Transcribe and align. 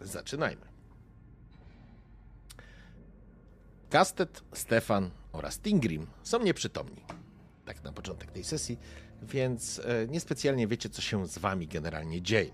Zaczynajmy. 0.00 0.66
Kastet, 3.90 4.42
Stefan 4.52 5.10
oraz 5.32 5.58
Tingrim 5.58 6.06
są 6.22 6.42
nieprzytomni. 6.42 7.02
Tak 7.64 7.84
na 7.84 7.92
początek 7.92 8.30
tej 8.32 8.44
sesji, 8.44 8.78
więc 9.22 9.78
e, 9.84 10.06
niespecjalnie 10.08 10.66
wiecie, 10.66 10.88
co 10.88 11.02
się 11.02 11.26
z 11.26 11.38
wami 11.38 11.66
generalnie 11.68 12.22
dzieje. 12.22 12.50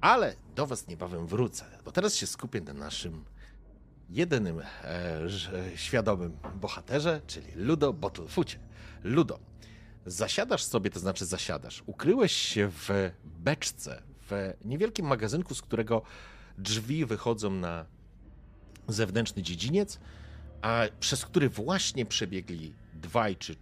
Ale 0.00 0.34
do 0.54 0.66
was 0.66 0.86
niebawem 0.88 1.26
wrócę, 1.26 1.64
bo 1.84 1.92
teraz 1.92 2.14
się 2.14 2.26
skupię 2.26 2.60
na 2.60 2.72
naszym 2.72 3.24
jedynym 4.10 4.60
e, 4.60 5.28
ż- 5.28 5.50
świadomym 5.76 6.36
bohaterze, 6.54 7.20
czyli 7.26 7.46
Ludo 7.54 7.92
Bottlefoocie. 7.92 8.58
Ludo, 9.04 9.38
zasiadasz 10.06 10.62
sobie, 10.64 10.90
to 10.90 11.00
znaczy 11.00 11.26
zasiadasz, 11.26 11.82
ukryłeś 11.86 12.32
się 12.32 12.68
w 12.70 12.88
beczce, 13.24 14.02
w 14.30 14.52
niewielkim 14.64 15.06
magazynku, 15.06 15.54
z 15.54 15.62
którego 15.62 16.02
drzwi 16.62 17.06
wychodzą 17.06 17.50
na 17.50 17.86
zewnętrzny 18.88 19.42
dziedziniec, 19.42 19.98
a 20.62 20.82
przez 21.00 21.24
który 21.24 21.48
właśnie 21.48 22.06
przebiegli 22.06 22.72
dwaj, 22.94 23.36
czy 23.36 23.56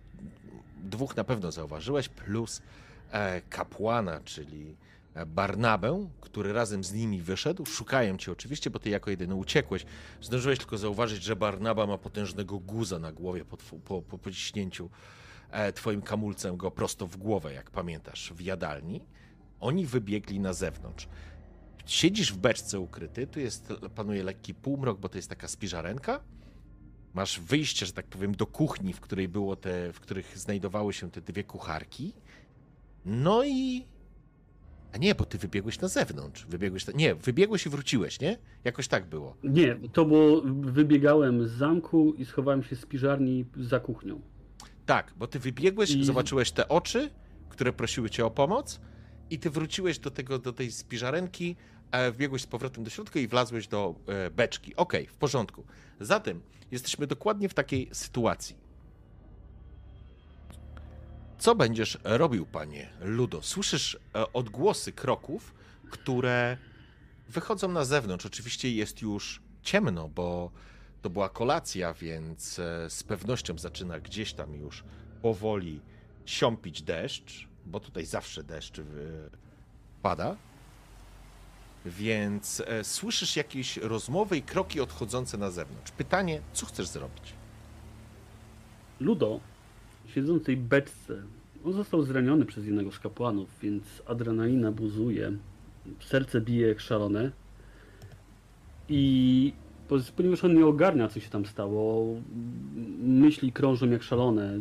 dwóch 0.77 1.17
na 1.17 1.25
pewno 1.25 1.53
zauważyłeś, 1.53 2.09
plus 2.09 2.63
e, 3.11 3.41
kapłana, 3.41 4.21
czyli 4.25 4.77
e, 5.15 5.27
Barnabę, 5.27 6.09
który 6.21 6.53
razem 6.53 6.85
z 6.85 6.93
nimi 6.93 7.23
wyszedł. 7.23 7.67
Szukają 7.67 8.17
cię 8.17 8.33
oczywiście, 8.33 8.71
bo 8.71 8.79
ty 8.79 8.91
jako 8.91 9.11
jedyny 9.11 9.35
uciekłeś. 9.35 9.85
Zdążyłeś 10.23 10.59
tylko 10.59 10.79
zauważyć, 10.79 11.23
że 11.23 11.37
Barnaba 11.37 11.87
ma 11.87 11.99
potężnego 11.99 12.59
guza 12.59 12.99
na 12.99 13.13
głowie 13.13 13.45
po, 13.45 13.57
po, 13.57 14.03
po 14.03 14.19
pociśnięciu 14.19 14.91
e, 15.51 15.73
twoim 15.73 16.03
kamulcem 16.03 16.57
go 16.57 16.71
prosto 16.71 17.07
w 17.07 17.17
głowę, 17.17 17.53
jak 17.53 17.71
pamiętasz, 17.71 18.33
w 18.33 18.41
jadalni. 18.41 19.01
Oni 19.61 19.87
wybiegli 19.87 20.41
na 20.41 20.53
zewnątrz. 20.53 21.09
Siedzisz 21.89 22.33
w 22.33 22.37
beczce 22.39 22.81
ukryty, 22.81 23.27
tu 23.27 23.41
jest, 23.41 23.73
panuje 23.95 24.23
lekki 24.25 24.55
półmrok, 24.55 25.01
bo 25.01 25.09
to 25.09 25.19
jest 25.19 25.29
taka 25.29 25.49
spiżarenka. 25.49 26.21
Masz 27.15 27.41
wyjście, 27.41 27.87
że 27.87 27.93
tak 27.93 28.07
powiem, 28.07 28.33
do 28.35 28.47
kuchni, 28.47 28.93
w 28.93 29.01
której 29.01 29.29
było 29.29 29.57
te, 29.57 29.93
w 29.93 30.01
których 30.01 30.39
znajdowały 30.39 30.93
się 30.93 31.11
te 31.11 31.21
dwie 31.21 31.45
kucharki. 31.45 32.13
No 33.05 33.45
i. 33.45 33.87
A 34.93 34.99
nie, 34.99 35.15
bo 35.15 35.25
ty 35.25 35.39
wybiegłeś 35.39 35.81
na 35.81 35.89
zewnątrz. 35.89 36.47
Wybiegłeś. 36.47 36.87
Na... 36.87 36.93
Nie, 36.93 37.15
wybiegłeś 37.15 37.67
i 37.67 37.69
wróciłeś, 37.71 38.21
nie? 38.21 38.39
Jakoś 38.65 38.89
tak 38.89 39.07
było. 39.07 39.37
Nie, 39.45 39.77
to 39.93 40.05
było, 40.05 40.43
wybiegałem 40.61 41.49
z 41.49 41.51
zamku 41.51 42.15
i 42.15 42.25
schowałem 42.25 42.63
się 42.63 42.77
z 42.77 42.87
piżarni 42.87 43.45
za 43.57 43.81
kuchnią. 43.81 44.21
Tak, 44.87 45.15
bo 45.17 45.27
ty 45.27 45.39
wybiegłeś, 45.39 45.91
I- 45.91 46.05
zobaczyłeś 46.05 46.51
te 46.53 46.69
oczy, 46.69 47.11
które 47.49 47.73
prosiły 47.73 48.11
cię 48.11 48.27
o 48.27 48.31
pomoc, 48.31 48.81
i 49.31 49.39
ty 49.39 49.51
wróciłeś 49.51 49.99
do 49.99 50.11
tego, 50.11 50.39
do 50.39 50.53
tej 50.53 50.73
spiżarenki, 50.73 51.57
wbiegłeś 52.13 52.43
z 52.43 52.47
powrotem 52.47 52.85
do 52.85 52.91
środka 52.91 53.21
i 53.21 53.29
wlazłeś 53.29 53.69
do 53.69 53.95
e, 54.07 54.31
beczki. 54.31 54.77
Okej, 54.77 55.07
w 55.07 55.17
porządku. 55.17 55.65
Zatem 56.01 56.43
jesteśmy 56.71 57.07
dokładnie 57.07 57.49
w 57.49 57.55
takiej 57.55 57.89
sytuacji. 57.93 58.57
Co 61.39 61.55
będziesz 61.55 61.99
robił, 62.05 62.47
panie 62.47 62.91
Ludo? 63.01 63.43
Słyszysz 63.43 63.99
e, 64.15 64.33
odgłosy 64.33 64.93
kroków, 64.93 65.55
które 65.91 66.57
wychodzą 67.29 67.69
na 67.69 67.85
zewnątrz. 67.85 68.27
Oczywiście 68.27 68.71
jest 68.73 69.03
już 69.03 69.43
ciemno, 69.63 70.09
bo 70.09 70.51
to 71.03 71.11
była 71.11 71.29
kolacja, 71.29 71.95
więc 71.95 72.59
e, 72.59 72.91
z 72.91 73.03
pewnością 73.03 73.59
zaczyna 73.59 74.01
gdzieś 74.01 74.33
tam 74.33 74.55
już 74.55 74.85
powoli 75.23 75.81
siąpić 76.27 76.83
deszcz, 76.83 77.49
bo 77.67 77.81
tutaj 77.81 78.07
zawsze 78.07 78.43
deszcz 78.43 78.81
pada. 80.03 80.37
Więc 81.89 82.63
e, 82.67 82.85
słyszysz 82.85 83.37
jakieś 83.37 83.77
rozmowy 83.77 84.37
i 84.37 84.43
kroki 84.43 84.81
odchodzące 84.81 85.39
na 85.39 85.51
zewnątrz. 85.51 85.91
Pytanie, 85.91 86.41
co 86.53 86.67
chcesz 86.67 86.87
zrobić? 86.87 87.33
Ludo, 89.01 89.41
siedząc 90.15 90.43
w 90.43 90.47
tej 90.47 90.57
beczce, 90.57 91.23
on 91.65 91.73
został 91.73 92.03
zraniony 92.03 92.47
przez 92.47 92.67
jednego 92.67 92.93
z 92.93 92.99
kapłanów, 92.99 93.49
więc 93.63 93.85
adrenalina 94.07 94.73
buzuje, 94.73 95.33
serce 96.01 96.41
bije 96.41 96.69
jak 96.69 96.81
szalone. 96.81 97.31
I 98.89 99.53
po- 99.89 99.97
ponieważ 100.17 100.45
on 100.45 100.55
nie 100.55 100.67
ogarnia, 100.67 101.09
co 101.09 101.21
się 101.21 101.31
tam 101.31 101.47
stało, 101.47 102.07
myśli 102.99 103.53
krążą 103.53 103.91
jak 103.91 104.03
szalone. 104.03 104.59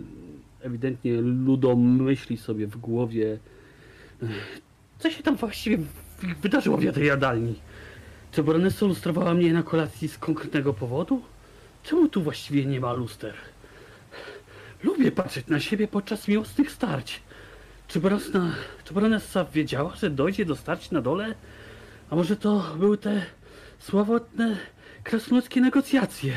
Ewidentnie 0.62 1.22
Ludo 1.22 1.76
myśli 1.76 2.38
sobie 2.38 2.68
w 2.68 2.78
głowie, 2.78 3.40
"Ech, 4.24 4.62
co 5.00 5.09
się 5.12 5.24
tam 5.24 5.36
właściwie 5.36 5.78
wydarzyło 6.41 6.78
w 6.78 6.94
tej 6.94 7.05
jadalni. 7.05 7.55
Czy 8.31 8.44
baronessa 8.44 8.85
lustrowała 8.85 9.33
mnie 9.33 9.53
na 9.53 9.63
kolacji 9.63 10.07
z 10.07 10.17
konkretnego 10.17 10.73
powodu? 10.73 11.22
Czemu 11.83 12.07
tu 12.07 12.22
właściwie 12.22 12.66
nie 12.66 12.79
ma 12.79 12.94
luster? 12.94 13.33
Lubię 14.83 15.11
patrzeć 15.11 15.47
na 15.47 15.59
siebie 15.59 15.88
podczas 15.88 16.28
miłosnych 16.28 16.72
starć. 16.72 17.22
Czy 17.88 18.00
baronessa, 18.00 18.51
czy 18.83 18.94
baronessa 18.94 19.45
wiedziała, 19.45 19.95
że 19.95 20.09
dojdzie 20.09 20.45
do 20.45 20.55
starć 20.55 20.91
na 20.91 21.01
dole? 21.01 21.35
A 22.09 22.16
może 22.16 22.35
to 22.35 22.75
były 22.79 22.97
te 22.97 23.25
sławetne 23.79 24.57
krasnoludzkie 25.03 25.61
negocjacje? 25.61 26.34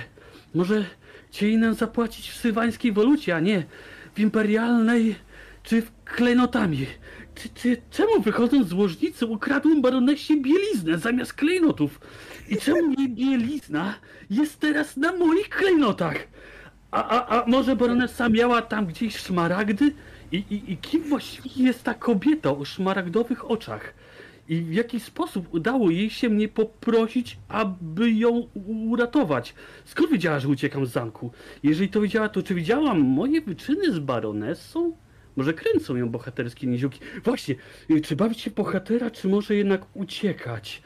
Może 0.55 0.85
chcieli 1.31 1.59
nam 1.59 1.75
zapłacić 1.75 2.31
w 2.31 2.37
sywańskiej 2.37 2.93
walucie, 2.93 3.37
a 3.37 3.41
nie 3.41 3.65
w 4.15 4.19
imperialnej 4.19 5.17
czy 5.63 5.83
w 5.83 5.91
klejnotami? 6.05 6.87
Czy, 7.43 7.49
czy, 7.49 7.83
czemu 7.91 8.21
wychodząc 8.21 8.69
z 8.69 8.73
łożnicy 8.73 9.27
ukradłem 9.27 9.83
baronesie 9.83 10.37
bieliznę 10.37 10.99
zamiast 10.99 11.33
klejnotów? 11.33 12.01
I 12.49 12.57
czemu 12.57 12.93
jej 12.99 13.09
bielizna 13.09 13.95
jest 14.31 14.61
teraz 14.61 14.97
na 14.97 15.13
moich 15.13 15.49
klejnotach? 15.49 16.17
A, 16.91 17.09
a, 17.09 17.43
a 17.43 17.47
może 17.47 17.77
baronessa 17.77 18.29
miała 18.29 18.63
tam 18.63 18.87
gdzieś 18.87 19.17
szmaragdy? 19.17 19.93
I, 20.33 20.37
i, 20.37 20.73
I 20.73 20.77
kim 20.77 21.03
właściwie 21.03 21.65
jest 21.65 21.83
ta 21.83 21.95
kobieta 21.95 22.51
o 22.51 22.65
szmaragdowych 22.65 23.51
oczach? 23.51 23.95
I 24.49 24.63
w 24.63 24.73
jaki 24.73 25.01
sposób 25.01 25.55
udało 25.55 25.91
jej 25.91 26.11
się 26.11 26.29
mnie 26.29 26.49
poprosić, 26.49 27.39
aby 27.49 28.11
ją 28.11 28.49
uratować? 28.91 29.55
Skąd 29.85 30.11
wiedziała, 30.11 30.41
że 30.41 30.49
uciekam 30.49 30.87
z 30.87 30.91
zamku? 30.91 31.31
Jeżeli 31.63 31.89
to 31.89 32.01
wiedziała, 32.01 32.29
to 32.29 32.43
czy 32.43 32.55
widziała 32.55 32.95
moje 32.95 33.41
wyczyny 33.41 33.93
z 33.93 33.99
baronessą? 33.99 34.93
Może 35.37 35.55
kręcą 35.55 35.97
ją 35.97 36.09
bohaterskie 36.09 36.67
niziuki? 36.67 37.01
Właśnie, 37.25 37.55
y, 37.91 38.01
czy 38.01 38.17
bawić 38.17 38.41
się 38.41 38.51
bohatera, 38.51 39.11
czy 39.11 39.29
może 39.29 39.55
jednak 39.55 39.83
uciekać? 39.95 40.83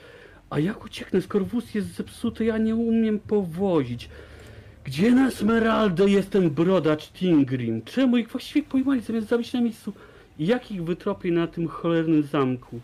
A 0.50 0.58
jak 0.58 0.84
ucieknę, 0.84 1.22
skoro 1.22 1.44
wóz 1.44 1.74
jest 1.74 1.94
zepsuty, 1.94 2.44
ja 2.44 2.58
nie 2.58 2.76
umiem 2.76 3.18
powozić. 3.18 4.08
Gdzie 4.84 5.10
na 5.10 5.30
Smeraldę 5.30 6.10
jest 6.10 6.30
ten 6.30 6.50
brodacz 6.50 7.08
Tingrim? 7.08 7.82
Czemu 7.82 8.16
ich 8.16 8.28
właściwie 8.28 8.62
pojmali 8.68 9.00
zamiast 9.00 9.28
zabić 9.28 9.52
na 9.52 9.60
miejscu? 9.60 9.92
Jak 10.38 10.72
ich 10.72 10.84
wytropię 10.84 11.30
na 11.30 11.46
tym 11.46 11.68
cholernym 11.68 12.22
zamku? 12.22 12.80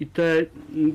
I 0.00 0.06
te, 0.06 0.38
m, 0.38 0.46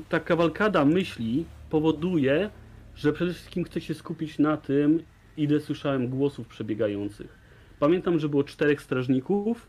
ta 0.08 0.20
kawalkada 0.20 0.84
myśli 0.84 1.44
powoduje, 1.70 2.50
że 2.96 3.12
przede 3.12 3.32
wszystkim 3.32 3.64
chcę 3.64 3.80
się 3.80 3.94
skupić 3.94 4.38
na 4.38 4.56
tym, 4.56 5.02
ile 5.36 5.60
słyszałem 5.60 6.08
głosów 6.08 6.48
przebiegających. 6.48 7.39
Pamiętam, 7.80 8.18
że 8.18 8.28
było 8.28 8.44
czterech 8.44 8.82
strażników 8.82 9.66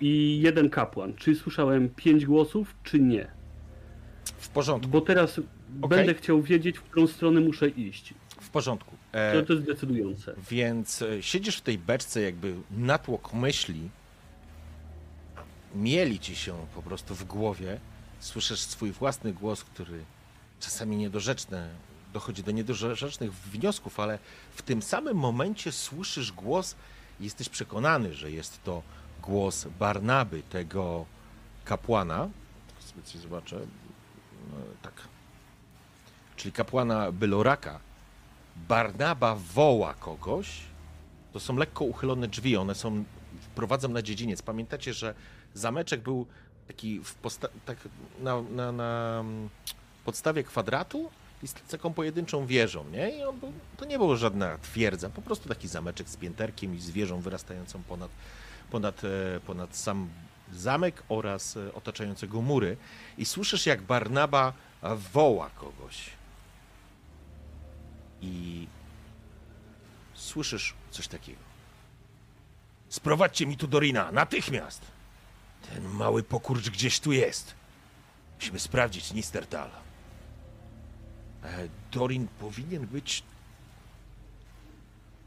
i 0.00 0.40
jeden 0.42 0.70
kapłan. 0.70 1.14
Czy 1.14 1.34
słyszałem 1.34 1.88
pięć 1.88 2.26
głosów, 2.26 2.74
czy 2.84 3.00
nie? 3.00 3.26
W 4.38 4.48
porządku, 4.48 4.90
Bo 4.90 5.00
teraz 5.00 5.38
Okej. 5.38 5.48
będę 5.98 6.14
chciał 6.14 6.42
wiedzieć, 6.42 6.78
w 6.78 6.82
którą 6.82 7.06
stronę 7.06 7.40
muszę 7.40 7.68
iść. 7.68 8.14
w 8.40 8.50
porządku. 8.50 8.96
To, 9.12 9.18
E, 9.18 9.42
to 9.42 9.52
jest 9.52 9.66
decydujące. 9.66 10.34
Więc 10.50 11.02
e, 11.02 11.22
siedzisz 11.22 11.56
w 11.56 11.60
tej 11.60 11.78
beczce, 11.78 12.20
jakby 12.22 12.54
natłok 12.70 13.32
myśli 13.34 13.90
mieli 15.74 16.18
ci 16.18 16.36
się 16.36 16.54
po 16.74 16.82
prostu 16.82 17.14
w 17.14 17.24
głowie. 17.24 17.80
Słyszysz 18.20 18.60
swój 18.60 18.92
własny 18.92 19.32
głos, 19.32 19.64
który 19.64 20.04
czasami 20.60 20.96
niedorzeczny, 20.96 21.68
dochodzi 22.12 22.42
do 22.42 22.50
niedorzecznych 22.50 23.32
wniosków, 23.32 24.00
ale 24.00 24.18
w 24.54 24.62
tym 24.62 24.82
samym 24.82 25.16
momencie 25.16 25.72
słyszysz 25.72 26.32
głos 26.32 26.74
i 27.20 27.24
jesteś 27.24 27.48
przekonany, 27.48 28.14
że 28.14 28.30
jest 28.30 28.62
to 28.64 28.82
głos 29.22 29.66
Barnaby, 29.78 30.42
tego 30.42 31.06
kapłana. 31.64 32.28
Sobie 32.80 33.22
zobaczę. 33.22 33.60
no, 34.50 34.56
tak. 34.82 34.94
Czyli 36.36 36.52
kapłana 36.52 37.12
Byloraka, 37.12 37.80
Barnaba 38.68 39.34
woła 39.34 39.94
kogoś. 39.94 40.60
To 41.32 41.40
są 41.40 41.56
lekko 41.56 41.84
uchylone 41.84 42.28
drzwi, 42.28 42.56
one 42.56 42.74
są, 42.74 43.04
prowadzą 43.54 43.88
na 43.88 44.02
dziedziniec. 44.02 44.42
Pamiętacie, 44.42 44.92
że 44.92 45.14
zameczek 45.54 46.00
był 46.00 46.26
taki 46.66 47.00
w 47.00 47.14
posta- 47.22 47.48
tak 47.66 47.78
na, 48.20 48.42
na, 48.42 48.72
na 48.72 49.18
mm, 49.20 49.48
podstawie 50.04 50.44
kwadratu 50.44 51.10
z 51.46 51.54
taką 51.54 51.94
pojedynczą 51.94 52.46
wieżą, 52.46 52.84
nie? 52.92 53.10
I 53.10 53.24
on 53.24 53.40
był, 53.40 53.52
to 53.76 53.84
nie 53.84 53.98
było 53.98 54.16
żadna 54.16 54.58
twierdza, 54.58 55.10
po 55.10 55.22
prostu 55.22 55.48
taki 55.48 55.68
zameczek 55.68 56.08
z 56.08 56.16
pięterkiem 56.16 56.74
i 56.74 56.80
z 56.80 56.90
wieżą 56.90 57.20
wyrastającą 57.20 57.82
ponad, 57.82 58.10
ponad, 58.70 59.02
e, 59.04 59.40
ponad 59.40 59.76
sam 59.76 60.08
zamek 60.52 61.02
oraz 61.08 61.56
e, 61.56 61.74
otaczającego 61.74 62.42
mury. 62.42 62.76
I 63.18 63.24
słyszysz, 63.24 63.66
jak 63.66 63.82
Barnaba 63.82 64.52
woła 65.12 65.50
kogoś. 65.50 66.10
I 68.22 68.66
słyszysz 70.14 70.74
coś 70.90 71.08
takiego. 71.08 71.40
Sprowadźcie 72.88 73.46
mi 73.46 73.56
tu 73.56 73.66
Dorina, 73.66 74.12
natychmiast! 74.12 74.82
Ten 75.70 75.88
mały 75.88 76.22
pokurcz 76.22 76.70
gdzieś 76.70 77.00
tu 77.00 77.12
jest. 77.12 77.54
Musimy 78.38 78.58
sprawdzić 78.58 79.12
Nistertal. 79.12 79.70
E, 81.56 81.68
Dorin 81.92 82.28
powinien 82.40 82.86
być. 82.86 83.22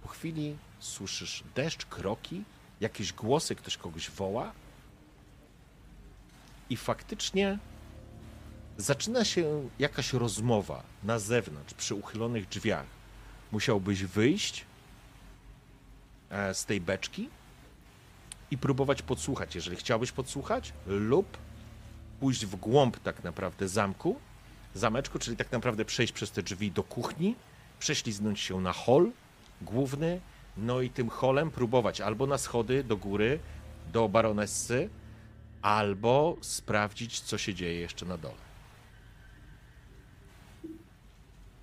Po 0.04 0.08
chwili 0.08 0.58
słyszysz 0.80 1.44
deszcz, 1.56 1.86
kroki, 1.86 2.44
jakieś 2.82 3.14
głosy, 3.14 3.56
ktoś 3.56 3.78
kogoś 3.78 4.10
woła. 4.10 4.52
I 6.70 6.78
faktycznie 6.78 7.58
zaczyna 8.78 9.26
się 9.26 9.70
jakaś 9.80 10.14
rozmowa 10.14 10.84
na 11.04 11.20
zewnątrz, 11.20 11.74
przy 11.74 11.96
uchylonych 11.96 12.48
drzwiach. 12.48 12.86
Musiałbyś 13.52 14.04
wyjść 14.04 14.66
e, 16.30 16.54
z 16.54 16.66
tej 16.66 16.82
beczki 16.82 17.30
i 18.52 18.58
próbować 18.58 19.02
podsłuchać, 19.02 19.56
jeżeli 19.56 19.78
chciałbyś 19.78 20.12
podsłuchać, 20.12 20.74
lub 20.88 21.38
pójść 22.20 22.46
w 22.46 22.56
głąb 22.56 23.00
tak 23.00 23.24
naprawdę 23.24 23.68
zamku, 23.68 24.20
zameczku, 24.78 25.20
czyli 25.20 25.38
tak 25.38 25.52
naprawdę 25.52 25.86
przejść 25.86 26.14
przez 26.14 26.32
te 26.32 26.44
drzwi 26.44 26.72
do 26.72 26.84
kuchni, 26.84 27.36
prześliznąć 27.80 28.40
się 28.40 28.62
na 28.62 28.74
hol 28.74 29.12
główny, 29.62 30.20
no 30.58 30.82
i 30.82 30.90
tym 30.90 31.10
holem 31.10 31.52
próbować 31.52 32.02
albo 32.02 32.28
na 32.28 32.38
schody 32.38 32.84
do 32.84 32.98
góry, 32.98 33.40
do 33.94 34.10
baronessy, 34.10 34.90
albo 35.62 36.38
sprawdzić, 36.42 37.20
co 37.20 37.38
się 37.38 37.54
dzieje 37.54 37.80
jeszcze 37.80 38.06
na 38.06 38.18
dole. 38.18 38.52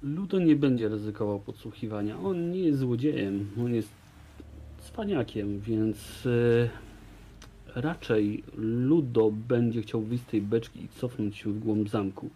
Ludo 0.02 0.38
nie 0.38 0.56
będzie 0.56 0.88
ryzykował 0.88 1.40
podsłuchiwania. 1.40 2.20
On 2.20 2.50
nie 2.50 2.60
jest 2.60 2.78
złodziejem, 2.78 3.50
on 3.64 3.74
jest 3.74 3.88
cwaniakiem, 4.78 5.60
więc 5.60 6.26
y, 6.26 6.70
raczej 7.74 8.42
Ludo 8.56 9.30
będzie 9.30 9.82
chciał 9.82 10.00
wyjść 10.00 10.24
z 10.24 10.26
tej 10.26 10.42
beczki 10.42 10.84
i 10.84 10.88
cofnąć 10.88 11.36
się 11.36 11.52
w 11.52 11.58
głąb 11.58 11.88
zamku. 11.88 12.30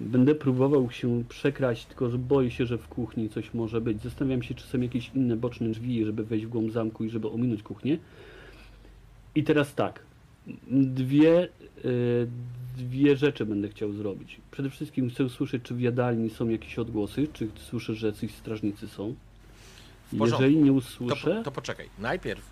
Będę 0.00 0.34
próbował 0.34 0.90
się 0.90 1.24
przekraść, 1.28 1.86
tylko 1.86 2.10
że 2.10 2.18
boję 2.18 2.50
się, 2.50 2.66
że 2.66 2.78
w 2.78 2.88
kuchni 2.88 3.28
coś 3.28 3.54
może 3.54 3.80
być. 3.80 4.02
Zastanawiam 4.02 4.42
się, 4.42 4.54
czy 4.54 4.66
są 4.66 4.80
jakieś 4.80 5.10
inne 5.14 5.36
boczne 5.36 5.68
drzwi, 5.68 6.04
żeby 6.04 6.24
wejść 6.24 6.46
w 6.46 6.48
głąb 6.48 6.72
zamku 6.72 7.04
i 7.04 7.10
żeby 7.10 7.30
ominąć 7.30 7.62
kuchnię. 7.62 7.98
I 9.34 9.44
teraz 9.44 9.74
tak. 9.74 10.00
Dwie, 10.70 11.48
y, 11.84 12.28
dwie 12.76 13.16
rzeczy 13.16 13.46
będę 13.46 13.68
chciał 13.68 13.92
zrobić. 13.92 14.40
Przede 14.50 14.70
wszystkim 14.70 15.10
chcę 15.10 15.24
usłyszeć, 15.24 15.62
czy 15.62 15.74
w 15.74 15.80
jadalni 15.80 16.30
są 16.30 16.48
jakieś 16.48 16.78
odgłosy, 16.78 17.28
czy 17.32 17.48
słyszę, 17.56 17.94
że 17.94 18.06
jacyś 18.06 18.34
strażnicy 18.34 18.88
są. 18.88 19.14
Jeżeli 20.12 20.56
nie 20.56 20.66
To, 20.70 20.72
usłyszę, 20.72 21.34
po- 21.36 21.42
to 21.42 21.50
poczekaj. 21.52 21.88
Najpierw 21.98 22.42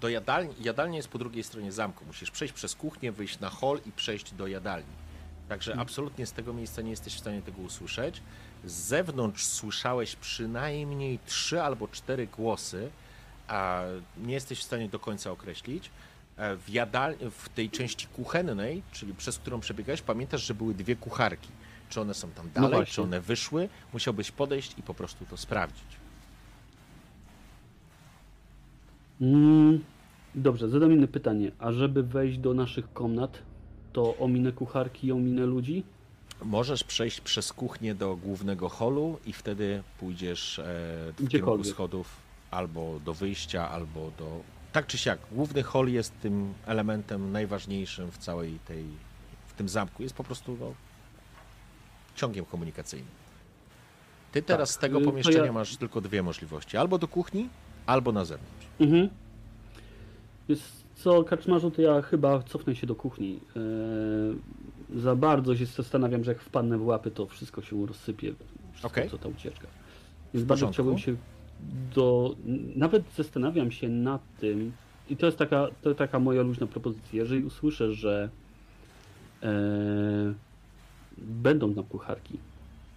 do 0.00 0.08
jadalni. 0.08 0.54
Jadalnia 0.62 0.96
jest 0.96 1.08
po 1.08 1.18
drugiej 1.18 1.42
stronie 1.42 1.72
zamku. 1.72 2.04
Musisz 2.06 2.30
przejść 2.30 2.54
przez 2.54 2.74
kuchnię, 2.74 3.12
wyjść 3.12 3.40
na 3.40 3.50
hol 3.50 3.78
i 3.86 3.92
przejść 3.92 4.34
do 4.34 4.46
jadalni. 4.46 5.03
Także 5.48 5.76
absolutnie 5.78 6.26
z 6.26 6.32
tego 6.32 6.52
miejsca 6.52 6.82
nie 6.82 6.90
jesteś 6.90 7.14
w 7.14 7.18
stanie 7.18 7.42
tego 7.42 7.62
usłyszeć. 7.62 8.22
Z 8.64 8.72
zewnątrz 8.72 9.44
słyszałeś 9.44 10.16
przynajmniej 10.16 11.18
trzy 11.26 11.62
albo 11.62 11.88
cztery 11.88 12.26
głosy, 12.26 12.90
a 13.48 13.82
nie 14.16 14.34
jesteś 14.34 14.58
w 14.58 14.62
stanie 14.62 14.88
do 14.88 14.98
końca 14.98 15.30
określić. 15.30 15.90
E, 16.36 16.56
W, 16.56 16.70
jadal... 16.70 17.14
w 17.30 17.48
tej 17.48 17.70
części 17.70 18.06
kuchennej, 18.06 18.82
czyli 18.92 19.14
przez 19.14 19.38
którą 19.38 19.60
przebiegałeś, 19.60 20.02
pamiętasz, 20.02 20.42
że 20.42 20.54
były 20.54 20.74
dwie 20.74 20.96
kucharki. 20.96 21.48
Czy 21.88 22.00
one 22.00 22.14
są 22.14 22.30
tam 22.30 22.50
dalej, 22.50 22.70
właśnie. 22.70 22.94
czy 22.94 23.02
one 23.02 23.20
wyszły? 23.20 23.68
Musiałbyś 23.92 24.30
podejść 24.30 24.78
i 24.78 24.82
po 24.82 24.94
prostu 24.94 25.26
to 25.26 25.36
sprawdzić. 25.36 25.84
Mm, 29.20 29.84
dobrze, 30.34 30.68
zadam 30.68 30.92
inne 30.92 31.08
pytanie. 31.08 31.50
A 31.58 31.72
żeby 31.72 32.02
wejść 32.02 32.38
do 32.38 32.54
naszych 32.54 32.92
komnat, 32.92 33.38
to 33.94 34.16
ominę 34.16 34.52
kucharki 34.52 35.06
i 35.06 35.12
ominę 35.12 35.46
ludzi? 35.46 35.84
Możesz 36.42 36.84
przejść 36.84 37.20
przez 37.20 37.52
kuchnię 37.52 37.94
do 37.94 38.16
głównego 38.16 38.68
holu 38.68 39.18
i 39.26 39.32
wtedy 39.32 39.82
pójdziesz 39.98 40.58
e, 40.58 40.62
w 41.18 41.28
kierunku 41.28 41.64
schodów 41.64 42.16
albo 42.50 43.00
do 43.04 43.14
wyjścia, 43.14 43.70
albo 43.70 44.10
do... 44.18 44.40
Tak 44.72 44.86
czy 44.86 44.98
siak, 44.98 45.18
główny 45.32 45.62
hol 45.62 45.88
jest 45.88 46.12
tym 46.20 46.54
elementem 46.66 47.32
najważniejszym 47.32 48.10
w 48.10 48.18
całej 48.18 48.58
tej... 48.66 48.84
w 49.46 49.52
tym 49.52 49.68
zamku. 49.68 50.02
Jest 50.02 50.14
po 50.14 50.24
prostu 50.24 50.56
no, 50.60 50.72
ciągiem 52.14 52.44
komunikacyjnym. 52.44 53.14
Ty 54.32 54.42
teraz 54.42 54.68
Tak, 54.68 54.76
z 54.76 54.78
tego 54.78 55.00
y, 55.00 55.04
pomieszczenia 55.04 55.44
ja- 55.44 55.52
masz 55.52 55.76
tylko 55.76 56.00
dwie 56.00 56.22
możliwości. 56.22 56.76
Albo 56.76 56.98
do 56.98 57.08
kuchni, 57.08 57.48
albo 57.86 58.12
na 58.12 58.24
zewnątrz. 58.24 58.66
Mhm. 58.80 59.08
Jest 60.48 60.83
co, 60.94 61.24
kaczmarzu, 61.24 61.70
to 61.70 61.82
ja 61.82 62.02
chyba 62.02 62.42
cofnę 62.42 62.74
się 62.76 62.86
do 62.86 62.94
kuchni. 62.94 63.40
Eee, 63.56 65.00
za 65.00 65.16
bardzo 65.16 65.56
się 65.56 65.66
zastanawiam, 65.66 66.24
że 66.24 66.30
jak 66.30 66.40
wpadnę 66.40 66.78
w 66.78 66.86
łapy, 66.86 67.10
to 67.10 67.26
wszystko 67.26 67.62
się 67.62 67.86
rozsypie. 67.86 68.34
Wszystko, 68.72 68.86
Okej. 68.88 69.10
co 69.10 69.18
ta 69.18 69.28
ucieczka. 69.28 69.66
Więc 70.34 70.46
bardzo 70.46 70.68
chciałbym 70.68 70.98
się 70.98 71.16
do... 71.94 72.36
Nawet 72.76 73.02
zastanawiam 73.16 73.70
się 73.70 73.88
nad 73.88 74.22
tym, 74.40 74.72
i 75.10 75.16
to 75.16 75.26
jest 75.26 75.38
taka, 75.38 75.68
to 75.82 75.94
taka 75.94 76.18
moja 76.18 76.42
luźna 76.42 76.66
propozycja. 76.66 77.08
Jeżeli 77.22 77.44
usłyszę, 77.44 77.92
że 77.92 78.28
eee, 79.42 80.34
będą 81.18 81.74
tam 81.74 81.84
kucharki, 81.84 82.38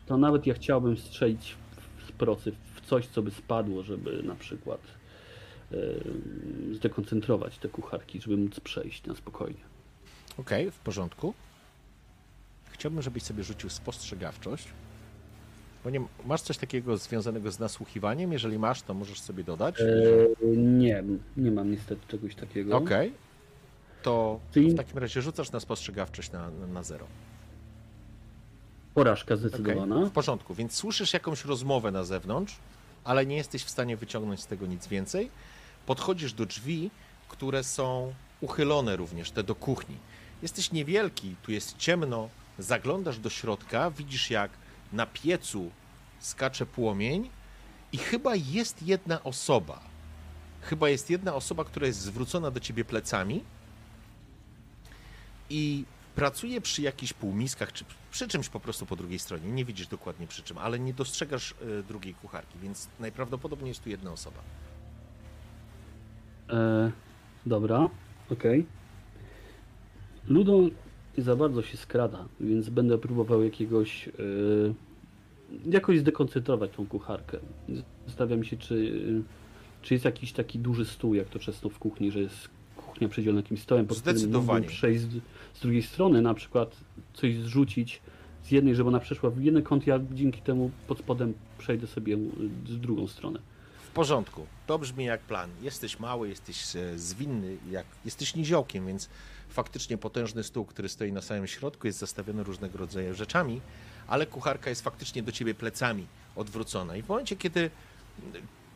to 0.05 0.17
nawet 0.17 0.47
ja 0.47 0.53
chciałbym 0.53 0.97
strzelić 0.97 1.55
w- 2.01 2.07
z 2.07 2.11
procy 2.11 2.51
w 2.75 2.81
coś, 2.81 3.07
co 3.07 3.21
by 3.21 3.31
spadło, 3.31 3.83
żeby 3.83 4.23
na 4.23 4.35
przykład 4.35 4.79
zdekoncentrować 6.73 7.57
te 7.57 7.69
kucharki, 7.69 8.21
żeby 8.21 8.37
móc 8.37 8.59
przejść 8.59 9.05
na 9.05 9.15
spokojnie. 9.15 9.61
Okej, 10.37 10.71
w 10.71 10.79
porządku. 10.79 11.33
Chciałbym, 12.71 13.01
żebyś 13.01 13.23
sobie 13.23 13.43
rzucił 13.43 13.69
spostrzegawczość. 13.69 14.67
Bo 15.83 15.89
nie, 15.89 16.01
masz 16.25 16.41
coś 16.41 16.57
takiego 16.57 16.97
związanego 16.97 17.51
z 17.51 17.59
nasłuchiwaniem? 17.59 18.33
Jeżeli 18.33 18.59
masz, 18.59 18.81
to 18.81 18.93
możesz 18.93 19.21
sobie 19.21 19.43
dodać. 19.43 19.81
E, 19.81 19.85
nie, 20.57 21.03
nie 21.37 21.51
mam 21.51 21.71
niestety 21.71 22.01
czegoś 22.07 22.35
takiego. 22.35 22.77
Okej. 22.77 23.13
To 24.03 24.39
Czyli- 24.51 24.71
w 24.71 24.75
takim 24.75 24.97
razie 24.97 25.21
rzucasz 25.21 25.51
na 25.51 25.59
spostrzegawczość 25.59 26.31
na, 26.31 26.49
na, 26.73 26.83
zero. 26.83 27.05
Porażka 28.93 29.35
zdecydowana. 29.35 30.05
W 30.05 30.11
porządku, 30.11 30.53
więc 30.53 30.73
słyszysz 30.73 31.13
jakąś 31.13 31.45
rozmowę 31.45 31.91
na 31.91 32.03
zewnątrz, 32.03 32.59
ale 33.03 33.25
nie 33.25 33.35
jesteś 33.35 33.63
w 33.63 33.69
stanie 33.69 33.97
wyciągnąć 33.97 34.39
z 34.41 34.47
tego 34.47 34.65
nic 34.65 34.87
więcej. 34.87 35.29
Podchodzisz 35.87 36.33
do 36.33 36.45
drzwi, 36.45 36.91
które 37.27 37.63
są 37.63 38.13
uchylone 38.41 38.95
również, 38.95 39.31
te 39.31 39.43
do 39.43 39.55
kuchni. 39.55 39.95
Jesteś 40.41 40.71
niewielki, 40.71 41.35
tu 41.43 41.51
jest 41.51 41.77
ciemno, 41.77 42.29
zaglądasz 42.59 43.19
do 43.19 43.29
środka, 43.29 43.91
widzisz 43.91 44.29
jak 44.29 44.51
na 44.93 45.05
piecu 45.05 45.71
skacze 46.19 46.65
płomień 46.65 47.29
i 47.91 47.97
chyba 47.97 48.35
jest 48.35 48.83
jedna 48.83 49.23
osoba. 49.23 49.79
Chyba 50.61 50.89
jest 50.89 51.09
jedna 51.09 51.35
osoba, 51.35 51.65
która 51.65 51.87
jest 51.87 51.99
zwrócona 51.99 52.51
do 52.51 52.59
ciebie 52.59 52.85
plecami 52.85 53.43
i 55.49 55.85
pracuje 56.15 56.61
przy 56.61 56.81
jakichś 56.81 57.13
półmiskach, 57.13 57.73
czy 57.73 57.85
przy 58.11 58.27
czymś 58.27 58.49
po 58.49 58.59
prostu 58.59 58.85
po 58.85 58.95
drugiej 58.95 59.19
stronie. 59.19 59.51
Nie 59.51 59.65
widzisz 59.65 59.87
dokładnie 59.87 60.27
przy 60.27 60.43
czym, 60.43 60.57
ale 60.57 60.79
nie 60.79 60.93
dostrzegasz 60.93 61.51
y, 61.51 61.83
drugiej 61.83 62.13
kucharki, 62.13 62.59
więc 62.59 62.87
najprawdopodobniej 62.99 63.69
jest 63.69 63.83
tu 63.83 63.89
jedna 63.89 64.11
osoba. 64.11 64.39
E, 66.49 66.91
dobra, 67.45 67.89
okej. 68.31 68.65
Ludo 70.27 70.61
nie 71.17 71.23
za 71.23 71.35
bardzo 71.35 71.61
się 71.61 71.77
skrada, 71.77 72.25
więc 72.39 72.69
będę 72.69 72.97
próbował 72.97 73.43
jakiegoś 73.43 74.07
e, 74.07 74.11
jakoś 75.65 75.99
zdekoncentrować 75.99 76.71
tą 76.71 76.87
kucharkę. 76.87 77.37
Zastanawiam 78.07 78.43
się, 78.43 78.57
czy, 78.57 79.01
czy 79.81 79.93
jest 79.93 80.05
jakiś 80.05 80.33
taki 80.33 80.59
duży 80.59 80.85
stół, 80.85 81.13
jak 81.13 81.29
to 81.29 81.39
często 81.39 81.69
w 81.69 81.79
kuchni, 81.79 82.11
że 82.11 82.19
jest 82.19 82.49
kuchnia 82.75 83.09
przedzielona 83.09 83.39
jakimś 83.39 83.61
stołem, 83.61 83.87
pod 83.87 83.97
którym 84.01 84.67
przejść 84.67 85.01
z, 85.01 85.07
z 85.53 85.61
drugiej 85.61 85.83
strony, 85.83 86.21
na 86.21 86.33
przykład 86.33 86.77
coś 87.13 87.35
zrzucić 87.35 88.01
z 88.43 88.51
jednej, 88.51 88.75
żeby 88.75 88.89
ona 88.89 88.99
przeszła 88.99 89.29
w 89.29 89.43
jeden 89.43 89.63
kąt, 89.63 89.87
ja 89.87 89.99
dzięki 90.13 90.41
temu 90.41 90.71
pod 90.87 90.99
spodem 90.99 91.33
przejdę 91.57 91.87
sobie 91.87 92.17
z 92.67 92.79
drugą 92.79 93.07
stronę. 93.07 93.39
W 93.87 93.89
porządku. 93.89 94.45
To 94.67 94.79
brzmi 94.79 95.05
jak 95.05 95.21
plan. 95.21 95.49
Jesteś 95.61 95.99
mały, 95.99 96.29
jesteś 96.29 96.75
e, 96.75 96.99
zwinny, 96.99 97.57
jak, 97.71 97.85
jesteś 98.05 98.35
niziołkiem, 98.35 98.87
więc 98.87 99.09
faktycznie 99.49 99.97
potężny 99.97 100.43
stół, 100.43 100.65
który 100.65 100.89
stoi 100.89 101.11
na 101.11 101.21
samym 101.21 101.47
środku, 101.47 101.87
jest 101.87 101.99
zastawiony 101.99 102.43
różnego 102.43 102.77
rodzaju 102.77 103.15
rzeczami, 103.15 103.61
ale 104.07 104.25
kucharka 104.25 104.69
jest 104.69 104.81
faktycznie 104.81 105.23
do 105.23 105.31
ciebie 105.31 105.55
plecami 105.55 106.07
odwrócona. 106.35 106.95
I 106.95 107.01
w 107.01 107.07
momencie, 107.07 107.35
kiedy, 107.35 107.69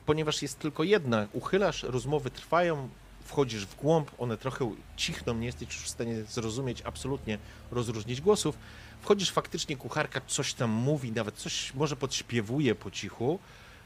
ponieważ 0.05 0.41
jest 0.41 0.59
tylko 0.59 0.83
jedna, 0.83 1.27
uchylasz, 1.33 1.83
rozmowy 1.83 2.31
trwają, 2.31 2.89
wchodzisz 3.23 3.65
w 3.65 3.75
głąb, 3.75 4.11
one 4.17 4.37
trochę 4.37 4.75
cichną, 4.97 5.33
nie 5.33 5.45
jesteś 5.45 5.67
już 5.67 5.83
w 5.83 5.89
stanie 5.89 6.23
zrozumieć, 6.23 6.81
absolutnie 6.81 7.37
rozróżnić 7.71 8.21
głosów. 8.21 8.57
Wchodzisz 9.01 9.31
faktycznie, 9.31 9.77
kucharka 9.77 10.21
coś 10.27 10.53
tam 10.53 10.69
mówi, 10.69 11.11
nawet 11.11 11.35
coś 11.35 11.73
może 11.73 11.95
podśpiewuje 11.95 12.75
po 12.75 12.91
cichu, 12.91 13.39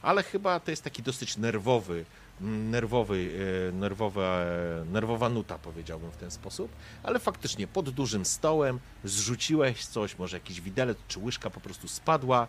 ale 0.05 0.24
chyba 0.24 0.59
to 0.59 0.71
jest 0.71 0.83
taki 0.83 1.03
dosyć 1.03 1.38
nerwowy, 1.38 2.05
nerwowy, 2.41 3.29
e, 3.69 3.71
nerwowa, 3.71 4.45
nerwowa 4.91 5.29
nuta, 5.29 5.57
powiedziałbym 5.57 6.12
w 6.12 6.17
ten 6.17 6.31
sposób, 6.31 6.71
ale 7.03 7.19
faktycznie 7.19 7.67
pod 7.67 7.89
dużym 7.89 8.25
stołem 8.25 8.79
zrzuciłeś 9.03 9.85
coś, 9.85 10.17
może 10.17 10.38
jakiś 10.38 10.62
widelec 10.62 10.97
czy 11.07 11.19
łyżka 11.19 11.50
po 11.50 11.59
prostu 11.59 11.88
spadła, 11.88 12.47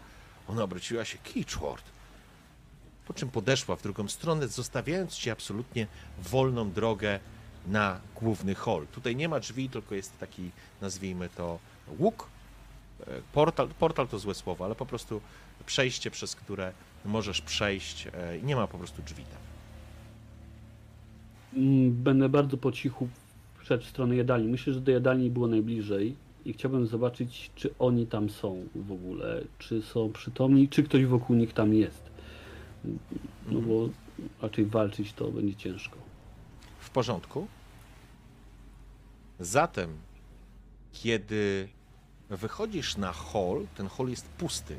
ona 0.48 0.62
obróciła 0.62 1.04
się, 1.04 1.18
Kitchward, 1.18 1.84
po 3.06 3.14
czym 3.14 3.28
podeszła 3.30 3.76
w 3.76 3.82
drugą 3.82 4.08
stronę, 4.08 4.48
zostawiając 4.48 5.14
ci 5.14 5.30
absolutnie 5.30 5.86
wolną 6.18 6.70
drogę 6.70 7.20
na 7.66 8.00
główny 8.14 8.54
hol. 8.54 8.86
Tutaj 8.86 9.16
nie 9.16 9.28
ma 9.28 9.40
drzwi, 9.40 9.70
tylko 9.70 9.94
jest 9.94 10.18
taki, 10.18 10.50
nazwijmy 10.80 11.28
to, 11.28 11.58
łuk, 11.98 12.28
e, 13.00 13.04
portal, 13.32 13.68
portal 13.68 14.08
to 14.08 14.18
złe 14.18 14.34
słowo, 14.34 14.64
ale 14.64 14.75
po 14.75 14.86
prostu 14.86 15.20
przejście, 15.66 16.10
przez 16.10 16.34
które 16.34 16.72
możesz 17.06 17.40
przejść 17.40 18.08
i 18.42 18.46
nie 18.46 18.56
ma 18.56 18.66
po 18.66 18.78
prostu 18.78 19.02
drzwi 19.02 19.25
tam. 19.25 19.40
Mm, 21.62 21.92
będę 21.92 22.28
bardzo 22.28 22.56
po 22.56 22.72
cichu 22.72 23.08
w 23.70 23.84
stronę 23.84 24.16
jadalni. 24.16 24.48
Myślę, 24.48 24.72
że 24.72 24.80
do 24.80 24.92
jadalni 24.92 25.30
było 25.30 25.46
najbliżej 25.46 26.16
i 26.44 26.52
chciałbym 26.52 26.86
zobaczyć, 26.86 27.50
czy 27.54 27.75
oni 27.78 28.06
tam 28.06 28.30
są 28.30 28.66
w 28.75 28.92
ogóle, 28.92 29.42
czy 29.58 29.82
są 29.82 30.12
przytomni, 30.12 30.68
czy 30.68 30.82
ktoś 30.82 31.06
wokół 31.06 31.36
nich 31.36 31.52
tam 31.52 31.75
jest. 31.75 32.02
No 33.48 33.60
bo 33.60 33.88
raczej 34.42 34.66
walczyć 34.66 35.12
to 35.12 35.30
będzie 35.30 35.54
ciężko. 35.54 35.96
W 36.78 36.90
porządku. 36.90 37.46
Zatem, 39.40 39.90
kiedy 40.92 41.68
wychodzisz 42.30 42.96
na 42.96 43.12
hol, 43.12 43.66
ten 43.76 43.86
hol 43.86 44.08
jest 44.08 44.28
pusty. 44.28 44.76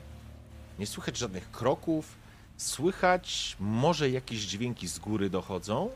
Nie 0.79 0.87
słychać 0.87 1.17
żadnych 1.17 1.51
kroków, 1.51 2.15
słychać 2.57 3.57
może 3.59 4.09
jakieś 4.09 4.39
dźwięki 4.39 4.87
z 4.87 4.99
góry 4.99 5.29
dochodzą, 5.29 5.89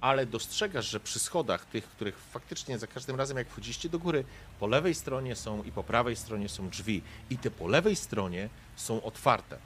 ale 0.00 0.26
dostrzegasz, 0.26 0.86
że 0.86 1.00
przy 1.00 1.18
schodach, 1.18 1.64
tych, 1.64 1.84
których 1.84 2.18
faktycznie 2.18 2.78
za 2.78 2.86
każdym 2.86 3.16
razem, 3.16 3.36
jak 3.36 3.48
wchodzicie 3.48 3.88
do 3.88 3.98
góry, 3.98 4.24
po 4.60 4.66
lewej 4.66 4.94
stronie 4.94 5.36
są 5.36 5.62
i 5.62 5.72
po 5.72 5.82
prawej 5.84 6.16
stronie 6.16 6.48
są 6.48 6.68
drzwi, 6.68 7.02
i 7.30 7.38
te 7.38 7.50
po 7.50 7.68
lewej 7.68 7.96
stronie 7.96 8.48
są 8.76 9.02
otwarte. 9.02 9.58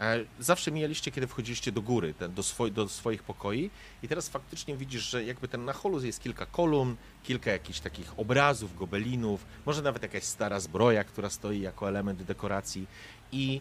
E, 0.00 0.24
zawsze 0.40 0.70
mijaliście, 0.70 1.10
kiedy 1.10 1.26
wchodziliście 1.26 1.72
do 1.72 1.82
góry, 1.82 2.14
do, 2.28 2.42
swoi, 2.42 2.72
do 2.72 2.88
swoich 2.88 3.22
pokoi, 3.22 3.70
i 4.02 4.08
teraz 4.08 4.28
faktycznie 4.28 4.76
widzisz, 4.76 5.02
że 5.02 5.24
jakby 5.24 5.48
ten 5.48 5.64
na 5.64 5.72
holu 5.72 6.04
jest 6.04 6.22
kilka 6.22 6.46
kolumn, 6.46 6.96
kilka 7.24 7.50
jakichś 7.50 7.80
takich 7.80 8.18
obrazów, 8.18 8.76
gobelinów, 8.76 9.46
może 9.66 9.82
nawet 9.82 10.02
jakaś 10.02 10.24
stara 10.24 10.60
zbroja, 10.60 11.04
która 11.04 11.30
stoi 11.30 11.60
jako 11.60 11.88
element 11.88 12.22
dekoracji. 12.22 12.86
I 13.32 13.60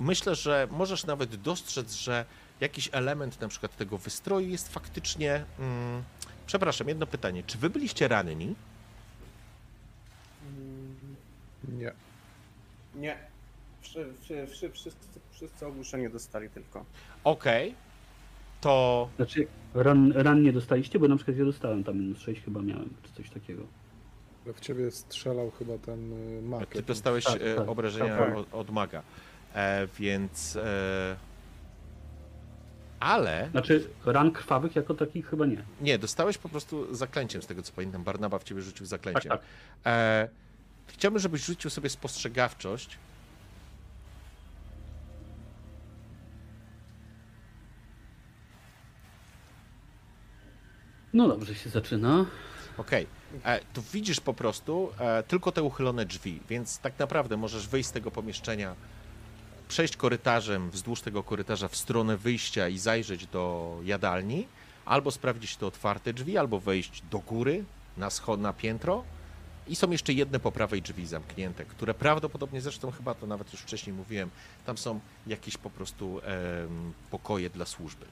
myślę, 0.00 0.34
że 0.34 0.68
możesz 0.70 1.06
nawet 1.06 1.36
dostrzec, 1.36 1.94
że 1.94 2.24
jakiś 2.60 2.88
element 2.92 3.40
na 3.40 3.48
przykład 3.48 3.76
tego 3.76 3.98
wystroju 3.98 4.48
jest 4.48 4.72
faktycznie... 4.72 5.44
Mm, 5.58 6.02
przepraszam, 6.46 6.88
jedno 6.88 7.06
pytanie. 7.06 7.42
Czy 7.46 7.58
wy 7.58 7.70
byliście 7.70 8.08
ranni? 8.08 8.54
Nie. 11.68 11.92
Nie. 12.94 13.35
Wszy, 13.86 14.06
wszy, 14.20 14.46
wszy, 14.46 14.70
wszyscy, 14.70 15.20
wszyscy 15.30 15.66
ogłuszenie 15.66 16.10
dostali 16.10 16.50
tylko. 16.50 16.84
Okej. 17.24 17.74
To 18.60 19.08
Znaczy, 19.16 19.46
ran, 19.74 20.12
ran 20.12 20.42
nie 20.42 20.52
dostaliście, 20.52 20.98
bo 20.98 21.08
na 21.08 21.16
przykład 21.16 21.36
ja 21.36 21.44
dostałem 21.44 21.84
tam 21.84 21.98
minus 21.98 22.18
6 22.18 22.44
chyba 22.44 22.62
miałem, 22.62 22.90
czy 23.02 23.12
coś 23.12 23.30
takiego. 23.30 23.62
Ale 24.44 24.54
w 24.54 24.60
ciebie 24.60 24.90
strzelał 24.90 25.50
chyba 25.50 25.78
ten 25.78 26.12
y, 26.38 26.42
mak. 26.42 26.66
ty 26.66 26.82
dostałeś 26.82 27.24
Tak, 27.24 27.42
e, 27.42 27.54
tak, 27.54 27.68
obrażenia 27.68 28.18
tak. 28.18 28.36
Od, 28.36 28.54
od 28.54 28.70
maga. 28.70 29.02
E, 29.54 29.88
więc... 29.98 30.56
E, 30.56 31.16
ale... 33.00 33.48
Znaczy, 33.50 33.88
ran 34.04 34.30
krwawych 34.30 34.76
jako 34.76 34.94
takich 34.94 35.28
chyba 35.28 35.46
nie. 35.46 35.64
Nie, 35.80 35.98
dostałeś 35.98 36.38
po 36.38 36.48
prostu 36.48 36.94
zaklęciem, 36.94 37.42
z 37.42 37.46
tego 37.46 37.62
co 37.62 37.72
pamiętam. 37.72 38.04
Barnaba 38.04 38.38
w 38.38 38.44
ciebie 38.44 38.62
rzucił 38.62 38.86
zaklęciem. 38.86 39.30
Tak, 39.30 39.40
tak. 39.40 39.48
E, 39.86 40.28
chciałbym, 40.86 41.20
żebyś 41.20 41.44
rzucił 41.44 41.70
sobie 41.70 41.88
spostrzegawczość. 41.88 42.98
No 51.16 51.28
dobrze 51.28 51.54
się 51.54 51.70
zaczyna. 51.70 52.26
Okej. 52.76 53.06
E, 53.44 53.60
Tu 53.72 53.82
widzisz 53.92 54.20
po 54.20 54.34
prostu 54.34 54.92
e, 54.98 55.22
tylko 55.22 55.52
te 55.52 55.62
uchylone 55.62 56.04
drzwi, 56.04 56.40
więc 56.48 56.78
tak 56.78 56.98
naprawdę 56.98 57.36
możesz 57.36 57.68
wyjść 57.68 57.88
z 57.88 57.92
tego 57.92 58.10
pomieszczenia, 58.10 58.74
przejść 59.68 59.96
korytarzem 59.96 60.70
wzdłuż 60.70 61.00
tego 61.00 61.22
korytarza 61.22 61.68
w 61.68 61.76
stronę 61.76 62.16
wyjścia 62.16 62.68
i 62.68 62.78
zajrzeć 62.78 63.26
do 63.26 63.76
jadalni, 63.84 64.46
albo 64.84 65.10
sprawdzić 65.10 65.56
te 65.56 65.66
otwarte 65.66 66.12
drzwi, 66.12 66.38
albo 66.38 66.60
wejść 66.60 67.02
do 67.10 67.18
góry 67.18 67.64
na 67.96 68.10
schod, 68.10 68.40
na 68.40 68.52
piętro. 68.52 69.04
I 69.68 69.76
są 69.76 69.90
jeszcze 69.90 70.12
jedne 70.12 70.40
po 70.40 70.52
prawej 70.52 70.82
drzwi 70.82 71.06
zamknięte, 71.06 71.64
które 71.64 71.94
prawdopodobnie, 71.94 72.60
zresztą 72.60 72.90
chyba 72.90 73.14
to 73.14 73.26
nawet 73.26 73.52
już 73.52 73.62
wcześniej 73.62 73.96
mówiłem, 73.96 74.30
tam 74.66 74.78
są 74.78 75.00
jakieś 75.26 75.56
po 75.56 75.70
prostu 75.70 76.20
em, 76.20 76.92
pokoje 77.10 77.50
dla 77.50 77.66
służby. 77.66 78.06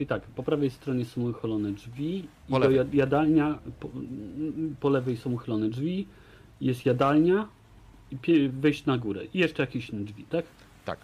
I 0.00 0.06
tak, 0.06 0.22
po 0.22 0.42
prawej 0.42 0.70
stronie 0.70 1.04
są 1.04 1.20
uchylone 1.30 1.72
drzwi 1.72 2.16
i 2.18 2.50
Po 2.50 2.52
do 2.52 2.58
lewej. 2.58 2.76
jad- 2.76 2.94
jadalnia, 2.94 3.58
po, 3.80 3.88
po 4.80 4.88
lewej 4.88 5.16
są 5.16 5.32
uchylone 5.32 5.68
drzwi, 5.68 6.06
jest 6.60 6.86
jadalnia 6.86 7.48
i 8.10 8.16
pie- 8.16 8.48
wejść 8.48 8.86
na 8.86 8.98
górę. 8.98 9.24
I 9.34 9.38
jeszcze 9.38 9.62
jakieś 9.62 9.90
inne 9.90 10.04
drzwi, 10.04 10.24
tak? 10.24 10.44
Tak. 10.84 10.98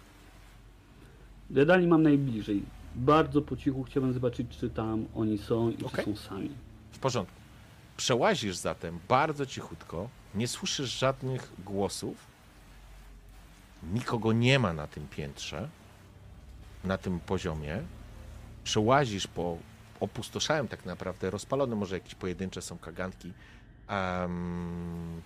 Do 1.49 1.59
jadalni 1.59 1.87
mam 1.87 2.03
najbliżej. 2.03 2.63
Bardzo 2.95 3.41
po 3.41 3.57
cichu 3.57 3.83
chciałbym 3.83 4.13
zobaczyć, 4.13 4.47
czy 4.59 4.69
tam 4.69 5.05
oni 5.15 5.37
są 5.37 5.69
i 5.69 5.83
Okej. 5.83 6.05
czy 6.05 6.11
są 6.11 6.15
sami. 6.29 6.49
W 6.91 6.99
porządku. 6.99 7.35
Przełazisz 7.97 8.55
zatem 8.55 8.99
bardzo 9.09 9.45
cichutko, 9.45 10.09
nie 10.35 10.47
słyszysz 10.47 10.99
żadnych 10.99 11.51
głosów, 11.65 12.17
nikogo 13.93 14.33
nie 14.33 14.59
ma 14.59 14.73
na 14.73 14.87
tym 14.87 15.07
piętrze, 15.07 15.69
na 16.83 16.97
tym 16.97 17.19
poziomie. 17.19 17.81
Przełazisz 18.63 19.27
po 19.27 19.57
opustoszałym 19.99 20.67
tak 20.67 20.85
naprawdę, 20.85 21.29
rozpalone 21.29 21.75
może 21.75 21.95
jakieś 21.95 22.15
pojedyncze 22.15 22.61
są 22.61 22.77
kaganki 22.77 23.33
em, 23.87 25.21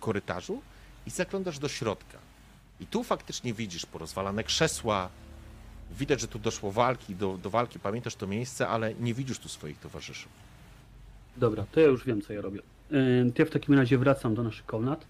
korytarzu 0.00 0.62
i 1.06 1.10
zaglądasz 1.10 1.58
do 1.58 1.68
środka. 1.68 2.18
I 2.80 2.86
tu 2.86 3.04
faktycznie 3.04 3.54
widzisz 3.54 3.86
porozwalane 3.86 4.44
krzesła, 4.44 5.08
widać, 5.98 6.20
że 6.20 6.28
tu 6.28 6.38
doszło 6.38 6.72
walki, 6.72 7.14
do, 7.14 7.38
do 7.38 7.50
walki, 7.50 7.78
pamiętasz 7.78 8.14
to 8.14 8.26
miejsce, 8.26 8.68
ale 8.68 8.94
nie 8.94 9.14
widzisz 9.14 9.38
tu 9.38 9.48
swoich 9.48 9.78
towarzyszów. 9.78 10.32
Dobra, 11.36 11.64
to 11.72 11.80
ja 11.80 11.86
już 11.86 12.04
wiem, 12.04 12.22
co 12.22 12.32
ja 12.32 12.40
robię. 12.40 12.60
Yy, 12.90 13.32
to 13.34 13.42
ja 13.42 13.46
w 13.46 13.50
takim 13.50 13.74
razie 13.74 13.98
wracam 13.98 14.34
do 14.34 14.42
naszych 14.42 14.66
komnat. 14.66 15.04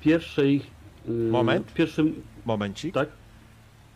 Pierwszej... 0.00 0.62
yy, 1.08 1.30
Moment. 1.30 1.74
Pierwszym... 1.74 2.22
Momencik. 2.44 2.94
Tak? 2.94 3.08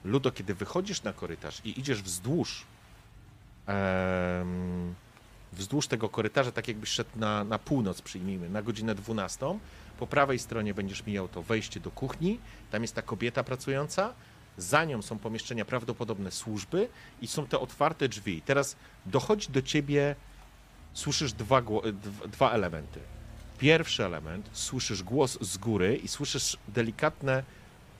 Ludo, 0.04 0.30
kiedy 0.30 0.54
wychodzisz 0.54 1.02
na 1.02 1.12
korytarz 1.12 1.60
i 1.64 1.80
idziesz 1.80 2.02
wzdłuż 2.02 2.64
wzdłuż 5.52 5.87
tego 5.87 6.09
korytarza, 6.09 6.52
tak 6.52 6.68
jakbyś 6.68 6.90
szedł 6.90 7.11
na, 7.16 7.44
na 7.44 7.59
północ, 7.59 8.02
przyjmijmy, 8.02 8.50
na 8.50 8.62
godzinę 8.62 8.94
12, 8.94 9.59
po 9.99 10.06
prawej 10.06 10.38
stronie 10.38 10.75
będziesz 10.75 11.06
mijał 11.06 11.28
to 11.28 11.42
wejście 11.42 11.80
do 11.80 11.90
kuchni, 11.90 12.38
tam 12.71 12.83
jest 12.83 12.94
ta 12.94 13.02
kobieta 13.02 13.44
pracująca, 13.44 14.14
za 14.59 14.85
nią 14.85 15.02
są 15.02 15.18
pomieszczenia 15.18 15.64
prawdopodobne 15.64 16.30
służby 16.30 16.88
i 17.23 17.26
są 17.26 17.47
te 17.47 17.59
otwarte 17.59 18.09
drzwi. 18.09 18.42
Teraz 18.42 18.76
dochodzi 19.06 19.49
do 19.49 19.62
ciebie, 19.62 20.16
słyszysz 20.92 21.33
dwa, 21.33 21.62
dwa 22.26 22.50
elementy. 22.50 23.00
Pierwszy 23.59 24.04
element, 24.04 24.50
słyszysz 24.52 25.02
głos 25.02 25.38
z 25.40 25.59
góry 25.59 25.97
i 25.97 26.09
słyszysz 26.09 26.56
delikatne 26.68 27.42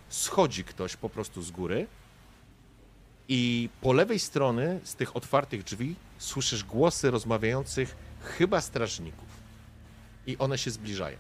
schodzi 0.09 0.65
ktoś 0.65 0.97
po 0.97 1.09
prostu 1.09 1.43
z 1.43 1.51
góry 1.51 1.87
i 3.29 3.69
po 3.81 3.93
lewej 3.93 4.19
strony 4.19 4.81
z 4.85 4.95
tych 4.95 5.17
otwartych 5.17 5.65
drzwi 5.65 5.95
słyszysz 6.19 6.65
głosy 6.65 7.11
rozmawiających 7.11 7.97
chyba 8.21 8.61
strażników. 8.61 9.29
I 10.27 10.39
one 10.39 10.59
się 10.59 10.71
zbliżają. 10.71 11.17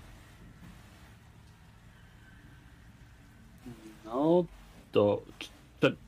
No 4.05 4.45
to. 4.93 5.23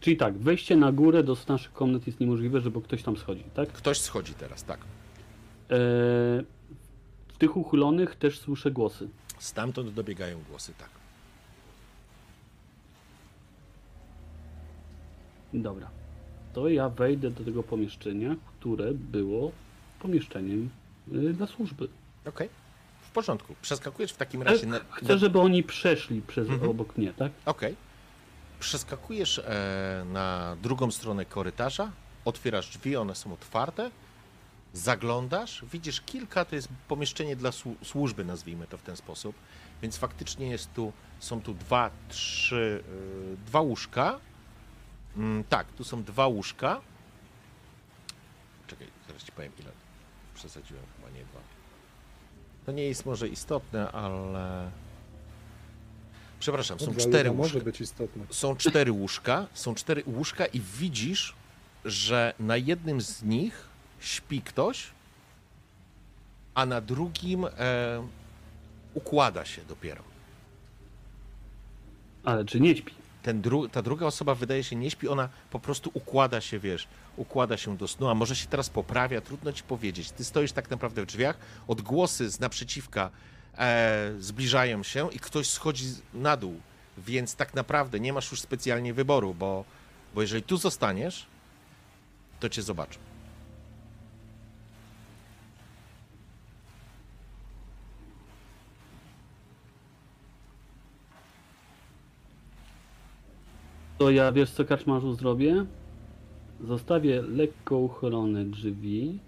Czyli 0.00 0.16
tak, 0.16 0.38
wejście 0.38 0.76
na 0.76 0.92
górę 0.92 1.22
do 1.22 1.36
naszych 1.48 1.72
komnat 1.72 2.06
jest 2.06 2.20
niemożliwe, 2.20 2.60
żeby 2.60 2.82
ktoś 2.82 3.02
tam 3.02 3.16
schodzi, 3.16 3.44
tak? 3.54 3.68
Ktoś 3.68 4.00
schodzi 4.00 4.34
teraz, 4.34 4.64
tak. 4.64 4.80
Eee, 4.80 6.44
w 7.28 7.38
tych 7.38 7.56
uchylonych 7.56 8.16
też 8.16 8.38
słyszę 8.38 8.70
głosy. 8.70 9.08
Stamtąd 9.38 9.90
dobiegają 9.90 10.38
głosy, 10.48 10.72
tak. 10.78 10.95
Dobra. 15.56 15.90
To 16.52 16.68
ja 16.68 16.88
wejdę 16.88 17.30
do 17.30 17.44
tego 17.44 17.62
pomieszczenia, 17.62 18.36
które 18.46 18.92
było 18.94 19.52
pomieszczeniem 20.00 20.70
y, 21.14 21.32
dla 21.32 21.46
służby. 21.46 21.88
Okej. 22.26 22.48
W 23.00 23.10
porządku. 23.10 23.54
Przeskakujesz 23.62 24.12
w 24.12 24.16
takim 24.16 24.42
razie 24.42 24.66
na... 24.66 24.80
Chcę, 24.90 25.18
żeby 25.18 25.40
oni 25.40 25.62
przeszli 25.62 26.22
przez 26.22 26.48
Mhm. 26.48 26.70
obok 26.70 26.96
mnie, 26.96 27.12
tak? 27.14 27.32
Okej. 27.46 27.76
Przeskakujesz 28.60 29.38
e, 29.38 30.04
na 30.12 30.56
drugą 30.62 30.90
stronę 30.90 31.24
korytarza, 31.24 31.92
otwierasz 32.24 32.68
drzwi, 32.70 32.96
one 32.96 33.14
są 33.14 33.32
otwarte, 33.32 33.90
zaglądasz, 34.72 35.64
widzisz 35.72 36.00
kilka, 36.00 36.44
to 36.44 36.54
jest 36.56 36.68
pomieszczenie 36.88 37.36
dla 37.36 37.50
słu- 37.50 37.74
służby, 37.84 38.24
nazwijmy 38.24 38.66
to 38.66 38.78
w 38.78 38.82
ten 38.82 38.96
sposób, 38.96 39.36
więc 39.82 39.96
faktycznie 39.96 40.48
jest 40.50 40.74
tu, 40.74 40.92
są 41.18 41.40
tu 41.40 41.54
dwa, 41.54 41.90
trzy, 42.08 42.82
y, 43.34 43.36
dwa 43.46 43.60
łóżka. 43.60 44.18
Mm, 45.16 45.44
tak, 45.44 45.66
tu 45.72 45.84
są 45.84 46.02
dwa 46.02 46.26
łóżka. 46.26 46.80
Czekaj, 48.66 48.86
zaraz 49.08 49.22
ci 49.24 49.32
powiem 49.32 49.52
ile. 49.60 49.70
Przesadziłem 50.34 50.82
chyba 50.96 51.10
nie 51.18 51.24
dwa. 51.24 51.40
To 52.66 52.72
nie 52.72 52.84
jest 52.84 53.06
może 53.06 53.28
istotne, 53.28 53.92
ale... 53.92 54.70
Przepraszam, 56.40 56.78
są 56.78 56.92
Dla 56.92 57.04
cztery 57.04 57.30
łóżka 57.30 57.42
może 57.42 57.60
być 57.64 57.80
istotne. 57.80 58.22
są 58.30 58.56
cztery 58.56 58.92
łóżka, 58.92 59.46
są 59.54 59.74
cztery 59.74 60.02
łóżka 60.06 60.46
i 60.46 60.60
widzisz, 60.60 61.34
że 61.84 62.34
na 62.40 62.56
jednym 62.56 63.00
z 63.00 63.22
nich 63.22 63.68
śpi 64.00 64.42
ktoś, 64.42 64.86
a 66.54 66.66
na 66.66 66.80
drugim 66.80 67.44
e, 67.44 68.06
układa 68.94 69.44
się 69.44 69.62
dopiero. 69.64 70.02
Ale 72.24 72.44
czy 72.44 72.60
nie 72.60 72.76
śpi? 72.76 72.92
Ten 73.26 73.40
dru, 73.40 73.68
ta 73.68 73.82
druga 73.82 74.06
osoba 74.06 74.34
wydaje 74.34 74.64
się 74.64 74.76
nie 74.76 74.90
śpi, 74.90 75.08
ona 75.08 75.28
po 75.50 75.60
prostu 75.60 75.90
układa 75.94 76.40
się, 76.40 76.58
wiesz, 76.58 76.88
układa 77.16 77.56
się 77.56 77.76
do 77.76 77.88
snu, 77.88 78.08
a 78.08 78.14
może 78.14 78.36
się 78.36 78.46
teraz 78.46 78.70
poprawia, 78.70 79.20
trudno 79.20 79.52
ci 79.52 79.62
powiedzieć. 79.62 80.10
Ty 80.10 80.24
stoisz 80.24 80.52
tak 80.52 80.70
naprawdę 80.70 81.02
w 81.02 81.06
drzwiach, 81.06 81.38
odgłosy 81.68 82.30
z 82.30 82.40
naprzeciwka 82.40 83.10
e, 83.58 84.12
zbliżają 84.18 84.82
się 84.82 85.12
i 85.12 85.18
ktoś 85.18 85.50
schodzi 85.50 85.84
na 86.14 86.36
dół, 86.36 86.60
więc 86.98 87.34
tak 87.34 87.54
naprawdę 87.54 88.00
nie 88.00 88.12
masz 88.12 88.30
już 88.30 88.40
specjalnie 88.40 88.94
wyboru, 88.94 89.34
bo, 89.34 89.64
bo 90.14 90.22
jeżeli 90.22 90.42
tu 90.42 90.56
zostaniesz, 90.56 91.26
to 92.40 92.48
cię 92.48 92.62
zobaczą. 92.62 93.05
To 103.98 104.10
ja 104.10 104.32
wiesz 104.32 104.50
co 104.50 104.64
kaczmarzu 104.64 105.14
zrobię? 105.14 105.64
Zostawię 106.68 107.22
lekko 107.22 107.76
uchylone 107.78 108.44
drzwi. 108.44 109.18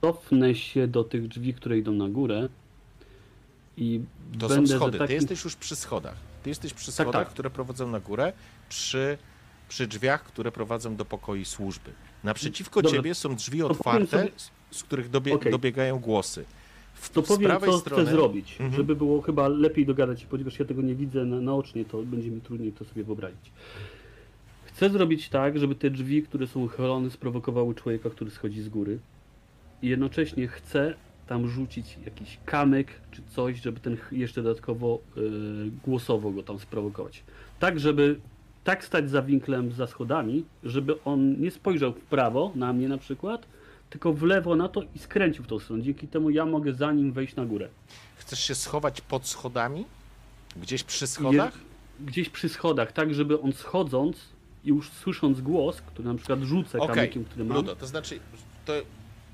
Cofnę 0.00 0.54
się 0.54 0.88
do 0.88 1.04
tych 1.04 1.28
drzwi, 1.28 1.54
które 1.54 1.78
idą 1.78 1.92
na 1.92 2.08
górę. 2.08 2.48
I 3.76 4.00
To 4.38 4.48
będę 4.48 4.66
są 4.72 4.76
schody, 4.76 4.98
ty 5.06 5.12
jesteś 5.14 5.44
już 5.44 5.56
przy 5.56 5.76
schodach. 5.76 6.16
Ty 6.42 6.50
jesteś 6.50 6.74
przy 6.74 6.86
Tak, 6.86 6.94
schodach, 6.94 7.24
tak. 7.24 7.32
które 7.32 7.50
prowadzą 7.50 7.88
na 7.88 8.00
górę, 8.00 8.32
przy, 8.68 9.18
przy 9.68 9.86
drzwiach, 9.86 10.22
które 10.24 10.52
prowadzą 10.52 10.96
do 10.96 11.04
pokoi 11.04 11.44
służby. 11.44 11.90
Naprzeciwko 12.24 12.82
Dobra, 12.82 12.96
ciebie 12.98 13.14
są 13.14 13.36
drzwi 13.36 13.62
otwarte, 13.62 14.06
sobie- 14.06 14.30
z- 14.70 14.82
których 14.82 15.10
dobie, 15.10 15.34
Okej. 15.34 15.52
dobiegają 15.52 15.98
głosy. 15.98 16.44
To 17.12 17.22
powiem, 17.22 17.50
co 17.60 17.78
strony, 17.78 18.02
chcę 18.02 18.12
zrobić, 18.12 18.52
Mhm. 18.52 18.72
żeby 18.72 18.96
było 18.96 19.22
chyba 19.22 19.48
lepiej 19.48 19.86
dogadać 19.86 20.20
się, 20.20 20.26
ponieważ 20.26 20.58
ja 20.58 20.64
tego 20.64 20.82
nie 20.82 20.94
widzę 20.94 21.24
na, 21.24 21.40
naocznie, 21.40 21.84
to 21.84 22.02
będzie 22.02 22.30
mi 22.30 22.40
trudniej 22.40 22.72
to 22.72 22.84
sobie 22.84 23.04
wyobrazić. 23.04 23.52
Chcę 24.64 24.90
zrobić 24.90 25.28
tak, 25.28 25.58
żeby 25.58 25.74
te 25.74 25.90
drzwi, 25.90 26.22
które 26.22 26.46
są 26.46 26.64
uchylone, 26.64 27.10
sprowokowały 27.10 27.74
człowieka, 27.74 28.10
który 28.10 28.30
schodzi 28.30 28.62
z 28.62 28.68
góry. 28.68 28.98
I 29.82 29.88
jednocześnie 29.88 30.48
chcę 30.48 30.94
tam 31.26 31.48
rzucić 31.48 31.98
jakiś 32.04 32.38
kamyk 32.44 32.88
czy 33.10 33.22
coś, 33.34 33.62
żeby 33.62 33.80
ten 33.80 33.96
jeszcze 34.12 34.42
dodatkowo 34.42 34.98
y, 35.16 35.20
głosowo 35.84 36.30
go 36.30 36.42
tam 36.42 36.58
sprowokować. 36.58 37.22
Tak, 37.58 37.80
żeby 37.80 38.20
tak 38.64 38.84
stać 38.84 39.10
za 39.10 39.22
winklem 39.22 39.72
za 39.72 39.86
schodami, 39.86 40.44
żeby 40.64 41.02
on 41.04 41.40
nie 41.40 41.50
spojrzał 41.50 41.92
w 41.92 42.00
prawo 42.00 42.52
na 42.54 42.72
mnie 42.72 42.88
na 42.88 42.98
przykład, 42.98 43.46
tylko 43.90 44.12
w 44.12 44.22
lewo 44.22 44.56
na 44.56 44.68
to 44.68 44.82
i 44.94 44.98
skręcił 44.98 45.44
w 45.44 45.46
tą 45.46 45.58
stronę. 45.58 45.82
Dzięki 45.82 46.08
temu 46.08 46.30
ja 46.30 46.46
mogę 46.46 46.72
za 46.72 46.92
nim 46.92 47.12
wejść 47.12 47.36
na 47.36 47.44
górę. 47.44 47.68
Chcesz 48.16 48.40
się 48.40 48.54
schować 48.54 49.00
pod 49.00 49.26
schodami? 49.26 49.84
Gdzieś 50.56 50.84
przy 50.84 51.06
schodach? 51.06 51.58
Gdzieś 52.00 52.30
przy 52.30 52.48
schodach, 52.48 52.92
tak 52.92 53.14
żeby 53.14 53.40
on 53.40 53.52
schodząc 53.52 54.16
i 54.64 54.68
już 54.68 54.90
słysząc 54.90 55.40
głos, 55.40 55.80
który 55.80 56.08
na 56.08 56.14
przykład 56.14 56.40
rzucę 56.40 56.78
Okej, 56.78 56.94
kamykiem, 56.96 57.24
który 57.24 57.44
mam. 57.44 57.56
Ludo, 57.56 57.76
to 57.76 57.86
znaczy, 57.86 58.20
to, 58.64 58.72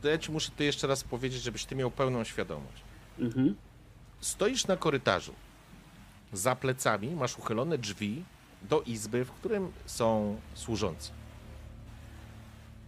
to 0.03 0.09
ja 0.09 0.19
ci 0.19 0.33
muszę 0.33 0.51
to 0.57 0.63
jeszcze 0.63 0.87
raz 0.87 1.05
powiedzieć, 1.05 1.43
żebyś 1.43 1.65
ty 1.65 1.77
miał 1.77 1.91
pełną 1.91 2.25
świadomość. 2.25 2.83
Mhm. 3.19 3.55
Stoisz 4.21 4.67
na 4.67 4.77
korytarzu. 4.77 5.35
Za 6.33 6.57
plecami 6.57 7.11
masz 7.11 7.39
uchylone 7.39 7.79
drzwi 7.79 8.25
do 8.63 8.83
izby, 8.83 9.25
w 9.25 9.31
którym 9.31 9.73
są 9.87 10.37
służący. 10.55 11.11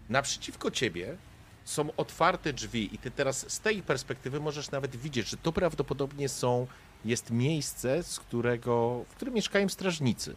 Naprzeciwko 0.09 0.71
ciebie 0.71 1.17
są 1.65 1.97
otwarte 1.97 2.53
drzwi 2.53 2.95
i 2.95 2.99
ty 2.99 3.11
teraz 3.11 3.53
z 3.53 3.61
tej 3.61 3.83
perspektywy 3.83 4.41
możesz 4.41 4.71
nawet 4.71 4.97
widzieć, 4.97 5.29
że 5.29 5.37
to 5.37 5.53
prawdopodobnie 5.53 6.29
są, 6.29 6.67
jest 7.05 7.31
miejsce, 7.31 8.03
z 8.03 8.21
którego, 8.21 9.05
w 9.09 9.15
którym 9.15 9.35
mieszkają 9.35 9.69
strażnicy. 9.69 10.37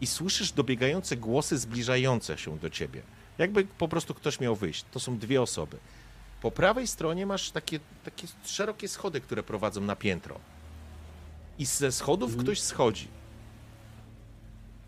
I 0.00 0.06
słyszysz 0.06 0.52
dobiegające 0.52 1.16
głosy 1.16 1.58
zbliżające 1.58 2.38
się 2.38 2.58
do 2.58 2.70
ciebie. 2.70 3.02
Jakby 3.38 3.64
po 3.64 3.88
prostu 3.88 4.14
ktoś 4.14 4.40
miał 4.40 4.56
wyjść. 4.56 4.84
To 4.90 5.00
są 5.00 5.18
dwie 5.18 5.42
osoby. 5.42 5.78
Po 6.42 6.50
prawej 6.50 6.86
stronie 6.86 7.26
masz 7.26 7.50
takie, 7.50 7.80
takie 8.04 8.26
szerokie 8.44 8.88
schody, 8.88 9.20
które 9.20 9.42
prowadzą 9.42 9.80
na 9.80 9.96
piętro. 9.96 10.40
I 11.58 11.66
ze 11.66 11.92
schodów 11.92 12.30
Mhm. 12.30 12.44
ktoś 12.46 12.60
schodzi. 12.60 13.08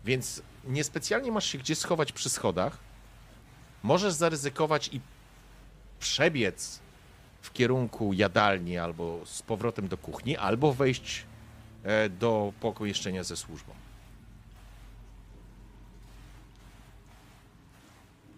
Więc 0.05 0.41
niespecjalnie 0.67 1.31
masz 1.31 1.45
się 1.45 1.57
gdzie 1.57 1.75
schować 1.75 2.11
przy 2.11 2.29
schodach. 2.29 2.77
Możesz 3.83 4.13
zaryzykować 4.13 4.89
i 4.93 5.01
przebiec 5.99 6.79
w 7.41 7.53
kierunku 7.53 8.13
jadalni 8.13 8.77
albo 8.77 9.21
z 9.25 9.41
powrotem 9.41 9.87
do 9.87 9.97
kuchni, 9.97 10.37
albo 10.37 10.73
wejść 10.73 11.25
e, 11.83 12.09
do 12.09 12.53
pomieszczenia 12.59 13.23
ze 13.23 13.37
służbą. 13.37 13.73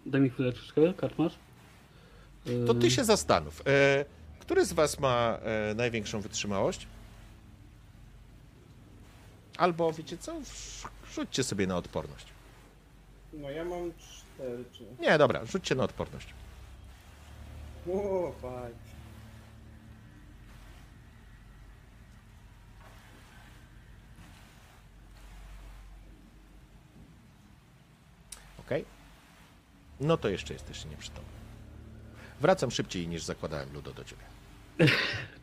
Daj 0.06 0.20
mi 0.20 0.30
chwileczkę, 0.30 0.94
karczmarz. 0.94 1.32
To 2.66 2.74
ty 2.74 2.90
się 2.90 3.04
zastanów. 3.04 3.62
E, 3.66 4.04
który 4.40 4.66
z 4.66 4.72
was 4.72 5.00
ma 5.00 5.38
e, 5.70 5.74
największą 5.74 6.20
wytrzymałość? 6.20 6.86
Albo 9.58 9.92
wiecie 9.92 10.18
co? 10.18 10.40
Rzućcie 11.14 11.44
sobie 11.44 11.66
na 11.66 11.76
odporność. 11.76 12.26
No 13.32 13.50
ja 13.50 13.64
mam 13.64 13.92
cztery, 13.92 14.64
czy... 14.72 14.84
Nie, 15.00 15.18
dobra, 15.18 15.44
rzućcie 15.44 15.74
na 15.74 15.84
odporność. 15.84 16.26
O, 17.88 18.32
fajnie. 18.42 18.92
Ok? 28.58 28.70
No 30.00 30.16
to 30.16 30.28
jeszcze 30.28 30.52
jesteście 30.52 30.88
nieprzytomni. 30.88 31.30
Wracam 32.40 32.70
szybciej 32.70 33.08
niż 33.08 33.22
zakładałem 33.22 33.72
Ludo 33.72 33.92
do 33.92 34.04
ciebie. 34.04 34.22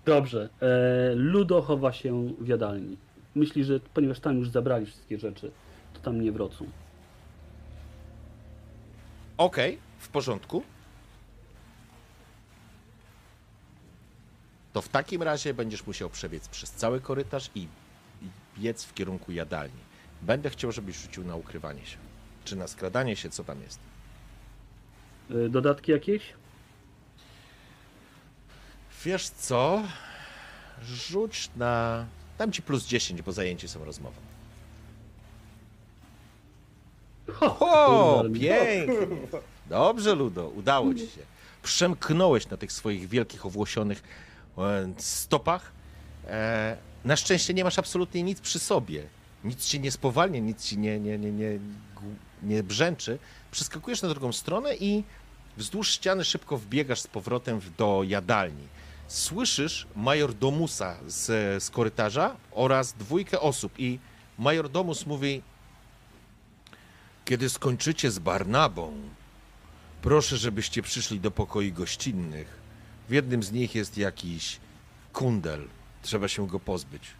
Dobrze. 0.05 0.49
E, 0.61 1.15
Ludo 1.15 1.61
chowa 1.61 1.93
się 1.93 2.33
w 2.39 2.47
jadalni. 2.47 2.97
Myśli, 3.35 3.63
że 3.63 3.79
ponieważ 3.79 4.19
tam 4.19 4.37
już 4.37 4.49
zabrali 4.49 4.85
wszystkie 4.85 5.19
rzeczy, 5.19 5.51
to 5.93 5.99
tam 5.99 6.21
nie 6.21 6.31
wrócą. 6.31 6.65
Ok, 9.37 9.57
w 9.99 10.07
porządku. 10.07 10.63
To 14.73 14.81
w 14.81 14.89
takim 14.89 15.23
razie 15.23 15.53
będziesz 15.53 15.87
musiał 15.87 16.09
przebiec 16.09 16.47
przez 16.47 16.71
cały 16.71 17.01
korytarz 17.01 17.49
i, 17.55 17.59
i 18.21 18.27
biec 18.59 18.83
w 18.83 18.93
kierunku 18.93 19.31
jadalni. 19.31 19.79
Będę 20.21 20.49
chciał, 20.49 20.71
żebyś 20.71 20.95
rzucił 20.97 21.23
na 21.23 21.35
ukrywanie 21.35 21.85
się. 21.85 21.97
Czy 22.45 22.55
na 22.55 22.67
skradanie 22.67 23.15
się, 23.15 23.29
co 23.29 23.43
tam 23.43 23.61
jest. 23.61 23.79
E, 25.31 25.49
dodatki 25.49 25.91
jakieś? 25.91 26.33
Wiesz 29.05 29.29
co? 29.29 29.83
Rzuć 30.81 31.49
na 31.55 32.05
Dam 32.37 32.51
ci 32.51 32.61
plus 32.61 32.85
10, 32.85 33.21
bo 33.21 33.31
zajęci 33.31 33.67
są 33.67 33.85
rozmową. 33.85 34.15
Ho, 37.33 37.57
O, 37.59 38.19
kurde, 38.19 38.19
ale 38.19 38.29
mi- 38.29 38.39
pięknie. 38.39 39.17
Dobrze, 39.69 40.15
Ludo, 40.15 40.47
udało 40.47 40.93
ci 40.93 40.99
się. 41.07 41.21
Przemknąłeś 41.63 42.49
na 42.49 42.57
tych 42.57 42.71
swoich 42.71 43.07
wielkich, 43.09 43.45
owłosionych 43.45 44.03
stopach. 44.97 45.71
E, 46.27 46.77
na 47.05 47.15
szczęście 47.15 47.53
nie 47.53 47.63
masz 47.63 47.79
absolutnie 47.79 48.23
nic 48.23 48.41
przy 48.41 48.59
sobie. 48.59 49.03
Nic 49.43 49.65
ci 49.65 49.79
nie 49.79 49.91
spowalnia, 49.91 50.39
nic 50.39 50.63
ci 50.63 50.77
nie, 50.77 50.99
nie, 50.99 51.17
nie, 51.17 51.31
nie, 51.31 51.59
nie 52.43 52.63
brzęczy. 52.63 53.19
Przeskakujesz 53.51 54.01
na 54.01 54.09
drugą 54.09 54.31
stronę 54.31 54.75
i 54.75 55.03
wzdłuż 55.57 55.89
ściany 55.89 56.25
szybko 56.25 56.57
wbiegasz 56.57 57.01
z 57.01 57.07
powrotem 57.07 57.61
do 57.77 58.03
jadalni. 58.07 58.67
Słyszysz 59.07 59.87
major 59.95 60.33
Domusa 60.33 60.97
z, 61.07 61.63
z 61.63 61.69
korytarza 61.69 62.35
oraz 62.51 62.93
dwójkę 62.93 63.39
osób 63.39 63.79
i 63.79 63.99
major 64.37 64.69
Domus 64.69 65.05
mówi 65.05 65.41
kiedy 67.29 67.49
skończycie 67.49 68.11
z 68.11 68.19
Barnabą, 68.19 68.93
proszę, 70.01 70.37
żebyście 70.37 70.81
przyszli 70.81 71.19
do 71.19 71.31
pokoi 71.31 71.71
gościnnych. 71.71 72.58
W 73.09 73.11
jednym 73.11 73.43
z 73.43 73.51
nich 73.51 73.75
jest 73.75 73.97
jakiś 73.97 74.59
kundel. 75.13 75.67
Trzeba 76.01 76.27
się 76.27 76.47
go 76.47 76.59
pozbyć. 76.59 77.11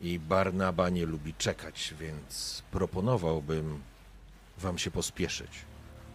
I 0.00 0.18
Barnaba 0.18 0.88
nie 0.88 1.06
lubi 1.06 1.34
czekać, 1.34 1.94
więc 2.00 2.62
proponowałbym 2.70 3.80
wam 4.58 4.78
się 4.78 4.90
pospieszyć. 4.90 5.50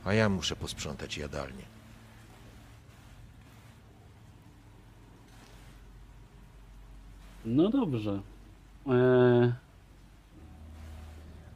A 0.05 0.13
ja 0.13 0.29
muszę 0.29 0.55
posprzątać 0.55 1.17
jadalnię. 1.17 1.63
No 7.45 7.69
dobrze. 7.69 8.21
Eee... 8.87 9.53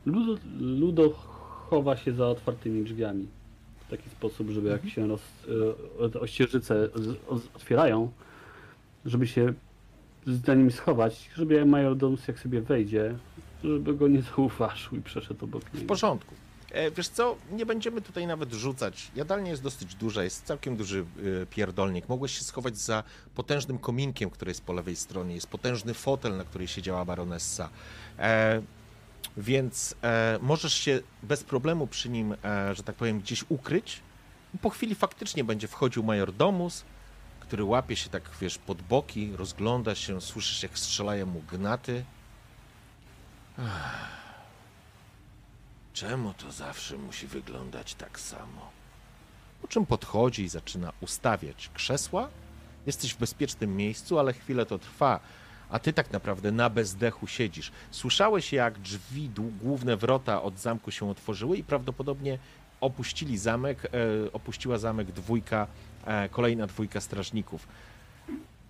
Ludo, 0.06 0.42
Ludo 0.60 1.14
chowa 1.70 1.98
się 1.98 2.14
za 2.14 2.28
otwartymi 2.28 2.84
drzwiami. 2.84 3.28
W 3.88 3.90
taki 3.90 4.10
sposób, 4.10 4.50
żeby 4.50 4.70
jak 4.70 4.90
się 4.90 5.08
roz, 5.08 5.22
e, 6.16 6.20
ościeżyce 6.20 6.90
otwierają, 7.56 8.12
żeby 9.06 9.28
się 9.28 9.54
za 10.46 10.54
nimi 10.56 10.72
schować, 10.72 11.30
żeby 11.36 11.66
Major 11.66 11.98
Domus 11.98 12.28
jak 12.28 12.40
sobie 12.40 12.62
wejdzie, 12.62 13.16
żeby 13.64 13.94
go 13.94 14.08
nie 14.08 14.22
zauważył 14.36 14.98
i 14.98 15.02
przeszedł 15.02 15.46
obok 15.46 15.64
W 15.64 15.74
niego. 15.74 15.88
porządku. 15.88 16.36
E, 16.72 16.92
wiesz 16.92 17.08
co, 17.08 17.36
nie 17.52 17.66
będziemy 17.66 18.02
tutaj 18.02 18.28
nawet 18.28 18.54
rzucać. 18.54 19.12
Jadalnia 19.16 19.50
jest 19.52 19.64
dosyć 19.64 19.96
duża, 19.96 20.24
jest 20.24 20.46
całkiem 20.46 20.76
duży 20.78 21.06
e, 21.42 21.46
pierdolnik. 21.46 22.10
Mogłeś 22.10 22.38
się 22.38 22.44
schować 22.44 22.78
za 22.78 23.04
potężnym 23.36 23.78
kominkiem, 23.78 24.30
który 24.30 24.52
jest 24.52 24.64
po 24.64 24.74
lewej 24.74 24.96
stronie. 24.96 25.36
Jest 25.36 25.48
potężny 25.48 25.94
fotel, 25.94 26.38
na 26.38 26.44
której 26.44 26.68
siedziała 26.68 27.06
baronessa. 27.06 27.70
Więc 29.38 29.96
e, 30.04 30.40
możesz 30.42 30.74
się 30.74 31.00
bez 31.24 31.44
problemu 31.44 31.88
przy 31.88 32.10
nim, 32.10 32.36
e, 32.44 32.76
że 32.76 32.84
tak 32.84 32.96
powiem, 32.96 33.20
gdzieś 33.20 33.46
ukryć. 33.50 34.02
Po 34.62 34.70
chwili 34.70 34.96
faktycznie 34.96 35.44
będzie 35.44 35.68
wchodził 35.68 36.04
major 36.04 36.34
Domus, 36.34 36.86
który 37.40 37.64
łapie 37.64 37.96
się 37.96 38.10
tak, 38.10 38.30
wiesz, 38.42 38.58
pod 38.58 38.82
boki, 38.82 39.36
rozgląda 39.36 39.96
się, 39.96 40.22
słyszysz 40.22 40.64
jak 40.64 40.78
strzelają 40.78 41.26
mu 41.26 41.42
gnaty. 41.52 42.06
Czemu 45.94 46.34
to 46.34 46.52
zawsze 46.52 46.98
musi 46.98 47.28
wyglądać 47.28 47.96
tak 47.96 48.20
samo? 48.20 48.70
Po 49.62 49.68
czym 49.68 49.86
podchodzi 49.86 50.44
i 50.44 50.50
zaczyna 50.50 50.92
ustawiać 51.02 51.70
krzesła. 51.74 52.30
Jesteś 52.86 53.14
w 53.14 53.18
bezpiecznym 53.18 53.78
miejscu, 53.78 54.20
ale 54.20 54.34
chwilę 54.34 54.66
to 54.66 54.80
trwa, 54.80 55.20
a 55.70 55.80
ty 55.80 55.94
tak 55.94 56.12
naprawdę 56.12 56.52
na 56.52 56.70
bezdechu 56.70 57.28
siedzisz. 57.28 57.72
Słyszałeś, 57.92 58.54
jak 58.54 58.80
drzwi, 58.80 59.30
główne 59.62 59.98
wrota 59.98 60.42
od 60.42 60.60
zamku 60.60 60.92
się 60.92 61.10
otworzyły 61.10 61.58
i 61.58 61.64
prawdopodobnie 61.64 62.40
opuścili 62.82 63.38
zamek, 63.38 63.86
e, 63.86 63.90
opuściła 64.34 64.78
zamek 64.78 65.12
dwójka, 65.12 65.68
e, 66.06 66.30
kolejna 66.30 66.68
dwójka 66.68 67.02
strażników. 67.02 67.68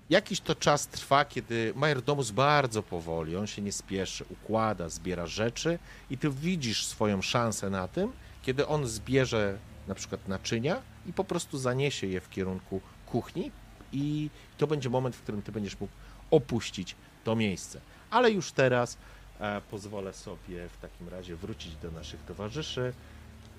Jakiś 0.09 0.39
to 0.39 0.55
czas 0.55 0.87
trwa, 0.87 1.25
kiedy 1.25 1.73
Majordomus 1.75 2.31
bardzo 2.31 2.83
powoli, 2.83 3.35
on 3.35 3.47
się 3.47 3.61
nie 3.61 3.71
spieszy, 3.71 4.25
układa, 4.29 4.89
zbiera 4.89 5.27
rzeczy 5.27 5.79
i 6.09 6.17
ty 6.17 6.29
widzisz 6.29 6.85
swoją 6.85 7.21
szansę 7.21 7.69
na 7.69 7.87
tym, 7.87 8.11
kiedy 8.41 8.67
on 8.67 8.87
zbierze 8.87 9.57
na 9.87 9.95
przykład 9.95 10.27
naczynia 10.27 10.81
i 11.05 11.13
po 11.13 11.23
prostu 11.23 11.57
zaniesie 11.57 12.07
je 12.07 12.21
w 12.21 12.29
kierunku 12.29 12.81
kuchni 13.05 13.51
i 13.93 14.29
to 14.57 14.67
będzie 14.67 14.89
moment, 14.89 15.15
w 15.15 15.21
którym 15.21 15.41
ty 15.41 15.51
będziesz 15.51 15.79
mógł 15.79 15.93
opuścić 16.31 16.95
to 17.23 17.35
miejsce. 17.35 17.81
Ale 18.09 18.31
już 18.31 18.51
teraz 18.51 18.97
e, 19.39 19.61
pozwolę 19.61 20.13
sobie 20.13 20.69
w 20.69 20.77
takim 20.77 21.09
razie 21.09 21.35
wrócić 21.35 21.75
do 21.75 21.91
naszych 21.91 22.21
towarzyszy 22.21 22.93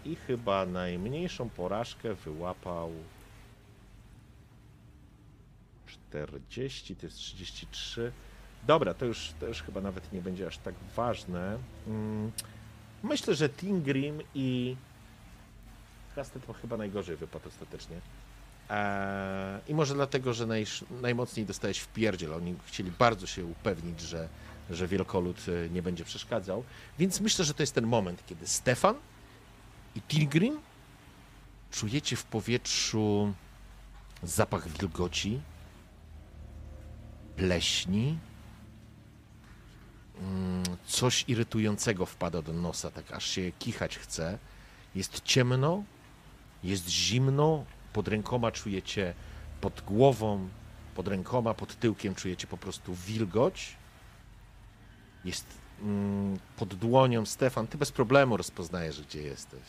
i 0.05 0.17
chyba 0.17 0.67
najmniejszą 0.67 1.49
porażkę 1.49 2.15
wyłapał 2.15 2.93
40, 5.87 6.97
to 6.97 7.07
jest 7.07 7.17
33. 7.17 8.13
Dobra, 8.67 8.95
to 8.95 9.05
już, 9.05 9.33
to 9.41 9.47
już 9.47 9.63
chyba 9.63 9.81
nawet 9.81 10.13
nie 10.13 10.23
będzie 10.23 10.47
aż 10.47 10.59
tak 10.59 10.75
ważne. 10.97 11.59
Mm, 11.87 12.33
Myślę, 13.03 13.35
że 13.35 13.49
Tingrim 13.49 14.23
i 14.35 14.77
Kastet 16.15 16.43
chyba 16.61 16.77
najgorzej 16.77 17.17
wypadł 17.17 17.49
ostatecznie. 17.49 18.01
Eee, 18.71 19.61
I 19.69 19.75
może 19.75 19.95
dlatego, 19.95 20.35
że 20.35 20.47
naj, 20.47 20.67
najmocniej 20.91 21.47
dostałeś 21.47 21.79
w 21.79 21.89
pierdziel. 21.89 22.35
Oni 22.35 22.55
chcieli 22.67 22.91
bardzo 22.91 23.27
się 23.27 23.45
upewnić, 23.45 24.01
że, 24.01 24.29
że 24.71 24.89
wielkolud 24.89 25.37
e, 25.67 25.71
nie 25.71 25.83
będzie 25.83 26.05
przeszkadzał. 26.05 26.65
Więc 26.99 27.21
myślę, 27.21 27.45
że 27.45 27.55
to 27.55 27.63
jest 27.63 27.75
ten 27.75 27.87
moment, 27.87 28.23
kiedy 28.27 28.47
Stefan 28.47 28.95
i 29.97 30.01
Tingrim 30.03 30.61
czujecie 31.71 32.17
w 32.17 32.25
powietrzu 32.25 33.35
zapach 34.23 34.69
wilgoci, 34.69 35.41
pleśni. 37.37 38.19
Mm, 40.21 40.63
Coś 40.87 41.25
irytującego 41.29 42.07
wpada 42.07 42.43
do 42.43 42.53
nosa, 42.53 42.91
tak 42.91 43.13
aż 43.13 43.27
się 43.31 43.53
kichać 43.59 43.99
chce. 43.99 44.39
Jest 44.95 45.21
ciemno, 45.25 45.83
jest 46.65 46.89
zimno, 46.89 47.65
pod 47.93 48.09
rękoma 48.09 48.53
czujecie, 48.53 49.15
pod 49.61 49.81
głową, 49.81 50.49
pod 50.95 51.09
rękoma, 51.09 51.55
pod 51.55 51.79
tyłkiem 51.79 52.15
czujecie 52.15 52.47
po 52.47 52.57
prostu 52.57 52.95
wilgoć. 52.95 53.77
Jest 55.25 55.47
mm, 55.83 56.39
pod 56.57 56.75
dłonią 56.75 57.27
Stefan, 57.27 57.67
ty 57.67 57.79
bez 57.79 57.93
problemu 57.93 58.37
rozpoznajesz, 58.37 59.03
gdzie 59.03 59.23
jesteś. 59.23 59.63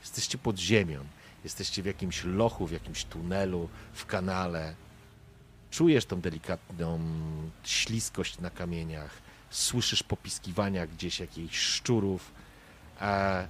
Jesteście 0.00 0.38
pod 0.38 0.58
ziemią, 0.58 1.04
jesteście 1.44 1.82
w 1.82 1.86
jakimś 1.86 2.24
lochu, 2.24 2.66
w 2.66 2.72
jakimś 2.72 3.04
tunelu, 3.04 3.68
w 3.92 4.06
kanale. 4.06 4.74
Czujesz 5.70 6.06
tą 6.06 6.20
delikatną 6.20 7.00
śliskość 7.64 8.38
na 8.38 8.50
kamieniach, 8.50 9.10
słyszysz 9.50 10.02
popiskiwania 10.02 10.86
gdzieś 10.86 11.20
jakichś 11.20 11.58
szczurów, 11.58 12.32
a 13.00 13.42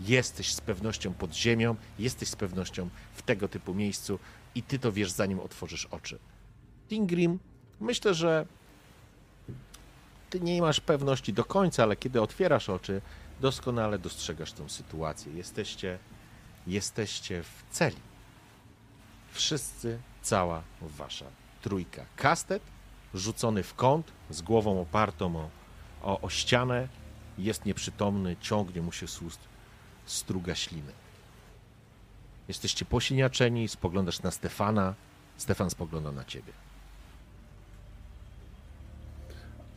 jesteś 0.00 0.54
z 0.54 0.60
pewnością 0.60 1.14
pod 1.14 1.34
ziemią, 1.34 1.76
jesteś 1.98 2.28
z 2.28 2.36
pewnością 2.36 2.88
w 3.14 3.22
tego 3.22 3.48
typu 3.48 3.74
miejscu 3.74 4.18
i 4.54 4.62
ty 4.62 4.78
to 4.78 4.92
wiesz, 4.92 5.10
zanim 5.10 5.40
otworzysz 5.40 5.86
oczy. 5.86 6.18
Tingrim, 6.88 7.38
myślę, 7.80 8.14
że 8.14 8.46
ty 10.30 10.40
nie 10.40 10.62
masz 10.62 10.80
pewności 10.80 11.32
do 11.32 11.44
końca, 11.44 11.82
ale 11.82 11.96
kiedy 11.96 12.22
otwierasz 12.22 12.68
oczy, 12.68 13.00
doskonale 13.40 13.98
dostrzegasz 13.98 14.52
tą 14.52 14.68
sytuację. 14.68 15.32
Jesteście, 15.32 15.98
jesteście 16.66 17.42
w 17.42 17.64
celi. 17.70 17.96
Wszyscy, 19.32 19.98
cała 20.22 20.62
wasza 20.80 21.26
trójka. 21.62 22.04
Kastet 22.16 22.62
rzucony 23.14 23.62
w 23.62 23.74
kąt, 23.74 24.12
z 24.30 24.42
głową 24.42 24.80
opartą 24.80 25.36
o, 25.36 25.50
o, 26.02 26.20
o 26.20 26.30
ścianę, 26.30 26.88
jest 27.38 27.64
nieprzytomny, 27.64 28.36
ciągnie 28.40 28.82
mu 28.82 28.92
się 28.92 29.08
z 29.08 29.22
ust 29.22 29.40
struga 30.06 30.54
śliny. 30.54 30.92
Jesteście 32.48 32.84
posiniaczeni, 32.84 33.68
spoglądasz 33.68 34.22
na 34.22 34.30
Stefana, 34.30 34.94
Stefan 35.36 35.70
spogląda 35.70 36.12
na 36.12 36.24
ciebie. 36.24 36.52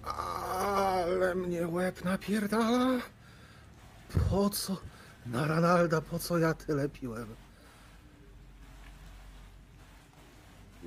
Ale 0.04 1.36
mnie 1.36 1.68
łeb 1.68 2.04
napierdala. 2.04 3.00
Po 4.30 4.50
co? 4.50 4.78
Na 5.26 5.48
Ranalda, 5.48 6.02
po 6.02 6.20
co 6.20 6.38
ja 6.38 6.54
tyle 6.54 6.90
piłem? 6.90 7.36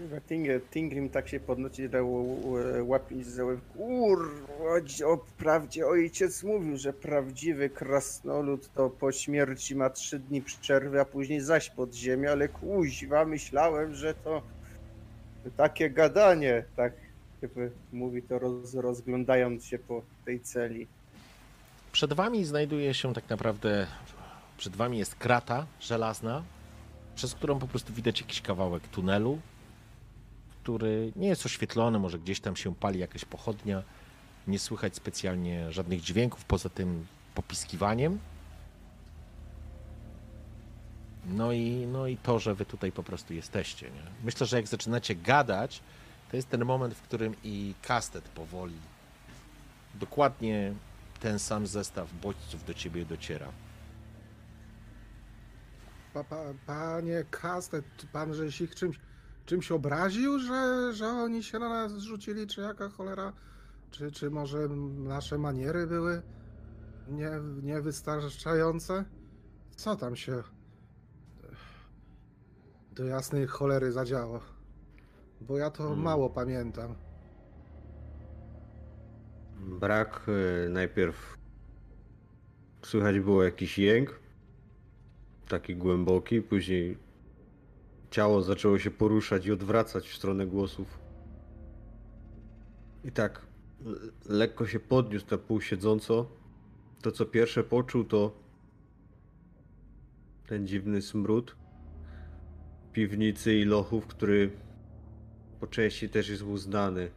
Kurwa, 0.00 0.20
Ting- 0.20 0.60
Tingrim 0.70 1.10
tak 1.10 1.28
się 1.28 1.40
podnosi, 1.40 1.88
że 1.88 2.04
łapie 2.82 3.24
za 3.24 3.44
łeb. 3.44 3.60
Kurwa, 3.76 5.06
o 5.06 5.16
prawdzie 5.38 5.86
ojciec 5.86 6.42
mówił, 6.42 6.76
że 6.76 6.92
prawdziwy 6.92 7.70
krasnolud 7.70 8.72
to 8.74 8.90
po 8.90 9.12
śmierci 9.12 9.76
ma 9.76 9.90
trzy 9.90 10.18
dni 10.18 10.42
przerwy, 10.42 11.00
a 11.00 11.04
później 11.04 11.40
zaś 11.40 11.70
pod 11.70 11.94
ziemię, 11.94 12.30
ale 12.30 12.48
kuźwa, 12.48 13.24
myślałem, 13.24 13.94
że 13.94 14.14
to 14.14 14.42
takie 15.56 15.90
gadanie, 15.90 16.64
tak 16.76 16.92
jakby 17.42 17.70
mówi 17.92 18.22
to 18.22 18.38
roz, 18.38 18.74
rozglądając 18.74 19.64
się 19.66 19.78
po 19.78 20.02
tej 20.24 20.40
celi. 20.40 20.86
Przed 21.92 22.12
wami 22.12 22.44
znajduje 22.44 22.94
się 22.94 23.14
tak 23.14 23.30
naprawdę, 23.30 23.86
przed 24.58 24.76
wami 24.76 24.98
jest 24.98 25.14
krata 25.14 25.66
żelazna, 25.80 26.42
przez 27.14 27.34
którą 27.34 27.58
po 27.58 27.68
prostu 27.68 27.92
widać 27.92 28.20
jakiś 28.20 28.40
kawałek 28.40 28.88
tunelu, 28.88 29.38
który 30.62 31.12
nie 31.16 31.28
jest 31.28 31.46
oświetlony, 31.46 31.98
może 31.98 32.18
gdzieś 32.18 32.40
tam 32.40 32.56
się 32.56 32.74
pali 32.74 32.98
jakaś 32.98 33.24
pochodnia. 33.24 33.82
Nie 34.46 34.58
słychać 34.58 34.96
specjalnie 34.96 35.72
żadnych 35.72 36.00
dźwięków 36.00 36.44
poza 36.44 36.68
tym 36.68 37.06
popiskiwaniem. 37.34 38.18
No 41.26 41.52
i, 41.52 41.86
no 41.92 42.06
i 42.06 42.16
to, 42.16 42.38
że 42.38 42.54
wy 42.54 42.64
tutaj 42.64 42.92
po 42.92 43.02
prostu 43.02 43.34
jesteście. 43.34 43.86
Nie? 43.90 44.02
Myślę, 44.24 44.46
że 44.46 44.56
jak 44.56 44.66
zaczynacie 44.66 45.14
gadać, 45.14 45.80
to 46.30 46.36
jest 46.36 46.48
ten 46.48 46.64
moment, 46.64 46.94
w 46.94 47.02
którym 47.02 47.34
i 47.44 47.74
kastet 47.82 48.24
powoli, 48.28 48.76
dokładnie 49.94 50.74
ten 51.20 51.38
sam 51.38 51.66
zestaw 51.66 52.14
bodźców 52.22 52.64
do 52.64 52.74
ciebie 52.74 53.04
dociera. 53.04 53.48
Pa, 56.14 56.24
pa, 56.24 56.36
panie 56.66 57.24
Kastet, 57.30 57.84
pan 58.12 58.34
żeś 58.34 58.60
ich 58.60 58.74
czymś, 58.74 58.96
czymś 59.50 59.72
obraził, 59.72 60.38
że, 60.38 60.92
że 60.92 61.06
oni 61.06 61.42
się 61.42 61.58
na 61.58 61.68
nas 61.68 61.92
zrzucili, 61.92 62.46
czy 62.46 62.60
jaka 62.60 62.88
cholera? 62.88 63.32
Czy, 63.90 64.12
czy 64.12 64.30
może 64.30 64.68
nasze 64.98 65.38
maniery 65.38 65.86
były 65.86 66.22
nie, 67.08 67.30
niewystarczające? 67.62 69.04
Co 69.76 69.96
tam 69.96 70.16
się 70.16 70.42
do 72.92 73.04
jasnej 73.04 73.46
cholery 73.46 73.92
zadziało? 73.92 74.40
Bo 75.40 75.58
ja 75.58 75.70
to 75.70 75.82
Hmm. 75.82 76.02
mało 76.02 76.30
pamiętam. 76.30 76.94
Brak 79.60 80.28
y, 80.28 80.68
najpierw 80.68 81.36
słychać 82.82 83.20
było 83.20 83.44
jakiś 83.44 83.78
jęk, 83.78 84.20
taki 85.48 85.76
głęboki, 85.76 86.42
później 86.42 86.98
ciało 88.10 88.42
zaczęło 88.42 88.78
się 88.78 88.90
poruszać 88.90 89.46
i 89.46 89.52
odwracać 89.52 90.08
w 90.08 90.16
stronę 90.16 90.46
głosów. 90.46 90.98
I 93.04 93.12
tak 93.12 93.46
lekko 94.28 94.66
się 94.66 94.80
podniósł 94.80 95.26
na 95.30 95.38
pół 95.38 95.60
siedząco. 95.60 96.26
To 97.02 97.12
co 97.12 97.26
pierwsze 97.26 97.64
poczuł 97.64 98.04
to 98.04 98.32
ten 100.46 100.66
dziwny 100.66 101.02
smród 101.02 101.56
piwnicy 102.92 103.54
i 103.54 103.64
lochów, 103.64 104.06
który 104.06 104.50
po 105.60 105.66
części 105.66 106.08
też 106.08 106.28
jest 106.28 106.42
uznany. 106.42 107.10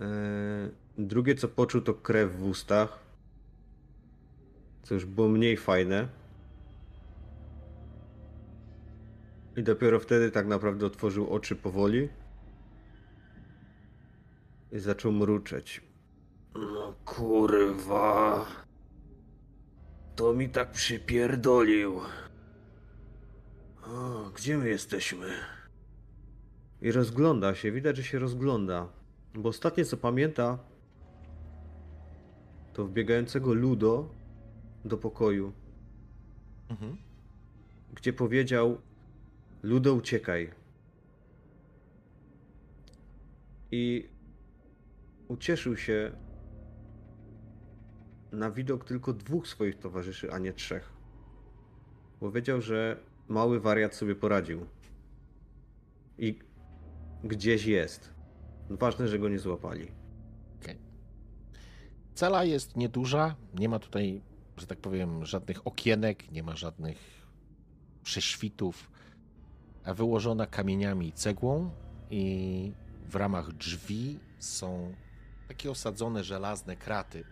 Eee, 0.00 0.82
Drugie 0.98 1.34
co 1.34 1.48
poczuł 1.48 1.80
to 1.80 1.94
krew 1.94 2.36
w 2.36 2.46
ustach. 2.46 2.98
Co 4.82 4.94
już 4.94 5.04
było 5.04 5.28
mniej 5.28 5.56
fajne. 5.56 6.08
I 9.56 9.62
dopiero 9.62 10.00
wtedy 10.00 10.30
tak 10.30 10.46
naprawdę 10.46 10.86
otworzył 10.86 11.30
oczy 11.30 11.56
powoli. 11.56 12.08
I 14.72 14.78
zaczął 14.78 15.12
mruczeć. 15.12 15.80
No 16.54 16.94
kurwa. 17.04 18.46
To 20.16 20.34
mi 20.34 20.48
tak 20.48 20.70
przypierdolił. 20.70 22.00
O, 23.86 24.30
gdzie 24.34 24.58
my 24.58 24.68
jesteśmy? 24.68 25.26
I 26.82 26.92
rozgląda 26.92 27.54
się, 27.54 27.72
widać, 27.72 27.96
że 27.96 28.02
się 28.02 28.18
rozgląda. 28.18 28.88
Bo 29.34 29.48
ostatnie 29.48 29.84
co 29.84 29.96
pamięta, 29.96 30.58
to 32.72 32.84
wbiegającego 32.84 33.54
Ludo 33.54 34.08
do 34.84 34.96
pokoju, 34.98 35.52
Mhm. 36.68 36.96
gdzie 37.94 38.12
powiedział: 38.12 38.80
Ludo, 39.62 39.94
uciekaj. 39.94 40.50
I 43.70 44.08
ucieszył 45.28 45.76
się 45.76 46.12
na 48.32 48.50
widok 48.50 48.84
tylko 48.84 49.12
dwóch 49.12 49.48
swoich 49.48 49.78
towarzyszy, 49.78 50.32
a 50.32 50.38
nie 50.38 50.52
trzech. 50.52 50.92
Bo 52.20 52.30
wiedział, 52.30 52.60
że 52.60 53.00
mały 53.28 53.60
wariat 53.60 53.94
sobie 53.94 54.14
poradził. 54.14 54.66
I 56.18 56.38
gdzieś 57.24 57.66
jest. 57.66 58.14
Ważne, 58.70 59.08
że 59.08 59.18
go 59.18 59.28
nie 59.28 59.38
złapali. 59.38 60.02
Cela 62.14 62.44
jest 62.44 62.76
nieduża, 62.76 63.36
nie 63.54 63.68
ma 63.68 63.78
tutaj, 63.78 64.22
że 64.56 64.66
tak 64.66 64.80
powiem, 64.80 65.26
żadnych 65.26 65.66
okienek, 65.66 66.32
nie 66.32 66.42
ma 66.42 66.56
żadnych 66.56 66.98
prześwitów, 68.02 68.91
wyłożona 69.84 70.46
kamieniami 70.46 71.08
i 71.08 71.12
cegłą 71.12 71.70
i 72.10 72.72
w 73.04 73.16
ramach 73.16 73.52
drzwi 73.52 74.18
są 74.38 74.94
takie 75.48 75.70
osadzone 75.70 76.24
żelazne 76.24 76.76
kraty, 76.76 77.24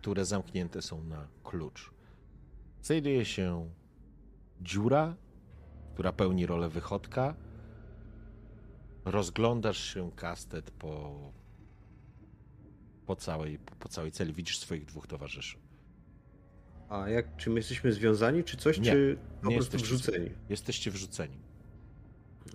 które 0.00 0.24
zamknięte 0.24 0.82
są 0.82 1.04
na 1.04 1.28
klucz. 1.44 1.90
Znajduje 2.82 3.24
się 3.24 3.70
dziura, 4.62 5.16
która 5.94 6.12
pełni 6.12 6.46
rolę 6.46 6.68
wychodka. 6.68 7.34
Rozglądasz 9.04 9.94
się, 9.94 10.10
kastet, 10.16 10.70
po, 10.70 11.20
po, 13.06 13.16
całej, 13.16 13.58
po 13.58 13.88
całej 13.88 14.12
celi. 14.12 14.32
Widzisz 14.32 14.58
swoich 14.58 14.84
dwóch 14.84 15.06
towarzyszy. 15.06 15.58
A 16.88 17.08
jak, 17.08 17.36
czy 17.36 17.50
my 17.50 17.56
jesteśmy 17.56 17.92
związani, 17.92 18.44
czy 18.44 18.56
coś, 18.56 18.78
Nie, 18.78 18.92
czy 18.92 19.18
po 19.42 19.48
nie 19.48 19.56
prostu 19.56 19.76
jesteście 19.76 19.96
wrzuceni? 19.96 20.30
Jesteście 20.48 20.90
wrzuceni. 20.90 21.45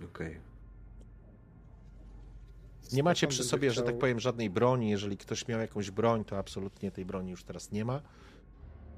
Okej. 0.04 0.40
Nie 2.92 3.02
macie 3.02 3.26
przy 3.26 3.44
sobie, 3.44 3.70
że 3.70 3.82
tak 3.82 3.98
powiem, 3.98 4.20
żadnej 4.20 4.50
broni. 4.50 4.90
Jeżeli 4.90 5.16
ktoś 5.16 5.48
miał 5.48 5.60
jakąś 5.60 5.90
broń, 5.90 6.24
to 6.24 6.38
absolutnie 6.38 6.90
tej 6.90 7.04
broni 7.04 7.30
już 7.30 7.44
teraz 7.44 7.72
nie 7.72 7.84
ma. 7.84 8.00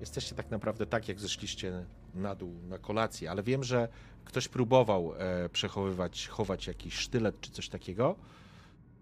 Jesteście 0.00 0.34
tak 0.34 0.50
naprawdę 0.50 0.86
tak, 0.86 1.08
jak 1.08 1.20
zeszliście 1.20 1.86
na 2.14 2.34
dół 2.34 2.54
na 2.68 2.78
kolację, 2.78 3.30
ale 3.30 3.42
wiem, 3.42 3.64
że 3.64 3.88
ktoś 4.24 4.48
próbował 4.48 5.14
e, 5.16 5.48
przechowywać, 5.48 6.28
chować 6.28 6.66
jakiś 6.66 6.94
sztylet 6.94 7.40
czy 7.40 7.50
coś 7.50 7.68
takiego. 7.68 8.16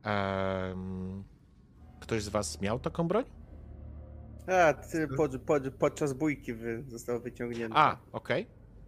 Em, 0.03 1.25
ktoś 2.01 2.23
z 2.23 2.29
was 2.29 2.61
miał 2.61 2.81
taką 2.81 3.09
broń? 3.09 3.25
A, 4.47 4.73
ty, 4.75 5.09
pod, 5.09 5.41
pod, 5.43 5.63
podczas 5.75 6.13
bójki 6.13 6.55
wy, 6.55 6.85
został 6.89 7.21
wyciągnięty. 7.21 7.77
A, 7.77 7.97
okej. 8.13 8.47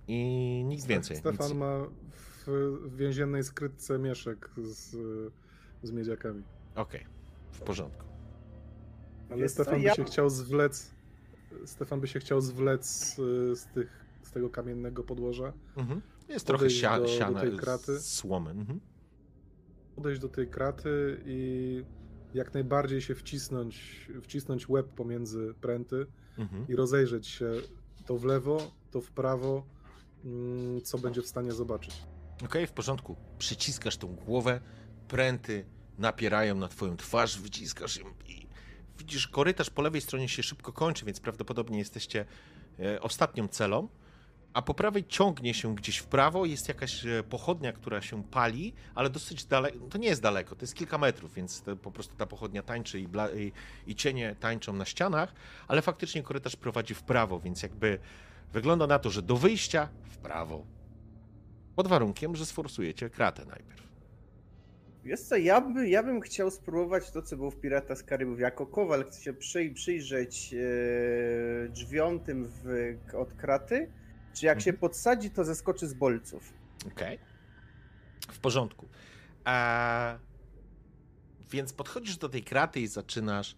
I 0.09 0.63
nic 0.67 0.87
więcej. 0.87 1.17
Stefan 1.17 1.49
nic... 1.49 1.57
ma 1.57 1.79
w, 2.11 2.34
w 2.47 2.97
więziennej 2.97 3.45
skrytce 3.45 3.99
mieszek 3.99 4.51
z, 4.57 4.91
z 5.83 5.91
miedziakami. 5.91 6.43
Okej, 6.75 7.07
w 7.53 7.61
porządku. 7.61 8.05
Ale 9.31 9.43
co, 9.43 9.49
Stefan 9.49 9.75
by 9.75 9.81
ja- 9.87 9.95
się 9.95 10.05
chciał 10.05 10.31
zwlec. 10.31 10.91
Stefan 11.65 12.01
by 12.01 12.09
się 12.09 12.21
chciał 12.21 12.41
zwlec 12.41 13.17
y, 13.19 13.57
z, 13.57 13.67
tych, 13.67 14.05
z 14.23 14.31
tego 14.31 14.51
kamiennego 14.51 15.03
podłoża, 15.05 15.53
Mhm. 15.77 16.01
Jest 16.29 16.47
trochę 16.47 16.71
sia, 16.71 16.99
do- 16.99 17.35
do 17.35 17.41
tej 17.41 17.57
kraty. 17.57 18.01
słomy. 18.01 18.51
Mhm. 18.51 18.81
podejść 19.97 20.21
do 20.21 20.29
tej 20.29 20.47
kraty 20.49 21.21
i 21.27 21.85
jak 22.35 22.55
najbardziej 22.55 23.01
się 23.01 23.15
wcisnąć, 23.15 24.07
wcisnąć 24.23 24.69
łeb 24.69 24.87
pomiędzy 24.89 25.55
pręty 25.61 26.07
Mhm. 26.39 26.69
i 26.69 26.77
rozejrzeć 26.77 27.27
się 27.27 27.53
to 28.07 28.17
w 28.19 28.25
lewo, 28.25 28.71
to 28.91 29.01
w 29.01 29.11
prawo, 29.11 29.67
mm, 30.25 30.81
co 30.83 30.99
będzie 30.99 31.23
w 31.23 31.27
stanie 31.27 31.53
zobaczyć. 31.53 32.03
Okej, 32.43 32.67
w 32.67 32.73
porządku. 32.73 33.17
Przyciskasz 33.39 33.97
tą 33.97 34.07
głowę, 34.15 34.61
pręty 35.09 35.65
napierają 35.99 36.55
na 36.55 36.69
twoją 36.69 36.97
twarz, 36.97 37.39
wyciskasz 37.39 37.97
ją 37.97 38.07
i 38.27 38.47
widzisz, 38.99 39.29
korytarz 39.29 39.71
po 39.71 39.83
lewej 39.83 40.01
stronie 40.01 40.29
się 40.29 40.43
szybko 40.43 40.73
kończy, 40.73 41.05
więc 41.05 41.21
prawdopodobnie 41.21 41.79
jesteście 41.79 42.25
e, 42.81 43.01
ostatnią 43.01 43.49
celą, 43.49 43.89
a 44.55 44.63
po 44.63 44.75
prawej 44.75 45.05
ciągnie 45.09 45.55
się 45.55 45.75
gdzieś 45.75 45.99
w 45.99 46.07
prawo, 46.07 46.45
jest 46.45 46.69
jakaś 46.69 47.07
e, 47.07 47.23
pochodnia, 47.23 47.73
która 47.73 48.03
się 48.03 48.25
pali, 48.25 48.75
ale 48.95 49.11
dosyć 49.11 49.45
daleko, 49.45 49.79
to 49.91 49.99
nie 49.99 50.09
jest 50.09 50.23
daleko, 50.23 50.57
to 50.57 50.63
jest 50.63 50.75
kilka 50.75 50.99
metrów, 50.99 51.35
więc 51.35 51.63
po 51.83 51.91
prostu 51.93 52.17
ta 52.17 52.27
pochodnia 52.27 52.63
tańczy 52.63 53.01
i, 53.01 53.09
i 53.87 53.95
cienie 53.95 54.37
tańczą 54.41 54.73
na 54.73 54.85
ścianach, 54.85 55.35
ale 55.69 55.83
faktycznie 55.83 56.23
korytarz 56.23 56.57
prowadzi 56.57 56.95
w 56.95 57.03
prawo, 57.03 57.41
więc 57.41 57.63
jakby 57.63 57.99
wygląda 58.53 58.87
na 58.87 58.99
to, 58.99 59.11
że 59.11 59.23
do 59.23 59.37
wyjścia 59.37 59.89
w 60.11 60.17
prawo, 60.17 60.65
pod 61.77 61.89
warunkiem, 61.89 62.37
że 62.37 62.47
sforsujecie 62.47 63.11
kratę 63.11 63.45
najpierw. 63.45 63.85
Wiesz 65.05 65.21
co, 65.21 65.37
ja, 65.37 65.61
by, 65.61 65.89
ja 65.89 66.03
bym 66.03 66.21
chciał 66.21 66.51
spróbować 66.51 67.11
to, 67.11 67.23
co 67.23 67.37
było 67.37 67.51
w 67.51 67.57
Pirata 67.57 67.97
z 67.97 68.03
Karybów. 68.03 68.41
Jako 68.41 68.67
kowal 68.67 69.05
chcę 69.05 69.23
się 69.23 69.33
przy, 69.33 69.71
przyjrzeć 69.71 70.55
e, 70.55 71.69
drzwiom 71.69 72.21
tym 72.21 72.49
w, 72.65 72.95
od 73.19 73.35
kraty, 73.35 73.91
czy 74.35 74.47
jak 74.47 74.61
się 74.61 74.71
Mhm. 74.71 74.81
podsadzi, 74.81 75.31
to 75.31 75.45
zeskoczy 75.45 75.89
z 75.89 75.95
bolców. 75.95 76.53
Okej. 76.87 77.19
W 78.33 78.39
porządku. 78.39 78.89
A 79.45 80.19
więc 81.51 81.73
podchodzisz 81.73 82.17
do 82.17 82.29
tej 82.29 82.43
kraty 82.43 82.81
i 82.81 82.87
zaczynasz, 82.87 83.57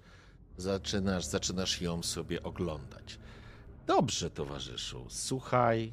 zaczynasz, 0.57 1.25
zaczynasz 1.25 1.83
ją 1.83 2.03
sobie 2.03 2.43
oglądać. 2.43 3.19
Dobrze, 3.87 4.31
towarzyszu, 4.31 5.07
słuchaj. 5.09 5.93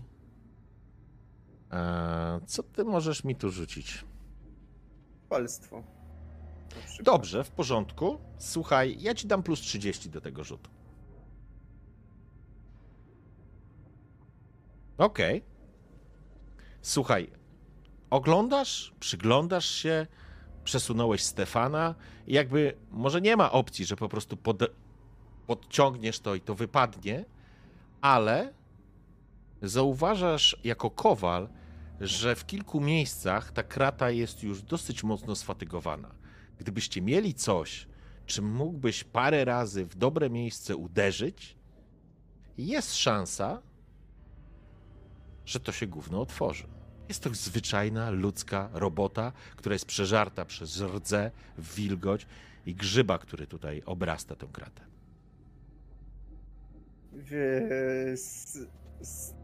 E, 1.74 2.40
co 2.46 2.64
ty 2.64 2.84
możesz 2.84 3.24
mi 3.24 3.36
tu 3.36 3.52
rzucić? 3.52 4.06
Palstwo. 5.30 5.84
Dobrze, 7.04 7.44
w 7.44 7.52
porządku. 7.52 8.18
Słuchaj, 8.38 8.98
ja 9.00 9.16
ci 9.16 9.28
dam 9.28 9.44
plus 9.44 9.60
30 9.60 10.10
do 10.10 10.22
tego 10.22 10.44
rzutu. 10.44 10.70
Okej. 14.98 15.44
Słuchaj, 16.82 17.32
oglądasz, 18.10 18.94
przyglądasz 19.00 19.66
się, 19.66 20.08
przesunąłeś 20.64 21.24
Stefana 21.24 21.96
i 22.28 22.34
jakby 22.34 22.78
może 22.92 23.22
nie 23.22 23.38
ma 23.38 23.52
opcji, 23.52 23.86
że 23.86 23.96
po 23.96 24.10
prostu 24.10 24.38
pod, 24.38 24.64
podciągniesz 25.48 26.20
to 26.20 26.36
i 26.36 26.42
to 26.42 26.56
wypadnie, 26.56 27.26
ale 28.02 28.54
zauważasz 29.62 30.58
jako 30.64 30.90
kowal, 30.90 31.50
że 32.02 32.36
w 32.36 32.46
kilku 32.46 32.82
miejscach 32.82 33.52
ta 33.52 33.64
krata 33.64 34.10
jest 34.10 34.44
już 34.44 34.62
dosyć 34.62 35.04
mocno 35.04 35.36
sfatygowana. 35.36 36.16
Gdybyście 36.58 37.02
mieli 37.02 37.34
coś, 37.34 37.88
czym 38.26 38.56
mógłbyś 38.56 39.04
parę 39.04 39.46
razy 39.46 39.86
w 39.86 39.96
dobre 39.96 40.30
miejsce 40.30 40.76
uderzyć, 40.76 41.58
jest 42.58 42.96
szansa, 42.96 43.62
że 45.46 45.60
to 45.60 45.72
się 45.72 45.88
gówno 45.88 46.22
otworzy. 46.22 46.68
Jest 47.10 47.24
to 47.24 47.30
zwyczajna 47.34 48.10
ludzka 48.10 48.70
robota, 48.74 49.32
która 49.56 49.74
jest 49.74 49.86
przeżarta 49.86 50.46
przez 50.46 50.82
rdze, 50.82 51.32
wilgoć 51.58 52.26
i 52.66 52.76
grzyba, 52.76 53.18
który 53.18 53.48
tutaj 53.48 53.82
obrasta 53.86 54.36
tę 54.36 54.48
kratę. 54.52 54.82
W- 57.14 58.14
S- 58.14 58.68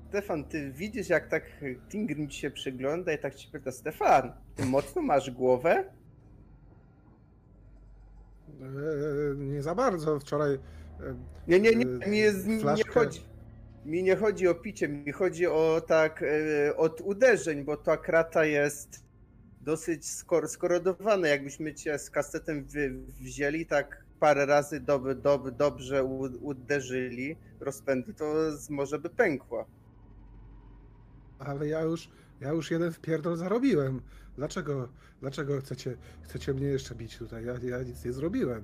Stefan, 0.10 0.44
ty 0.44 0.72
widzisz, 0.72 1.10
jak 1.10 1.28
tak 1.28 1.44
Tingrim 1.90 2.30
ci 2.30 2.40
się 2.40 2.52
przygląda 2.52 3.14
i 3.14 3.18
tak 3.18 3.36
ci 3.36 3.48
pyta, 3.48 3.72
Stefan, 3.72 4.32
ty 4.56 4.66
mocno 4.66 5.02
masz 5.02 5.32
głowę? 5.32 5.84
E, 8.62 9.36
nie 9.38 9.62
za 9.62 9.76
bardzo. 9.76 10.20
Wczoraj. 10.20 10.54
e, 10.54 10.60
Nie, 11.48 11.60
nie, 11.60 11.76
nie, 11.76 11.86
mi 11.86 12.18
jest, 12.18 12.48
mi 12.48 12.54
nie 12.56 12.84
chodzi. 12.94 13.22
Mi 13.86 14.04
nie 14.04 14.16
chodzi 14.16 14.48
o 14.48 14.56
picie, 14.56 14.88
mi 14.88 15.12
chodzi 15.12 15.48
o 15.48 15.82
tak 15.88 16.24
e, 16.24 16.76
od 16.78 17.02
uderzeń, 17.02 17.64
bo 17.64 17.78
ta 17.78 17.98
krata 17.98 18.46
jest 18.46 19.04
dosyć 19.62 20.04
skor- 20.06 20.48
skorodowana. 20.48 21.28
Jakbyśmy 21.28 21.74
cię 21.74 22.00
z 22.00 22.10
kastetem 22.10 22.64
wy- 22.64 22.94
wzięli, 23.22 23.66
tak 23.66 24.04
parę 24.20 24.46
razy 24.46 24.82
dob- 24.82 25.22
dob- 25.22 25.52
dobrze 25.52 26.04
uderzyli 26.42 27.36
rozpędy, 27.60 28.14
to 28.14 28.34
może 28.70 29.00
by 29.00 29.10
pękła. 29.10 29.66
Ale 31.40 31.68
ja 31.68 31.82
już, 31.82 32.10
ja 32.42 32.50
już 32.52 32.72
jeden 32.72 32.92
wpierdol 32.92 33.36
zarobiłem. 33.38 34.02
Dlaczego, 34.38 34.90
dlaczego 35.22 35.60
chcecie, 35.62 35.98
chcecie 36.22 36.54
mnie 36.54 36.68
jeszcze 36.68 36.96
bić 36.96 37.18
tutaj? 37.18 37.46
Ja, 37.46 37.54
ja 37.64 37.84
nic 37.84 38.06
nie 38.06 38.14
zrobiłem. 38.14 38.64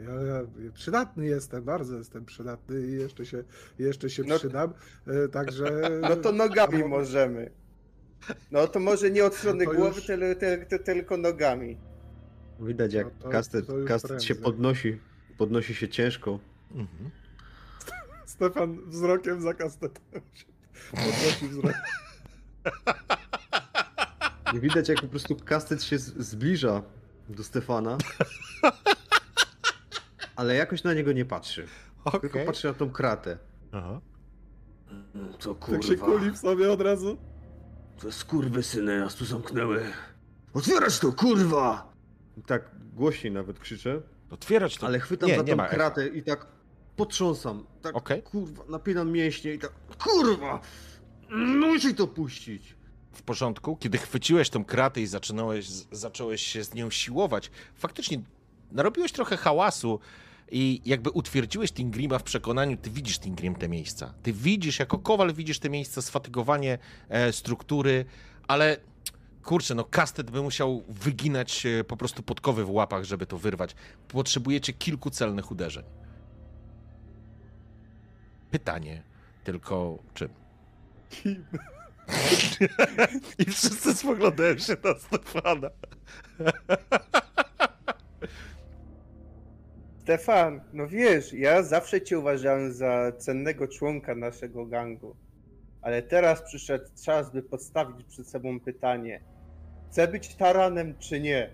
Ja, 0.00 0.10
ja 0.14 0.40
przydatny 0.74 1.26
jestem, 1.26 1.64
bardzo 1.64 1.96
jestem 1.98 2.24
przydatny 2.24 2.86
i 2.86 2.92
jeszcze 2.92 3.26
się, 3.26 3.44
jeszcze 3.78 4.10
się 4.10 4.22
No- 4.26 4.38
przydam. 4.38 4.72
E, 5.06 5.28
Także. 5.28 5.90
No 6.08 6.16
to 6.16 6.32
nogami 6.32 6.78
No, 6.78 6.88
możemy. 6.88 7.50
No 8.50 8.66
to 8.66 8.80
może 8.80 9.10
nie 9.10 9.24
od 9.24 9.34
strony 9.34 9.64
No 9.64 9.72
głowy, 9.72 9.96
już- 9.96 10.06
tyl- 10.08 10.36
tyl- 10.36 10.66
tyl- 10.66 10.82
tylko 10.82 11.16
nogami. 11.16 11.78
Widać 12.60 12.92
jak 12.92 13.06
No 13.24 13.30
kastet, 13.30 13.66
kastet 13.86 14.22
się 14.24 14.34
podnosi. 14.34 14.98
Podnosi 15.38 15.74
się 15.74 15.88
ciężko. 15.88 16.38
Mhm. 16.70 17.10
Stefan 18.26 18.78
wzrokiem 18.90 19.40
za 19.40 19.54
kastetem 19.54 20.22
się 20.34 20.44
podnosi 20.90 21.48
wzrok. 21.48 21.72
I 24.54 24.60
widać 24.60 24.88
jak 24.88 25.00
po 25.00 25.08
prostu 25.08 25.36
kastet 25.36 25.82
się 25.82 25.98
zbliża 25.98 26.82
do 27.28 27.44
Stefana. 27.44 27.98
Ale 30.36 30.54
jakoś 30.54 30.84
na 30.84 30.94
niego 30.94 31.12
nie 31.12 31.24
patrzy. 31.24 31.66
Tylko 32.12 32.26
Okej. 32.26 32.46
patrzy 32.46 32.66
na 32.68 32.74
tą 32.74 32.90
kratę. 32.90 33.38
Aha. 33.72 34.00
Co 35.38 35.54
Tak 35.54 35.68
się 35.82 35.96
kuli 35.96 35.98
kurwa? 36.20 36.32
w 36.32 36.38
sobie 36.38 36.72
od 36.72 36.80
razu. 36.80 37.18
To 38.00 38.12
skurwysyny 38.12 39.00
nas 39.00 39.14
tu 39.14 39.24
zamknęły. 39.24 39.84
Otwierać 40.54 40.98
to, 40.98 41.12
kurwa! 41.12 41.92
I 42.36 42.42
tak 42.42 42.70
głośniej 42.94 43.32
nawet 43.32 43.58
krzyczę. 43.58 44.02
Otwierać 44.30 44.76
to. 44.76 44.86
Ale 44.86 45.00
chwytam 45.00 45.28
nie, 45.28 45.36
za 45.36 45.42
nie 45.42 45.56
tą 45.56 45.64
kratę 45.66 46.08
i 46.08 46.22
tak 46.22 46.46
potrząsam. 46.96 47.66
Tak 47.82 47.96
Okej. 47.96 48.22
kurwa, 48.22 48.64
napinam 48.68 49.10
mięśnie 49.12 49.54
i 49.54 49.58
tak 49.58 49.72
kurwa! 49.98 50.60
Musi 51.32 51.94
to 51.94 52.06
puścić! 52.06 52.74
w 53.12 53.22
porządku, 53.22 53.76
kiedy 53.76 53.98
chwyciłeś 53.98 54.50
tą 54.50 54.64
kratę 54.64 55.00
i 55.00 55.06
zaczynałeś, 55.06 55.66
zacząłeś 55.92 56.42
się 56.42 56.64
z 56.64 56.74
nią 56.74 56.90
siłować, 56.90 57.50
faktycznie 57.74 58.20
narobiłeś 58.72 59.12
trochę 59.12 59.36
hałasu 59.36 60.00
i 60.50 60.80
jakby 60.84 61.10
utwierdziłeś 61.10 61.72
Tingrima 61.72 62.18
w 62.18 62.22
przekonaniu, 62.22 62.76
ty 62.76 62.90
widzisz 62.90 63.18
Tingrim 63.18 63.54
te 63.54 63.68
miejsca. 63.68 64.14
Ty 64.22 64.32
widzisz, 64.32 64.78
jako 64.78 64.98
kowal 64.98 65.34
widzisz 65.34 65.58
te 65.58 65.70
miejsca, 65.70 66.02
sfatygowanie 66.02 66.78
e, 67.08 67.32
struktury, 67.32 68.04
ale 68.48 68.76
kurczę, 69.42 69.74
no 69.74 69.84
kastet 69.84 70.30
by 70.30 70.42
musiał 70.42 70.82
wyginać 70.88 71.66
e, 71.66 71.84
po 71.84 71.96
prostu 71.96 72.22
podkowy 72.22 72.64
w 72.64 72.70
łapach, 72.70 73.04
żeby 73.04 73.26
to 73.26 73.38
wyrwać. 73.38 73.74
Potrzebujecie 74.08 74.72
kilku 74.72 75.10
celnych 75.10 75.50
uderzeń. 75.50 75.84
Pytanie 78.50 79.02
tylko 79.44 79.98
czym? 80.14 80.41
I 83.38 83.44
wszyscy 83.44 83.94
spoglądają 83.94 84.58
się 84.58 84.76
na 84.84 84.94
Stefana. 84.98 85.70
Stefan, 90.02 90.60
no 90.72 90.88
wiesz, 90.88 91.32
ja 91.32 91.62
zawsze 91.62 92.00
cię 92.00 92.18
uważałem 92.18 92.72
za 92.72 93.12
cennego 93.18 93.68
członka 93.68 94.14
naszego 94.14 94.66
gangu. 94.66 95.16
Ale 95.82 96.02
teraz 96.02 96.42
przyszedł 96.42 96.84
czas, 97.04 97.32
by 97.32 97.42
postawić 97.42 98.06
przed 98.06 98.28
sobą 98.28 98.60
pytanie. 98.60 99.20
Chcę 99.90 100.08
być 100.08 100.34
taranem 100.34 100.98
czy 100.98 101.20
nie? 101.20 101.50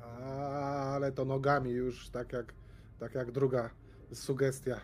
A, 0.00 0.94
ale 0.94 1.12
to 1.12 1.24
nogami 1.24 1.70
już, 1.70 2.10
tak 2.10 2.32
jak, 2.32 2.54
tak 3.00 3.14
jak 3.14 3.32
druga 3.32 3.70
sugestia. 4.12 4.80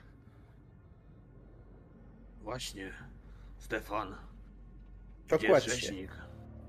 Właśnie. 2.48 2.92
Stefan. 3.58 4.14
To 5.28 5.38
Gdzie 5.38 5.48
jest 5.48 5.66
rzeźnik? 5.66 6.10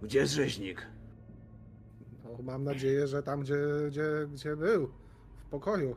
Gdzie 0.01 0.19
jest 0.19 0.33
rzeźnik? 0.33 0.87
No, 2.23 2.43
mam 2.43 2.63
nadzieję, 2.63 3.07
że 3.07 3.23
tam, 3.23 3.41
gdzie, 3.41 3.55
gdzie, 3.87 4.03
gdzie 4.33 4.55
był, 4.55 4.91
w 5.37 5.45
pokoju, 5.49 5.95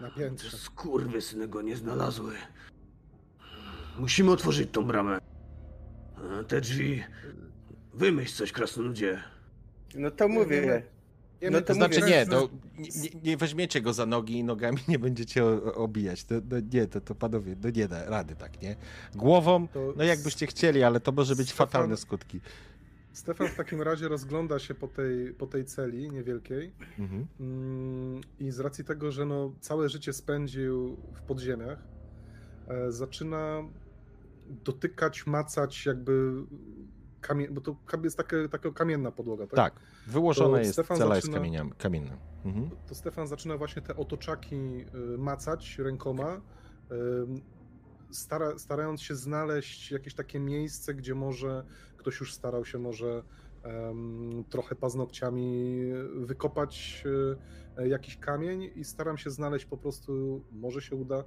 na 0.00 0.10
piętrze. 0.10 0.56
skurwysyny 0.56 1.48
go 1.48 1.62
nie 1.62 1.76
znalazły. 1.76 2.34
Musimy 3.98 4.30
otworzyć 4.30 4.70
tą 4.70 4.84
bramę. 4.84 5.18
A 6.40 6.44
Te 6.44 6.60
drzwi... 6.60 7.04
Wymyśl 7.92 8.36
coś, 8.36 8.52
krasnoludzie. 8.52 9.22
No 9.94 10.10
to 10.10 10.28
Nie, 10.28 10.34
mówię. 10.34 10.82
Nie, 11.44 11.50
No 11.50 11.60
to 11.60 11.74
znaczy 11.74 12.00
mówię, 12.00 12.12
nie, 12.78 12.88
nie, 13.02 13.08
nie- 13.24 13.36
weźmiecie 13.36 13.80
go 13.80 13.92
za 13.92 14.06
nogi 14.06 14.38
i 14.38 14.44
nogami 14.44 14.78
nie 14.88 14.98
będziecie 14.98 15.44
obijać. 15.74 16.24
To, 16.24 16.34
to 16.40 16.56
nie, 16.72 16.86
to, 16.86 17.00
to 17.00 17.14
panowie, 17.14 17.56
no 17.64 17.70
nie 17.70 17.88
da 17.88 18.04
rady 18.10 18.36
tak, 18.36 18.62
nie? 18.62 18.76
Głową, 19.14 19.68
To 19.68 19.92
no 19.96 20.04
jakbyście 20.04 20.46
chcieli, 20.46 20.82
ale 20.82 21.00
to 21.00 21.12
może 21.12 21.36
być 21.36 21.48
Stefan- 21.48 21.56
fatalne 21.56 21.96
skutki. 21.96 22.40
Stefan 23.12 23.48
w 23.48 23.54
takim 23.54 23.82
razie 23.82 24.08
rozgląda 24.08 24.58
się 24.58 24.74
po 24.74 24.88
tej, 24.88 25.32
po 25.34 25.46
tej 25.46 25.64
celi 25.64 26.10
niewielkiej 26.10 26.72
Mhm. 26.98 27.26
mm, 27.40 28.20
i 28.40 28.50
z 28.50 28.60
racji 28.60 28.84
tego, 28.84 29.12
że 29.12 29.26
no, 29.26 29.52
całe 29.60 29.88
życie 29.88 30.12
spędził 30.12 30.96
w 31.12 31.20
podziemiach, 31.22 31.78
e, 32.68 32.92
zaczyna 32.92 33.62
dotykać, 34.64 35.26
macać 35.26 35.86
jakby 35.86 36.32
kamie... 37.26 37.50
bo 37.50 37.60
to 37.60 37.76
jest 38.04 38.16
takie, 38.16 38.48
taka 38.48 38.70
kamienna 38.70 39.10
podłoga, 39.10 39.46
tak? 39.46 39.56
Tak, 39.56 39.74
wyłożona 40.06 40.58
jest, 40.58 40.72
Stefan 40.72 40.96
cela 40.96 41.16
jest 41.16 41.32
kamieniami, 41.32 41.72
kamienna. 41.78 42.16
Mhm. 42.44 42.70
to 42.88 42.94
Stefan 42.94 43.26
zaczyna 43.26 43.56
właśnie 43.56 43.82
te 43.82 43.96
otoczaki 43.96 44.56
y, 45.14 45.18
macać 45.18 45.78
rękoma, 45.78 46.40
ym, 46.92 47.40
stara, 48.10 48.58
starając 48.58 49.02
się 49.02 49.14
znaleźć 49.14 49.90
jakieś 49.90 50.14
takie 50.14 50.40
miejsce, 50.40 50.94
gdzie 50.94 51.14
może 51.14 51.64
ktoś 51.96 52.20
już 52.20 52.34
starał 52.34 52.64
się 52.64 52.78
może 52.78 53.22
trochę 54.48 54.74
paznokciami 54.74 55.80
wykopać 56.14 57.04
y, 57.78 57.88
jakiś 57.88 58.16
kamień 58.16 58.70
i 58.74 58.84
staram 58.84 59.18
się 59.18 59.30
znaleźć 59.30 59.64
po 59.64 59.76
prostu, 59.76 60.44
może 60.52 60.82
się 60.82 60.96
uda, 60.96 61.24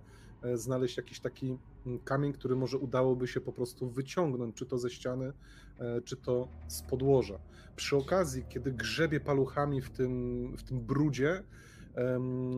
znaleźć 0.56 0.98
jakiś 0.98 1.20
taki 1.20 1.58
mm, 1.86 2.00
kamień, 2.00 2.34
który 2.34 2.56
może 2.56 2.78
udałoby 2.78 3.28
się 3.28 3.42
po 3.42 3.54
prostu 3.54 3.90
wyciągnąć, 3.90 4.56
czy 4.56 4.66
to 4.66 4.78
ze 4.78 4.90
ściany, 4.90 5.34
e, 5.80 6.02
czy 6.02 6.18
to 6.18 6.48
z 6.68 6.82
podłoża. 6.82 7.40
Przy 7.76 7.98
okazji, 7.98 8.46
kiedy 8.50 8.72
grzebie 8.72 9.20
paluchami 9.20 9.82
w 9.82 9.90
tym, 9.90 10.54
w 10.58 10.64
tym 10.64 10.80
brudzie, 10.80 11.44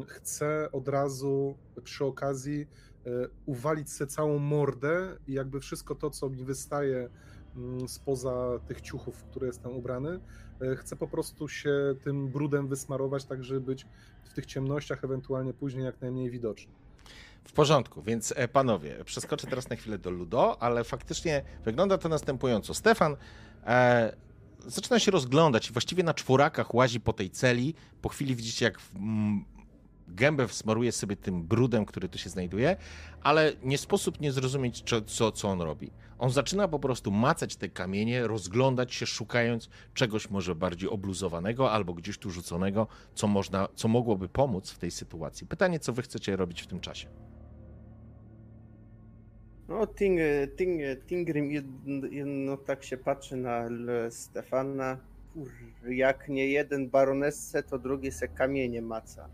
chcę 0.08 0.72
od 0.72 0.88
razu 0.88 1.58
przy 1.84 2.06
okazji 2.06 2.68
e, 3.06 3.10
uwalić 3.46 3.92
sobie 3.92 4.08
całą 4.08 4.40
mordę 4.40 5.18
i 5.28 5.34
jakby 5.34 5.60
wszystko 5.60 5.96
to, 5.96 6.10
co 6.10 6.30
mi 6.30 6.44
wystaje 6.44 7.10
mm, 7.56 7.88
spoza 7.88 8.60
tych 8.68 8.82
ciuchów, 8.82 9.16
w 9.16 9.24
które 9.24 9.48
jestem 9.48 9.72
ubrany, 9.72 10.10
e, 10.10 10.20
chcę 10.78 10.95
po 10.95 11.07
prostu 11.07 11.47
się 11.47 11.95
tym 12.03 12.28
brudem 12.28 12.68
wysmarować, 12.68 13.26
tak 13.26 13.43
żeby 13.43 13.62
być 13.62 13.86
w 14.24 14.34
tych 14.34 14.45
ciemnościach, 14.45 15.03
ewentualnie 15.03 15.53
później 15.53 15.86
jak 15.86 16.01
najmniej 16.01 16.30
widoczny. 16.30 16.72
W 17.43 17.51
porządku, 17.51 18.01
więc 18.01 18.34
e, 18.36 18.47
panowie, 18.47 19.03
przeskoczę 19.05 19.47
teraz 19.47 19.70
na 19.70 19.76
chwilę 19.76 19.97
do 19.97 20.10
Ludo, 20.10 20.64
ale 20.64 20.84
faktycznie 20.84 21.43
wygląda 21.66 21.97
to 21.97 22.10
następująco. 22.10 22.74
Stefan 22.74 23.16
e, 23.66 24.16
zaczyna 24.68 24.99
się 24.99 25.12
rozglądać 25.12 25.70
i 25.70 25.74
właściwie 25.74 26.03
na 26.03 26.14
czworakach 26.14 26.74
łazi 26.74 26.99
po 26.99 27.14
tej 27.14 27.30
celi. 27.30 27.74
Po 28.01 28.10
chwili 28.10 28.36
widzicie, 28.36 28.66
jak 28.66 28.80
gębę 30.16 30.47
smaruje 30.47 30.91
sobie 30.91 31.16
tym 31.16 31.43
brudem, 31.43 31.86
który 31.86 32.10
tu 32.10 32.18
się 32.18 32.30
znajduje, 32.30 32.76
ale 33.24 33.53
nie 33.64 33.78
sposób 33.78 34.20
nie 34.22 34.32
zrozumieć, 34.32 34.84
co, 35.07 35.32
co, 35.32 35.49
on 35.49 35.62
robi. 35.62 35.91
On 36.20 36.30
zaczyna 36.30 36.68
po 36.68 36.80
prostu 36.80 37.12
macać 37.12 37.55
te 37.55 37.70
kamienie, 37.70 38.28
rozglądać 38.28 38.93
się, 38.93 39.05
szukając 39.05 39.70
czegoś 39.93 40.30
może 40.30 40.55
bardziej 40.55 40.89
obluzowanego 40.89 41.72
albo 41.72 41.93
gdzieś 41.93 42.18
tu 42.18 42.32
rzuconego, 42.32 42.88
co, 43.16 43.28
można, 43.28 43.68
co 43.76 43.88
mogłoby 43.88 44.30
pomóc 44.30 44.72
w 44.72 44.78
tej 44.80 44.91
sytuacji. 44.91 45.47
Pytanie, 45.47 45.80
co 45.80 45.93
wy 45.93 46.01
chcecie 46.01 46.36
robić 46.36 46.62
w 46.62 46.68
tym 46.68 46.80
czasie? 46.80 47.07
No, 49.68 49.88
Ting, 49.88 50.20
Ting, 50.57 50.82
Tingrim 51.07 51.51
jedno, 51.51 52.07
jedno 52.07 52.57
tak 52.57 52.84
się 52.84 52.97
patrzy 52.97 53.36
na 53.36 53.57
L- 53.57 54.12
Stefana. 54.12 54.97
Jak 55.89 56.30
nie 56.30 56.47
jeden 56.47 56.89
baronessę, 56.89 57.64
to 57.64 57.80
drugi 57.80 58.12
se 58.12 58.28
kamienie 58.28 58.82
maca. 58.82 59.30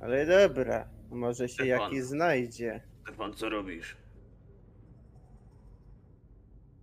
Ale 0.00 0.26
dobra, 0.26 0.88
może 1.10 1.48
się 1.48 1.54
Stefan. 1.54 1.68
jakiś 1.68 2.02
znajdzie. 2.02 2.80
Stefan, 3.02 3.34
co 3.34 3.48
robisz? 3.48 3.96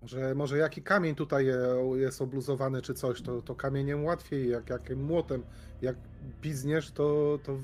Może, 0.01 0.35
może 0.35 0.57
jaki 0.57 0.81
kamień 0.83 1.15
tutaj 1.15 1.47
jest 1.95 2.21
obluzowany 2.21 2.81
czy 2.81 2.93
coś, 2.93 3.21
to, 3.21 3.41
to 3.41 3.55
kamieniem 3.55 4.03
łatwiej, 4.03 4.49
jak 4.49 4.69
jakim 4.69 5.03
młotem. 5.03 5.43
Jak 5.81 5.95
pizniesz, 6.41 6.91
to, 6.91 7.39
to, 7.43 7.57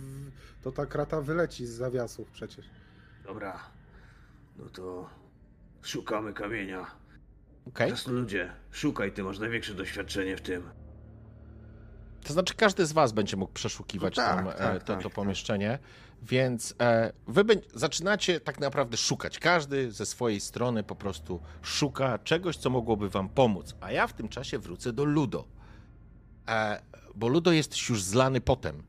to 0.62 0.72
ta 0.72 0.86
krata 0.86 1.22
wyleci 1.22 1.66
z 1.66 1.70
zawiasów 1.70 2.32
przecież. 2.32 2.66
Dobra, 3.24 3.60
no 4.58 4.70
to 4.70 5.10
szukamy 5.82 6.34
kamienia. 6.34 6.86
Okej? 7.68 7.94
ludzie, 8.08 8.52
szukaj, 8.72 9.12
ty 9.12 9.24
masz 9.24 9.40
największe 9.40 9.74
doświadczenie 9.74 10.38
w 10.38 10.42
tym. 10.42 10.64
To 12.24 12.34
znaczy, 12.34 12.54
każdy 12.54 12.86
z 12.86 12.92
Was 12.92 13.12
będzie 13.12 13.38
mógł 13.38 13.54
przeszukiwać 13.54 14.16
No 14.18 14.24
tak, 14.24 14.36
tam 14.36 14.48
e, 14.48 14.52
tak, 14.52 14.84
to, 14.84 14.94
tak, 14.94 15.04
to 15.04 15.10
tak. 15.10 15.14
pomieszczenie, 15.14 15.80
więc 16.24 16.76
e, 16.82 17.12
Wy 17.28 17.44
zaczynacie 17.74 18.40
tak 18.40 18.60
naprawdę 18.60 18.98
szukać. 18.98 19.40
Każdy 19.40 19.92
ze 19.92 20.06
swojej 20.06 20.40
strony 20.40 20.84
po 20.84 20.96
prostu 20.96 21.40
szuka 21.62 22.18
czegoś, 22.18 22.58
co 22.58 22.70
mogłoby 22.70 23.10
Wam 23.10 23.30
pomóc. 23.30 23.76
A 23.82 23.92
ja 23.92 24.08
w 24.08 24.14
tym 24.14 24.30
czasie 24.30 24.60
wrócę 24.60 24.94
do 24.94 25.06
Ludo. 25.06 25.46
E, 26.48 26.82
bo 27.16 27.28
Ludo 27.28 27.52
jest 27.52 27.90
już 27.90 28.04
zlany 28.04 28.42
potem. 28.42 28.84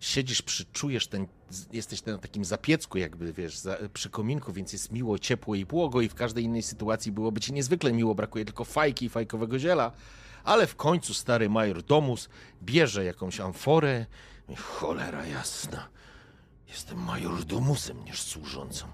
Siedzisz, 0.00 0.42
przy, 0.42 0.64
czujesz 0.64 1.06
ten, 1.06 1.26
jesteś 1.72 2.04
na 2.04 2.18
takim 2.18 2.44
zapiecku, 2.44 2.98
jakby 2.98 3.32
wiesz, 3.32 3.58
za, 3.58 3.76
przy 3.92 4.10
kominku, 4.10 4.52
więc 4.52 4.72
jest 4.72 4.92
miło, 4.92 5.18
ciepło 5.18 5.54
i 5.54 5.66
błogo, 5.66 6.00
i 6.00 6.08
w 6.08 6.14
każdej 6.14 6.44
innej 6.44 6.62
sytuacji 6.62 7.12
byłoby 7.12 7.40
ci 7.40 7.52
niezwykle 7.52 7.92
miło, 7.92 8.14
brakuje 8.14 8.44
tylko 8.44 8.64
fajki 8.64 9.06
i 9.06 9.08
fajkowego 9.08 9.58
ziela. 9.58 9.92
Ale 10.44 10.66
w 10.66 10.76
końcu 10.76 11.14
stary 11.14 11.48
major 11.48 11.82
Domus 11.82 12.28
bierze 12.62 13.04
jakąś 13.04 13.40
amforę. 13.40 14.06
Cholera 14.56 15.26
jasna. 15.26 15.88
Jestem 16.68 16.98
major 16.98 17.44
Domusem, 17.44 18.04
niż 18.04 18.22
służącą. 18.22 18.86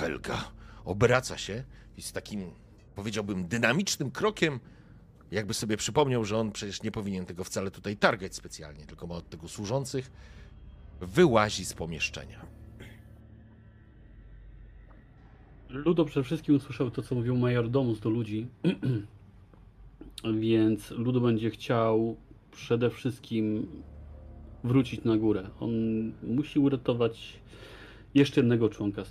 Helga 0.00 0.50
obraca 0.84 1.38
się 1.38 1.64
i 1.96 2.02
z 2.02 2.12
takim, 2.12 2.50
powiedziałbym, 2.94 3.48
dynamicznym 3.48 4.10
krokiem, 4.10 4.60
jakby 5.30 5.54
sobie 5.54 5.76
przypomniał, 5.76 6.24
że 6.24 6.38
on 6.38 6.52
przecież 6.52 6.82
nie 6.82 6.90
powinien 6.90 7.26
tego 7.26 7.44
wcale 7.44 7.70
tutaj 7.70 7.96
targać 7.96 8.34
specjalnie, 8.34 8.86
tylko 8.86 9.06
ma 9.06 9.14
od 9.14 9.30
tego 9.30 9.48
służących, 9.48 10.10
wyłazi 11.00 11.64
z 11.64 11.74
pomieszczenia. 11.74 12.46
Ludo 15.68 16.04
przede 16.04 16.24
wszystkim 16.24 16.56
usłyszał 16.56 16.90
to, 16.90 17.02
co 17.02 17.14
mówił 17.14 17.36
major 17.36 17.70
Domus 17.70 18.00
do 18.00 18.10
ludzi, 18.10 18.48
więc 20.24 20.90
Ludo 20.90 21.20
będzie 21.20 21.50
chciał 21.50 22.16
przede 22.50 22.90
wszystkim 22.90 23.66
wrócić 24.64 25.04
na 25.04 25.16
górę. 25.16 25.50
On 25.60 25.72
musi 26.22 26.58
uratować 26.58 27.40
jeszcze 28.14 28.40
jednego 28.40 28.68
członka 28.68 29.02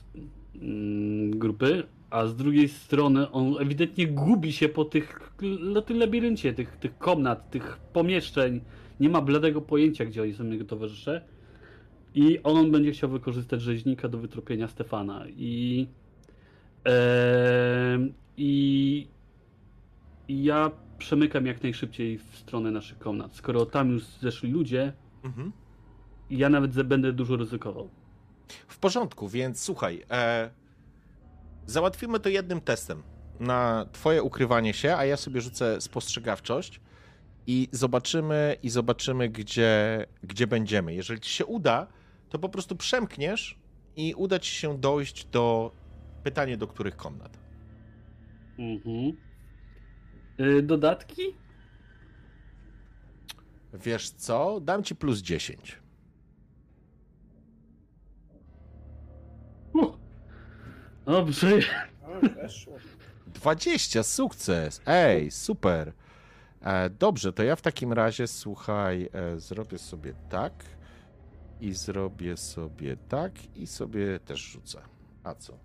mm, 0.56 1.40
grupy, 1.40 1.84
a 2.10 2.26
z 2.26 2.36
drugiej 2.36 2.70
strony 2.70 3.32
on 3.32 3.56
ewidentnie 3.60 4.08
gubi 4.08 4.54
się 4.54 4.70
po 4.70 4.86
tych, 4.86 5.34
na 5.74 5.82
tym 5.82 6.00
labiryncie 6.00 6.54
tych, 6.54 6.78
tych 6.78 6.98
komnat, 6.98 7.52
tych 7.52 7.78
pomieszczeń. 7.94 8.62
Nie 9.00 9.10
ma 9.10 9.22
bladego 9.22 9.62
pojęcia, 9.62 10.06
gdzie 10.06 10.22
oni 10.22 10.34
są 10.34 10.50
jego 10.50 10.66
towarzysze. 10.66 11.22
I 12.16 12.40
on 12.44 12.72
będzie 12.72 12.92
chciał 12.92 13.10
wykorzystać 13.10 13.62
rzeźnika 13.62 14.08
do 14.08 14.18
wytropienia 14.18 14.68
Stefana. 14.68 15.26
I 15.28 15.88
i 18.38 19.08
ja 20.30 20.72
przemykam 20.98 21.46
jak 21.46 21.64
najszybciej 21.64 22.18
w 22.18 22.36
stronę 22.36 22.72
naszych 22.72 23.00
komnat. 23.00 23.36
Skoro 23.36 23.66
tam 23.66 23.90
już 23.92 24.04
zeszli 24.04 24.52
ludzie, 24.52 24.94
Mhm. 25.24 25.52
ja 26.30 26.50
nawet 26.50 26.84
będę 26.84 27.14
dużo 27.14 27.36
ryzykował. 27.36 27.90
W 28.68 28.78
porządku, 28.80 29.30
więc 29.30 29.62
słuchaj, 29.62 30.04
e, 30.12 30.50
załatwimy 31.66 32.20
to 32.20 32.30
jednym 32.30 32.62
testem 32.62 33.04
na 33.40 33.86
twoje 33.92 34.24
ukrywanie 34.24 34.74
się, 34.74 34.96
a 34.96 35.06
ja 35.06 35.18
sobie 35.18 35.42
rzucę 35.42 35.82
spostrzegawczość 35.82 36.80
i 37.48 37.68
zobaczymy, 37.72 38.56
i 38.64 38.70
zobaczymy, 38.70 39.30
gdzie, 39.30 40.06
gdzie 40.24 40.48
będziemy. 40.48 40.94
Jeżeli 40.94 41.20
ci 41.22 41.30
się 41.32 41.46
uda, 41.46 41.88
to 42.30 42.40
po 42.40 42.50
prostu 42.50 42.76
przemkniesz 42.76 43.60
i 43.96 44.14
uda 44.18 44.40
ci 44.40 44.52
się 44.52 44.78
dojść 44.78 45.26
do 45.26 45.72
pytania, 46.24 46.58
do 46.58 46.68
których 46.68 46.96
komnat. 46.96 47.40
Mhm. 48.60 49.12
Yy, 50.38 50.64
dodatki? 50.64 51.22
Wiesz 53.74 54.10
co? 54.10 54.60
Dam 54.62 54.84
ci 54.84 54.96
plus 54.96 55.20
10. 55.20 55.80
Uh. 59.74 59.98
Dobrze. 61.06 61.60
O, 62.04 62.30
weszło. 62.42 62.74
20, 63.28 64.04
sukces! 64.04 64.82
Ej, 64.86 65.32
super! 65.32 65.94
E, 66.62 66.90
dobrze, 66.90 67.34
to 67.34 67.44
ja 67.44 67.56
w 67.56 67.62
takim 67.62 67.94
razie, 67.94 68.28
słuchaj, 68.28 69.10
e, 69.14 69.40
zrobię 69.40 69.78
sobie 69.78 70.14
tak 70.30 70.54
i 71.62 71.74
zrobię 71.74 72.38
sobie 72.38 72.98
tak 73.10 73.56
i 73.56 73.68
sobie 73.68 74.20
też 74.20 74.40
rzucę. 74.40 74.82
A 75.24 75.36
co? 75.36 75.58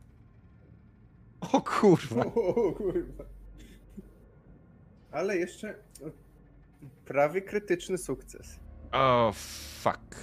O 1.40 1.60
kurwa! 1.60 2.24
O, 2.34 2.72
kurwa. 2.72 3.24
Ale 5.12 5.36
jeszcze 5.36 5.74
prawie 7.04 7.42
krytyczny 7.42 7.98
sukces. 7.98 8.60
O, 8.92 9.32
fuck. 9.82 10.16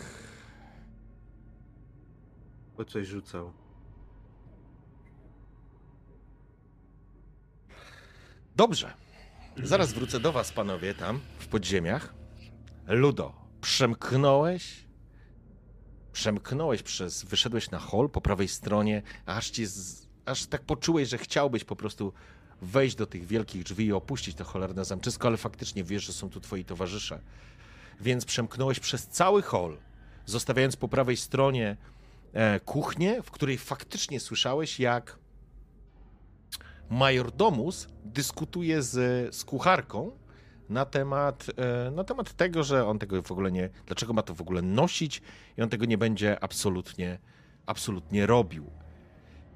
Bo 2.77 2.85
coś 2.85 3.07
rzucał. 3.07 3.53
Dobrze. 8.55 8.93
Zaraz 9.63 9.93
wrócę 9.93 10.19
do 10.19 10.31
was, 10.31 10.51
panowie, 10.51 10.93
tam, 10.93 11.19
w 11.39 11.47
podziemiach. 11.47 12.13
Ludo, 12.87 13.33
przemknąłeś? 13.61 14.85
Przemknąłeś 16.11 16.83
przez, 16.83 17.23
wyszedłeś 17.23 17.71
na 17.71 17.79
hol 17.79 18.09
po 18.09 18.21
prawej 18.21 18.47
stronie, 18.47 19.01
aż 19.25 19.49
ci, 19.49 19.65
z, 19.65 20.07
aż 20.25 20.45
tak 20.45 20.61
poczułeś, 20.61 21.09
że 21.09 21.17
chciałbyś 21.17 21.63
po 21.63 21.75
prostu 21.75 22.13
wejść 22.61 22.95
do 22.95 23.05
tych 23.05 23.25
wielkich 23.25 23.63
drzwi 23.63 23.85
i 23.85 23.93
opuścić 23.93 24.35
to 24.35 24.43
cholerne 24.43 24.85
zamczysko, 24.85 25.27
ale 25.27 25.37
faktycznie 25.37 25.83
wiesz, 25.83 26.03
że 26.03 26.13
są 26.13 26.29
tu 26.29 26.41
twoi 26.41 26.65
towarzysze. 26.65 27.19
Więc 28.01 28.25
przemknąłeś 28.25 28.79
przez 28.79 29.07
cały 29.07 29.41
hol, 29.41 29.77
zostawiając 30.25 30.75
po 30.75 30.87
prawej 30.87 31.17
stronie 31.17 31.77
e, 32.33 32.59
kuchnię, 32.59 33.21
w 33.23 33.31
której 33.31 33.57
faktycznie 33.57 34.19
słyszałeś, 34.19 34.79
jak 34.79 35.19
majordomus 36.89 37.87
dyskutuje 38.05 38.81
z, 38.81 39.35
z 39.35 39.45
kucharką 39.45 40.11
na 40.69 40.85
temat, 40.85 41.45
e, 41.57 41.91
na 41.91 42.03
temat 42.03 42.33
tego, 42.33 42.63
że 42.63 42.87
on 42.87 42.99
tego 42.99 43.21
w 43.21 43.31
ogóle 43.31 43.51
nie, 43.51 43.69
dlaczego 43.85 44.13
ma 44.13 44.21
to 44.21 44.35
w 44.35 44.41
ogóle 44.41 44.61
nosić 44.61 45.21
i 45.57 45.61
on 45.61 45.69
tego 45.69 45.85
nie 45.85 45.97
będzie 45.97 46.43
absolutnie 46.43 47.19
absolutnie 47.69 48.25
robił. 48.25 48.71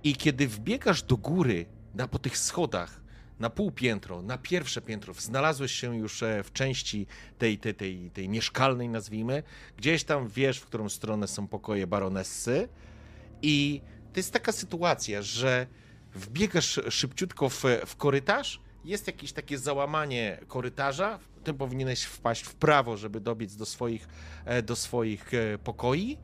I 0.04 0.16
kiedy 0.16 0.48
wbiegasz 0.48 1.04
do 1.04 1.18
góry, 1.18 1.66
na, 1.94 2.08
po 2.08 2.20
tych 2.20 2.38
schodach, 2.38 3.02
na 3.40 3.50
półpiętro, 3.50 4.22
na 4.22 4.38
pierwsze 4.38 4.82
piętro, 4.82 5.14
znalazłeś 5.14 5.72
się 5.72 5.98
już 5.98 6.24
e, 6.24 6.44
w 6.44 6.54
części 6.54 7.08
tej, 7.38 7.58
tej, 7.58 7.76
tej, 7.76 8.12
tej 8.12 8.30
mieszkalnej, 8.30 8.90
nazwijmy, 8.90 9.44
gdzieś 9.78 10.04
tam 10.04 10.28
wiesz, 10.28 10.60
w 10.60 10.66
którą 10.66 10.90
stronę 10.90 11.28
są 11.28 11.48
pokoje 11.48 11.88
baronessy. 11.88 12.70
I 13.42 13.82
to 14.14 14.20
jest 14.20 14.34
taka 14.34 14.52
sytuacja, 14.52 15.22
że 15.22 15.68
wbiegasz 16.14 16.80
szybciutko 16.90 17.50
w, 17.50 17.64
w 17.86 17.96
korytarz, 17.96 18.62
jest 18.86 19.08
jakieś 19.08 19.34
takie 19.34 19.58
załamanie 19.58 20.40
korytarza, 20.48 21.20
ty 21.44 21.54
powinieneś 21.54 22.04
wpaść 22.04 22.44
w 22.44 22.56
prawo, 22.56 22.98
żeby 22.98 23.20
dobiec 23.20 23.56
do 23.56 23.66
swoich, 23.66 24.08
e, 24.46 24.62
do 24.62 24.76
swoich 24.76 25.34
e, 25.34 25.58
pokoi. 25.58 26.18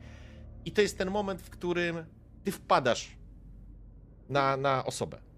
I 0.64 0.72
to 0.72 0.82
jest 0.82 0.98
ten 0.98 1.10
moment, 1.10 1.42
w 1.42 1.50
którym 1.50 2.04
ty 2.44 2.52
wpadasz 2.52 3.10
na, 4.28 4.56
na 4.56 4.84
osobę. 4.84 5.29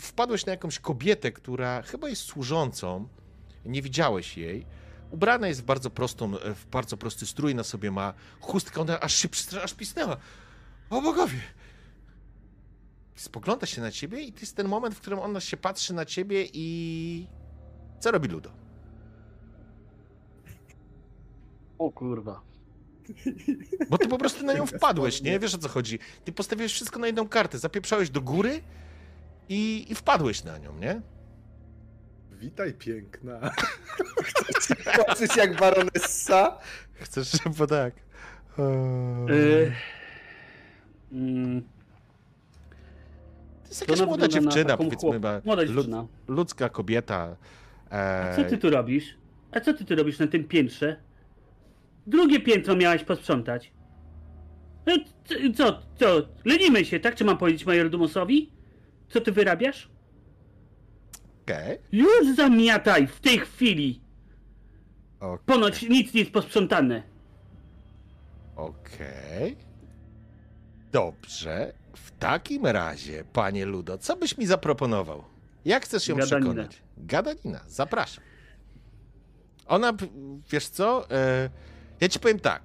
Wpadłeś 0.00 0.46
na 0.46 0.52
jakąś 0.52 0.78
kobietę, 0.78 1.32
która 1.32 1.82
chyba 1.82 2.08
jest 2.08 2.22
służącą, 2.22 3.08
nie 3.64 3.82
widziałeś 3.82 4.36
jej. 4.36 4.66
Ubrana 5.10 5.48
jest 5.48 5.60
w 5.60 5.64
bardzo 5.64 5.90
prostą, 5.90 6.32
w 6.54 6.66
bardzo 6.66 6.96
prosty 6.96 7.26
strój, 7.26 7.54
na 7.54 7.64
sobie 7.64 7.90
ma 7.90 8.14
chustkę, 8.40 8.80
ona 8.80 9.00
aż 9.00 9.14
się 9.14 9.28
aż 9.62 9.74
pisnęła. 9.74 10.16
O 10.90 11.02
bogowie! 11.02 11.40
Spogląda 13.14 13.66
się 13.66 13.80
na 13.80 13.90
ciebie 13.90 14.22
i 14.22 14.32
to 14.32 14.40
jest 14.40 14.56
ten 14.56 14.68
moment, 14.68 14.94
w 14.94 15.00
którym 15.00 15.18
ona 15.18 15.40
się 15.40 15.56
patrzy 15.56 15.94
na 15.94 16.04
ciebie 16.04 16.48
i... 16.52 17.26
Co 18.00 18.10
robi 18.10 18.28
Ludo? 18.28 18.50
O 21.78 21.90
kurwa. 21.90 22.40
Bo 23.90 23.98
ty 23.98 24.08
po 24.08 24.18
prostu 24.18 24.44
na 24.44 24.52
nią 24.52 24.66
wpadłeś, 24.76 25.22
nie? 25.22 25.38
Wiesz 25.38 25.54
o 25.54 25.58
co 25.58 25.68
chodzi. 25.68 25.98
Ty 26.24 26.32
postawiłeś 26.32 26.72
wszystko 26.72 26.98
na 26.98 27.06
jedną 27.06 27.28
kartę, 27.28 27.58
zapieprzałeś 27.58 28.10
do 28.10 28.20
góry 28.20 28.62
i, 29.48 29.86
i 29.92 29.94
wpadłeś 29.94 30.44
na 30.44 30.58
nią, 30.58 30.76
nie? 30.78 31.00
Witaj 32.32 32.74
piękna. 32.74 33.40
Patrzeć 35.06 35.36
jak 35.36 35.56
baronessa. 35.60 36.58
Chcesz, 36.94 37.32
bo 37.58 37.66
tak. 37.66 37.94
E, 38.58 38.62
mm, 41.12 41.62
To 43.62 43.68
jest 43.68 43.80
jakaś 43.80 44.00
młoda 44.06 44.28
dziewczyna, 44.28 44.76
powiedzmy, 44.76 45.20
Młoda 45.44 45.66
dziewczyna. 45.66 46.06
ludzka 46.28 46.68
kobieta. 46.68 47.36
A 47.90 48.36
co 48.36 48.44
ty 48.44 48.54
E, 48.54 48.58
tu 48.58 48.70
robisz? 48.70 49.04
A 49.52 49.60
co 49.60 49.74
ty 49.74 49.84
tu 49.84 49.94
robisz 49.96 50.18
na 50.18 50.26
tym 50.26 50.44
piętrze? 50.44 50.96
Drugie 52.06 52.40
piętro 52.40 52.76
miałaś 52.76 53.04
posprzątać. 53.04 53.72
No, 54.86 54.94
co, 55.56 55.82
co, 55.98 56.28
lenimy 56.44 56.84
się, 56.84 57.00
tak? 57.00 57.14
Czy 57.14 57.24
mam 57.24 57.38
powiedzieć 57.38 57.66
majordomosowi? 57.66 58.52
Co 59.08 59.20
ty 59.20 59.32
wyrabiasz? 59.32 59.88
Okej, 61.42 61.78
Już 61.92 62.36
zamiataj 62.36 63.06
w 63.06 63.20
tej 63.20 63.38
chwili! 63.38 64.00
ok- 65.20 65.42
Ponoć 65.46 65.82
nic 65.82 66.14
nie 66.14 66.20
jest 66.20 66.32
posprzątane. 66.32 67.02
okej. 68.56 69.56
Dobrze. 70.92 71.72
W 71.96 72.10
takim 72.18 72.66
razie, 72.66 73.24
panie 73.32 73.66
Ludo, 73.66 73.98
co 73.98 74.16
byś 74.16 74.38
mi 74.38 74.46
zaproponował? 74.46 75.24
Jak 75.64 75.84
chcesz 75.84 76.08
ją 76.08 76.16
Gadaninę. 76.16 76.40
przekonać? 76.54 76.82
Gadanina, 76.96 77.60
zapraszam. 77.68 78.24
Ona, 79.66 79.92
wiesz 80.50 80.68
co, 80.68 81.10
e, 81.10 81.50
ja 82.00 82.08
ci 82.08 82.20
powiem 82.20 82.40
tak. 82.40 82.62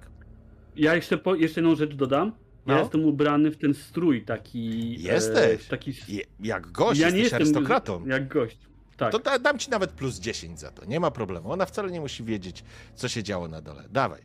Ja 0.76 0.94
jeszcze, 0.94 1.18
po, 1.18 1.34
jeszcze 1.34 1.60
jedną 1.60 1.74
rzecz 1.76 1.94
dodam. 1.94 2.32
Ja 2.66 2.74
No. 2.74 2.80
jestem 2.80 3.04
ubrany 3.04 3.50
w 3.50 3.56
ten 3.56 3.74
strój 3.74 4.24
taki... 4.24 5.02
Jesteś. 5.02 5.62
w 5.62 5.68
taki... 5.68 5.94
Je, 6.08 6.22
jak 6.40 6.72
gość, 6.72 7.00
ja 7.00 7.10
nie 7.10 7.18
jestem 7.18 7.36
arystokratą. 7.36 8.06
jak 8.06 8.28
gość. 8.28 8.58
Tak. 8.96 9.12
To 9.12 9.18
da, 9.18 9.38
dam 9.38 9.58
ci 9.58 9.70
nawet 9.70 9.90
plus 9.90 10.18
10 10.18 10.60
za 10.60 10.70
to, 10.70 10.84
nie 10.84 11.00
ma 11.00 11.10
problemu. 11.10 11.52
Ona 11.52 11.66
wcale 11.66 11.90
nie 11.90 12.00
musi 12.00 12.24
wiedzieć, 12.24 12.64
co 12.94 13.08
się 13.08 13.22
działo 13.22 13.48
na 13.48 13.60
dole. 13.60 13.84
Dawaj. 13.90 14.20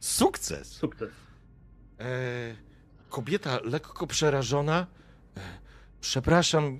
Sukces! 0.00 0.68
Sukces. 0.72 1.10
E, 2.00 2.04
kobieta 3.08 3.58
lekko 3.64 4.06
przerażona. 4.06 4.86
E, 5.36 5.40
przepraszam, 6.00 6.78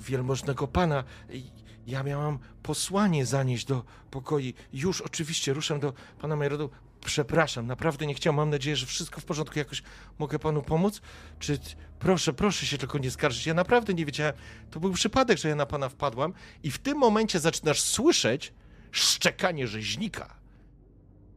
wielmożnego 0.00 0.66
pana. 0.68 1.04
i- 1.30 1.56
Ja 1.86 2.02
miałam 2.02 2.38
posłanie 2.62 3.26
zanieść 3.26 3.64
do 3.66 3.84
pokoi. 4.10 4.54
Już 4.72 5.00
oczywiście 5.00 5.52
ruszam 5.52 5.80
do 5.80 5.92
pana 6.20 6.36
Majorodu. 6.36 6.70
Przepraszam, 7.06 7.66
naprawdę 7.66 8.06
nie 8.06 8.14
chciałam. 8.14 8.36
Mam 8.36 8.50
nadzieję, 8.50 8.76
że 8.76 8.86
wszystko 8.86 9.20
w 9.20 9.24
porządku. 9.24 9.58
Jakoś 9.58 9.82
mogę 10.18 10.38
panu 10.38 10.62
pomóc? 10.62 11.00
Czy 11.38 11.58
proszę, 11.98 12.32
proszę 12.32 12.66
się 12.66 12.78
tylko 12.78 12.98
nie 12.98 13.10
skarżyć. 13.10 13.46
Ja 13.46 13.54
naprawdę 13.54 13.94
nie 13.94 14.06
wiedziałem. 14.06 14.34
To 14.70 14.80
był 14.80 14.92
przypadek, 14.92 15.38
że 15.38 15.48
ja 15.48 15.56
na 15.56 15.66
pana 15.66 15.88
wpadłam. 15.88 16.32
I 16.62 16.70
w 16.70 16.78
tym 16.78 16.98
momencie 16.98 17.40
zaczynasz 17.40 17.80
słyszeć 17.80 18.52
szczekanie 18.90 19.66
rzeźnika, 19.66 20.34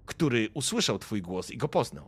który 0.06 0.50
usłyszał 0.54 1.00
twój 1.00 1.22
głos 1.22 1.52
i 1.52 1.58
go 1.58 1.68
poznał. 1.68 2.06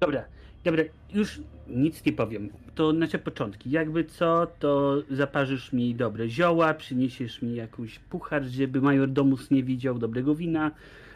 Dobra, 0.00 0.24
dobra, 0.64 0.82
już 1.12 1.40
nic 1.68 2.04
nie 2.04 2.12
powiem. 2.12 2.50
To 2.74 2.92
nasze 2.92 3.18
początki. 3.18 3.70
Jakby 3.70 4.04
co, 4.04 4.46
to 4.58 5.02
zaparzysz 5.10 5.72
mi 5.72 5.94
dobre 5.94 6.28
zioła, 6.28 6.74
przyniesiesz 6.74 7.42
mi 7.42 7.54
jakąś 7.54 7.98
puchar, 7.98 8.44
żeby 8.44 8.80
major 8.80 9.08
domus 9.08 9.50
nie 9.50 9.62
widział 9.62 9.98
dobrego 9.98 10.34
wina, 10.34 10.70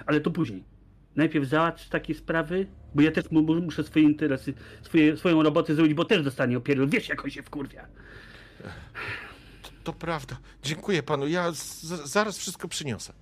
ale 0.07 0.21
to 0.21 0.31
później. 0.31 0.74
Najpierw 1.17 1.49
załatw 1.49 1.89
takie 1.89 2.15
sprawy, 2.15 2.67
bo 2.95 3.03
ja 3.03 3.11
też 3.11 3.31
mu- 3.31 3.43
mu- 3.43 3.61
muszę 3.61 3.85
swoje 3.85 4.05
interesy, 4.05 4.55
swoje, 4.83 5.17
swoją 5.17 5.43
robotę 5.43 5.75
zrobić, 5.75 5.95
bo 5.95 6.05
też 6.05 6.23
dostanie 6.23 6.57
opierdol. 6.59 6.89
Wiesz, 6.89 7.09
jak 7.09 7.25
on 7.25 7.31
się 7.31 7.43
wkurwia. 7.43 7.87
To 9.85 9.93
prawda. 9.93 10.37
Dziękuję 10.63 11.03
panu. 11.03 11.27
Ja 11.29 11.53
z- 11.53 11.83
zaraz 12.11 12.39
wszystko 12.39 12.69
przyniosę. 12.69 13.13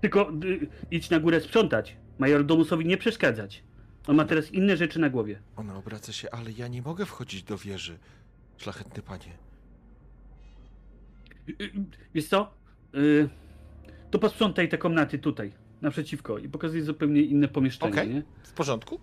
Tylko 0.00 0.30
y, 0.44 0.66
idź 0.90 1.10
na 1.10 1.20
górę 1.20 1.40
sprzątać. 1.40 1.96
Major 2.18 2.44
domusowi 2.46 2.86
nie 2.86 2.96
przeszkadzać. 2.96 3.62
On 4.06 4.16
ma 4.16 4.24
teraz 4.24 4.50
inne 4.52 4.76
rzeczy 4.76 4.98
na 4.98 5.10
głowie. 5.10 5.38
Ona 5.56 5.76
obraca 5.76 6.12
się, 6.12 6.30
ale 6.30 6.52
ja 6.52 6.68
nie 6.68 6.82
mogę 6.82 7.06
wchodzić 7.06 7.42
do 7.42 7.58
wieży. 7.58 7.98
Szlachetny 8.58 9.02
panie. 9.02 9.32
Y, 11.48 11.64
y, 11.64 11.70
Wiesz 12.14 12.28
co? 12.28 12.54
Y, 12.94 13.28
To 14.10 14.18
posprzątaj 14.18 14.68
te 14.68 14.78
komnaty 14.78 15.18
tutaj, 15.18 15.52
naprzeciwko 15.84 16.38
i 16.38 16.48
pokazuj 16.48 16.80
zupełnie 16.80 17.22
inne 17.22 17.48
pomieszczenie, 17.48 17.92
Okej. 17.92 18.14
nie? 18.14 18.22
W 18.42 18.52
porządku? 18.52 19.00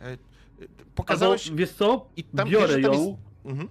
E, 0.00 0.04
e, 0.04 0.08
Albo, 0.10 0.74
pokazałeś... 0.94 1.50
wiesz 1.54 1.70
co? 1.72 2.08
I 2.16 2.24
tam 2.24 2.48
biorę 2.48 2.74
wiesz, 2.76 2.84
ją, 2.84 2.92
jest- 2.92 3.18
Mhm. 3.44 3.68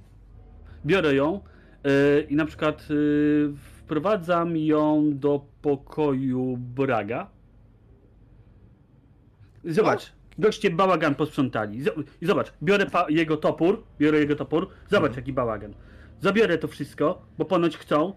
biorę 0.85 1.15
ją 1.15 1.39
y, 1.87 2.27
i 2.29 2.35
na 2.35 2.45
przykład 2.45 2.87
y, 2.91 3.53
wprowadzam 3.79 4.57
ją 4.57 5.09
do 5.19 5.45
pokoju 5.61 6.57
Braga. 6.57 7.29
Zobacz, 9.65 10.11
goście 10.39 10.69
bałagan 10.69 11.15
posprzątali. 11.15 11.83
I 12.21 12.25
zobacz, 12.25 12.53
biorę 12.63 12.85
jego 13.09 13.37
topór, 13.37 13.83
biorę 13.99 14.19
jego 14.19 14.35
topór, 14.35 14.67
zobacz 14.89 15.09
Mhm. 15.09 15.15
jaki 15.15 15.33
bałagan. 15.33 15.73
Zabiorę 16.21 16.57
to 16.57 16.67
wszystko, 16.67 17.25
bo 17.37 17.45
ponoć 17.45 17.77
chcą 17.77 18.13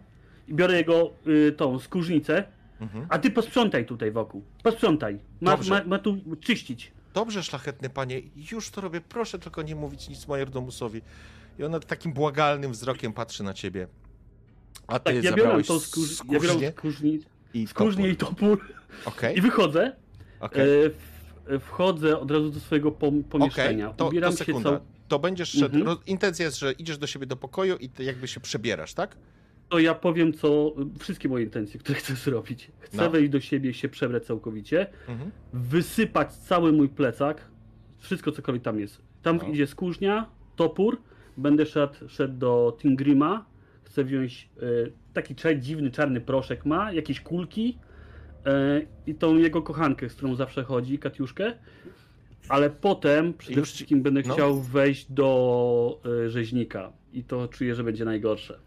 i 0.49 0.55
biorę 0.55 0.77
jego 0.77 1.11
y, 1.27 1.53
tą 1.53 1.79
skórznicę, 1.79 2.45
Mhm. 2.81 3.07
a 3.09 3.19
ty 3.19 3.31
posprzątaj 3.31 3.87
tutaj 3.87 4.11
wokół. 4.11 4.43
Posprzątaj. 4.63 5.19
Ma, 5.41 5.51
Dobrze. 5.51 5.75
ma, 5.75 5.85
ma 5.85 5.99
tu 5.99 6.17
czyścić. 6.41 6.93
Dobrze, 7.15 7.43
szlachetny 7.43 7.91
panie. 7.91 8.21
Już 8.53 8.71
to 8.71 8.81
robię. 8.81 9.01
Proszę 9.01 9.39
tylko 9.39 9.63
nie 9.63 9.75
mówić 9.75 10.09
nic 10.09 10.29
majordomusowi. 10.29 11.01
I 11.59 11.65
ona 11.65 11.81
takim 11.81 12.13
błagalnym 12.13 12.73
wzrokiem 12.73 13.13
patrzy 13.13 13.43
na 13.43 13.55
ciebie. 13.55 13.89
A 14.87 14.99
ty 14.99 15.05
Tak, 15.05 15.15
ja 15.15 15.23
biorę 15.23 15.43
zabrałeś 15.43 15.67
tą 15.67 15.81
skórz... 15.81 16.19
ja 16.19 16.25
biorę 16.41 16.49
skórznię 16.49 16.71
skórznic... 16.73 17.23
i 17.55 17.67
skórznię 17.67 18.09
i 18.09 18.17
topór. 18.17 18.61
Okej, 19.05 19.39
i 19.39 19.41
wychodzę. 19.41 19.97
okej. 20.41 20.85
E, 20.87 20.91
w, 20.91 21.61
wchodzę 21.61 22.19
od 22.19 22.31
razu 22.31 22.51
do 22.51 22.61
swojego 22.61 22.91
pom- 22.91 23.09
Okej, 23.21 23.25
pomieszczenia. 23.25 23.91
to, 23.93 24.09
Ubieram 24.09 24.33
to 24.33 24.39
się 24.39 24.45
sekunda. 24.45 24.71
cał... 24.71 24.81
To 25.09 25.19
będziesz 25.19 25.49
szedł. 25.51 25.77
Mhm. 25.79 25.99
Intencja 26.07 26.45
jest, 26.45 26.59
że 26.59 26.73
idziesz 26.73 26.99
do 26.99 27.07
siebie 27.07 27.27
do 27.27 27.37
pokoju 27.37 27.77
i 27.77 27.89
ty 27.89 28.05
jakby 28.05 28.29
się 28.29 28.41
przebierasz, 28.41 28.95
tak? 28.95 29.17
To 29.69 29.79
ja 29.79 29.95
powiem 29.95 30.33
co. 30.33 30.75
Wszystkie 30.99 31.29
moje 31.29 31.45
intencje, 31.45 31.81
które 31.81 31.99
chcę 31.99 32.15
zrobić. 32.15 32.71
Chcę 32.81 32.97
No. 32.97 33.11
wejść 33.11 33.31
do 33.31 33.41
siebie, 33.41 33.75
się 33.75 33.89
przebrać 33.89 34.25
całkowicie, 34.25 34.87
Mhm. 35.09 35.31
wysypać 35.53 36.33
cały 36.33 36.73
mój 36.73 36.89
plecak, 36.89 37.41
wszystko 37.99 38.33
cokolwiek 38.33 38.63
tam 38.63 38.81
jest. 38.81 39.03
Tam 39.23 39.37
No. 39.37 39.49
idzie 39.49 39.67
skórznia, 39.67 40.27
topór, 40.57 41.01
będę 41.37 41.67
szedł, 41.67 41.95
szedł 42.09 42.39
do 42.39 42.77
Tingrima, 42.81 43.45
chcę 43.85 44.05
wziąć 44.05 44.49
e, 44.57 44.63
taki 45.13 45.35
cza- 45.35 45.59
dziwny 45.61 45.91
czarny 45.91 46.21
proszek 46.21 46.67
ma, 46.67 46.93
jakieś 46.93 47.21
kulki 47.21 47.79
e, 48.47 48.83
i 49.07 49.15
tą 49.15 49.37
jego 49.37 49.63
kochankę, 49.63 50.09
z 50.09 50.15
którą 50.15 50.35
zawsze 50.35 50.65
chodzi, 50.65 50.99
Katiuszkę. 50.99 51.53
Ale 52.49 52.71
potem 52.71 53.35
przede 53.35 53.61
Już 53.61 53.73
wszystkim 53.73 54.03
będę 54.03 54.23
no. 54.27 54.35
chciał 54.35 54.61
wejść 54.61 55.13
do 55.13 56.01
e, 56.27 56.31
rzeźnika 56.31 56.93
i 57.13 57.25
to 57.25 57.49
czuję, 57.49 57.75
że 57.75 57.85
będzie 57.85 58.05
najgorsze. 58.05 58.59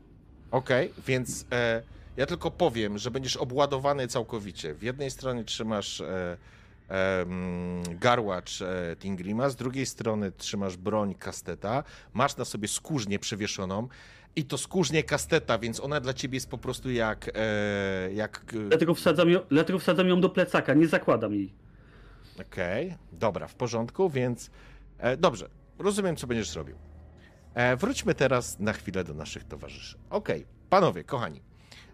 Okej, 0.52 0.94
więc 1.08 1.46
e, 1.52 1.82
Ja 2.18 2.26
tylko 2.26 2.52
powiem, 2.52 2.98
że 2.98 3.12
będziesz 3.12 3.38
obładowany 3.38 4.08
całkowicie. 4.08 4.74
W 4.74 4.84
jednej 4.84 5.12
stronie 5.12 5.44
trzymasz 5.44 6.02
e, 6.02 6.38
e, 6.90 7.26
garłacz 8.00 8.62
e, 8.62 8.96
Tingrima, 9.00 9.50
z 9.50 9.56
drugiej 9.56 9.86
strony 9.86 10.32
trzymasz 10.32 10.78
broń 10.78 11.16
Kasteta, 11.16 11.84
masz 12.14 12.38
na 12.38 12.46
sobie 12.46 12.68
skórznię 12.68 13.20
przewieszoną 13.20 13.88
i 14.36 14.46
to 14.46 14.58
skórznie 14.58 15.04
Kasteta, 15.04 15.58
więc 15.58 15.80
ona 15.80 16.00
dla 16.00 16.14
ciebie 16.14 16.36
jest 16.36 16.50
po 16.50 16.58
prostu 16.58 16.92
jak... 16.92 17.32
E, 17.36 18.14
jak 18.14 18.46
Dlatego 18.70 18.96
wsadzam, 18.96 19.30
ją, 19.30 19.40
dlatego 19.50 19.80
wsadzam 19.80 20.08
ją 20.08 20.22
do 20.22 20.30
plecaka, 20.30 20.74
nie 20.74 20.88
zakładam 20.88 21.34
jej. 21.34 21.54
Okej, 22.42 22.96
dobra, 23.12 23.48
w 23.48 23.56
porządku, 23.56 24.10
więc 24.10 24.50
e, 24.98 25.18
dobrze, 25.18 25.50
rozumiem, 25.80 26.16
co 26.16 26.28
będziesz 26.28 26.56
robił. 26.56 26.76
E, 27.54 27.76
wróćmy 27.76 28.16
teraz 28.16 28.60
na 28.60 28.74
chwilę 28.74 29.04
do 29.04 29.14
naszych 29.14 29.44
towarzyszy. 29.44 29.98
Okej, 30.10 30.46
panowie, 30.70 31.04
kochani, 31.04 31.42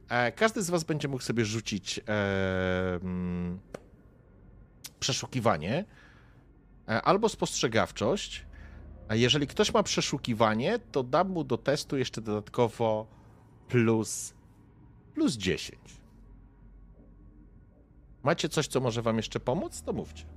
e, 0.09 0.31
każdy 0.31 0.61
z 0.63 0.69
was 0.69 0.83
będzie 0.83 1.07
mógł 1.07 1.23
sobie 1.23 1.45
rzucić 1.45 1.99
e, 1.99 2.03
mm, 2.95 3.59
przeszukiwanie 4.99 5.85
e, 6.87 7.01
albo 7.01 7.29
spostrzegawczość. 7.29 8.45
A 9.07 9.15
jeżeli 9.15 9.47
ktoś 9.47 9.73
ma 9.73 9.83
przeszukiwanie, 9.83 10.79
to 10.91 11.03
dam 11.03 11.29
mu 11.29 11.43
do 11.43 11.57
testu 11.57 11.97
jeszcze 11.97 12.21
dodatkowo 12.21 13.07
plus, 13.67 14.33
plus 15.13 15.33
10. 15.33 15.79
Macie 18.23 18.49
coś, 18.49 18.67
co 18.67 18.79
może 18.79 19.01
wam 19.01 19.17
jeszcze 19.17 19.39
pomóc? 19.39 19.81
To 19.81 19.93
mówcie. 19.93 20.36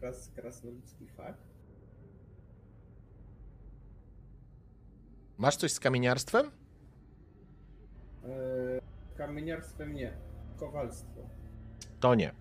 Kras, 0.00 0.30
krasnoludzki 0.34 1.06
fakt. 1.06 1.40
Masz 5.38 5.56
coś 5.56 5.72
z 5.72 5.80
kamieniarstwem? 5.80 6.50
Eee, 8.24 8.80
kamieniarstwem 9.16 9.94
nie. 9.94 10.12
Kowalstwo. 10.56 11.20
To 12.00 12.14
nie. 12.14 12.32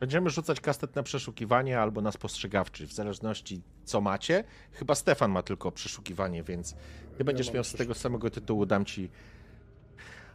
Będziemy 0.00 0.30
rzucać 0.30 0.60
kastet 0.60 0.96
na 0.96 1.02
przeszukiwanie 1.02 1.80
albo 1.80 2.00
na 2.00 2.12
spostrzegawczy, 2.12 2.86
w 2.86 2.92
zależności 2.92 3.62
co 3.84 4.00
macie. 4.00 4.44
Chyba 4.72 4.94
Stefan 4.94 5.30
ma 5.30 5.42
tylko 5.42 5.72
przeszukiwanie, 5.72 6.42
więc 6.42 6.74
ty 7.18 7.24
będziesz 7.24 7.46
mam 7.46 7.54
miał 7.54 7.64
z 7.64 7.72
tego 7.72 7.94
samego 7.94 8.30
tytułu, 8.30 8.66
dam 8.66 8.84
ci... 8.84 9.10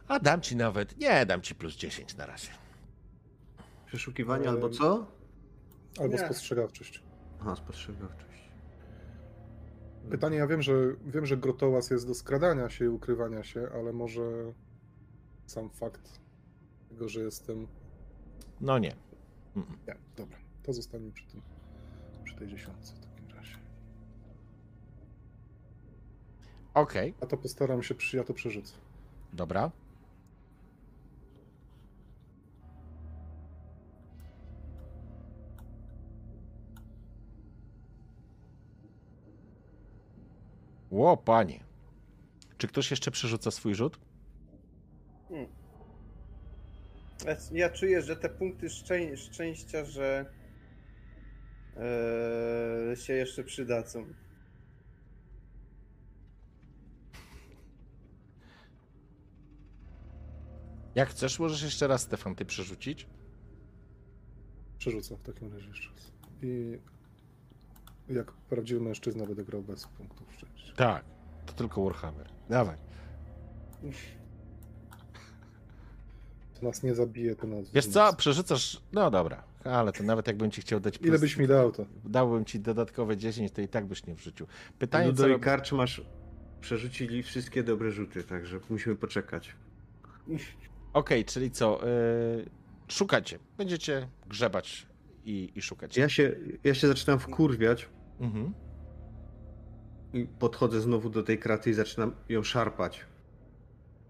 A 0.08 0.18
dam 0.18 0.40
ci 0.40 0.56
nawet... 0.56 0.98
Nie, 0.98 1.26
dam 1.26 1.42
ci 1.42 1.54
plus 1.54 1.76
10 1.76 2.16
na 2.16 2.26
razie. 2.26 2.65
Przeszukiwanie 3.96 4.48
albo 4.48 4.68
co? 4.68 5.06
Albo 6.00 6.12
Nie. 6.12 6.18
spostrzegawczość. 6.18 7.02
Aha, 7.40 7.56
spostrzegawczość. 7.56 8.50
Pytanie, 10.10 10.36
ja 10.36 10.46
wiem, 10.46 10.62
że 10.62 10.74
wiem, 11.06 11.26
że 11.26 11.36
grotołaz 11.36 11.90
jest 11.90 12.06
do 12.06 12.14
skradania 12.14 12.70
się 12.70 12.84
i 12.84 12.88
ukrywania 12.88 13.42
się, 13.44 13.68
ale 13.74 13.92
może 13.92 14.52
sam 15.46 15.70
fakt 15.70 16.20
tego, 16.88 17.08
że 17.08 17.20
jestem. 17.20 17.66
No 18.60 18.78
nie. 18.78 18.96
Mm. 19.56 19.68
Nie, 19.88 19.96
dobra. 20.16 20.38
To 20.62 20.72
zostanie 20.72 21.10
przy 21.12 21.26
tym. 21.26 21.42
Przy 22.24 22.36
tej 22.36 22.48
dziesiątce 22.48 22.94
w 22.94 23.00
takim 23.00 23.30
razie. 23.36 23.56
Okej, 26.74 27.14
A 27.20 27.26
to 27.26 27.36
postaram 27.36 27.82
się, 27.82 27.94
ja 28.12 28.24
to 28.24 28.34
przerzucę. 28.34 28.74
dobra. 29.32 29.70
Ło, 40.96 41.16
panie. 41.16 41.60
Czy 42.58 42.68
ktoś 42.68 42.90
jeszcze 42.90 43.10
przerzuca 43.10 43.50
swój 43.50 43.74
rzut? 43.74 43.98
Ja, 47.26 47.36
ja 47.52 47.70
czuję, 47.70 48.02
że 48.02 48.16
te 48.16 48.28
punkty 48.28 48.70
szczę, 48.70 49.16
szczęścia, 49.16 49.84
że 49.84 50.32
eee, 51.76 52.96
się 52.96 53.12
jeszcze 53.12 53.44
przydadzą. 53.44 54.06
Jak 60.94 61.08
chcesz, 61.08 61.38
możesz 61.38 61.62
jeszcze 61.62 61.86
raz, 61.86 62.02
Stefan, 62.02 62.34
ty 62.34 62.44
przerzucić. 62.44 63.06
Przerzucę 64.78 65.16
w 65.16 65.22
takim 65.22 65.52
razie 65.52 65.68
jeszcze 65.68 65.90
raz. 65.90 66.12
I 66.42 66.78
jak 68.08 68.32
prawdziwy 68.32 68.80
mężczyzna 68.80 69.26
będę 69.26 69.44
grał 69.44 69.62
bez 69.62 69.86
punktów 69.86 70.32
szczęścia. 70.32 70.72
Tak, 70.76 71.04
to 71.46 71.52
tylko 71.52 71.84
Warhammer. 71.84 72.28
Dawaj. 72.48 72.76
To 76.60 76.66
nas 76.66 76.82
nie 76.82 76.94
zabije, 76.94 77.36
to 77.36 77.46
nas. 77.46 77.70
Wiesz 77.70 77.86
co, 77.86 78.14
przerzucasz. 78.16 78.82
No 78.92 79.10
dobra, 79.10 79.44
ale 79.64 79.92
to 79.92 80.02
nawet 80.02 80.26
jakbym 80.26 80.50
ci 80.50 80.60
chciał 80.60 80.80
dać. 80.80 80.98
Ile 81.02 81.18
byś 81.18 81.36
mi 81.36 81.46
dał 81.46 81.72
to? 81.72 81.86
Dałbym 82.04 82.44
ci 82.44 82.60
dodatkowe 82.60 83.16
10, 83.16 83.52
to 83.52 83.60
i 83.60 83.68
tak 83.68 83.86
byś 83.86 84.06
nie 84.06 84.14
wrzucił. 84.14 84.46
Pytanie, 84.78 85.04
co 85.04 85.10
Ludo 85.10 85.26
i 85.26 85.30
robi... 85.30 85.44
Karcz 85.44 85.72
masz 85.72 86.02
przerzucili 86.60 87.22
wszystkie 87.22 87.62
dobre 87.62 87.90
rzuty, 87.90 88.24
także 88.24 88.60
musimy 88.70 88.96
poczekać. 88.96 89.56
Okej, 90.92 91.24
czyli 91.24 91.50
co? 91.50 91.80
Yy, 92.36 92.44
szukacie. 92.88 93.38
Będziecie 93.58 94.08
grzebać 94.28 94.86
i, 95.24 95.52
i 95.54 95.62
szukać. 95.62 95.96
Ja 95.96 96.08
się, 96.08 96.36
ja 96.64 96.74
się 96.74 96.88
zaczynam 96.88 97.18
wkurwiać 97.18 97.88
Mhm. 98.20 98.52
i 100.12 100.26
podchodzę 100.38 100.80
znowu 100.80 101.10
do 101.10 101.22
tej 101.22 101.38
kraty 101.38 101.70
i 101.70 101.74
zaczynam 101.74 102.14
ją 102.28 102.42
szarpać. 102.42 103.04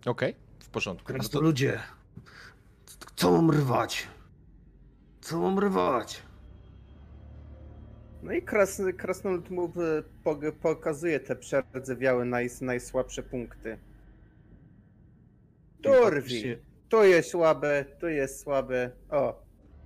Okej, 0.06 0.34
w 0.58 0.68
porządku. 0.68 1.04
No 1.12 1.18
to, 1.18 1.20
Krasnoludzie, 1.20 1.78
co 3.16 3.32
mam 3.32 3.50
rwać? 3.50 4.06
Co 5.20 5.40
mam 5.40 5.58
rwać? 5.60 6.22
No 8.22 8.32
i 8.32 8.42
krasny, 8.42 8.92
krasnolud 8.92 9.50
mu 9.50 9.72
pokazuje 10.62 11.20
te 11.20 11.36
przerdzewiałe 11.36 12.24
naj, 12.24 12.48
najsłabsze 12.60 13.22
punkty. 13.22 13.78
I 15.78 15.82
Dorwi. 15.82 16.56
Tu 16.88 17.04
jest 17.04 17.30
słabe, 17.30 17.84
tu 18.00 18.08
jest 18.08 18.40
słabe. 18.40 18.90
O, 19.10 19.42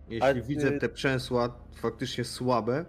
Jeśli 0.09 0.29
A 0.29 0.35
widzę 0.35 0.71
ty- 0.71 0.79
te 0.79 0.89
przęsła 0.89 1.55
faktycznie 1.75 2.25
słabe, 2.25 2.85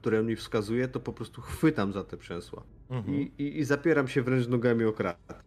które 0.00 0.22
mi 0.22 0.36
wskazuje, 0.36 0.88
to 0.88 1.00
po 1.00 1.12
prostu 1.12 1.40
chwytam 1.42 1.92
za 1.92 2.04
te 2.04 2.16
przęsła. 2.16 2.62
mhm. 2.90 3.14
I, 3.14 3.32
i, 3.38 3.58
i 3.58 3.64
zapieram 3.64 4.08
się 4.08 4.22
wręcz 4.22 4.48
nogami 4.48 4.84
o 4.84 4.92
krat. 4.92 5.44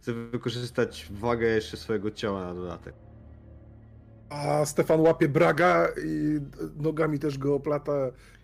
Chcę 0.00 0.12
wykorzystać 0.12 1.08
wagę 1.10 1.46
jeszcze 1.48 1.76
swojego 1.76 2.10
ciała 2.10 2.44
na 2.44 2.54
dodatek. 2.54 2.94
A 4.32 4.64
Stefan 4.64 5.00
łapie 5.00 5.28
Braga 5.28 5.88
i 6.04 6.40
nogami 6.76 7.18
też 7.18 7.38
go 7.38 7.54
oplata, 7.54 7.92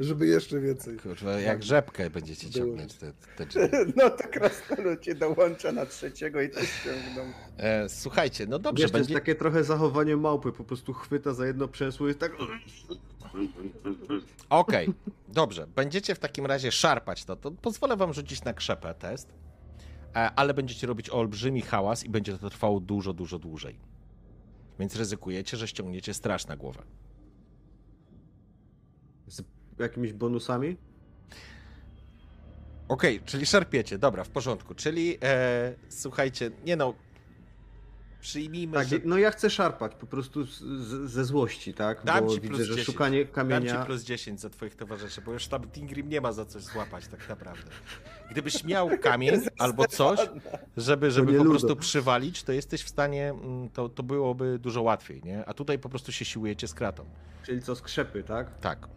żeby 0.01 0.27
jeszcze 0.27 0.61
więcej. 0.61 0.97
Kurwa, 0.97 1.41
jak 1.41 1.63
rzepkę 1.63 2.11
będziecie 2.11 2.51
ciągnąć 2.51 2.95
te, 2.95 3.13
te 3.37 3.47
drzwi. 3.47 3.61
no 3.97 4.11
to 4.11 4.29
krasnolud 4.29 5.01
cię 5.01 5.15
dołącza 5.15 5.73
na 5.73 5.87
trzeciego 5.87 6.41
i 6.41 6.51
też 6.51 6.69
ciągną. 6.85 7.33
E, 7.57 7.89
słuchajcie, 7.89 8.47
no 8.47 8.59
dobrze, 8.59 8.83
Wiesz, 8.83 8.93
to 8.93 8.99
jest 8.99 9.11
będzie... 9.11 9.21
takie 9.21 9.35
trochę 9.35 9.65
zachowanie 9.65 10.17
małpy, 10.17 10.53
po 10.53 10.65
prostu 10.65 10.93
chwyta 10.93 11.35
za 11.35 11.47
jedno 11.47 11.69
przęsło 11.69 12.09
i 12.09 12.15
tak... 12.15 12.33
Okej, 14.51 14.95
dobrze. 15.29 15.67
Będziecie 15.77 16.15
w 16.15 16.19
takim 16.19 16.47
razie 16.47 16.73
szarpać 16.73 17.25
to. 17.25 17.37
To 17.37 17.51
pozwolę 17.51 17.97
wam 17.97 18.13
rzucić 18.13 18.45
na 18.45 18.53
krzepę 18.53 18.95
test, 18.95 19.29
e, 20.17 20.31
ale 20.37 20.55
będziecie 20.55 20.87
robić 20.87 21.11
olbrzymi 21.11 21.63
hałas 21.63 22.05
i 22.05 22.11
będzie 22.11 22.39
to 22.39 22.51
trwało 22.51 22.81
dużo, 22.81 23.13
dużo 23.13 23.39
dłużej. 23.39 23.98
Więc 24.79 24.97
ryzykujecie, 24.97 25.57
że 25.57 25.69
ściągniecie 25.69 26.15
straż 26.15 26.47
na 26.47 26.57
głowę. 26.57 26.83
Z 29.27 29.43
jakimiś 29.79 30.13
bonusami? 30.13 30.77
Okej, 32.89 33.21
czyli 33.25 33.47
szarpiecie, 33.47 33.99
dobra, 33.99 34.25
w 34.25 34.29
porządku. 34.29 34.75
Czyli 34.75 35.19
e, 35.23 35.75
słuchajcie, 35.89 36.51
nie 36.65 36.77
no. 36.77 36.95
Przyjmijmy, 38.21 38.75
Tak, 38.75 38.89
że. 38.89 38.97
no 39.05 39.19
ja 39.19 39.31
chcę 39.31 39.51
szarpać 39.51 39.95
po 39.95 40.07
prostu 40.07 40.45
z, 40.47 40.59
z, 40.61 41.11
ze 41.11 41.25
złości, 41.25 41.75
tak? 41.75 42.05
Dam 42.05 42.25
Bo 42.25 42.35
ci 42.35 42.41
widzę, 42.41 42.55
plus 42.55 42.67
że 42.67 42.75
10. 42.75 42.87
szukanie 42.87 43.25
Dam 43.25 43.35
kamienia... 43.35 43.81
ci 43.81 43.87
plus 43.87 44.03
10 44.03 44.41
za 44.41 44.51
twoich 44.51 44.75
towarzyszy, 44.75 45.23
bo 45.23 45.33
już 45.33 45.47
tam 45.47 45.71
Tingrim 45.71 46.09
nie 46.09 46.21
ma 46.21 46.33
za 46.33 46.45
coś 46.45 46.63
złapać 46.63 47.09
tak 47.09 47.29
naprawdę. 47.29 47.71
Gdybyś 48.31 48.65
miał 48.65 48.91
kamień 48.99 49.35
albo 49.59 49.87
coś, 49.87 50.21
żeby, 50.77 51.11
żeby 51.11 51.33
po 51.33 51.39
ludo. 51.39 51.51
prostu 51.51 51.77
przywalić, 51.77 52.43
to 52.43 52.53
jesteś 52.53 52.83
w 52.83 52.89
stanie, 52.89 53.31
mm, 53.31 53.69
to, 53.69 53.89
to 53.89 54.03
byłoby 54.03 54.59
dużo 54.59 54.83
łatwiej, 54.83 55.23
nie? 55.25 55.45
A 55.45 55.55
tutaj 55.55 55.79
po 55.79 55.89
prostu 55.89 56.13
się 56.13 56.25
siłujecie 56.25 56.69
z 56.69 56.75
kratą. 56.75 57.05
Czyli 57.43 57.63
co, 57.63 57.77
skrzepy, 57.77 58.23
tak? 58.25 58.59
Tak. 58.59 58.89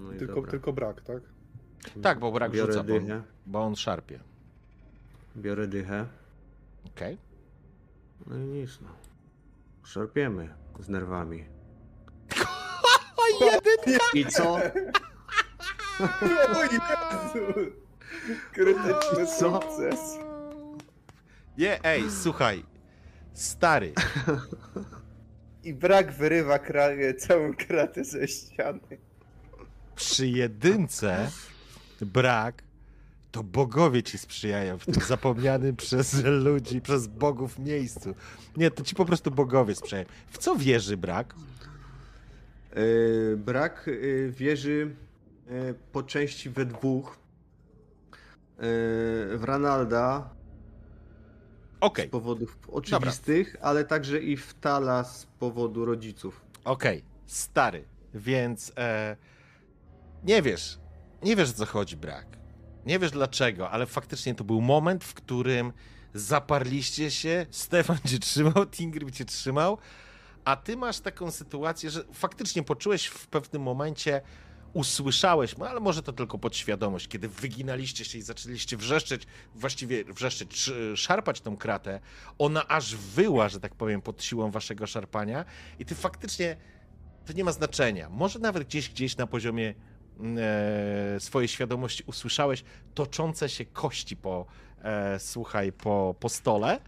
No 0.00 0.12
Tylko, 0.18 0.34
dobra. 0.34 0.50
tylko 0.50 0.72
brak, 0.72 1.00
tak? 1.00 1.22
Tak, 2.02 2.18
bo 2.18 2.32
brak 2.32 2.52
Biorę 2.52 2.72
rzuca, 2.72 2.84
bo 2.84 2.94
bo 3.46 3.62
on 3.62 3.76
szarpie. 3.76 4.20
Biorę 5.36 5.68
dychę. 5.68 6.06
Okej? 6.86 7.27
No 8.26 8.36
i 8.36 8.40
nic, 8.40 8.80
no. 8.80 8.88
Szarpiemy 9.84 10.54
z 10.80 10.88
nerwami. 10.88 11.44
O, 13.16 13.44
jeden! 13.44 13.98
I 14.14 14.26
co? 14.26 14.54
O 16.56 16.62
Jezu! 16.62 17.70
Krytyczny 18.52 19.26
Co? 19.26 19.60
sukces. 19.60 20.00
Nie, 21.58 21.84
ej, 21.84 22.10
słuchaj. 22.10 22.64
Stary, 23.32 23.92
I 25.64 25.74
brak 25.74 26.12
wyrywa 26.12 26.58
kra 26.58 26.88
całą 27.18 27.54
kratę 27.54 28.04
ze 28.04 28.28
ściany. 28.28 28.98
przy 29.96 30.26
jedynce 30.28 31.30
brak, 32.00 32.62
to 33.32 33.42
bogowie 33.44 34.02
ci 34.02 34.18
sprzyjają 34.18 34.78
w 34.78 34.84
tym 34.86 35.02
zapomnianym 35.06 35.76
przez 35.86 36.24
ludzi, 36.24 36.80
przez 36.80 37.06
bogów 37.06 37.58
miejscu. 37.58 38.14
Nie, 38.56 38.70
to 38.70 38.82
ci 38.84 38.94
po 38.94 39.04
prostu 39.04 39.30
bogowie 39.30 39.74
sprzyjają. 39.74 40.06
W 40.30 40.38
co 40.38 40.56
wierzy 40.56 40.96
brak? 40.96 41.34
Yy, 42.76 43.36
brak 43.36 43.84
yy, 43.86 44.32
wierzy 44.32 44.94
yy, 45.50 45.74
po 45.92 46.02
części 46.02 46.50
we 46.50 46.64
dwóch. 46.66 47.18
W 48.60 49.40
Ranalda 49.42 50.30
Okej, 51.80 52.08
z 52.08 52.10
powodów 52.10 52.58
oczywistych, 52.72 53.56
ale 53.60 53.84
także 53.84 54.18
i 54.18 54.36
w 54.36 54.54
Tala 54.54 55.04
z 55.04 55.26
powodu 55.26 55.84
rodziców. 55.84 56.40
okej, 56.64 57.04
stary, 57.26 57.84
więc 58.14 58.72
e, 58.76 59.16
nie 60.24 60.42
wiesz, 60.42 60.78
nie 61.22 61.36
wiesz 61.36 61.50
o 61.50 61.52
co 61.52 61.66
chodzi 61.66 61.96
brak. 61.96 62.37
Nie 62.88 62.98
wiesz 62.98 63.10
dlaczego, 63.10 63.70
ale 63.70 63.86
faktycznie 63.86 64.34
to 64.34 64.44
był 64.44 64.60
moment, 64.60 65.04
w 65.04 65.14
którym 65.14 65.72
zaparliście 66.14 67.10
się, 67.10 67.46
Stefan 67.50 67.98
cię 68.06 68.18
trzymał, 68.18 68.66
Tingrim 68.66 69.10
cię 69.10 69.24
trzymał, 69.24 69.78
a 70.44 70.56
ty 70.56 70.76
masz 70.76 71.00
taką 71.00 71.30
sytuację, 71.30 71.90
że 71.90 72.04
faktycznie 72.12 72.62
poczułeś 72.62 73.06
w 73.06 73.26
pewnym 73.26 73.62
momencie, 73.62 74.20
usłyszałeś, 74.72 75.56
no 75.56 75.68
ale 75.68 75.80
może 75.80 76.02
to 76.02 76.12
tylko 76.12 76.38
podświadomość, 76.38 77.08
kiedy 77.08 77.28
wyginaliście 77.28 78.04
się 78.04 78.18
i 78.18 78.22
zaczęliście 78.22 78.76
wrzeszczeć, 78.76 79.26
właściwie 79.54 80.04
wrzeszczeć, 80.04 80.52
sz- 80.54 80.98
szarpać 80.98 81.40
tą 81.40 81.56
kratę, 81.56 82.00
ona 82.38 82.68
aż 82.68 82.96
wyła, 82.96 83.48
że 83.48 83.60
tak 83.60 83.74
powiem, 83.74 84.02
pod 84.02 84.24
siłą 84.24 84.50
waszego 84.50 84.86
szarpania 84.86 85.44
i 85.78 85.84
ty 85.84 85.94
faktycznie, 85.94 86.56
to 87.26 87.32
nie 87.32 87.44
ma 87.44 87.52
znaczenia, 87.52 88.08
może 88.10 88.38
nawet 88.38 88.64
gdzieś, 88.64 88.88
gdzieś 88.88 89.16
na 89.16 89.26
poziomie 89.26 89.74
swojej 91.18 91.48
świadomości 91.48 92.04
usłyszałeś 92.06 92.64
toczące 92.94 93.48
się 93.48 93.64
kości 93.64 94.16
po, 94.16 94.46
e, 94.82 95.20
słuchaj, 95.20 95.72
po, 95.72 96.14
po 96.20 96.28
stole 96.28 96.80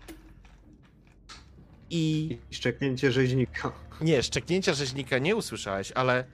i 1.90 2.38
I 2.50 2.54
szczeknięcie 2.54 3.12
rzeźnika. 3.12 3.72
nie, 4.00 4.22
szczeknięcia 4.22 4.74
rzeźnika 4.74 5.18
nie 5.18 5.36
usłyszałeś, 5.36 5.92
ale 5.92 6.24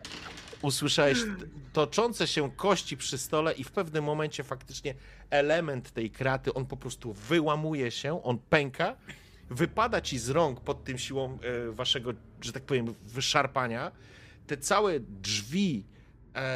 usłyszałeś 0.62 1.18
toczące 1.72 2.26
się 2.26 2.51
kości 2.51 2.97
przy 2.97 3.18
stole 3.18 3.53
i 3.53 3.64
w 3.64 3.70
pewnym 3.70 4.05
momencie 4.05 4.44
faktycznie 4.44 4.94
element 5.30 5.90
tej 5.90 6.11
kraty, 6.11 6.55
on 6.55 6.66
po 6.66 6.76
prostu 6.76 7.12
wyłamuje 7.12 7.90
się, 7.90 8.22
on 8.22 8.38
pęka, 8.38 8.97
wypada 9.51 10.01
ci 10.01 10.18
z 10.18 10.28
rąk 10.28 10.61
pod 10.61 10.84
tym 10.84 10.99
siłą 10.99 11.38
e, 11.42 11.72
waszego, 11.72 12.12
że 12.40 12.53
tak 12.53 12.62
powiem, 12.62 12.94
wyszarpania. 13.05 13.92
Te 14.47 14.57
całe 14.57 15.01
drzwi 15.01 15.84
e, 15.92 15.95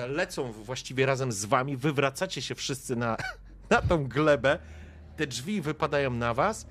lecą 0.09 0.53
właściwie 0.53 1.07
razem 1.07 1.33
z 1.33 1.45
wami, 1.45 1.77
wywracacie 1.77 2.43
się 2.43 2.55
wszyscy 2.55 2.97
na, 2.97 3.17
na 3.71 3.83
tą 3.83 4.07
glebę, 4.09 4.59
te 5.17 5.27
drzwi 5.27 5.61
wypadają 5.61 6.11
na 6.11 6.35
was 6.35 6.67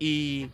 i 0.00 0.48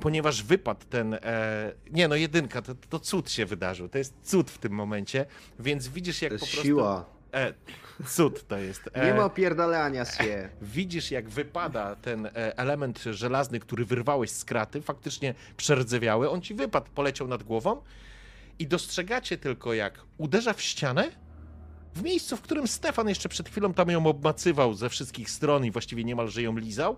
ponieważ 0.00 0.42
wypadł 0.42 0.84
ten. 0.90 1.14
E, 1.14 1.72
nie, 1.90 2.08
no 2.08 2.14
jedynka, 2.16 2.62
to, 2.62 2.74
to 2.74 2.98
cud 3.00 3.30
się 3.30 3.46
wydarzył. 3.46 3.88
To 3.88 3.98
jest 3.98 4.14
cud 4.22 4.50
w 4.50 4.58
tym 4.58 4.72
momencie, 4.72 5.26
więc 5.58 5.88
widzisz, 5.88 6.22
jak 6.22 6.32
To 6.32 6.38
po 6.38 6.44
jest 6.44 6.52
prostu. 6.52 6.68
siła. 6.68 7.04
E, 7.34 7.52
cud 8.06 8.48
to 8.48 8.58
jest. 8.58 8.90
E, 8.92 9.06
Nie 9.06 9.14
ma 9.14 9.24
opierdalania 9.24 10.04
się. 10.04 10.48
Widzisz, 10.62 11.10
jak 11.10 11.28
wypada 11.28 11.96
ten 11.96 12.26
e, 12.26 12.58
element 12.58 13.02
żelazny, 13.10 13.60
który 13.60 13.84
wyrwałeś 13.84 14.30
z 14.30 14.44
kraty, 14.44 14.82
faktycznie 14.82 15.34
przerdzewiały. 15.56 16.30
On 16.30 16.42
ci 16.42 16.54
wypadł, 16.54 16.86
poleciał 16.94 17.28
nad 17.28 17.42
głową 17.42 17.82
i 18.58 18.66
dostrzegacie 18.66 19.38
tylko, 19.38 19.74
jak 19.74 20.00
uderza 20.18 20.52
w 20.52 20.62
ścianę 20.62 21.10
w 21.94 22.02
miejscu, 22.02 22.36
w 22.36 22.40
którym 22.40 22.68
Stefan 22.68 23.08
jeszcze 23.08 23.28
przed 23.28 23.48
chwilą 23.48 23.74
tam 23.74 23.90
ją 23.90 24.06
obmacywał 24.06 24.74
ze 24.74 24.88
wszystkich 24.88 25.30
stron 25.30 25.64
i 25.64 25.70
właściwie 25.70 26.04
niemalże 26.04 26.42
ją 26.42 26.56
lizał. 26.56 26.96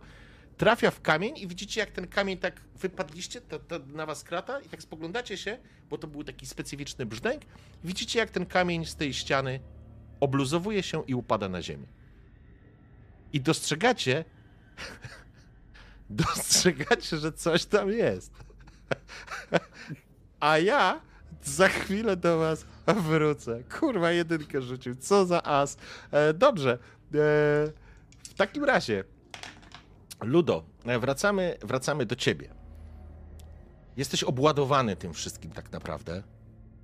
Trafia 0.57 0.91
w 0.91 1.01
kamień 1.01 1.39
i 1.39 1.47
widzicie, 1.47 1.81
jak 1.81 1.91
ten 1.91 2.09
kamień 2.09 2.39
tak 2.39 2.61
wypadliście, 2.61 3.41
to 3.41 3.61
na 3.87 4.07
was 4.07 4.25
krata 4.25 4.61
i 4.61 4.69
tak 4.69 4.83
spoglądacie 4.83 5.37
się, 5.37 5.59
bo 5.91 5.99
to 5.99 6.07
był 6.07 6.25
taki 6.25 6.47
specyficzny 6.47 7.07
brzdęk. 7.07 7.43
Widzicie, 7.85 8.19
jak 8.19 8.31
ten 8.31 8.47
kamień 8.47 8.87
z 8.87 8.97
tej 8.97 9.15
ściany 9.15 9.61
obluzowuje 10.21 10.83
się 10.83 11.05
i 11.07 11.15
upada 11.15 11.49
na 11.49 11.63
ziemię. 11.63 11.87
I 13.33 13.41
dostrzegacie, 13.41 14.25
dostrzegacie, 16.11 17.17
że 17.17 17.33
coś 17.33 17.65
tam 17.65 17.91
jest. 17.91 18.33
A 20.41 20.59
ja 20.59 21.01
za 21.45 21.69
chwilę 21.69 22.17
do 22.17 22.39
was 22.39 22.67
wrócę. 22.87 23.63
Kurwa, 23.79 24.11
jedynkę 24.11 24.63
rzucił. 24.63 24.95
Co 24.95 25.27
za 25.27 25.43
as. 25.43 25.77
E, 26.11 26.35
dobrze. 26.35 26.73
E, 26.73 26.79
w 28.23 28.35
takim 28.37 28.65
razie, 28.65 29.05
Ludo, 30.23 30.65
e, 30.87 30.99
wracamy, 30.99 31.57
wracamy 31.63 32.07
do 32.07 32.17
ciebie. 32.17 32.49
Jesteś 33.97 34.25
obładowany 34.25 34.97
tym 34.97 35.13
wszystkim 35.13 35.51
tak 35.51 35.73
naprawdę. 35.73 36.23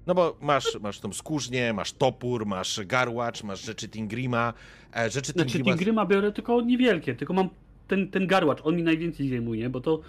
No 0.06 0.14
bo 0.14 0.36
masz, 0.40 0.78
masz 0.80 1.00
tą 1.00 1.12
skórznię, 1.12 1.72
masz 1.72 1.92
topór, 1.92 2.46
masz 2.46 2.80
garłacz, 2.86 3.42
masz 3.42 3.64
rzeczy 3.64 3.88
Tingrima. 3.88 4.54
E, 4.96 5.10
rzeczy 5.10 5.32
Znaczy 5.32 5.50
Tingrima... 5.52 5.76
Tigryma 5.76 6.06
biorę 6.06 6.32
tylko 6.32 6.60
niewielkie, 6.60 7.14
tylko 7.14 7.34
mam 7.34 7.48
ten, 7.88 8.10
ten 8.10 8.26
garłacz, 8.26 8.60
on 8.64 8.76
mi 8.76 8.82
najwięcej 8.82 9.28
zajmuje, 9.28 9.70
bo 9.70 9.80
to 9.80 10.00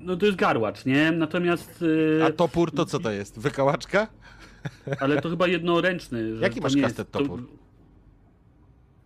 no 0.00 0.16
to 0.16 0.26
jest 0.26 0.38
garłacz, 0.38 0.84
nie? 0.84 1.12
Natomiast 1.12 1.84
e, 2.20 2.24
A 2.24 2.32
topór 2.32 2.72
to 2.72 2.86
co 2.86 2.98
to 2.98 3.10
jest? 3.10 3.38
Wykałaczka? 3.38 4.06
ale 5.00 5.22
to 5.22 5.30
chyba 5.30 5.46
jednoręczny. 5.46 6.36
że 6.36 6.42
Jaki 6.42 6.56
to 6.56 6.62
masz 6.62 6.76
kastet 6.76 7.10
topór? 7.10 7.48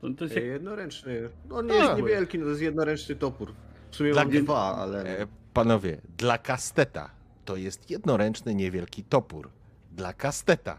To, 0.01 0.11
to 0.11 0.24
jest 0.24 0.36
E, 0.36 0.40
jak, 0.40 0.53
Jednoręczny. 0.53 1.28
No 1.49 1.62
nie 1.62 1.74
jest 1.74 1.97
niewielki, 1.97 2.38
no 2.38 2.45
to 2.45 2.51
jest 2.51 2.62
jednoręczny 2.62 3.16
topór. 3.16 3.53
W 3.90 3.97
sumie 3.97 4.12
Dla 4.12 4.24
mam 4.24 4.32
dwa, 4.32 4.76
ale... 4.76 5.18
E, 5.18 5.26
panowie, 5.53 6.01
dla 6.18 6.38
kasteta 6.38 7.11
to 7.45 7.57
jest 7.57 7.90
jednoręczny, 7.90 8.55
niewielki 8.55 9.05
topór. 9.05 9.51
Dla 9.92 10.12
kasteta, 10.12 10.78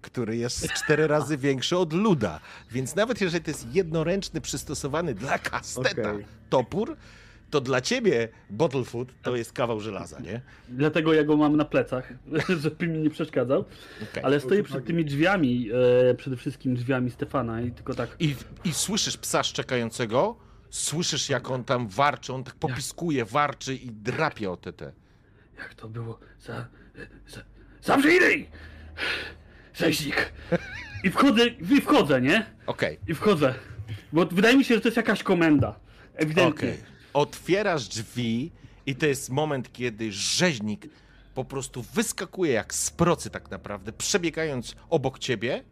który 0.00 0.36
jest 0.36 0.72
cztery 0.72 1.06
razy 1.06 1.36
większy 1.36 1.76
od 1.78 1.92
luda. 1.92 2.40
Więc 2.70 2.96
nawet 2.96 3.20
jeżeli 3.20 3.44
to 3.44 3.50
jest 3.50 3.74
jednoręczny, 3.74 4.40
przystosowany 4.40 5.14
dla 5.14 5.38
kasteta 5.38 6.10
Okej. 6.12 6.24
topór, 6.50 6.96
to 7.54 7.60
dla 7.60 7.80
ciebie 7.80 8.28
Bottlefoot 8.50 9.08
to 9.22 9.36
jest 9.36 9.52
kawał 9.52 9.80
żelaza, 9.80 10.20
nie? 10.20 10.40
dlatego 10.68 11.14
ja 11.14 11.24
go 11.24 11.36
mam 11.36 11.56
na 11.56 11.64
plecach, 11.64 12.12
żeby 12.62 12.86
mi 12.86 12.98
nie 12.98 13.10
przeszkadzał. 13.10 13.64
Okej. 14.02 14.24
Ale 14.24 14.40
stoję 14.40 14.62
przed 14.62 14.86
tymi 14.86 15.04
drzwiami, 15.04 15.70
e, 16.10 16.14
przede 16.14 16.36
wszystkim 16.36 16.74
drzwiami 16.74 17.10
Stefana 17.10 17.60
i 17.60 17.72
tylko 17.72 17.94
tak. 17.94 18.16
I, 18.20 18.34
I 18.64 18.72
słyszysz 18.72 19.16
psa 19.16 19.42
szczekającego, 19.42 20.36
słyszysz 20.70 21.28
jak 21.28 21.50
on 21.50 21.64
tam 21.64 21.88
warczy, 21.88 22.32
on 22.32 22.44
tak 22.44 22.54
popiskuje, 22.54 23.24
warczy 23.24 23.74
i 23.74 23.90
drapie 23.90 24.50
o 24.50 24.56
te 24.56 24.72
te. 24.72 24.92
Jak 25.58 25.74
to 25.74 25.88
było? 25.88 26.18
Za. 26.40 26.66
za 27.28 27.40
Zamrzyj! 27.82 28.48
Rzeźnik! 29.74 30.32
I 31.04 31.10
wchodzę, 31.10 31.46
i 31.46 31.80
wchodzę, 31.80 32.20
nie? 32.20 32.46
Okej, 32.66 32.98
I 33.08 33.14
wchodzę. 33.14 33.54
Bo 34.12 34.26
wydaje 34.26 34.56
mi 34.56 34.64
się, 34.64 34.74
że 34.74 34.80
to 34.80 34.88
jest 34.88 34.96
jakaś 34.96 35.22
komenda. 35.22 35.80
Ewidentnie. 36.14 36.68
okej. 36.68 36.93
Otwierasz 37.14 37.88
drzwi 37.88 38.52
i 38.86 38.96
to 38.96 39.06
jest 39.06 39.30
moment, 39.30 39.72
kiedy 39.72 40.12
rzeźnik 40.12 40.86
po 41.34 41.44
prostu 41.44 41.82
wyskakuje 41.82 42.52
jak 42.52 42.74
z 42.74 42.90
procy 42.90 43.30
tak 43.30 43.50
naprawdę, 43.50 43.92
przebiegając 43.92 44.74
obok 44.90 45.18
ciebie 45.18 45.64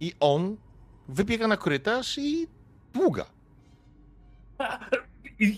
i 0.00 0.12
on 0.20 0.56
wybiega 1.08 1.48
na 1.48 1.56
korytarz 1.56 2.18
i 2.18 2.46
długa. 2.94 3.26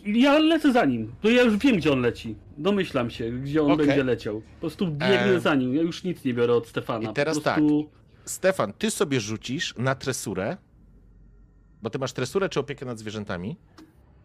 Ja 0.06 0.38
lecę 0.38 0.72
za 0.72 0.84
nim. 0.84 1.12
To 1.20 1.30
ja 1.30 1.42
już 1.42 1.56
wiem, 1.56 1.76
gdzie 1.76 1.92
on 1.92 2.00
leci. 2.00 2.36
Domyślam 2.58 3.10
się, 3.10 3.30
gdzie 3.30 3.62
on 3.62 3.70
Okej. 3.72 3.86
będzie 3.86 4.04
leciał. 4.04 4.40
Po 4.40 4.60
prostu 4.60 4.86
biegnę 4.88 5.34
Em, 5.34 5.40
za 5.40 5.54
nim. 5.54 5.74
Ja 5.74 5.82
już 5.82 6.04
nic 6.04 6.24
nie 6.24 6.34
biorę 6.34 6.54
od 6.54 6.68
Stefana. 6.68 7.10
i 7.10 7.14
teraz 7.14 7.36
po 7.36 7.42
prostu... 7.42 7.90
Stefan, 8.24 8.72
ty 8.72 8.90
sobie 8.90 9.20
rzucisz 9.20 9.74
na 9.78 9.94
tresurę, 9.94 10.56
bo 11.82 11.90
ty 11.90 11.98
masz 11.98 12.12
tresurę 12.12 12.48
czy 12.48 12.60
opiekę 12.60 12.86
nad 12.86 12.98
zwierzętami? 12.98 13.56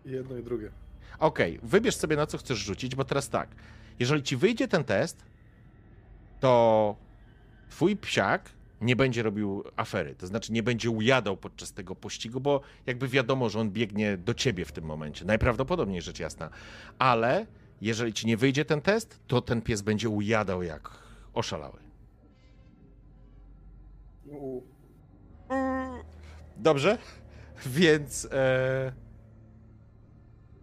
Jedno 0.05 0.37
i 0.37 0.43
drugie. 0.43 0.71
Okej, 1.19 1.59
wybierz 1.63 1.95
sobie 1.95 2.15
na 2.15 2.25
co 2.25 2.37
chcesz 2.37 2.57
rzucić, 2.57 2.95
bo 2.95 3.05
teraz 3.05 3.29
tak. 3.29 3.49
Jeżeli 3.99 4.23
ci 4.23 4.37
wyjdzie 4.37 4.67
ten 4.67 4.83
test, 4.83 5.25
to 6.39 6.95
twój 7.69 7.97
psiak 7.97 8.49
nie 8.81 8.95
będzie 8.95 9.23
robił 9.23 9.63
afery, 9.75 10.15
to 10.15 10.27
znaczy 10.27 10.53
nie 10.53 10.63
będzie 10.63 10.89
ujadał 10.89 11.37
podczas 11.37 11.73
tego 11.73 11.95
pościgu, 11.95 12.39
bo 12.39 12.61
jakby 12.85 13.07
wiadomo, 13.07 13.49
że 13.49 13.59
on 13.59 13.71
biegnie 13.71 14.17
do 14.17 14.33
ciebie 14.33 14.65
w 14.65 14.71
tym 14.71 14.85
momencie. 14.85 15.25
Najprawdopodobniej 15.25 16.01
rzecz 16.01 16.19
jasna. 16.19 16.49
Ale 16.99 17.45
jeżeli 17.81 18.13
ci 18.13 18.27
nie 18.27 18.37
wyjdzie 18.37 18.65
ten 18.65 18.81
test, 18.81 19.19
to 19.27 19.41
ten 19.41 19.61
pies 19.61 19.81
będzie 19.81 20.09
ujadał 20.09 20.63
jak 20.63 20.89
oszalały. 21.33 21.79
Dobrze, 26.57 26.97
więc 27.65 28.27
e, 28.31 29.04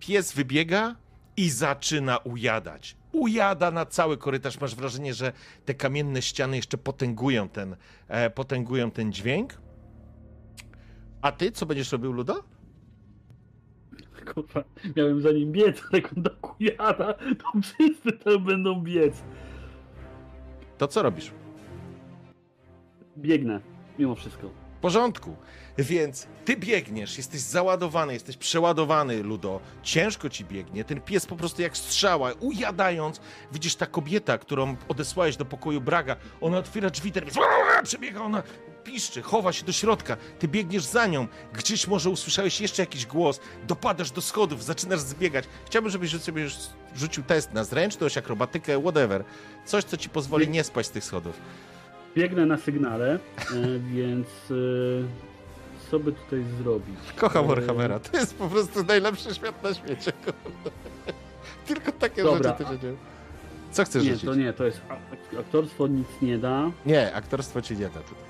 pies 0.02 0.32
wybiega 0.32 0.96
i 1.36 1.50
zaczyna 1.50 2.18
ujadać. 2.18 2.96
Ujada 3.12 3.70
na 3.70 3.86
cały 3.86 4.16
korytarz. 4.18 4.60
Masz 4.60 4.74
wrażenie, 4.74 5.14
że 5.14 5.32
te 5.64 5.74
kamienne 5.74 6.22
ściany 6.22 6.56
jeszcze 6.56 6.78
potęgują 6.78 7.48
ten, 7.48 7.76
e, 8.08 8.30
potęgują 8.30 8.90
ten 8.90 9.12
dźwięk. 9.12 9.54
A 11.22 11.32
ty 11.32 11.52
co 11.52 11.66
będziesz 11.66 11.92
robił, 11.92 12.12
Ludo? 12.12 12.44
Kurwa, 14.34 14.64
miałem 14.96 15.22
za 15.22 15.32
nim 15.32 15.52
biec, 15.52 15.82
ale 15.92 16.02
on 16.16 16.22
tak 16.22 16.60
ujada, 16.60 17.14
to 17.14 17.60
wszyscy 17.62 18.12
tam 18.12 18.44
będą 18.44 18.82
biec. 18.82 19.22
To 20.78 20.88
co 20.88 21.02
robisz? 21.02 21.32
Biegnę, 23.18 23.60
mimo 23.98 24.14
wszystko. 24.14 24.48
W 24.48 24.80
porządku. 24.80 25.36
Więc 25.78 26.26
ty 26.44 26.56
biegniesz, 26.56 27.16
jesteś 27.16 27.40
załadowany, 27.40 28.12
jesteś 28.12 28.36
przeładowany, 28.36 29.22
Ludo. 29.22 29.60
Ciężko 29.82 30.30
ci 30.30 30.44
biegnie. 30.44 30.84
Ten 30.84 31.00
pies 31.00 31.26
po 31.26 31.36
prostu 31.36 31.62
jak 31.62 31.76
strzała, 31.76 32.32
ujadając. 32.40 33.20
Widzisz 33.52 33.76
ta 33.76 33.86
kobieta, 33.86 34.38
którą 34.38 34.76
odesłałeś 34.88 35.36
do 35.36 35.44
pokoju 35.44 35.80
Braga. 35.80 36.16
Ona 36.40 36.58
otwiera 36.58 36.90
drzwi, 36.90 37.12
pies 37.12 37.34
przebiega, 37.84 38.20
ona 38.20 38.42
piszczy, 38.84 39.22
chowa 39.22 39.52
się 39.52 39.64
do 39.64 39.72
środka. 39.72 40.16
Ty 40.38 40.48
biegniesz 40.48 40.84
za 40.84 41.06
nią. 41.06 41.26
Gdzieś 41.52 41.86
może 41.86 42.10
usłyszałeś 42.10 42.60
jeszcze 42.60 42.82
jakiś 42.82 43.06
głos. 43.06 43.40
Dopadasz 43.68 44.10
do 44.10 44.22
schodów, 44.22 44.64
zaczynasz 44.64 45.00
zbiegać. 45.00 45.44
Chciałbym, 45.66 45.90
żebyś 45.90 46.20
sobie 46.20 46.42
już 46.42 46.54
rzucił 46.96 47.22
test 47.22 47.52
na 47.52 47.64
zręczność, 47.64 48.18
akrobatykę, 48.18 48.80
whatever. 48.80 49.24
Coś, 49.64 49.84
co 49.84 49.96
ci 49.96 50.08
pozwoli 50.08 50.48
nie 50.48 50.64
spaść 50.64 50.88
z 50.88 50.92
tych 50.92 51.04
schodów. 51.04 51.40
Biegnę 52.16 52.46
na 52.46 52.56
sygnale, 52.56 53.14
e, 53.14 53.18
więc 53.78 54.26
e, 54.50 55.31
co 55.92 55.98
by 55.98 56.12
tutaj 56.12 56.44
zrobić? 56.62 56.96
Kocham 57.16 57.44
E, 57.44 57.48
Warhammera. 57.48 57.98
To 58.00 58.16
jest 58.16 58.34
po 58.38 58.48
prostu 58.48 58.84
najlepszy 58.84 59.34
świat 59.34 59.62
na 59.62 59.74
świecie. 59.74 60.12
Tylko 61.66 61.92
takie 61.92 62.22
Dobra, 62.22 62.50
rzeczy 62.50 62.64
ty 62.64 62.70
się 62.72 62.78
dzieją. 62.78 62.96
Co 63.72 63.84
chcesz 63.84 64.04
Nie, 64.04 64.10
rzucić? 64.10 64.24
to 64.26 64.34
nie, 64.34 64.52
to 64.52 64.64
jest 64.64 64.80
aktorstwo 65.40 65.86
nic 65.86 66.06
nie 66.22 66.38
da. 66.38 66.70
Nie, 66.86 67.14
aktorstwo 67.14 67.62
ci 67.62 67.74
nie 67.76 67.84
da 67.88 68.00
tutaj. 68.00 68.24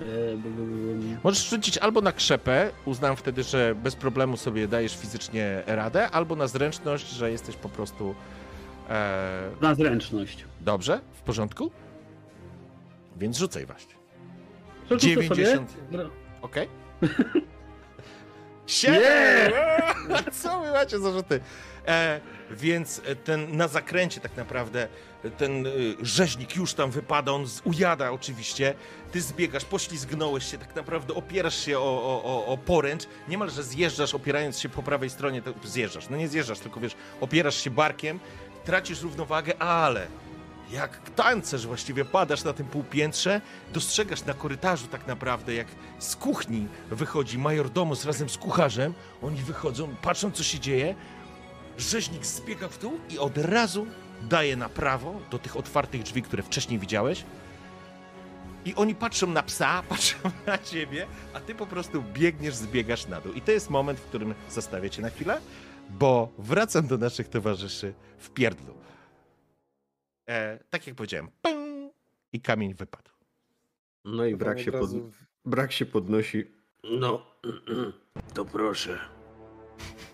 E, 0.00 0.04
b- 0.36 0.50
b- 0.50 0.66
b- 1.10 1.16
Możesz 1.24 1.50
rzucić 1.50 1.78
albo 1.78 2.00
na 2.00 2.12
krzepę, 2.12 2.70
uznam 2.84 3.16
wtedy, 3.16 3.42
że 3.42 3.74
bez 3.74 3.96
problemu 3.96 4.36
sobie 4.36 4.68
dajesz 4.68 4.96
fizycznie 4.96 5.62
radę, 5.66 6.10
albo 6.10 6.36
na 6.36 6.46
zręczność, 6.48 7.08
że 7.10 7.30
jesteś 7.30 7.56
po 7.56 7.68
prostu... 7.68 8.14
E, 8.88 9.50
Na 9.60 9.74
zręczność. 9.74 10.44
dobrze? 10.60 11.00
W 11.12 11.20
porządku? 11.22 11.70
Więc 13.16 13.36
rzucaj 13.38 13.66
właśnie. 13.66 13.94
Przerzucę 14.86 15.06
90. 15.06 15.70
Sobie. 15.70 16.08
Okej? 16.42 16.68
Siedem! 18.66 19.52
Co 20.32 20.60
wy 20.60 20.70
macie 20.70 20.98
za 20.98 21.12
rzuty? 21.12 21.40
E, 21.86 22.20
więc 22.50 23.02
ten 23.24 23.56
na 23.56 23.68
zakręcie 23.68 24.20
tak 24.20 24.36
naprawdę 24.36 24.88
ten 25.38 25.66
y, 25.66 25.96
rzeźnik 26.02 26.56
już 26.56 26.74
tam 26.74 26.90
wypada, 26.90 27.32
on 27.32 27.46
ujada 27.64 28.10
oczywiście. 28.10 28.74
Ty 29.12 29.20
zbiegasz, 29.20 29.64
poślizgnąłeś 29.64 30.50
się, 30.50 30.58
tak 30.58 30.76
naprawdę 30.76 31.14
opierasz 31.14 31.64
się 31.64 31.78
o, 31.78 31.82
o, 31.82 32.24
o, 32.24 32.46
o 32.46 32.58
poręcz. 32.58 33.02
Niemalże 33.28 33.62
zjeżdżasz, 33.62 34.14
opierając 34.14 34.58
się 34.58 34.68
po 34.68 34.82
prawej 34.82 35.10
stronie, 35.10 35.42
to 35.42 35.54
zjeżdżasz. 35.64 36.08
No 36.08 36.16
nie 36.16 36.28
zjeżdżasz, 36.28 36.58
tylko 36.58 36.80
wiesz, 36.80 36.96
opierasz 37.20 37.64
się 37.64 37.70
barkiem, 37.70 38.20
tracisz 38.64 39.02
równowagę, 39.02 39.62
ale 39.62 40.06
jak 40.72 41.10
tancerz 41.10 41.66
właściwie 41.66 42.04
padasz 42.04 42.44
na 42.44 42.52
tym 42.52 42.66
półpiętrze, 42.66 43.40
dostrzegasz 43.72 44.24
na 44.24 44.34
korytarzu 44.34 44.86
tak 44.86 45.06
naprawdę, 45.06 45.54
jak 45.54 45.66
z 45.98 46.16
kuchni 46.16 46.68
wychodzi 46.90 47.38
majordomus 47.38 48.04
razem 48.04 48.28
z 48.28 48.38
kucharzem. 48.38 48.94
Oni 49.22 49.36
wychodzą, 49.42 49.94
patrzą 50.02 50.30
co 50.30 50.42
się 50.42 50.60
dzieje. 50.60 50.94
Rzeźnik 51.78 52.26
zbiega 52.26 52.68
w 52.68 52.78
dół 52.78 53.00
i 53.10 53.18
od 53.18 53.38
razu 53.38 53.86
daje 54.22 54.56
na 54.56 54.68
prawo 54.68 55.20
do 55.30 55.38
tych 55.38 55.56
otwartych 55.56 56.02
drzwi, 56.02 56.22
które 56.22 56.42
wcześniej 56.42 56.78
widziałeś. 56.78 57.24
I 58.64 58.74
oni 58.74 58.94
patrzą 58.94 59.26
na 59.26 59.42
psa, 59.42 59.82
patrzą 59.88 60.16
na 60.46 60.58
ciebie, 60.58 61.06
a 61.34 61.40
ty 61.40 61.54
po 61.54 61.66
prostu 61.66 62.02
biegniesz, 62.12 62.54
zbiegasz 62.54 63.06
na 63.06 63.20
dół. 63.20 63.32
I 63.32 63.40
to 63.40 63.52
jest 63.52 63.70
moment, 63.70 64.00
w 64.00 64.04
którym 64.04 64.34
zostawię 64.50 64.90
cię 64.90 65.02
na 65.02 65.10
chwilę, 65.10 65.40
bo 65.90 66.28
wracam 66.38 66.86
do 66.86 66.98
naszych 66.98 67.28
towarzyszy 67.28 67.94
w 68.18 68.30
pierdlu. 68.30 68.80
E, 70.30 70.58
tak 70.70 70.86
jak 70.86 70.96
powiedziałem, 70.96 71.28
pęk, 71.42 71.92
i 72.32 72.40
kamień 72.40 72.74
wypadł. 72.74 73.10
No 74.04 74.24
i 74.24 74.36
brak 74.36 74.60
się, 74.60 74.72
pod... 74.72 74.90
brak 75.44 75.72
się 75.72 75.86
podnosi. 75.86 76.44
No, 76.84 77.26
to 78.34 78.44
proszę. 78.44 78.98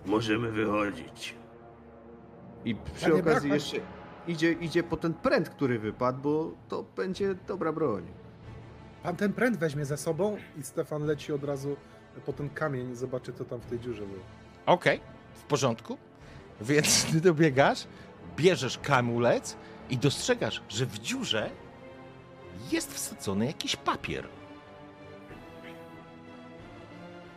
Możemy 0.07 0.53
wychodzić. 0.53 1.35
I 2.65 2.75
przy 2.75 3.05
Panie 3.05 3.21
okazji 3.21 3.49
Brak, 3.49 3.63
jeszcze 3.63 3.77
idzie, 4.27 4.53
idzie 4.53 4.83
po 4.83 4.97
ten 4.97 5.15
pręt, 5.15 5.49
który 5.49 5.79
wypadł, 5.79 6.21
bo 6.23 6.55
to 6.69 6.83
będzie 6.83 7.35
dobra 7.35 7.73
broń. 7.73 8.07
Pan 9.03 9.17
ten 9.17 9.33
pręt 9.33 9.57
weźmie 9.57 9.85
ze 9.85 9.97
sobą 9.97 10.37
i 10.61 10.63
Stefan 10.63 11.07
leci 11.07 11.33
od 11.33 11.45
razu 11.45 11.77
po 12.27 12.33
ten 12.33 12.51
kamień, 12.51 12.95
zobaczy 12.95 13.33
co 13.33 13.45
tam 13.45 13.61
w 13.61 13.67
tej 13.67 13.81
dziurze 13.81 14.07
było. 14.07 14.25
Okej, 14.67 15.01
w 15.35 15.43
porządku. 15.43 15.99
Więc 16.61 17.05
ty 17.13 17.21
dobiegasz, 17.21 17.87
bierzesz 18.37 18.79
kamulec 18.79 19.57
i 19.91 19.99
dostrzegasz, 19.99 20.63
że 20.69 20.87
w 20.87 20.99
dziurze 20.99 21.51
jest 22.73 22.95
wsadzony 22.95 23.47
jakiś 23.47 23.77
papier. 23.77 24.29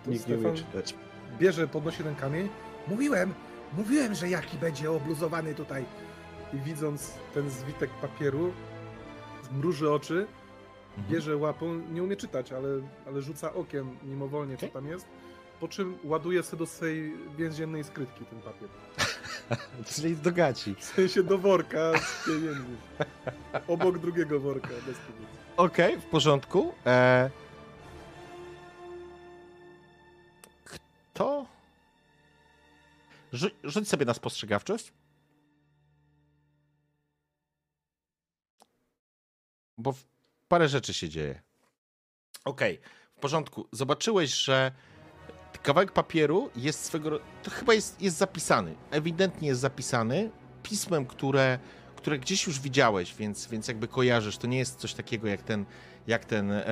Nikt 0.08 0.28
nie 0.28 0.36
umie 0.38 0.54
czytać. 0.54 0.96
bierze, 1.40 1.68
podnosi 1.68 2.04
ten 2.04 2.16
kamień. 2.16 2.50
Mówiłem, 2.88 3.34
mówiłem, 3.78 4.16
że 4.16 4.30
jaki 4.30 4.58
będzie 4.58 4.92
obluzowany 4.92 5.56
tutaj. 5.56 5.86
I 6.54 6.58
widząc 6.58 7.14
ten 7.34 7.50
zwitek 7.50 7.90
papieru, 7.90 8.54
zmruży 9.44 9.92
oczy, 9.92 10.28
Mhm. 10.98 11.14
bierze 11.14 11.38
łapą, 11.38 11.82
nie 11.92 12.04
umie 12.04 12.16
czytać, 12.16 12.52
ale, 12.52 12.68
ale 13.08 13.22
rzuca 13.22 13.54
okiem 13.54 13.98
mimowolnie, 14.04 14.58
co 14.58 14.68
tam 14.68 14.88
jest. 14.88 15.06
Po 15.60 15.68
czym 15.68 15.98
ładuje 16.04 16.44
sobie 16.44 16.60
do 16.60 16.66
swojej 16.66 17.14
więziennej 17.38 17.84
skrytki 17.84 18.26
ten 18.26 18.42
papier. 18.42 18.70
Czyli 19.96 20.16
do 20.18 20.32
gaci. 20.32 20.76
W 20.76 20.84
sensie 20.84 21.24
do 21.24 21.38
worka 21.38 21.98
z 22.00 22.26
pieniędzmi. 22.26 22.78
Obok 23.68 24.00
drugiego 24.00 24.40
worka 24.40 24.68
bez 24.68 24.98
pieniędzy. 24.98 25.38
Okej, 25.58 25.98
w 26.00 26.06
porządku. 26.06 26.74
E... 26.86 27.30
Kto? 30.64 31.46
Rzu- 33.34 33.52
rzuć 33.64 33.90
sobie 33.90 34.06
na 34.06 34.14
spostrzegawczość. 34.14 34.94
Bo 39.78 39.92
w- 39.92 40.06
parę 40.48 40.68
rzeczy 40.68 40.94
się 40.94 41.10
dzieje. 41.10 41.42
Okej, 42.46 42.80
w 43.18 43.20
porządku. 43.20 43.68
Zobaczyłeś, 43.72 44.34
że 44.34 44.72
kawałek 45.64 45.92
papieru 45.92 46.50
jest 46.56 46.86
swego. 46.86 47.20
To 47.44 47.52
chyba 47.52 47.74
jest, 47.74 48.02
jest 48.02 48.18
zapisany. 48.18 48.76
Ewidentnie 48.92 49.48
jest 49.48 49.62
zapisany 49.62 50.30
pismem, 50.64 51.06
które, 51.06 51.60
które 51.96 52.20
gdzieś 52.20 52.48
już 52.48 52.60
widziałeś, 52.60 53.16
więc, 53.16 53.48
więc 53.48 53.68
jakby 53.68 53.88
kojarzysz. 53.88 54.38
To 54.38 54.48
nie 54.48 54.58
jest 54.58 54.76
coś 54.76 54.94
takiego 54.94 55.28
jak 55.28 55.42
ten, 55.42 55.66
jak 56.08 56.26
ten, 56.26 56.52
e, 56.52 56.64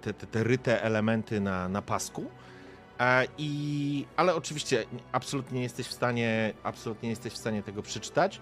te, 0.00 0.14
te, 0.14 0.26
te 0.26 0.44
ryte 0.44 0.82
elementy 0.82 1.40
na, 1.40 1.68
na 1.68 1.82
pasku. 1.82 2.30
E, 3.00 3.26
I, 3.38 4.06
ale 4.16 4.34
oczywiście 4.34 4.84
absolutnie 5.12 5.56
nie 5.58 5.62
jesteś 5.62 5.86
w 5.86 5.92
stanie, 5.92 6.52
absolutnie 6.62 7.06
nie 7.06 7.10
jesteś 7.10 7.32
w 7.32 7.38
stanie 7.38 7.62
tego 7.62 7.82
przeczytać. 7.82 8.40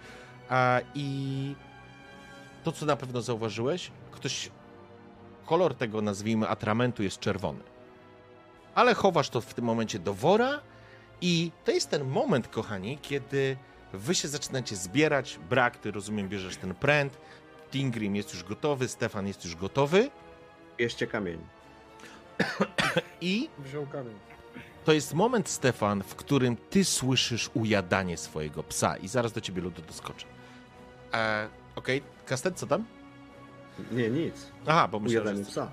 E, 0.50 0.80
I 0.94 1.54
to, 2.64 2.72
co 2.72 2.86
na 2.86 2.96
pewno 2.96 3.22
zauważyłeś, 3.22 3.90
ktoś, 4.10 4.50
kolor 5.46 5.74
tego, 5.74 6.02
nazwijmy, 6.02 6.48
atramentu 6.48 7.02
jest 7.02 7.18
czerwony. 7.18 7.77
Ale 8.78 8.94
chowasz 8.94 9.28
to 9.28 9.40
w 9.40 9.54
tym 9.54 9.64
momencie 9.64 9.98
do 9.98 10.14
wora 10.14 10.60
i 11.20 11.52
to 11.64 11.72
jest 11.72 11.90
ten 11.90 12.04
moment, 12.04 12.48
kochani, 12.48 12.98
kiedy 13.02 13.56
wy 13.92 14.14
się 14.14 14.28
zaczynacie 14.28 14.76
zbierać. 14.76 15.38
Brak, 15.50 15.76
ty 15.76 15.90
rozumiem, 15.90 16.28
bierzesz 16.28 16.56
ten 16.56 16.74
pręt. 16.74 17.18
Tingrim 17.70 18.16
jest 18.16 18.34
już 18.34 18.44
gotowy, 18.44 18.88
Stefan 18.88 19.26
jest 19.26 19.44
już 19.44 19.56
gotowy 19.56 20.10
Bierzcie 20.76 21.06
kamień. 21.06 21.38
i 23.20 23.48
Wziął 23.58 23.86
kamień. 23.86 24.14
to 24.84 24.92
jest 24.92 25.14
moment, 25.14 25.48
Stefan, 25.48 26.02
w 26.02 26.14
którym 26.14 26.56
ty 26.70 26.84
słyszysz 26.84 27.50
ujadanie 27.54 28.16
swojego 28.16 28.62
psa 28.62 28.96
i 28.96 29.08
zaraz 29.08 29.32
do 29.32 29.40
ciebie 29.40 29.62
ludu 29.62 29.82
doskoczę. 29.82 30.26
E, 31.14 31.48
Okej, 31.76 32.02
Kastet, 32.26 32.56
co 32.58 32.66
tam? 32.66 32.84
Nie, 33.92 34.10
nic. 34.10 34.34
Aha, 34.66 34.88
bo 34.88 35.00
myślałem, 35.00 35.26
Ujadanie 35.26 35.44
że... 35.44 35.50
psa. 35.50 35.70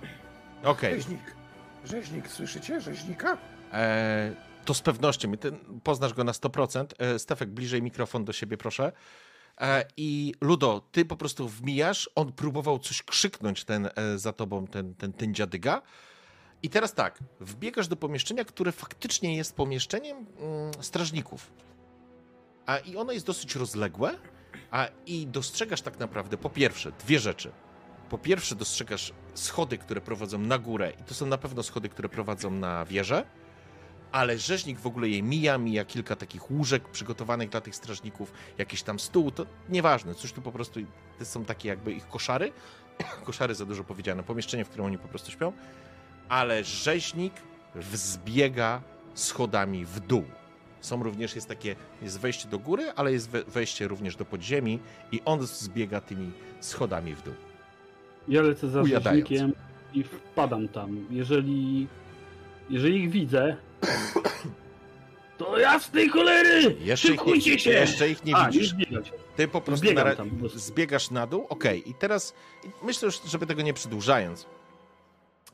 Okej, 0.64 0.96
Rzeźnik. 0.96 1.36
Rzeźnik, 1.86 2.28
słyszycie? 2.28 2.82
Rzeźnika? 2.82 3.38
e, 3.74 4.36
to 4.66 4.74
z 4.74 4.82
pewnością, 4.82 5.34
i 5.34 5.38
poznasz 5.84 6.14
go 6.14 6.24
na 6.24 6.32
100%. 6.32 6.86
E, 7.00 7.20
Stefek, 7.20 7.50
bliżej 7.50 7.82
mikrofon 7.82 8.26
do 8.26 8.34
siebie, 8.34 8.58
proszę. 8.58 8.92
E, 9.62 9.86
I 9.98 10.34
Ludo, 10.42 10.88
ty 10.92 11.06
po 11.06 11.18
prostu 11.18 11.48
wmijasz, 11.48 12.10
on 12.16 12.32
próbował 12.32 12.80
coś 12.80 13.04
krzyknąć 13.04 13.64
ten, 13.64 13.90
e, 13.96 14.18
za 14.18 14.34
tobą, 14.34 14.68
ten, 14.68 14.96
ten, 14.96 15.14
ten 15.14 15.34
dziadyga 15.34 15.82
I 16.64 16.70
teraz 16.70 16.94
tak, 16.94 17.20
wbiegasz 17.40 17.88
do 17.88 17.96
pomieszczenia, 17.96 18.46
które 18.46 18.72
faktycznie 18.72 19.38
jest 19.38 19.56
pomieszczeniem 19.56 20.18
mm, 20.18 20.72
strażników. 20.82 21.52
A 22.66 22.78
i 22.78 22.98
ono 22.98 23.12
jest 23.12 23.26
dosyć 23.26 23.56
rozległe, 23.56 24.16
a 24.72 24.88
i 25.06 25.28
dostrzegasz 25.28 25.82
tak 25.82 26.00
naprawdę 26.00 26.38
po 26.38 26.50
pierwsze 26.50 26.92
dwie 26.92 27.20
rzeczy. 27.20 27.52
Po 28.10 28.18
pierwsze 28.18 28.56
dostrzegasz 28.56 29.14
schody, 29.36 29.78
które 29.78 30.02
prowadzą 30.02 30.38
na 30.40 30.58
górę 30.58 30.94
i 31.02 31.04
to 31.04 31.14
są 31.14 31.26
na 31.26 31.38
pewno 31.38 31.64
schody, 31.64 31.90
które 31.90 32.10
prowadzą 32.10 32.52
na 32.52 32.86
wieżę, 32.86 33.26
ale 34.12 34.38
rzeźnik 34.38 34.80
w 34.80 34.88
ogóle 34.88 35.10
je 35.10 35.24
mija, 35.24 35.58
mija 35.58 35.86
kilka 35.86 36.16
takich 36.16 36.52
łóżek 36.52 36.90
przygotowanych 36.90 37.50
dla 37.50 37.62
tych 37.62 37.76
strażników, 37.76 38.34
jakiś 38.58 38.84
tam 38.84 39.00
stół, 39.00 39.32
to 39.32 39.46
nieważne, 39.70 40.16
coś 40.16 40.34
tu 40.34 40.42
po 40.42 40.52
prostu, 40.52 40.80
to 41.20 41.26
są 41.26 41.46
takie 41.46 41.70
jakby 41.70 41.94
ich 41.94 42.08
koszary, 42.08 42.52
koszary 43.26 43.56
za 43.56 43.66
dużo 43.66 43.84
powiedziane, 43.84 44.24
pomieszczenie, 44.24 44.66
w 44.66 44.70
którym 44.70 44.86
oni 44.86 44.98
po 44.98 45.08
prostu 45.08 45.32
śpią, 45.32 45.54
ale 46.30 46.64
rzeźnik 46.64 47.34
wzbiega 47.76 48.82
schodami 49.14 49.86
w 49.86 50.00
dół. 50.00 50.24
Są 50.82 51.04
również, 51.04 51.36
jest 51.36 51.48
takie, 51.48 51.76
jest 52.02 52.20
wejście 52.20 52.48
do 52.48 52.60
góry, 52.60 52.92
ale 52.96 53.12
jest 53.12 53.30
we- 53.30 53.44
wejście 53.44 53.88
również 53.88 54.16
do 54.16 54.26
podziemi 54.26 54.80
i 55.12 55.22
on 55.26 55.48
zbiega 55.48 56.02
tymi 56.02 56.32
schodami 56.62 57.16
w 57.16 57.22
dół. 57.22 57.34
Ja 58.28 58.42
lecę 58.42 58.68
za 58.70 58.82
Ujadając. 58.82 59.30
rzeźnikiem 59.30 59.54
i 59.94 60.04
wpadam 60.04 60.68
tam. 60.68 61.06
Jeżeli, 61.10 61.88
jeżeli 62.70 63.04
ich 63.04 63.12
widzę, 63.12 63.58
to 65.38 65.58
jasnej 65.60 66.10
cholery! 66.10 66.76
Jeszcze 66.80 67.08
ich, 67.08 67.14
Szykujcie 67.20 67.52
nie, 67.52 67.60
się! 67.60 67.70
jeszcze 67.70 68.10
ich 68.10 68.26
nie 68.26 68.36
A, 68.36 68.50
widzisz. 68.52 68.76
Ty 69.36 69.48
po 69.48 69.62
prostu 69.62 69.94
na, 69.94 70.04
ra- 70.04 70.16
zbiegasz 70.56 71.12
na 71.12 71.28
dół. 71.28 71.46
Okej, 71.50 71.90
i 71.90 71.94
teraz 71.94 72.34
myślę, 72.84 73.12
że 73.12 73.18
żeby 73.28 73.46
tego 73.48 73.62
nie 73.62 73.74
przedłużając, 73.74 74.46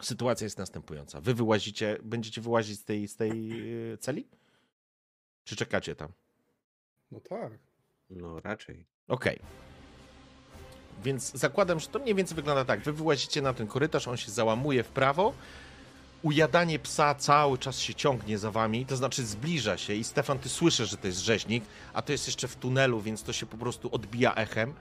sytuacja 0.01 0.45
jest 0.45 0.57
następująca. 0.57 1.22
Wy 1.22 1.34
wyłazicie, 1.34 1.97
będziecie 2.03 2.41
wyłazić 2.41 2.80
z 2.80 2.84
tej, 2.84 3.07
z 3.07 3.15
tej 3.15 3.51
e, 3.93 3.97
celi? 3.97 4.28
Czy 5.43 5.55
czekacie 5.55 5.95
tam? 5.95 6.09
No 7.11 7.19
tak. 7.19 7.51
No 8.09 8.39
raczej. 8.39 8.86
Okej. 9.07 9.39
Więc 11.03 11.31
zakładam, 11.31 11.79
że 11.79 11.87
to 11.87 11.99
mniej 11.99 12.15
więcej 12.15 12.35
wygląda 12.35 12.65
tak. 12.65 12.79
Wy 12.79 12.93
wyłazicie 12.93 13.41
na 13.41 13.53
ten 13.53 13.67
korytarz, 13.67 14.07
on 14.07 14.17
się 14.17 14.31
załamuje 14.31 14.83
w 14.83 14.87
prawo. 14.87 15.33
Ujadanie 16.23 16.79
psa 16.79 17.15
cały 17.15 17.57
czas 17.57 17.79
się 17.79 17.93
ciągnie 17.93 18.37
za 18.37 18.51
wami, 18.51 18.85
to 18.85 18.95
znaczy 18.95 19.25
zbliża 19.25 19.77
się 19.77 19.93
i 19.93 20.03
Stefan, 20.03 20.39
ty 20.39 20.49
słyszysz, 20.49 20.89
że 20.89 20.97
to 20.97 21.07
jest 21.07 21.19
rzeźnik, 21.19 21.63
a 21.93 22.01
to 22.01 22.11
jest 22.11 22.27
jeszcze 22.27 22.47
w 22.47 22.55
tunelu, 22.55 23.01
więc 23.01 23.23
to 23.23 23.33
się 23.33 23.45
po 23.45 23.57
prostu 23.57 23.89
odbija 23.91 24.35
echem. 24.35 24.73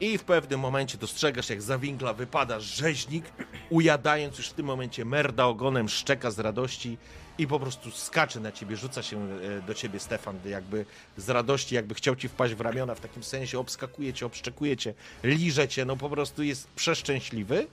I 0.00 0.18
w 0.18 0.24
pewnym 0.24 0.60
momencie 0.60 0.98
dostrzegasz, 0.98 1.50
jak 1.50 1.62
za 1.62 1.78
winkla 1.78 2.12
wypada 2.12 2.60
rzeźnik, 2.60 3.24
ujadając 3.70 4.38
już 4.38 4.48
w 4.48 4.52
tym 4.52 4.66
momencie 4.66 5.04
merda 5.04 5.46
ogonem, 5.46 5.88
szczeka 5.88 6.30
z 6.30 6.38
radości 6.38 6.98
i 7.38 7.46
po 7.46 7.60
prostu 7.60 7.90
skacze 7.90 8.40
na 8.40 8.52
ciebie, 8.52 8.76
rzuca 8.76 9.02
się 9.02 9.28
e, 9.30 9.62
do 9.62 9.74
ciebie 9.74 10.00
Stefan, 10.00 10.38
jakby 10.44 10.86
z 11.16 11.28
radości, 11.28 11.74
jakby 11.74 11.94
chciał 11.94 12.16
ci 12.16 12.28
wpaść 12.28 12.54
w 12.54 12.60
ramiona, 12.60 12.94
w 12.94 13.00
takim 13.00 13.22
sensie 13.22 13.58
obskakuje 13.58 14.12
cię, 14.12 14.26
obszczekuje 14.26 14.76
cię, 14.76 14.94
liże 15.24 15.68
cię, 15.68 15.84
no 15.84 15.96
po 15.96 16.10
prostu 16.10 16.42
jest 16.42 16.68
przeszczęśliwy, 16.68 17.66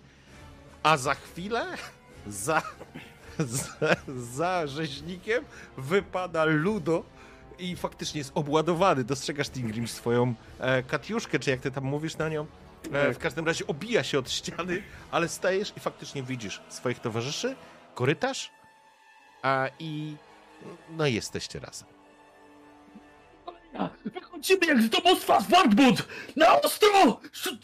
a 0.84 0.97
za 0.97 1.16
chwilę 1.16 1.66
za, 2.28 2.61
za, 3.39 3.95
za 4.18 4.68
rzeźnikiem 4.68 5.45
wypada 5.78 6.45
Ludo 6.45 7.03
i 7.59 7.76
faktycznie 7.76 8.18
jest 8.18 8.32
obładowany. 8.36 9.03
Dostrzegasz 9.03 9.49
Tingrim 9.49 9.88
swoją 9.88 10.34
e, 10.59 10.84
katiuszkę, 10.84 11.39
czy 11.39 11.49
jak 11.49 11.59
ty 11.59 11.72
tam 11.72 11.84
mówisz 11.84 12.18
na 12.18 12.30
nią. 12.30 12.45
E, 12.91 13.14
w 13.14 13.18
każdym 13.18 13.45
razie 13.45 13.68
obija 13.68 14.03
się 14.03 14.20
od 14.20 14.32
ściany, 14.32 14.84
ale 15.11 15.30
stajesz 15.30 15.74
i 15.78 15.80
faktycznie 15.80 16.24
widzisz 16.24 16.61
swoich 16.70 16.99
towarzyszy, 16.99 17.55
korytarz, 17.95 18.51
a 19.44 19.68
i 19.80 20.16
no 20.98 21.06
jesteście 21.08 21.60
razem. 21.60 21.88
Wychodzimy 24.06 24.66
jak 24.66 24.82
z 24.82 24.89
domostwa 24.89 25.41
z 25.41 25.50
Wartbud! 25.50 26.08
Na 26.36 26.62
ostro! 26.62 27.20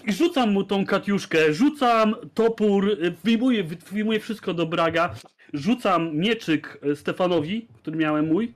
Rzucam 0.08 0.52
mu 0.52 0.64
tą 0.64 0.86
katiuszkę, 0.86 1.54
rzucam 1.54 2.16
topór, 2.34 2.90
y, 2.90 3.16
wyjmuję, 3.24 3.64
wyjmuję 3.64 4.20
wszystko 4.20 4.54
do 4.54 4.66
Braga, 4.66 5.16
rzucam 5.54 6.16
mieczyk 6.16 6.80
y, 6.86 6.96
Stefanowi, 6.96 7.68
który 7.78 7.98
miałem 7.98 8.28
mój. 8.28 8.54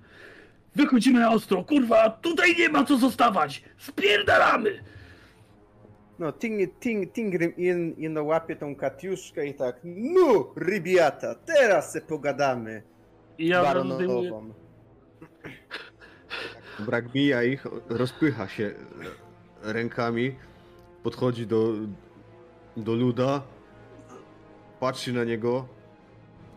Wychodzimy 0.76 1.19
na 1.19 1.32
ostro, 1.32 1.63
kurwa, 1.63 2.09
tutaj 2.09 2.55
nie 2.57 2.69
ma 2.69 2.84
co 2.84 2.97
zostawać! 2.97 3.63
Spierdalamy! 3.78 4.84
No, 6.19 6.32
ting, 6.32 6.80
ting, 6.80 7.13
Tingrim 7.13 7.55
in, 7.57 7.95
ino 7.97 8.24
łapie 8.24 8.55
tą 8.55 8.76
katiuszkę 8.76 9.47
i 9.47 9.53
tak, 9.53 9.80
no, 9.84 10.53
rybiata, 10.55 11.36
teraz 11.36 11.91
se 11.91 12.01
pogadamy 12.01 12.84
I 13.38 13.47
ja 13.47 13.61
zdejmuję, 13.61 14.29
baronową. 14.29 14.53
Brak 16.79 17.13
mija 17.13 17.43
ich, 17.43 17.65
rozpycha 17.89 18.47
się 18.47 18.73
rękami, 19.61 20.36
podchodzi 21.03 21.47
do, 21.47 21.73
do 22.77 22.93
luda, 22.95 23.41
patrzy 24.79 25.13
na 25.13 25.23
niego 25.23 25.67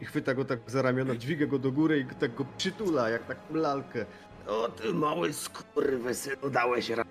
i 0.01 0.05
chwyta 0.05 0.35
go 0.35 0.45
tak 0.45 0.59
za 0.67 0.83
ramiona, 0.83 1.17
dźwiga 1.17 1.47
go 1.47 1.59
do 1.59 1.73
góry 1.73 1.99
i 1.99 2.07
tak 2.07 2.35
go 2.35 2.45
przytula, 2.57 3.09
jak 3.09 3.25
tak 3.25 3.39
lalkę. 3.51 4.07
O 4.47 4.69
ty 4.69 4.95
mały 4.95 5.33
skurwysynu, 5.33 6.51
dałeś 6.51 6.91
ra... 6.91 7.05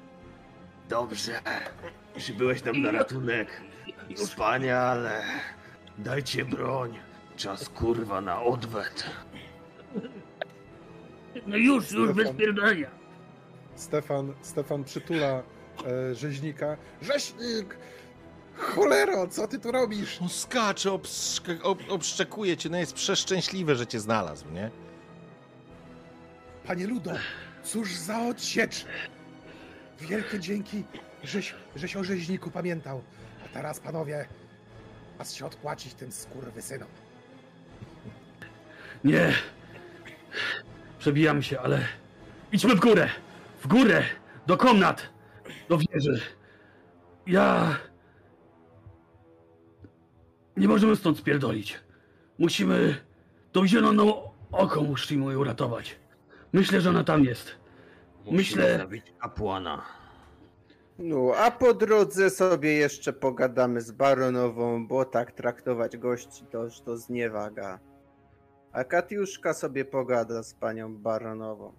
Dobrze. 0.89 1.39
Przybyłeś 2.17 2.63
nam 2.63 2.81
na 2.81 2.91
ratunek. 2.91 3.61
Wspaniale. 4.15 5.23
Dajcie 5.97 6.45
broń. 6.45 6.99
Czas 7.35 7.69
kurwa 7.69 8.21
na 8.21 8.41
odwet. 8.41 9.03
No 11.47 11.57
już, 11.57 11.91
już, 11.91 12.07
bez 12.07 12.15
Stefan. 12.15 12.37
pierdolenia. 12.37 12.91
Stefan, 13.75 14.33
Stefan 14.41 14.83
przytula 14.83 15.43
e, 16.11 16.15
rzeźnika. 16.15 16.77
Rzeźnik! 17.01 17.77
Cholero, 18.57 19.27
co 19.27 19.47
ty 19.47 19.59
tu 19.59 19.71
robisz? 19.71 20.21
On 20.21 20.29
skacze, 20.29 20.91
obszczek, 20.91 21.65
ob, 21.65 21.79
obszczekuje 21.89 22.57
cię, 22.57 22.69
no 22.69 22.77
jest 22.77 22.93
przeszczęśliwy, 22.93 23.75
że 23.75 23.87
cię 23.87 23.99
znalazł, 23.99 24.51
nie? 24.51 24.71
Panie 26.67 26.87
Ludo, 26.87 27.11
cóż 27.63 27.93
za 27.95 28.19
odsiecz! 28.21 28.85
Wielkie 29.99 30.39
dzięki, 30.39 30.83
żeś, 31.23 31.55
żeś 31.75 31.95
o 31.95 32.03
rzeźniku 32.03 32.51
pamiętał. 32.51 33.01
A 33.45 33.47
teraz, 33.53 33.79
panowie, 33.79 34.25
czas 35.17 35.33
się 35.33 35.45
odpłacić 35.45 35.93
tym 35.93 36.11
skurwysynom. 36.11 36.87
Nie. 39.03 39.33
Przebijamy 40.99 41.43
się, 41.43 41.59
ale 41.59 41.79
idźmy 42.51 42.75
w 42.75 42.79
górę. 42.79 43.09
W 43.59 43.67
górę. 43.67 44.03
Do 44.47 44.57
komnat. 44.57 45.09
Do 45.69 45.77
wieży. 45.77 46.21
Ja... 47.27 47.75
Nie 50.57 50.67
możemy 50.67 50.95
stąd 50.95 51.17
spierdolić. 51.17 51.79
Musimy... 52.39 52.95
Tą 53.51 53.67
zieloną 53.67 54.31
oko 54.51 54.81
musimy 54.81 55.37
uratować. 55.37 55.99
Myślę, 56.53 56.81
że 56.81 56.89
ona 56.89 57.03
tam 57.03 57.23
jest. 57.23 57.55
Musimy 58.19 58.37
Myślę- 58.37 58.77
zabić 58.77 59.13
kapłana. 59.19 59.81
No, 60.99 61.31
a 61.37 61.51
po 61.51 61.73
drodze 61.73 62.29
sobie 62.29 62.73
jeszcze 62.73 63.13
pogadamy 63.13 63.81
z 63.81 63.91
baronową, 63.91 64.87
bo 64.87 65.05
tak 65.05 65.31
traktować 65.31 65.97
gości 65.97 66.45
to, 66.51 66.67
to 66.85 66.97
zniewaga. 66.97 67.79
A 68.75 68.83
Katiuszka 68.83 69.53
sobie 69.53 69.85
pogada 69.85 70.43
z 70.43 70.53
panią 70.53 70.97
baronową. 70.97 71.73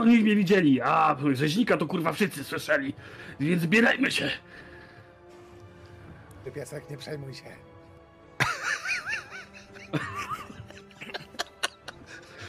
Oni 0.00 0.18
mnie 0.18 0.36
widzieli, 0.36 0.80
a 0.80 1.16
rzeźnika 1.32 1.76
to 1.76 1.86
kurwa 1.86 2.12
wszyscy 2.12 2.44
słyszeli. 2.44 2.94
Więc 3.40 3.62
zbierajmy 3.62 4.10
się. 4.10 4.30
Ty 6.44 6.52
piesek, 6.52 6.90
nie 6.90 6.96
przejmuj 6.96 7.34
się. 7.34 7.44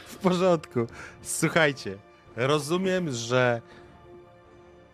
W 0.06 0.16
porządku. 0.16 0.86
Słuchajcie, 1.22 1.98
rozumiem, 2.36 3.10
że 3.10 3.62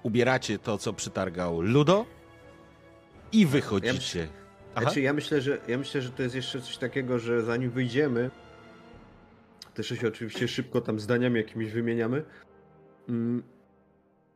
ubieracie 0.03 0.59
to, 0.59 0.79
co 0.79 0.93
przytargał 0.93 1.61
Ludo 1.61 2.07
i 3.33 3.47
wychodzicie. 3.47 4.29
Aha. 4.79 4.85
Znaczy, 4.87 5.01
ja 5.01 5.13
myślę, 5.13 5.41
że 5.41 5.59
ja 5.69 5.79
myślę, 5.79 6.03
że 6.03 6.11
to 6.11 6.23
jest 6.23 6.35
jeszcze 6.35 6.61
coś 6.61 6.79
takiego, 6.79 7.19
że 7.19 7.43
zanim 7.43 7.71
wyjdziemy, 7.71 8.31
też 9.75 9.89
się 9.89 10.09
oczywiście 10.09 10.49
szybko 10.49 10.81
tam 10.81 11.01
zdaniami 11.01 11.37
jakimiś 11.37 11.73
wymieniamy, 11.73 12.25
mm, 13.09 13.43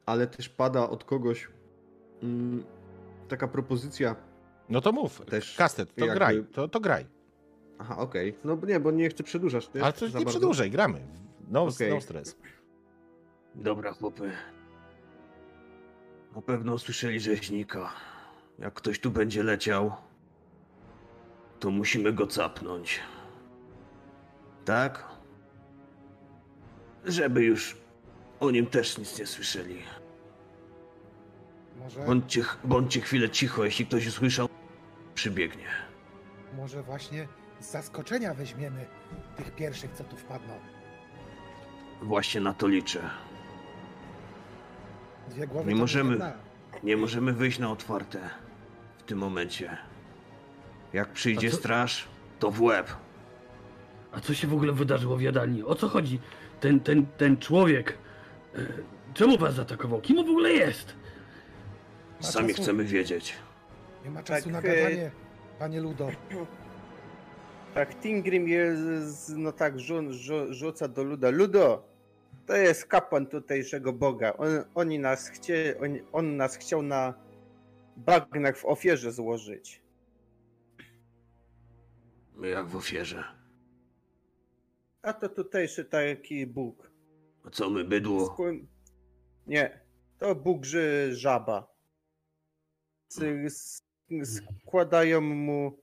ale 0.07 0.27
też 0.27 0.49
pada 0.49 0.89
od 0.89 1.05
kogoś 1.05 1.49
mm, 2.23 2.65
taka 3.29 3.49
propozycja. 3.49 4.17
No 4.69 4.81
to 4.81 4.93
mów. 4.93 5.21
Też 5.27 5.57
Kastet, 5.57 5.95
to 5.95 6.01
jakby- 6.01 6.15
graj, 6.15 6.45
to, 6.53 6.69
to 6.69 6.81
graj. 6.81 7.07
Aha, 7.79 7.99
okej. 7.99 8.35
No 8.45 8.57
bo 8.57 8.67
nie, 8.67 8.81
bo 8.81 8.91
nie 8.91 9.09
chcę 9.09 9.23
przedłużać. 9.23 9.75
nie? 9.75 9.83
Ale 9.83 9.93
to 9.93 10.07
nie 10.07 10.13
bardzo. 10.13 10.29
przedłużaj, 10.29 10.71
gramy. 10.71 11.01
No, 11.49 11.65
Okej. 11.65 11.91
no 11.91 12.01
stres. 12.01 12.37
Dobra, 13.55 13.93
chłopy. 13.93 14.33
Na 16.37 16.43
pewno 16.43 16.75
usłyszeli 16.75 17.21
rzeźnika. 17.21 17.93
Jak 18.59 18.75
ktoś 18.75 18.99
tu 19.01 19.11
będzie 19.11 19.43
leciał, 19.43 19.93
to 21.63 21.71
musimy 21.71 22.13
go 22.13 22.27
capnąć. 22.27 23.01
Tak? 24.65 25.05
Żeby 27.05 27.45
już 27.45 27.77
o 28.41 28.51
nim 28.51 28.67
też 28.67 28.99
nic 28.99 29.19
nie 29.19 29.27
słyszeli. 29.27 29.83
Może, 31.79 32.01
Bądźcie, 32.07 32.45
bądźcie 32.65 33.01
chwilę 33.01 33.31
cicho, 33.31 33.65
jeśli 33.65 33.87
ktoś 33.87 34.07
usłyszał, 34.07 34.49
przybiegnie. 35.15 35.65
może 36.57 36.83
właśnie 36.83 37.29
z 37.61 37.71
zaskoczenia 37.71 38.35
weźmiemy 38.35 38.87
tych 39.37 39.55
pierwszych, 39.55 39.93
co 39.93 40.05
tu 40.05 40.17
wpadną. 40.17 40.55
Właśnie 42.03 42.41
na 42.41 42.55
to 42.55 42.69
liczę. 42.69 43.11
Dwie 45.29 45.47
głowy 45.47 45.69
Nie 45.69 45.81
możemy. 45.81 46.33
Nie 46.83 46.97
możemy 46.97 47.33
wyjść 47.33 47.59
na 47.59 47.71
otwarte 47.71 48.31
w 48.99 49.03
tym 49.03 49.19
momencie. 49.19 49.79
Jak 50.93 51.09
przyjdzie 51.13 51.51
co- 51.51 51.57
straż, 51.57 52.09
to 52.39 52.51
w 52.51 52.63
łeb. 52.63 52.91
A 54.13 54.21
co 54.21 54.35
się 54.35 54.47
w 54.49 54.55
ogóle 54.55 54.73
wydarzyło 54.73 55.17
w 55.17 55.23
jadalni? 55.23 55.63
O 55.63 55.75
co 55.75 55.89
chodzi? 55.89 56.21
Ten, 56.61 56.81
ten, 56.81 57.07
ten 57.07 57.37
człowiek. 57.37 57.99
e, 58.55 58.59
Czemu 59.15 59.39
was 59.39 59.55
zaatakował? 59.55 60.01
Kim 60.01 60.19
on 60.19 60.27
w 60.27 60.31
ogóle 60.31 60.51
jest? 60.53 60.95
Ma 62.21 62.27
Sami 62.27 62.49
czasu. 62.49 62.63
chcemy 62.63 62.85
wiedzieć. 62.85 63.35
Nie 64.05 64.11
ma 64.11 64.23
czasu 64.23 64.45
Tak, 64.45 64.53
na 64.53 64.59
e, 64.59 64.63
gadanie, 64.63 65.11
panie 65.59 65.81
Ludo. 65.81 66.09
Tak, 67.75 67.95
Tingrim 68.01 68.49
jest, 68.49 69.33
no 69.37 69.53
tak, 69.53 69.81
rzu, 69.81 70.13
rzu, 70.13 70.35
rzuca 70.55 70.89
do 70.89 71.03
Luda. 71.03 71.31
Ludo, 71.31 71.89
to 72.47 72.57
jest 72.57 72.87
kapłan 72.87 73.27
tutejszego 73.27 73.93
Boga. 73.93 74.33
On, 74.37 74.49
oni 74.75 74.99
nas 74.99 75.29
chcie, 75.29 75.75
on, 75.83 75.99
on 76.13 76.37
nas 76.37 76.57
chciał 76.57 76.83
na 76.83 77.15
bagnach 77.97 78.57
w 78.57 78.65
ofierze 78.65 79.13
złożyć. 79.13 79.82
Jak 82.41 82.67
w 82.67 82.77
ofierze. 82.77 83.25
A 85.03 85.13
to 85.13 85.29
tutejszy 85.29 85.85
taki 85.85 86.47
Bóg. 86.47 86.91
A 87.45 87.51
co 87.51 87.71
my, 87.71 87.85
bydło? 87.85 88.27
Skłon... 88.27 88.67
Nie, 89.47 89.81
to 90.19 90.35
Bóg 90.35 90.65
ży, 90.65 91.11
żaba. 91.13 91.73
Składają 94.65 95.21
mu 95.21 95.83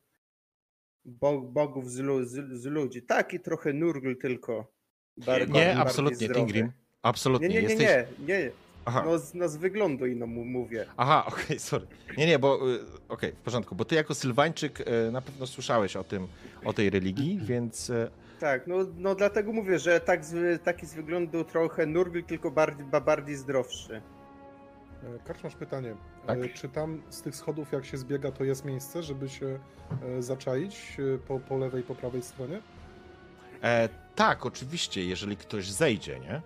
bo, 1.06 1.42
bogów 1.42 1.92
z, 1.92 2.00
lu, 2.00 2.26
z, 2.26 2.62
z 2.62 2.66
ludzi. 2.66 3.02
Taki 3.02 3.40
trochę 3.40 3.74
nurgl 3.74 4.16
tylko. 4.16 4.74
Bar, 5.18 5.42
Nie, 5.42 5.48
bardziej 5.48 5.72
absolutnie, 5.72 6.28
zdrowy. 6.28 6.40
Tingrim. 6.40 6.72
Absolutnie. 7.02 7.48
Nie, 7.48 7.62
nie, 7.62 7.62
nie, 7.62 7.84
Jesteś... 7.84 8.20
nie, 8.20 8.28
nie. 8.28 8.52
Aha. 8.86 9.04
No, 9.06 9.20
z, 9.20 9.34
no 9.34 9.50
z 9.50 9.56
wyglądu 9.58 10.06
ino 10.06 10.28
mówię. 10.28 10.86
Aha, 10.98 11.26
okej, 11.32 11.60
sorry. 11.60 11.88
Nie, 12.18 12.28
nie, 12.28 12.40
bo 12.40 12.70
y, 12.72 12.80
okej, 13.10 13.32
w 13.32 13.36
porządku, 13.36 13.76
bo 13.76 13.86
ty 13.86 13.96
jako 13.96 14.16
Sylwańczyk 14.16 14.80
y, 14.80 15.12
na 15.12 15.22
pewno 15.22 15.48
słyszałeś 15.48 15.96
o 15.96 16.04
tym, 16.04 16.28
o 16.66 16.74
tej 16.74 16.90
religii, 16.90 17.40
więc 17.44 17.90
y, 17.90 18.12
Tak, 18.40 18.68
no, 18.68 18.76
no 18.98 19.16
dlatego 19.16 19.54
mówię, 19.54 19.80
że 19.80 20.00
tak 20.00 20.26
z, 20.26 20.64
taki 20.64 20.86
z 20.86 20.94
wyglądu 20.94 21.44
trochę 21.44 21.86
nurgl, 21.86 22.24
tylko 22.24 22.52
bardziej, 22.52 22.86
ba- 22.86 23.02
bardziej 23.02 23.36
zdrowszy. 23.36 24.02
E, 25.04 25.20
Karcz, 25.26 25.44
masz 25.44 25.56
pytanie. 25.56 25.96
Tak. 26.28 26.40
E, 26.40 26.50
Czy 26.50 26.70
tam 26.70 27.02
z 27.10 27.22
tych 27.22 27.36
schodów, 27.36 27.72
jak 27.72 27.86
się 27.86 27.98
zbiega, 27.98 28.32
to 28.32 28.44
jest 28.44 28.66
miejsce, 28.66 29.04
żeby 29.04 29.30
się 29.30 29.60
e, 30.18 30.22
zaczaić 30.24 30.98
po, 31.28 31.40
po 31.40 31.58
lewej, 31.58 31.84
po 31.84 31.96
prawej 31.96 32.22
stronie? 32.22 32.62
e, 33.64 33.90
tak, 34.16 34.46
oczywiście, 34.46 35.04
jeżeli 35.06 35.38
ktoś 35.38 35.72
zejdzie, 35.72 36.20
nie? 36.20 36.42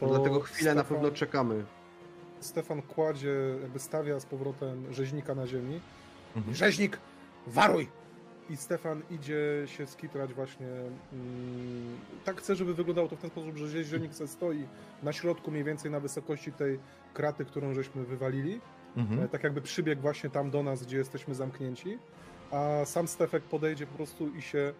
To 0.00 0.06
Dlatego 0.06 0.40
chwilę 0.40 0.74
na 0.74 0.82
Stefan- 0.82 0.88
pewno 0.94 1.10
czekamy. 1.10 1.64
Stefan 2.40 2.82
kładzie, 2.82 3.34
jakby 3.62 3.78
stawia 3.78 4.20
z 4.20 4.26
powrotem 4.26 4.92
rzeźnika 4.92 5.34
na 5.34 5.46
ziemi. 5.46 5.80
Mhm. 6.36 6.54
Rzeźnik, 6.54 6.98
waruj! 7.46 7.88
I 8.50 8.56
Stefan 8.56 9.02
idzie 9.10 9.62
się 9.66 9.86
skitrać 9.86 10.34
właśnie. 10.34 10.66
Mm, 11.12 11.98
tak 12.24 12.40
chcę, 12.40 12.54
żeby 12.56 12.74
wyglądało 12.74 13.08
to 13.08 13.16
w 13.16 13.18
ten 13.20 13.30
sposób, 13.30 13.56
że 13.56 13.68
rzeźnik 13.68 14.14
se 14.14 14.28
stoi 14.28 14.66
na 15.02 15.12
środku, 15.12 15.50
mniej 15.50 15.64
więcej 15.64 15.90
na 15.90 16.00
wysokości 16.00 16.52
tej 16.52 16.78
kraty, 17.14 17.44
którą 17.44 17.74
żeśmy 17.74 18.04
wywalili. 18.04 18.60
Mhm. 18.96 19.20
E, 19.22 19.28
Tak 19.28 19.44
jakby 19.44 19.60
przybiegł 19.60 20.02
właśnie 20.02 20.30
tam 20.30 20.50
do 20.50 20.62
nas, 20.62 20.82
gdzie 20.82 20.96
jesteśmy 20.96 21.34
zamknięci. 21.34 21.98
A 22.50 22.84
sam 22.84 23.08
Stefek 23.08 23.42
podejdzie 23.42 23.86
po 23.86 23.94
prostu 23.96 24.34
i 24.34 24.42
się 24.42 24.72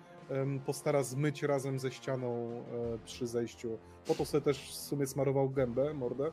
postara 0.66 1.02
zmyć 1.02 1.42
razem 1.42 1.78
ze 1.78 1.90
ścianą 1.90 2.50
e, 2.94 2.98
przy 3.04 3.26
zejściu. 3.26 3.78
Po 4.06 4.14
to 4.14 4.24
sobie 4.24 4.40
też 4.44 4.70
w 4.70 4.74
sumie 4.74 5.06
smarował 5.06 5.50
gębę, 5.50 5.94
mordę, 5.94 6.24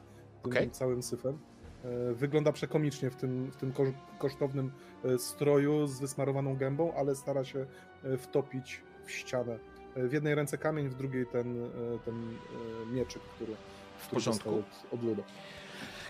tym 0.44 0.52
Okej. 0.52 0.72
całym 0.72 1.04
syfem. 1.04 1.38
E, 1.86 2.14
Wygląda 2.14 2.52
przekomicznie 2.52 3.10
w 3.10 3.16
tym, 3.16 3.52
w 3.52 3.56
tym 3.56 3.72
ko- 3.74 3.84
kosztownym 4.20 4.72
e, 5.06 5.18
stroju 5.18 5.88
z 5.88 6.00
wysmarowaną 6.00 6.56
gębą, 6.56 6.94
ale 6.94 7.16
stara 7.16 7.44
się 7.44 7.66
wtopić 8.18 8.82
w 9.06 9.12
ścianę. 9.12 9.60
W 9.96 10.14
jednej 10.14 10.36
ręce 10.36 10.58
kamień, 10.58 10.90
w 10.90 10.96
drugiej 10.96 11.26
ten, 11.26 11.70
ten 12.06 12.36
mieczyk, 12.94 13.22
który, 13.22 13.54
W 13.98 14.02
który 14.08 14.14
porządku. 14.16 14.50
od, 14.50 14.94
od. 14.94 15.00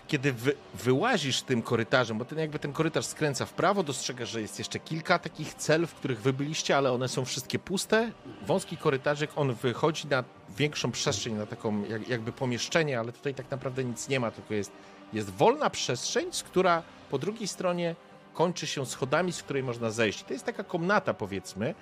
Kiedy 0.08 0.32
wy, 0.32 0.54
wyłazisz 0.74 1.42
tym 1.42 1.62
korytarzem, 1.62 2.18
bo 2.18 2.24
ten 2.24 2.38
jakby 2.38 2.58
ten 2.58 2.72
korytarz 2.72 3.06
skręca 3.06 3.46
w 3.46 3.52
prawo, 3.52 3.82
dostrzegasz, 3.82 4.28
że 4.28 4.40
jest 4.40 4.58
jeszcze 4.58 4.78
kilka 4.78 5.18
takich 5.18 5.54
cel, 5.54 5.86
w 5.86 5.94
których 5.94 6.20
wy 6.20 6.32
byliście, 6.32 6.76
ale 6.76 6.92
one 6.92 7.08
są 7.08 7.24
wszystkie 7.24 7.58
puste. 7.58 8.10
Wąski 8.46 8.76
korytarzek, 8.76 9.30
on 9.36 9.54
wychodzi 9.54 10.08
na 10.08 10.24
większą 10.56 10.92
przestrzeń, 10.92 11.34
na 11.34 11.46
taką 11.46 11.84
jak, 11.84 12.08
jakby 12.08 12.32
pomieszczenie, 12.32 13.00
ale 13.00 13.12
tutaj 13.12 13.34
tak 13.34 13.50
naprawdę 13.50 13.84
nic 13.84 14.08
nie 14.08 14.20
ma, 14.20 14.30
tylko 14.30 14.54
jest, 14.54 14.72
jest 15.12 15.30
wolna 15.30 15.70
przestrzeń, 15.70 16.32
z 16.32 16.42
która 16.42 16.82
po 17.10 17.18
drugiej 17.18 17.48
stronie 17.48 17.94
kończy 18.34 18.66
się 18.66 18.86
schodami, 18.86 19.32
z 19.32 19.42
której 19.42 19.62
można 19.62 19.90
zejść. 19.90 20.22
To 20.22 20.32
jest 20.32 20.44
taka 20.46 20.64
komnata, 20.64 21.14
powiedzmy, 21.14 21.74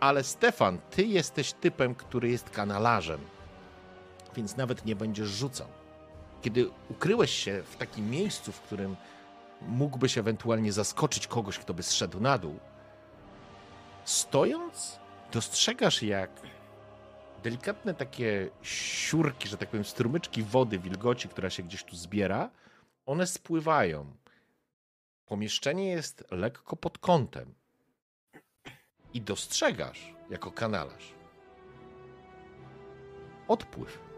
ale 0.00 0.24
Stefan, 0.24 0.78
ty 0.90 1.02
jesteś 1.02 1.52
typem, 1.52 1.94
który 1.94 2.30
jest 2.30 2.50
kanalarzem, 2.50 3.20
więc 4.36 4.56
nawet 4.56 4.84
nie 4.84 4.96
będziesz 4.96 5.28
rzucał 5.28 5.79
kiedy 6.42 6.70
ukryłeś 6.90 7.30
się 7.30 7.62
w 7.62 7.76
takim 7.76 8.10
miejscu, 8.10 8.52
w 8.52 8.60
którym 8.60 8.96
mógłbyś 9.62 10.18
ewentualnie 10.18 10.72
zaskoczyć 10.72 11.26
kogoś, 11.26 11.58
kto 11.58 11.74
by 11.74 11.82
zszedł 11.82 12.20
na 12.20 12.38
dół, 12.38 12.58
stojąc, 14.04 14.98
dostrzegasz, 15.32 16.02
jak 16.02 16.30
delikatne 17.42 17.94
takie 17.94 18.50
siurki, 18.62 19.48
że 19.48 19.56
tak 19.56 19.68
powiem, 19.68 19.84
strumyczki 19.84 20.42
wody, 20.42 20.78
wilgoci, 20.78 21.28
która 21.28 21.50
się 21.50 21.62
gdzieś 21.62 21.84
tu 21.84 21.96
zbiera, 21.96 22.50
one 23.06 23.26
spływają. 23.26 24.16
Pomieszczenie 25.26 25.88
jest 25.90 26.24
lekko 26.30 26.76
pod 26.76 26.98
kątem. 26.98 27.54
I 29.14 29.20
dostrzegasz, 29.20 30.14
jako 30.30 30.52
kanalarz, 30.52 31.14
odpływ. 33.48 34.09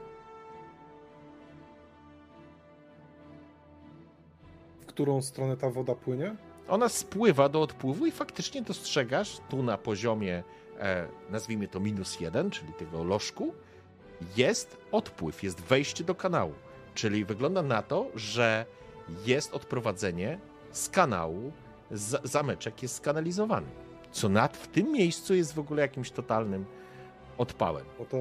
Którą 4.92 5.22
stronę 5.22 5.56
ta 5.56 5.70
woda 5.70 5.94
płynie? 5.94 6.36
Ona 6.68 6.88
spływa 6.88 7.48
do 7.48 7.62
odpływu 7.62 8.06
i 8.06 8.10
faktycznie 8.10 8.62
dostrzegasz 8.62 9.40
tu 9.48 9.62
na 9.62 9.78
poziomie, 9.78 10.42
e, 10.78 11.08
nazwijmy 11.30 11.68
to 11.68 11.80
minus 11.80 12.20
jeden, 12.20 12.50
czyli 12.50 12.72
tego 12.72 13.04
lożku, 13.04 13.54
jest 14.36 14.76
odpływ, 14.92 15.42
jest 15.42 15.60
wejście 15.60 16.04
do 16.04 16.14
kanału. 16.14 16.52
Czyli 16.94 17.24
wygląda 17.24 17.62
na 17.62 17.82
to, 17.82 18.06
że 18.14 18.66
jest 19.26 19.54
odprowadzenie 19.54 20.38
z 20.70 20.88
kanału, 20.88 21.52
z, 21.90 22.30
zameczek 22.30 22.82
jest 22.82 22.94
skanalizowany. 22.94 23.66
Co 24.10 24.28
nad 24.28 24.56
w 24.56 24.68
tym 24.68 24.92
miejscu 24.92 25.34
jest 25.34 25.54
w 25.54 25.58
ogóle 25.58 25.82
jakimś 25.82 26.10
totalnym 26.10 26.64
odpałem. 27.38 27.84
Bo 27.98 28.04
to 28.04 28.18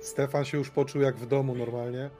Stefan 0.00 0.44
się 0.44 0.58
już 0.58 0.70
poczuł 0.70 1.02
jak 1.02 1.16
w 1.16 1.26
domu 1.26 1.54
normalnie. 1.54 2.10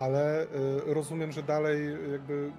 Ale 0.00 0.44
y, 0.44 0.94
rozumiem, 0.94 1.32
że 1.32 1.42
dalej 1.42 1.86
jakby 2.12 2.50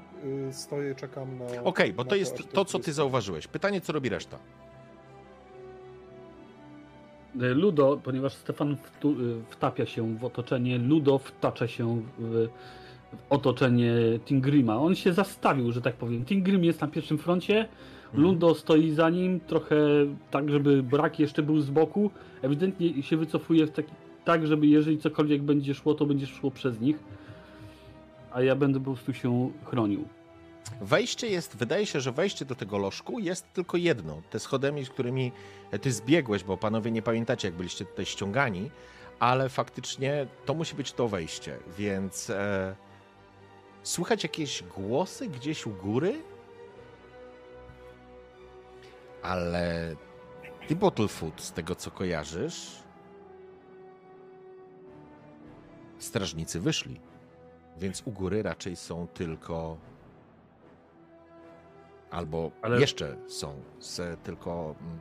y, 0.50 0.54
stoję, 0.54 0.96
czekam 0.96 1.38
na. 1.38 1.64
Okej, 1.64 1.94
bo 1.94 2.04
na 2.04 2.10
to 2.10 2.16
jest 2.16 2.40
aż 2.40 2.46
to, 2.46 2.66
co 2.66 2.80
ty 2.80 2.94
zauważyłeś. 2.94 3.48
Pytanie, 3.48 3.82
co 3.82 3.94
robi 3.94 4.10
reszta? 4.10 4.38
E, 7.42 7.48
Ludo, 7.54 8.00
ponieważ 8.04 8.34
Stefan 8.34 8.78
wtu, 8.84 9.12
y, 9.12 9.16
wtapia 9.50 9.86
się 9.86 10.18
w 10.18 10.26
otoczenie, 10.26 10.78
Ludo 10.78 11.18
wtacza 11.18 11.68
się 11.68 12.02
w, 12.20 12.48
w 13.12 13.18
otoczenie 13.30 13.94
Tingrima. 14.26 14.78
On 14.78 14.96
się 14.96 15.14
zastawił, 15.14 15.72
że 15.72 15.82
tak 15.82 15.96
powiem. 15.96 16.26
Tingrim 16.26 16.64
jest 16.64 16.82
na 16.82 16.88
pierwszym 16.88 17.18
froncie, 17.18 17.68
Mhm. 18.14 18.24
Ludo 18.24 18.56
stoi 18.56 18.92
za 18.92 19.10
nim, 19.10 19.40
trochę 19.40 19.76
tak, 20.32 20.50
żeby 20.50 20.84
brak 20.84 21.20
jeszcze 21.20 21.44
był 21.44 21.60
z 21.60 21.70
boku. 21.70 22.12
Ewidentnie 22.42 23.04
się 23.04 23.18
wycofuje 23.18 23.68
w 23.68 23.72
taki, 23.72 23.92
tak, 24.26 24.48
żeby 24.48 24.68
jeżeli 24.68 24.98
cokolwiek 24.98 25.42
będzie 25.42 25.74
szło, 25.74 25.94
to 25.94 26.06
będzie 26.06 26.28
szło 26.28 26.52
przez 26.52 26.82
nich. 26.82 27.00
A 28.32 28.42
ja 28.42 28.56
będę 28.56 28.80
po 28.80 28.86
prostu 28.86 29.14
się 29.14 29.52
chronił. 29.66 30.08
Wejście 30.82 31.28
jest, 31.28 31.58
wydaje 31.58 31.86
się, 31.86 32.02
że 32.02 32.12
wejście 32.12 32.46
do 32.46 32.56
tego 32.56 32.78
lożku 32.78 33.20
jest 33.20 33.54
tylko 33.54 33.78
jedno. 33.78 34.22
Te 34.30 34.40
schodami, 34.40 34.86
z 34.86 34.90
którymi 34.90 35.32
ty 35.82 35.92
zbiegłeś, 35.92 36.44
bo 36.44 36.58
panowie 36.58 36.92
nie 36.92 37.02
pamiętacie, 37.02 37.48
jak 37.48 37.58
byliście 37.58 37.86
tutaj 37.86 38.06
ściągani, 38.06 38.72
ale 39.20 39.50
faktycznie 39.50 40.28
to 40.46 40.54
musi 40.54 40.76
być 40.76 40.92
to 40.92 41.08
wejście, 41.08 41.58
więc 41.78 42.30
e, 42.30 42.76
słychać 43.84 44.24
jakieś 44.24 44.64
głosy 44.64 45.28
gdzieś 45.28 45.68
u 45.68 45.70
góry? 45.70 46.22
Ale 49.22 49.96
ty, 50.68 50.76
Bottlefoot, 50.76 51.42
z 51.42 51.52
tego 51.52 51.76
co 51.76 51.92
kojarzysz, 51.92 52.84
strażnicy 56.00 56.60
wyszli. 56.60 57.09
Więc 57.80 58.02
u 58.06 58.12
góry 58.12 58.44
raczej 58.44 58.76
są 58.76 59.08
tylko. 59.08 59.78
Albo 62.12 62.52
Ale- 62.62 62.80
jeszcze 62.80 63.16
są 63.28 63.62
z 63.80 64.20
tylko. 64.24 64.76
mm, 64.82 65.00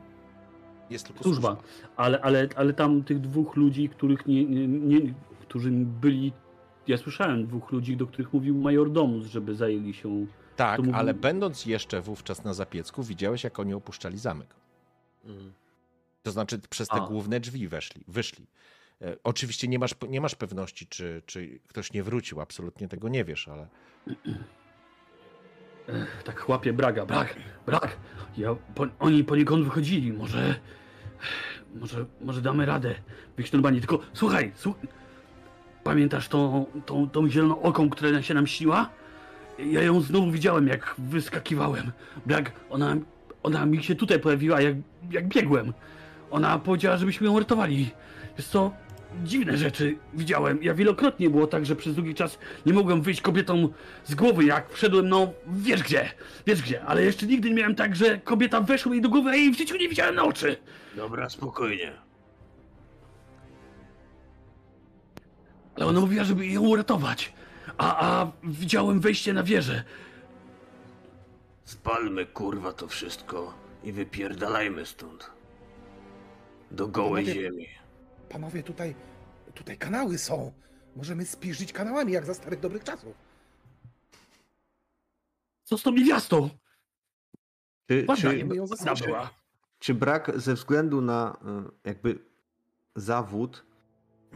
Jest 0.89 1.05
tylko 1.07 1.23
Służba. 1.23 1.57
Ale, 1.95 2.21
ale, 2.21 2.47
ale 2.55 2.73
tam 2.73 3.03
tych 3.03 3.19
dwóch 3.21 3.55
ludzi, 3.55 3.89
których 3.89 4.25
nie, 4.25 4.45
nie, 4.45 4.67
nie, 4.67 5.13
którzy 5.41 5.71
byli. 5.71 6.33
Ja 6.87 6.97
słyszałem 6.97 7.47
dwóch 7.47 7.71
ludzi, 7.71 7.97
do 7.97 8.07
których 8.07 8.33
mówił 8.33 8.55
majordomus, 8.57 9.25
żeby 9.25 9.55
zajęli 9.55 9.93
się. 9.93 10.25
Tak, 10.55 10.81
ale 10.93 11.13
będąc 11.13 11.65
jeszcze 11.65 12.01
wówczas 12.01 12.43
na 12.43 12.53
zapiecku, 12.53 13.03
widziałeś, 13.03 13.43
jak 13.43 13.59
oni 13.59 13.73
opuszczali 13.73 14.17
zamek. 14.17 14.55
Mhm. 15.25 15.53
To 16.23 16.31
znaczy 16.31 16.59
przez 16.69 16.87
te 16.87 16.93
A. 17.01 17.07
główne 17.07 17.39
drzwi 17.39 17.67
weszli, 17.67 18.03
wyszli. 18.07 18.47
E, 19.01 19.15
oczywiście 19.23 19.67
nie 19.67 19.79
masz, 19.79 19.95
nie 20.09 20.21
masz 20.21 20.35
pewności, 20.35 20.87
czy, 20.87 21.21
czy 21.25 21.59
ktoś 21.67 21.93
nie 21.93 22.03
wrócił, 22.03 22.41
absolutnie 22.41 22.87
tego 22.87 23.09
nie 23.09 23.25
wiesz, 23.25 23.47
ale 23.47 23.67
Tak 26.23 26.39
chłapie 26.39 26.73
Braga, 26.73 27.05
brak, 27.05 27.35
brak. 27.65 27.97
Ja, 28.37 28.55
po, 28.75 28.87
oni 28.99 29.23
poniekąd 29.23 29.63
wychodzili, 29.65 30.13
może, 30.13 30.55
może, 31.75 32.05
może 32.21 32.41
damy 32.41 32.65
radę 32.65 32.95
wyjść 33.37 33.51
normalnie. 33.51 33.79
Tylko 33.79 33.99
słuchaj, 34.13 34.51
słuchaj 34.55 34.87
pamiętasz 35.83 36.27
tą, 36.27 36.65
tą, 36.85 37.09
tą 37.09 37.29
zieloną 37.29 37.61
oką, 37.61 37.89
która 37.89 38.21
się 38.21 38.33
nam 38.33 38.47
śniła? 38.47 38.89
Ja 39.59 39.81
ją 39.81 40.01
znowu 40.01 40.31
widziałem, 40.31 40.67
jak 40.67 40.95
wyskakiwałem. 40.97 41.91
Brak, 42.25 42.51
ona, 42.69 42.95
ona 43.43 43.65
mi 43.65 43.83
się 43.83 43.95
tutaj 43.95 44.19
pojawiła, 44.19 44.61
jak, 44.61 44.75
jak 45.11 45.27
biegłem. 45.27 45.73
Ona 46.31 46.59
powiedziała, 46.59 46.97
żebyśmy 46.97 47.27
ją 47.27 47.39
ratowali. 47.39 47.91
Jest 48.37 48.51
to 48.51 48.71
dziwne 49.23 49.57
rzeczy 49.57 49.97
widziałem. 50.13 50.63
Ja 50.63 50.73
wielokrotnie 50.73 51.29
było 51.29 51.47
tak, 51.47 51.65
że 51.65 51.75
przez 51.75 51.95
długi 51.95 52.15
czas 52.15 52.39
nie 52.65 52.73
mogłem 52.73 53.01
wyjść 53.01 53.21
kobietom 53.21 53.69
z 54.05 54.15
głowy, 54.15 54.43
jak 54.43 54.73
wszedłem, 54.73 55.09
no 55.09 55.33
wiesz 55.47 55.83
gdzie, 55.83 56.11
wiesz 56.47 56.61
gdzie, 56.61 56.83
ale 56.85 57.03
jeszcze 57.03 57.25
nigdy 57.25 57.49
nie 57.49 57.55
miałem 57.55 57.75
tak, 57.75 57.95
że 57.95 58.17
kobieta 58.17 58.61
weszła 58.61 58.91
mi 58.91 59.01
do 59.01 59.09
głowy, 59.09 59.29
a 59.29 59.35
jej 59.35 59.51
w 59.51 59.57
życiu 59.57 59.77
nie 59.77 59.89
widziałem 59.89 60.15
na 60.15 60.23
oczy. 60.23 60.57
Dobra, 60.95 61.29
spokojnie. 61.29 61.91
Ale 65.75 65.85
ona 65.85 65.99
mówiła, 65.99 66.23
żeby 66.23 66.47
ją 66.47 66.61
uratować. 66.61 67.33
A, 67.77 68.21
a 68.21 68.31
widziałem 68.43 68.99
wejście 68.99 69.33
na 69.33 69.43
wieżę. 69.43 69.83
Spalmy 71.65 72.25
kurwa 72.25 72.73
to 72.73 72.87
wszystko 72.87 73.53
i 73.83 73.91
wypierdalajmy 73.91 74.85
stąd. 74.85 75.31
Do 76.71 76.87
gołej 76.87 77.25
ziemi. 77.25 77.78
Panowie, 78.29 78.63
tutaj, 78.63 78.95
tutaj 79.53 79.77
kanały 79.77 80.17
są. 80.17 80.51
Możemy 80.95 81.25
spiżyć 81.25 81.73
kanałami, 81.73 82.13
jak 82.13 82.25
za 82.25 82.33
starych 82.33 82.59
dobrych 82.59 82.83
czasów. 82.83 83.15
Co 85.63 85.77
z 85.77 85.83
tą 85.83 85.91
niewiastą? 85.91 86.49
Czy, 87.87 88.05
Ładna, 88.07 88.29
czy, 88.31 88.37
nie 88.37 88.45
my 88.45 88.55
ją 88.55 88.61
ładna 88.61 88.75
zaskoczyli. 88.75 89.07
była. 89.07 89.29
czy 89.79 89.93
brak 89.93 90.39
ze 90.39 90.53
względu 90.53 91.01
na 91.01 91.37
y, 91.85 91.87
jakby 91.89 92.19
zawód, 92.95 93.65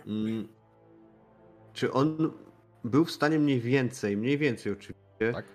mm, 0.07 0.47
czy 1.73 1.91
on 1.93 2.31
był 2.83 3.05
w 3.05 3.11
stanie 3.11 3.39
mniej 3.39 3.59
więcej, 3.59 4.17
mniej 4.17 4.37
więcej 4.37 4.71
oczywiście, 4.71 5.33
tak. 5.33 5.45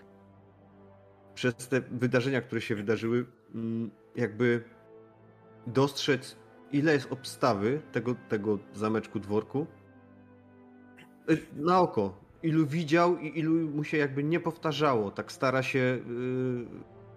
przez 1.34 1.54
te 1.68 1.80
wydarzenia, 1.80 2.42
które 2.42 2.60
się 2.60 2.74
wydarzyły, 2.76 3.26
mm, 3.54 3.90
jakby 4.16 4.64
dostrzec, 5.66 6.36
ile 6.72 6.92
jest 6.92 7.12
obstawy 7.12 7.80
tego, 7.92 8.14
tego 8.28 8.58
zameczku 8.74 9.20
dworku? 9.20 9.66
Y, 11.30 11.38
Na 11.56 11.80
oko. 11.80 12.14
Ilu 12.42 12.66
widział 12.66 13.18
i 13.18 13.38
ilu 13.38 13.68
mu 13.70 13.84
się 13.84 13.96
jakby 13.96 14.24
nie 14.24 14.40
powtarzało. 14.40 15.10
Tak 15.10 15.32
stara 15.32 15.62
się 15.62 15.78
y, 15.78 16.00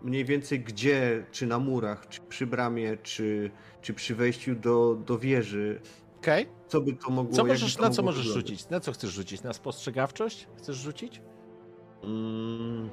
mniej 0.01 0.25
więcej 0.25 0.59
gdzie, 0.59 1.25
czy 1.31 1.47
na 1.47 1.59
murach, 1.59 2.07
czy 2.09 2.21
przy 2.21 2.47
bramie, 2.47 2.97
czy, 2.97 3.51
czy 3.81 3.93
przy 3.93 4.15
wejściu 4.15 4.55
do, 4.55 4.95
do 5.05 5.17
wieży. 5.19 5.81
Okej. 6.19 6.47
Co 6.67 6.81
by 6.81 6.93
to 6.93 7.09
mogło 7.11 7.33
Co 7.33 7.45
możesz, 7.45 7.75
to 7.75 7.81
na 7.83 7.89
co 7.89 8.03
możesz 8.03 8.27
wyglądać? 8.27 8.49
rzucić? 8.49 8.69
Na 8.69 8.79
co 8.79 8.91
chcesz 8.91 9.09
rzucić? 9.13 9.43
Na 9.43 9.53
spostrzegawczość? 9.53 10.47
Chcesz 10.57 10.75
rzucić? 10.77 11.21
Mm, 12.03 12.89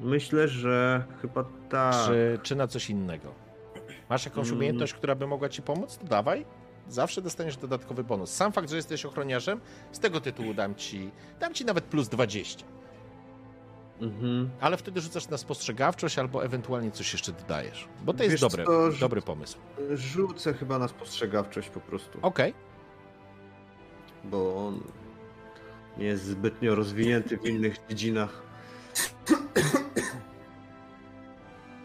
myślę, 0.00 0.48
że 0.48 1.04
chyba 1.22 1.44
tak. 1.68 1.94
Czy, 2.06 2.38
czy 2.42 2.56
na 2.56 2.66
coś 2.66 2.90
innego? 2.90 3.34
Masz 4.10 4.24
jakąś 4.24 4.46
Mm. 4.46 4.58
umiejętność, 4.58 4.94
która 4.94 5.14
by 5.14 5.26
mogła 5.26 5.48
ci 5.48 5.62
pomóc? 5.62 5.96
To 5.98 6.06
dawaj. 6.06 6.46
Zawsze 6.88 7.22
dostaniesz 7.22 7.56
dodatkowy 7.56 8.04
bonus. 8.04 8.30
Sam 8.30 8.52
fakt, 8.52 8.70
że 8.70 8.76
jesteś 8.76 9.04
ochroniarzem, 9.04 9.60
z 9.92 9.98
tego 9.98 10.20
tytułu 10.20 10.54
dam 10.54 10.74
ci, 10.74 11.10
dam 11.40 11.54
ci 11.54 11.64
nawet 11.64 11.84
plus 11.84 12.08
20. 12.08 12.64
Mhm. 14.00 14.50
Ale 14.60 14.76
wtedy 14.76 15.00
rzucasz 15.00 15.28
na 15.28 15.38
spostrzegawczość 15.38 16.18
albo 16.18 16.44
ewentualnie 16.44 16.90
coś 16.90 17.12
jeszcze 17.12 17.32
dodajesz. 17.32 17.88
Bo 18.04 18.14
to 18.14 18.22
jest 18.22 18.30
Wiesz 18.32 18.40
dobre, 18.40 18.64
co, 18.64 18.90
dobry 19.00 19.22
pomysł. 19.22 19.58
Rzucę 19.94 20.54
chyba 20.54 20.78
na 20.78 20.88
spostrzegawczość 20.88 21.68
po 21.68 21.80
prostu, 21.80 22.18
Okej. 22.22 22.54
bo 24.24 24.66
on 24.66 24.80
nie 25.98 26.06
jest 26.06 26.24
zbytnio 26.24 26.74
rozwinięty 26.74 27.38
w 27.38 27.46
innych 27.46 27.76
dziedzinach. 27.88 28.42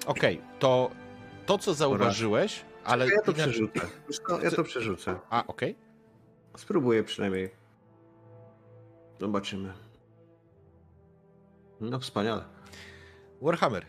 Okej, 0.06 0.41
to 0.60 0.91
to, 1.45 1.57
co 1.57 1.73
zauważyłeś, 1.73 2.65
ale... 2.84 3.07
ja 3.07 3.22
to 3.22 3.31
inaczej- 3.31 3.35
przerzucę. 3.35 3.81
Ja 4.43 4.51
to 4.51 4.63
przerzucę. 4.63 5.19
A, 5.30 5.47
okej. 5.47 5.76
Spróbuję 6.57 7.03
przynajmniej. 7.03 7.49
Zobaczymy. 9.19 9.73
No 11.81 11.99
wspaniale. 11.99 12.43
Warhammer. 13.41 13.85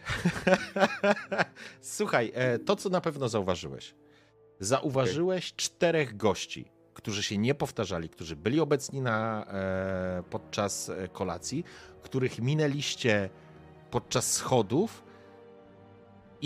Słuchaj, 1.80 2.32
e, 2.34 2.58
to 2.58 2.76
co 2.76 2.88
na 2.88 3.00
pewno 3.00 3.28
zauważyłeś. 3.28 3.94
Zauważyłeś 4.60 5.54
czterech 5.54 6.16
gości, 6.16 6.70
którzy 6.94 7.22
się 7.22 7.38
nie 7.38 7.54
powtarzali, 7.54 8.08
którzy 8.08 8.36
byli 8.36 8.60
obecni 8.60 9.00
na, 9.00 9.46
e, 9.48 10.22
podczas 10.30 10.88
e, 10.88 11.08
kolacji, 11.08 11.64
których 12.02 12.38
minęliście 12.38 13.30
podczas 13.90 14.32
schodów 14.32 15.05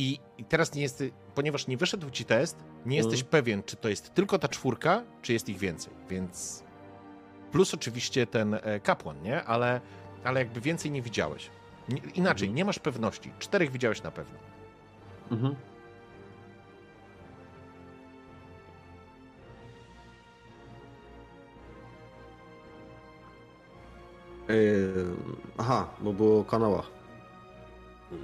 i, 0.01 0.19
i 0.39 0.45
teraz 0.45 0.75
nie 0.75 0.83
jest, 0.83 1.05
ponieważ 1.35 1.67
nie 1.67 1.77
wyszedł 1.77 2.11
ci 2.11 2.25
test, 2.25 2.57
nie 2.87 2.97
jesteś 2.97 3.23
pewien, 3.23 3.63
czy 3.63 3.77
to 3.77 3.89
jest 3.89 4.15
tylko 4.15 4.39
ta 4.39 4.49
czwórka, 4.49 5.03
czy 5.23 5.33
jest 5.33 5.49
ich 5.49 5.59
więcej, 5.59 5.93
więc 6.09 6.65
plus 7.53 7.75
oczywiście 7.75 8.27
ten 8.27 8.55
e, 8.55 8.81
kapłan, 8.81 9.23
nie? 9.23 9.45
Ale, 9.45 9.81
ale 10.25 10.41
jakby 10.41 10.61
więcej 10.61 10.91
nie 10.91 11.03
widziałeś. 11.03 11.51
Inaczej, 12.15 12.47
Mhm. 12.49 12.55
nie 12.55 12.65
masz 12.65 12.79
pewności. 12.79 13.33
Czterech 13.39 13.71
widziałeś 13.71 14.03
na 14.03 14.11
pewno. 14.11 14.39
Mhm. 15.31 15.57
Yy, 24.49 25.17
aha, 25.59 25.87
bo 26.01 26.13
było 26.13 26.41
o 26.41 26.45
kanałach. 26.45 26.91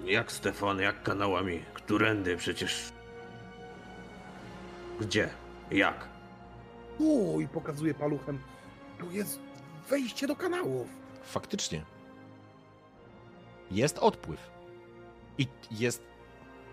Jak 0.05 0.33
Stefan, 0.33 0.79
jak 0.81 1.03
kanałami? 1.03 1.63
Którędy 1.75 2.37
przecież... 2.37 2.93
Gdzie? 5.01 5.29
Jak? 5.71 6.09
O, 7.01 7.41
i 7.41 7.49
pokazuje 7.49 7.95
paluchem. 7.95 8.39
Tu 8.99 9.11
jest 9.11 9.41
wejście 9.89 10.27
do 10.27 10.37
kanałów. 10.37 10.89
Faktycznie. 11.23 11.85
Jest 13.71 13.99
odpływ. 13.99 14.51
I 15.39 15.49
jest 15.71 16.03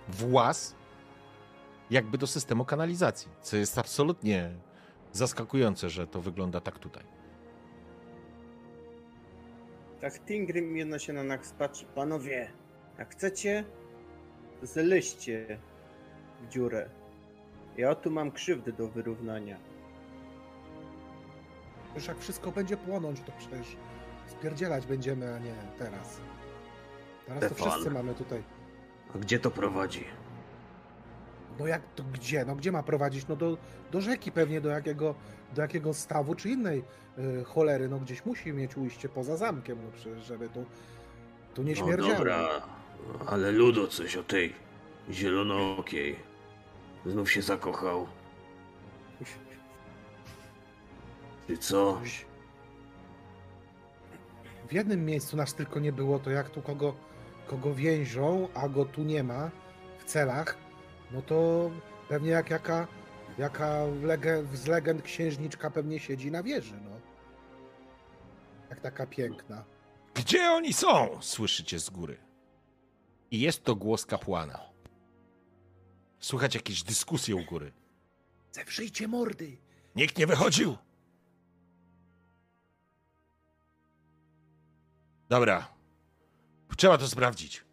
włas 0.07 0.76
jakby 1.90 2.18
do 2.18 2.27
systemu 2.27 2.65
kanalizacji, 2.65 3.31
co 3.41 3.57
jest 3.57 3.77
absolutnie 3.77 4.52
zaskakujące, 5.11 5.90
że 5.90 6.07
to 6.07 6.22
wygląda 6.22 6.61
tak 6.61 6.80
tutaj. 6.80 7.03
Tak 10.02 10.19
Tingrim 10.19 10.77
jedno 10.77 10.99
się 10.99 11.14
na 11.14 11.23
nas 11.23 11.53
patrzy. 11.60 11.85
Panowie, 11.85 12.52
jak 12.98 13.11
chcecie, 13.11 13.64
zleźcie 14.64 15.57
w 16.41 16.48
dziurę. 16.48 16.90
Ja 17.78 17.95
tu 17.95 18.11
mam 18.11 18.32
krzywdy 18.32 18.74
do 18.74 18.88
wyrównania. 18.88 19.57
Już 21.95 22.07
jak 22.07 22.20
wszystko 22.20 22.52
będzie 22.52 22.78
płonąć, 22.78 23.22
to 23.22 23.32
przecież 23.38 23.68
spierdzielać 24.28 24.86
będziemy, 24.86 25.34
a 25.36 25.40
nie 25.40 25.53
teraz. 25.80 26.18
Teraz 27.28 27.49
to 27.49 27.56
wszyscy 27.56 27.91
mamy 27.91 28.14
tutaj. 28.15 28.44
A 29.15 29.18
gdzie 29.18 29.40
to 29.40 29.52
prowadzi? 29.52 30.03
No 31.60 31.68
jak 31.68 31.82
to 31.95 32.03
gdzie? 32.03 32.45
No 32.45 32.56
gdzie 32.56 32.72
ma 32.72 32.84
prowadzić? 32.84 33.28
No 33.28 33.36
do, 33.36 33.57
do 33.91 34.02
rzeki 34.02 34.32
pewnie, 34.32 34.61
do 34.61 34.70
jakiego, 34.70 35.15
do 35.56 35.61
jakiego 35.61 35.94
stawu 35.94 36.36
czy 36.36 36.49
innej 36.49 36.84
y, 37.18 37.44
cholery. 37.44 37.90
No 37.90 37.99
gdzieś 37.99 38.26
musi 38.26 38.53
mieć 38.53 38.78
ujście 38.78 39.10
poza 39.10 39.38
zamkiem, 39.38 39.78
no 39.86 39.91
przecież 39.91 40.24
żeby 40.26 40.49
tu, 40.49 40.65
tu 41.53 41.64
nie 41.64 41.72
No 41.74 41.78
śmierdziało. 41.78 42.14
dobra, 42.18 42.61
ale 43.27 43.51
Ludo 43.51 43.88
coś 43.88 44.15
o 44.17 44.23
tej 44.23 44.53
Zielonookiej. 45.11 46.15
Znów 47.05 47.31
się 47.31 47.41
zakochał. 47.41 48.07
Czy 51.47 51.57
co? 51.57 52.01
W 54.67 54.73
jednym 54.73 55.05
miejscu 55.05 55.38
nas 55.38 55.53
tylko 55.53 55.80
nie 55.80 55.91
było, 55.91 56.19
to 56.19 56.30
jak 56.30 56.49
tu 56.49 56.61
kogo, 56.61 56.95
kogo 57.47 57.73
więzią, 57.73 58.47
a 58.53 58.69
go 58.69 58.85
tu 58.85 59.03
nie 59.03 59.23
ma 59.23 59.51
w 59.97 60.03
celach, 60.03 60.57
no 61.11 61.21
to 61.21 61.71
pewnie 62.09 62.30
jak 62.30 62.49
jaka, 62.49 62.88
jaka 63.38 63.84
lege, 64.03 64.43
z 64.53 64.67
legend 64.67 65.01
księżniczka 65.01 65.71
pewnie 65.71 65.99
siedzi 65.99 66.31
na 66.31 66.43
wieży, 66.43 66.75
no. 66.84 66.89
Jak 68.69 68.81
taka 68.81 69.07
piękna. 69.07 69.63
Gdzie 70.13 70.51
oni 70.51 70.73
są? 70.73 71.17
Słyszycie 71.21 71.80
z 71.80 71.89
góry. 71.89 72.17
I 73.34 73.39
jest 73.39 73.64
to 73.64 73.76
głos 73.76 74.05
kapłana. 74.05 74.60
Słychać 76.19 76.55
jakieś 76.55 76.84
dyskusje 76.84 77.35
u 77.35 77.45
góry. 77.45 77.72
Zewrzyjcie 78.51 79.07
mordy! 79.07 79.57
Nikt 79.95 80.18
nie 80.18 80.27
wychodził. 80.27 80.77
Dobra. 85.30 85.68
Trzeba 86.77 86.97
to 86.97 87.07
sprawdzić. 87.07 87.64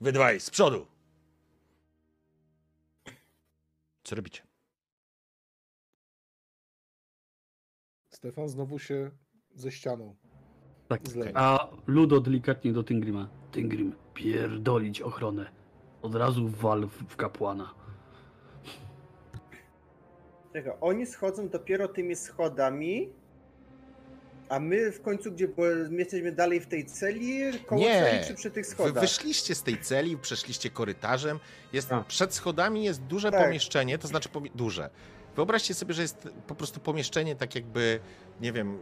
Wy 0.00 0.12
dwaj, 0.12 0.40
z 0.40 0.50
przodu. 0.50 0.86
Co 4.04 4.16
robicie? 4.16 4.42
Stefan 8.10 8.48
znowu 8.48 8.78
się 8.78 9.10
ze 9.54 9.72
ścianą. 9.72 10.16
Tak. 10.88 11.08
Zlewa. 11.08 11.40
A 11.40 11.68
Ludo 11.86 12.20
delikatnie 12.20 12.72
do 12.72 12.84
Tingrima. 12.84 13.28
Tingrim, 13.52 13.94
pierdolić 14.22 15.00
ochronę. 15.00 15.50
Od 16.02 16.14
razu 16.14 16.48
wal 16.48 16.86
w, 17.08 17.16
kapłana. 17.16 17.74
Czekaj, 20.52 20.72
oni 20.80 21.06
schodzą 21.06 21.48
dopiero 21.48 21.88
tymi 21.88 22.16
schodami, 22.16 23.08
a 24.48 24.60
my 24.60 24.92
w 24.92 25.02
końcu, 25.02 25.32
gdzie 25.32 25.48
bo 25.48 25.62
my 25.90 25.96
jesteśmy 25.98 26.32
dalej 26.32 26.60
w 26.60 26.66
tej 26.66 26.86
celi, 26.86 27.40
koło 27.66 27.80
Nie. 27.80 28.00
celi 28.00 28.26
czy 28.26 28.34
przy 28.34 28.50
tych 28.50 28.64
Wy 28.66 28.70
schodach? 28.72 29.02
wyszliście 29.02 29.54
z 29.54 29.62
tej 29.62 29.80
celi, 29.80 30.18
przeszliście 30.18 30.70
korytarzem. 30.70 31.38
Jest, 31.72 31.92
A. 31.92 32.00
przed 32.04 32.34
schodami 32.34 32.84
jest 32.84 33.02
duże 33.02 33.30
Tak. 33.30 33.44
pomieszczenie, 33.44 33.98
to 33.98 34.08
znaczy 34.08 34.28
pomie- 34.28 34.50
duże. 34.54 34.90
Wyobraźcie 35.36 35.74
sobie, 35.74 35.94
że 35.94 36.02
jest 36.02 36.28
po 36.46 36.54
prostu 36.54 36.80
pomieszczenie 36.80 37.36
tak 37.36 37.54
jakby, 37.54 38.00
nie 38.40 38.52
wiem, 38.52 38.78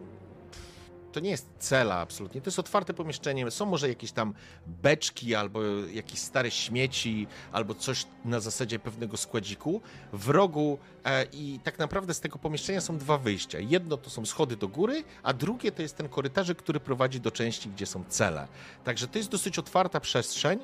to 1.16 1.20
nie 1.20 1.30
jest 1.30 1.48
cela 1.58 1.94
absolutnie, 1.94 2.40
to 2.40 2.48
jest 2.48 2.58
otwarte 2.58 2.94
pomieszczenie. 2.94 3.50
Są 3.50 3.66
może 3.66 3.88
jakieś 3.88 4.12
tam 4.12 4.34
beczki 4.66 5.34
albo 5.34 5.60
jakieś 5.92 6.18
stare 6.18 6.50
śmieci, 6.50 7.26
albo 7.52 7.74
coś 7.74 8.06
na 8.24 8.40
zasadzie 8.40 8.78
pewnego 8.78 9.16
składziku. 9.16 9.80
W 10.12 10.28
rogu 10.28 10.78
e, 11.04 11.24
i 11.32 11.60
tak 11.64 11.78
naprawdę 11.78 12.14
z 12.14 12.20
tego 12.20 12.38
pomieszczenia 12.38 12.80
są 12.80 12.98
dwa 12.98 13.18
wyjścia. 13.18 13.58
Jedno 13.58 13.96
to 13.96 14.10
są 14.10 14.26
schody 14.26 14.56
do 14.56 14.68
góry, 14.68 15.04
a 15.22 15.32
drugie 15.32 15.72
to 15.72 15.82
jest 15.82 15.96
ten 15.96 16.08
korytarzyk, 16.08 16.58
który 16.58 16.80
prowadzi 16.80 17.20
do 17.20 17.30
części, 17.30 17.68
gdzie 17.68 17.86
są 17.86 18.04
cele. 18.08 18.48
Także 18.84 19.08
to 19.08 19.18
jest 19.18 19.30
dosyć 19.30 19.58
otwarta 19.58 20.00
przestrzeń 20.00 20.58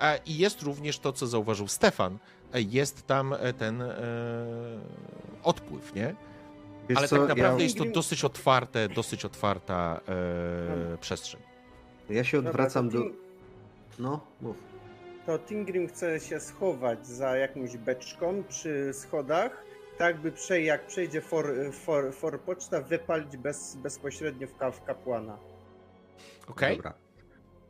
e, 0.00 0.20
i 0.26 0.38
jest 0.38 0.62
również 0.62 0.98
to, 0.98 1.12
co 1.12 1.26
zauważył 1.26 1.68
Stefan. 1.68 2.18
E, 2.54 2.62
Jest 2.62 3.06
tam 3.06 3.32
e, 3.32 3.52
ten 3.52 3.82
e, 3.82 3.96
odpływ, 5.42 5.94
nie? 5.94 6.14
Wiesz 6.88 6.98
Ale 6.98 7.08
co, 7.08 7.16
tak 7.16 7.28
naprawdę 7.28 7.58
ja, 7.58 7.64
jest 7.64 7.78
to 7.78 7.84
dosyć 7.84 8.24
otwarte, 8.24 8.88
dosyć 8.88 9.24
otwarta 9.24 10.00
e, 10.08 10.98
przestrzeń. 10.98 11.40
ja 12.10 12.24
się 12.24 12.38
odwracam 12.38 12.88
do... 12.88 13.00
No, 13.98 14.20
mów. 14.40 14.56
To 15.26 15.38
Tingrim 15.38 15.88
chce 15.88 16.20
się 16.20 16.40
schować 16.40 17.06
za 17.06 17.36
jakąś 17.36 17.76
beczką 17.76 18.44
przy 18.48 18.92
schodach, 18.92 19.64
tak 19.98 20.20
by 20.20 20.32
prze, 20.32 20.60
jak 20.60 20.86
przejdzie 20.86 21.20
for, 21.20 21.54
for, 21.72 22.12
for 22.12 22.40
poczta, 22.40 22.80
wypalić 22.80 23.36
bez, 23.36 23.76
bezpośrednio 23.76 24.46
w, 24.46 24.56
ka, 24.56 24.70
w 24.70 24.84
kapłana. 24.84 25.38
Okej? 26.48 26.76
Dobra. 26.76 26.94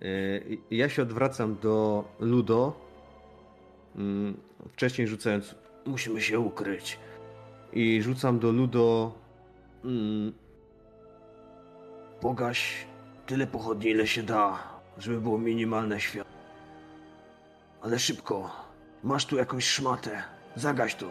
Y, 0.03 0.59
Ja 0.71 0.89
się 0.89 1.03
odwracam 1.03 1.57
do 1.63 2.05
Ludo, 2.21 2.73
mm, 3.97 4.37
wcześniej 4.73 5.07
rzucając 5.09 5.55
Musimy 5.87 6.21
się 6.21 6.41
ukryć. 6.41 6.99
I 7.77 8.03
rzucam 8.03 8.39
do 8.39 8.53
Ludo 8.53 9.13
mm, 9.85 10.33
Pogaś 12.21 12.87
tyle 13.27 13.47
pochodni, 13.47 13.91
ile 13.91 14.07
się 14.07 14.23
da, 14.23 14.59
żeby 14.99 15.21
było 15.21 15.39
minimalne 15.39 16.01
światło. 16.01 16.33
Ale 17.83 17.99
szybko. 17.99 18.51
Masz 19.03 19.27
tu 19.27 19.37
jakąś 19.37 19.65
szmatę. 19.65 20.23
Zagaś 20.55 20.95
to. 20.95 21.11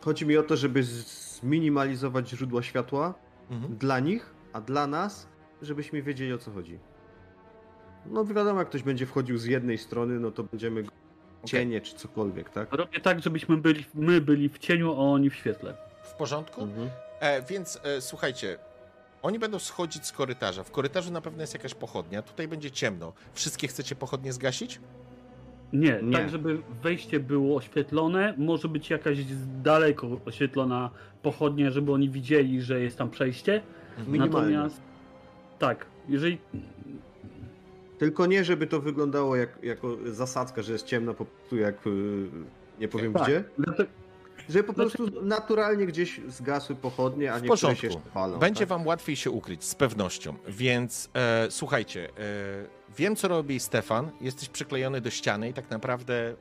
Chodzi 0.00 0.26
mi 0.26 0.36
o 0.36 0.42
to, 0.42 0.56
żeby 0.56 0.82
zminimalizować 0.82 2.28
źródła 2.30 2.62
światła 2.62 3.14
Mhm. 3.50 3.76
dla 3.76 4.00
nich, 4.00 4.34
a 4.52 4.60
dla 4.60 4.86
nas, 4.86 5.28
żebyśmy 5.62 6.02
wiedzieli 6.02 6.32
o 6.32 6.38
co 6.38 6.50
chodzi. 6.50 6.78
No 8.06 8.24
wiadomo, 8.24 8.58
jak 8.58 8.68
ktoś 8.68 8.82
będzie 8.82 9.06
wchodził 9.06 9.38
z 9.38 9.44
jednej 9.44 9.78
strony, 9.78 10.20
no 10.20 10.30
to 10.30 10.42
będziemy 10.42 10.82
go 10.82 10.90
cienie 11.44 11.80
czy 11.80 11.94
cokolwiek, 11.94 12.50
tak? 12.50 12.72
Robię 12.72 13.00
tak, 13.00 13.22
żebyśmy 13.22 13.56
byli, 13.56 13.84
my 13.94 14.20
byli 14.20 14.48
w 14.48 14.58
cieniu, 14.58 14.92
a 14.92 14.96
oni 14.96 15.30
w 15.30 15.34
świetle. 15.34 15.74
W 16.02 16.14
porządku? 16.14 16.62
Mhm. 16.62 16.90
E, 17.20 17.42
więc 17.42 17.80
e, 17.84 18.00
słuchajcie, 18.00 18.58
oni 19.22 19.38
będą 19.38 19.58
schodzić 19.58 20.06
z 20.06 20.12
korytarza. 20.12 20.64
W 20.64 20.70
korytarzu 20.70 21.12
na 21.12 21.20
pewno 21.20 21.40
jest 21.40 21.54
jakaś 21.54 21.74
pochodnia. 21.74 22.22
Tutaj 22.22 22.48
będzie 22.48 22.70
ciemno. 22.70 23.12
Wszystkie 23.34 23.68
chcecie 23.68 23.94
pochodnie 23.94 24.32
zgasić? 24.32 24.80
Nie, 25.72 26.00
Nie. 26.02 26.12
tak 26.12 26.30
żeby 26.30 26.58
wejście 26.82 27.20
było 27.20 27.56
oświetlone, 27.56 28.34
może 28.38 28.68
być 28.68 28.90
jakaś 28.90 29.18
daleko 29.62 30.08
oświetlona 30.26 30.90
pochodnia, 31.22 31.70
żeby 31.70 31.92
oni 31.92 32.10
widzieli, 32.10 32.62
że 32.62 32.80
jest 32.80 32.98
tam 32.98 33.10
przejście. 33.10 33.62
Minimalnie. 33.98 34.56
Natomiast 34.56 34.80
tak, 35.58 35.86
jeżeli 36.08 36.38
Tylko 38.02 38.26
nie, 38.26 38.44
żeby 38.44 38.66
to 38.66 38.80
wyglądało 38.80 39.36
jak, 39.36 39.58
jako 39.62 39.96
zasadzka, 40.06 40.62
że 40.62 40.72
jest 40.72 40.86
ciemno 40.86 41.14
po 41.14 41.24
prostu 41.24 41.56
jak 41.56 41.86
y, 41.86 42.28
nie 42.78 42.88
powiem 42.88 43.12
tak, 43.12 43.22
gdzie. 43.22 43.44
dlatego, 43.58 43.90
Żeby 44.48 44.64
po 44.64 44.72
prostu 44.72 45.24
naturalnie 45.24 45.86
gdzieś 45.86 46.20
zgasły 46.28 46.76
pochodnie, 46.76 47.32
a 47.32 47.38
niektóre 47.38 47.76
się 47.76 47.88
palą. 48.14 48.38
Będzie 48.38 48.60
tak? 48.60 48.68
wam 48.68 48.86
łatwiej 48.86 49.16
się 49.16 49.30
ukryć, 49.30 49.64
z 49.64 49.74
pewnością. 49.74 50.34
Więc 50.48 51.10
e, 51.14 51.46
słuchajcie, 51.50 52.08
e, 52.08 52.12
wiem 52.96 53.16
co 53.16 53.28
robi 53.28 53.60
Stefan. 53.60 54.10
Jesteś 54.20 54.48
przyklejony 54.48 55.00
do 55.00 55.10
ściany 55.10 55.48
i 55.48 55.52
tak 55.52 55.70
naprawdę 55.70 56.34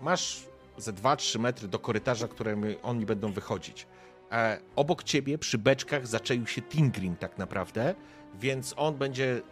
masz 0.00 0.46
ze 0.76 0.92
2-3 0.92 1.38
metry 1.38 1.68
do 1.68 1.78
korytarza, 1.78 2.28
którym 2.28 2.64
oni 2.82 3.06
będą 3.06 3.32
wychodzić. 3.32 3.86
E, 4.32 4.60
obok 4.76 5.02
ciebie 5.02 5.38
przy 5.38 5.58
beczkach 5.58 6.06
zaczaił 6.06 6.46
się 6.46 6.62
Tingrim 6.62 7.16
tak 7.16 7.38
naprawdę, 7.38 7.94
więc 8.40 8.74
on 8.76 8.94
będzie 8.94 9.42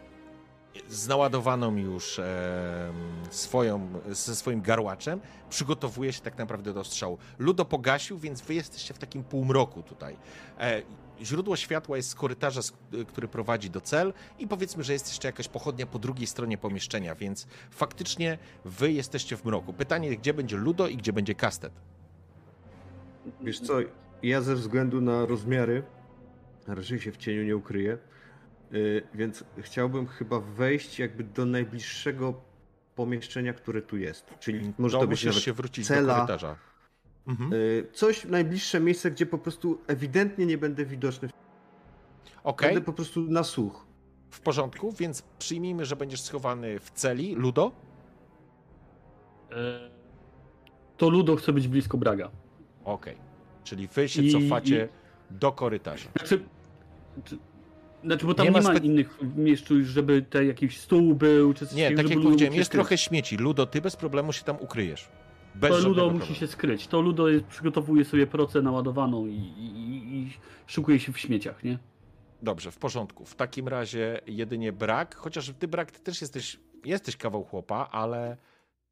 z 0.89 1.07
naładowaną 1.07 1.75
już 1.75 2.19
e, 2.19 2.93
swoją, 3.29 4.01
ze 4.09 4.35
swoim 4.35 4.61
garłaczem, 4.61 5.19
przygotowuje 5.49 6.13
się 6.13 6.21
tak 6.21 6.37
naprawdę 6.37 6.73
do 6.73 6.83
strzału. 6.83 7.17
Ludo 7.39 7.65
pogasił, 7.65 8.17
więc 8.17 8.41
wy 8.41 8.53
jesteście 8.53 8.93
w 8.93 8.97
takim 8.97 9.23
półmroku 9.23 9.83
tutaj. 9.83 10.17
E, 10.59 10.81
źródło 11.21 11.55
światła 11.55 11.97
jest 11.97 12.09
z 12.09 12.15
korytarza, 12.15 12.61
z, 12.61 12.73
który 13.07 13.27
prowadzi 13.27 13.69
do 13.69 13.81
cel 13.81 14.13
i 14.39 14.47
powiedzmy, 14.47 14.83
że 14.83 14.93
jest 14.93 15.07
jeszcze 15.07 15.27
jakaś 15.27 15.47
pochodnia 15.47 15.85
po 15.85 15.99
drugiej 15.99 16.27
stronie 16.27 16.57
pomieszczenia, 16.57 17.15
więc 17.15 17.47
faktycznie 17.71 18.37
wy 18.65 18.91
jesteście 18.91 19.37
w 19.37 19.45
mroku. 19.45 19.73
Pytanie, 19.73 20.17
gdzie 20.17 20.33
będzie 20.33 20.57
Ludo 20.57 20.87
i 20.87 20.97
gdzie 20.97 21.13
będzie 21.13 21.35
Kastet? 21.35 21.73
Wiesz 23.41 23.59
co, 23.59 23.73
ja 24.23 24.41
ze 24.41 24.55
względu 24.55 25.01
na 25.01 25.25
rozmiary 25.25 25.83
raczej 26.67 26.99
się 26.99 27.11
w 27.11 27.17
cieniu 27.17 27.43
nie 27.43 27.55
ukryję, 27.55 27.97
więc 29.13 29.43
chciałbym 29.57 30.07
chyba 30.07 30.39
wejść 30.39 30.99
jakby 30.99 31.23
do 31.23 31.45
najbliższego 31.45 32.33
pomieszczenia, 32.95 33.53
które 33.53 33.81
tu 33.81 33.97
jest. 33.97 34.33
Czyli 34.39 34.73
może 34.77 34.97
no, 34.97 35.01
to 35.01 35.07
być 35.07 35.25
nawet 35.25 35.41
się 35.41 35.53
wrócić 35.53 35.87
do 35.87 35.93
cela, 35.93 36.15
korytarza. 36.15 36.55
Mhm. 37.27 37.53
y, 37.53 37.87
coś 37.93 38.25
najbliższe 38.25 38.79
miejsce, 38.79 39.11
gdzie 39.11 39.25
po 39.25 39.37
prostu 39.37 39.81
ewidentnie 39.87 40.45
nie 40.45 40.57
będę 40.57 40.85
widoczny. 40.85 41.29
Okej, 42.43 42.67
Będę 42.69 42.81
po 42.85 42.93
prostu 42.93 43.21
na 43.21 43.43
słuch. 43.43 43.85
w 44.31 44.39
porządku, 44.39 44.91
więc 44.91 45.21
przyjmijmy, 45.21 45.85
że 45.85 45.95
będziesz 45.95 46.21
schowany 46.21 46.79
w 46.79 46.91
celi. 46.91 47.35
Ludo? 47.35 47.71
e, 49.51 49.89
to 50.97 51.09
Ludo 51.09 51.35
chce 51.35 51.53
być 51.53 51.67
blisko 51.67 51.97
Braga. 51.97 52.31
Okej. 52.83 53.17
Czyli 53.63 53.87
wy 53.87 54.09
się 54.09 54.21
I- 54.21 54.31
cofacie 54.33 54.89
do 55.31 55.51
korytarza. 55.51 56.09
Znaczy, 56.17 56.43
czy, 57.23 57.37
znaczy 58.03 58.25
bo 58.25 58.33
tam 58.33 58.45
Nie 58.45 58.51
nie, 58.51 58.61
ma 58.61 58.69
ma 58.69 58.75
spe- 58.75 58.85
innych 58.85 59.19
miejsc, 59.35 59.65
żeby 59.81 60.21
te 60.21 60.45
jakiś 60.45 60.77
stół 60.79 61.15
był, 61.15 61.53
czy 61.53 61.67
coś 61.67 61.75
Nie, 61.77 61.95
tak 61.95 62.09
jak 62.09 62.19
powiedziałem, 62.21 62.53
jest 62.53 62.71
trochę 62.71 62.97
śmieci. 62.97 63.37
Ludo, 63.37 63.65
ty 63.65 63.81
bez 63.81 63.95
problemu 63.95 64.33
się 64.33 64.43
tam 64.43 64.57
ukryjesz. 64.59 65.09
Bez 65.55 65.69
To 65.69 65.77
Ludo 65.77 66.03
musi 66.05 66.17
problemu. 66.17 66.35
się 66.39 66.47
skryć. 66.47 66.87
To 66.87 67.01
Ludo 67.01 67.29
jest, 67.29 67.45
przygotowuje 67.45 68.05
sobie 68.05 68.27
procę 68.27 68.61
naładowaną 68.61 69.25
i, 69.25 69.33
i, 69.33 70.15
i 70.17 70.33
szukuje 70.67 70.99
się 70.99 71.13
w 71.13 71.19
śmieciach, 71.19 71.63
nie? 71.63 71.79
Dobrze, 72.41 72.71
w 72.71 72.77
porządku. 72.77 73.25
W 73.25 73.35
takim 73.35 73.67
razie 73.67 74.21
jedynie 74.27 74.73
brak, 74.73 75.15
chociaż 75.15 75.51
ty 75.59 75.67
brak, 75.67 75.91
ty 75.91 75.99
też 75.99 76.21
jesteś, 76.21 76.59
jesteś 76.85 77.17
kawał 77.17 77.43
chłopa, 77.43 77.89
ale 77.91 78.37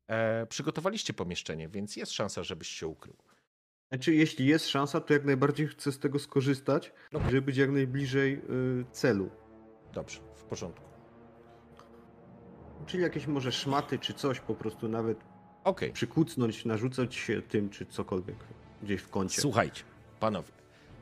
e, 0.08 0.46
przygotowaliście 0.46 1.14
pomieszczenie, 1.14 1.68
więc 1.70 1.96
jest 1.96 2.12
szansa, 2.12 2.44
żebyś 2.44 2.68
się 2.68 2.88
ukrył. 2.88 3.16
Znaczy, 3.90 4.16
jeśli 4.16 4.46
jest 4.46 4.68
szansa, 4.68 5.02
to 5.02 5.14
jak 5.14 5.26
najbardziej 5.26 5.68
chcę 5.68 5.92
z 5.92 6.00
tego 6.00 6.20
skorzystać, 6.20 6.94
żeby 7.14 7.42
być 7.42 7.58
jak 7.58 7.72
najbliżej 7.72 8.34
y, 8.34 8.86
celu. 8.92 9.30
Dobrze, 9.94 10.20
w 10.36 10.44
porządku. 10.44 10.86
Czyli 12.86 13.04
jakieś 13.04 13.28
może 13.28 13.52
szmaty 13.52 14.00
czy 14.00 14.14
coś, 14.14 14.40
po 14.40 14.56
prostu 14.56 14.90
nawet 14.90 15.20
Okej, 15.64 15.92
przykucnąć, 15.92 16.66
narzucać 16.66 17.16
się 17.16 17.42
tym 17.42 17.70
czy 17.70 17.86
cokolwiek 17.86 18.38
gdzieś 18.84 19.02
w 19.02 19.10
kącie. 19.10 19.42
słuchajcie, 19.42 19.84
panowie. 20.20 20.52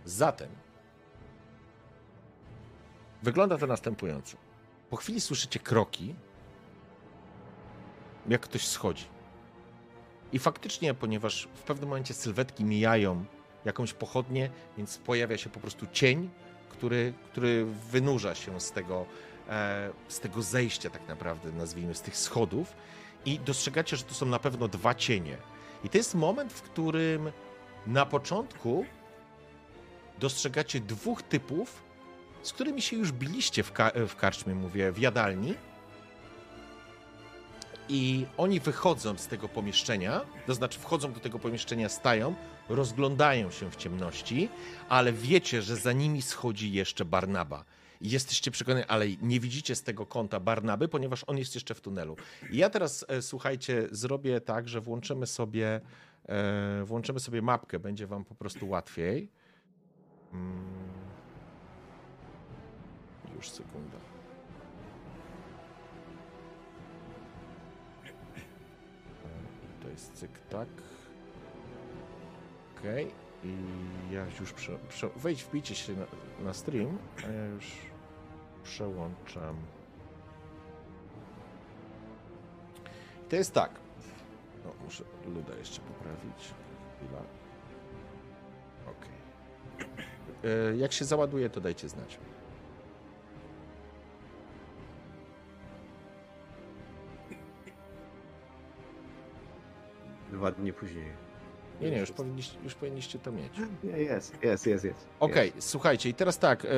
Zatem 0.06 0.50
wygląda 3.24 3.58
to 3.58 3.68
następująco. 3.68 4.38
Po 4.90 4.96
chwili 4.96 5.22
słyszycie 5.22 5.60
kroki, 5.60 6.16
jak 8.28 8.42
ktoś 8.42 8.68
schodzi. 8.68 9.06
I 10.34 10.40
faktycznie, 10.40 10.94
ponieważ 10.94 11.48
w 11.54 11.64
pewnym 11.64 11.90
momencie 11.90 12.14
sylwetki 12.14 12.64
mijają 12.64 13.26
jakąś 13.66 13.94
pochodnię, 13.94 14.50
więc 14.78 14.98
pojawia 14.98 15.38
się 15.38 15.50
po 15.50 15.60
prostu 15.60 15.88
cień, 15.92 16.30
który, 16.70 17.14
który 17.32 17.66
wynurza 17.66 18.36
się 18.36 18.62
z 18.62 18.72
tego, 18.72 19.06
e, 19.50 19.90
z 20.08 20.20
tego 20.20 20.42
zejścia, 20.42 20.90
tak 20.90 21.08
naprawdę, 21.08 21.52
nazwijmy, 21.52 21.96
z 21.96 22.02
tych 22.02 22.18
schodów. 22.18 22.74
I 23.26 23.40
dostrzegacie, 23.40 23.98
że 23.98 24.04
to 24.04 24.14
są 24.14 24.26
na 24.26 24.40
pewno 24.40 24.68
dwa 24.68 24.96
cienie. 24.96 25.38
I 25.84 25.90
to 25.90 25.98
jest 25.98 26.16
moment, 26.16 26.54
w 26.54 26.62
którym 26.62 27.32
na 27.88 28.06
początku 28.06 28.86
dostrzegacie 30.20 30.80
dwóch 30.80 31.24
typów, 31.24 31.84
z 32.44 32.54
którymi 32.54 32.82
się 32.82 32.98
już 32.98 33.12
biliście 33.12 33.64
w, 33.64 33.72
ka- 33.72 33.92
w 34.08 34.16
karczmie, 34.16 34.56
mówię, 34.56 34.92
w 34.92 35.00
jadalni. 35.00 35.54
I 37.90 38.26
oni 38.38 38.60
wychodzą 38.60 39.18
z 39.18 39.28
tego 39.28 39.50
pomieszczenia, 39.50 40.22
to 40.48 40.54
znaczy 40.54 40.80
wchodzą 40.80 41.14
do 41.14 41.20
tego 41.20 41.40
pomieszczenia, 41.40 41.90
stają, 41.90 42.36
rozglądają 42.70 43.52
się 43.52 43.72
w 43.72 43.76
ciemności, 43.76 44.50
ale 44.90 45.14
wiecie, 45.14 45.62
że 45.62 45.76
za 45.76 45.92
nimi 45.94 46.22
schodzi 46.22 46.72
jeszcze 46.72 47.06
Barnaba. 47.06 47.66
Jesteście 48.02 48.52
przekonani, 48.52 48.86
ale 48.88 49.06
nie 49.22 49.40
widzicie 49.40 49.76
z 49.76 49.84
tego 49.84 50.06
kąta 50.06 50.40
Barnaby, 50.40 50.88
ponieważ 50.88 51.24
on 51.28 51.38
jest 51.38 51.56
jeszcze 51.56 51.74
w 51.74 51.82
tunelu. 51.82 52.16
I 52.52 52.58
ja 52.58 52.70
teraz, 52.70 53.06
e, 53.08 53.22
słuchajcie, 53.22 53.88
zrobię 53.92 54.42
tak, 54.42 54.70
że 54.70 54.82
włączymy 54.82 55.28
sobie, 55.28 55.82
e, 56.26 56.84
włączymy 56.86 57.20
sobie 57.20 57.42
mapkę, 57.42 57.80
będzie 57.80 58.08
wam 58.08 58.26
po 58.26 58.36
prostu 58.36 58.70
łatwiej. 58.70 59.30
Mm. 60.34 60.64
Już 63.36 63.50
sekunda. 63.50 64.15
To 69.86 69.90
jest 69.90 70.14
cyk 70.14 70.32
tak. 70.50 70.68
Okej. 72.80 73.12
I 73.44 73.54
ja 74.12 74.26
już 74.40 74.54
prze, 74.54 74.78
prze, 74.90 75.10
wejdź, 75.16 75.44
wbijcie 75.44 75.76
się 75.76 75.94
na, 75.94 76.06
na 76.46 76.54
stream, 76.54 76.98
a 77.18 77.28
ja 77.32 77.46
już 77.46 77.72
przełączam. 78.64 79.56
To 83.30 83.36
jest 83.36 83.54
tak. 83.54 83.72
No, 84.66 84.72
muszę 84.84 85.04
luda 85.26 85.56
jeszcze 85.56 85.82
poprawić. 85.82 86.54
Chwila. 86.98 87.22
Okej. 88.84 89.18
E, 90.72 90.78
Jak 90.78 90.92
się 90.92 91.06
załaduje, 91.06 91.50
to 91.50 91.62
dajcie 91.62 91.90
znać. 91.90 92.20
Dwa 100.36 100.52
dni 100.52 100.74
później. 100.74 101.12
Nie, 101.82 101.92
nie, 101.92 102.00
już 102.00 102.12
powinniście, 102.12 102.58
już 102.64 102.76
powinniście 102.76 103.20
to 103.20 103.32
mieć. 103.32 103.54
Jest, 103.84 104.44
jest, 104.44 104.68
jest, 104.68 104.86
jest. 104.86 105.08
Okej, 105.20 105.54
słuchajcie, 105.60 106.10
i 106.10 106.14
teraz 106.14 106.40
tak. 106.40 106.66
e, 106.66 106.70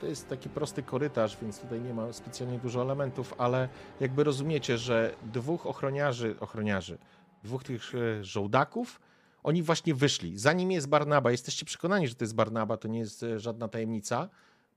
to 0.00 0.06
jest 0.06 0.28
taki 0.28 0.48
prosty 0.48 0.82
korytarz, 0.82 1.36
więc 1.42 1.58
tutaj 1.58 1.80
nie 1.80 1.94
ma 1.94 2.12
specjalnie 2.12 2.58
dużo 2.58 2.82
elementów, 2.82 3.34
ale 3.38 3.68
jakby 4.00 4.24
rozumiecie, 4.24 4.78
że 4.78 5.14
dwóch 5.22 5.66
ochroniarzy, 5.66 6.36
ochroniarzy, 6.40 6.98
dwóch 7.44 7.64
tych 7.64 7.94
e, 7.94 8.24
żołdaków, 8.24 9.00
oni 9.42 9.62
właśnie 9.62 9.94
wyszli. 9.94 10.38
Za 10.38 10.52
nim 10.52 10.70
jest 10.70 10.88
Barnaba. 10.88 11.30
Jesteście 11.30 11.66
przekonani, 11.66 12.08
że 12.08 12.14
to 12.14 12.24
jest 12.24 12.34
Barnaba, 12.34 12.76
to 12.76 12.88
nie 12.88 12.98
jest 12.98 13.22
e, 13.22 13.38
żadna 13.38 13.68
tajemnica, 13.68 14.28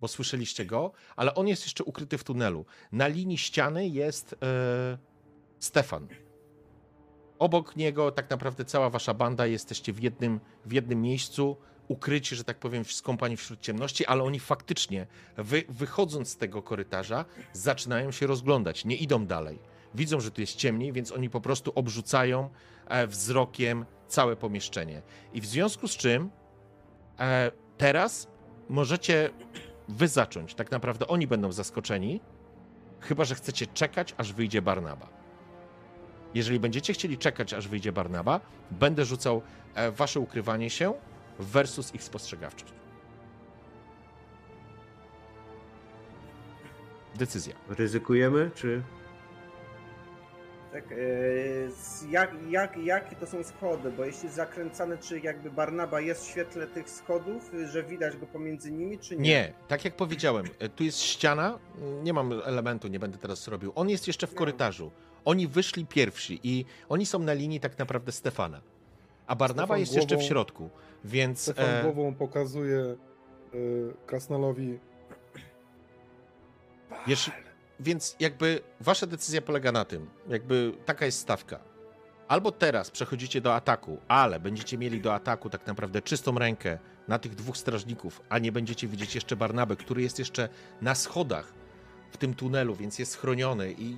bo 0.01 0.07
słyszeliście 0.07 0.65
go, 0.65 0.91
ale 1.15 1.35
on 1.35 1.47
jest 1.47 1.63
jeszcze 1.63 1.83
ukryty 1.83 2.17
w 2.17 2.23
tunelu. 2.23 2.65
Na 2.91 3.07
linii 3.07 3.37
ściany 3.37 3.87
jest 3.87 4.35
Stefan. 5.59 6.07
Obok 7.39 7.75
niego 7.75 8.11
tak 8.11 8.29
naprawdę 8.29 8.65
cała 8.65 8.89
wasza 8.89 9.13
banda 9.13 9.45
jesteście 9.45 9.93
w 9.93 10.03
jednym, 10.03 10.39
w 10.65 10.71
jednym 10.71 11.01
miejscu, 11.01 11.57
ukryci, 11.87 12.35
że 12.35 12.43
tak 12.43 12.59
powiem, 12.59 12.85
skąpani 12.85 13.37
wśród 13.37 13.61
ciemności, 13.61 14.05
ale 14.05 14.23
oni 14.23 14.39
faktycznie, 14.39 15.07
wy, 15.37 15.63
wychodząc 15.69 16.29
z 16.29 16.37
tego 16.37 16.63
korytarza, 16.63 17.25
zaczynają 17.53 18.11
się 18.11 18.27
rozglądać, 18.27 18.85
nie 18.85 18.95
idą 18.95 19.25
dalej. 19.25 19.59
Widzą, 19.95 20.19
że 20.19 20.31
tu 20.31 20.41
jest 20.41 20.55
ciemniej, 20.55 20.93
więc 20.93 21.11
oni 21.11 21.29
po 21.29 21.41
prostu 21.41 21.71
obrzucają 21.75 22.49
e, 22.87 23.07
wzrokiem 23.07 23.85
całe 24.07 24.35
pomieszczenie. 24.35 25.01
I 25.33 25.41
w 25.41 25.45
związku 25.45 25.87
z 25.87 25.97
czym 25.97 26.29
e, 27.19 27.51
teraz 27.77 28.27
możecie 28.69 29.29
wy 29.89 30.07
zacząć. 30.07 30.55
Tak 30.55 30.71
naprawdę 30.71 31.07
oni 31.07 31.27
będą 31.27 31.51
zaskoczeni, 31.51 32.21
chyba 32.99 33.25
że 33.25 33.35
chcecie 33.35 33.67
czekać, 33.67 34.15
aż 34.17 34.33
wyjdzie 34.33 34.61
Barnaba. 34.61 35.14
Jeżeli 36.35 36.59
będziecie 36.59 36.93
chcieli 36.93 37.17
czekać, 37.17 37.53
aż 37.53 37.67
wyjdzie 37.67 37.91
Barnaba, 37.91 38.39
będę 38.71 39.05
rzucał 39.05 39.41
e, 39.75 39.91
wasze 39.91 40.19
ukrywanie 40.19 40.69
się 40.69 40.93
versus 41.39 41.95
ich 41.95 42.03
spostrzegawczość. 42.03 42.73
Decyzja. 47.15 47.53
Ryzykujemy, 47.69 48.51
czy... 48.55 48.81
Tak, 50.71 50.91
e, 50.91 50.95
jak, 52.09 52.31
jak, 52.49 52.77
jakie 52.77 53.15
to 53.15 53.27
są 53.27 53.43
schody? 53.43 53.91
Bo 53.91 54.05
jeśli 54.05 54.29
zakręcane, 54.29 54.97
czy 54.97 55.19
jakby 55.19 55.51
Barnaba 55.51 56.01
jest 56.01 56.25
w 56.25 56.29
świetle 56.29 56.67
tych 56.67 56.89
schodów, 56.89 57.51
że 57.65 57.83
widać 57.83 58.17
go 58.17 58.25
pomiędzy 58.25 58.71
nimi, 58.71 58.99
czy 58.99 59.15
nie? 59.15 59.21
Nie, 59.21 59.53
tak 59.67 59.85
jak 59.85 59.95
powiedziałem, 59.95 60.45
e, 60.59 60.69
tu 60.69 60.83
jest 60.83 61.01
ściana, 61.01 61.59
nie 62.03 62.13
mam 62.13 62.31
elementu, 62.45 62.87
nie 62.87 62.99
będę 62.99 63.17
teraz 63.17 63.47
robił. 63.47 63.71
On 63.75 63.89
jest 63.89 64.07
jeszcze 64.07 64.27
w 64.27 64.35
korytarzu. 64.35 64.91
Oni 65.25 65.47
wyszli 65.47 65.85
pierwsi 65.85 66.39
i 66.43 66.65
oni 66.89 67.05
są 67.05 67.19
na 67.19 67.33
linii 67.33 67.59
tak 67.59 67.79
naprawdę 67.79 68.11
Stefana. 68.11 68.61
A 69.27 69.35
Barnaba 69.35 69.63
Stefan 69.65 69.79
jest 69.79 69.95
jeszcze 69.95 70.15
w 70.15 70.19
głową- 70.19 70.27
środku, 70.27 70.69
więc... 71.05 71.41
Stefan 71.41 71.65
e, 71.65 71.83
głową 71.83 72.15
pokazuje 72.15 72.95
y, 73.53 73.93
Krasnalowi. 74.05 74.79
Wiesz, 77.07 77.31
więc 77.79 78.15
jakby 78.19 78.59
wasza 78.81 79.07
decyzja 79.07 79.41
polega 79.41 79.71
na 79.71 79.85
tym, 79.85 80.09
jakby 80.29 80.73
taka 80.85 81.05
jest 81.05 81.19
stawka. 81.19 81.59
Albo 82.27 82.51
teraz 82.51 82.91
przechodzicie 82.91 83.41
do 83.41 83.55
ataku, 83.55 83.97
ale 84.07 84.39
będziecie 84.39 84.77
mieli 84.77 85.01
do 85.01 85.13
ataku 85.13 85.49
tak 85.49 85.67
naprawdę 85.67 86.01
czystą 86.01 86.39
rękę 86.39 86.77
na 87.07 87.19
tych 87.19 87.35
dwóch 87.35 87.57
strażników, 87.57 88.21
a 88.29 88.39
nie 88.39 88.51
będziecie 88.51 88.87
widzieć 88.87 89.15
jeszcze 89.15 89.35
Barnabę, 89.35 89.75
który 89.75 90.01
jest 90.01 90.19
jeszcze 90.19 90.49
na 90.81 90.95
schodach 90.95 91.53
w 92.11 92.17
tym 92.17 92.33
tunelu, 92.33 92.75
więc 92.75 92.99
jest 92.99 93.17
chroniony 93.17 93.75
i 93.77 93.97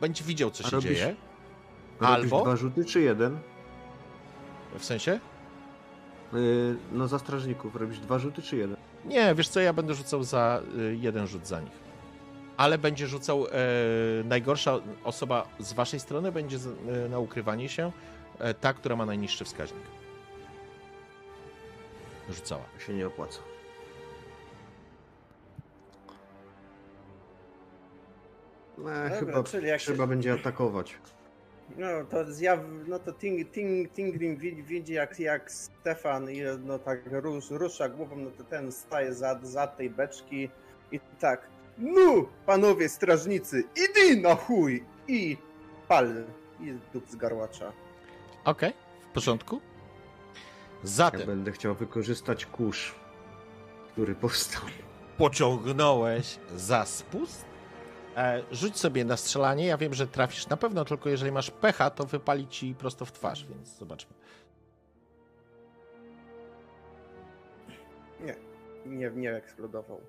będzie 0.00 0.24
widział, 0.24 0.50
co 0.50 0.62
się 0.62 0.76
robisz- 0.76 0.82
dzieje. 0.82 1.14
Robisz 2.00 2.14
Albo- 2.32 2.42
dwa 2.42 2.56
rzuty, 2.56 2.84
czy 2.84 3.00
jeden? 3.00 3.38
W 4.78 4.84
sensie? 4.84 5.20
Yy, 6.32 6.76
no 6.92 7.08
za 7.08 7.18
strażników 7.18 7.76
robisz 7.76 7.98
dwa 7.98 8.18
rzuty, 8.18 8.42
czy 8.42 8.56
jeden? 8.56 8.76
Nie, 9.04 9.34
wiesz 9.34 9.48
co, 9.48 9.60
ja 9.60 9.72
będę 9.72 9.94
rzucał 9.94 10.22
za 10.24 10.62
y, 10.78 10.96
jeden 11.00 11.26
rzut 11.26 11.46
za 11.46 11.60
nich. 11.60 11.86
Ale 12.56 12.78
będzie 12.78 13.06
rzucał 13.06 13.46
e, 13.46 13.50
najgorsza 14.24 14.80
osoba 15.04 15.46
z 15.58 15.72
waszej 15.72 16.00
strony, 16.00 16.32
będzie 16.32 16.58
z, 16.58 16.66
e, 16.66 17.08
na 17.08 17.18
ukrywanie 17.18 17.68
się 17.68 17.92
e, 18.38 18.54
ta, 18.54 18.72
która 18.74 18.96
ma 18.96 19.06
najniższy 19.06 19.44
wskaźnik. 19.44 19.82
Rzucała. 22.30 22.62
To 22.78 22.80
się 22.84 22.94
nie 22.94 23.06
opłaca. 23.06 23.38
No, 28.78 28.90
chyba, 29.18 29.42
czyli 29.42 29.66
jak 29.68 29.80
się- 29.80 29.92
chyba 29.92 30.06
będzie 30.06 30.32
atakować. 30.32 30.98
No 31.78 31.86
to 32.10 32.32
zjaw, 32.32 32.60
no 32.88 32.98
to 32.98 33.12
Ting, 33.12 33.50
Ting, 33.52 33.92
Tingrim 33.92 34.36
widzi, 34.36 34.62
widzi 34.62 34.92
jak, 34.92 35.20
jak 35.20 35.52
Stefan 35.52 36.30
i 36.30 36.42
no 36.64 36.78
tak 36.78 37.00
rusz, 37.12 37.50
rusza 37.50 37.88
głową, 37.88 38.16
no 38.16 38.30
to 38.30 38.44
ten 38.44 38.72
staje 38.72 39.14
za, 39.14 39.38
za 39.42 39.66
tej 39.66 39.90
beczki 39.90 40.50
i 40.92 41.00
tak. 41.20 41.48
No, 41.78 42.26
panowie 42.46 42.88
strażnicy, 42.88 43.64
idy 43.90 44.20
na 44.20 44.34
chuj! 44.34 44.84
I 45.08 45.36
pal 45.88 46.24
i 46.60 46.74
dup 46.92 47.08
z 47.08 47.16
garłacza. 47.16 47.72
Okej, 48.44 48.72
w 49.10 49.14
porządku. 49.14 49.60
Ja 50.34 50.40
Zatem 50.82 51.26
będę 51.26 51.52
chciał 51.52 51.74
wykorzystać 51.74 52.46
kurz, 52.46 52.94
który 53.92 54.14
powstał. 54.14 54.62
pociągnąłeś 55.18 56.38
za 56.56 56.84
spust 56.84 57.44
rzuć 58.52 58.78
sobie 58.78 59.04
na 59.04 59.16
strzelanie. 59.16 59.66
Ja 59.66 59.76
wiem, 59.78 59.94
że 59.94 60.06
trafisz 60.06 60.48
na 60.48 60.56
pewno, 60.56 60.84
tylko 60.84 61.08
jeżeli 61.08 61.32
masz 61.32 61.50
pecha, 61.50 61.90
to 61.90 62.04
wypali 62.04 62.48
ci 62.48 62.74
prosto 62.74 63.04
w 63.04 63.12
twarz, 63.12 63.46
więc 63.46 63.78
zobaczmy. 63.78 64.14
Nie, 68.20 68.36
nie, 68.86 69.10
nie 69.10 69.34
eksplodował. 69.34 70.00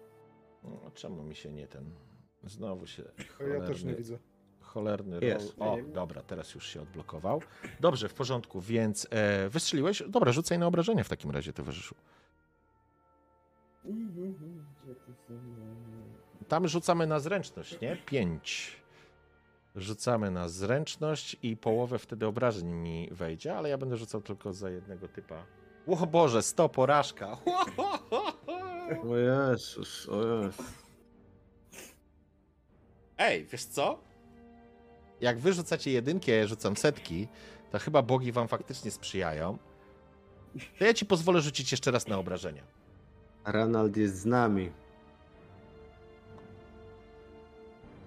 No, 0.64 0.92
czemu 0.94 1.24
mi 1.24 1.36
się 1.36 1.52
nie 1.52 1.68
ten. 1.68 1.92
Znowu 2.44 2.88
się. 2.88 3.04
Ja 3.04 3.62
też 3.62 3.84
nie 3.84 3.92
cholerny- 3.94 3.98
widzę. 3.98 4.18
Cholerny 4.60 5.20
roll. 5.20 5.32
O, 5.60 5.78
dobra, 5.94 6.22
teraz 6.22 6.56
już 6.56 6.68
się 6.68 6.82
odblokował. 6.82 7.42
Dobrze, 7.80 8.10
w 8.10 8.14
porządku, 8.14 8.62
więc 8.62 9.08
e, 9.10 9.50
wystrzeliłeś. 9.50 10.04
Dobra, 10.10 10.32
rzucaj 10.32 10.60
na 10.60 10.68
obrażenia 10.68 11.04
w 11.04 11.10
takim 11.10 11.32
razie, 11.32 11.54
towarzyszu. 11.54 11.96
Tam 16.48 16.68
rzucamy 16.68 17.08
na 17.08 17.20
zręczność, 17.20 17.82
nie? 17.82 17.96
Pięć. 17.96 18.78
Rzucamy 19.76 20.32
na 20.32 20.50
zręczność 20.50 21.38
i 21.44 21.58
połowę 21.58 22.00
wtedy 22.00 22.26
obrażeń 22.26 22.68
mi 22.68 23.10
wejdzie, 23.12 23.58
ale 23.58 23.70
ja 23.70 23.78
będę 23.78 23.98
rzucał 23.98 24.22
tylko 24.22 24.54
za 24.54 24.70
jednego 24.70 25.08
typa. 25.08 25.46
O 25.88 26.08
Boże, 26.08 26.42
sto 26.44 26.70
porażka. 26.70 27.38
O 29.10 29.18
Jezus, 29.18 30.10
o 30.10 30.26
Jezus. 30.26 30.66
Ej, 33.18 33.46
wiesz 33.46 33.66
co? 33.66 34.00
Jak 35.22 35.40
wy 35.40 35.54
rzucacie 35.54 35.92
jedynki, 35.92 36.32
a 36.32 36.36
ja 36.36 36.48
rzucam 36.48 36.78
setki, 36.78 37.28
to 37.72 37.80
chyba 37.80 38.02
bogi 38.02 38.32
wam 38.32 38.48
faktycznie 38.48 38.92
sprzyjają. 38.92 39.58
To 40.80 40.86
ja 40.86 40.94
ci 40.94 41.06
pozwolę 41.06 41.42
rzucić 41.42 41.72
jeszcze 41.72 41.92
raz 41.92 42.08
na 42.08 42.18
obrażenia. 42.18 42.64
Ranald 43.46 43.98
jest 43.98 44.16
z 44.20 44.26
nami. 44.26 44.72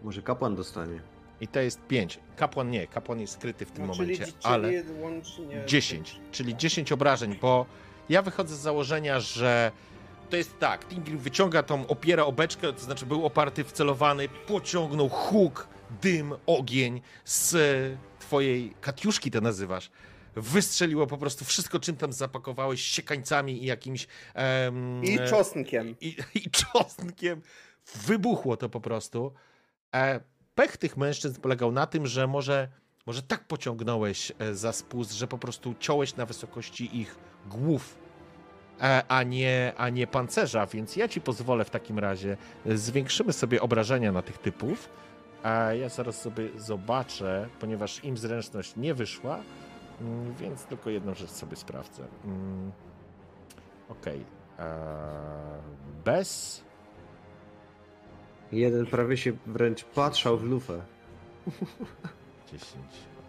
Może 0.03 0.23
kapłan 0.23 0.57
dostanie. 0.57 1.01
I 1.41 1.49
to 1.49 1.61
jest 1.61 1.81
5. 1.89 2.21
Kapłan 2.37 2.71
nie, 2.71 2.87
kapłan 2.87 3.21
jest 3.21 3.33
skryty 3.33 3.67
w 3.67 3.71
tym 3.71 3.87
No, 3.87 3.93
momencie, 3.93 4.25
czyli, 4.25 4.37
ale 4.43 4.69
czyli 4.83 5.01
łącznie... 5.01 5.63
10, 5.67 6.21
czyli 6.33 6.57
10 6.57 6.93
obrażeń, 6.93 7.37
bo 7.41 7.67
ja 8.09 8.23
wychodzę 8.23 8.57
z 8.57 8.59
założenia, 8.59 9.21
że 9.21 9.73
to 10.31 10.37
jest 10.37 10.59
tak, 10.59 10.85
Tingil 10.89 11.19
wyciąga 11.19 11.63
tą, 11.63 11.87
opiera 11.87 12.25
obeczkę, 12.25 12.73
to 12.73 12.81
znaczy 12.81 13.07
był 13.07 13.27
oparty, 13.27 13.65
wcelowany, 13.65 14.29
pociągnął 14.29 15.09
huk, 15.09 15.69
dym, 16.03 16.35
ogień 16.47 17.01
z 17.25 17.57
twojej 18.19 18.75
katiuszki 18.81 19.31
to 19.31 19.41
nazywasz. 19.41 19.91
Wystrzeliło 20.37 21.07
po 21.07 21.19
prostu 21.19 21.45
wszystko, 21.45 21.81
czym 21.81 21.97
tam 21.97 22.13
zapakowałeś, 22.13 22.83
siekańcami 22.83 23.63
i 23.63 23.67
jakimś... 23.67 24.07
em, 24.35 25.05
I 25.05 25.19
czosnkiem. 25.31 25.97
i, 26.01 26.17
i 26.35 26.51
czosnkiem. 26.51 27.41
Wybuchło 28.07 28.57
to 28.57 28.69
po 28.69 28.81
prostu. 28.81 29.33
E, 29.95 30.21
pech 30.55 30.77
tych 30.77 30.97
mężczyzn 30.97 31.41
polegał 31.41 31.73
na 31.73 31.87
tym, 31.87 32.07
że 32.07 32.27
może, 32.27 32.69
może 33.07 33.23
tak 33.23 33.45
pociągnąłeś 33.45 34.33
e, 34.39 34.55
za 34.55 34.73
spust, 34.73 35.13
że 35.13 35.27
po 35.27 35.39
prostu 35.39 35.75
ciąłeś 35.79 36.17
na 36.17 36.27
wysokości 36.27 36.99
ich 37.01 37.19
głów, 37.47 37.99
e, 38.81 39.03
a 39.09 39.23
nie, 39.23 39.73
a 39.77 39.89
nie 39.89 40.07
pancerza, 40.07 40.67
więc 40.67 40.97
ja 40.97 41.09
ci 41.09 41.21
pozwolę 41.21 41.65
w 41.65 41.71
takim 41.71 41.99
razie. 41.99 42.37
Zwiększymy 42.67 43.33
sobie 43.33 43.61
obrażenia 43.63 44.13
na 44.13 44.23
tych 44.23 44.39
typów. 44.39 44.89
A 45.43 45.73
ja 45.73 45.89
zaraz 45.89 46.21
sobie 46.21 46.49
zobaczę, 46.57 47.49
ponieważ 47.61 48.05
im 48.05 48.17
zręczność 48.17 48.77
nie 48.77 48.95
wyszła, 48.95 49.41
mm, 50.01 50.35
więc 50.35 50.65
tylko 50.65 50.91
jedną 50.91 51.15
rzecz 51.15 51.31
sobie 51.31 51.57
sprawdzę. 51.57 52.05
Mm, 52.25 52.73
Okej. 53.89 54.25
Eee, 54.59 54.67
Bez. 56.05 56.63
Jeden 58.53 58.87
prawie 58.87 59.17
się 59.17 59.33
wręcz 59.47 59.85
patrzał 59.85 60.39
w 60.39 60.45
lufę. 60.45 60.83
10. 62.53 62.63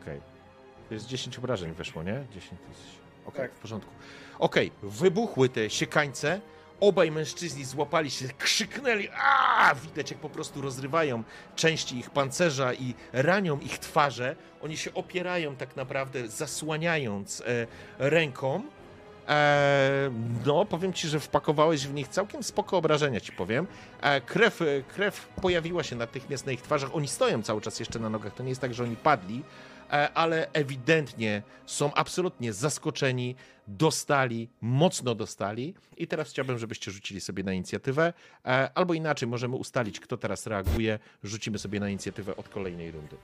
Okej. 0.01 0.21
To 0.87 0.93
jest 0.93 1.07
10 1.07 1.37
obrażeń 1.37 1.73
weszło, 1.73 2.03
nie? 2.03 2.25
10 2.33 2.61
tysięcy. 2.61 2.81
Okej, 3.25 3.41
Tak. 3.41 3.53
w 3.53 3.59
porządku. 3.59 3.91
Okej, 4.39 4.71
wybuchły 4.83 5.49
te 5.49 5.69
siekańce. 5.69 6.41
Obaj 6.79 7.11
mężczyźni 7.11 7.65
złapali 7.65 8.11
się, 8.11 8.27
krzyknęli, 8.37 9.09
a 9.17 9.75
Widać, 9.75 10.11
jak 10.11 10.19
po 10.19 10.29
prostu 10.29 10.61
rozrywają 10.61 11.23
części 11.55 11.97
ich 11.97 12.09
pancerza 12.09 12.73
i 12.73 12.93
ranią 13.13 13.59
ich 13.59 13.79
twarze. 13.79 14.35
Oni 14.61 14.77
się 14.77 14.93
opierają 14.93 15.55
tak 15.55 15.75
naprawdę, 15.75 16.27
zasłaniając 16.27 17.41
e, 17.41 17.67
ręką. 17.99 18.63
E, 19.31 20.11
no, 20.45 20.65
powiem 20.65 20.93
ci, 20.93 21.07
że 21.07 21.19
wpakowałeś 21.19 21.87
w 21.87 21.93
nich 21.93 22.07
całkiem 22.07 22.43
spoko 22.43 22.77
obrażenia, 22.77 23.19
ci 23.19 23.31
powiem. 23.31 23.67
E, 24.01 24.21
krew, 24.21 24.61
e, 24.61 24.65
krew 24.87 25.27
pojawiła 25.27 25.83
się 25.83 25.95
natychmiast 25.95 26.45
na 26.45 26.51
ich 26.51 26.61
twarzach. 26.61 26.95
Oni 26.95 27.07
stoją 27.07 27.43
cały 27.43 27.61
czas 27.61 27.79
jeszcze 27.79 27.99
na 27.99 28.09
nogach. 28.09 28.33
To 28.33 28.43
nie 28.43 28.49
jest 28.49 28.61
tak, 28.61 28.73
że 28.73 28.83
oni 28.83 28.95
padli, 28.95 29.43
ale 30.13 30.51
ewidentnie 30.53 31.43
są 31.65 31.93
absolutnie 31.93 32.53
zaskoczeni, 32.53 33.35
dostali, 33.67 34.49
mocno 34.61 35.15
dostali. 35.15 35.73
I 35.97 36.07
teraz 36.07 36.29
chciałbym, 36.29 36.57
żebyście 36.57 36.91
rzucili 36.91 37.21
sobie 37.21 37.43
na 37.43 37.53
inicjatywę. 37.53 38.13
Albo 38.75 38.93
inaczej, 38.93 39.27
możemy 39.27 39.55
ustalić, 39.55 39.99
kto 39.99 40.17
teraz 40.17 40.47
reaguje. 40.47 40.99
Rzucimy 41.23 41.59
sobie 41.59 41.79
na 41.79 41.89
inicjatywę 41.89 42.35
od 42.35 42.49
kolejnej 42.49 42.91
rundy. 42.91 43.17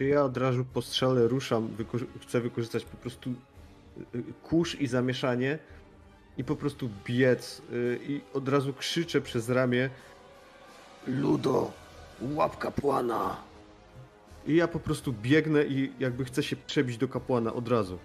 Ja 0.00 0.24
od 0.24 0.36
razu 0.36 0.64
po 0.64 0.82
strzale 0.82 1.28
ruszam, 1.28 1.68
wyko- 1.68 2.06
chcę 2.22 2.40
wykorzystać 2.40 2.84
po 2.84 2.96
prostu 2.96 3.30
y, 3.30 4.18
y, 4.18 4.24
kurz 4.42 4.74
i 4.74 4.86
zamieszanie 4.86 5.58
i 6.36 6.44
po 6.44 6.56
prostu 6.56 6.90
biec 7.04 7.62
y, 7.72 7.98
i 8.08 8.20
od 8.34 8.48
razu 8.48 8.72
krzyczę 8.72 9.20
przez 9.20 9.48
ramię 9.48 9.90
Ludo, 11.06 11.70
łap 12.22 12.58
kapłana. 12.58 13.36
i 14.46 14.56
ja 14.56 14.68
po 14.68 14.78
prostu 14.80 15.12
biegnę 15.12 15.64
i 15.64 15.92
jakby 15.98 16.24
chcę 16.24 16.42
się 16.42 16.56
przebić 16.56 16.96
do 16.98 17.08
kapłana 17.08 17.52
od 17.54 17.68
razu. 17.68 17.98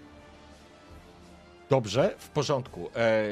Dobrze, 1.70 2.14
w 2.18 2.28
porządku. 2.28 2.90
E, 2.96 3.24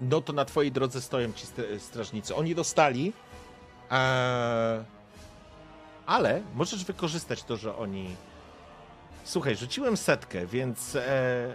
no 0.00 0.20
to 0.20 0.32
na 0.32 0.44
twojej 0.44 0.72
drodze 0.72 1.00
stoją 1.00 1.32
ci 1.32 1.46
st- 1.46 1.78
strażnicy. 1.82 2.34
Oni 2.34 2.54
dostali, 2.54 3.12
e, 3.90 4.84
ale 6.06 6.42
możesz 6.54 6.84
wykorzystać 6.84 7.42
to, 7.42 7.56
że 7.56 7.76
oni. 7.76 8.16
Słuchaj, 9.24 9.56
rzuciłem 9.56 9.96
setkę, 9.96 10.46
więc 10.46 10.96
e, 10.96 11.54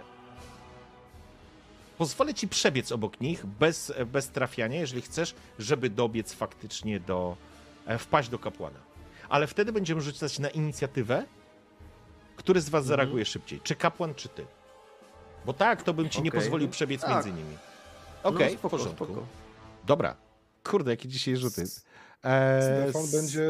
pozwolę 1.98 2.34
ci 2.34 2.48
przebiec 2.48 2.92
obok 2.92 3.20
nich 3.20 3.46
bez, 3.46 3.92
bez 4.06 4.28
trafiania, 4.28 4.80
jeżeli 4.80 5.02
chcesz, 5.02 5.34
żeby 5.58 5.90
dobiec 5.90 6.32
faktycznie 6.32 7.00
do. 7.00 7.36
E, 7.86 7.98
wpaść 7.98 8.28
do 8.28 8.38
kapłana. 8.38 8.78
Ale 9.28 9.46
wtedy 9.46 9.72
będziemy 9.72 10.00
rzucać 10.00 10.38
na 10.38 10.48
inicjatywę, 10.48 11.24
który 12.36 12.60
z 12.60 12.68
was 12.68 12.86
zareaguje 12.86 13.24
szybciej. 13.24 13.60
Czy 13.60 13.74
kapłan, 13.76 14.14
czy 14.14 14.28
ty? 14.28 14.46
Bo 15.46 15.52
tak, 15.52 15.82
to 15.82 15.94
bym 15.94 16.10
ci 16.10 16.22
nie 16.22 16.30
Okej. 16.30 16.40
pozwolił 16.40 16.68
przebiec 16.68 17.00
Tak. 17.00 17.10
między 17.10 17.32
nimi. 17.32 17.56
Okej, 18.22 18.52
No, 18.52 18.58
spoko, 18.58 18.68
w 18.76 18.80
porządku. 18.80 19.04
spoko. 19.04 19.26
Dobra. 19.86 20.16
Kurde, 20.64 20.90
jakie 20.90 21.08
dzisiaj 21.08 21.36
rzuty. 21.36 21.64
Eee, 22.22 22.62
Stefan 22.90 23.10
będzie, 23.12 23.42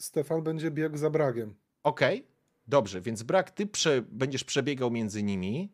Stefan 0.00 0.42
będzie 0.42 0.70
biegł 0.70 0.96
za 0.96 1.10
bragiem. 1.10 1.54
Okej, 1.82 2.26
dobrze, 2.66 3.00
więc 3.00 3.22
brak, 3.22 3.50
ty 3.50 3.66
prze, 3.66 4.02
będziesz 4.02 4.44
przebiegał 4.44 4.90
między 4.90 5.22
nimi. 5.22 5.72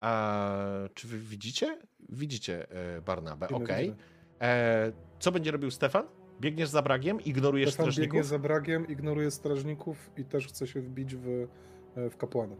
A, 0.00 0.58
czy 0.94 1.08
wy 1.08 1.18
widzicie? 1.18 1.78
Widzicie 2.08 2.70
e, 2.70 3.00
Barnabę, 3.00 3.48
okej. 3.48 3.84
widzimy. 3.84 3.96
E, 4.40 4.92
Co 5.18 5.32
będzie 5.32 5.50
robił 5.50 5.70
Stefan? 5.70 6.06
Biegniesz 6.40 6.68
za 6.68 6.82
bragiem, 6.82 7.20
ignorujesz 7.20 7.68
Stefan 7.68 7.86
biegnie 7.86 7.92
strażników? 8.02 8.26
za 8.26 8.38
bragiem, 8.38 8.88
ignoruje 8.88 9.30
strażników 9.30 10.10
i 10.16 10.24
też 10.24 10.46
chce 10.46 10.66
się 10.66 10.80
wbić 10.80 11.16
w, 11.16 11.48
e, 11.96 12.10
w 12.10 12.16
kapłana. 12.16 12.56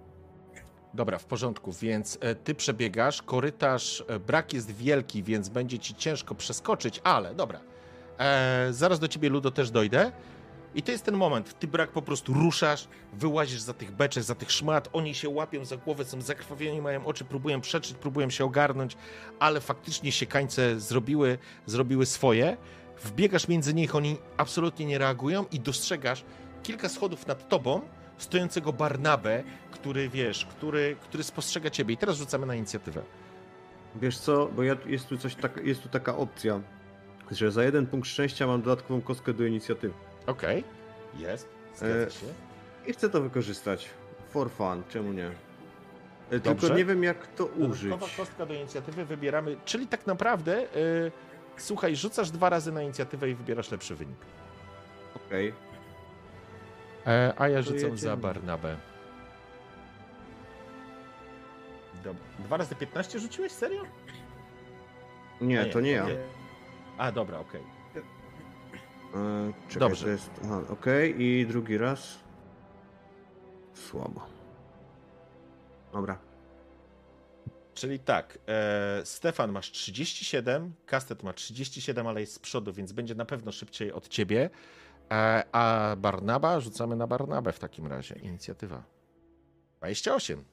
Dobra, 0.95 1.19
w 1.19 1.24
porządku, 1.24 1.73
więc 1.73 2.19
e, 2.20 2.35
ty 2.35 2.55
przebiegasz, 2.55 3.23
korytarz, 3.23 4.05
brak 4.27 4.53
jest 4.55 4.70
wielki, 4.70 5.23
więc 5.23 5.49
będzie 5.49 5.78
ci 5.78 5.95
ciężko 5.95 6.35
przeskoczyć, 6.35 7.01
ale 7.05 7.35
dobra. 7.35 7.61
E, 8.19 8.69
zaraz 8.70 8.99
do 8.99 9.09
ciebie, 9.09 9.28
Ludo, 9.28 9.51
też 9.51 9.70
dojdę. 9.70 10.12
I 10.77 10.82
to 10.82 10.93
jest 10.93 11.05
ten 11.05 11.16
moment, 11.16 11.59
ty 11.59 11.66
brak 11.66 11.90
po 11.90 12.03
prostu 12.03 12.35
ruszasz, 12.35 12.89
wyłazisz 13.12 13.61
za 13.61 13.74
tych 13.74 13.93
beczek, 13.93 14.23
za 14.23 14.35
tych 14.35 14.53
szmat, 14.53 14.89
oni 14.93 15.15
się 15.15 15.28
łapią 15.28 15.65
za 15.65 15.77
głowę, 15.77 16.05
są 16.05 16.20
zakrwawieni, 16.20 16.82
mają 16.82 17.07
oczy, 17.07 17.24
próbują 17.24 17.61
przeczyć, 17.61 17.97
próbują 17.97 18.31
się 18.31 18.44
ogarnąć, 18.44 18.97
ale 19.39 19.61
faktycznie 19.61 20.12
siekańce 20.12 20.81
zrobiły, 20.81 21.39
zrobiły 21.66 22.07
swoje. 22.07 22.57
Wbiegasz 23.05 23.48
między 23.48 23.74
nich, 23.74 23.94
oni 23.94 24.16
absolutnie 24.36 24.86
nie 24.86 24.98
reagują 24.98 25.44
i 25.53 25.61
dostrzegasz 25.61 26.24
kilka 26.62 26.89
schodów 26.89 27.27
nad 27.27 27.48
tobą 27.48 27.81
stojącego 28.19 28.73
Barnabę, 28.73 29.43
który, 29.70 30.09
wiesz, 30.09 30.47
który, 30.47 30.97
który 31.01 31.24
spostrzega 31.24 31.70
ciebie. 31.70 31.94
I 31.94 31.97
teraz 31.97 32.16
rzucamy 32.16 32.47
na 32.47 32.55
inicjatywę. 32.55 33.03
Wiesz 33.94 34.19
co, 34.19 34.47
bo 34.47 34.62
ja, 34.62 34.77
jest 34.86 35.07
tu 35.07 35.19
coś 35.19 35.35
tak, 35.35 35.61
jest 35.65 35.82
tu 35.82 35.89
taka 35.89 36.16
opcja, 36.16 36.61
że 37.31 37.53
za 37.53 37.65
jeden 37.65 37.86
punkt 37.86 38.09
szczęścia 38.09 38.47
mam 38.47 38.62
dodatkową 38.62 39.01
kostkę 39.01 39.35
do 39.35 39.47
inicjatywy. 39.47 40.06
Okej, 40.27 40.65
jest, 41.15 41.48
zgadza 41.77 41.94
E, 42.07 42.11
się. 42.11 42.27
I 42.86 42.93
chcę 42.93 43.11
to 43.11 43.20
wykorzystać. 43.20 43.90
For 44.31 44.51
fun, 44.51 44.82
czemu 44.89 45.12
nie? 45.12 45.27
E, 46.31 46.39
Dobrze. 46.39 46.61
Tylko 46.61 46.77
nie 46.78 46.85
wiem 46.85 47.03
jak 47.05 47.27
to 47.27 47.47
użyć. 47.47 47.90
Dodatkowa 47.90 48.12
kostka 48.16 48.47
do 48.47 48.55
inicjatywy 48.55 49.05
wybieramy, 49.05 49.57
czyli 49.65 49.86
tak 49.89 50.07
naprawdę 50.07 50.77
y, 50.77 51.12
słuchaj, 51.57 51.97
rzucasz 51.97 52.31
dwa 52.31 52.51
razy 52.51 52.73
na 52.73 52.82
inicjatywę 52.82 53.31
i 53.31 53.35
wybierasz 53.35 53.70
lepszy 53.70 53.94
wynik. 53.94 54.19
Okej. 55.27 55.55
E, 57.07 57.32
a 57.36 57.48
ja 57.48 57.62
rzucam 57.62 57.74
jedziemy. 57.77 57.97
za 57.98 58.16
Barnabę. 58.16 58.77
Dobra. 62.05 62.23
Dwa 62.39 62.57
razy 62.57 62.74
15 62.74 63.19
rzuciłeś? 63.19 63.53
Serio? 63.53 63.82
Nie, 65.40 65.61
A 65.61 65.65
to 65.73 65.81
nie 65.81 65.90
ja. 65.90 66.03
okej. 66.05 66.16
A, 66.98 67.12
dobra, 67.12 67.39
okej. 67.39 67.62
E, 69.15 69.53
czekaj, 69.69 69.89
Dobrze. 69.89 70.05
To 70.05 70.11
jest, 70.11 70.31
aha, 70.45 70.62
okej, 70.70 71.23
i 71.23 71.47
drugi 71.47 71.78
raz. 71.78 72.19
Słabo. 73.74 74.27
Dobra. 75.93 76.19
Czyli 77.74 77.99
tak, 77.99 78.39
e, 78.49 79.01
Stefan 79.05 79.53
masz 79.53 79.70
37, 79.70 80.74
Kastet 80.87 81.23
ma 81.23 81.33
37, 81.33 82.07
ale 82.07 82.20
jest 82.20 82.33
z 82.33 82.39
przodu, 82.39 82.73
więc 82.73 82.93
będzie 82.93 83.15
na 83.15 83.24
pewno 83.24 83.53
szybciej 83.53 83.93
od 83.93 84.09
ciebie. 84.09 84.51
E, 85.11 85.45
a 85.53 85.97
Barnaba 85.97 86.61
rzucamy 86.61 86.97
na 86.97 87.07
Barnabę 87.07 87.53
w 87.53 87.59
takim 87.59 87.87
razie. 87.87 88.15
Inicjatywa. 88.15 88.83
28. 89.78 90.45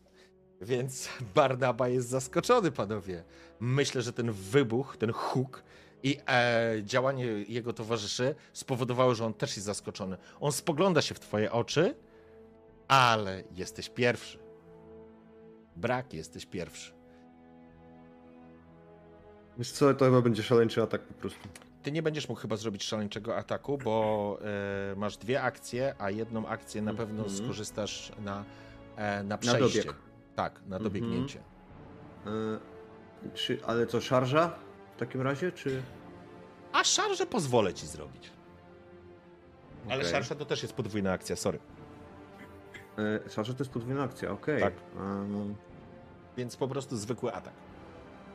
Więc 0.62 1.10
Barnaba 1.36 1.88
jest 1.88 2.10
zaskoczony, 2.10 2.72
panowie. 2.72 3.24
Myślę, 3.60 4.02
że 4.02 4.14
ten 4.14 4.32
wybuch, 4.32 4.98
ten 4.98 5.12
huk 5.12 5.64
i 6.04 6.18
e, 6.28 6.74
działanie 6.84 7.26
jego 7.26 7.74
towarzyszy 7.74 8.36
spowodowało, 8.54 9.16
że 9.16 9.26
on 9.26 9.34
też 9.34 9.56
jest 9.56 9.66
zaskoczony. 9.66 10.18
On 10.40 10.52
spogląda 10.52 11.02
się 11.02 11.16
w 11.16 11.20
twoje 11.20 11.52
oczy, 11.52 11.96
ale 12.88 13.44
jesteś 13.52 13.90
pierwszy. 13.90 14.40
Brak, 15.76 16.14
jesteś 16.14 16.46
pierwszy. 16.46 16.94
Wiesz 19.58 19.72
co, 19.72 19.94
to 19.94 20.06
chyba 20.06 20.22
będzie 20.22 20.44
szaleńczy 20.44 20.82
atak 20.84 21.02
po 21.02 21.14
prostu. 21.14 21.40
Ty 21.84 21.92
nie 21.92 22.04
będziesz 22.04 22.30
mógł 22.30 22.42
chyba 22.42 22.56
zrobić 22.56 22.84
szaleńczego 22.84 23.36
ataku, 23.38 23.78
bo 23.78 24.40
e, 24.92 24.96
masz 24.96 25.18
dwie 25.18 25.42
akcje, 25.42 25.96
a 26.00 26.10
jedną 26.10 26.48
akcję 26.48 26.82
na 26.82 26.94
pewno 26.94 27.24
Mhm. 27.24 27.38
skorzystasz 27.44 28.12
na, 28.20 28.44
e, 28.96 29.24
na 29.24 29.38
przejście. 29.38 29.80
dobieg. 29.84 29.96
Tak, 30.36 30.62
na 30.68 30.80
dobiegnięcie. 30.80 31.40
E, 32.26 32.30
czy, 33.34 33.60
ale 33.66 33.88
co, 33.88 34.02
szarża 34.02 34.56
w 34.96 35.00
takim 35.00 35.22
razie, 35.22 35.52
czy... 35.52 35.82
A 36.74 36.84
szarżę 36.84 37.26
pozwolę 37.26 37.74
ci 37.74 37.88
zrobić. 37.88 38.32
Ale 39.90 40.00
Okej. 40.00 40.12
szarża 40.12 40.36
to 40.36 40.46
też 40.46 40.62
jest 40.62 40.74
podwójna 40.74 41.12
akcja, 41.12 41.36
sorry. 41.36 41.60
E, 43.26 43.30
szarża 43.30 43.54
to 43.54 43.60
jest 43.60 43.72
podwójna 43.72 44.04
akcja, 44.04 44.32
okej. 44.32 44.62
Tak. 44.62 44.74
Em, 44.98 45.56
Więc 46.38 46.56
po 46.56 46.68
prostu 46.68 46.98
zwykły 46.98 47.34
atak. 47.34 47.54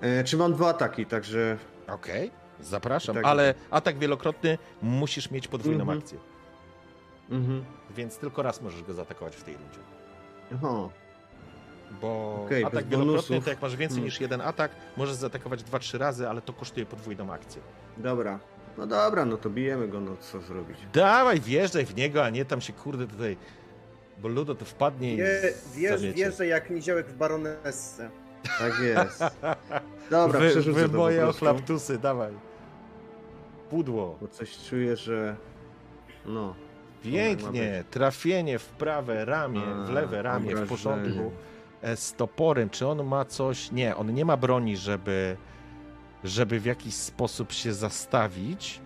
e, 0.01 0.25
czy 0.25 0.37
mam 0.37 0.53
dwa 0.53 0.69
ataki, 0.69 1.07
także... 1.07 1.59
Okej, 1.89 2.31
zapraszam. 2.61 3.15
Tak. 3.15 3.25
Ale 3.25 3.55
atak 3.71 3.99
wielokrotny 3.99 4.59
musisz 4.83 5.31
mieć 5.31 5.49
podwójną 5.49 5.81
Mhm. 5.83 5.99
akcję. 5.99 6.19
Mhm. 7.31 7.65
Więc 7.91 8.19
tylko 8.19 8.43
raz 8.43 8.63
możesz 8.63 8.83
go 8.83 8.95
zaatakować 8.95 9.37
w 9.37 9.43
tej 9.45 9.55
rundzie. 9.55 9.79
Aha. 10.55 10.89
Bo 12.01 12.43
Okej, 12.47 12.65
atak 12.65 12.87
wielokrotny, 12.87 13.07
bonusów. 13.13 13.45
to 13.45 13.51
jak 13.51 13.63
masz 13.63 13.77
więcej 13.77 13.95
Hmm. 13.97 14.05
niż 14.05 14.21
jeden 14.21 14.41
atak, 14.41 14.71
możesz 14.97 15.15
zaatakować 15.15 15.63
2-3 15.65 15.99
razy, 15.99 16.29
ale 16.29 16.41
to 16.43 16.53
kosztuje 16.53 16.87
podwójną 16.87 17.33
akcję. 17.33 17.63
Dobra. 17.97 18.39
No 18.79 18.87
dobra, 18.87 19.25
no 19.25 19.37
to 19.37 19.51
bijemy 19.51 19.89
go, 19.89 20.01
no 20.01 20.17
co 20.21 20.41
zrobić. 20.41 20.79
Dawaj, 20.93 21.41
wjeżdżaj 21.41 21.87
w 21.87 21.97
niego, 21.97 22.25
a 22.25 22.31
nie 22.31 22.45
tam 22.45 22.61
się 22.61 22.73
kurde 22.73 23.07
tutaj. 23.07 23.37
Bo 24.19 24.29
Ludo 24.29 24.55
to 24.55 24.65
wpadnie 24.65 25.15
i. 25.15 25.17
Wie, 25.17 25.53
wierz, 25.75 26.01
zamiecie. 26.01 26.19
wierzę 26.25 26.47
jak 26.47 26.71
niziołek 26.71 27.07
w 27.07 27.15
baronessce. 27.17 28.11
Tak 28.59 28.73
jest. 28.81 29.23
Dobra, 30.11 30.41
wy, 30.41 30.51
przerzucę 30.51 30.81
wy 30.81 30.89
to 30.89 30.97
moje 30.97 31.29
ochlaptusy, 31.29 31.99
dawaj. 31.99 32.33
Pudło. 33.71 34.17
Bo 34.21 34.29
coś 34.29 34.59
czuję, 34.69 34.97
że... 34.97 35.37
No. 36.27 36.55
Pięknie, 37.03 37.85
trafienie 37.91 38.59
w 38.59 38.67
prawe 38.67 39.25
ramię, 39.25 39.61
w 39.87 39.91
A, 39.91 39.93
lewe 39.93 40.23
ramię, 40.23 40.57
w 40.57 40.69
porządku. 40.69 41.33
E, 41.83 41.97
Z 41.97 42.13
toporem, 42.15 42.71
czy 42.71 42.87
on 42.87 43.07
ma 43.07 43.25
coś? 43.25 43.71
Nie, 43.73 43.97
on 43.97 44.15
nie 44.15 44.25
ma 44.25 44.37
broni, 44.37 44.77
żeby, 44.77 45.37
żeby 46.25 46.61
w 46.61 46.65
jakiś 46.65 46.95
sposób 46.95 47.53
się 47.53 47.73
zastawić, 47.73 48.81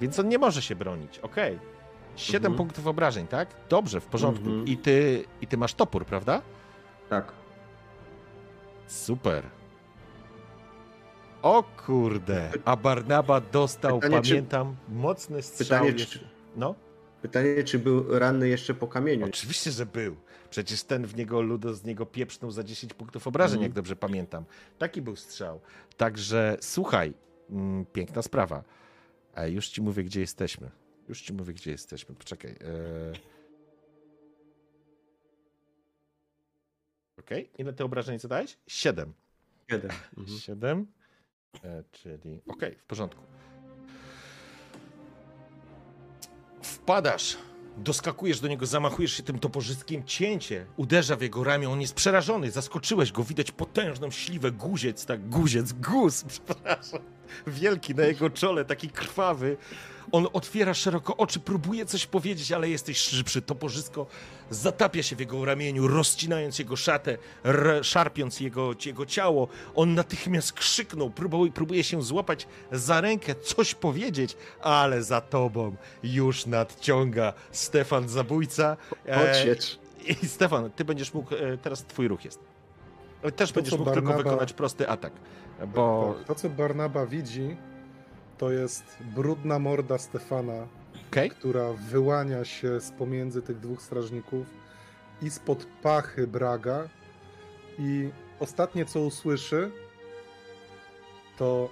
więc 0.00 0.18
on 0.18 0.28
nie 0.28 0.38
może 0.38 0.62
się 0.62 0.74
bronić. 0.76 1.18
Okej. 1.18 1.58
Siedem 2.16 2.52
Mhm. 2.52 2.56
punktów 2.56 2.86
obrażeń, 2.86 3.26
tak? 3.26 3.48
Dobrze, 3.68 4.00
w 4.00 4.06
porządku. 4.06 4.44
Mhm. 4.48 4.66
I, 4.66 4.76
ty, 4.76 5.24
I 5.40 5.46
ty 5.46 5.56
masz 5.56 5.74
topór, 5.74 6.04
prawda? 6.06 6.42
Tak. 7.10 7.32
Super. 8.86 9.42
O 11.42 11.64
kurde, 11.86 12.50
a 12.64 12.76
Barnaba 12.76 13.40
dostał, 13.40 14.00
Pytanie, 14.00 14.22
czy- 14.22 14.30
pamiętam, 14.30 14.76
mocny 14.88 15.42
strzał. 15.42 15.64
Pytanie, 15.80 15.98
jeszcze- 15.98 16.18
czy, 16.18 16.28
No, 16.56 16.74
pytanie, 17.22 17.64
czy 17.64 17.78
był 17.78 18.18
ranny 18.18 18.48
jeszcze 18.48 18.74
po 18.74 18.86
kamieniu? 18.88 19.26
oczywiście, 19.26 19.70
że 19.70 19.86
był. 19.86 20.16
Przecież 20.54 20.84
ten 20.84 21.06
w 21.06 21.16
niego 21.16 21.40
Ludo 21.40 21.74
z 21.74 21.84
niego 21.84 22.06
pieprznął 22.06 22.50
za 22.50 22.64
10 22.64 22.94
punktów 22.94 23.26
obrażeń, 23.26 23.54
Mhm. 23.56 23.62
jak 23.62 23.72
dobrze 23.72 23.96
pamiętam. 23.96 24.44
Taki 24.78 25.02
był 25.02 25.16
strzał. 25.16 25.60
Także 25.96 26.56
słuchaj, 26.60 27.14
mm, 27.50 27.86
piękna 27.86 28.22
sprawa. 28.22 28.64
E, 29.34 29.50
już 29.50 29.68
ci 29.68 29.82
mówię, 29.82 30.04
gdzie 30.04 30.20
jesteśmy. 30.20 30.70
Już 31.08 31.22
ci 31.22 31.32
mówię, 31.32 31.54
gdzie 31.54 31.70
jesteśmy. 31.70 32.14
Poczekaj. 32.14 32.50
E... 32.50 32.56
Okej, 37.18 37.50
ile 37.58 37.72
ty 37.72 37.84
obrażeń 37.84 38.18
zadałeś? 38.18 38.58
Siedem. 38.66 39.12
Jeden. 39.70 39.90
Mhm. 40.18 40.38
7, 40.38 40.86
e, 41.64 41.84
czyli. 41.92 42.40
Okej, 42.48 42.76
w 42.76 42.84
porządku. 42.84 43.22
Wpadasz, 46.62 47.36
doskakujesz 47.76 48.40
do 48.40 48.48
niego, 48.48 48.66
zamachujesz 48.66 49.12
się 49.12 49.22
tym 49.22 49.38
toporzyskiem, 49.38 50.04
cięcie 50.04 50.66
uderza 50.76 51.16
w 51.16 51.22
jego 51.22 51.44
ramię, 51.44 51.70
on 51.70 51.80
jest 51.80 51.94
przerażony, 51.94 52.50
zaskoczyłeś 52.50 53.12
go, 53.12 53.24
widać 53.24 53.50
potężną 53.50 54.10
śliwę, 54.10 54.52
guziec, 54.52 55.06
tak, 55.06 55.28
guziec, 55.28 55.72
guz, 55.72 56.24
przepraszam, 56.28 57.00
wielki 57.46 57.94
na 57.94 58.04
jego 58.04 58.30
czole, 58.30 58.64
taki 58.64 58.88
krwawy. 58.88 59.56
On 60.12 60.26
otwiera 60.32 60.74
szeroko 60.74 61.16
oczy, 61.16 61.40
próbuje 61.40 61.86
coś 61.86 62.06
powiedzieć, 62.06 62.52
ale 62.52 62.68
jesteś 62.68 62.98
szybszy. 62.98 63.42
Toporzysko 63.42 64.06
zatapia 64.50 65.02
się 65.02 65.16
w 65.16 65.20
jego 65.20 65.44
ramieniu, 65.44 65.88
rozcinając 65.88 66.58
jego 66.58 66.76
szatę, 66.76 67.18
szarpiąc 67.82 68.40
jego, 68.40 68.74
jego 68.86 69.06
ciało. 69.06 69.48
On 69.74 69.94
natychmiast 69.94 70.52
krzyknął, 70.52 71.10
próbuje, 71.10 71.52
próbuje 71.52 71.84
się 71.84 72.02
złapać 72.02 72.46
za 72.72 73.00
rękę, 73.00 73.34
coś 73.34 73.74
powiedzieć, 73.74 74.36
ale 74.60 75.02
za 75.02 75.20
tobą 75.20 75.76
już 76.02 76.46
nadciąga 76.46 77.32
Stefan 77.52 78.08
Zabójca. 78.08 78.76
E, 79.08 79.30
Odsiecz. 79.30 79.78
I 80.22 80.26
Stefan, 80.26 80.70
ty 80.70 80.84
będziesz 80.84 81.14
mógł, 81.14 81.34
e, 81.34 81.58
teraz 81.58 81.84
twój 81.84 82.08
ruch 82.08 82.24
jest. 82.24 82.40
E, 83.22 83.32
Też 83.32 83.48
To, 83.48 83.54
będziesz 83.54 83.78
mógł 83.78 83.90
tylko 83.90 84.12
wykonać 84.12 84.52
prosty 84.52 84.88
atak, 84.88 85.12
bo... 85.66 86.14
Tak, 86.18 86.26
to, 86.26 86.34
co 86.34 86.48
Barnaba 86.48 87.06
widzi, 87.06 87.56
to 88.38 88.50
jest 88.50 88.84
brudna 89.00 89.58
morda 89.58 89.98
Stefana, 89.98 90.66
Okej, 91.10 91.30
która 91.30 91.72
wyłania 91.72 92.44
się 92.44 92.80
z 92.80 92.90
pomiędzy 92.90 93.42
tych 93.42 93.60
dwóch 93.60 93.82
strażników 93.82 94.46
i 95.22 95.30
spod 95.30 95.66
pachy 95.82 96.26
Braga. 96.26 96.88
I 97.78 98.10
ostatnie, 98.40 98.84
co 98.84 99.00
usłyszy, 99.00 99.70
to 101.38 101.70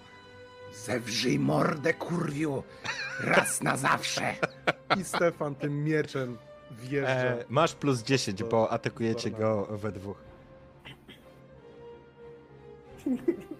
Zewrzyj 0.74 1.38
mordę, 1.38 1.94
kurwiu! 1.94 2.62
Raz 3.20 3.62
na 3.62 3.76
zawsze! 3.76 4.34
i 5.00 5.04
Stefan 5.04 5.54
tym 5.54 5.84
mieczem 5.84 6.38
wjeżdża. 6.70 7.10
E, 7.10 7.44
masz 7.48 7.74
plus 7.74 8.02
10, 8.02 8.38
To 8.38 8.46
bo 8.46 8.70
atakujecie 8.70 9.30
Barnaba. 9.30 9.66
go 9.66 9.78
we 9.78 9.92
dwóch. 9.92 10.16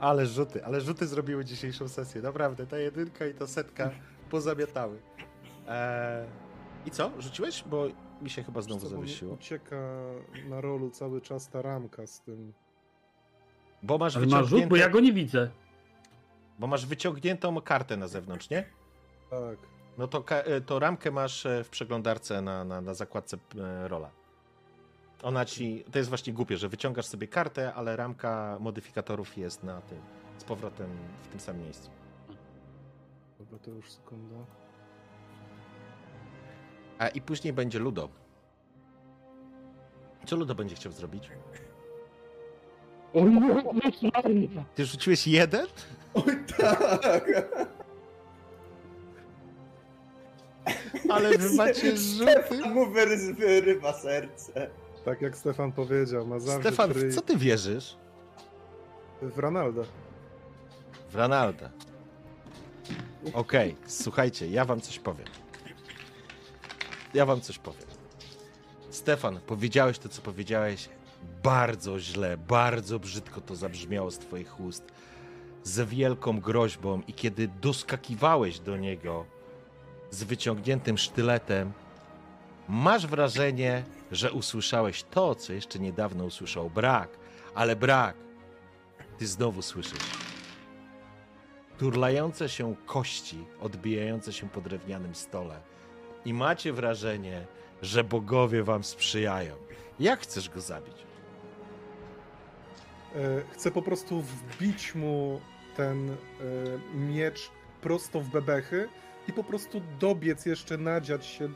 Ale 0.00 0.26
rzuty, 0.26 0.64
ale 0.64 0.80
rzuty 0.80 1.06
zrobiły 1.06 1.44
dzisiejszą 1.44 1.88
sesję. 1.88 2.22
Naprawdę, 2.22 2.66
ta 2.66 2.78
jedynka 2.78 3.26
i 3.26 3.34
ta 3.34 3.46
setka 3.46 3.90
pozamiatały. 4.30 4.98
E, 5.68 6.26
I 6.86 6.90
co? 6.90 7.10
Rzuciłeś? 7.18 7.64
Bo 7.66 7.86
mi 8.22 8.30
się 8.30 8.42
chyba 8.42 8.60
znowu 8.62 8.80
co, 8.80 8.88
zawiesiło. 8.88 9.34
Ucieka 9.34 9.76
na 10.48 10.60
rolu 10.60 10.90
cały 10.90 11.20
czas 11.20 11.48
ta 11.48 11.62
ramka 11.62 12.06
z 12.06 12.20
tym. 12.20 12.52
Bo 13.82 13.98
masz, 13.98 14.16
Ale 14.16 14.26
ma 14.26 14.36
rzut, 14.36 14.44
wyciągniętą, 14.44 14.70
bo 14.70 14.76
ja 14.76 14.88
go 14.88 15.00
nie 15.00 15.12
widzę. 15.12 15.50
bo 16.58 16.66
masz 16.66 16.86
wyciągniętą 16.86 17.60
kartę 17.60 17.96
na 17.96 18.08
zewnątrz, 18.08 18.50
nie? 18.50 18.64
Tak. 19.30 19.58
No 19.98 20.08
to, 20.08 20.24
e, 20.28 20.60
to 20.60 20.78
ramkę 20.78 21.10
masz 21.10 21.46
e, 21.46 21.64
w 21.64 21.68
przeglądarce 21.68 22.42
na, 22.42 22.64
na, 22.64 22.80
na 22.80 22.94
zakładce 22.94 23.36
e, 23.58 23.88
rola. 23.88 24.10
Ona 25.22 25.44
ci. 25.44 25.84
To 25.92 25.98
jest 25.98 26.08
właśnie 26.08 26.32
głupie, 26.32 26.56
że 26.56 26.68
wyciągasz 26.68 27.06
sobie 27.06 27.28
kartę, 27.28 27.74
ale 27.74 27.96
ramka 27.96 28.56
modyfikatorów 28.60 29.36
jest 29.36 29.62
na 29.62 29.80
tym. 29.80 29.98
Z 30.38 30.44
powrotem 30.44 30.86
w 31.22 31.28
tym 31.28 31.40
samym 31.40 31.62
miejscu. 31.62 31.90
Dobra, 33.38 33.58
to 33.58 33.70
już 33.70 33.90
sekunda. 33.92 34.36
A 36.98 37.08
i 37.08 37.20
później 37.20 37.52
będzie 37.52 37.78
Ludo. 37.78 38.08
Co 40.26 40.36
Ludo 40.36 40.54
będzie 40.54 40.74
chciał 40.76 40.92
zrobić? 40.92 41.30
O 43.14 43.18
Jezus 43.26 44.02
Maria! 44.14 44.64
Ty 44.74 44.84
rzuciłeś 44.84 45.26
jeden? 45.26 45.66
Oj 46.14 46.44
tak! 46.58 47.24
Ale 51.10 51.38
wy 51.38 51.54
macie 51.56 51.96
rzuty. 51.96 52.60
Mu 52.74 52.86
wyry- 52.86 53.34
wyrywa 53.34 53.92
serce. 53.92 54.70
Tak 55.08 55.22
jak 55.22 55.36
Stefan 55.36 55.72
powiedział, 55.72 56.26
ma 56.26 56.38
zawsze 56.38 56.60
Stefan, 56.60 56.90
tryj 56.90 57.12
co 57.12 57.20
ty 57.20 57.36
wierzysz? 57.36 57.96
w 59.22 59.38
Ronalda. 59.38 59.82
W 61.10 61.14
Ronalda. 61.16 61.70
Okej, 63.32 63.76
słuchajcie, 63.86 64.48
ja 64.48 64.64
wam 64.64 64.80
coś 64.80 64.98
powiem. 64.98 65.26
Ja 67.14 67.26
wam 67.26 67.40
coś 67.40 67.58
powiem. 67.58 67.86
Stefan, 68.90 69.40
powiedziałeś 69.46 69.98
to, 69.98 70.08
co 70.08 70.22
powiedziałeś 70.22 70.88
bardzo 71.42 72.00
źle, 72.00 72.36
bardzo 72.36 72.98
brzydko 72.98 73.40
to 73.40 73.56
zabrzmiało 73.56 74.10
z 74.10 74.18
twoich 74.18 74.60
ust. 74.60 74.84
Ze 75.62 75.86
wielką 75.86 76.40
groźbą 76.40 77.02
i 77.06 77.12
kiedy 77.12 77.48
doskakiwałeś 77.60 78.60
do 78.60 78.76
niego 78.76 79.24
z 80.10 80.24
wyciągniętym 80.24 80.98
sztyletem, 80.98 81.72
masz 82.68 83.06
wrażenie, 83.06 83.84
że 84.12 84.32
usłyszałeś 84.32 85.02
to, 85.02 85.34
co 85.34 85.52
jeszcze 85.52 85.78
niedawno 85.78 86.24
usłyszał 86.24 86.70
brak, 86.70 87.18
ale 87.54 87.76
brak 87.76 88.16
ty 89.18 89.26
znowu 89.26 89.62
słyszysz 89.62 90.28
turlające 91.78 92.48
się 92.48 92.74
kości 92.86 93.44
odbijające 93.60 94.32
się 94.32 94.48
po 94.48 94.60
drewnianym 94.60 95.14
stole 95.14 95.60
i 96.24 96.34
macie 96.34 96.72
wrażenie, 96.72 97.46
że 97.82 98.04
bogowie 98.04 98.62
wam 98.62 98.84
sprzyjają. 98.84 99.54
Jak 100.00 100.20
chcesz 100.20 100.48
go 100.48 100.60
zabić? 100.60 100.96
E, 103.14 103.42
Chcę 103.52 103.70
po 103.70 103.82
prostu 103.82 104.22
wbić 104.22 104.94
mu 104.94 105.40
ten 105.76 106.10
e, 106.10 106.14
miecz 106.94 107.50
prosto 107.80 108.20
w 108.20 108.28
bebechy 108.28 108.88
i 109.28 109.32
po 109.32 109.44
prostu 109.44 109.80
dobiec 110.00 110.46
jeszcze, 110.46 110.78
nadziać 110.78 111.26
się 111.26 111.48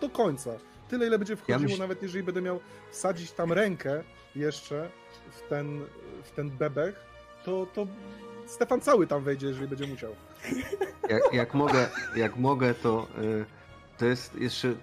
do 0.00 0.10
końca. 0.10 0.50
Tyle, 0.88 1.06
ile 1.06 1.18
będzie 1.18 1.36
wchodziło, 1.36 1.58
myśl- 1.70 1.78
nawet 1.78 2.02
jeżeli 2.02 2.24
będę 2.24 2.42
miał 2.42 2.60
wsadzić 2.90 3.32
tam 3.32 3.52
rękę 3.52 4.02
jeszcze 4.36 4.88
w 5.30 5.48
ten, 5.48 5.84
w 6.24 6.30
ten 6.30 6.50
bebech, 6.50 7.00
to, 7.44 7.66
to 7.74 7.86
Stefan 8.46 8.80
cały 8.80 9.06
tam 9.06 9.22
wejdzie, 9.22 9.46
jeżeli 9.46 9.68
będzie 9.68 9.86
musiał. 9.86 10.14
Jak, 11.08 11.22
jak, 11.32 11.54
mogę, 11.54 11.88
jak 12.16 12.36
mogę, 12.36 12.74
to 12.74 13.06
y, 13.22 13.44
to 13.98 14.06
jest 14.06 14.34
jeszcze, 14.34 14.74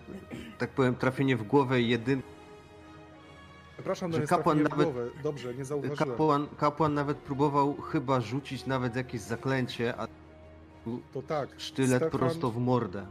tak 0.57 0.69
powiem, 0.69 0.95
trafienie 0.95 1.37
w 1.37 1.43
głowę 1.43 1.81
jedyn. 1.81 2.21
Przepraszam, 3.73 4.13
Że 4.13 4.21
kapłan 4.27 4.63
nawet- 4.63 4.83
głowę. 4.83 5.07
Dobrze, 5.23 5.53
nie 5.53 5.65
zauważyłem. 5.65 5.97
Kapłan, 5.97 6.47
kapłan 6.57 6.93
nawet 6.93 7.17
próbował 7.17 7.81
chyba 7.81 8.21
rzucić 8.21 8.65
nawet 8.65 8.95
jakieś 8.95 9.21
zaklęcie, 9.21 9.93
a 9.97 10.07
To 11.13 11.21
tak. 11.21 11.49
sztylet 11.57 12.01
Stefan, 12.01 12.19
prosto 12.19 12.51
w 12.51 12.57
mordę. 12.57 13.05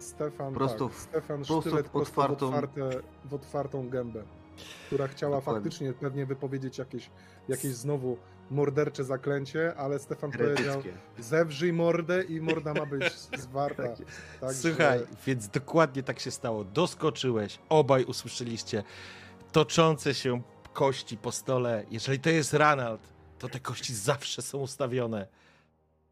Stefan, 0.00 0.54
prosto 0.54 0.88
tak, 0.88 0.96
w- 0.96 1.00
Stefan 1.00 1.36
prosto 1.36 1.60
w 1.60 1.64
sztylet 1.64 1.88
prosto 1.88 2.22
otwartą- 2.22 2.38
w, 2.38 2.42
otwarte, 2.54 2.90
w 3.24 3.34
otwartą 3.34 3.88
gębę, 3.88 4.22
która 4.86 5.08
chciała 5.08 5.36
Dokładnie. 5.36 5.62
faktycznie 5.62 5.92
pewnie 5.92 6.26
wypowiedzieć 6.26 6.78
jakieś, 6.78 7.10
jakieś 7.48 7.74
znowu 7.74 8.16
mordercze 8.50 9.04
zaklęcie, 9.04 9.74
ale 9.76 9.98
Stefan 9.98 10.30
powiedział 10.32 10.56
Heretyckie. 10.56 10.92
zewrzyj 11.18 11.72
mordę 11.72 12.22
i 12.24 12.40
morda 12.40 12.74
ma 12.74 12.86
być 12.86 13.12
zwarta. 13.44 13.82
Tak. 13.82 13.96
Także- 14.40 14.54
Słuchaj, 14.70 15.00
więc 15.26 15.48
dokładnie 15.48 16.02
tak 16.02 16.18
się 16.20 16.30
stało. 16.30 16.64
Doskoczyłeś, 16.64 17.58
obaj 17.68 18.04
usłyszeliście 18.04 18.82
toczące 19.52 20.14
się 20.14 20.42
kości 20.72 21.16
po 21.16 21.32
stole. 21.32 21.84
Jeżeli 21.90 22.18
to 22.20 22.30
jest 22.30 22.54
Ranald, 22.54 23.00
to 23.38 23.48
te 23.48 23.60
kości 23.60 23.94
zawsze 23.94 24.42
są 24.42 24.58
ustawione. 24.58 25.26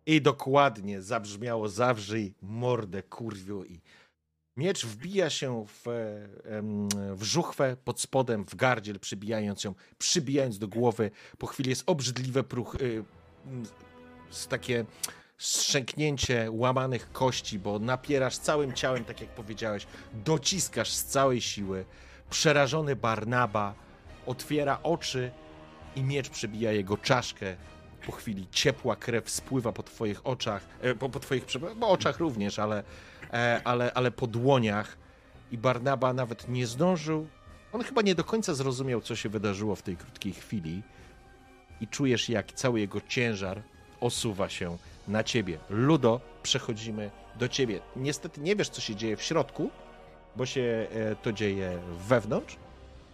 I 0.09 0.23
dokładnie 0.23 1.03
zabrzmiało 1.03 1.69
zawrzyj 1.69 2.35
mordę 2.43 3.03
kurwiu 3.03 3.65
i 3.65 3.81
miecz 4.57 4.87
wbija 4.87 5.31
się 5.31 5.65
w, 5.67 5.89
e, 5.89 6.29
w 7.15 7.23
żuchwę 7.23 7.77
pod 7.85 8.01
spodem, 8.01 8.45
w 8.45 8.55
gardziel, 8.55 9.01
przybijając 9.01 9.65
ją, 9.65 9.75
przybijając 9.99 10.59
do 10.59 10.69
głowy. 10.69 11.11
Po 11.39 11.47
chwili 11.47 11.71
jest 11.71 11.83
obrzydliwe 11.87 12.45
pruch, 12.45 12.75
y, 12.75 13.05
takie 14.49 14.85
strzęknięcie 15.39 16.49
łamanych 16.51 17.13
kości, 17.13 17.59
bo 17.59 17.79
napierasz 17.79 18.39
całym 18.39 18.73
ciałem, 18.73 19.05
tak 19.05 19.21
jak 19.21 19.31
powiedziałeś, 19.31 19.87
dociskasz 20.13 20.93
z 20.93 21.05
całej 21.05 21.41
siły. 21.41 21.85
Przerażony 22.31 22.97
Barnaba 22.97 23.75
otwiera 24.27 24.79
oczy 24.83 25.31
i 25.97 26.03
miecz 26.03 26.29
przebija 26.29 26.73
jego 26.73 26.97
czaszkę. 26.97 27.57
Po 28.07 28.13
chwili 28.13 28.47
ciepła 28.51 28.97
krew 28.97 29.31
spływa 29.31 29.73
po 29.73 29.83
twoich 29.83 30.27
oczach, 30.27 30.63
e, 30.81 30.95
po, 30.95 31.09
po 31.09 31.21
twoich 31.21 31.45
po 31.81 31.89
oczach 31.89 32.19
również, 32.19 32.59
ale, 32.59 32.83
e, 33.33 33.61
ale, 33.65 33.95
ale 33.95 34.11
po 34.11 34.27
dłoniach. 34.27 34.97
I 35.53 35.59
Barnaba 35.59 36.13
nawet 36.13 36.49
nie 36.49 36.67
zdążył. 36.67 37.27
On 37.73 37.83
chyba 37.83 38.03
nie 38.03 38.15
do 38.15 38.25
końca 38.25 38.55
zrozumiał, 38.55 39.01
co 39.01 39.17
się 39.17 39.29
wydarzyło 39.29 39.77
w 39.77 39.83
tej 39.83 39.97
krótkiej 39.97 40.33
chwili. 40.33 40.83
I 41.81 41.87
czujesz, 41.87 42.29
jak 42.29 42.53
cały 42.53 42.81
jego 42.81 43.01
ciężar 43.09 43.63
osuwa 44.01 44.49
się 44.49 44.77
na 45.09 45.25
ciebie. 45.25 45.59
Ludo, 45.71 46.21
przechodzimy 46.43 47.11
do 47.39 47.49
ciebie. 47.49 47.81
Niestety 47.97 48.41
nie 48.41 48.57
wiesz, 48.57 48.69
co 48.69 48.81
się 48.81 48.97
dzieje 48.97 49.17
w 49.17 49.23
środku, 49.23 49.71
bo 50.37 50.47
się 50.47 50.87
e, 50.93 51.17
to 51.17 51.33
dzieje 51.33 51.79
wewnątrz 52.09 52.57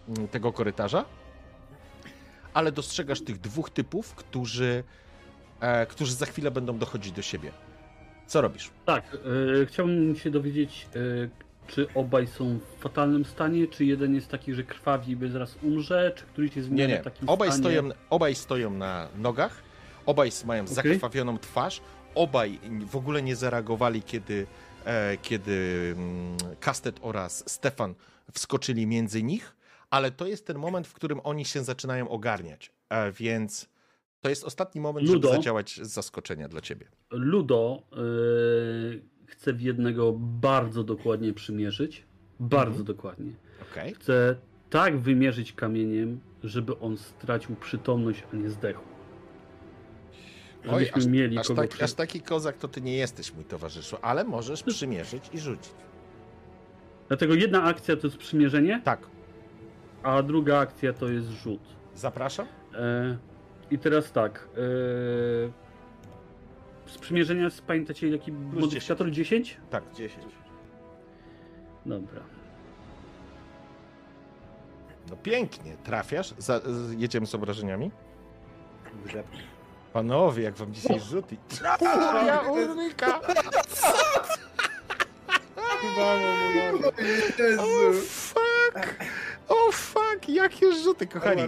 mm, 0.09 0.27
tego 0.27 0.53
korytarza, 0.53 1.05
ale 2.55 2.71
dostrzegasz 2.71 3.21
tych 3.21 3.39
dwóch 3.39 3.69
typów, 3.69 4.15
którzy, 4.15 4.83
e, 5.59 5.85
którzy 5.85 6.13
za 6.13 6.25
chwilę 6.25 6.51
będą 6.51 6.77
dochodzić 6.77 7.11
do 7.11 7.21
siebie. 7.21 7.51
Co 8.27 8.41
robisz? 8.41 8.69
Tak, 8.85 9.17
e, 9.61 9.65
chciałbym 9.65 10.15
się 10.15 10.31
dowiedzieć, 10.31 10.87
e, 10.95 10.99
czy 11.67 11.87
obaj 11.93 12.27
są 12.27 12.59
w 12.59 12.81
fatalnym 12.81 13.25
stanie, 13.25 13.67
czy 13.67 13.85
jeden 13.85 14.15
jest 14.15 14.27
taki, 14.27 14.53
że 14.53 14.63
krwawi 14.63 15.17
i 15.25 15.29
zaraz 15.29 15.57
umrze, 15.61 16.11
czy 16.15 16.25
któryś 16.25 16.55
jest 16.55 16.69
w 16.69 16.71
Nie, 16.71 16.87
nie. 16.87 16.97
takim 16.97 17.29
Obaj 17.29 17.49
stanie... 17.49 17.63
stoją, 17.63 17.89
obaj 18.09 18.35
stoją 18.35 18.71
na 18.71 19.07
nogach, 19.17 19.63
obaj 20.05 20.29
mają 20.45 20.63
Okej. 20.63 20.75
zakrwawioną 20.75 21.37
twarz, 21.37 21.81
obaj 22.15 22.59
w 22.85 22.95
ogóle 22.95 23.21
nie 23.21 23.35
zareagowali, 23.35 24.01
kiedy, 24.01 24.47
e, 24.85 25.17
kiedy 25.17 25.93
mm, 25.97 26.37
Kastet 26.59 26.99
oraz 27.01 27.43
Stefan 27.49 27.95
wskoczyli 28.33 28.87
między 28.87 29.23
nich, 29.23 29.55
ale 29.89 30.11
to 30.11 30.27
jest 30.27 30.47
ten 30.47 30.57
moment, 30.57 30.87
w 30.87 30.93
którym 30.93 31.19
oni 31.23 31.45
się 31.45 31.63
zaczynają 31.63 32.09
ogarniać, 32.09 32.71
e, 32.89 33.11
więc 33.11 33.69
to 34.21 34.29
jest 34.29 34.43
ostatni 34.43 34.81
moment, 34.81 35.07
Ludo. 35.07 35.27
żeby 35.27 35.37
zadziałać 35.37 35.75
z 35.83 35.87
zaskoczenia 35.93 36.47
dla 36.47 36.61
ciebie. 36.61 36.87
Ludo 37.11 37.81
e, 37.91 37.95
chce 39.27 39.53
w 39.53 39.61
jednego 39.61 40.13
bardzo 40.17 40.83
dokładnie 40.83 41.33
przymierzyć. 41.33 42.03
Bardzo 42.39 42.79
Mhm. 42.79 42.85
dokładnie. 42.85 43.31
Okej? 43.71 43.93
Chce 43.93 44.35
tak 44.69 44.99
wymierzyć 44.99 45.53
kamieniem, 45.53 46.19
żeby 46.43 46.79
on 46.79 46.97
stracił 46.97 47.55
przytomność, 47.55 48.23
a 48.33 48.35
nie 48.35 48.49
zdechł. 48.49 48.81
Oj, 50.69 50.89
aż, 50.93 51.05
mieli 51.05 51.37
aż, 51.37 51.47
tak, 51.55 51.81
aż 51.83 51.93
taki 51.93 52.21
kozak 52.21 52.57
to 52.57 52.67
ty 52.67 52.81
nie 52.81 52.97
jesteś, 52.97 53.33
mój 53.33 53.45
towarzyszu, 53.45 53.97
ale 54.01 54.23
możesz 54.23 54.63
przymierzyć 54.63 55.23
i 55.33 55.39
rzucić. 55.39 55.73
Dlatego 57.07 57.33
jedna 57.33 57.63
akcja 57.63 57.95
to 57.95 58.07
jest 58.07 58.17
przymierzenie, 58.17 58.81
Tak, 58.83 59.07
a 60.05 60.21
druga 60.23 60.59
akcja 60.59 60.93
to 60.93 61.09
jest 61.09 61.27
rzut. 61.29 61.61
zapraszam. 61.95 62.47
E, 62.73 63.17
I 63.71 63.79
teraz 63.79 64.11
tak. 64.11 64.47
E, 64.51 64.57
z 66.91 66.97
przymierzenia 66.97 67.47
pamiętacie 67.67 68.09
jaki 68.09 68.31
modyfikator 68.31 69.11
10? 69.11 69.57
Tak, 69.69 69.83
10. 69.93 70.25
Dobra. 71.85 72.21
No 75.09 75.15
pięknie, 75.15 75.77
trafiasz. 75.83 76.33
Za, 76.37 76.59
z- 76.59 76.91
jedziemy 76.99 77.25
z 77.27 77.35
obrażeniami. 77.35 77.91
Panowie, 79.93 80.43
jak 80.43 80.55
wam 80.55 80.73
dzisiaj 80.73 80.99
rzuty. 80.99 81.37
Furia 81.77 82.39
Ulryka! 82.41 83.19
O 87.59 87.93
fuck! 87.93 89.05
O 89.47 89.71
fuck! 89.71 90.29
Jakie 90.29 90.73
rzuty, 90.83 91.07
kochani. 91.07 91.41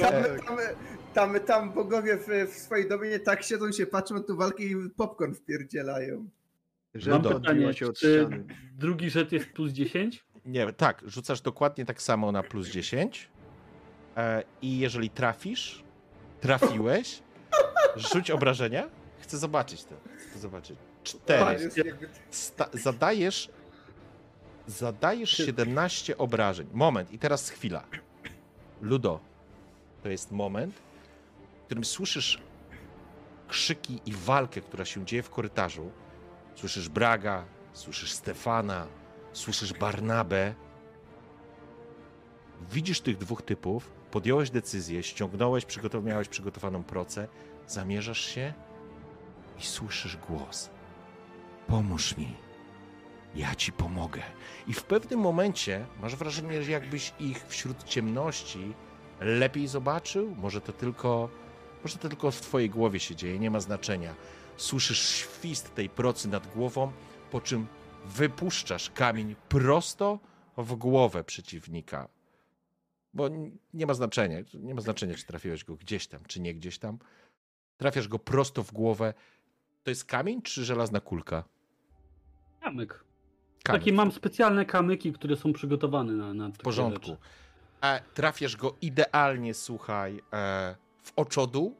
Tam, 0.00 0.12
tam, 0.46 0.58
tam, 1.14 1.40
tam 1.40 1.72
bogowie 1.72 2.16
w, 2.16 2.50
w 2.52 2.54
swojej 2.58 2.88
dominie 2.88 3.18
tak 3.18 3.42
siedzą 3.42 3.72
się, 3.72 3.86
patrzą 3.86 4.22
tu 4.22 4.36
walkę 4.36 4.62
i 4.62 4.76
popcorn 4.96 5.34
wpierdzielają. 5.34 6.28
Że 6.94 7.10
Mam 7.10 7.22
pytanie, 7.22 7.48
odbiła 7.48 7.72
się 7.72 7.86
od 7.86 7.98
czy 7.98 8.28
drugi 8.78 9.10
rzecz 9.10 9.32
jest 9.32 9.46
plus 9.46 9.72
10? 9.72 10.24
nie, 10.46 10.72
tak, 10.72 11.02
rzucasz 11.06 11.40
dokładnie 11.40 11.84
tak 11.84 12.02
samo 12.02 12.32
na 12.32 12.42
plus 12.42 12.68
10. 12.68 13.28
E, 14.16 14.42
I 14.62 14.78
jeżeli 14.78 15.10
trafisz, 15.10 15.84
trafiłeś, 16.40 17.22
rzuć 17.96 18.30
obrażenia. 18.30 18.88
Chcę 19.20 19.38
zobaczyć 19.38 19.84
to. 19.84 19.94
Chcę 20.30 20.38
zobaczyć. 20.38 20.76
Cztery. 21.02 21.70
Sta- 22.30 22.68
zadajesz. 22.72 23.50
Zadajesz 24.66 25.30
17 25.30 26.18
obrażeń. 26.18 26.66
Moment, 26.72 27.12
i 27.12 27.18
teraz 27.18 27.50
chwila. 27.50 27.84
Ludo, 28.82 29.20
to 30.02 30.08
jest 30.08 30.32
moment, 30.32 30.74
w 31.62 31.64
którym 31.66 31.84
słyszysz 31.84 32.42
krzyki 33.48 34.00
i 34.06 34.12
walkę, 34.12 34.60
która 34.60 34.84
się 34.84 35.04
dzieje 35.04 35.22
w 35.22 35.30
korytarzu. 35.30 35.90
Słyszysz 36.54 36.88
Braga, 36.88 37.44
słyszysz 37.72 38.12
Stefana, 38.12 38.86
słyszysz 39.32 39.72
Barnabę. 39.72 40.54
Widzisz 42.72 43.00
tych 43.00 43.18
dwóch 43.18 43.42
typów, 43.42 43.90
podjąłeś 44.10 44.50
decyzję, 44.50 45.02
ściągnąłeś, 45.02 45.64
przygotow- 45.66 46.04
miałeś 46.04 46.28
przygotowaną 46.28 46.84
procę, 46.84 47.28
zamierzasz 47.66 48.20
się 48.20 48.52
i 49.58 49.62
słyszysz 49.62 50.16
głos. 50.16 50.70
Pomóż 51.66 52.16
mi. 52.16 52.43
Ja 53.36 53.54
ci 53.54 53.72
pomogę. 53.72 54.22
I 54.66 54.72
w 54.72 54.84
pewnym 54.84 55.20
momencie 55.20 55.86
masz 56.00 56.16
wrażenie, 56.16 56.62
że 56.62 56.70
jakbyś 56.70 57.12
ich 57.20 57.46
wśród 57.46 57.84
ciemności 57.84 58.74
lepiej 59.20 59.68
zobaczył. 59.68 60.34
Może 60.34 60.60
to 60.60 60.72
tylko, 60.72 61.30
może 61.82 61.98
to 61.98 62.08
tylko 62.08 62.30
w 62.30 62.40
twojej 62.40 62.70
głowie 62.70 63.00
się 63.00 63.16
dzieje, 63.16 63.38
nie 63.38 63.50
ma 63.50 63.60
znaczenia. 63.60 64.14
Słyszysz 64.56 65.08
świst 65.08 65.74
tej 65.74 65.88
procy 65.88 66.28
nad 66.28 66.54
głową, 66.54 66.92
po 67.30 67.40
czym 67.40 67.66
wypuszczasz 68.04 68.90
kamień 68.90 69.36
prosto 69.48 70.18
w 70.56 70.74
głowę 70.74 71.24
przeciwnika. 71.24 72.08
Bo 73.14 73.28
nie 73.74 73.86
ma 73.86 73.94
znaczenia, 73.94 74.38
nie 74.54 74.74
ma 74.74 74.80
znaczenia, 74.80 75.14
czy 75.14 75.26
trafiłeś 75.26 75.64
go 75.64 75.76
gdzieś 75.76 76.06
tam, 76.06 76.20
czy 76.24 76.40
nie 76.40 76.54
gdzieś 76.54 76.78
tam. 76.78 76.98
Trafiasz 77.76 78.08
go 78.08 78.18
prosto 78.18 78.62
w 78.62 78.72
głowę. 78.72 79.14
To 79.82 79.90
jest 79.90 80.04
kamień, 80.04 80.42
czy 80.42 80.64
żelazna 80.64 81.00
kulka? 81.00 81.44
Kamyk. 82.60 83.03
Takie 83.72 83.92
mam 83.92 84.12
specjalne 84.12 84.64
kamyki, 84.64 85.12
które 85.12 85.36
są 85.36 85.52
przygotowane 85.52 86.12
na, 86.12 86.34
na 86.34 86.48
W 86.48 86.58
porządku. 86.58 87.16
E, 87.82 88.00
trafiasz 88.14 88.56
go 88.56 88.76
idealnie, 88.82 89.54
słuchaj, 89.54 90.20
e, 90.32 90.76
w 91.02 91.12
oczodół. 91.16 91.76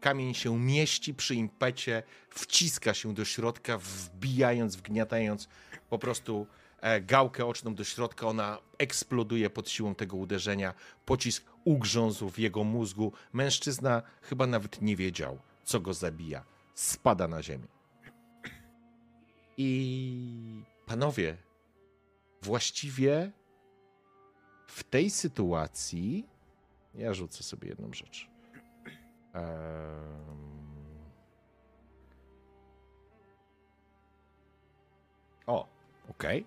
Kamień 0.00 0.34
się 0.34 0.58
mieści 0.58 1.14
przy 1.14 1.34
impecie, 1.34 2.02
wciska 2.30 2.94
się 2.94 3.14
do 3.14 3.24
środka, 3.24 3.78
wbijając, 3.78 4.76
wgniatając 4.76 5.48
po 5.90 5.98
prostu 5.98 6.46
e, 6.80 7.00
gałkę 7.00 7.46
oczną 7.46 7.74
do 7.74 7.84
środka. 7.84 8.26
Ona 8.26 8.58
eksploduje 8.78 9.50
pod 9.50 9.70
siłą 9.70 9.94
tego 9.94 10.16
uderzenia. 10.16 10.74
Pocisk 11.06 11.44
ugrzązł 11.64 12.30
w 12.30 12.38
jego 12.38 12.64
mózgu. 12.64 13.12
Mężczyzna 13.32 14.02
chyba 14.22 14.46
nawet 14.46 14.82
nie 14.82 14.96
wiedział, 14.96 15.38
co 15.64 15.80
go 15.80 15.94
zabija. 15.94 16.44
Spada 16.74 17.28
na 17.28 17.42
ziemię. 17.42 17.66
I 19.56 20.62
panowie, 20.86 21.36
właściwie 22.42 23.30
w 24.66 24.84
tej 24.84 25.10
sytuacji 25.10 26.28
ja 26.94 27.14
rzucę 27.14 27.42
sobie 27.42 27.68
jedną 27.68 27.92
rzecz. 27.92 28.30
Em. 29.32 30.24
O, 35.46 35.68
okej. 36.10 36.46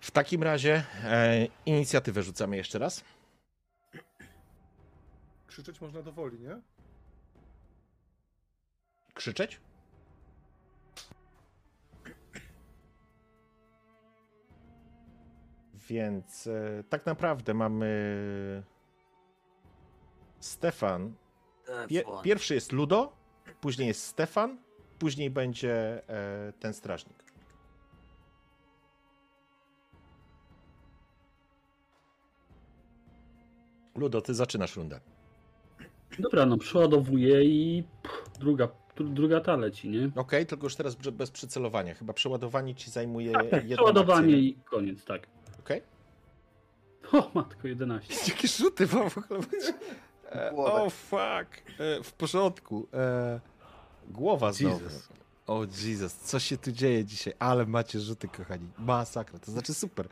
W 0.00 0.10
takim 0.10 0.42
razie 0.42 0.84
e, 1.04 1.46
inicjatywę 1.66 2.22
rzucamy 2.22 2.56
jeszcze 2.56 2.78
raz. 2.78 3.04
Krzyczeć 5.46 5.80
można 5.80 6.02
do 6.02 6.12
woli, 6.12 6.40
nie? 6.40 6.60
Krzyczeć? 9.14 9.60
Więc 15.88 16.46
e, 16.46 16.84
tak 16.88 17.06
naprawdę 17.06 17.54
mamy 17.54 18.62
Stefan. 20.40 21.12
Pie, 21.88 22.02
pierwszy 22.22 22.54
jest 22.54 22.72
Ludo, 22.72 23.12
później 23.60 23.88
jest 23.88 24.02
Stefan, 24.06 24.58
później 24.98 25.30
będzie 25.30 26.02
e, 26.08 26.52
ten 26.60 26.74
strażnik. 26.74 27.24
Ludo, 33.96 34.20
ty 34.20 34.34
zaczynasz 34.34 34.76
rundę. 34.76 35.00
Dobra, 36.18 36.46
no 36.46 36.56
przeładowuję 36.58 37.44
i 37.44 37.84
pff, 38.02 38.38
druga, 38.38 38.68
dru- 38.96 39.12
druga 39.14 39.40
ta 39.40 39.56
leci, 39.56 39.88
nie? 39.88 40.10
Okej, 40.16 40.46
tylko 40.46 40.66
już 40.66 40.76
teraz 40.76 40.94
bez 40.96 41.30
przycelowania. 41.30 41.94
Chyba 41.94 42.12
przeładowanie 42.12 42.74
ci 42.74 42.90
zajmuje 42.90 43.32
Tak, 43.32 43.50
tak, 43.50 43.62
jedną 43.62 43.76
przeładowanie 43.76 44.20
akcję. 44.26 44.38
i 44.38 44.54
koniec, 44.54 45.04
tak. 45.04 45.26
Okej? 45.64 45.82
O, 47.12 47.30
matko, 47.34 47.68
11. 47.68 48.14
Jakie 48.32 48.48
rzuty 48.48 48.86
wam 48.86 49.10
w 49.10 49.18
ogóle? 49.18 49.40
E. 50.32 50.52
O 50.56 50.90
fuck. 50.90 51.62
E, 51.80 52.02
w 52.02 52.12
porządku. 52.12 52.86
E, 52.94 53.40
głowa 54.10 54.52
znowu. 54.52 54.84
Jesus. 54.84 55.08
O 55.46 55.64
Jesus, 55.84 56.14
co 56.14 56.38
się 56.40 56.56
tu 56.56 56.72
dzieje 56.72 57.04
dzisiaj? 57.04 57.34
Ale 57.38 57.66
macie 57.66 58.00
rzuty, 58.00 58.28
kochani. 58.28 58.68
Masakra, 58.78 59.38
to 59.38 59.52
znaczy 59.52 59.74
super. 59.74 60.08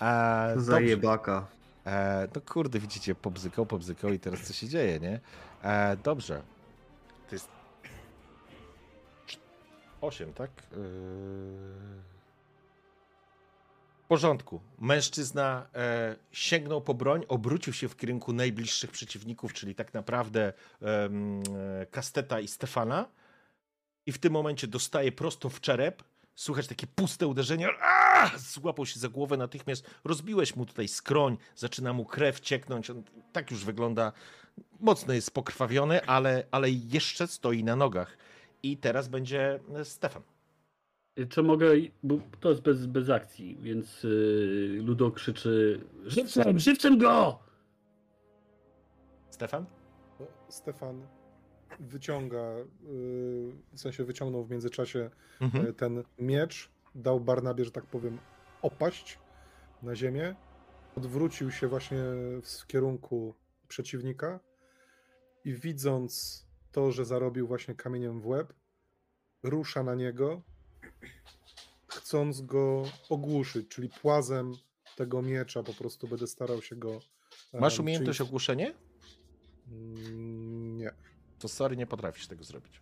E. 0.00 0.54
Zajebaka. 0.56 1.46
E, 1.86 2.28
no 2.34 2.40
kurde, 2.40 2.78
widzicie, 2.78 3.14
pobzykał, 3.14 3.66
pobzykał 3.66 4.12
i 4.12 4.18
teraz 4.18 4.40
co 4.40 4.52
się 4.52 4.68
dzieje, 4.68 5.00
nie? 5.00 5.20
E, 5.62 5.96
dobrze. 5.96 6.42
To 7.28 7.34
jest... 7.34 7.48
cz- 9.28 9.38
Osiem, 10.00 10.32
tak? 10.32 10.50
E, 10.50 10.76
W 14.04 14.06
porządku. 14.06 14.60
Mężczyzna 14.78 15.66
e, 15.74 16.16
sięgnął 16.32 16.82
po 16.82 16.94
broń, 16.94 17.24
obrócił 17.28 17.72
się 17.72 17.88
w 17.88 17.96
kierunku 17.96 18.32
najbliższych 18.32 18.90
przeciwników, 18.90 19.52
czyli 19.52 19.74
tak 19.74 19.94
naprawdę 19.94 20.52
e, 20.82 21.10
Kasteta 21.90 22.40
i 22.40 22.48
Stefana. 22.48 23.08
I 24.06 24.12
w 24.12 24.18
tym 24.18 24.32
momencie 24.32 24.66
dostaje 24.66 25.12
prosto 25.12 25.48
w 25.48 25.60
czerep. 25.60 26.02
Słychać 26.34 26.66
takie 26.66 26.86
puste 26.86 27.26
uderzenie. 27.26 27.68
Aaa! 27.80 28.38
Złapał 28.38 28.86
się 28.86 29.00
za 29.00 29.08
głowę 29.08 29.36
natychmiast. 29.36 29.90
Rozbiłeś 30.04 30.56
mu 30.56 30.66
tutaj 30.66 30.88
skroń, 30.88 31.36
zaczyna 31.56 31.92
mu 31.92 32.04
krew 32.04 32.40
cieknąć. 32.40 32.90
On 32.90 33.02
tak 33.32 33.50
już 33.50 33.64
wygląda. 33.64 34.12
Mocno 34.80 35.14
jest 35.14 35.30
pokrwawiony, 35.30 36.06
ale, 36.06 36.46
ale 36.50 36.70
jeszcze 36.70 37.26
stoi 37.26 37.64
na 37.64 37.76
nogach. 37.76 38.16
I 38.62 38.76
teraz 38.76 39.08
będzie 39.08 39.60
e, 39.74 39.84
Stefan. 39.84 40.22
Czy 41.28 41.42
mogę, 41.42 41.70
bo 42.02 42.18
to 42.40 42.48
jest 42.50 42.62
bez, 42.62 42.86
bez 42.86 43.10
akcji, 43.10 43.58
więc 43.62 44.02
yy, 44.02 44.82
Ludo 44.84 45.10
krzyczy 45.10 45.80
żywcem, 46.04 46.58
żywcem 46.58 46.98
go! 46.98 47.38
Stefan? 49.30 49.66
No, 50.20 50.26
Stefan 50.48 51.06
wyciąga, 51.80 52.56
yy, 52.58 53.52
w 53.72 53.80
sensie 53.80 54.04
wyciągnął 54.04 54.44
w 54.44 54.50
międzyczasie 54.50 55.10
Mhm. 55.40 55.66
e, 55.66 55.72
ten 55.72 56.04
miecz, 56.18 56.70
dał 56.94 57.20
Barnabie, 57.20 57.64
że 57.64 57.70
tak 57.70 57.86
powiem, 57.86 58.18
opaść 58.62 59.18
na 59.82 59.96
ziemię, 59.96 60.34
odwrócił 60.96 61.50
się 61.50 61.68
właśnie 61.68 61.98
w 62.42 62.66
kierunku 62.66 63.34
przeciwnika 63.68 64.40
i 65.44 65.54
widząc 65.54 66.44
to, 66.72 66.92
że 66.92 67.04
zarobił 67.04 67.46
właśnie 67.46 67.74
kamieniem 67.74 68.20
w 68.20 68.26
łeb, 68.26 68.52
rusza 69.42 69.82
na 69.82 69.94
niego, 69.94 70.42
chcąc 71.86 72.40
go 72.40 72.84
ogłuszyć, 73.08 73.68
czyli 73.68 73.88
płazem 73.88 74.52
tego 74.96 75.22
miecza 75.22 75.62
po 75.62 75.74
prostu 75.74 76.08
będę 76.08 76.26
starał 76.26 76.62
się 76.62 76.76
go... 76.76 77.00
e, 77.54 77.60
Masz 77.60 77.78
umiejętność 77.78 78.16
czyli- 78.18 78.28
ogłuszenie? 78.28 78.74
Mm, 79.68 80.76
Nie. 80.76 80.90
To 81.38 81.48
sorry, 81.48 81.76
nie 81.76 81.86
potrafisz 81.86 82.26
tego 82.26 82.44
zrobić. 82.44 82.80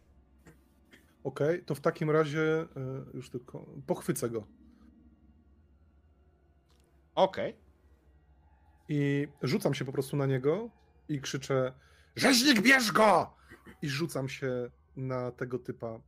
Okej, 1.24 1.64
to 1.64 1.74
w 1.74 1.80
takim 1.80 2.10
razie 2.10 2.60
e, 2.60 2.66
już 3.14 3.30
tylko 3.30 3.66
pochwycę 3.86 4.30
go. 4.30 4.46
Okej. 7.14 7.56
I 8.88 9.28
rzucam 9.42 9.74
się 9.74 9.84
po 9.84 9.92
prostu 9.92 10.16
na 10.16 10.26
niego 10.26 10.70
i 11.08 11.20
krzyczę 11.20 11.72
Rzeźnik, 12.16 12.60
bierz 12.62 12.92
go! 12.92 13.34
i 13.82 13.88
rzucam 13.88 14.28
się 14.28 14.70
na 14.96 15.30
tego 15.30 15.58
typa. 15.58 16.00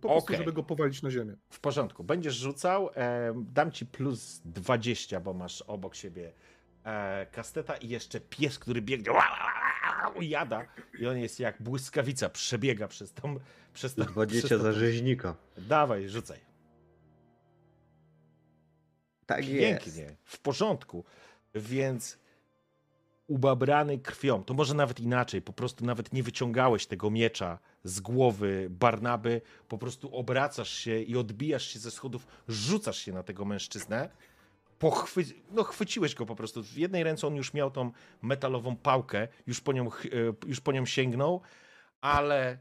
Po 0.00 0.08
prostu, 0.08 0.08
Okej. 0.24 0.36
żeby 0.36 0.52
go 0.52 0.62
powalić 0.62 1.02
na 1.02 1.10
ziemię. 1.10 1.34
W 1.50 1.60
porządku. 1.60 2.04
Będziesz 2.04 2.34
rzucał. 2.34 2.90
E, 2.96 3.32
dam 3.52 3.72
ci 3.72 3.86
plus 3.86 4.40
20, 4.44 5.20
bo 5.20 5.34
masz 5.34 5.62
obok 5.62 5.94
siebie 5.94 6.32
e, 6.84 7.26
kasteta 7.26 7.76
i 7.76 7.88
jeszcze 7.88 8.20
pies, 8.20 8.58
który 8.58 8.82
biegnie. 8.82 9.12
Jada. 10.20 10.66
I 11.00 11.06
on 11.06 11.18
jest 11.18 11.40
jak 11.40 11.62
błyskawica. 11.62 12.28
Przebiega 12.28 12.88
przez 12.88 13.12
tą. 13.12 13.36
Przez 13.74 13.94
tą 13.94 14.04
20 14.04 14.46
przez 14.46 14.62
za 14.62 14.72
tą- 14.72 14.78
rzeźnika. 14.78 15.34
Dawaj, 15.58 16.08
rzucaj. 16.08 16.38
Tak 19.26 19.40
Pięknie. 19.44 20.16
W 20.24 20.38
porządku. 20.38 21.04
Więc 21.54 22.18
ubabrany 23.26 23.98
krwią, 23.98 24.44
to 24.44 24.54
może 24.54 24.74
nawet 24.74 25.00
inaczej, 25.00 25.42
po 25.42 25.52
prostu 25.52 25.84
nawet 25.86 26.12
nie 26.12 26.22
wyciągałeś 26.22 26.86
tego 26.86 27.10
miecza 27.10 27.58
z 27.88 28.00
głowy 28.00 28.66
Barnaby, 28.70 29.40
po 29.68 29.78
prostu 29.78 30.16
obracasz 30.16 30.70
się 30.70 31.00
i 31.00 31.16
odbijasz 31.16 31.66
się 31.66 31.78
ze 31.78 31.90
schodów, 31.90 32.26
rzucasz 32.48 32.98
się 32.98 33.12
na 33.12 33.22
tego 33.22 33.44
mężczyznę 33.44 34.08
pochwy... 34.78 35.24
no, 35.50 35.64
chwyciłeś 35.64 36.14
go 36.14 36.26
po 36.26 36.36
prostu. 36.36 36.62
W 36.62 36.76
jednej 36.76 37.04
ręce 37.04 37.26
on 37.26 37.36
już 37.36 37.54
miał 37.54 37.70
tą 37.70 37.90
metalową 38.22 38.76
pałkę, 38.76 39.28
już 39.46 39.60
po 39.60 39.72
nią, 39.72 39.86
e, 39.86 39.90
już 40.46 40.60
po 40.60 40.72
nią 40.72 40.86
sięgnął, 40.86 41.40
ale 42.00 42.58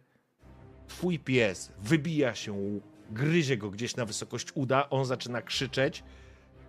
twój 0.88 1.20
pies 1.20 1.72
wybija 1.80 2.36
się, 2.36 2.80
gryzie 3.12 3.58
go 3.58 3.72
gdzieś 3.72 3.96
na 3.96 4.06
wysokość 4.06 4.48
uda, 4.56 4.90
on 4.90 5.06
zaczyna 5.06 5.42
krzyczeć, 5.42 6.04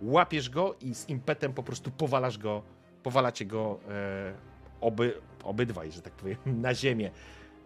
łapiesz 0.01 0.49
go 0.49 0.75
i 0.81 0.95
z 0.95 1.09
impetem 1.09 1.53
po 1.53 1.63
prostu 1.63 1.91
powalasz 1.91 2.37
go, 2.37 2.63
powalacie 3.03 3.45
go 3.45 3.79
e, 3.89 4.33
oby, 4.81 5.21
obydwaj, 5.43 5.91
że 5.91 6.01
tak 6.01 6.13
powiem, 6.13 6.37
na 6.45 6.73
ziemię. 6.73 7.11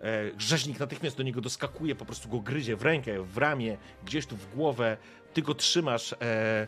E, 0.03 0.31
Rzeźnik 0.38 0.80
natychmiast 0.80 1.17
do 1.17 1.23
niego 1.23 1.41
doskakuje, 1.41 1.95
po 1.95 2.05
prostu 2.05 2.30
go 2.30 2.39
gryzie 2.39 2.75
w 2.75 2.81
rękę, 2.81 3.23
w 3.23 3.38
ramię, 3.38 3.77
gdzieś 4.05 4.25
tu 4.25 4.38
w 4.38 4.55
głowę. 4.55 4.97
Ty 5.34 5.41
go 5.41 5.55
trzymasz. 5.55 6.13
E, 6.21 6.67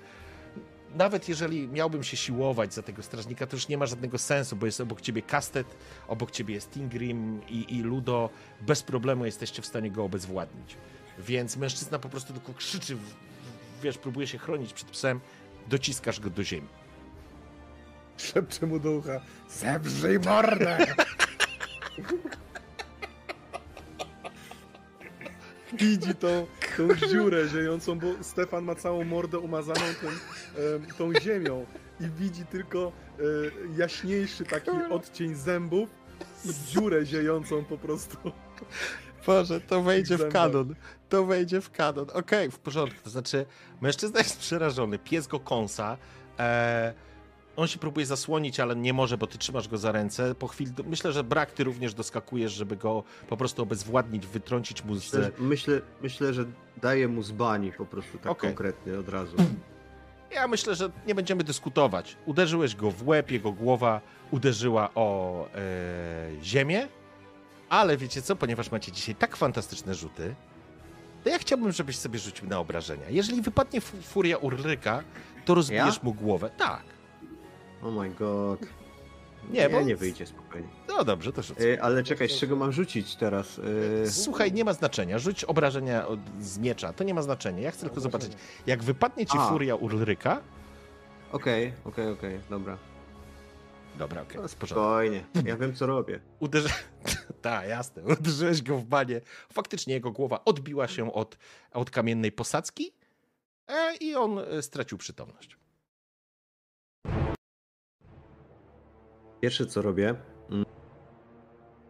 nawet 0.96 1.30
jeżeli 1.30 1.68
miałbym 1.68 2.04
się 2.04 2.18
siłować 2.18 2.74
za 2.74 2.82
tego 2.82 3.04
strażnika, 3.04 3.48
to 3.48 3.56
już 3.56 3.68
nie 3.68 3.78
ma 3.78 3.86
żadnego 3.86 4.18
sensu, 4.18 4.56
bo 4.56 4.66
jest 4.66 4.82
obok 4.82 5.02
ciebie 5.02 5.22
Kastet, 5.22 5.68
obok 6.08 6.32
ciebie 6.32 6.54
jest 6.54 6.72
Tingrim 6.72 7.42
i, 7.48 7.76
i 7.78 7.82
Ludo. 7.82 8.30
Bez 8.62 8.84
problemu 8.84 9.26
jesteście 9.26 9.62
w 9.62 9.66
stanie 9.66 9.92
go 9.92 10.04
obezwładnić. 10.04 10.78
Więc 11.20 11.58
mężczyzna 11.58 12.00
po 12.00 12.10
prostu 12.10 12.34
tylko 12.34 12.54
krzyczy, 12.54 12.98
wiesz, 13.84 13.98
próbuje 13.98 14.28
się 14.28 14.38
chronić 14.38 14.74
przed 14.74 14.90
psem, 14.90 15.20
dociskasz 15.68 16.20
go 16.20 16.30
do 16.30 16.44
ziemi. 16.44 16.68
Szepcze 18.18 18.66
mu 18.66 18.80
do 18.80 18.92
ucha. 18.92 19.22
Zebrzyj 19.50 20.20
mordę! 20.20 20.78
Widzi 25.80 26.16
tą, 26.16 26.48
tą 26.78 27.08
dziurę 27.08 27.48
ziejącą, 27.48 28.00
bo 28.00 28.08
Stefan 28.22 28.64
ma 28.64 28.76
całą 28.76 29.04
mordę 29.04 29.40
umazaną 29.40 29.82
tą, 30.02 30.08
tą 30.98 31.20
ziemią 31.22 31.66
i 32.00 32.10
widzi 32.10 32.46
tylko 32.46 32.92
e, 33.20 33.22
jaśniejszy 33.78 34.46
taki 34.46 34.72
odcień 34.90 35.36
zębów 35.36 35.90
i 36.46 36.50
dziurę 36.72 37.06
ziejącą 37.06 37.64
po 37.64 37.78
prostu. 37.78 38.18
Boże, 39.28 39.62
to 39.62 39.82
wejdzie 39.82 40.18
w 40.18 40.30
kanon. 40.30 40.76
To 41.10 41.26
wejdzie 41.26 41.62
w 41.62 41.72
kanon. 41.72 42.06
Okej, 42.14 42.52
w 42.52 42.60
porządku. 42.60 43.04
To 43.04 43.10
znaczy, 43.10 43.46
mężczyzna 43.82 44.20
jest 44.20 44.40
przerażony, 44.40 45.00
pies 45.00 45.28
go 45.28 45.40
kąsa. 45.40 45.98
E, 46.40 46.94
on 47.56 47.68
się 47.68 47.80
próbuje 47.80 48.06
zasłonić, 48.06 48.60
ale 48.60 48.76
nie 48.76 48.94
może, 48.94 49.18
bo 49.18 49.28
ty 49.28 49.38
trzymasz 49.38 49.68
go 49.68 49.78
za 49.78 49.92
ręce. 49.92 50.36
Po 50.36 50.48
chwili, 50.48 50.72
myślę, 50.88 51.12
że 51.12 51.24
brak 51.24 51.52
ty 51.52 51.64
również 51.64 51.94
doskakujesz, 51.94 52.52
żeby 52.54 52.76
go 52.76 53.04
po 53.30 53.38
prostu 53.38 53.64
obezwładnić, 53.64 54.28
wytrącić 54.28 54.84
mu 54.86 54.94
Myślę, 54.96 55.20
z... 55.22 55.24
że- 55.24 55.32
myślę, 55.40 55.82
myślę, 56.02 56.34
że 56.34 56.46
daję 56.82 57.08
mu 57.08 57.24
z 57.24 57.32
bani 57.32 57.72
po 57.72 57.86
prostu 57.86 58.18
tak 58.18 58.32
Okej. 58.32 58.50
konkretnie 58.50 59.00
od 59.00 59.10
razu. 59.10 59.36
Ja 60.32 60.48
myślę, 60.48 60.76
że 60.76 60.90
nie 61.08 61.16
będziemy 61.16 61.44
dyskutować. 61.44 62.18
Uderzyłeś 62.26 62.76
go 62.76 62.92
w 62.92 63.08
łeb, 63.08 63.32
jego 63.32 63.52
głowa 63.52 64.02
uderzyła 64.32 64.90
o 64.96 65.48
e, 65.56 66.44
ziemię, 66.44 66.88
ale 67.70 67.98
wiecie 67.98 68.22
co, 68.22 68.36
ponieważ 68.36 68.72
macie 68.72 68.92
dzisiaj 68.92 69.16
tak 69.16 69.36
fantastyczne 69.36 69.96
rzuty, 69.96 70.36
to 71.24 71.30
ja 71.30 71.40
chciałbym, 71.40 71.72
żebyś 71.72 71.98
sobie 71.98 72.20
rzucił 72.20 72.48
na 72.50 72.60
obrażenia. 72.60 73.10
Jeżeli 73.10 73.42
wypadnie 73.42 73.82
fu- 73.82 74.02
furia 74.02 74.38
Urlyka, 74.38 75.04
to 75.46 75.54
rozbijesz 75.56 75.96
Ja? 75.96 76.02
mu 76.04 76.14
głowę. 76.14 76.50
Tak. 76.58 76.84
Oh 77.86 78.04
my 78.04 78.10
god. 78.10 78.60
Nie, 79.50 79.70
bo... 79.70 79.82
nie 79.82 79.96
wyjdzie 79.96 80.26
spokojnie. 80.26 80.68
No 80.88 81.04
dobrze, 81.04 81.34
to 81.34 81.42
rzucę. 81.42 81.74
E, 81.74 81.82
ale 81.82 82.04
czekaj, 82.04 82.30
z 82.30 82.40
czego 82.40 82.56
mam 82.56 82.72
rzucić 82.72 83.16
teraz? 83.16 83.60
E, 84.04 84.12
Słuchaj, 84.12 84.52
nie 84.52 84.66
ma 84.66 84.74
znaczenia. 84.74 85.20
Rzuć 85.20 85.44
obrażenia 85.44 86.08
od, 86.08 86.20
z 86.40 86.58
miecza. 86.58 86.94
To 86.94 87.04
nie 87.04 87.14
ma 87.14 87.22
znaczenia. 87.22 87.62
Ja 87.62 87.72
chcę 87.72 87.86
tylko 87.86 88.02
zobaczyć. 88.02 88.32
Jak 88.68 88.84
wypadnie 88.84 89.26
ci 89.26 89.38
A. 89.38 89.50
furia 89.50 89.76
Urlyka... 89.76 90.42
Okej, 91.32 91.74
okej, 91.86 92.10
okej, 92.10 92.40
dobra. 92.50 92.78
Dobra, 93.98 94.22
okej, 94.22 94.38
okay, 94.38 94.50
porządku. 94.50 94.66
Spokojnie, 94.66 95.24
ja 95.46 95.58
wiem 95.58 95.76
co 95.76 95.86
robię. 95.86 96.20
Uderzy... 96.40 96.70
tak, 97.42 97.70
jasne. 97.70 98.04
Uderzyłeś 98.04 98.62
go 98.62 98.78
w 98.78 98.86
banie. 98.86 99.22
Faktycznie 99.54 99.94
jego 99.94 100.12
głowa 100.12 100.46
odbiła 100.46 100.88
się 100.88 101.14
od, 101.14 101.38
od 101.72 101.90
kamiennej 101.90 102.32
posadzki 102.32 102.94
e, 103.68 103.96
i 103.96 104.16
on 104.16 104.40
stracił 104.62 104.98
przytomność. 104.98 105.58
Pierwsze 109.46 109.66
co 109.66 109.82
robię, 109.82 110.16
mm, 110.50 110.66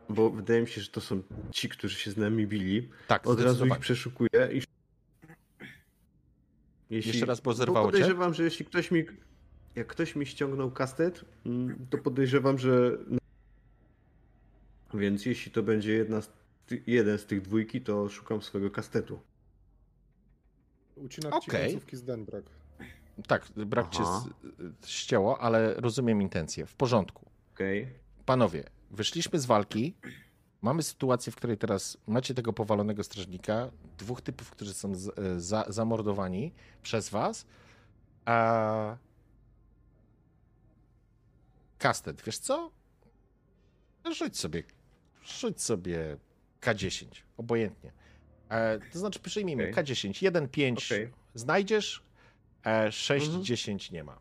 bo 0.10 0.30
wydaje 0.30 0.61
mi 0.61 0.68
się, 0.68 0.82
że 0.82 0.90
to 0.90 1.02
są 1.02 1.23
ci, 1.52 1.69
którzy 1.69 1.95
się 1.95 2.11
z 2.11 2.18
nami 2.18 2.48
bili, 2.48 2.90
Tak, 3.07 3.27
od 3.27 3.41
razu 3.41 3.65
ich 3.65 3.80
przeszukuję 3.80 4.49
i... 4.52 4.61
Jeśli... 6.90 7.11
Jeszcze 7.11 7.26
raz, 7.26 7.40
bo 7.40 7.52
bo 7.52 7.53
zerwało 7.53 7.88
cię? 7.88 7.91
podejrzewam, 7.91 8.34
że 8.34 8.44
jeśli 8.44 8.65
ktoś 8.65 8.91
mi... 8.91 9.06
Jak 9.76 9.88
ktoś 9.88 10.15
mi 10.15 10.26
ściągnął 10.26 10.72
kastet, 10.72 11.26
mm, 11.45 11.88
to 11.90 11.98
podejrzewam, 11.98 12.57
że... 12.57 12.98
Więc 14.94 15.26
jeśli 15.26 15.52
to 15.52 15.64
będzie 15.64 15.94
jedna 15.94 16.22
z 16.22 16.30
ty... 16.68 16.84
jeden 16.88 17.18
z 17.18 17.26
tych 17.26 17.41
dwójki, 17.41 17.82
to 17.82 18.10
szukam 18.10 18.41
swojego 18.41 18.72
kastetu. 18.72 19.19
Ucinak 20.95 21.40
ci 21.44 21.52
Okej. 21.52 21.72
końcówki 21.72 21.98
z 21.98 22.03
Denbrak. 22.03 22.44
Tak, 23.27 23.45
brak 23.56 23.90
cię 23.90 24.03
Aha. 24.03 24.23
z, 24.82 24.88
ścięło, 24.88 25.41
ale 25.41 25.73
rozumiem 25.73 26.22
intencję. 26.22 26.65
W 26.65 26.76
porządku. 26.76 27.24
Okej. 27.56 27.88
Panowie, 28.26 28.64
wyszliśmy 28.91 29.40
z 29.40 29.45
walki. 29.45 29.95
Mamy 30.61 30.84
sytuację, 30.84 31.32
w 31.32 31.36
której 31.36 31.57
teraz 31.57 31.98
macie 32.07 32.34
tego 32.34 32.53
powalonego 32.53 33.03
strażnika, 33.03 33.72
dwóch 33.98 34.22
typów, 34.22 34.52
którzy 34.52 34.73
są 34.73 34.95
z, 34.95 35.19
e, 35.19 35.40
za, 35.40 35.65
zamordowani 35.68 36.53
przez 36.84 37.10
was. 37.10 37.45
A... 38.26 38.98
Kastet, 41.77 42.22
wiesz 42.26 42.38
co? 42.38 42.72
Rzuć 44.11 44.38
sobie, 44.38 44.64
rzuć 45.23 45.61
sobie 45.61 46.18
K10, 46.61 47.06
obojętnie. 47.38 47.91
E, 48.49 48.80
to 48.94 48.99
znaczy, 48.99 49.19
przyjmijmy 49.19 49.69
Okej. 49.72 49.84
K10, 49.86 50.23
1, 50.23 50.48
5 50.49 50.86
Okej. 50.91 51.11
znajdziesz, 51.34 52.03
e, 52.65 52.91
6, 52.91 53.26
Mhm. 53.26 53.44
10 53.45 53.91
nie 53.91 54.03
ma. 54.03 54.18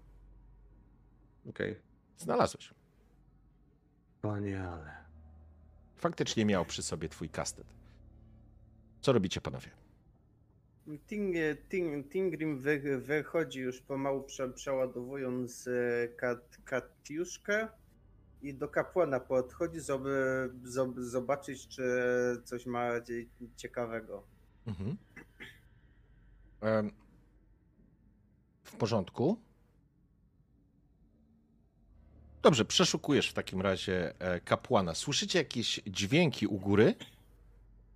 Okej. 1.49 1.77
Znalazłeś. 2.19 2.75
Wspaniale. 4.29 4.91
Faktycznie 5.97 6.45
miał 6.45 6.65
przy 6.65 6.83
sobie 6.83 7.09
twój 7.09 7.29
kastet. 7.29 7.67
Co 9.01 9.13
robicie, 9.13 9.41
panowie? 9.41 9.71
Ting, 11.07 11.37
ting, 11.69 12.13
Tingrim 12.13 12.59
wy, 12.59 12.99
wychodzi 13.01 13.61
już 13.61 13.81
pomału 13.81 14.23
prze, 14.23 14.49
przeładowując 14.49 15.69
e, 15.69 16.09
kat, 16.09 16.59
Katiuszkę 16.65 17.69
i 18.43 18.55
do 18.55 18.69
kapłana 18.69 19.21
podchodzi, 19.21 19.81
żeby 19.81 20.51
zob- 20.65 21.03
zobaczyć, 21.03 21.69
czy 21.69 21.83
coś 22.45 22.67
ma 22.67 23.01
cie- 23.01 23.27
ciekawego. 23.57 24.23
Mhm. 24.67 24.97
W 28.65 28.77
porządku. 28.77 29.39
Dobrze, 32.45 32.65
przeszukujesz 32.65 33.29
w 33.29 33.33
takim 33.33 33.61
razie 33.61 34.21
e, 34.21 34.41
kapłana. 34.41 34.95
Słyszycie 34.95 35.39
jakieś 35.39 35.81
dźwięki 35.87 36.47
u 36.47 36.59
góry, 36.59 36.95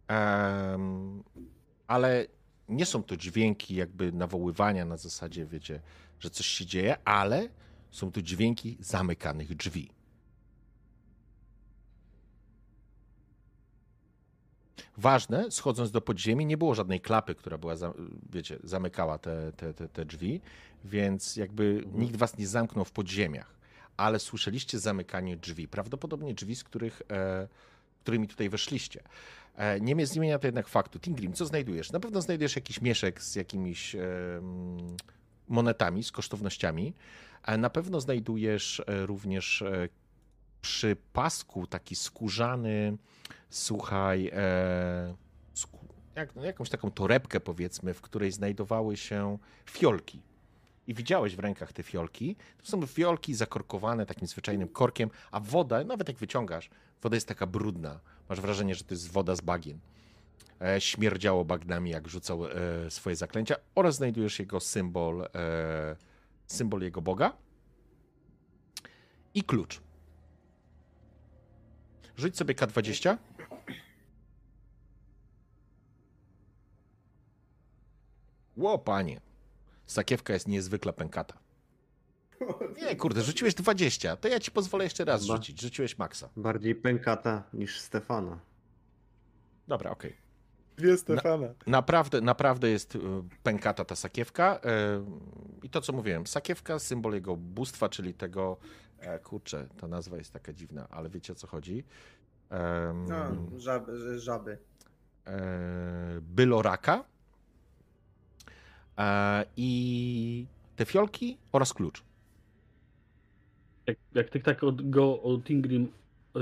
Em, 0.08 1.24
ale 1.86 2.26
nie 2.68 2.86
są 2.86 3.02
to 3.02 3.16
dźwięki 3.16 3.74
jakby 3.74 4.12
nawoływania 4.12 4.84
na 4.84 4.96
zasadzie, 4.96 5.46
wiecie, 5.46 5.80
że 6.20 6.30
coś 6.30 6.46
się 6.46 6.66
dzieje, 6.66 6.96
ale 7.04 7.48
są 7.90 8.12
to 8.12 8.22
dźwięki 8.22 8.76
zamykanych 8.80 9.56
drzwi. 9.56 9.90
Ważne, 14.96 15.50
schodząc 15.50 15.90
do 15.90 16.00
podziemi, 16.00 16.46
nie 16.46 16.56
było 16.56 16.74
żadnej 16.74 17.00
klapy, 17.00 17.34
która 17.34 17.58
była, 17.58 17.74
wiecie, 18.30 18.58
zamykała 18.64 19.18
te, 19.18 19.52
te, 19.52 19.74
te, 19.74 19.88
te 19.88 20.04
drzwi, 20.04 20.40
więc 20.84 21.36
jakby 21.36 21.84
nikt 21.92 22.16
was 22.16 22.38
nie 22.38 22.46
zamknął 22.46 22.84
w 22.84 22.92
podziemiach, 22.92 23.57
ale 23.98 24.18
słyszeliście 24.18 24.78
zamykanie 24.78 25.36
drzwi, 25.36 25.68
prawdopodobnie 25.68 26.34
drzwi, 26.34 26.56
z 26.56 26.64
których, 26.64 27.02
e, 27.10 27.48
którymi 28.02 28.28
tutaj 28.28 28.48
weszliście. 28.48 29.02
E, 29.56 29.80
nie 29.80 30.06
zmienia 30.06 30.38
to 30.38 30.46
jednak 30.46 30.68
faktu. 30.68 30.98
Tingrim, 30.98 31.32
co 31.32 31.46
znajdujesz? 31.46 31.92
Na 31.92 32.00
pewno 32.00 32.22
znajdujesz 32.22 32.56
jakiś 32.56 32.80
mieszek 32.80 33.22
z 33.22 33.34
jakimiś 33.34 33.94
em, 33.94 34.96
monetami, 35.48 36.04
z 36.04 36.12
kosztownościami. 36.12 36.94
E, 37.42 37.58
na 37.58 37.70
pewno 37.70 38.00
znajdujesz 38.00 38.80
e, 38.86 39.06
również 39.06 39.62
e, 39.62 39.88
przy 40.60 40.96
pasku 41.12 41.66
taki 41.66 41.96
skórzany, 41.96 42.96
słuchaj, 43.50 44.30
e, 44.32 45.14
sku, 45.54 45.78
jak, 46.14 46.36
no, 46.36 46.44
jakąś 46.44 46.70
taką 46.70 46.90
torebkę 46.90 47.40
powiedzmy, 47.40 47.94
w 47.94 48.00
której 48.00 48.32
znajdowały 48.32 48.96
się 48.96 49.38
fiolki. 49.70 50.20
I 50.89 50.94
widziałeś 50.94 51.36
w 51.36 51.39
rękach 51.39 51.73
te 51.73 51.82
fiolki. 51.82 52.36
To 52.59 52.66
są 52.66 52.86
fiolki 52.86 53.35
zakorkowane 53.35 54.06
takim 54.06 54.28
zwyczajnym 54.28 54.69
korkiem, 54.69 55.10
a 55.31 55.40
woda, 55.40 55.85
nawet 55.85 56.09
jak 56.09 56.16
wyciągasz, 56.16 56.70
woda 57.02 57.16
jest 57.16 57.28
taka 57.28 57.47
brudna. 57.47 58.01
Masz 58.28 58.40
wrażenie, 58.40 58.74
że 58.74 58.85
to 58.85 58.94
jest 58.94 59.12
woda 59.12 59.36
z 59.36 59.40
bagien. 59.40 59.78
E, 60.60 60.81
śmierdziało 60.81 61.44
bagnami, 61.44 61.90
jak 61.90 62.09
rzucał 62.09 62.47
e, 62.47 62.51
swoje 62.90 63.16
zaklęcia. 63.16 63.56
Oraz 63.74 63.94
znajdujesz 63.94 64.39
jego 64.39 64.60
symbol 64.60 65.23
e, 65.35 65.97
symbol 66.47 66.82
jego 66.82 67.02
boga 67.02 67.36
i 69.35 69.43
klucz. 69.43 69.81
Rzuć 72.16 72.36
sobie 72.36 72.55
K20. 72.55 73.16
Ło, 78.56 78.78
panie. 78.78 79.27
Sakiewka 79.93 80.32
jest 80.32 80.48
niezwykle 80.48 80.93
pękata. 80.93 81.39
Nie, 82.82 82.97
kurde, 82.97 83.23
rzuciłeś 83.23 83.55
20. 83.55 84.16
To 84.16 84.28
ja 84.28 84.40
ci 84.40 84.51
pozwolę 84.51 84.85
jeszcze 84.85 85.05
raz 85.05 85.23
Chyba. 85.23 85.36
rzucić. 85.36 85.60
Rzuciłeś 85.60 85.98
maksa. 85.98 86.28
Bardziej 86.36 86.74
pękata 86.74 87.43
niż 87.52 87.81
Stefana. 87.81 88.39
Dobra, 89.69 89.90
okej. 89.90 90.16
Dwie 90.77 90.97
Stefana. 90.97 91.47
Naprawdę, 91.66 92.20
naprawdę 92.20 92.69
jest 92.70 92.94
y, 92.97 92.98
pękata 93.43 93.85
ta 93.85 93.97
sakiewka. 93.97 94.60
y, 95.62 95.66
I 95.66 95.70
to, 95.70 95.81
co 95.81 95.93
mówiłem, 95.93 96.27
sakiewka, 96.27 96.78
symbol 96.78 97.12
jego 97.15 97.36
bóstwa, 97.36 97.89
czyli 97.89 98.15
tego, 98.15 98.56
e, 98.98 99.19
kurczę, 99.19 99.69
ta 99.81 99.86
nazwa 99.89 100.16
jest 100.16 100.32
taka 100.32 100.52
dziwna, 100.52 100.89
ale 100.90 101.09
wiecie 101.09 101.32
o 101.32 101.36
co 101.36 101.47
chodzi. 101.47 101.85
Em, 102.51 103.06
No, 103.06 103.59
żaby, 103.60 104.19
żaby. 104.20 104.59
e, 105.27 105.39
Byloraka 106.20 107.05
i 109.56 110.46
te 110.76 110.84
fiolki 110.84 111.38
oraz 111.52 111.72
klucz. 111.72 112.02
Jak, 113.86 113.96
jak 114.14 114.30
ty 114.30 114.40
tak 114.40 114.64
od, 114.64 114.90
go 114.90 115.22
o 115.22 115.38
Tingrim 115.38 115.84
y, 115.84 116.38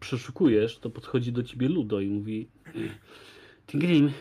przeszukujesz, 0.00 0.78
to 0.78 0.90
podchodzi 0.90 1.32
do 1.32 1.42
ciebie 1.42 1.68
Ludo 1.68 2.00
i 2.00 2.08
mówi 2.08 2.48
Tingrim, 3.66 4.12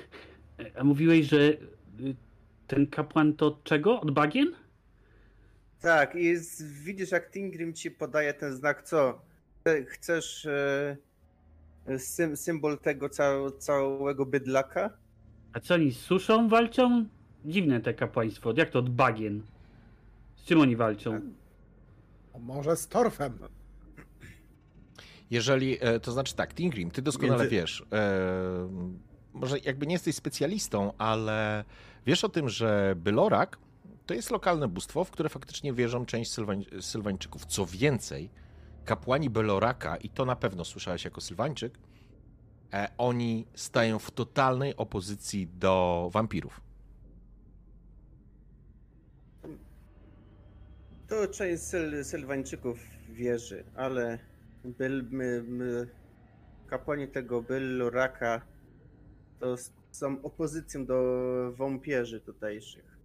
a 0.76 0.84
mówiłeś, 0.84 1.26
że 1.28 1.40
y, 1.40 1.58
ten 2.68 2.88
kapłan 2.88 3.34
to 3.34 3.48
od 3.48 3.64
czego? 3.64 4.02
Od 4.02 4.12
bagien? 4.12 4.52
Tak, 5.82 6.16
i 6.16 6.38
z, 6.38 6.64
widzisz 6.84 7.12
jak 7.12 7.32
Tingrim 7.32 7.74
ci 7.74 7.92
podaje 7.92 8.34
ten 8.34 8.54
znak, 8.54 8.84
co? 8.84 9.22
Chce- 9.62 9.86
Chcesz 9.86 10.46
e, 10.46 10.98
sym, 11.98 12.38
symbol 12.38 12.78
tego 12.80 13.10
cał, 13.10 13.52
całego 13.52 14.26
bydlaka? 14.26 15.03
A 15.54 15.60
co 15.60 15.74
oni 15.74 15.92
z 15.92 16.00
suszą 16.00 16.50
walczą? 16.50 17.06
Dziwne 17.46 17.82
te 17.82 17.94
kapłaństwo. 17.94 18.54
Jak 18.58 18.70
to 18.70 18.80
od 18.80 18.90
bagien? 18.90 19.42
Z 20.36 20.44
czym 20.46 20.60
oni 20.62 20.76
walczą? 20.76 21.22
A 22.36 22.40
może 22.40 22.76
z 22.76 22.88
torfem? 22.88 23.38
Jeżeli, 25.32 25.78
e, 25.82 26.00
to 26.00 26.12
znaczy 26.12 26.36
tak, 26.36 26.54
Tingrim, 26.54 26.92
ty 26.92 27.02
doskonale 27.02 27.40
Między- 27.40 27.50
wiesz, 27.56 27.86
e, 27.94 28.70
może 29.34 29.60
jakby 29.60 29.88
nie 29.88 29.94
jesteś 29.94 30.16
specjalistą, 30.16 30.94
ale 30.98 31.64
wiesz 32.06 32.24
o 32.24 32.30
tym, 32.30 32.50
że 32.50 32.94
Bylorak 32.98 33.58
to 34.06 34.14
jest 34.14 34.32
lokalne 34.32 34.68
bóstwo, 34.68 35.04
w 35.04 35.12
które 35.12 35.30
faktycznie 35.30 35.74
wierzą 35.74 36.06
część 36.06 36.32
Sylwań, 36.32 36.66
Sylwańczyków. 36.82 37.46
Co 37.46 37.66
więcej, 37.66 38.30
kapłani 38.86 39.30
Byloraka, 39.30 39.98
i 39.98 40.10
to 40.10 40.26
na 40.26 40.36
pewno 40.36 40.66
słyszałeś 40.66 41.06
jako 41.06 41.22
Sylwańczyk, 41.22 41.78
oni 42.98 43.48
stają 43.56 44.00
w 44.00 44.12
totalnej 44.12 44.76
opozycji 44.76 45.48
do 45.48 46.10
wampirów. 46.14 46.62
To 51.08 51.28
część 51.28 51.64
Syl, 51.64 52.06
Sylwańczyków 52.06 52.80
wierzy, 53.10 53.64
ale 53.76 54.20
byl, 54.66 55.04
my, 55.12 55.44
my, 55.48 55.88
kapłani 56.68 57.08
tego 57.08 57.42
Belloraka 57.42 58.42
to 59.40 59.56
są 59.92 60.22
opozycją 60.22 60.86
do 60.86 61.04
wampierzy 61.56 62.22
tutejszych. 62.22 62.98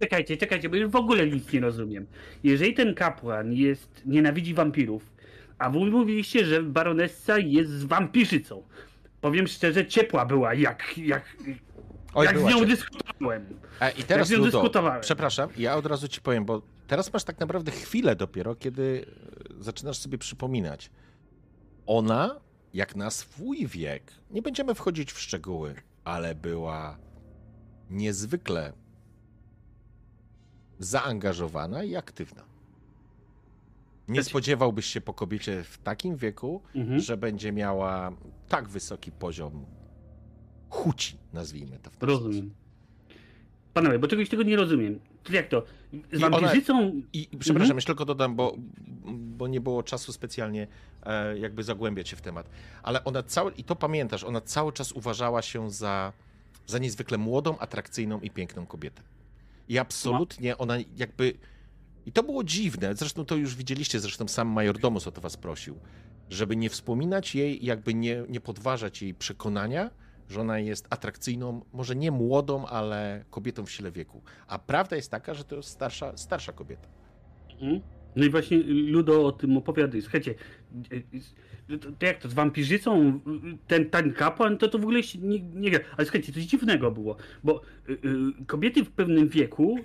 Czekajcie, 0.00 0.36
czekajcie, 0.36 0.68
bo 0.68 0.76
już 0.76 0.90
w 0.90 0.96
ogóle 0.96 1.26
nic 1.26 1.52
nie 1.52 1.60
rozumiem. 1.60 2.06
Jeżeli 2.44 2.74
ten 2.74 2.94
kapłan 2.94 3.52
jest, 3.52 4.02
nienawidzi 4.06 4.54
wampirów, 4.54 5.12
a 5.58 5.70
wy 5.70 5.78
mówiliście, 5.78 6.44
że 6.44 6.62
baronessa 6.62 7.38
jest 7.38 7.70
z 7.70 7.84
wampirzycą. 7.84 8.62
Powiem 9.20 9.46
szczerze, 9.46 9.86
ciepła 9.86 10.26
była, 10.26 10.54
jak, 10.54 10.98
jak, 10.98 11.36
Oj, 12.14 12.26
jak 12.26 12.38
z 12.38 12.44
nią 12.44 12.64
dyskutowałem. 12.64 13.46
E, 13.80 13.90
I 13.92 14.02
teraz, 14.02 14.28
z 14.28 14.30
nią 14.30 14.42
dyskutowałem. 14.42 15.00
przepraszam, 15.00 15.50
ja 15.56 15.76
od 15.76 15.86
razu 15.86 16.08
ci 16.08 16.20
powiem, 16.20 16.44
bo 16.44 16.62
teraz 16.86 17.12
masz 17.12 17.24
tak 17.24 17.40
naprawdę 17.40 17.72
chwilę 17.72 18.16
dopiero, 18.16 18.54
kiedy 18.54 19.06
e, 19.60 19.62
zaczynasz 19.62 19.98
sobie 19.98 20.18
przypominać. 20.18 20.90
Ona, 21.86 22.40
jak 22.74 22.96
na 22.96 23.10
swój 23.10 23.66
wiek, 23.66 24.12
nie 24.30 24.42
będziemy 24.42 24.74
wchodzić 24.74 25.12
w 25.12 25.20
szczegóły, 25.20 25.74
ale 26.04 26.34
była 26.34 26.98
niezwykle 27.90 28.72
zaangażowana 30.78 31.84
i 31.84 31.96
aktywna. 31.96 32.49
Nie 34.10 34.22
spodziewałbyś 34.22 34.86
się 34.86 35.00
po 35.00 35.14
kobiecie 35.14 35.64
w 35.64 35.78
takim 35.78 36.16
wieku, 36.16 36.62
Mhm. 36.74 37.00
że 37.00 37.16
będzie 37.16 37.52
miała 37.52 38.12
tak 38.48 38.68
wysoki 38.68 39.12
poziom 39.12 39.66
chuci, 40.68 41.16
nazwijmy 41.32 41.78
to 41.78 41.90
w 41.90 41.96
ten 41.96 42.08
sposób. 42.08 42.26
Rozumiem. 42.26 42.50
Panowie, 43.74 43.98
bo 43.98 44.08
czegoś 44.08 44.28
tego 44.28 44.42
nie 44.42 44.56
rozumiem. 44.56 45.00
To 45.24 45.32
Jak 45.32 45.48
to? 45.48 45.62
Z 46.12 46.20
I 46.20 46.24
ona- 46.24 46.40
wampirzycą... 46.40 47.02
I 47.12 47.28
przepraszam, 47.38 47.76
jeszcze 47.76 47.86
tylko 47.92 48.04
dodam, 48.04 48.36
bo, 48.36 48.56
bo 49.14 49.48
nie 49.48 49.60
było 49.60 49.82
czasu 49.82 50.12
specjalnie 50.12 50.66
e, 51.02 51.38
jakby 51.38 51.62
zagłębiać 51.62 52.08
się 52.08 52.16
w 52.16 52.20
temat. 52.20 52.50
Ale 52.82 53.04
ona 53.04 53.22
cały, 53.22 53.52
i 53.52 53.64
to 53.64 53.76
pamiętasz, 53.76 54.24
ona 54.24 54.40
cały 54.40 54.72
czas 54.72 54.92
uważała 54.92 55.42
się 55.42 55.70
za, 55.70 56.12
za 56.66 56.78
niezwykle 56.78 57.18
młodą, 57.18 57.58
atrakcyjną 57.58 58.20
i 58.20 58.30
piękną 58.30 58.66
kobietę. 58.66 59.02
I 59.68 59.78
absolutnie 59.78 60.58
ona 60.58 60.74
jakby. 60.96 61.34
I 62.06 62.12
to 62.12 62.22
było 62.22 62.44
dziwne. 62.44 62.94
Zresztą 62.94 63.24
to 63.24 63.36
już 63.36 63.56
widzieliście, 63.56 64.00
zresztą 64.00 64.28
sam 64.28 64.48
majordomus 64.48 65.06
o 65.06 65.12
to 65.12 65.20
was 65.20 65.36
prosił, 65.36 65.78
żeby 66.30 66.56
nie 66.56 66.70
wspominać 66.70 67.34
jej, 67.34 67.64
jakby 67.64 67.94
nie, 67.94 68.24
nie 68.28 68.40
podważać 68.40 69.02
jej 69.02 69.14
przekonania, 69.14 69.90
że 70.28 70.40
ona 70.40 70.58
jest 70.58 70.86
atrakcyjną, 70.90 71.64
może 71.72 71.96
nie 71.96 72.10
młodą, 72.10 72.66
ale 72.66 73.24
kobietą 73.30 73.66
w 73.66 73.70
sile 73.70 73.90
wieku. 73.90 74.22
A 74.46 74.58
prawda 74.58 74.96
jest 74.96 75.10
taka, 75.10 75.34
że 75.34 75.44
to 75.44 75.56
jest 75.56 75.68
starsza, 75.68 76.16
starsza 76.16 76.52
kobieta. 76.52 76.88
Mhm. 77.52 77.80
No 78.16 78.24
i 78.24 78.30
właśnie 78.30 78.58
Ludo 78.66 79.26
o 79.26 79.32
tym 79.32 79.56
opowiada. 79.56 80.00
Słuchajcie, 80.00 80.34
y, 80.92 81.02
y, 81.70 81.78
to, 81.78 81.92
to 81.98 82.06
jak 82.06 82.18
to, 82.18 82.28
z 82.28 82.34
wampirzycą 82.34 83.20
ten, 83.66 83.90
ten 83.90 84.12
kapłan, 84.12 84.58
to 84.58 84.68
to 84.68 84.78
w 84.78 84.82
ogóle 84.82 85.02
się 85.02 85.18
nie, 85.18 85.40
nie. 85.40 85.80
Ale 85.96 86.06
słuchajcie, 86.06 86.32
coś 86.32 86.42
dziwnego 86.42 86.90
było, 86.90 87.16
bo 87.44 87.60
y, 87.88 87.92
y, 87.92 87.98
kobiety 88.46 88.84
w 88.84 88.90
pewnym 88.90 89.28
wieku 89.28 89.78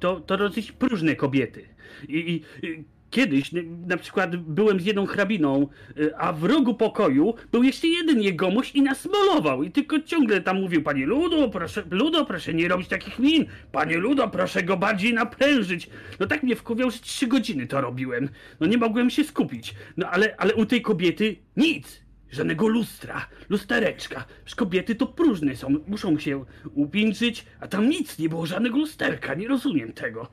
to, 0.00 0.20
to 0.20 0.36
dosyć 0.36 0.72
próżne 0.72 1.16
kobiety. 1.16 1.68
I, 2.08 2.42
i 2.62 2.84
kiedyś 3.10 3.50
na 3.86 3.96
przykład 3.96 4.36
byłem 4.36 4.80
z 4.80 4.84
jedną 4.84 5.06
hrabiną, 5.06 5.68
y, 5.98 6.16
a 6.16 6.32
w 6.32 6.44
rogu 6.44 6.74
pokoju 6.74 7.34
był 7.52 7.62
jeszcze 7.62 7.86
jeden 7.86 8.22
jegomość 8.22 8.74
i 8.74 8.82
nas 8.82 9.06
malował. 9.06 9.62
I 9.62 9.70
tylko 9.70 10.00
ciągle 10.00 10.40
tam 10.40 10.60
mówił, 10.60 10.82
panie 10.82 11.06
Ludo, 11.06 11.48
proszę, 11.48 11.82
Ludo, 11.90 12.24
proszę 12.24 12.54
nie 12.54 12.68
robić 12.68 12.88
takich 12.88 13.18
min. 13.18 13.46
Panie 13.72 13.96
Ludo, 13.96 14.28
proszę 14.28 14.62
go 14.62 14.76
bardziej 14.76 15.14
naprężyć. 15.14 15.90
No 16.20 16.26
tak 16.26 16.42
mnie 16.42 16.56
wkurwiał, 16.56 16.90
że 16.90 16.98
trzy 16.98 17.26
godziny 17.26 17.66
to 17.66 17.80
robiłem. 17.80 18.28
No 18.60 18.66
nie 18.66 18.78
mogłem 18.78 19.10
się 19.10 19.24
skupić. 19.24 19.74
No 19.96 20.08
ale, 20.10 20.34
ale 20.38 20.54
u 20.54 20.66
tej 20.66 20.82
kobiety 20.82 21.36
nic. 21.56 22.07
Żadnego 22.30 22.68
lustra, 22.68 23.26
lustereczka. 23.48 24.24
Przecież 24.44 24.54
kobiety 24.54 24.94
to 24.94 25.06
próżne 25.06 25.56
są, 25.56 25.68
muszą 25.86 26.18
się 26.18 26.44
upiętrzyć, 26.74 27.46
a 27.60 27.68
tam 27.68 27.88
nic 27.88 28.18
nie 28.18 28.28
było, 28.28 28.46
żadnego 28.46 28.78
lusterka. 28.78 29.34
Nie 29.34 29.48
rozumiem 29.48 29.92
tego. 29.92 30.28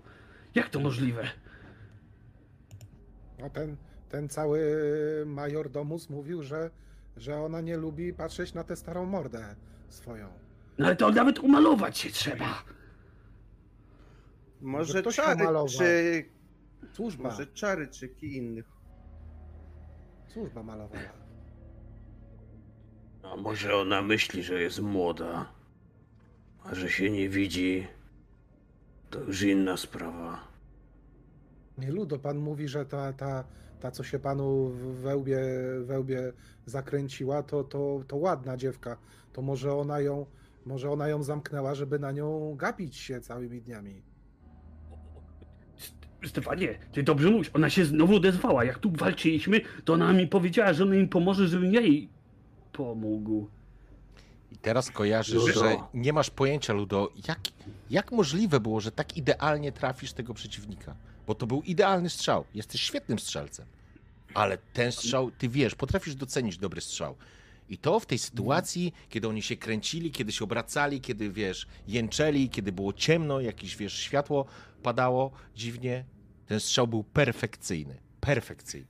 Jak 0.56 0.70
to 0.70 0.80
możliwe? 0.80 1.24
No 3.40 3.50
ten, 3.50 3.78
ten 4.10 4.30
cały 4.30 4.60
majordomus 5.26 6.10
mówił, 6.10 6.44
że, 6.44 6.70
że 7.18 7.38
ona 7.40 7.62
nie 7.62 7.78
lubi 7.78 8.14
patrzeć 8.14 8.54
na 8.54 8.64
tę 8.64 8.76
starą 8.76 9.06
mordę 9.06 9.56
swoją. 9.90 10.28
No 10.78 10.86
ale 10.86 10.96
to 10.96 11.12
nawet 11.12 11.40
umalować 11.40 11.98
się 11.98 12.10
trzeba. 12.10 12.64
Może 14.62 15.02
ktoś 15.02 15.16
czary, 15.16 15.46
czy... 15.78 16.26
Służba, 16.94 17.24
Może 17.30 17.48
czary, 17.48 17.88
czy 17.88 18.10
ki 18.10 18.38
innych. 18.38 18.66
służba 20.28 20.64
malowała. 20.64 21.25
A 23.32 23.36
może 23.36 23.76
ona 23.76 24.02
myśli, 24.02 24.44
że 24.44 24.62
jest 24.62 24.80
młoda, 24.80 25.52
a 26.64 26.76
że 26.76 26.90
się 26.90 27.10
nie 27.10 27.30
widzi, 27.30 27.88
to 29.10 29.20
już 29.20 29.42
inna 29.42 29.78
sprawa. 29.78 30.48
Nie 31.78 31.92
Ludo, 31.92 32.20
pan 32.20 32.38
mówi, 32.38 32.68
że 32.68 32.86
ta, 32.86 33.14
ta, 33.14 33.44
ta 33.80 33.92
co 33.92 34.04
się 34.04 34.20
panu 34.20 34.72
wełbie, 35.02 35.40
wełbie 35.82 36.34
zakręciła, 36.66 37.44
to, 37.44 37.64
to, 37.64 38.04
to 38.08 38.16
ładna 38.16 38.58
dziewka. 38.58 38.98
To 39.34 39.42
może 39.42 39.74
ona 39.74 40.00
ją, 40.00 40.26
może 40.66 40.92
ona 40.92 41.08
ją 41.08 41.24
zamknęła, 41.24 41.76
żeby 41.76 42.00
na 42.00 42.12
nią 42.12 42.56
gapić 42.56 42.96
się 42.96 43.22
całymi 43.22 43.62
dniami. 43.62 44.02
Stefanie, 46.26 46.80
ty 46.92 47.04
dobrze 47.04 47.30
mówisz, 47.30 47.52
ona 47.54 47.70
się 47.70 47.86
znowu 47.86 48.16
odezwała. 48.16 48.66
Jak 48.66 48.80
tu 48.80 48.92
walczyliśmy, 48.92 49.62
to 49.86 49.94
ona 49.94 50.14
mi 50.14 50.28
powiedziała, 50.28 50.74
że 50.74 50.84
ona 50.84 50.96
mi 50.96 51.08
pomoże, 51.08 51.48
żebym 51.48 51.74
ja 51.74 51.82
jej 51.82 52.15
pomógł. 52.78 53.48
I 54.52 54.58
teraz 54.58 54.92
kojarzysz, 54.92 55.36
Ludo. 55.36 55.60
że 55.60 55.78
nie 55.94 56.14
masz 56.14 56.30
pojęcia, 56.30 56.74
Ludo, 56.74 57.12
jak, 57.28 57.40
Jak 57.90 58.12
możliwe 58.12 58.60
było, 58.60 58.80
że 58.82 58.92
tak 58.92 59.18
idealnie 59.18 59.72
trafisz 59.72 60.14
tego 60.14 60.34
przeciwnika? 60.34 60.96
Bo 61.28 61.36
to 61.36 61.48
był 61.48 61.62
idealny 61.62 62.10
strzał. 62.10 62.46
Jesteś 62.54 62.82
świetnym 62.82 63.20
strzelcem. 63.20 63.66
Ale 64.34 64.58
ten 64.74 64.92
strzał, 64.92 65.32
ty 65.32 65.50
wiesz, 65.50 65.76
potrafisz 65.76 66.16
docenić 66.16 66.58
dobry 66.58 66.82
strzał. 66.82 67.16
I 67.70 67.78
to 67.78 68.00
w 68.00 68.06
tej 68.06 68.18
sytuacji, 68.18 68.94
kiedy 69.10 69.28
oni 69.28 69.42
się 69.42 69.58
kręcili, 69.58 70.12
kiedy 70.12 70.32
się 70.32 70.44
obracali, 70.44 71.02
kiedy 71.02 71.32
wiesz, 71.32 71.68
jęczeli, 71.88 72.50
kiedy 72.50 72.72
było 72.72 72.94
ciemno, 72.94 73.42
jakieś 73.42 73.78
wiesz, 73.78 73.94
światło 73.94 74.46
padało 74.84 75.32
dziwnie, 75.56 76.06
ten 76.46 76.60
strzał 76.60 76.88
był 76.88 77.04
perfekcyjny. 77.04 77.98
Perfekcyjny. 78.22 78.88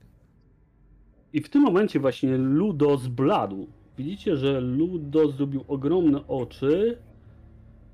I 1.32 1.40
w 1.40 1.48
tym 1.48 1.62
momencie 1.62 2.00
właśnie 2.00 2.36
Ludo 2.36 2.98
zbladł. 2.98 3.66
Widzicie, 3.98 4.36
że 4.36 4.60
Ludo 4.60 5.30
zrobił 5.30 5.64
ogromne 5.68 6.26
oczy, 6.26 6.98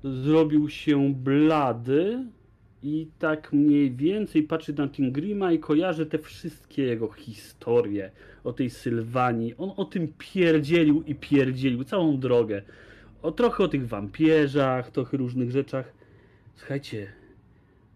zrobił 0.03 0.69
się 0.69 1.13
blady 1.13 2.27
i 2.83 3.07
tak 3.19 3.53
mniej 3.53 3.95
więcej 3.95 4.43
patrzy 4.43 4.73
na 4.73 4.87
Tingrima 4.87 5.51
i 5.51 5.59
kojarzy 5.59 6.05
te 6.05 6.19
wszystkie 6.19 6.83
jego 6.83 7.11
historie 7.11 8.11
o 8.43 8.53
tej 8.53 8.69
Sylwanii. 8.69 9.55
On 9.57 9.71
o 9.77 9.85
tym 9.85 10.13
pierdzielił 10.17 11.03
i 11.03 11.15
pierdzielił 11.15 11.83
całą 11.83 12.19
drogę. 12.19 12.61
O 13.21 13.31
trochę 13.31 13.63
o 13.63 13.67
tych 13.67 13.87
wampierzach, 13.87 14.91
trochę 14.91 15.17
różnych 15.17 15.51
rzeczach. 15.51 15.93
Słuchajcie, 16.55 17.07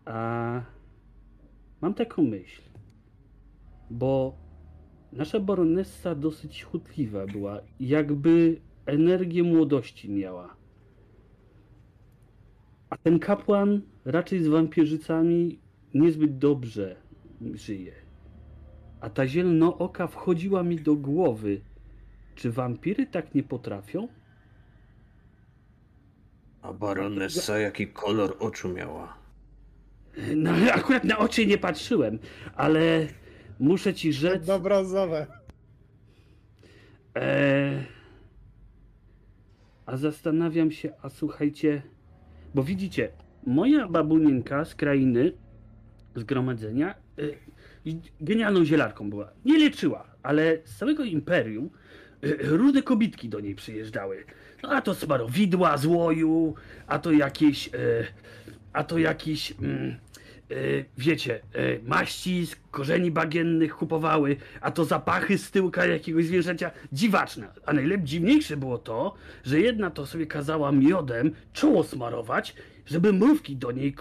a 0.06 0.62
mam 1.82 1.94
taką 1.94 2.24
myśl, 2.24 2.62
bo 3.90 4.36
nasza 5.12 5.40
baronessa 5.40 6.16
dosyć 6.16 6.64
chutliwa 6.64 7.26
była, 7.26 7.62
jakby 7.80 8.62
energię 8.86 9.44
młodości 9.44 10.10
miała. 10.10 10.56
A 12.90 12.98
ten 12.98 13.20
kapłan 13.20 13.82
raczej 14.06 14.44
z 14.44 14.48
wampierzycami 14.48 15.60
niezbyt 15.94 16.38
dobrze 16.38 16.96
żyje. 17.54 17.94
A 19.02 19.10
ta 19.10 19.28
zielonooka 19.28 20.08
wchodziła 20.08 20.64
mi 20.64 20.76
do 20.76 20.96
głowy. 20.96 21.62
Czy 22.36 22.52
wampiry 22.52 23.06
tak 23.06 23.36
nie 23.36 23.44
potrafią? 23.44 24.08
A 26.62 26.74
baronessa 26.74 27.60
jaki 27.60 27.88
kolor 27.88 28.36
oczu 28.40 28.70
miała? 28.70 29.18
No, 30.36 30.52
akurat 30.74 31.04
na 31.04 31.18
oczy 31.18 31.46
nie 31.46 31.58
patrzyłem, 31.58 32.20
ale 32.56 33.08
muszę 33.60 33.94
ci 33.94 34.14
rzec. 34.14 34.50
Obrazowe. 34.50 35.28
E... 37.18 37.84
A 39.86 39.98
zastanawiam 39.98 40.72
się, 40.72 40.94
a 41.02 41.10
słuchajcie, 41.10 41.82
bo 42.56 42.64
widzicie, 42.64 43.10
moja 43.46 43.88
babunienka 43.88 44.66
z 44.66 44.76
krainy 44.76 45.34
zgromadzenia 46.16 46.96
y, 47.20 47.38
genialną 48.22 48.66
zielarką 48.66 49.10
była. 49.10 49.32
Nie 49.46 49.60
leczyła, 49.60 50.08
ale 50.24 50.58
z 50.66 50.78
całego 50.78 51.04
imperium 51.04 51.70
y, 52.24 52.38
różne 52.42 52.82
kobitki 52.82 53.30
do 53.30 53.40
niej 53.40 53.56
przyjeżdżały. 53.56 54.24
No, 54.64 54.70
a 54.70 54.82
to 54.82 54.96
smarowidła 54.96 55.78
z 55.78 55.86
łoju, 55.86 56.56
a 56.88 57.00
to 57.00 57.12
jakieś, 57.12 57.68
y, 57.68 57.72
a 58.74 58.84
to 58.84 58.98
jakieś, 58.98 59.52
mm, 59.52 59.96
wiecie, 60.98 61.41
y, 61.56 61.80
maści 61.84 62.45
z 62.48 62.56
korzeni 62.72 63.11
bagiennych 63.11 63.76
kupowały, 63.76 64.36
a 64.61 64.72
to 64.72 64.86
zapachy 64.86 65.38
z 65.38 65.52
tyłka 65.52 65.86
jakiegoś 65.86 66.26
zwierzęcia. 66.26 66.72
Dziwaczne. 66.91 67.48
A 67.65 67.74
najlepiej 67.74 68.06
dziwniejsze 68.06 68.57
było 68.57 68.78
to, 68.78 69.15
że 69.44 69.60
jedna 69.60 69.90
to 69.90 70.06
sobie 70.06 70.28
kazała 70.28 70.72
miodem 70.72 71.32
czoło 71.53 71.84
smarować, 71.84 72.56
żeby 72.86 73.14
mrówki 73.14 73.56
do 73.56 73.72
niej, 73.72 73.95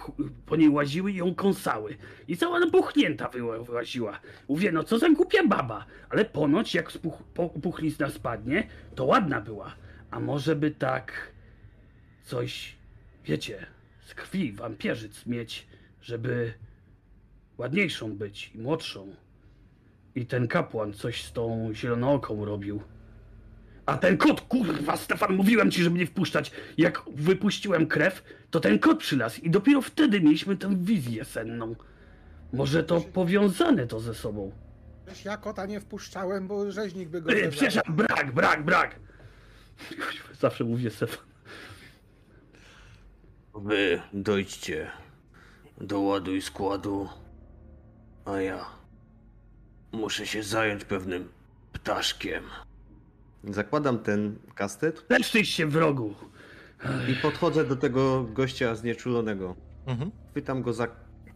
po 0.47 0.56
niej 0.56 0.68
łaziły 0.68 1.12
i 1.12 1.16
ją 1.16 1.35
kąsały. 1.35 1.97
I 2.28 2.36
cała 2.36 2.60
napuchnięta 2.60 3.28
wyła- 3.28 3.64
wyłaziła. 3.64 4.20
Mówię, 4.48 4.73
no 4.73 4.85
co 4.85 4.98
za 4.98 5.10
głupia 5.10 5.47
baba. 5.47 5.86
Ale 6.10 6.24
ponoć 6.24 6.74
jak 6.74 6.93
spuch, 6.93 7.23
puchlizna 7.62 8.10
spadnie, 8.10 8.66
to 8.94 9.05
ładna 9.05 9.40
była. 9.40 9.74
A 10.10 10.20
może 10.20 10.56
by 10.56 10.70
tak 10.70 11.32
coś, 12.24 12.77
wiecie, 13.24 13.66
z 14.06 14.14
krwi 14.14 14.52
wampierzyc 14.52 15.27
mieć, 15.27 15.66
żeby 16.07 16.53
ładniejszą 17.59 18.16
być 18.16 18.51
i 18.55 18.59
młodszą. 18.59 19.15
I 20.15 20.27
ten 20.27 20.49
kapłan 20.49 20.93
coś 20.93 21.24
z 21.24 21.33
tą 21.33 21.70
zielonooką 21.74 22.45
robił. 22.45 22.83
A 23.87 23.97
ten 23.97 24.16
kot, 24.16 24.41
kurwa, 24.41 24.97
Stefan, 24.97 25.37
mówiłem 25.37 25.70
ci, 25.70 25.83
żeby 25.83 25.99
nie 25.99 26.07
wpuszczać. 26.07 26.51
Jak 26.78 27.03
wypuściłem 27.15 27.87
krew, 27.87 28.23
to 28.51 28.61
ten 28.61 28.78
kot 28.78 28.99
przylazł 28.99 29.41
i 29.41 29.51
dopiero 29.51 29.83
wtedy 29.83 30.20
mieliśmy 30.20 30.57
tę 30.57 30.77
wizję 30.77 31.24
senną. 31.24 31.74
Może 32.53 32.85
to 32.85 33.01
powiązane 33.01 33.87
to 33.87 34.01
ze 34.01 34.15
sobą. 34.15 34.53
Wiesz, 35.09 35.24
Ja 35.24 35.37
kota 35.37 35.66
nie 35.66 35.81
wpuszczałem, 35.81 36.49
bo 36.49 36.70
rzeźnik 36.73 37.09
by 37.09 37.20
go 37.23 37.31
zebrał. 37.31 37.51
przepraszam, 37.51 37.97
brak, 37.97 38.33
brak, 38.35 38.65
brak. 38.65 38.97
Zawsze 40.41 40.65
mówię 40.65 40.91
Stefan. 40.91 41.24
Wy 43.55 44.01
dojdźcie 44.12 44.91
do 45.81 46.01
ładu 46.01 46.35
i 46.35 46.43
składu, 46.43 47.09
a 48.24 48.40
ja 48.40 48.65
muszę 49.93 50.27
się 50.27 50.43
zająć 50.43 50.85
pewnym 50.85 51.28
ptaszkiem. 51.73 52.44
Zakładam 53.44 53.98
ten 53.98 54.39
kastet 54.55 55.05
Leszczyś 55.09 55.48
się 55.51 55.66
wrogu. 55.66 56.15
i 57.11 57.15
podchodzę 57.15 57.65
do 57.65 57.77
tego 57.77 58.23
gościa 58.24 58.74
znieczulonego. 58.74 59.57
Mhm. 59.86 60.11
Chwytam 60.31 60.62
go 60.62 60.73
za 60.73 60.89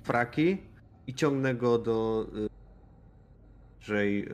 fraki 0.02 0.58
i 1.06 1.14
ciągnę 1.14 1.54
go 1.54 1.78
do 1.78 2.26
y, 2.36 2.48
żej, 3.80 4.28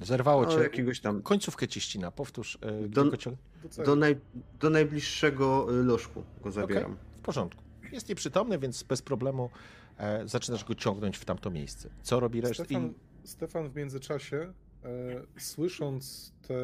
y, 0.00 0.04
Zerwało 0.06 0.42
no, 0.42 0.50
cię. 0.52 0.58
jakiegoś 0.62 1.00
tam 1.00 1.22
Końcówkę 1.22 1.68
ci 1.68 1.80
ścina. 1.80 2.10
Powtórz. 2.10 2.58
e, 2.62 2.88
Do- 2.88 3.04
ciąg- 3.16 3.36
Do 3.76 3.84
do, 3.84 3.96
naj, 3.96 4.16
do 4.60 4.70
najbliższego 4.70 5.66
y, 5.80 5.82
lożku 5.84 6.24
go 6.42 6.50
zabieram. 6.50 6.92
Okej, 6.92 6.96
w 7.16 7.20
porządku. 7.20 7.62
Jest 7.92 8.08
nieprzytomny, 8.08 8.58
więc 8.58 8.82
bez 8.82 9.02
problemu 9.02 9.50
e, 9.98 10.28
zaczynasz 10.28 10.64
go 10.64 10.74
ciągnąć 10.74 11.16
w 11.16 11.24
tamto 11.24 11.50
miejsce. 11.50 11.90
Co 12.02 12.20
robi 12.20 12.40
reszta? 12.40 12.64
Stefan, 12.64 12.94
Stefan 13.24 13.70
w 13.70 13.76
międzyczasie, 13.76 14.52
e, 14.84 15.40
słysząc 15.40 16.32
te 16.48 16.54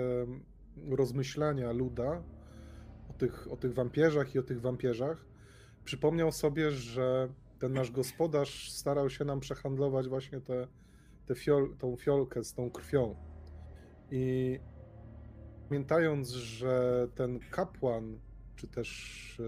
rozmyślania 0.90 1.72
Luda 1.72 2.22
o 3.10 3.12
tych, 3.12 3.52
o 3.52 3.56
tych 3.56 3.74
wampierzach 3.74 4.34
i 4.34 4.38
o 4.38 4.42
tych 4.42 4.60
wampierzach, 4.60 5.24
przypomniał 5.84 6.32
sobie, 6.32 6.70
że 6.70 7.28
ten 7.58 7.72
nasz 7.72 7.90
gospodarz 7.90 8.70
starał 8.70 9.10
się 9.10 9.24
nam 9.24 9.40
przehandlować 9.40 10.08
właśnie 10.08 10.40
te, 10.40 10.66
te 11.26 11.34
fiol, 11.34 11.76
tą 11.78 11.96
fiolkę 11.96 12.44
z 12.44 12.54
tą 12.54 12.70
krwią. 12.70 13.16
I 14.10 14.58
pamiętając, 15.68 16.30
że 16.30 17.08
ten 17.14 17.40
kapłan, 17.50 18.18
czy 18.62 18.68
też 18.68 19.40
e, 19.40 19.44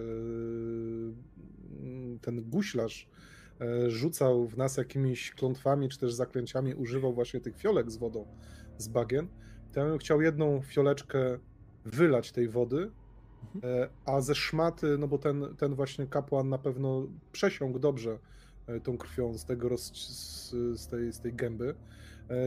ten 2.20 2.50
guślarz 2.50 3.08
e, 3.60 3.90
rzucał 3.90 4.46
w 4.46 4.56
nas 4.56 4.76
jakimiś 4.76 5.30
klątwami, 5.30 5.88
czy 5.88 5.98
też 5.98 6.14
zaklęciami, 6.14 6.74
używał 6.74 7.14
właśnie 7.14 7.40
tych 7.40 7.56
fiolek 7.56 7.90
z 7.90 7.96
wodą 7.96 8.26
z 8.78 8.88
bagien, 8.88 9.28
to 9.72 9.80
ja 9.80 9.86
bym 9.86 9.98
chciał 9.98 10.20
jedną 10.20 10.62
fioleczkę 10.62 11.38
wylać 11.84 12.32
tej 12.32 12.48
wody, 12.48 12.90
e, 13.62 13.88
a 14.06 14.20
ze 14.20 14.34
szmaty, 14.34 14.98
no 14.98 15.08
bo 15.08 15.18
ten, 15.18 15.56
ten 15.58 15.74
właśnie 15.74 16.06
kapłan 16.06 16.48
na 16.48 16.58
pewno 16.58 17.06
przesiągł 17.32 17.78
dobrze 17.78 18.18
tą 18.82 18.98
krwią 18.98 19.38
z 19.38 19.44
tego 19.44 19.68
roz, 19.68 19.82
z, 19.82 20.50
z, 20.80 20.86
tej, 20.88 21.12
z 21.12 21.20
tej 21.20 21.34
gęby. 21.34 21.74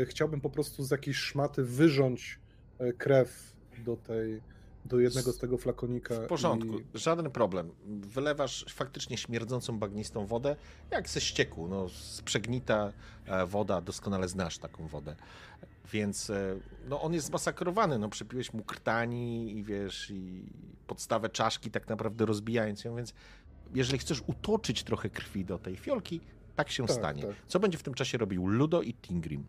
Chciałbym 0.05 0.41
po 0.41 0.49
prostu 0.49 0.83
z 0.83 0.91
jakiejś 0.91 1.17
szmaty 1.17 1.63
wyrząć 1.63 2.39
krew 2.97 3.55
do 3.85 3.97
tej, 3.97 4.41
do 4.87 4.99
jednego 4.99 5.31
z 5.31 5.37
tego 5.37 5.57
flakonika. 5.57 6.15
W 6.15 6.27
porządku, 6.27 6.79
i- 6.79 6.83
żaden 6.93 7.31
problem. 7.31 7.71
Wylewasz 7.85 8.65
faktycznie 8.69 9.17
śmierdzącą 9.17 9.79
bagnistą 9.79 10.25
wodę, 10.25 10.55
jak 10.91 11.09
ze 11.09 11.21
ścieku. 11.21 11.67
No, 11.67 11.89
sprzegnita 11.89 12.93
e, 13.25 13.45
woda, 13.45 13.81
doskonale 13.81 14.27
znasz 14.27 14.57
taką 14.57 14.87
wodę. 14.87 15.15
Więc 15.93 16.29
e, 16.29 16.59
no, 16.89 17.01
on 17.01 17.13
jest 17.13 17.27
zmasakrowany. 17.27 17.99
No, 17.99 18.09
przypiłeś 18.09 18.53
mu 18.53 18.63
krtani 18.63 19.57
i 19.57 19.63
wiesz, 19.63 20.09
i 20.11 20.43
podstawę 20.87 21.29
czaszki 21.29 21.71
tak 21.71 21.89
naprawdę 21.89 22.25
rozbijając 22.25 22.83
ją, 22.83 22.95
więc 22.95 23.13
jeżeli 23.75 23.99
chcesz 23.99 24.23
utoczyć 24.27 24.83
trochę 24.83 25.09
krwi 25.09 25.45
do 25.45 25.57
tej 25.59 25.75
fiolki, 25.75 26.21
tak 26.55 26.71
się 26.71 26.87
Tak, 26.87 26.95
stanie. 26.97 27.21
tak. 27.23 27.35
Co 27.47 27.59
będzie 27.59 27.77
w 27.77 27.83
tym 27.83 27.93
czasie 27.93 28.17
robił 28.17 28.47
Ludo 28.47 28.81
i 28.81 28.93
Tingrim? 28.93 29.45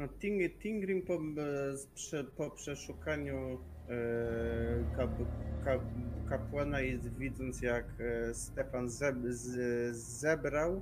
No, 0.00 0.08
Ting, 0.08 0.40
Tingrim 0.58 1.02
po, 1.02 1.14
e, 1.14 2.24
po 2.36 2.50
przeszukaniu 2.50 3.58
e, 3.88 4.96
kap, 4.96 5.10
kap, 5.64 5.80
kapłana 6.28 6.80
i 6.80 6.98
widząc 6.98 7.62
jak 7.62 7.84
e, 8.00 8.34
Stefan 8.34 8.90
zeb, 8.90 9.16
z, 9.28 9.96
zebrał, 9.96 10.80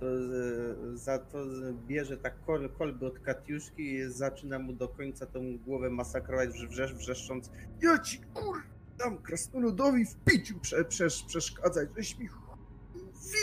to 0.00 0.06
z, 0.06 1.00
za 1.00 1.18
to 1.18 1.38
bierze 1.86 2.16
tak 2.16 2.44
kol, 2.46 2.70
kolby 2.70 3.06
od 3.06 3.18
Katiuszki 3.18 3.94
i 3.94 4.10
zaczyna 4.10 4.58
mu 4.58 4.72
do 4.72 4.88
końca 4.88 5.26
tą 5.26 5.58
głowę 5.58 5.90
masakrować, 5.90 6.48
wrze- 6.48 6.68
wrzesz, 6.68 6.94
wrzeszcząc 6.94 7.50
Ja 7.82 7.98
ci 7.98 8.18
kur... 8.34 8.62
tam 8.98 9.18
krasnoludowi 9.18 10.04
w 10.04 10.16
piciu 10.16 10.60
prze, 10.60 10.84
prze, 10.84 11.06
przeszkadzać, 11.26 11.88
żeś 11.96 12.18
mi 12.18 12.28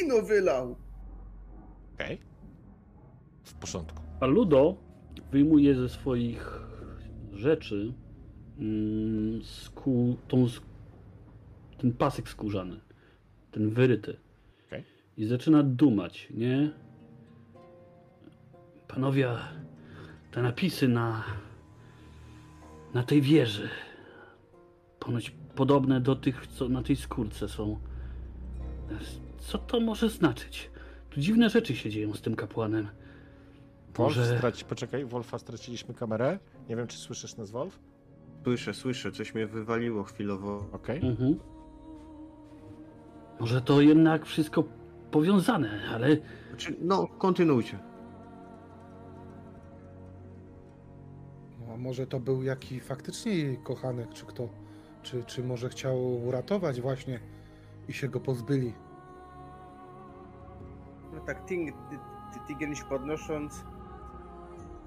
wino 0.02 0.22
wylał. 0.22 0.76
Okej. 1.94 2.22
W 3.44 3.54
porządku. 3.54 4.02
A 4.20 4.26
Ludo 4.26 4.86
wyjmuje 5.32 5.76
ze 5.76 5.90
swoich 5.90 6.60
rzeczy 7.34 7.94
mm, 8.60 9.44
skół, 9.44 10.18
tą, 10.28 10.48
ten 11.78 11.94
pasek 11.94 12.30
skórzany, 12.30 12.80
ten 13.52 13.70
wyryty. 13.70 14.18
Okej. 14.68 14.84
I 15.18 15.26
zaczyna 15.26 15.64
dumać, 15.64 16.28
nie? 16.34 16.72
Panowie, 18.88 19.30
te 20.32 20.42
napisy 20.42 20.88
na, 20.88 21.24
na 22.94 23.04
tej 23.04 23.22
wieży, 23.22 23.70
ponoć 25.00 25.32
podobne 25.56 26.02
do 26.02 26.16
tych, 26.16 26.48
co 26.48 26.70
na 26.70 26.84
tej 26.84 26.96
skórce 26.96 27.50
są. 27.50 27.80
Co 29.38 29.58
to 29.58 29.80
może 29.80 30.10
znaczyć? 30.10 30.70
Tu 31.10 31.20
dziwne 31.20 31.50
rzeczy 31.50 31.76
się 31.76 31.90
dzieją 31.90 32.14
z 32.14 32.22
tym 32.22 32.36
kapłanem. 32.36 32.88
Wolf, 33.98 34.18
Może- 34.18 34.38
straci... 34.38 34.66
poczekaj, 34.66 35.06
Wolfa 35.06 35.40
straciliśmy 35.40 35.94
kamerę. 35.94 36.40
Nie 36.70 36.76
wiem, 36.76 36.88
czy 36.88 36.98
słyszysz 36.98 37.38
nas, 37.38 37.52
Wolf? 37.52 37.80
Słyszę, 38.44 38.74
słyszę, 38.74 39.12
coś 39.12 39.34
mnie 39.36 39.48
wywaliło 39.48 40.04
chwilowo. 40.04 40.66
Okej. 40.72 41.06
Mhm. 41.06 41.40
Może 43.40 43.62
to 43.62 43.82
jednak 43.82 44.26
wszystko 44.26 44.64
powiązane, 45.12 45.82
ale 45.94 46.18
Znaczy, 46.50 46.76
no, 46.82 47.08
kontynuujcie. 47.08 47.80
No, 51.60 51.74
a 51.74 51.78
może 51.78 52.08
to 52.08 52.20
był 52.20 52.44
jaki 52.44 52.80
faktycznie 52.80 53.32
jej 53.36 53.58
kochanek, 53.58 54.10
czy 54.14 54.26
kto? 54.26 54.50
Czy, 55.04 55.24
czy 55.24 55.44
może 55.44 55.70
chciał 55.70 56.24
uratować 56.28 56.82
właśnie 56.82 57.20
i 57.88 57.94
się 57.94 58.08
go 58.10 58.20
pozbyli? 58.20 58.74
No 61.14 61.20
tak, 61.22 61.46
Ting, 61.46 61.72
ty, 61.90 61.98
ty, 62.34 62.40
Tigryś 62.48 62.84
podnosząc. 62.84 63.64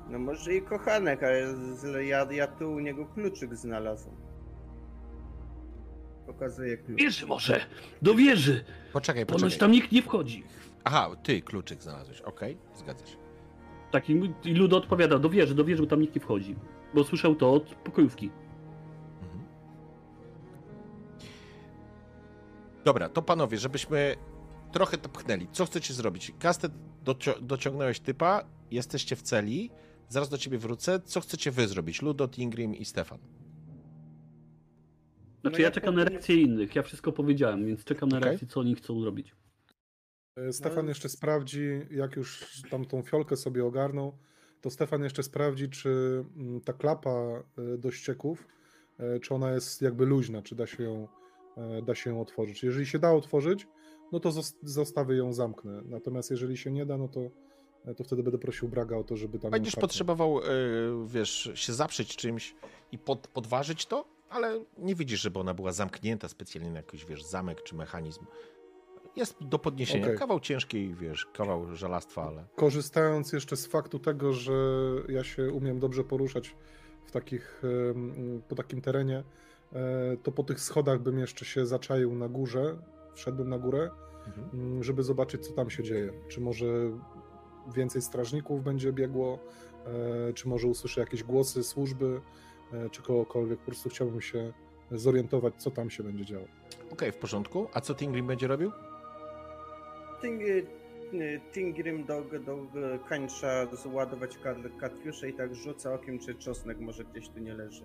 No 0.08 0.18
może 0.18 0.54
i 0.54 0.62
kochanek, 0.62 1.22
ale 1.22 1.56
z- 1.56 2.06
ja, 2.06 2.32
ja 2.32 2.46
tu 2.46 2.72
u 2.72 2.78
niego 2.80 3.06
kluczyk 3.06 3.54
znalazłem. 3.56 4.16
Pokazuję 6.26 6.76
klucz. 6.76 6.98
wieży 6.98 7.26
może! 7.26 7.60
Do 8.02 8.14
wieży! 8.14 8.64
Poczekaj, 8.92 9.26
Ponoć 9.26 9.42
poczekaj. 9.42 9.58
tam 9.60 9.70
nikt 9.70 9.92
nie 9.92 10.02
wchodzi. 10.02 10.44
Aha, 10.84 11.10
ty 11.22 11.42
kluczyk 11.42 11.82
znalazłeś. 11.82 12.20
Okej, 12.20 12.58
zgadza 12.74 13.06
się. 13.06 13.16
Tak, 13.90 14.10
i 14.10 14.32
i 14.44 14.54
Ludo 14.54 14.76
odpowiada, 14.76 15.18
do 15.18 15.30
wieży, 15.30 15.54
do 15.54 15.64
wieży, 15.64 15.82
bo 15.82 15.88
tam 15.88 16.00
nikt 16.00 16.14
nie 16.14 16.20
wchodzi. 16.20 16.56
Bo 16.94 17.04
słyszał 17.04 17.34
to 17.34 17.52
od 17.52 17.74
pokojówki. 17.74 18.30
Mhm. 19.22 19.44
Dobra, 22.84 23.08
to 23.08 23.22
panowie, 23.22 23.58
żebyśmy 23.58 24.16
trochę 24.72 24.98
to 24.98 25.08
pchnęli. 25.08 25.46
Co 25.52 25.64
chcecie 25.66 25.94
zrobić? 25.94 26.32
Kastet, 26.38 26.72
docio- 27.04 27.40
dociągnąłeś 27.40 28.00
typa, 28.00 28.44
jesteście 28.70 29.16
w 29.16 29.22
celi, 29.22 29.70
zaraz 30.08 30.28
do 30.28 30.38
ciebie 30.38 30.58
wrócę. 30.58 31.00
Co 31.04 31.20
chcecie 31.20 31.50
wy 31.50 31.68
zrobić? 31.68 32.02
Ludo, 32.02 32.28
Tingrim 32.28 32.74
i 32.74 32.84
Stefan. 32.84 33.18
Znaczy 35.40 35.56
No 35.56 35.58
ja 35.58 35.64
ja 35.64 35.70
czekam 35.70 35.94
na 35.94 36.04
reakcję 36.04 36.36
innych, 36.42 36.74
ja 36.76 36.82
wszystko 36.82 37.12
powiedziałem, 37.12 37.66
więc 37.66 37.84
czekam 37.84 38.08
na 38.08 38.20
reakcję, 38.20 38.48
co 38.48 38.60
oni 38.60 38.74
chcą 38.74 39.00
zrobić. 39.00 39.34
E, 40.36 40.52
Stefan 40.52 40.84
No. 40.84 40.88
jeszcze 40.88 41.08
sprawdzi, 41.08 41.62
jak 41.90 42.16
już 42.16 42.46
tam 42.70 42.84
tą 42.84 43.02
fiolkę 43.02 43.36
sobie 43.36 43.64
ogarnął, 43.64 44.18
to 44.60 44.70
Stefan 44.70 45.02
jeszcze 45.04 45.22
sprawdzi, 45.22 45.68
czy 45.68 46.24
mm, 46.36 46.60
ta 46.60 46.72
klapa 46.72 47.10
e, 47.74 47.78
do 47.78 47.90
ścieków, 47.90 48.46
e, 48.98 49.20
czy 49.20 49.34
ona 49.34 49.52
jest 49.52 49.82
jakby 49.82 50.06
luźna, 50.06 50.42
czy 50.42 50.54
da 50.56 50.66
się 50.66 50.82
ją, 50.82 51.08
da 51.86 51.94
się 51.94 52.10
ją 52.10 52.20
otworzyć. 52.20 52.62
Jeżeli 52.62 52.86
się 52.86 52.98
da 52.98 53.12
otworzyć, 53.12 53.66
no 54.12 54.20
to 54.20 54.28
zos- 54.30 54.54
zostawię 54.62 55.16
ją, 55.16 55.32
zamknę. 55.32 55.82
Natomiast 55.84 56.30
jeżeli 56.30 56.56
się 56.56 56.70
nie 56.70 56.86
da, 56.86 56.98
no 56.98 57.08
to, 57.08 57.20
to 57.96 58.04
wtedy 58.04 58.22
będę 58.22 58.38
prosił 58.38 58.68
Braga 58.68 58.96
o 58.96 59.04
to, 59.04 59.16
żeby 59.16 59.38
tam 59.38 59.50
Będziesz 59.50 59.76
potrzebował, 59.76 60.38
y, 60.38 60.42
wiesz, 61.06 61.50
się 61.54 61.72
zaprzeć 61.72 62.16
czymś 62.16 62.54
i 62.92 62.98
pod, 62.98 63.28
podważyć 63.28 63.86
to, 63.86 64.04
ale 64.30 64.60
nie 64.78 64.94
widzisz, 64.94 65.20
żeby 65.20 65.38
ona 65.38 65.54
była 65.54 65.72
zamknięta 65.72 66.28
specjalnie 66.28 66.70
na 66.70 66.76
jakiś, 66.76 67.04
wiesz, 67.04 67.24
zamek 67.24 67.62
czy 67.62 67.74
mechanizm. 67.74 68.24
Jest 69.16 69.36
do 69.40 69.58
podniesienia. 69.58 70.06
Okej. 70.06 70.18
Kawał 70.18 70.40
ciężkiej, 70.40 70.94
wiesz, 70.94 71.26
kawał 71.26 71.76
żelastwa, 71.76 72.22
ale... 72.22 72.44
Korzystając 72.56 73.32
jeszcze 73.32 73.56
z 73.56 73.66
faktu 73.66 73.98
tego, 73.98 74.32
że 74.32 74.52
ja 75.08 75.24
się 75.24 75.52
umiem 75.52 75.78
dobrze 75.78 76.04
poruszać 76.04 76.54
w 77.06 77.10
takich, 77.10 77.62
po 78.48 78.54
takim 78.54 78.80
terenie, 78.80 79.22
e, 79.72 80.16
to 80.22 80.32
po 80.32 80.42
tych 80.44 80.60
schodach 80.60 81.00
bym 81.00 81.18
jeszcze 81.18 81.44
się 81.44 81.66
zaczaił 81.66 82.14
na 82.14 82.28
górze, 82.28 82.78
wszedłbym 83.14 83.48
na 83.48 83.58
górę, 83.58 83.90
Mhm. 84.28 84.82
żeby 84.82 85.02
zobaczyć, 85.02 85.46
co 85.46 85.52
tam 85.52 85.70
się 85.70 85.82
dzieje. 85.82 86.12
Czy 86.28 86.40
może 86.40 86.66
więcej 87.74 88.02
strażników 88.02 88.64
będzie 88.64 88.92
biegło, 88.92 89.38
e, 90.28 90.32
czy 90.32 90.48
może 90.48 90.68
usłyszę 90.68 91.00
jakieś 91.00 91.22
głosy 91.22 91.64
służby, 91.64 92.20
e, 92.72 92.90
czy 92.90 93.02
kogokolwiek. 93.02 93.58
Po 93.58 93.66
prostu 93.66 93.88
chciałbym 93.88 94.20
się 94.20 94.52
zorientować, 94.90 95.54
co 95.58 95.70
tam 95.70 95.90
się 95.90 96.02
będzie 96.02 96.24
działo. 96.24 96.46
Okej, 96.92 97.12
w 97.12 97.16
porządku. 97.16 97.68
A 97.72 97.80
co 97.80 97.94
Tingrim 97.94 98.26
będzie 98.26 98.46
robił? 98.46 98.72
Ting, 100.22 100.42
y, 100.42 101.40
Tingrym 101.52 102.04
do, 102.04 102.22
do 102.22 102.68
kańcza 103.08 103.66
zładować 103.76 104.38
katiuszę 104.80 105.28
i 105.28 105.34
tak 105.34 105.54
rzuca 105.54 105.94
okiem, 105.94 106.18
czy 106.18 106.34
czosnek 106.34 106.78
może 106.80 107.04
gdzieś 107.04 107.28
tu 107.28 107.38
nie 107.38 107.54
leży. 107.54 107.84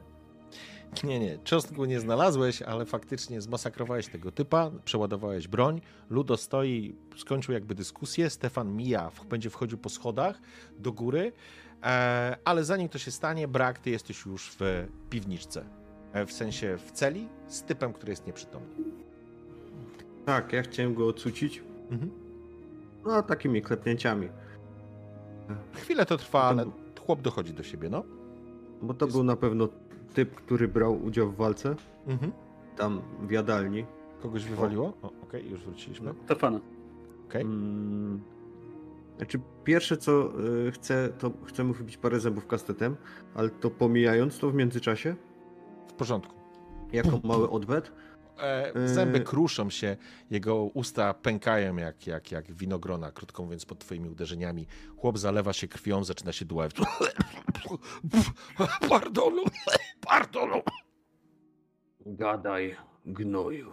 Nie, 1.03 1.19
nie, 1.19 1.37
cząstku 1.43 1.85
nie 1.85 1.99
znalazłeś, 1.99 2.61
ale 2.61 2.85
faktycznie 2.85 3.41
zmasakrowałeś 3.41 4.07
tego 4.07 4.31
typa, 4.31 4.71
przeładowałeś 4.85 5.47
broń, 5.47 5.81
Ludo 6.09 6.37
stoi, 6.37 6.95
skończył 7.17 7.53
jakby 7.53 7.75
dyskusję, 7.75 8.29
Stefan 8.29 8.75
mija, 8.75 9.11
będzie 9.29 9.49
wchodził 9.49 9.77
po 9.77 9.89
schodach 9.89 10.41
do 10.79 10.91
góry, 10.91 11.31
e, 11.83 12.37
ale 12.45 12.63
zanim 12.63 12.89
to 12.89 12.97
się 12.97 13.11
stanie, 13.11 13.47
Brak, 13.47 13.79
ty 13.79 13.89
jesteś 13.89 14.25
już 14.25 14.51
w 14.59 14.87
piwniczce, 15.09 15.65
e, 16.13 16.25
w 16.25 16.33
sensie 16.33 16.77
w 16.77 16.91
celi, 16.91 17.27
z 17.47 17.63
typem, 17.63 17.93
który 17.93 18.11
jest 18.11 18.27
nieprzytomny. 18.27 18.75
Tak, 20.25 20.53
ja 20.53 20.61
chciałem 20.61 20.93
go 20.93 21.07
ocucić. 21.07 21.63
Mhm. 21.91 22.11
No, 23.05 23.23
takimi 23.23 23.61
klepnięciami. 23.61 24.29
Chwilę 25.73 26.05
to 26.05 26.17
trwa, 26.17 26.43
ale 26.43 26.65
chłop 27.05 27.21
dochodzi 27.21 27.53
do 27.53 27.63
siebie, 27.63 27.89
no. 27.89 28.03
Bo 28.81 28.93
to 28.93 29.07
był 29.07 29.23
na 29.23 29.35
pewno 29.35 29.67
typ, 30.13 30.35
który 30.35 30.67
brał 30.67 31.03
udział 31.05 31.31
w 31.31 31.35
walce. 31.35 31.75
Mhm. 32.07 32.31
Tam 32.77 33.01
w 33.27 33.31
jadalni. 33.31 33.85
Kogoś 34.21 34.45
wywaliło? 34.45 34.93
O, 35.01 35.11
okej, 35.23 35.49
już 35.49 35.61
wróciliśmy. 35.63 36.13
Stefana. 36.25 36.59
Okej. 37.29 37.41
Mm. 37.41 38.21
Znaczy, 39.17 39.39
pierwsze 39.63 39.97
co 39.97 40.39
y, 40.67 40.71
chcę, 40.71 41.09
to 41.19 41.31
chcę 41.45 41.63
mu 41.63 41.73
wybić 41.73 41.97
parę 41.97 42.19
zębów 42.19 42.47
kastetem, 42.47 42.95
ale 43.35 43.49
to 43.49 43.69
pomijając 43.69 44.39
to 44.39 44.49
w 44.49 44.53
międzyczasie, 44.55 45.15
W 45.89 45.93
porządku. 45.93 46.33
jako 46.93 47.19
mały 47.23 47.49
odwet, 47.49 47.91
E, 48.39 48.87
zęby 48.87 49.17
Yy. 49.17 49.23
kruszą 49.23 49.69
się, 49.69 49.97
jego 50.29 50.63
usta 50.63 51.13
pękają 51.13 51.75
jak, 51.77 52.07
jak, 52.07 52.31
jak 52.31 52.51
winogrona, 52.51 53.11
krótko 53.11 53.43
mówiąc, 53.43 53.65
pod 53.65 53.79
twoimi 53.79 54.09
uderzeniami. 54.09 54.67
Chłop 54.97 55.17
zalewa 55.17 55.53
się 55.53 55.67
krwią, 55.67 56.03
zaczyna 56.03 56.31
się 56.31 56.45
dławić. 56.45 56.77
Pardonu, 58.89 59.43
pardonu. 60.01 60.61
Gadaj, 62.05 62.75
gnoju. 63.05 63.71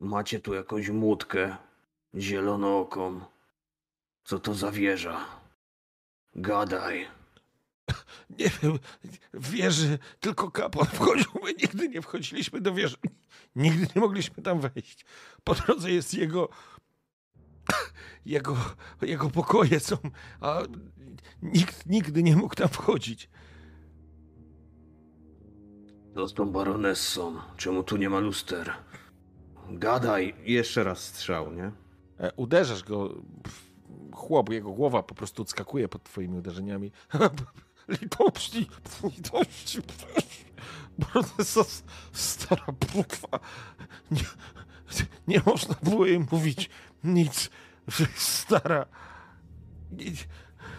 Macie 0.00 0.40
tu 0.40 0.54
jakąś 0.54 0.88
młotkę 0.90 1.56
zielonooką. 2.14 3.20
Co 4.24 4.38
to 4.38 4.54
za 4.54 4.70
wieża? 4.70 5.20
Gadaj. 6.34 7.06
Nie 8.38 8.50
wiem, 8.62 8.78
wieży 9.34 9.98
tylko 10.20 10.50
kapłan 10.50 10.86
wchodził, 10.86 11.30
my 11.44 11.52
nigdy 11.52 11.88
nie 11.88 12.02
wchodziliśmy 12.02 12.60
do 12.60 12.74
wieży. 12.74 12.96
Nigdy 13.56 13.86
nie 13.96 14.00
mogliśmy 14.00 14.42
tam 14.42 14.60
wejść. 14.60 15.04
Po 15.44 15.54
drodze 15.54 15.90
jest 15.90 16.14
jego... 16.14 16.48
Jego, 18.26 18.56
jego 19.02 19.30
pokoje 19.30 19.80
są, 19.80 19.96
a 20.40 20.62
nikt 21.42 21.86
nigdy 21.86 22.22
nie 22.22 22.36
mógł 22.36 22.54
tam 22.54 22.68
wchodzić. 22.68 23.28
Co 26.14 26.28
z 26.28 26.34
tą 26.34 26.50
baronessą? 26.50 27.36
Czemu 27.56 27.82
tu 27.82 27.96
nie 27.96 28.10
ma 28.10 28.18
luster? 28.18 28.72
Gadaj. 29.70 30.34
jeszcze 30.44 30.84
raz 30.84 31.04
strzał, 31.04 31.52
nie? 31.52 31.72
E, 32.20 32.32
Uderzasz 32.36 32.82
go, 32.82 33.14
chłop, 34.12 34.52
jego 34.52 34.72
głowa 34.72 35.02
po 35.02 35.14
prostu 35.14 35.42
odskakuje 35.42 35.88
pod 35.88 36.04
twoimi 36.04 36.38
uderzeniami. 36.38 36.92
Litości, 37.88 38.68
litości. 39.16 39.82
Brodesa, 40.98 41.60
stara 42.12 42.66
bukwa. 42.94 43.40
Nie, 44.10 44.24
nie 45.28 45.42
można 45.46 45.74
było 45.82 46.06
jej 46.06 46.18
mówić 46.18 46.70
nic, 47.04 47.50
że 47.88 48.04
jest 48.04 48.28
stara. 48.28 48.86
Nie, 49.92 50.12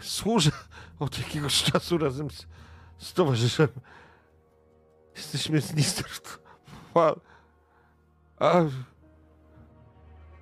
służę 0.02 0.52
od 1.00 1.18
jakiegoś 1.18 1.64
czasu 1.64 1.98
razem 1.98 2.32
z, 2.32 2.48
z 2.98 3.14
towarzyszem. 3.14 3.68
Jesteśmy 5.16 5.62
z 5.62 5.76
Nistert. 5.76 6.40
pan. 6.94 7.16
A 8.40 8.62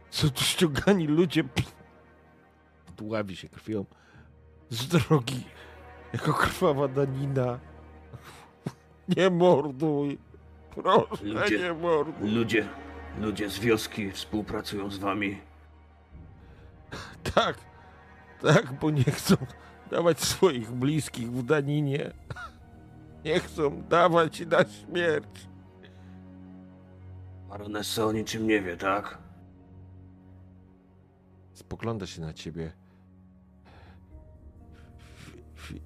co 0.10 0.30
tu 0.30 0.44
ściągani 0.44 1.08
ludzie 1.08 1.44
dławi 2.98 3.36
się 3.36 3.50
krwią 3.50 3.86
z 4.70 4.88
drogi 4.88 5.44
jako 6.16 6.34
krwawa 6.34 6.88
danina. 6.88 7.60
Nie 9.18 9.30
morduj. 9.30 10.18
Proszę, 10.76 11.26
Ludzie- 11.26 11.60
nie 11.60 11.74
morduj. 11.74 12.32
Ludzie, 12.32 12.68
ludzie 13.22 13.50
z 13.50 13.60
wioski 13.60 14.12
współpracują 14.12 14.90
z 14.92 14.98
wami. 14.98 15.38
Tak, 17.36 17.58
tak, 18.42 18.74
bo 18.74 18.92
nie 18.92 19.04
chcą 19.04 19.36
dawać 19.92 20.20
swoich 20.20 20.72
bliskich 20.72 21.32
w 21.32 21.44
daninie. 21.44 22.14
Nie 23.26 23.40
chcą 23.40 23.82
dawać 23.90 24.40
na 24.40 24.66
śmierć. 24.66 25.48
Baronessa 27.50 28.06
o 28.06 28.12
niczym 28.12 28.48
nie 28.48 28.62
wie, 28.62 28.78
tak? 28.78 29.18
Spogląda 31.54 32.06
się 32.08 32.22
na 32.22 32.34
ciebie. 32.34 32.72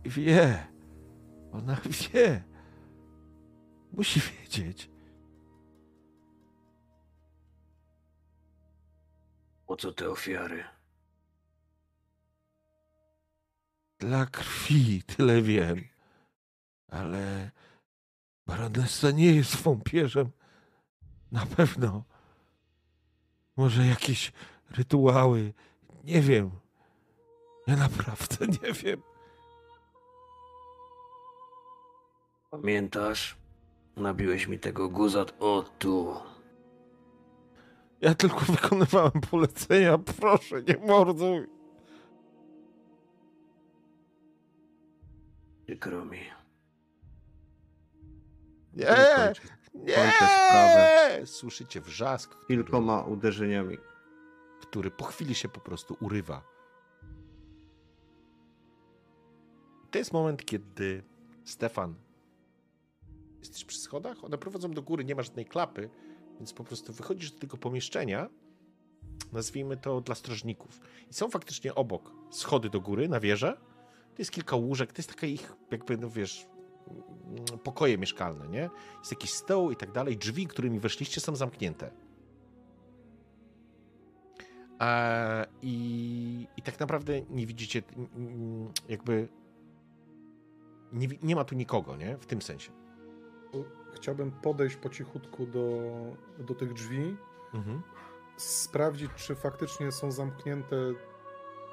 Wie. 0.06 0.68
Ona 1.52 1.78
wie. 1.86 2.44
Musi 3.92 4.20
wiedzieć. 4.20 4.90
Po 9.68 9.76
co 9.76 9.92
te 9.92 10.10
ofiary? 10.10 10.64
Dla 14.00 14.26
krwi, 14.26 15.04
tyle 15.04 15.42
wiem. 15.42 15.84
Ale 16.88 17.52
baronessa 18.46 19.12
nie 19.12 19.36
jest 19.36 19.56
wampierzem. 19.56 20.32
Na 21.32 21.46
pewno. 21.46 22.04
Może 23.58 23.86
jakieś 23.86 24.32
rytuały. 24.70 25.54
Nie 26.04 26.22
wiem. 26.22 26.52
Ja 27.68 27.76
naprawdę 27.76 28.48
nie 28.48 28.74
wiem. 28.74 29.09
Pamiętasz? 32.50 33.38
Nabiłeś 33.96 34.48
mi 34.48 34.60
tego 34.60 34.90
guzat 34.90 35.34
o 35.40 35.66
tu. 35.80 36.14
Ja 38.02 38.16
tylko 38.16 38.40
wykonywałem 38.40 39.12
polecenia. 39.32 39.98
Proszę, 39.98 40.64
nie 40.64 40.78
morduj. 40.88 41.48
Przykro 45.66 46.06
mi. 46.06 46.20
Nie! 48.74 48.86
Kończę. 48.86 49.42
Nie! 49.74 49.94
kończę 49.94 50.18
sprawę. 50.18 51.22
Słyszycie 51.26 51.82
wrzask, 51.82 52.36
który, 52.36 52.48
Kilkoma 52.48 53.04
uderzeniami. 53.04 53.78
który 54.62 54.92
po 54.92 55.04
chwili 55.06 55.36
się 55.36 55.50
po 55.50 55.60
prostu 55.60 55.98
urywa. 56.02 56.42
To 59.92 59.98
jest 59.98 60.14
moment, 60.14 60.46
kiedy 60.46 61.04
Stefan. 61.46 61.96
Jesteś 63.40 63.66
przy 63.66 63.80
schodach? 63.80 64.24
One 64.24 64.38
prowadzą 64.38 64.72
do 64.72 64.82
góry, 64.82 65.06
nie 65.06 65.16
ma 65.16 65.24
żadnej 65.24 65.46
klapy, 65.46 65.90
więc 66.38 66.54
po 66.54 66.64
prostu 66.64 66.94
wychodzisz 66.94 67.32
do 67.32 67.40
tego 67.40 67.58
pomieszczenia. 67.58 68.30
Nazwijmy 69.32 69.78
to 69.78 70.02
dla 70.02 70.16
strażników. 70.16 70.80
I 71.10 71.14
są 71.14 71.30
faktycznie 71.30 71.76
obok 71.76 72.12
schody 72.32 72.70
do 72.70 72.82
góry 72.82 73.10
na 73.10 73.20
wieżę. 73.20 73.58
To 74.16 74.22
jest 74.22 74.32
kilka 74.32 74.56
łóżek, 74.56 74.94
to 74.94 75.00
jest 75.00 75.10
taka 75.10 75.28
ich, 75.28 75.54
jakby, 75.72 75.98
no 75.98 76.10
wiesz, 76.10 76.48
mm, 76.88 77.60
pokoje 77.64 77.98
mieszkalne, 77.98 78.48
nie? 78.48 78.70
Jest 79.00 79.12
jakiś 79.12 79.34
stoł 79.34 79.72
i 79.72 79.76
tak 79.76 79.92
dalej. 79.92 80.18
Drzwi, 80.18 80.48
którymi 80.48 80.80
weszliście, 80.80 81.22
są 81.22 81.36
zamknięte. 81.36 81.92
E, 84.82 85.46
i, 85.62 86.48
I 86.58 86.62
tak 86.62 86.80
naprawdę 86.80 87.22
nie 87.30 87.46
widzicie, 87.46 87.84
jakby. 88.90 89.28
Nie, 90.94 91.08
nie 91.24 91.36
ma 91.36 91.44
tu 91.44 91.56
nikogo, 91.56 91.96
nie? 91.96 92.18
W 92.18 92.26
tym 92.26 92.42
sensie. 92.42 92.79
Chciałbym 93.96 94.32
podejść 94.32 94.76
po 94.76 94.90
cichutku 94.90 95.46
do, 95.46 95.80
do 96.40 96.56
tych 96.56 96.74
drzwi, 96.74 97.18
Mhm. 97.54 97.82
sprawdzić, 98.38 99.12
czy 99.16 99.36
faktycznie 99.36 99.92
są 99.92 100.12
zamknięte 100.12 100.76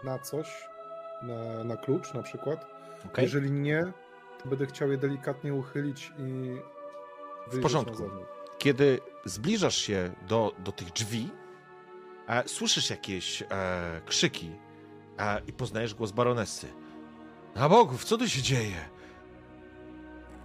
na 0.04 0.18
coś, 0.18 0.68
na, 1.22 1.64
na 1.64 1.76
klucz 1.76 2.14
na 2.14 2.22
przykład. 2.22 2.66
Okej? 3.06 3.24
Jeżeli 3.24 3.50
nie, 3.50 3.92
to 4.42 4.48
będę 4.48 4.66
chciał 4.66 4.90
je 4.90 4.96
delikatnie 4.98 5.54
uchylić 5.54 6.12
i 6.18 6.56
wyjrzeć 7.46 7.62
porządku. 7.62 8.10
Kiedy 8.58 9.00
zbliżasz 9.24 9.76
się 9.76 10.12
do, 10.28 10.52
do 10.58 10.72
tych 10.72 10.92
drzwi, 10.92 11.30
e, 12.28 12.48
słyszysz 12.48 12.90
jakieś 12.90 13.42
e, 13.42 13.46
krzyki 14.06 14.52
e, 15.18 15.40
i 15.46 15.52
poznajesz 15.52 15.94
głos 15.94 16.12
baronessy. 16.12 16.66
Na 17.54 17.68
bogów, 17.68 18.04
co 18.04 18.18
tu 18.18 18.28
się 18.28 18.42
dzieje? 18.42 18.88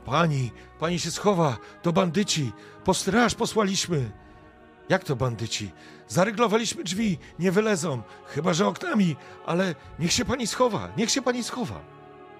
Pani, 0.05 0.51
pani 0.79 0.99
się 0.99 1.11
schowa, 1.11 1.57
to 1.81 1.93
bandyci, 1.93 2.51
po 2.83 2.93
straż 2.93 3.35
posłaliśmy. 3.35 4.11
Jak 4.89 5.03
to 5.03 5.15
bandyci? 5.15 5.71
Zaryglowaliśmy 6.07 6.83
drzwi, 6.83 7.17
nie 7.39 7.51
wylezą, 7.51 8.01
chyba 8.25 8.53
że 8.53 8.67
oknami, 8.67 9.15
ale 9.45 9.75
niech 9.99 10.11
się 10.11 10.25
pani 10.25 10.47
schowa, 10.47 10.89
niech 10.97 11.11
się 11.11 11.21
pani 11.21 11.43
schowa. 11.43 11.81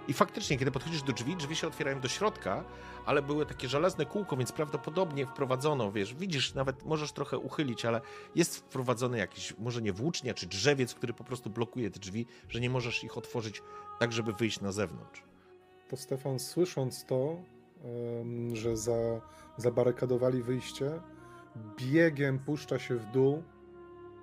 I 0.08 0.14
faktycznie, 0.14 0.58
kiedy 0.58 0.72
podchodzisz 0.72 1.02
do 1.02 1.14
drzwi, 1.14 1.36
drzwi 1.36 1.56
się 1.56 1.68
otwierają 1.68 2.00
do 2.00 2.08
środka, 2.08 2.64
ale 3.06 3.22
były 3.22 3.46
takie 3.46 3.68
żelazne 3.68 4.06
kółko, 4.06 4.38
więc 4.38 4.52
prawdopodobnie 4.52 5.26
wprowadzono, 5.26 5.92
wiesz, 5.92 6.14
widzisz, 6.14 6.54
nawet 6.54 6.86
możesz 6.86 7.12
trochę 7.12 7.38
uchylić, 7.38 7.86
ale 7.86 8.02
jest 8.36 8.58
wprowadzony 8.58 9.18
jakiś, 9.18 9.54
może 9.60 9.82
nie 9.82 9.94
włócznia, 9.94 10.34
czy 10.34 10.48
drzewiec, 10.48 10.94
który 10.94 11.14
po 11.14 11.24
prostu 11.24 11.50
blokuje 11.50 11.92
te 11.92 12.00
drzwi, 12.00 12.26
że 12.50 12.60
nie 12.60 12.70
możesz 12.70 13.04
ich 13.04 13.18
otworzyć 13.18 13.62
tak, 14.00 14.14
żeby 14.14 14.34
wyjść 14.34 14.62
na 14.62 14.72
zewnątrz. 14.72 15.31
To 15.92 15.98
Stefan, 15.98 16.40
słysząc 16.40 17.06
to, 17.06 17.38
że 18.54 18.78
za, 18.78 19.22
zabarykadowali 19.58 20.44
wyjście, 20.44 21.02
biegiem 21.78 22.40
puszcza 22.40 22.80
się 22.80 22.96
w 22.96 23.06
dół 23.06 23.44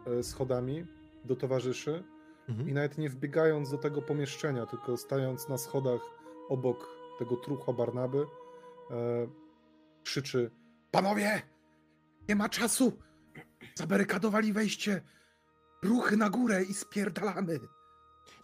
e, 0.07 0.23
schodami 0.23 0.87
do 1.25 1.37
towarzyszy 1.37 2.05
Mhm. 2.49 2.69
i 2.69 2.73
nawet 2.73 2.99
nie 2.99 3.09
wbiegając 3.11 3.71
do 3.71 3.79
tego 3.79 4.03
pomieszczenia, 4.03 4.67
tylko 4.67 4.97
stając 4.97 5.49
na 5.49 5.59
schodach 5.59 6.01
obok 6.49 6.89
tego 7.19 7.37
truchła 7.37 7.75
Barnaby, 7.75 8.27
e, 8.91 8.95
krzyczy 10.05 10.51
Panowie, 10.91 11.43
nie 12.29 12.37
ma 12.37 12.49
czasu. 12.49 12.93
Zabarykadowali 13.75 14.53
wejście. 14.53 15.03
Ruchy 15.83 16.17
na 16.17 16.31
górę 16.31 16.63
i 16.65 16.75
spierdalamy. 16.75 17.59
to- 17.59 17.69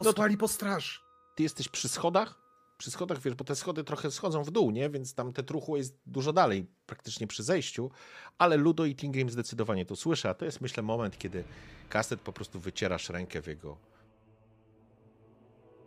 Posłali 0.05 0.37
po 0.37 0.49
straż. 0.49 1.05
Ty 1.37 1.43
jesteś 1.43 1.69
przy 1.69 1.89
schodach? 1.89 2.44
Przy 2.85 2.91
schodach, 2.91 3.19
wiesz, 3.21 3.35
bo 3.35 3.45
te 3.45 3.57
schody 3.57 3.85
trochę 3.85 4.11
schodzą 4.11 4.43
w 4.43 4.51
dół, 4.51 4.71
nie? 4.71 4.91
Więc 4.91 5.15
tam 5.15 5.33
te 5.33 5.43
truchło 5.43 5.77
jest 5.77 5.99
dużo 6.07 6.33
dalej, 6.33 6.67
praktycznie 6.87 7.27
przy 7.27 7.43
zejściu, 7.43 7.91
ale 8.39 8.57
Ludo 8.57 8.85
i 8.85 8.97
Tingrim 8.97 9.31
zdecydowanie 9.31 9.87
to 9.87 9.97
słyszę, 9.97 10.29
a 10.29 10.35
to 10.35 10.45
jest, 10.45 10.61
myślę, 10.61 10.83
moment, 10.83 11.19
kiedy 11.19 11.45
Kastet 11.89 12.21
po 12.21 12.33
prostu 12.33 12.61
wycierasz 12.61 13.09
rękę 13.09 13.43
w 13.43 13.47
jego 13.47 13.77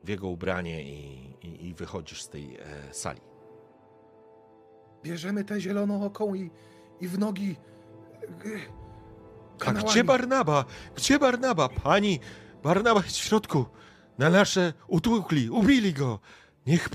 w 0.03 0.09
jego 0.09 0.27
ubranie 0.27 0.83
i, 0.83 1.33
i, 1.41 1.67
i 1.67 1.73
wychodzisz 1.73 2.21
z 2.21 2.29
tej 2.29 2.55
e, 2.55 2.93
sali. 2.93 3.21
Bierzemy 5.03 5.43
tę 5.43 5.61
zieloną 5.61 6.05
oką 6.05 6.35
i, 6.35 6.51
i 7.01 7.07
w 7.07 7.19
nogi. 7.19 7.55
e, 9.61 9.67
A 9.67 9.73
gdzie 9.73 10.03
Barnaba? 10.03 10.65
Gdzie 10.95 11.19
Barnaba? 11.19 11.69
Pani, 11.69 12.19
Barnaba 12.63 13.03
jest 13.03 13.17
w 13.17 13.23
środku. 13.23 13.65
Na 14.17 14.29
nasze 14.29 14.73
utłukli, 14.87 15.49
ubili 15.49 15.93
go. 15.93 16.19
Niech, 16.67 16.89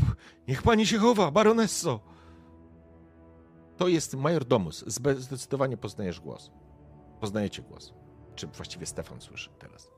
niech 0.49 0.63
pani 0.63 0.87
się 0.87 0.99
chowa, 0.99 1.31
baronesso. 1.31 2.01
To 3.77 3.89
jest 3.89 4.15
major 4.15 4.45
domus. 4.45 4.85
Zbe- 4.85 5.15
Zdecydowanie 5.15 5.77
poznajesz 5.77 6.21
głos. 6.21 6.51
Poznajecie 7.21 7.63
głos. 7.63 7.95
Czy 8.35 8.47
właściwie 8.47 8.87
Stefan 8.87 9.21
słyszy 9.21 9.51
teraz. 9.59 9.91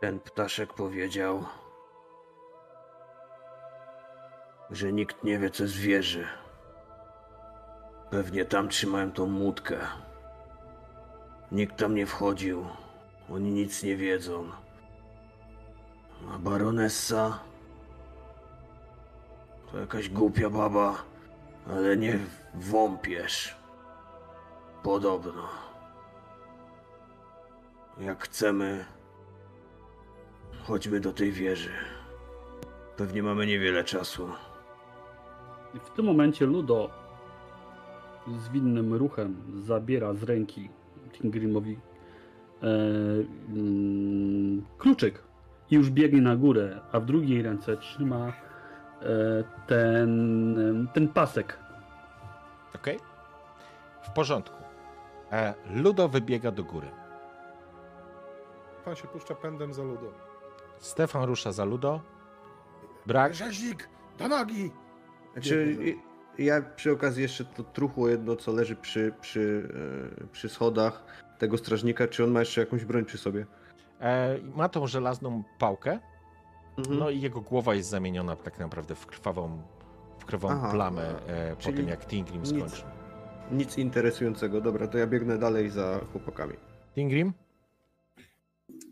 Ten 0.00 0.20
ptaszek 0.20 0.74
powiedział, 0.74 1.44
że 4.70 4.92
nikt 4.92 5.24
nie 5.24 5.38
wie, 5.38 5.50
co 5.50 5.66
zwierzy. 5.68 6.26
Pewnie 8.10 8.44
tam 8.44 8.68
trzymają 8.68 9.12
tą 9.12 9.38
łódkę. 9.38 9.78
Nikt 11.52 11.76
tam 11.76 11.94
nie 11.94 12.06
wchodził. 12.06 12.66
Oni 13.30 13.52
nic 13.52 13.82
nie 13.82 13.96
wiedzą. 13.96 14.44
A 16.34 16.38
baronessa 16.38 17.38
to 19.72 19.78
jakaś 19.78 20.08
głupia 20.08 20.50
baba, 20.50 21.04
ale 21.70 21.96
nie 21.96 22.18
wąpiesz. 22.54 23.56
Podobno. 24.82 25.48
Jak 28.00 28.24
chcemy, 28.24 28.84
Chodźmy 30.62 31.00
do 31.00 31.12
tej 31.12 31.32
wieży. 31.32 31.70
Pewnie 32.96 33.22
mamy 33.22 33.46
niewiele 33.46 33.84
czasu. 33.84 34.28
W 35.74 35.90
tym 35.90 36.04
momencie 36.04 36.46
Ludo 36.46 36.90
zwinnym 38.38 38.94
ruchem 38.94 39.36
zabiera 39.58 40.14
z 40.14 40.22
ręki 40.22 40.68
Tingrimowi 41.12 41.76
e, 42.62 42.66
mm, 43.48 44.62
kluczyk 44.78 45.22
i 45.70 45.74
już 45.74 45.90
biegnie 45.90 46.22
na 46.22 46.36
górę, 46.36 46.80
a 46.92 47.00
w 47.00 47.04
drugiej 47.04 47.42
ręce 47.42 47.76
trzyma 47.76 48.32
ten, 49.66 50.88
ten 50.94 51.08
pasek. 51.08 51.58
Okej? 52.74 52.98
W 54.02 54.10
porządku. 54.10 54.62
E, 55.32 55.54
Ludo 55.74 56.08
wybiega 56.08 56.50
do 56.50 56.64
góry. 56.64 56.88
Pan 58.84 58.96
się 58.96 59.08
puszcza 59.08 59.34
pędem 59.34 59.74
za 59.74 59.82
ludo. 59.82 60.12
Stefan 60.78 61.24
rusza 61.24 61.52
za 61.52 61.64
Ludo. 61.64 62.00
Brak. 63.06 63.34
Rzeźnik, 63.34 63.88
do 64.18 64.28
nogi! 64.28 64.70
Znaczy, 65.32 65.76
ja 66.38 66.62
przy 66.62 66.92
okazji 66.92 67.22
jeszcze 67.22 67.44
to 67.44 67.62
truchło 67.62 68.08
jedno, 68.08 68.36
co 68.36 68.52
leży 68.52 68.76
przy, 68.76 69.12
przy, 69.20 69.68
e, 70.22 70.26
przy 70.26 70.48
schodach 70.48 71.04
tego 71.38 71.58
strażnika, 71.58 72.08
czy 72.08 72.24
on 72.24 72.30
ma 72.30 72.40
jeszcze 72.40 72.60
jakąś 72.60 72.84
broń 72.84 73.04
przy 73.04 73.18
sobie? 73.18 73.46
E, 74.00 74.38
ma 74.54 74.68
tą 74.68 74.86
żelazną 74.86 75.42
pałkę, 75.58 75.98
Mhm. 76.78 76.98
no 76.98 77.10
i 77.10 77.20
jego 77.20 77.40
głowa 77.40 77.74
jest 77.74 77.88
zamieniona 77.88 78.36
tak 78.36 78.58
naprawdę 78.58 78.94
w 78.94 79.06
krwawą, 79.06 79.62
w 80.18 80.24
krwawą 80.24 80.54
Aha, 80.54 80.70
plamę 80.72 81.26
e, 81.26 81.56
po 81.56 81.72
tym, 81.72 81.88
jak 81.88 82.06
Tingrim 82.06 82.42
nic. 82.42 82.50
skończy. 82.50 82.82
Nic 83.50 83.78
interesującego. 83.78 84.60
Dobra, 84.60 84.88
to 84.88 84.98
ja 84.98 85.06
biegnę 85.06 85.38
dalej 85.38 85.70
za 85.70 86.00
chłopakami. 86.12 86.54
Tingrim? 86.94 87.32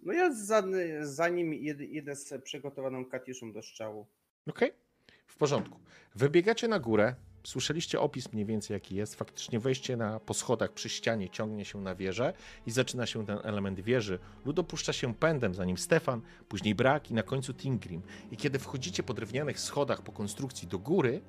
No 0.03 0.13
ja 0.13 0.35
za, 0.35 0.63
za 1.03 1.29
nim 1.29 1.55
jed, 1.55 1.81
jedę 1.81 2.17
z 2.17 2.43
przygotowaną 2.43 3.05
katiuszą 3.05 3.53
do 3.53 3.63
strzału. 3.63 4.07
Okej, 4.49 4.73
w 5.27 5.37
porządku. 5.37 5.81
Wybiegacie 6.15 6.69
na 6.69 6.79
górę. 6.79 7.15
Słyszeliście 7.45 8.01
opis 8.01 8.33
mniej 8.33 8.45
więcej 8.47 8.75
jaki 8.75 8.95
jest. 8.95 9.15
Faktycznie 9.15 9.61
wejście 9.61 9.97
na, 9.97 10.21
po 10.21 10.35
schodach 10.35 10.73
przy 10.73 10.89
ścianie 10.89 11.31
ciągnie 11.31 11.65
się 11.65 11.81
na 11.81 11.95
wieżę 11.95 12.33
i 12.67 12.71
zaczyna 12.71 13.07
się 13.07 13.27
ten 13.27 13.39
element 13.43 13.81
wieży. 13.81 14.19
Ludo 14.45 14.65
puszcza 14.65 14.93
się 14.93 15.15
pędem, 15.15 15.55
za 15.55 15.65
nim 15.65 15.79
Stefan, 15.79 16.23
później 16.49 16.75
Brak 16.75 17.11
i 17.11 17.15
na 17.15 17.23
końcu 17.23 17.55
Tingrim. 17.55 18.03
I 18.31 18.37
kiedy 18.37 18.59
wchodzicie 18.59 19.03
po 19.03 19.15
drewnianych 19.15 19.61
schodach 19.61 20.03
po 20.03 20.13
konstrukcji 20.13 20.69
do 20.69 20.79
góry, 20.79 21.21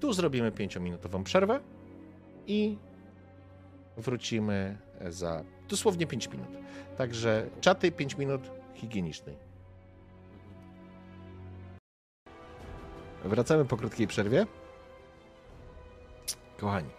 tu 0.00 0.12
zrobimy 0.12 0.52
pięciominutową 0.52 1.24
przerwę 1.24 1.60
i 2.46 2.78
wrócimy 3.96 4.78
za 5.08 5.44
dosłownie 5.68 6.06
5 6.06 6.28
minut. 6.28 6.48
Także 6.96 7.50
czaty 7.60 7.92
5 7.92 8.18
minut 8.18 8.50
higienicznej. 8.74 9.36
Wracamy 13.24 13.64
po 13.64 13.76
krótkiej 13.76 14.06
przerwie. 14.06 14.46
Kochani, 16.60 16.90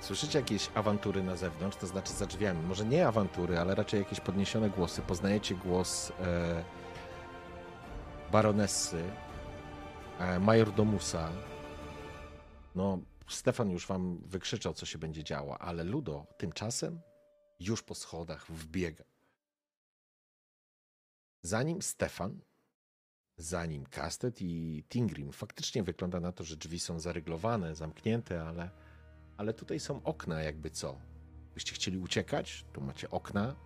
słyszycie 0.00 0.38
jakieś 0.38 0.70
awantury 0.74 1.22
na 1.22 1.36
zewnątrz, 1.36 1.76
to 1.76 1.86
znaczy 1.86 2.12
za 2.12 2.26
drzwiami. 2.26 2.66
Może 2.66 2.84
nie 2.84 3.08
awantury, 3.08 3.58
ale 3.58 3.74
raczej 3.74 4.00
jakieś 4.00 4.20
podniesione 4.20 4.70
głosy. 4.70 5.02
Poznajecie 5.02 5.54
głos 5.54 6.12
e, 6.20 6.64
baronessy, 8.32 9.04
e, 10.18 10.38
majordomusa. 10.38 11.32
No, 12.74 12.98
Stefan 13.28 13.70
już 13.70 13.86
wam 13.86 14.18
wykrzyczał, 14.26 14.74
co 14.74 14.86
się 14.86 14.98
będzie 14.98 15.24
działo, 15.24 15.58
ale 15.58 15.84
Ludo 15.84 16.26
tymczasem 16.38 17.00
już 17.60 17.82
po 17.82 17.94
schodach 17.94 18.46
wbiega. 18.46 19.04
Zanim 21.42 21.82
Stefan 21.82 22.40
zanim 23.38 23.86
Kastet 23.86 24.42
i 24.42 24.84
Tingrim. 24.88 25.32
Faktycznie 25.32 25.82
wygląda 25.82 26.20
na 26.20 26.32
to, 26.32 26.44
że 26.44 26.56
drzwi 26.56 26.80
są 26.80 27.00
zaryglowane, 27.00 27.74
zamknięte, 27.74 28.42
ale, 28.42 28.70
ale 29.36 29.54
tutaj 29.54 29.80
są 29.80 30.02
okna, 30.02 30.42
jakby 30.42 30.70
co. 30.70 30.98
Byście 31.54 31.74
chcieli 31.74 31.98
uciekać, 31.98 32.64
tu 32.72 32.80
macie 32.80 33.10
okna, 33.10 33.56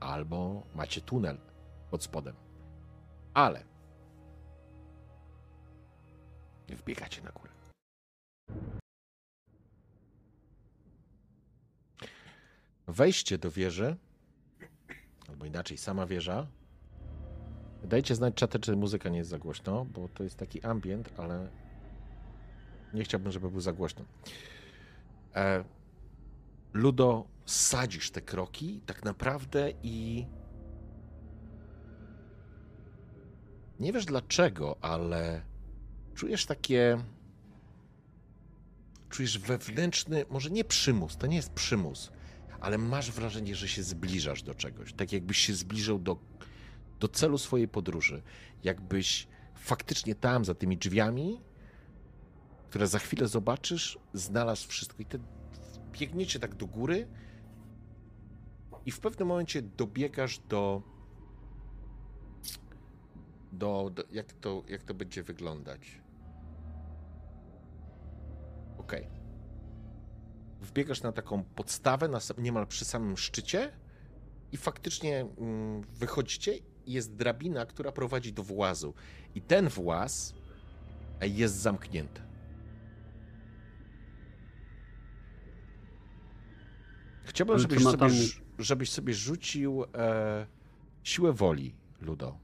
albo 0.00 0.66
macie 0.74 1.00
tunel 1.00 1.38
pod 1.90 2.04
spodem. 2.04 2.36
Ale 3.34 3.64
wbiegacie 6.74 7.22
na 7.22 7.30
górę. 7.30 7.52
Wejście 12.86 13.38
do 13.38 13.50
wieży, 13.50 13.96
albo 15.28 15.46
inaczej, 15.46 15.78
sama 15.78 16.06
wieża, 16.06 16.46
Dajcie 17.84 18.14
znać 18.14 18.34
czatę, 18.34 18.58
czy 18.58 18.76
muzyka 18.76 19.08
nie 19.08 19.18
jest 19.18 19.30
za 19.30 19.38
głośno, 19.38 19.84
bo 19.84 20.08
to 20.08 20.24
jest 20.24 20.36
taki 20.36 20.62
ambient, 20.62 21.10
ale 21.16 21.48
nie 22.94 23.04
chciałbym, 23.04 23.32
żeby 23.32 23.50
był 23.50 23.60
za 23.60 23.72
głośno. 23.72 24.04
E, 25.34 25.64
Ludo, 26.72 27.24
sadzisz 27.46 28.10
te 28.10 28.20
kroki 28.20 28.80
tak 28.86 29.04
naprawdę 29.04 29.72
i 29.82 30.26
nie 33.80 33.92
wiesz 33.92 34.04
dlaczego, 34.04 34.76
ale 34.80 35.42
czujesz 36.14 36.46
takie 36.46 36.98
czujesz 39.08 39.38
wewnętrzny, 39.38 40.24
może 40.30 40.50
nie 40.50 40.64
przymus, 40.64 41.16
to 41.16 41.26
nie 41.26 41.36
jest 41.36 41.52
przymus, 41.52 42.10
ale 42.60 42.78
masz 42.78 43.10
wrażenie, 43.10 43.54
że 43.54 43.68
się 43.68 43.82
zbliżasz 43.82 44.42
do 44.42 44.54
czegoś, 44.54 44.92
tak 44.92 45.12
jakbyś 45.12 45.38
się 45.38 45.54
zbliżał 45.54 45.98
do 45.98 46.16
do 47.00 47.08
celu 47.08 47.38
swojej 47.38 47.68
podróży. 47.68 48.22
Jakbyś 48.64 49.28
faktycznie 49.54 50.14
tam, 50.14 50.44
za 50.44 50.54
tymi 50.54 50.76
drzwiami, 50.76 51.40
które 52.68 52.86
za 52.86 52.98
chwilę 52.98 53.28
zobaczysz, 53.28 53.98
znalazł 54.12 54.68
wszystko. 54.68 55.02
I 55.02 55.06
te 55.06 55.18
biegniecie 55.92 56.40
tak 56.40 56.54
do 56.54 56.66
góry 56.66 57.08
i 58.86 58.90
w 58.90 59.00
pewnym 59.00 59.28
momencie 59.28 59.62
dobiegasz 59.62 60.38
do 60.38 60.82
do, 63.52 63.90
do 63.94 64.02
jak, 64.10 64.32
to, 64.32 64.62
jak 64.68 64.82
to 64.82 64.94
będzie 64.94 65.22
wyglądać. 65.22 66.00
Okay. 68.78 69.06
Wbiegasz 70.60 71.02
na 71.02 71.12
taką 71.12 71.44
podstawę, 71.44 72.08
na, 72.08 72.18
niemal 72.38 72.66
przy 72.66 72.84
samym 72.84 73.16
szczycie 73.16 73.72
i 74.52 74.56
faktycznie 74.56 75.20
mm, 75.20 75.80
wychodzicie 75.80 76.52
jest 76.92 77.14
drabina, 77.14 77.66
która 77.66 77.92
prowadzi 77.92 78.32
do 78.32 78.42
włazu. 78.42 78.94
I 79.34 79.42
ten 79.42 79.68
właz 79.68 80.34
jest 81.22 81.54
zamknięty. 81.54 82.20
Chciałbym, 87.24 87.58
żebyś 87.58 87.82
sobie, 87.82 87.98
tam- 87.98 88.10
żebyś 88.58 88.90
sobie 88.90 89.14
rzucił 89.14 89.84
e, 89.94 90.46
siłę 91.02 91.32
woli, 91.32 91.74
Ludo. 92.00 92.38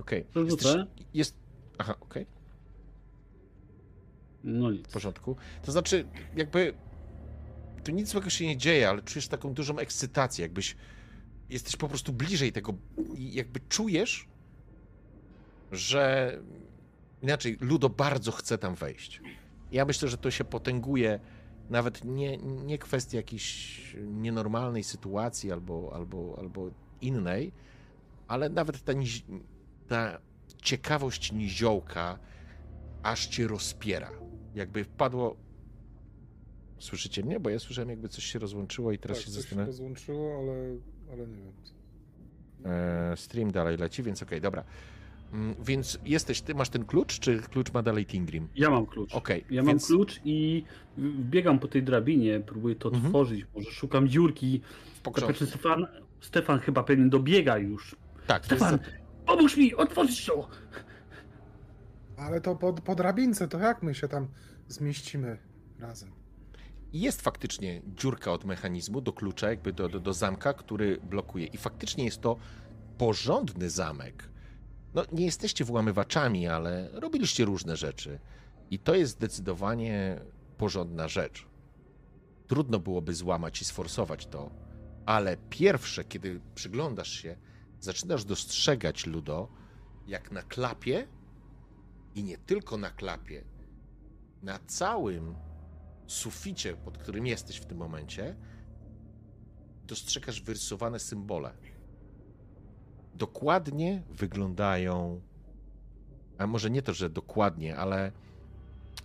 Okej. 0.00 0.24
Jesteś- 0.34 0.50
rzucę. 0.50 0.86
Jest. 1.14 1.36
Aha, 1.78 1.94
okej. 2.00 2.26
No 4.44 4.70
nic. 4.70 4.88
W 4.88 4.92
porządku. 4.92 5.36
To 5.62 5.72
znaczy, 5.72 6.04
jakby 6.36 6.74
tu 7.84 7.92
nic 7.92 8.08
złego 8.08 8.30
się 8.30 8.46
nie 8.46 8.56
dzieje, 8.56 8.88
ale 8.88 9.02
czujesz 9.02 9.28
taką 9.28 9.54
dużą 9.54 9.78
ekscytację, 9.78 10.42
jakbyś 10.42 10.76
jesteś 11.48 11.76
po 11.76 11.88
prostu 11.88 12.12
bliżej 12.12 12.52
tego 12.52 12.74
jakby 13.16 13.60
czujesz, 13.60 14.28
że 15.72 16.36
inaczej 17.22 17.56
Ludo 17.60 17.88
bardzo 17.88 18.32
chce 18.32 18.58
tam 18.58 18.74
wejść. 18.74 19.20
Ja 19.72 19.84
myślę, 19.84 20.08
że 20.08 20.18
to 20.18 20.30
się 20.30 20.44
potęguje 20.44 21.20
nawet 21.70 22.04
nie, 22.04 22.36
nie 22.38 22.78
kwestii 22.78 23.16
jakiejś 23.16 23.96
nienormalnej 24.00 24.84
sytuacji 24.84 25.52
albo, 25.52 25.92
albo, 25.94 26.36
albo 26.38 26.70
innej, 27.00 27.52
ale 28.28 28.48
nawet 28.48 28.84
ta, 28.84 28.92
ta 29.88 30.18
ciekawość 30.62 31.32
niziołka 31.32 32.18
aż 33.02 33.26
cię 33.26 33.48
rozpiera. 33.48 34.10
Jakby 34.54 34.84
wpadło. 34.84 35.36
Słyszycie 36.80 37.22
mnie? 37.24 37.40
Bo 37.40 37.50
ja 37.50 37.58
słyszałem, 37.58 37.90
jakby 37.90 38.08
coś 38.08 38.24
się 38.24 38.38
rozłączyło 38.38 38.92
i 38.92 38.98
teraz 38.98 39.16
tak, 39.18 39.26
się 39.26 39.30
coś 39.30 39.36
się 39.36 39.40
zastanawiam. 39.42 39.66
rozłączyło, 39.66 40.38
ale, 40.38 40.52
ale 41.12 41.26
nie 41.26 41.36
wiem. 41.36 41.52
E, 42.64 43.16
stream 43.16 43.50
dalej 43.50 43.76
leci, 43.76 44.02
więc 44.02 44.22
okej, 44.22 44.40
dobra. 44.40 44.64
Mm, 45.32 45.54
Więc 45.64 45.98
jesteś, 46.04 46.40
ty 46.40 46.54
masz 46.54 46.68
ten 46.68 46.84
klucz, 46.84 47.18
czy 47.18 47.38
klucz 47.40 47.72
ma 47.72 47.82
dalej 47.82 48.06
Tingrim? 48.06 48.48
Ja 48.56 48.70
mam 48.70 48.86
klucz. 48.86 49.14
Okej, 49.14 49.44
Ja 49.50 49.62
więc- 49.62 49.90
mam 49.90 49.98
klucz 49.98 50.20
i 50.24 50.64
biegam 51.20 51.58
po 51.58 51.68
tej 51.68 51.82
drabinie, 51.82 52.40
próbuję 52.46 52.74
to 52.74 52.88
Mhm. 52.88 53.06
otworzyć, 53.06 53.46
może 53.54 53.70
szukam 53.70 54.08
dziurki. 54.08 54.60
W. 55.14 55.18
Znaczy 55.18 55.46
Stefan, 55.46 55.86
Stefan 56.20 56.58
chyba 56.58 56.82
pewnie 56.82 57.06
dobiega 57.08 57.58
już. 57.58 57.96
Tak, 58.26 58.46
to 58.46 58.54
jest 58.54 58.66
Stefan, 58.66 58.78
pomóż 59.26 59.56
mi, 59.56 59.74
otworzyć 59.74 60.26
to! 60.26 60.48
Ale 62.16 62.40
to 62.40 62.56
po, 62.56 62.72
po 62.72 62.94
drabince, 62.94 63.48
to 63.48 63.58
jak 63.58 63.82
my 63.82 63.94
się 63.94 64.08
tam 64.08 64.28
zmieścimy 64.68 65.38
razem? 65.78 66.10
Jest 66.92 67.22
faktycznie 67.22 67.82
dziurka 67.86 68.32
od 68.32 68.44
mechanizmu 68.44 69.00
do 69.00 69.12
klucza, 69.12 69.50
jakby 69.50 69.72
do, 69.72 69.88
do, 69.88 70.00
do 70.00 70.12
zamka, 70.12 70.52
który 70.52 70.96
blokuje. 70.96 71.46
I 71.46 71.56
faktycznie 71.56 72.04
jest 72.04 72.20
to 72.20 72.36
porządny 72.98 73.70
zamek. 73.70 74.28
No, 74.94 75.02
nie 75.12 75.24
jesteście 75.24 75.64
włamywaczami, 75.64 76.48
ale 76.48 76.90
robiliście 76.92 77.44
różne 77.44 77.76
rzeczy. 77.76 78.18
I 78.70 78.78
to 78.78 78.94
jest 78.94 79.12
zdecydowanie 79.12 80.20
porządna 80.58 81.08
rzecz. 81.08 81.46
Trudno 82.46 82.78
byłoby 82.78 83.14
złamać 83.14 83.62
i 83.62 83.64
sforsować 83.64 84.26
to, 84.26 84.50
ale 85.06 85.36
pierwsze, 85.36 86.04
kiedy 86.04 86.40
przyglądasz 86.54 87.10
się, 87.10 87.36
zaczynasz 87.80 88.24
dostrzegać 88.24 89.06
Ludo, 89.06 89.48
jak 90.06 90.32
na 90.32 90.42
klapie 90.42 91.08
i 92.14 92.24
nie 92.24 92.38
tylko 92.38 92.76
na 92.76 92.90
klapie, 92.90 93.44
na 94.42 94.58
całym 94.58 95.34
suficie, 96.10 96.76
pod 96.76 96.98
którym 96.98 97.26
jesteś 97.26 97.56
w 97.56 97.66
tym 97.66 97.78
momencie, 97.78 98.36
dostrzegasz 99.86 100.42
wyrysowane 100.42 100.98
symbole. 100.98 101.52
Dokładnie 103.14 104.02
wyglądają, 104.10 105.20
a 106.38 106.46
może 106.46 106.70
nie 106.70 106.82
to, 106.82 106.94
że 106.94 107.10
dokładnie, 107.10 107.76
ale 107.76 108.12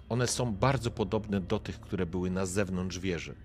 one 0.09 0.27
są 0.27 0.55
bardzo 0.55 0.91
podobne 0.91 1.41
do 1.41 1.59
tych, 1.59 1.79
które 1.79 2.05
były 2.05 2.31
na 2.31 2.45
zewnątrz 2.45 2.99
wieży. 2.99 3.35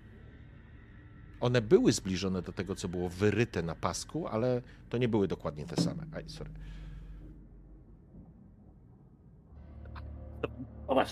One 1.39 1.61
były 1.61 1.91
zbliżone 1.91 2.41
do 2.41 2.53
tego, 2.53 2.75
co 2.75 2.89
było 2.89 3.09
wyryte 3.09 3.63
na 3.63 3.75
pasku, 3.75 4.27
ale 4.27 4.61
to 4.89 4.97
nie 4.97 5.07
były 5.07 5.27
dokładnie 5.27 5.65
te 5.65 5.81
same. 5.81 6.05
Aj, 6.13 6.29
sorry. 6.29 6.51
Pan 10.87 11.05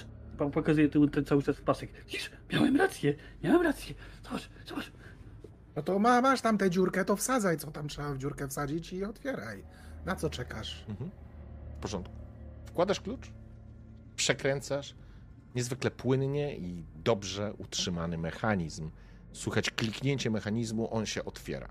pokazuje 0.48 0.90
tu 0.90 1.08
ten 1.08 1.26
cały 1.26 1.44
czas 1.44 1.62
pasek. 1.62 1.90
Widzisz, 2.06 2.32
miałem 2.54 2.78
rację, 2.78 3.16
miałem 3.44 3.62
rację. 3.62 3.96
Zobacz, 4.24 4.50
zobacz. 4.66 4.92
No 5.76 5.82
to 5.84 6.00
ma, 6.00 6.22
masz 6.22 6.42
tam 6.42 6.58
tę 6.58 6.70
dziurkę, 6.70 7.06
to 7.06 7.16
wsadzaj, 7.16 7.58
co 7.58 7.72
tam 7.72 7.88
trzeba 7.88 8.14
w 8.14 8.18
dziurkę 8.18 8.48
wsadzić 8.48 8.94
i 8.94 9.04
otwieraj. 9.04 9.64
Na 10.06 10.16
co 10.16 10.30
czekasz? 10.30 10.86
Mhm. 10.90 11.12
W 11.78 11.82
porządku. 11.82 12.16
Wkładasz 12.66 13.02
klucz, 13.02 13.32
przekręcasz. 14.16 14.96
Niezwykle 15.56 15.92
płynnie 15.92 16.58
i 16.58 16.86
dobrze 16.96 17.54
utrzymany 17.54 18.18
mechanizm. 18.18 18.92
Słychać 19.34 19.72
kliknięcie 19.72 20.30
mechanizmu, 20.30 20.94
on 20.94 21.06
się 21.06 21.26
otwiera. 21.26 21.70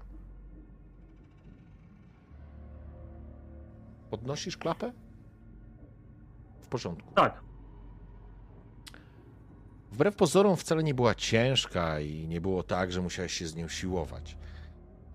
Podnosisz 4.10 4.56
klapę? 4.56 4.92
W 6.60 6.66
porządku. 6.66 7.14
Tak, 7.14 7.40
Wbrew 9.92 10.16
pozorom 10.16 10.56
wcale 10.56 10.82
nie 10.82 10.94
była 10.94 11.14
ciężka 11.14 12.00
i 12.00 12.28
nie 12.28 12.40
było 12.40 12.62
tak, 12.62 12.92
że 12.92 13.02
musiałeś 13.02 13.32
się 13.32 13.46
z 13.46 13.56
nią 13.56 13.68
siłować. 13.68 14.36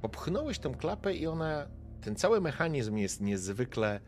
Popchnąłeś 0.01 0.59
tą 0.59 0.75
klapę 0.75 1.15
i 1.15 1.27
ona, 1.27 1.67
ten 2.01 2.15
cały 2.15 2.41
mechanizm 2.41 2.97
jest 2.97 3.21
niezwykle, 3.21 3.99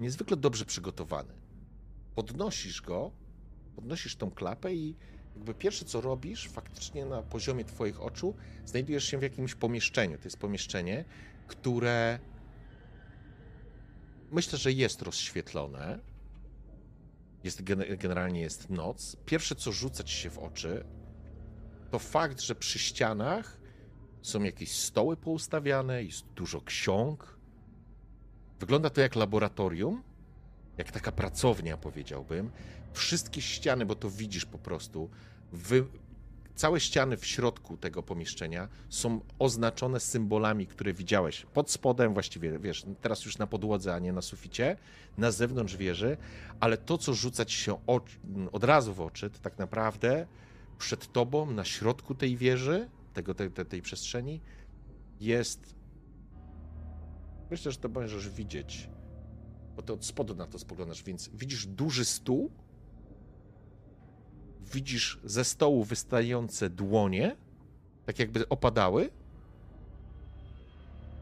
niezwykle 0.00 0.36
dobrze 0.36 0.64
przygotowany. 0.64 1.34
Podnosisz 2.14 2.82
go, 2.82 3.10
podnosisz 3.76 4.16
tą 4.16 4.30
klapę 4.30 4.74
i 4.74 4.96
jakby 5.34 5.54
pierwsze 5.54 5.84
co 5.84 6.00
robisz, 6.00 6.48
faktycznie 6.48 7.06
na 7.06 7.22
poziomie 7.22 7.64
twoich 7.64 8.02
oczu, 8.02 8.34
znajdujesz 8.64 9.04
się 9.04 9.18
w 9.18 9.22
jakimś 9.22 9.54
pomieszczeniu. 9.54 10.18
To 10.18 10.24
jest 10.24 10.38
pomieszczenie, 10.38 11.04
które 11.46 12.18
myślę, 14.30 14.58
że 14.58 14.72
jest 14.72 15.02
rozświetlone, 15.02 15.98
jest 17.44 17.62
gen- 17.62 17.96
generalnie 17.98 18.40
jest 18.40 18.70
noc. 18.70 19.16
Pierwsze, 19.26 19.54
co 19.54 19.72
rzuca 19.72 20.04
ci 20.04 20.16
się 20.16 20.30
w 20.30 20.38
oczy, 20.38 20.84
to 21.90 21.98
fakt, 21.98 22.40
że 22.40 22.54
przy 22.54 22.78
ścianach 22.78 23.60
są 24.22 24.42
jakieś 24.42 24.72
stoły 24.72 25.16
poustawiane, 25.16 26.04
jest 26.04 26.26
dużo 26.26 26.60
ksiąg. 26.60 27.38
Wygląda 28.60 28.90
to 28.90 29.00
jak 29.00 29.16
laboratorium, 29.16 30.02
jak 30.78 30.92
taka 30.92 31.12
pracownia, 31.12 31.76
powiedziałbym. 31.76 32.50
Wszystkie 32.92 33.40
ściany, 33.40 33.86
bo 33.86 33.94
to 33.94 34.10
widzisz 34.10 34.44
po 34.44 34.58
prostu, 34.58 35.10
wy... 35.52 35.84
całe 36.54 36.80
ściany 36.80 37.16
w 37.16 37.26
środku 37.26 37.76
tego 37.76 38.02
pomieszczenia 38.02 38.68
są 38.88 39.20
oznaczone 39.38 40.00
symbolami, 40.00 40.66
które 40.66 40.92
widziałeś 40.92 41.46
pod 41.54 41.70
spodem, 41.70 42.14
właściwie, 42.14 42.58
wiesz, 42.58 42.84
teraz 43.00 43.24
już 43.24 43.38
na 43.38 43.46
podłodze, 43.46 43.94
a 43.94 43.98
nie 43.98 44.12
na 44.12 44.22
suficie, 44.22 44.76
na 45.18 45.30
zewnątrz 45.30 45.76
wieży, 45.76 46.16
ale 46.60 46.78
to, 46.78 46.98
co 46.98 47.14
rzuca 47.14 47.44
ci 47.44 47.56
się 47.56 47.86
oczy, 47.86 48.18
od 48.52 48.64
razu 48.64 48.94
w 48.94 49.00
oczy, 49.00 49.30
to 49.30 49.38
tak 49.38 49.58
naprawdę 49.58 50.26
przed 50.78 51.12
tobą, 51.12 51.50
na 51.50 51.64
środku 51.64 52.14
tej 52.14 52.36
wieży, 52.36 52.88
tego, 53.14 53.34
tej, 53.34 53.50
tej 53.50 53.82
przestrzeni, 53.82 54.40
jest. 55.20 55.74
Myślę, 57.50 57.72
że 57.72 57.78
to 57.78 57.88
możesz 57.88 58.28
widzieć, 58.28 58.90
bo 59.76 59.82
ty 59.82 59.92
od 59.92 60.04
spodu 60.04 60.34
na 60.34 60.46
to 60.46 60.58
spoglądasz, 60.58 61.02
więc 61.02 61.30
widzisz 61.34 61.66
duży 61.66 62.04
stół, 62.04 62.50
widzisz 64.72 65.20
ze 65.24 65.44
stołu 65.44 65.84
wystające 65.84 66.70
dłonie, 66.70 67.36
tak 68.06 68.18
jakby 68.18 68.48
opadały. 68.48 69.10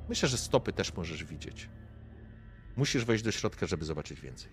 Myślę, 0.09 0.29
że 0.29 0.37
stopy 0.39 0.73
też 0.73 0.95
możesz 0.95 1.25
widzieć. 1.25 1.69
Musisz 2.77 3.05
wejść 3.05 3.25
do 3.25 3.31
środka, 3.31 3.67
żeby 3.67 3.85
zobaczyć 3.85 4.21
więcej. 4.21 4.51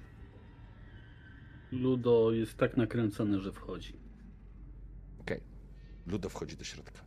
Ludo 1.71 2.31
jest 2.31 2.57
tak 2.57 2.77
nakręcony, 2.77 3.39
że 3.41 3.51
wchodzi. 3.51 3.93
Okej. 5.21 5.41
Ludo 6.07 6.29
wchodzi 6.29 6.57
do 6.57 6.63
środka. 6.63 7.01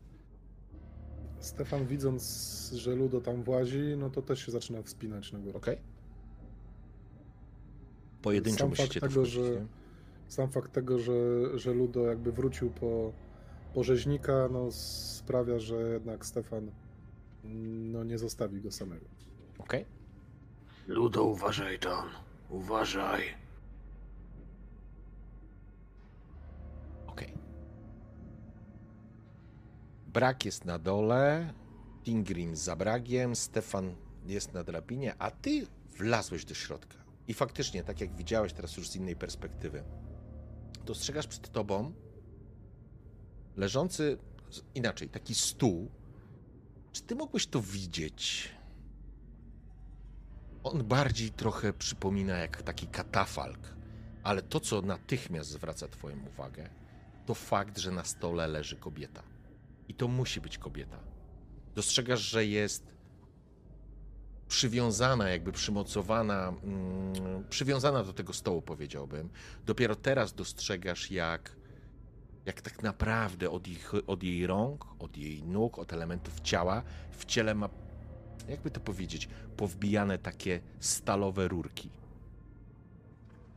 Stefan 1.41 1.87
widząc, 1.87 2.73
że 2.75 2.95
Ludo 2.95 3.21
tam 3.21 3.43
włazi, 3.43 3.83
no 3.99 4.11
to 4.11 4.23
też 4.23 4.47
się 4.47 4.53
zaczyna 4.53 4.83
wspinać 4.83 5.33
na 5.33 5.39
górę. 5.39 5.55
Okej. 5.59 5.79
Pojedynczo 8.23 8.59
Sam 8.59 8.69
musicie 8.69 9.01
fakt 9.01 9.01
to 9.01 9.09
tego, 9.09 9.21
wchodzić, 9.21 9.35
że- 9.35 9.61
nie? 9.61 9.80
Sam 10.31 10.51
fakt 10.51 10.73
tego, 10.73 10.99
że, 10.99 11.13
że 11.59 11.73
Ludo 11.73 12.07
jakby 12.07 12.33
wrócił 12.33 12.71
po, 12.71 13.13
po 13.75 13.85
rzeźnika, 13.85 14.49
no 14.53 14.73
sprawia, 14.73 15.59
że 15.59 15.77
jednak 15.77 16.27
Stefan 16.27 16.71
no 17.45 18.05
nie 18.05 18.19
zostawi 18.19 18.61
go 18.61 18.71
samego. 18.71 19.07
Okej. 19.59 19.87
Ludo, 20.87 21.25
uważaj 21.25 21.79
tam. 21.79 22.09
Uważaj. 22.51 23.23
Okej. 27.07 27.35
Brak 30.07 30.45
jest 30.45 30.65
na 30.65 30.79
dole, 30.79 31.55
Tingrim 32.05 32.57
za 32.57 32.77
bragiem, 32.77 33.37
Stefan 33.37 33.95
jest 34.27 34.53
na 34.53 34.65
drabinie, 34.65 35.15
a 35.19 35.31
ty 35.31 35.67
wlazłeś 35.99 36.45
do 36.45 36.55
środka. 36.55 36.97
I 37.29 37.35
faktycznie, 37.35 37.85
tak 37.85 38.01
jak 38.01 38.17
widziałeś 38.17 38.53
teraz 38.53 38.77
już 38.77 38.89
z 38.89 38.97
innej 38.97 39.17
perspektywy, 39.17 39.83
dostrzegasz 40.85 41.27
przed 41.27 41.53
tobą 41.53 41.93
leżący, 43.57 44.19
inaczej, 44.75 45.09
taki 45.09 45.35
stół. 45.35 45.91
Czy 46.93 47.03
ty 47.03 47.15
mógłbyś 47.15 47.47
to 47.47 47.61
widzieć? 47.63 48.49
On 50.63 50.85
bardziej 50.85 51.31
trochę 51.31 51.73
przypomina 51.73 52.39
jak 52.39 52.63
taki 52.63 52.87
katafalk, 52.87 53.75
ale 54.23 54.43
to, 54.43 54.61
co 54.61 54.83
natychmiast 54.83 55.51
zwraca 55.51 55.89
Twoją 55.89 56.17
uwagę, 56.27 56.71
to 57.27 57.35
fakt, 57.35 57.79
że 57.79 57.91
na 57.91 58.05
stole 58.05 58.49
leży 58.49 58.77
kobieta. 58.77 59.23
I 59.89 59.95
to 59.95 60.09
musi 60.09 60.41
być 60.41 60.59
kobieta. 60.59 60.99
Dostrzegasz, 61.75 62.21
że 62.21 62.47
jest 62.47 62.90
przywiązana, 64.51 65.29
jakby 65.29 65.53
przymocowana, 65.53 66.49
mm, 66.49 67.45
przywiązana 67.51 68.05
do 68.05 68.13
tego 68.13 68.33
stołu, 68.33 68.63
powiedziałbym. 68.63 69.29
Dopiero 69.67 69.95
teraz 69.95 70.35
dostrzegasz, 70.35 71.11
jak, 71.11 71.57
jak 72.47 72.61
tak 72.61 72.83
naprawdę 72.83 73.51
od, 73.51 73.69
ich, 73.69 73.93
od 74.07 74.23
jej 74.23 74.47
rąk, 74.47 74.87
od 74.99 75.17
jej 75.17 75.43
nóg, 75.43 75.79
od 75.79 75.93
elementów 75.93 76.41
ciała 76.41 76.83
w 77.11 77.25
ciele 77.25 77.55
ma, 77.55 77.69
jakby 78.49 78.71
to 78.71 78.81
powiedzieć, 78.81 79.29
powbijane 79.57 80.19
takie 80.19 80.61
stalowe 80.81 81.49
rurki. 81.49 81.91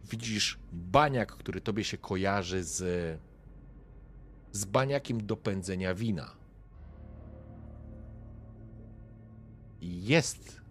Widzisz 0.10 0.60
baniak, 0.72 1.32
który 1.32 1.62
tobie 1.62 1.84
się 1.84 1.98
kojarzy 1.98 2.64
z, 2.64 2.80
z 4.52 4.66
baniakiem 4.66 5.26
do 5.26 5.38
pędzenia 5.38 5.96
wina. 5.96 6.32
Jest 9.82 10.63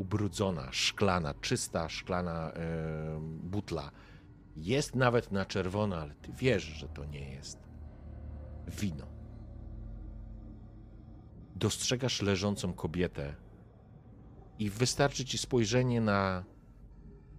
ubrudzona, 0.00 0.72
szklana, 0.72 1.34
czysta, 1.34 1.88
szklana 1.88 2.52
e, 2.52 3.20
butla. 3.42 3.90
Jest 4.56 4.94
nawet 4.94 5.32
na 5.32 5.46
czerwono, 5.46 5.96
ale 5.96 6.14
ty 6.14 6.32
wiesz, 6.32 6.62
że 6.62 6.88
to 6.88 7.04
nie 7.04 7.30
jest 7.30 7.58
wino. 8.68 9.06
Dostrzegasz 11.56 12.22
leżącą 12.22 12.72
kobietę 12.72 13.34
i 14.58 14.70
wystarczy 14.70 15.24
ci 15.24 15.38
spojrzenie 15.38 16.00
na, 16.00 16.44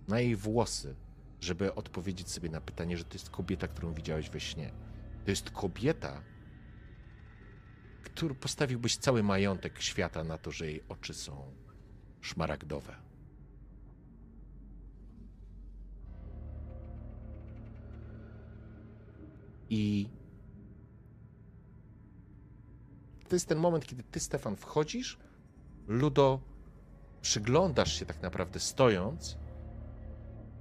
na 0.07 0.19
jej 0.19 0.35
włosy, 0.35 0.95
żeby 1.39 1.75
odpowiedzieć 1.75 2.29
sobie 2.29 2.49
na 2.49 2.61
pytanie, 2.61 2.97
że 2.97 3.03
to 3.03 3.13
jest 3.13 3.29
kobieta, 3.29 3.67
którą 3.67 3.93
widziałeś 3.93 4.29
we 4.29 4.39
śnie. 4.39 4.71
To 5.25 5.31
jest 5.31 5.51
kobieta, 5.51 6.23
który 8.03 8.35
postawiłbyś 8.35 8.97
cały 8.97 9.23
majątek 9.23 9.81
świata 9.81 10.23
na 10.23 10.37
to, 10.37 10.51
że 10.51 10.67
jej 10.67 10.83
oczy 10.89 11.13
są 11.13 11.60
szmaragdowe. 12.21 12.95
I 19.69 20.09
to 23.29 23.35
jest 23.35 23.47
ten 23.47 23.57
moment, 23.57 23.85
kiedy 23.85 24.03
ty, 24.03 24.19
Stefan, 24.19 24.55
wchodzisz, 24.55 25.17
Ludo, 25.87 26.39
przyglądasz 27.21 27.99
się 27.99 28.05
tak 28.05 28.21
naprawdę 28.21 28.59
stojąc 28.59 29.37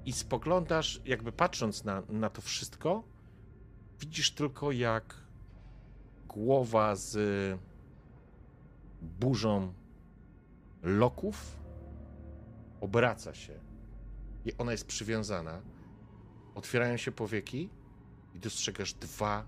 i 0.04 0.12
spoglądasz, 0.12 1.00
jakby 1.04 1.32
patrząc 1.32 1.84
na, 1.84 2.02
na 2.08 2.30
to 2.30 2.42
wszystko, 2.42 3.02
widzisz 4.00 4.30
tylko 4.30 4.72
jak 4.72 5.14
głowa 6.28 6.96
z 6.96 7.18
burzą 9.02 9.72
loków 10.82 11.60
obraca 12.80 13.34
się 13.34 13.60
i 14.44 14.56
ona 14.58 14.72
jest 14.72 14.86
przywiązana. 14.86 15.62
Otwierają 16.54 16.96
się 16.96 17.12
powieki 17.12 17.70
i 18.34 18.38
dostrzegasz 18.38 18.94
dwa 18.94 19.46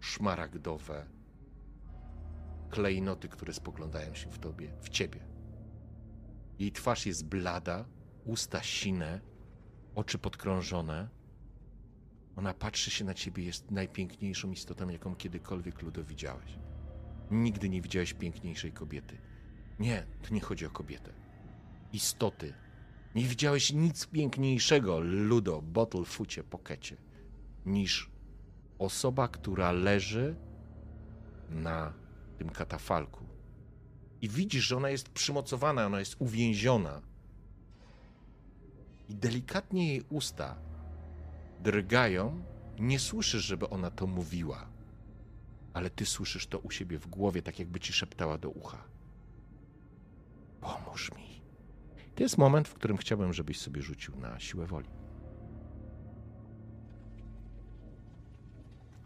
szmaragdowe 0.00 1.06
klejnoty, 2.70 3.28
które 3.28 3.52
spoglądają 3.52 4.14
się 4.14 4.30
w 4.30 4.38
tobie, 4.38 4.72
w 4.80 4.88
ciebie. 4.88 5.20
Jej 6.58 6.72
twarz 6.72 7.06
jest 7.06 7.24
blada, 7.26 7.84
usta 8.24 8.62
sine, 8.62 9.20
oczy 9.94 10.18
podkrążone. 10.18 11.08
Ona 12.36 12.54
patrzy 12.54 12.90
się 12.90 13.04
na 13.04 13.14
ciebie, 13.14 13.44
jest 13.44 13.70
najpiękniejszą 13.70 14.50
istotą, 14.50 14.88
jaką 14.88 15.16
kiedykolwiek 15.16 15.82
Ludo 15.82 16.04
widziałeś. 16.04 16.58
Nigdy 17.30 17.68
nie 17.68 17.82
widziałeś 17.82 18.14
piękniejszej 18.14 18.72
kobiety. 18.72 19.18
Nie, 19.78 20.06
tu 20.22 20.34
nie 20.34 20.40
chodzi 20.40 20.66
o 20.66 20.70
kobietę. 20.70 21.12
Istoty. 21.92 22.54
Nie 23.14 23.24
widziałeś 23.24 23.72
nic 23.72 24.06
piękniejszego, 24.06 25.00
Ludo, 25.00 25.62
Bottle, 25.62 26.04
Fucie, 26.04 26.44
Pokecie, 26.44 26.96
niż 27.66 28.10
osoba, 28.78 29.28
która 29.28 29.72
leży 29.72 30.36
na 31.50 31.92
tym 32.38 32.50
katafalku. 32.50 33.24
I 34.22 34.28
widzisz, 34.28 34.64
że 34.64 34.76
ona 34.76 34.90
jest 34.90 35.08
przymocowana, 35.08 35.86
ona 35.86 35.98
jest 35.98 36.16
uwięziona. 36.18 37.02
I 39.08 39.14
delikatnie 39.14 39.88
jej 39.88 40.02
usta 40.10 40.56
drgają. 41.60 42.44
Nie 42.78 42.98
słyszysz, 42.98 43.44
żeby 43.44 43.68
ona 43.68 43.90
to 43.90 44.06
mówiła, 44.06 44.68
ale 45.74 45.90
ty 45.90 46.06
słyszysz 46.06 46.46
to 46.46 46.58
u 46.58 46.70
siebie 46.70 46.98
w 46.98 47.06
głowie, 47.06 47.42
tak 47.42 47.58
jakby 47.58 47.80
ci 47.80 47.92
szeptała 47.92 48.38
do 48.38 48.50
ucha. 48.50 48.93
Pomóż 50.64 51.12
mi. 51.12 51.42
To 52.14 52.22
jest 52.22 52.38
moment, 52.38 52.68
w 52.68 52.74
którym 52.74 52.96
chciałbym, 52.96 53.32
żebyś 53.32 53.60
sobie 53.60 53.82
rzucił 53.82 54.16
na 54.16 54.40
siłę 54.40 54.66
woli. 54.66 54.88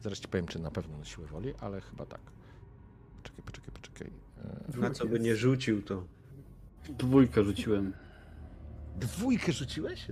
Zaraz 0.00 0.20
ci 0.20 0.28
powiem, 0.28 0.46
czy 0.46 0.58
na 0.58 0.70
pewno 0.70 0.98
na 0.98 1.04
siłę 1.04 1.26
woli, 1.26 1.54
ale 1.60 1.80
chyba 1.80 2.06
tak. 2.06 2.20
Poczekaj, 3.16 3.44
poczekaj, 3.44 3.70
poczekaj. 3.74 4.10
Na 4.80 4.90
co 4.90 5.06
by 5.06 5.20
nie 5.20 5.36
rzucił, 5.36 5.82
to 5.82 6.04
Dwójkę 6.88 7.44
rzuciłem. 7.44 7.92
Dwójkę 8.96 9.52
rzuciłeś? 9.52 10.06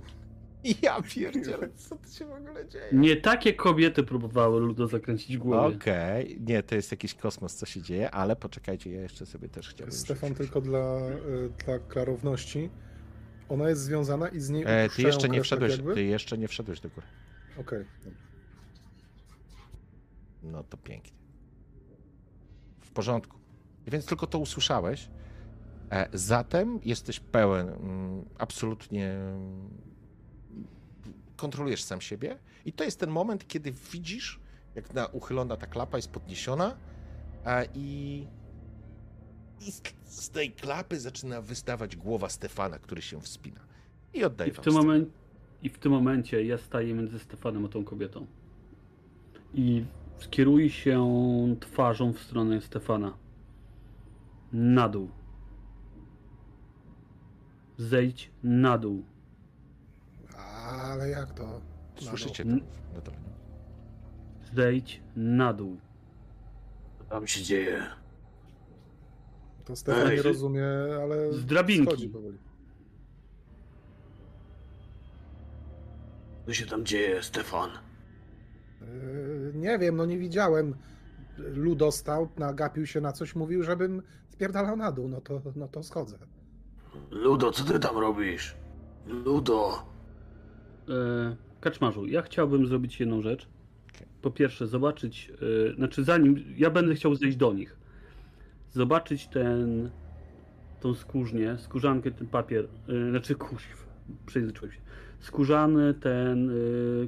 Ja 0.81 1.01
pierdzielę, 1.01 1.69
co 1.75 1.95
tu 1.95 2.09
się 2.09 2.25
w 2.25 2.31
ogóle 2.31 2.67
dzieje? 2.67 2.89
Nie 2.91 3.15
takie 3.15 3.53
kobiety 3.53 4.03
próbowały 4.03 4.59
Ludo 4.59 4.87
zakręcić 4.87 5.37
głowę. 5.37 5.75
Okej, 5.75 6.37
nie, 6.47 6.63
to 6.63 6.75
jest 6.75 6.91
jakiś 6.91 7.13
kosmos, 7.13 7.55
co 7.55 7.65
się 7.65 7.81
dzieje, 7.81 8.11
ale 8.11 8.35
poczekajcie, 8.35 8.91
ja 8.91 9.01
jeszcze 9.01 9.25
sobie 9.25 9.49
też 9.49 9.69
chciałbym 9.69 9.95
Stefan, 9.95 10.29
rzucić. 10.29 10.37
tylko 10.37 10.61
dla, 10.61 10.99
y, 11.09 11.49
dla 11.65 11.79
klarowności. 11.79 12.69
Ona 13.49 13.69
jest 13.69 13.81
związana 13.81 14.27
i 14.27 14.39
z 14.39 14.49
niej 14.49 14.63
E, 14.67 14.89
ty 14.95 15.01
jeszcze 15.01 15.29
nie 15.29 15.41
wszedłeś, 15.41 15.71
tak 15.71 15.79
jakby? 15.79 15.93
ty 15.93 16.03
jeszcze 16.03 16.37
nie 16.37 16.47
wszedłeś 16.47 16.79
do 16.79 16.89
góry. 16.89 17.07
Okej. 17.59 17.85
No 20.43 20.63
to 20.63 20.77
pięknie. 20.77 21.17
W 22.79 22.91
porządku. 22.91 23.37
Więc 23.87 24.05
tylko 24.05 24.27
to 24.27 24.39
usłyszałeś. 24.39 25.09
E, 25.91 26.07
zatem 26.13 26.79
jesteś 26.85 27.19
pełen, 27.19 27.69
mm, 27.69 28.25
absolutnie 28.37 29.11
mm, 29.11 29.69
kontrolujesz 31.37 31.83
sam 31.83 32.01
siebie 32.01 32.37
i 32.65 32.73
to 32.73 32.83
jest 32.83 32.99
ten 32.99 33.09
moment, 33.09 33.47
kiedy 33.47 33.71
widzisz, 33.91 34.39
jak 34.75 34.93
na 34.93 35.05
uchylona 35.07 35.57
ta 35.57 35.67
klapa 35.67 35.97
jest 35.97 36.11
podniesiona 36.11 36.77
a 37.45 37.63
i, 37.75 38.27
i 39.61 39.71
z, 39.71 39.81
z 40.05 40.29
tej 40.29 40.51
klapy 40.51 40.99
zaczyna 40.99 41.41
wystawać 41.41 41.95
głowa 41.95 42.29
Stefana, 42.29 42.79
który 42.79 43.01
się 43.01 43.21
wspina. 43.21 43.59
I 44.13 44.23
oddaję 44.23 44.49
I 44.49 44.53
w, 44.53 44.55
wam 44.55 44.63
tym 44.63 44.73
scenę. 44.73 44.87
momen- 44.87 45.05
I 45.63 45.69
w 45.69 45.77
tym 45.79 45.91
momencie 45.91 46.45
ja 46.45 46.57
staję 46.57 46.93
między 46.93 47.19
Stefanem 47.19 47.65
a 47.65 47.67
tą 47.67 47.83
kobietą. 47.83 48.25
I 49.53 49.85
skieruję 50.19 50.69
się 50.69 51.05
twarzą 51.59 52.13
w 52.13 52.19
stronę 52.19 52.61
Stefana. 52.61 53.17
Na 54.53 54.89
dół. 54.89 55.09
Zejdź 57.77 58.31
na 58.43 58.77
dół. 58.77 59.03
Ale 60.67 61.09
jak 61.09 61.33
to? 61.33 61.61
Słyszycie 61.99 62.43
to 62.43 62.49
nie? 62.49 62.61
Zejdź 64.55 65.01
na 65.15 65.53
dół. 65.53 65.77
Co 66.99 67.03
tam 67.05 67.27
się 67.27 67.41
dzieje? 67.41 67.83
To 69.65 69.75
Stefan 69.75 70.07
Ej, 70.07 70.17
nie 70.17 70.23
rozumie, 70.23 70.63
ale 71.03 71.33
Z 71.33 71.45
drabinki. 71.45 72.11
Co 76.45 76.53
się 76.53 76.65
tam 76.65 76.85
dzieje, 76.85 77.23
Stefan? 77.23 77.69
Yy, 78.81 79.51
nie 79.55 79.79
wiem, 79.79 79.95
no 79.95 80.05
nie 80.05 80.17
widziałem. 80.17 80.75
Ludo 81.37 81.91
stał, 81.91 82.29
nagapił 82.37 82.85
się 82.87 83.01
na 83.01 83.11
coś, 83.11 83.35
mówił, 83.35 83.63
żebym 83.63 84.01
spierdalał 84.29 84.77
na 84.77 84.91
dół, 84.91 85.07
no 85.07 85.21
to, 85.21 85.41
no 85.55 85.67
to 85.67 85.83
schodzę. 85.83 86.17
Ludo, 87.11 87.51
co 87.51 87.63
ty 87.63 87.79
tam 87.79 87.97
robisz? 87.97 88.55
Ludo! 89.05 89.85
E, 90.89 91.35
Kaczmarzu, 91.61 92.05
ja 92.05 92.21
chciałbym 92.21 92.67
zrobić 92.67 92.99
jedną 92.99 93.21
rzecz. 93.21 93.47
Po 94.21 94.31
pierwsze, 94.31 94.67
zobaczyć, 94.67 95.31
e, 95.71 95.75
znaczy 95.75 96.03
zanim, 96.03 96.43
ja 96.57 96.69
będę 96.69 96.95
chciał 96.95 97.15
zejść 97.15 97.37
do 97.37 97.53
nich. 97.53 97.77
Zobaczyć 98.71 99.27
ten, 99.27 99.89
tą 100.81 100.93
skórznię, 100.93 101.57
skórzankę, 101.57 102.11
ten 102.11 102.27
papier, 102.27 102.67
e, 102.89 103.09
znaczy 103.09 103.35
kurw, 103.35 103.87
przejęzyczyłem 104.25 104.71
się. 104.71 104.79
Skórzany 105.19 105.93
ten 105.93 106.51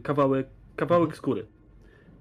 kawałek, 0.04 0.48
kawałek 0.76 1.16
skóry. 1.16 1.46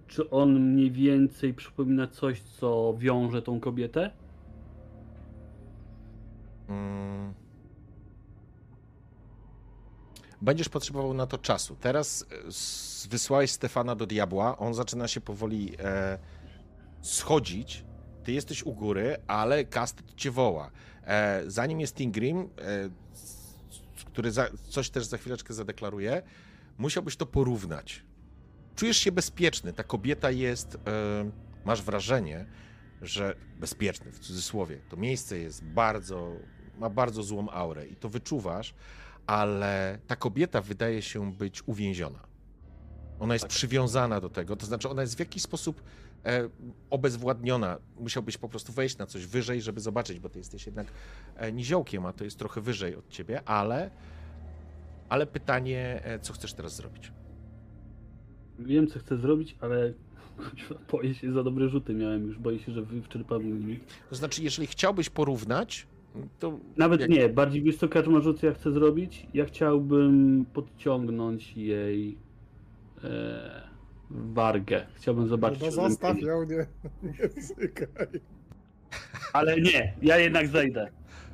Czy 0.06 0.30
on 0.30 0.60
mniej 0.60 0.90
więcej 0.90 1.54
przypomina 1.54 2.06
coś, 2.06 2.40
co 2.40 2.94
wiąże 2.98 3.42
tą 3.42 3.60
kobietę? 3.60 4.10
Mm. 6.68 7.34
Będziesz 10.42 10.68
potrzebował 10.68 11.14
na 11.14 11.26
to 11.26 11.38
czasu. 11.38 11.76
Teraz 11.80 12.26
e, 13.06 13.08
wysłałeś 13.10 13.50
Stefana 13.50 13.96
do 13.96 14.06
diabła, 14.06 14.58
on 14.58 14.74
zaczyna 14.74 15.08
się 15.08 15.20
powoli 15.20 15.76
e, 15.78 16.18
schodzić. 17.02 17.84
Ty 18.24 18.32
jesteś 18.32 18.62
u 18.62 18.74
góry, 18.74 19.16
ale 19.26 19.64
Kastet 19.64 20.14
cię 20.16 20.30
woła. 20.30 20.70
E, 21.04 21.42
zanim 21.46 21.80
jest 21.80 21.96
Tingrim, 21.96 22.38
e, 22.38 22.48
który 24.06 24.30
za, 24.30 24.48
coś 24.68 24.90
też 24.90 25.04
za 25.04 25.18
chwileczkę 25.18 25.54
zadeklaruje, 25.54 26.22
musiałbyś 26.78 27.16
to 27.16 27.26
porównać. 27.26 28.04
Czujesz 28.76 28.96
się 28.96 29.12
bezpieczny. 29.12 29.72
Ta 29.72 29.84
kobieta 29.84 30.30
jest, 30.30 30.74
e, 30.74 30.78
masz 31.64 31.82
wrażenie, 31.82 32.46
że 33.02 33.34
bezpieczny 33.60 34.12
w 34.12 34.18
cudzysłowie. 34.18 34.80
To 34.88 34.96
miejsce 34.96 35.38
jest 35.38 35.64
bardzo, 35.64 36.32
ma 36.78 36.90
bardzo 36.90 37.22
złą 37.22 37.50
aurę 37.50 37.86
i 37.86 37.96
to 37.96 38.08
wyczuwasz, 38.08 38.74
ale 39.28 39.98
ta 40.06 40.16
kobieta 40.16 40.60
wydaje 40.60 41.02
się 41.02 41.32
być 41.32 41.62
uwięziona. 41.68 42.18
Ona 43.20 43.34
jest 43.34 43.46
przywiązana 43.46 44.20
do 44.20 44.28
tego, 44.28 44.56
to 44.56 44.66
znaczy 44.66 44.88
ona 44.88 45.02
jest 45.02 45.16
w 45.16 45.18
jakiś 45.18 45.42
sposób 45.42 45.82
e, 46.24 46.48
obezwładniona. 46.90 47.78
Musiałbyś 48.00 48.38
po 48.38 48.48
prostu 48.48 48.72
wejść 48.72 48.98
na 48.98 49.06
coś 49.06 49.26
wyżej, 49.26 49.62
żeby 49.62 49.80
zobaczyć, 49.80 50.20
bo 50.20 50.28
ty 50.28 50.38
jesteś 50.38 50.66
jednak 50.66 50.86
e, 51.36 51.52
niziołkiem, 51.52 52.06
a 52.06 52.12
to 52.12 52.24
jest 52.24 52.38
trochę 52.38 52.60
wyżej 52.60 52.96
od 52.96 53.08
ciebie, 53.08 53.42
ale, 53.48 53.90
ale 55.08 55.26
pytanie, 55.26 56.00
e, 56.04 56.18
co 56.18 56.32
chcesz 56.32 56.52
teraz 56.52 56.76
zrobić? 56.76 57.12
Wiem, 58.58 58.86
co 58.86 58.98
chcę 58.98 59.16
zrobić, 59.16 59.56
ale 59.60 59.92
boję 60.92 61.14
się, 61.14 61.32
za 61.32 61.42
dobre 61.42 61.68
rzuty 61.68 61.94
miałem 61.94 62.26
już. 62.26 62.38
Boję 62.38 62.58
się, 62.58 62.72
że 62.72 62.82
wyczerpam 62.82 63.42
limit. 63.42 63.84
To 64.10 64.16
znaczy, 64.16 64.42
jeżeli 64.42 64.66
chciałbyś 64.66 65.10
porównać, 65.10 65.86
to 66.38 66.58
Nawet 66.76 67.00
jak- 67.00 67.10
nie, 67.10 67.28
bardziej 67.28 67.62
wiesz 67.62 67.76
co 68.34 68.46
ja 68.46 68.52
chcę 68.52 68.72
zrobić? 68.72 69.26
Ja 69.34 69.44
chciałbym 69.44 70.44
podciągnąć 70.52 71.56
jej 71.56 72.18
e, 73.04 73.62
wargę. 74.10 74.86
Chciałbym 74.94 75.28
zobaczyć. 75.28 75.60
no 75.60 75.70
zostaw 75.70 76.18
ją, 76.20 76.42
nie, 76.44 76.66
nie 77.02 77.28
wzykaj. 77.28 78.06
Ale 79.32 79.60
nie, 79.60 79.94
ja 80.02 80.18
jednak 80.18 80.46
zejdę. 80.48 80.88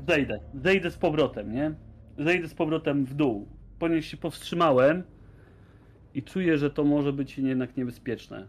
Zejdę. 0.08 0.40
Zejdę 0.54 0.90
z 0.90 0.96
powrotem, 0.98 1.52
nie? 1.52 1.74
Zejdę 2.18 2.48
z 2.48 2.54
powrotem 2.54 3.04
w 3.04 3.14
dół. 3.14 3.48
Ponieważ 3.78 4.04
się 4.04 4.16
powstrzymałem 4.16 5.02
i 6.14 6.22
czuję, 6.22 6.58
że 6.58 6.70
to 6.70 6.84
może 6.84 7.12
być 7.12 7.38
jednak 7.38 7.76
niebezpieczne. 7.76 8.46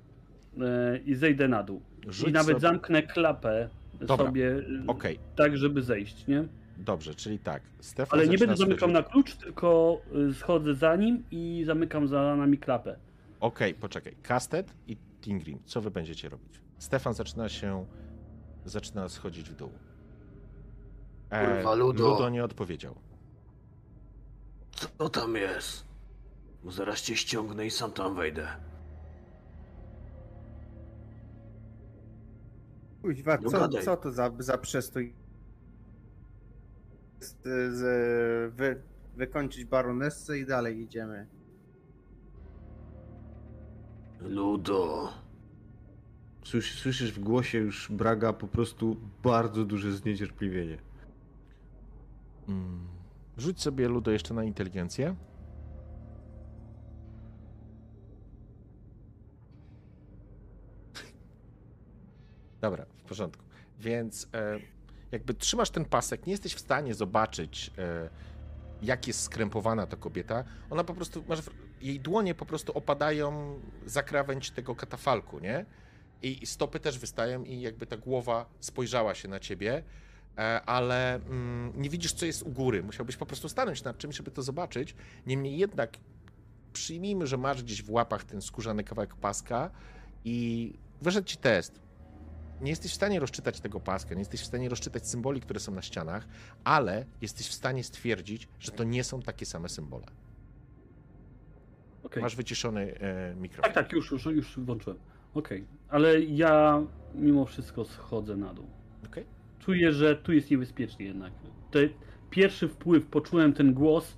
E, 0.62 1.00
I 1.06 1.16
zejdę 1.16 1.48
na 1.48 1.64
dół. 1.64 1.82
Rzuć 2.08 2.30
I 2.30 2.32
nawet 2.32 2.48
sobie- 2.48 2.60
zamknę 2.60 3.04
klapę 3.04 3.70
Dobra, 4.02 4.26
sobie 4.26 4.52
e, 4.52 4.88
Okej, 4.88 5.20
tak, 5.36 5.58
żeby 5.58 5.82
zejść, 5.82 6.28
nie? 6.28 6.48
dobrze, 6.78 7.16
czyli 7.16 7.40
tak. 7.40 7.62
Stefan 7.80 8.20
Ale 8.20 8.30
nie 8.30 8.38
będę 8.38 8.58
zamykał 8.58 8.90
na 8.92 9.04
klucz, 9.04 9.36
tylko 9.36 10.02
y, 10.30 10.34
schodzę 10.34 10.76
za 10.76 10.96
nim 10.96 11.24
i 11.32 11.64
zamykam 11.66 12.08
za 12.08 12.36
nami 12.36 12.58
klapę. 12.58 12.96
Okej, 13.40 13.74
poczekaj. 13.74 14.16
Kastet 14.24 14.74
i 14.88 14.98
Tingrim, 15.22 15.60
co 15.66 15.82
wy 15.82 15.92
będziecie 15.92 16.30
robić? 16.30 16.62
Stefan 16.78 17.14
zaczyna 17.14 17.50
się. 17.50 17.86
zaczyna 18.66 19.10
schodzić 19.10 19.50
w 19.50 19.56
dół. 19.56 19.72
E, 21.30 21.56
Kurwa, 21.56 21.76
Ludo. 21.76 22.10
Ludo 22.10 22.30
nie 22.30 22.44
odpowiedział. 22.44 22.96
Co 24.98 25.10
tam 25.10 25.36
jest? 25.36 25.86
Bo 26.64 26.72
zaraz 26.72 27.02
cię 27.02 27.16
ściągnę 27.16 27.66
i 27.66 27.72
sam 27.72 27.92
tam 27.92 28.16
wejdę. 28.16 28.48
Kuźwa, 33.06 33.38
No 33.42 33.50
co, 33.50 33.60
gadaj. 33.60 33.84
co 33.84 33.98
to 33.98 34.12
za, 34.12 34.32
za 34.40 34.58
przestój? 34.58 35.14
Z, 37.20 37.36
z, 37.76 38.54
wy, 38.54 38.82
wykończyć 39.16 39.66
baronessę 39.66 40.40
i 40.40 40.46
dalej 40.46 40.80
idziemy. 40.80 41.28
Ludo. 44.22 45.10
Słysz, 46.44 46.80
słyszysz 46.80 47.12
w 47.12 47.20
głosie 47.20 47.58
już 47.58 47.92
Braga 47.92 48.34
po 48.34 48.48
prostu 48.48 48.98
bardzo 49.24 49.66
duże 49.66 49.92
zniecierpliwienie. 49.92 50.78
Mm. 52.48 52.88
Rzuć 53.38 53.62
sobie 53.62 53.88
Ludo 53.88 54.12
jeszcze 54.12 54.34
na 54.34 54.44
inteligencję. 54.44 55.16
Dobra, 62.62 62.86
porządku. 63.06 63.44
Więc 63.80 64.28
e, 64.34 64.60
jakby 65.12 65.34
trzymasz 65.34 65.70
ten 65.70 65.86
pasek, 65.86 66.28
nie 66.28 66.32
jesteś 66.32 66.54
w 66.54 66.60
stanie 66.60 66.94
zobaczyć, 66.94 67.72
e, 67.78 68.10
jak 68.82 69.08
jest 69.08 69.22
skrępowana 69.22 69.88
ta 69.88 69.98
kobieta. 69.98 70.44
Ona 70.70 70.84
po 70.84 70.94
prostu, 70.94 71.24
masz, 71.28 71.42
jej 71.82 72.00
dłonie 72.00 72.36
po 72.36 72.46
prostu 72.46 72.78
opadają 72.78 73.60
za 73.86 74.04
krawędź 74.04 74.52
tego 74.52 74.76
katafalku, 74.76 75.40
nie? 75.40 75.66
I, 76.22 76.44
I 76.44 76.46
stopy 76.46 76.80
też 76.80 77.00
wystają 77.00 77.44
i 77.44 77.62
jakby 77.62 77.86
ta 77.86 77.98
głowa 77.98 78.46
spojrzała 78.60 79.16
się 79.16 79.28
na 79.28 79.40
ciebie, 79.40 79.84
e, 80.38 80.62
ale 80.62 81.16
mm, 81.16 81.74
nie 81.76 81.90
widzisz, 81.90 82.14
co 82.14 82.26
jest 82.26 82.44
u 82.44 82.52
góry. 82.52 82.84
Musiałbyś 82.84 83.18
po 83.18 83.26
prostu 83.26 83.50
stanąć 83.50 83.84
nad 83.84 83.98
czymś, 83.98 84.18
żeby 84.18 84.32
to 84.32 84.44
zobaczyć. 84.44 84.96
Niemniej 85.26 85.58
jednak 85.58 85.98
przyjmijmy, 86.74 87.28
że 87.28 87.38
masz 87.38 87.64
gdzieś 87.64 87.84
w 87.84 87.92
łapach 87.92 88.24
ten 88.24 88.42
skórzany 88.42 88.84
kawałek 88.84 89.16
paska 89.16 89.72
i 90.26 90.74
wyszedł 91.02 91.28
ci 91.28 91.38
test. 91.38 91.85
Nie 92.62 92.70
jesteś 92.70 92.92
w 92.92 92.96
stanie 92.96 93.20
rozczytać 93.20 93.60
tego 93.60 93.80
paska, 93.80 94.16
nie 94.16 94.22
jesteś 94.22 94.42
w 94.42 94.46
stanie 94.46 94.70
rozczytać 94.70 95.08
symboli, 95.08 95.42
które 95.42 95.60
są 95.60 95.72
na 95.72 95.82
ścianach, 95.82 96.28
ale 96.64 97.06
jesteś 97.22 97.48
w 97.48 97.54
stanie 97.54 97.84
stwierdzić, 97.84 98.48
że 98.60 98.72
to 98.72 98.84
nie 98.84 99.04
są 99.04 99.22
takie 99.22 99.46
same 99.46 99.70
symbole. 99.70 100.06
Okej. 102.04 102.24
Masz 102.24 102.36
wyciszony 102.36 103.00
e, 103.00 103.36
mikrofon. 103.36 103.74
Tak, 103.74 103.84
tak, 103.84 103.94
już, 103.94 104.12
już, 104.12 104.26
już 104.26 104.60
włączyłem. 104.60 105.00
Okej. 105.34 105.66
Ale 105.90 106.22
ja 106.22 106.84
mimo 107.16 107.46
wszystko 107.46 107.86
schodzę 107.86 108.38
na 108.38 108.54
dół. 108.54 108.66
Okej. 109.06 109.26
Czuję, 109.60 109.92
że 109.92 110.16
tu 110.16 110.34
jest 110.34 110.52
niebezpiecznie 110.52 111.06
jednak. 111.06 111.34
Te 111.72 111.80
pierwszy 112.30 112.68
wpływ, 112.68 113.06
poczułem 113.06 113.54
ten 113.54 113.74
głos 113.74 114.18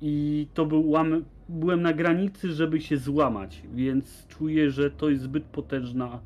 i 0.00 0.46
to 0.54 0.66
był 0.66 0.90
łam... 0.90 1.24
byłem 1.48 1.82
na 1.82 1.92
granicy, 1.92 2.52
żeby 2.52 2.80
się 2.80 2.96
złamać, 2.96 3.62
więc 3.74 4.26
czuję, 4.26 4.70
że 4.70 4.90
to 4.90 5.10
jest 5.10 5.22
zbyt 5.22 5.44
potężna 5.44 6.20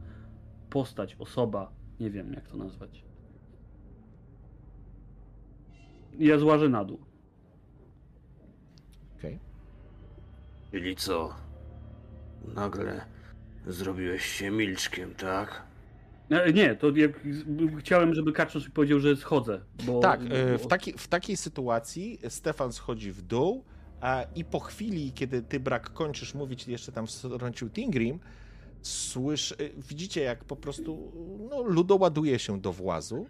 postać, 0.71 1.17
osoba, 1.19 1.73
nie 2.01 2.11
wiem 2.11 2.33
jak 2.33 2.49
to 2.49 2.57
nazwać. 2.57 3.05
Ja 6.19 6.39
złażę 6.39 6.69
na 6.69 6.85
dół. 6.85 6.99
Okej. 9.19 9.39
Czyli 10.71 10.97
co? 10.97 11.35
Nagle 12.55 13.01
zrobiłeś 13.67 14.25
się 14.25 14.51
milczkiem, 14.51 15.15
tak? 15.15 15.63
E, 16.31 16.53
Nie, 16.53 16.75
to 16.77 16.91
jak 16.97 17.13
chciałem, 17.79 18.15
żeby 18.15 18.33
Kaczysz 18.33 18.69
powiedział, 18.69 19.01
że 19.01 19.17
schodzę. 19.17 19.61
Bo, 19.87 20.01
Tak, 20.01 20.21
e, 20.31 20.59
w, 20.59 20.63
bo- 20.63 20.69
taki, 20.69 20.93
w 20.93 21.09
takiej 21.09 21.37
sytuacji 21.37 22.19
Stefan 22.29 22.73
schodzi 22.73 23.13
w 23.13 23.23
dół 23.23 23.65
a, 24.01 24.25
i 24.35 24.45
po 24.45 24.61
chwili, 24.61 25.13
kiedy 25.13 25.43
ty 25.43 25.61
brak 25.61 25.93
kończysz 25.93 26.35
mówić, 26.35 26.69
jeszcze 26.69 26.93
tam 26.93 27.07
wtrącił 27.07 27.71
Tingrim, 27.71 28.19
słysz, 28.83 29.53
e, 29.53 29.57
widzicie 29.89 30.23
jak 30.23 30.45
po 30.45 30.57
prostu 30.57 31.13
no, 31.51 31.63
Ludo 31.63 31.97
ładuje 31.97 32.39
się 32.39 32.61
do 32.61 32.73
włazu 32.73 33.27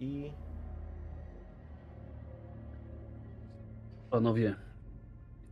i 0.00 0.30
Panowie, 4.10 4.54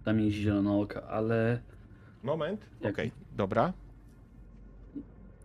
tam 0.04 0.20
jest 0.20 0.36
zielona 0.36 0.76
oka, 0.76 1.02
ale. 1.02 1.62
moment, 2.22 2.70
Jak- 2.80 2.94
okej, 2.94 3.12
dobra, 3.32 3.72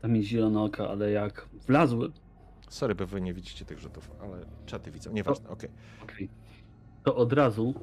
Tam 0.01 0.15
jest 0.15 0.27
zielona 0.27 0.63
oka, 0.63 0.89
ale 0.89 1.11
jak 1.11 1.47
wlazły, 1.67 2.11
sorry, 2.69 2.95
bo 2.95 3.05
wy 3.07 3.21
nie 3.21 3.33
widzicie 3.33 3.65
tych 3.65 3.80
rzutów, 3.80 4.11
ale 4.21 4.45
czaty 4.65 4.91
widzą, 4.91 5.13
nieważne, 5.13 5.49
okej. 5.49 5.69
okej, 6.03 6.30
to 7.03 7.15
od 7.15 7.33
razu 7.33 7.73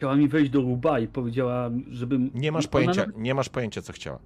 chciała 0.00 0.16
mi 0.16 0.28
wejść 0.28 0.50
do 0.50 0.60
łba 0.60 1.00
i 1.00 1.08
powiedziała, 1.08 1.70
żebym. 1.90 2.30
Nie 2.34 2.52
masz 2.52 2.66
pojęcia, 2.66 3.00
nawet- 3.00 3.18
nie 3.18 3.34
masz 3.34 3.48
pojęcia, 3.48 3.82
co 3.82 3.92
chciała. 3.92 4.18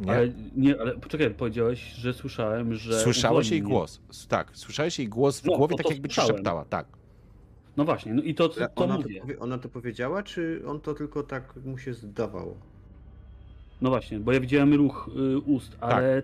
Nie? 0.00 0.12
Ale 0.12 0.28
nie, 0.56 0.80
ale 0.80 0.94
poczekaj, 0.94 1.30
powiedziałeś, 1.30 1.80
że 1.92 2.12
słyszałem, 2.14 2.74
że. 2.74 3.00
Słyszałeś 3.00 3.50
jej 3.50 3.62
głos. 3.62 4.00
Tak, 4.28 4.50
słyszałeś 4.54 4.98
jej 4.98 5.08
głos 5.08 5.40
w 5.40 5.44
No, 5.44 5.56
głowie, 5.56 5.70
to 5.72 5.76
tak 5.76 5.86
to 5.86 5.92
jakby 5.92 6.08
ci 6.08 6.14
słyszałem. 6.14 6.36
szeptała, 6.36 6.64
tak. 6.64 6.86
No 7.76 7.84
właśnie, 7.84 8.14
no 8.14 8.22
i 8.22 8.34
to, 8.34 8.48
to, 8.48 8.54
to 8.68 8.84
ona, 8.84 8.94
to 8.96 9.00
mówię. 9.02 9.20
powie, 9.20 9.38
ona 9.38 9.58
to 9.58 9.68
powiedziała, 9.68 10.22
czy 10.22 10.62
on 10.66 10.80
to 10.80 10.94
tylko 10.94 11.22
tak 11.22 11.54
mu 11.64 11.78
się 11.78 11.94
zdawało? 11.94 12.56
No 13.82 13.90
właśnie, 13.90 14.18
bo 14.20 14.32
ja 14.32 14.40
widziałem 14.40 14.74
ruch 14.74 15.10
y, 15.34 15.38
ust, 15.38 15.76
ale 15.80 16.22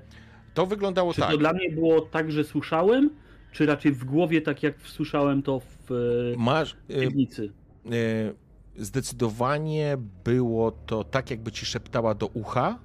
To 0.55 0.67
wyglądało 0.67 1.15
czy 1.15 1.21
tak. 1.21 1.31
to 1.31 1.37
dla 1.39 1.53
mnie 1.53 1.71
było 1.71 2.01
tak, 2.01 2.33
że 2.33 2.45
słyszałem, 2.45 3.11
czy 3.53 3.67
raczej 3.67 3.93
w 3.93 4.05
głowie, 4.05 4.43
tak 4.43 4.63
jak 4.63 4.75
słyszałem 4.81 5.43
to 5.43 5.61
w 5.61 5.91
y, 5.93 6.35
Masz, 6.39 6.77
y, 6.91 7.01
piwnicy? 7.01 7.53
Y, 7.93 8.35
zdecydowanie 8.77 9.97
było 10.25 10.71
to 10.71 11.05
tak, 11.05 11.31
jakby 11.31 11.53
ci 11.53 11.67
szeptała 11.67 12.15
do 12.15 12.27
ucha, 12.27 12.79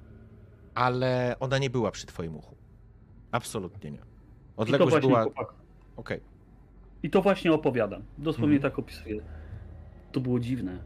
ale 0.75 1.35
ona 1.39 1.57
nie 1.57 1.69
była 1.69 1.91
przy 1.91 2.05
twoim 2.05 2.35
uchu. 2.35 2.55
Absolutnie 3.31 3.91
nie. 3.91 3.99
Odległość 4.57 4.97
była. 5.07 5.25
Okej. 5.97 6.19
I 7.03 7.09
to 7.09 7.21
właśnie 7.21 7.53
opowiadam. 7.53 8.03
Dosłownie 8.17 8.55
Mhm. 8.55 8.71
tak 8.71 8.79
opisuję. 8.79 9.21
To 10.11 10.19
było 10.19 10.39
dziwne. 10.39 10.77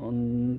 On. 0.00 0.58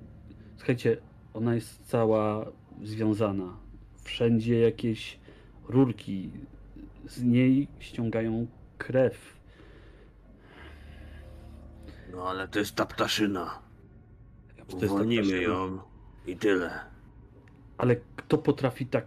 Słuchajcie, 0.58 0.98
ona 1.34 1.56
jest 1.56 1.86
cała 1.86 2.46
związana. 2.84 3.58
Wszędzie 4.04 4.60
jakieś 4.60 5.20
rurki. 5.68 6.32
Z 7.06 7.24
niej 7.24 7.68
ściągają 7.80 8.48
krew. 8.78 9.37
No 12.18 12.30
ale 12.30 12.48
to 12.48 12.60
jest 12.60 12.76
ta 12.76 12.86
ptaszyna. 12.86 13.60
To 14.68 14.78
jest 14.78 14.84
Uwolnimy 14.84 15.42
ją 15.42 15.80
i 16.28 16.38
tyle. 16.38 16.80
Ale 17.78 17.96
kto 18.16 18.38
potrafi 18.38 18.86
tak. 18.86 19.06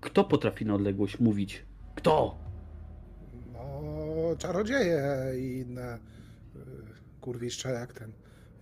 Kto 0.00 0.24
potrafi 0.24 0.66
na 0.66 0.74
odległość 0.74 1.20
mówić? 1.20 1.66
Kto? 1.94 2.38
No, 3.52 4.36
czarodzieje 4.38 5.32
i 5.38 5.58
inne 5.58 5.96
y, 5.96 6.00
kurwiszcze 7.20 7.70
jak 7.72 7.92
ten, 7.92 8.12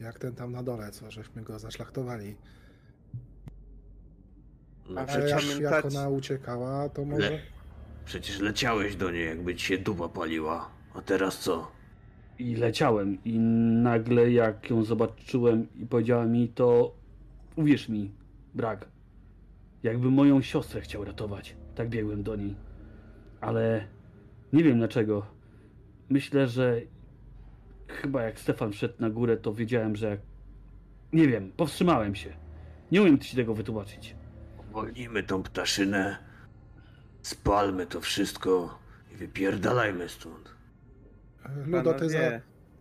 jak 0.01 0.19
ten 0.19 0.35
tam 0.35 0.53
na 0.53 0.63
dole, 0.63 0.91
co 0.91 1.11
żeśmy 1.11 1.43
go 1.43 1.59
zaszlachtowali. 1.59 2.37
No 4.89 5.01
Ale 5.01 5.07
przecież, 5.07 5.51
jak, 5.51 5.61
jak 5.61 5.85
ona 5.85 6.09
uciekała, 6.09 6.89
to 6.89 7.05
może... 7.05 7.31
Le- 7.31 7.39
przecież 8.05 8.41
leciałeś 8.41 8.97
do 8.97 9.11
niej, 9.11 9.27
jakby 9.27 9.55
ci 9.55 9.67
się 9.67 9.79
dupa 9.79 10.09
paliła. 10.09 10.71
A 10.95 11.03
teraz 11.03 11.39
co? 11.39 11.76
I 12.39 12.57
leciałem. 12.57 13.19
I 13.25 13.39
nagle, 13.83 14.31
jak 14.31 14.71
ją 14.71 14.85
zobaczyłem 14.85 15.67
i 15.77 15.87
powiedziała 15.87 16.27
mi, 16.27 16.49
to 16.49 16.95
uwierz 17.57 17.89
mi, 17.89 18.11
brak. 18.55 18.89
Jakby 19.83 20.11
moją 20.11 20.43
siostrę 20.43 20.81
chciał 20.81 21.05
ratować. 21.05 21.57
Tak 21.75 21.89
biegłem 21.89 22.23
do 22.23 22.37
niej. 22.37 22.57
Ale 23.41 23.87
nie 24.53 24.65
wiem 24.65 24.79
dlaczego. 24.79 25.27
Myślę, 26.09 26.49
że 26.49 26.81
chyba 27.89 28.23
jak 28.23 28.41
Stefan 28.41 28.73
wszedł 28.73 28.95
na 28.99 29.11
górę, 29.11 29.37
to 29.37 29.55
wiedziałem, 29.55 29.97
że. 29.97 30.19
Nie 31.13 31.29
wiem, 31.29 31.53
powstrzymałem 31.57 32.15
się. 32.15 32.31
Nie 32.93 33.03
umiem 33.03 33.19
ci 33.19 33.37
tego 33.37 33.55
wytłumaczyć. 33.55 34.17
Uwolnimy 34.71 35.23
tą 35.23 35.43
ptaszynę 35.43 36.27
Spalmy 37.27 37.87
to 37.87 38.01
wszystko 38.01 38.79
i 39.13 39.17
wypierdalajmy 39.17 40.09
stąd. 40.09 40.56
Ludo, 41.67 41.95
ty, 41.95 42.11
za, 42.11 42.19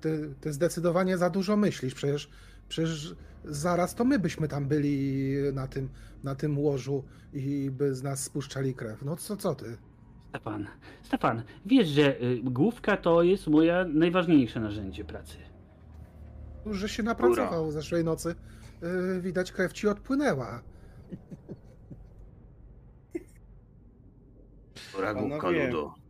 ty, 0.01 0.35
ty 0.41 0.53
zdecydowanie 0.53 1.17
za 1.17 1.29
dużo 1.29 1.57
myślisz. 1.57 1.93
Przecież, 1.93 2.29
przecież 2.69 3.15
zaraz 3.45 3.95
to 3.95 4.05
my 4.05 4.19
byśmy 4.19 4.47
tam 4.47 4.67
byli 4.67 5.33
na 5.53 5.67
tym, 5.67 5.89
na 6.23 6.35
tym 6.35 6.59
łożu 6.59 7.03
i 7.33 7.71
by 7.71 7.95
z 7.95 8.03
nas 8.03 8.23
spuszczali 8.23 8.73
krew. 8.73 9.01
No 9.01 9.15
co, 9.15 9.37
co 9.37 9.55
ty? 9.55 9.77
Stefan, 10.29 10.67
Stefan, 11.03 11.43
wiesz, 11.65 11.87
że 11.87 12.21
y, 12.21 12.39
główka 12.43 12.97
to 12.97 13.23
jest 13.23 13.47
moje 13.47 13.85
najważniejsze 13.93 14.59
narzędzie 14.59 15.05
pracy. 15.05 15.37
Że 16.65 16.89
się 16.89 17.03
napracował 17.03 17.71
zeszłej 17.71 18.03
nocy. 18.03 18.35
Yy, 18.81 19.21
widać, 19.21 19.51
krew 19.51 19.73
ci 19.73 19.87
odpłynęła. 19.87 20.61
Ragówka 24.99 25.37
Panowie. 25.37 25.67
Ludo. 25.67 26.04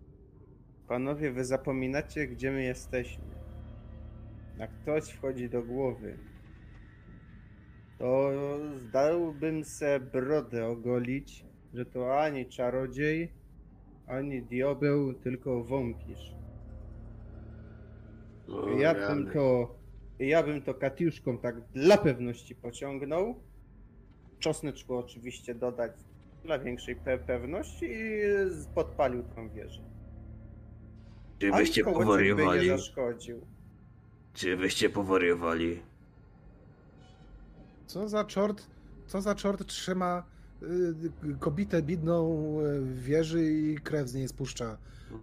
Panowie, 0.88 1.32
wy 1.32 1.46
zapominacie, 1.46 2.28
gdzie 2.28 2.52
my 2.52 2.64
jesteśmy. 2.64 3.24
Jak 4.58 4.72
ktoś 4.82 5.10
wchodzi 5.10 5.50
do 5.50 5.64
głowy, 5.64 6.18
to 7.98 8.32
zdałbym 8.76 9.64
se 9.64 10.00
brodę 10.00 10.68
ogolić, 10.68 11.46
że 11.74 11.86
to 11.86 12.22
ani 12.22 12.46
czarodziej, 12.46 13.34
ani 14.08 14.42
diabeł, 14.42 15.14
tylko 15.14 15.64
wąkisz. 15.64 16.36
O, 18.48 18.70
Ja 18.70 18.94
bym 18.94 19.32
to, 19.32 19.76
ja 20.20 20.44
bym 20.44 20.62
to 20.62 20.74
katiuszką 20.74 21.38
tak 21.38 21.62
dla 21.62 21.98
pewności 21.98 22.56
pociągnął. 22.56 23.36
Czosneczku 24.40 24.96
oczywiście 24.98 25.56
dodać 25.56 25.92
dla 26.44 26.60
większej 26.60 26.96
pe 26.96 27.18
pewności 27.18 27.86
i 27.86 28.22
podpalił 28.76 29.24
tą 29.24 29.50
wieżę. 29.50 29.95
Czy 31.40 31.48
Ani 31.48 31.58
wyście 31.58 31.84
kołeczek 31.84 32.00
by 32.00 32.06
powariowali? 32.06 32.70
nie 32.70 32.78
zaszkodził. 32.78 33.42
Czy 34.34 34.58
wyście 34.58 34.90
powariowali? 34.90 35.82
Co 37.88 38.10
za 38.10 38.24
czort, 38.26 38.68
co 39.08 39.22
za 39.22 39.36
czort 39.36 39.66
trzyma 39.66 40.24
y, 40.64 41.38
kobietę 41.40 41.82
bidną 41.82 42.30
y, 42.62 42.82
w 42.82 43.04
wieży 43.04 43.52
i 43.52 43.76
krew 43.78 44.08
z 44.08 44.14
niej 44.14 44.28
spuszcza. 44.28 44.78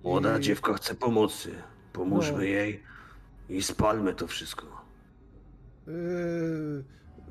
Młoda 0.05 0.39
I- 0.39 0.43
dziewka 0.43 0.75
chce 0.75 0.95
pomocy. 0.95 1.51
Pomóżmy 1.93 2.37
No. 2.37 2.43
jej 2.43 2.83
i 3.49 3.63
spalmy 3.63 4.15
to 4.15 4.27
wszystko. 4.27 4.83
Yy, 5.87 5.93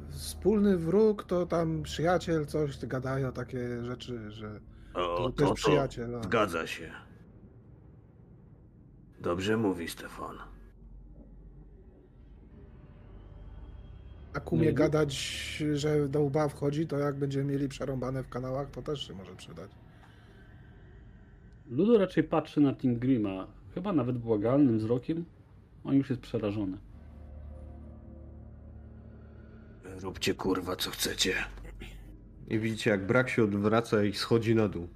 wspólny 0.09 0.77
wróg 0.77 1.23
to 1.23 1.45
tam 1.45 1.83
przyjaciel, 1.83 2.45
coś 2.45 2.85
gadają 2.85 3.31
takie 3.31 3.83
rzeczy, 3.85 4.31
że 4.31 4.59
O, 4.93 4.99
to, 5.17 5.29
to, 5.29 5.47
to 5.47 5.53
przyjaciel. 5.53 6.21
Zgadza 6.23 6.67
się. 6.67 6.91
Dobrze 9.21 9.57
mówi 9.57 9.87
Stefan. 9.87 10.35
Jak 14.33 14.51
umie 14.53 14.63
No 14.65 14.69
i- 14.71 14.73
gadać, 14.73 15.13
że 15.73 16.09
do 16.09 16.21
łba 16.21 16.47
wchodzi, 16.47 16.87
to 16.87 16.97
jak 16.97 17.15
będziemy 17.15 17.51
mieli 17.51 17.67
przerąbane 17.67 18.23
w 18.23 18.29
kanałach, 18.29 18.69
to 18.71 18.81
też 18.81 19.07
się 19.07 19.13
może 19.13 19.35
przydać. 19.35 19.71
Ludo 21.69 21.97
raczej 21.97 22.23
patrzy 22.23 22.61
na 22.61 22.73
Tingrima, 22.75 23.47
chyba 23.75 23.93
nawet 23.93 24.17
błagalnym 24.17 24.77
wzrokiem. 24.77 25.25
On 25.83 25.95
już 25.95 26.09
jest 26.09 26.21
przerażony. 26.21 26.77
Róbcie 30.01 30.33
kurwa 30.33 30.75
co 30.75 30.91
chcecie. 30.91 31.33
I 32.47 32.59
widzicie, 32.59 32.89
jak 32.89 33.07
brak 33.07 33.29
się 33.29 33.43
odwraca 33.43 34.03
i 34.03 34.13
schodzi 34.13 34.55
na 34.55 34.67
dół. 34.67 34.87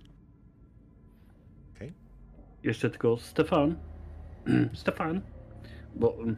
Jeszcze 2.63 2.89
tylko 2.89 3.17
Stefan. 3.17 3.75
Stefan, 4.73 5.21
bo. 5.95 6.17
mm, 6.21 6.35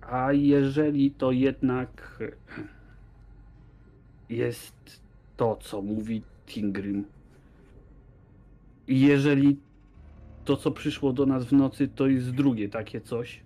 A 0.00 0.32
jeżeli 0.32 1.10
to 1.10 1.32
jednak 1.32 2.22
jest 4.28 5.00
to, 5.36 5.56
co 5.56 5.82
mówi 5.82 6.22
Tingrim, 6.46 7.04
i 8.88 9.00
jeżeli 9.00 9.56
to, 10.44 10.56
co 10.56 10.70
przyszło 10.70 11.12
do 11.12 11.26
nas 11.26 11.44
w 11.44 11.52
nocy, 11.52 11.88
to 11.88 12.06
jest 12.06 12.30
drugie 12.30 12.68
takie 12.68 13.00
coś, 13.00 13.42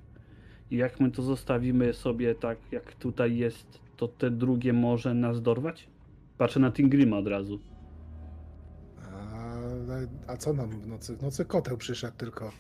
i 0.70 0.76
jak 0.76 1.00
my 1.00 1.10
to 1.10 1.23
zostawimy 1.23 1.92
sobie 1.92 2.34
tak, 2.34 2.58
jak 2.73 2.94
tutaj 2.94 3.36
jest, 3.36 3.78
to 3.97 4.08
te 4.08 4.31
drugie 4.31 4.73
może 4.73 5.15
nas 5.15 5.42
dorwać? 5.42 5.89
Patrzę 6.39 6.60
na 6.60 6.73
Tingrima 6.73 7.18
od 7.18 7.26
razu. 7.26 7.60
A, 9.12 10.33
a 10.33 10.36
co 10.36 10.52
nam 10.52 10.70
w 10.70 10.86
nocy? 10.86 11.17
W 11.17 11.23
nocy 11.23 11.44
koteł 11.44 11.76
przyszedł 11.76 12.17
tylko, 12.17 12.52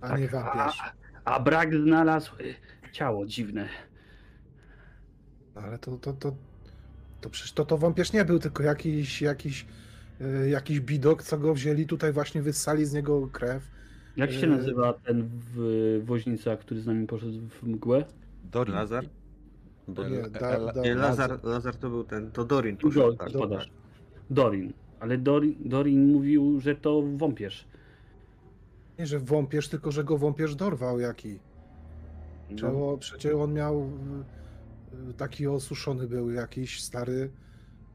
A 0.00 0.18
nie 0.18 0.28
a, 0.28 0.30
wampierz. 0.30 0.82
a 1.24 1.40
brak 1.40 1.74
znalazł 1.74 2.32
y, 2.40 2.54
ciało 2.92 3.26
dziwne. 3.26 3.68
Ale 5.54 5.78
to, 5.78 5.96
to, 5.96 6.12
to, 6.12 6.34
to 7.20 7.30
przecież 7.30 7.52
to, 7.52 7.64
to 7.64 7.78
wąpierz 7.78 8.12
nie 8.12 8.24
był, 8.24 8.38
tylko 8.38 8.62
jakiś, 8.62 9.22
jakiś, 9.22 9.66
y, 10.20 10.48
jakiś 10.50 10.80
bidok, 10.80 11.22
co 11.22 11.38
go 11.38 11.54
wzięli 11.54 11.86
tutaj 11.86 12.12
właśnie, 12.12 12.42
wyssali 12.42 12.86
z 12.86 12.92
niego 12.92 13.28
krew. 13.28 13.62
Jak 14.16 14.32
się 14.32 14.40
Yy. 14.40 14.56
nazywa 14.56 14.92
ten 14.92 15.28
w, 15.54 16.00
woźnica, 16.04 16.56
który 16.56 16.80
z 16.80 16.86
nami 16.86 17.06
poszedł 17.06 17.40
w 17.48 17.62
mgłę? 17.62 18.04
Dorin. 18.44 18.74
Lazar? 18.74 19.04
Nie, 19.88 20.30
da, 20.30 20.72
da, 20.72 20.80
Nie, 20.82 20.94
Lazar, 20.94 21.44
Lazar 21.44 21.76
to 21.76 21.90
był 21.90 22.04
ten, 22.04 22.30
to 22.30 22.44
Dorin 22.44 22.76
Do, 22.76 22.82
poszedł, 22.82 23.16
tak. 23.16 23.32
podasz. 23.32 23.70
Dorin. 24.30 24.72
Ale 25.00 25.18
Dorin, 25.18 25.54
Dorin 25.64 26.12
mówił, 26.12 26.60
że 26.60 26.74
to 26.76 27.02
wąpierz. 27.16 27.66
Nie, 29.02 29.06
że 29.06 29.20
wąpierz, 29.20 29.68
tylko 29.68 29.92
że 29.92 30.04
go 30.04 30.18
wąpierz 30.18 30.54
dorwał 30.54 31.00
jaki. 31.00 31.38
No, 32.50 32.96
przecież 33.00 33.34
on 33.34 33.52
miał 33.52 33.80
y, 33.80 35.10
y, 35.10 35.14
taki 35.14 35.46
osuszony 35.46 36.06
był 36.06 36.30
jakiś 36.30 36.82
stary. 36.82 37.30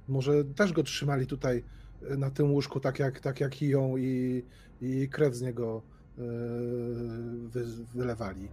Może 0.08 0.46
też 0.46 0.74
go 0.74 0.84
trzymali 0.84 1.28
tutaj 1.28 1.64
y, 2.12 2.18
na 2.18 2.32
tym 2.32 2.52
łóżku, 2.52 2.80
tak 2.80 3.00
jak, 3.00 3.20
tak 3.20 3.40
jak 3.40 3.62
i 3.62 3.70
ją 3.70 3.98
i, 3.98 4.44
i 4.82 5.10
krew 5.10 5.36
z 5.36 5.42
niego 5.42 5.82
wy, 7.48 7.66
wylewali. 7.96 8.50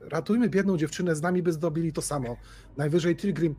Ratujmy 0.00 0.48
biedną 0.48 0.76
dziewczynę, 0.76 1.16
z 1.16 1.22
nami 1.22 1.42
by 1.42 1.52
zdobili 1.52 1.92
to 1.92 2.02
samo. 2.02 2.36
Najwyżej 2.76 3.16
Tilgrim 3.16 3.54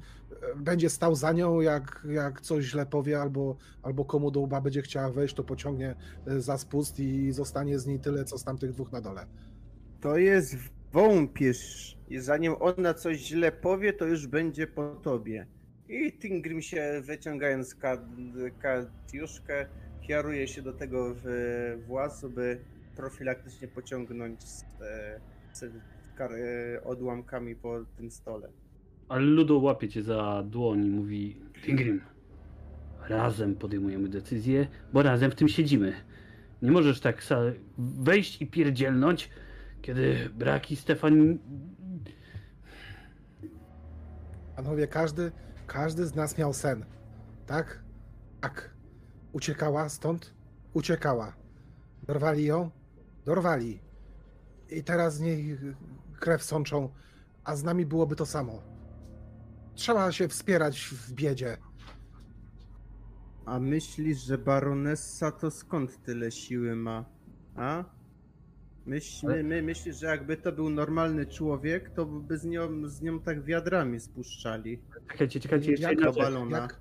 będzie 0.55 0.89
stał 0.89 1.15
za 1.15 1.31
nią, 1.31 1.61
jak, 1.61 2.07
jak 2.09 2.41
coś 2.41 2.65
źle 2.65 2.85
powie, 2.85 3.21
albo, 3.21 3.57
albo 3.83 4.05
komu 4.05 4.31
do 4.31 4.39
łba 4.39 4.61
będzie 4.61 4.81
chciała 4.81 5.11
wejść, 5.11 5.35
to 5.35 5.43
pociągnie 5.43 5.95
y, 6.27 6.41
za 6.41 6.57
spust 6.57 6.99
i 6.99 7.31
zostanie 7.31 7.79
z 7.79 7.85
niej 7.87 7.99
tyle, 7.99 8.25
co 8.25 8.37
z 8.37 8.43
tamtych 8.43 8.71
dwóch 8.71 8.91
na 8.91 9.01
dole. 9.01 9.25
To 10.01 10.17
jest 10.17 10.55
wąpierz. 10.91 11.97
I 12.09 12.19
zanim 12.19 12.55
ona 12.59 12.93
coś 12.93 13.17
źle 13.17 13.51
powie, 13.51 13.93
to 13.93 14.05
już 14.05 14.27
będzie 14.27 14.67
po 14.67 14.95
tobie. 14.95 15.47
I 15.89 16.11
Tingrim 16.19 16.61
się 16.61 17.01
wyciągając 17.05 17.75
ka- 17.75 18.05
katiuszkę, 18.59 19.65
kieruje 20.01 20.47
się 20.47 20.61
do 20.61 20.73
tego 20.73 21.15
włazu, 21.87 22.29
by 22.29 22.59
profilaktycznie 22.95 23.67
pociągnąć 23.67 24.43
z, 24.43 24.63
e, 24.81 25.19
z 25.53 25.63
e, 25.63 26.83
odłamkami 26.83 27.55
po 27.55 27.85
tym 27.97 28.11
stole. 28.11 28.49
Ale 29.11 29.21
Ludo 29.21 29.59
łapie 29.59 29.89
cię 29.89 30.03
za 30.03 30.43
dłoń 30.45 30.85
i 30.85 30.89
mówi 30.89 31.37
Tingrim, 31.65 32.01
razem 33.09 33.55
podejmujemy 33.55 34.09
decyzję, 34.09 34.67
bo 34.93 35.01
razem 35.01 35.31
w 35.31 35.35
tym 35.35 35.47
siedzimy. 35.47 35.93
Nie 36.61 36.71
możesz 36.71 36.99
tak 36.99 37.23
wejść 37.77 38.41
i 38.41 38.47
pierdzielnąć, 38.47 39.29
kiedy 39.81 40.29
Braki 40.35 40.75
Stefan... 40.75 41.37
Panowie, 44.55 44.87
każdy, 44.87 45.31
każdy 45.67 46.05
z 46.05 46.15
nas 46.15 46.37
miał 46.37 46.53
sen. 46.53 46.85
Tak? 47.45 47.83
Tak. 48.41 48.75
Uciekała 49.31 49.89
stąd? 49.89 50.33
Uciekała. 50.73 51.33
Dorwali 52.03 52.45
ją? 52.45 52.69
Dorwali. 53.25 53.79
I 54.69 54.83
teraz 54.83 55.15
z 55.15 55.19
niej 55.19 55.57
krew 56.19 56.43
sączą, 56.43 56.89
a 57.43 57.55
z 57.55 57.63
nami 57.63 57.85
byłoby 57.85 58.15
to 58.15 58.25
samo. 58.25 58.70
Trzeba 59.75 60.11
się 60.11 60.27
wspierać 60.27 60.81
w 60.81 61.13
biedzie. 61.13 61.57
A 63.45 63.59
myślisz, 63.59 64.17
że 64.17 64.37
baronessa 64.37 65.31
to 65.31 65.51
skąd 65.51 66.03
tyle 66.03 66.31
siły 66.31 66.75
ma? 66.75 67.05
A? 67.55 67.83
Myśl, 68.85 69.27
my, 69.27 69.43
my, 69.43 69.61
myślisz, 69.61 69.99
że 69.99 70.07
jakby 70.07 70.37
to 70.37 70.51
był 70.51 70.69
normalny 70.69 71.25
człowiek, 71.25 71.89
to 71.89 72.05
by 72.05 72.37
z 72.37 72.45
nią, 72.45 72.87
z 72.89 73.01
nią 73.01 73.19
tak 73.19 73.43
wiadrami 73.43 73.99
spuszczali. 73.99 74.79
Czekajcie, 75.11 75.39
czekajcie, 75.39 75.71
jeszcze 75.71 75.83
Jak 75.83 75.91
jedna 75.99 76.11
rzecz. 76.13 76.23
balona. 76.23 76.57
Jak, 76.57 76.79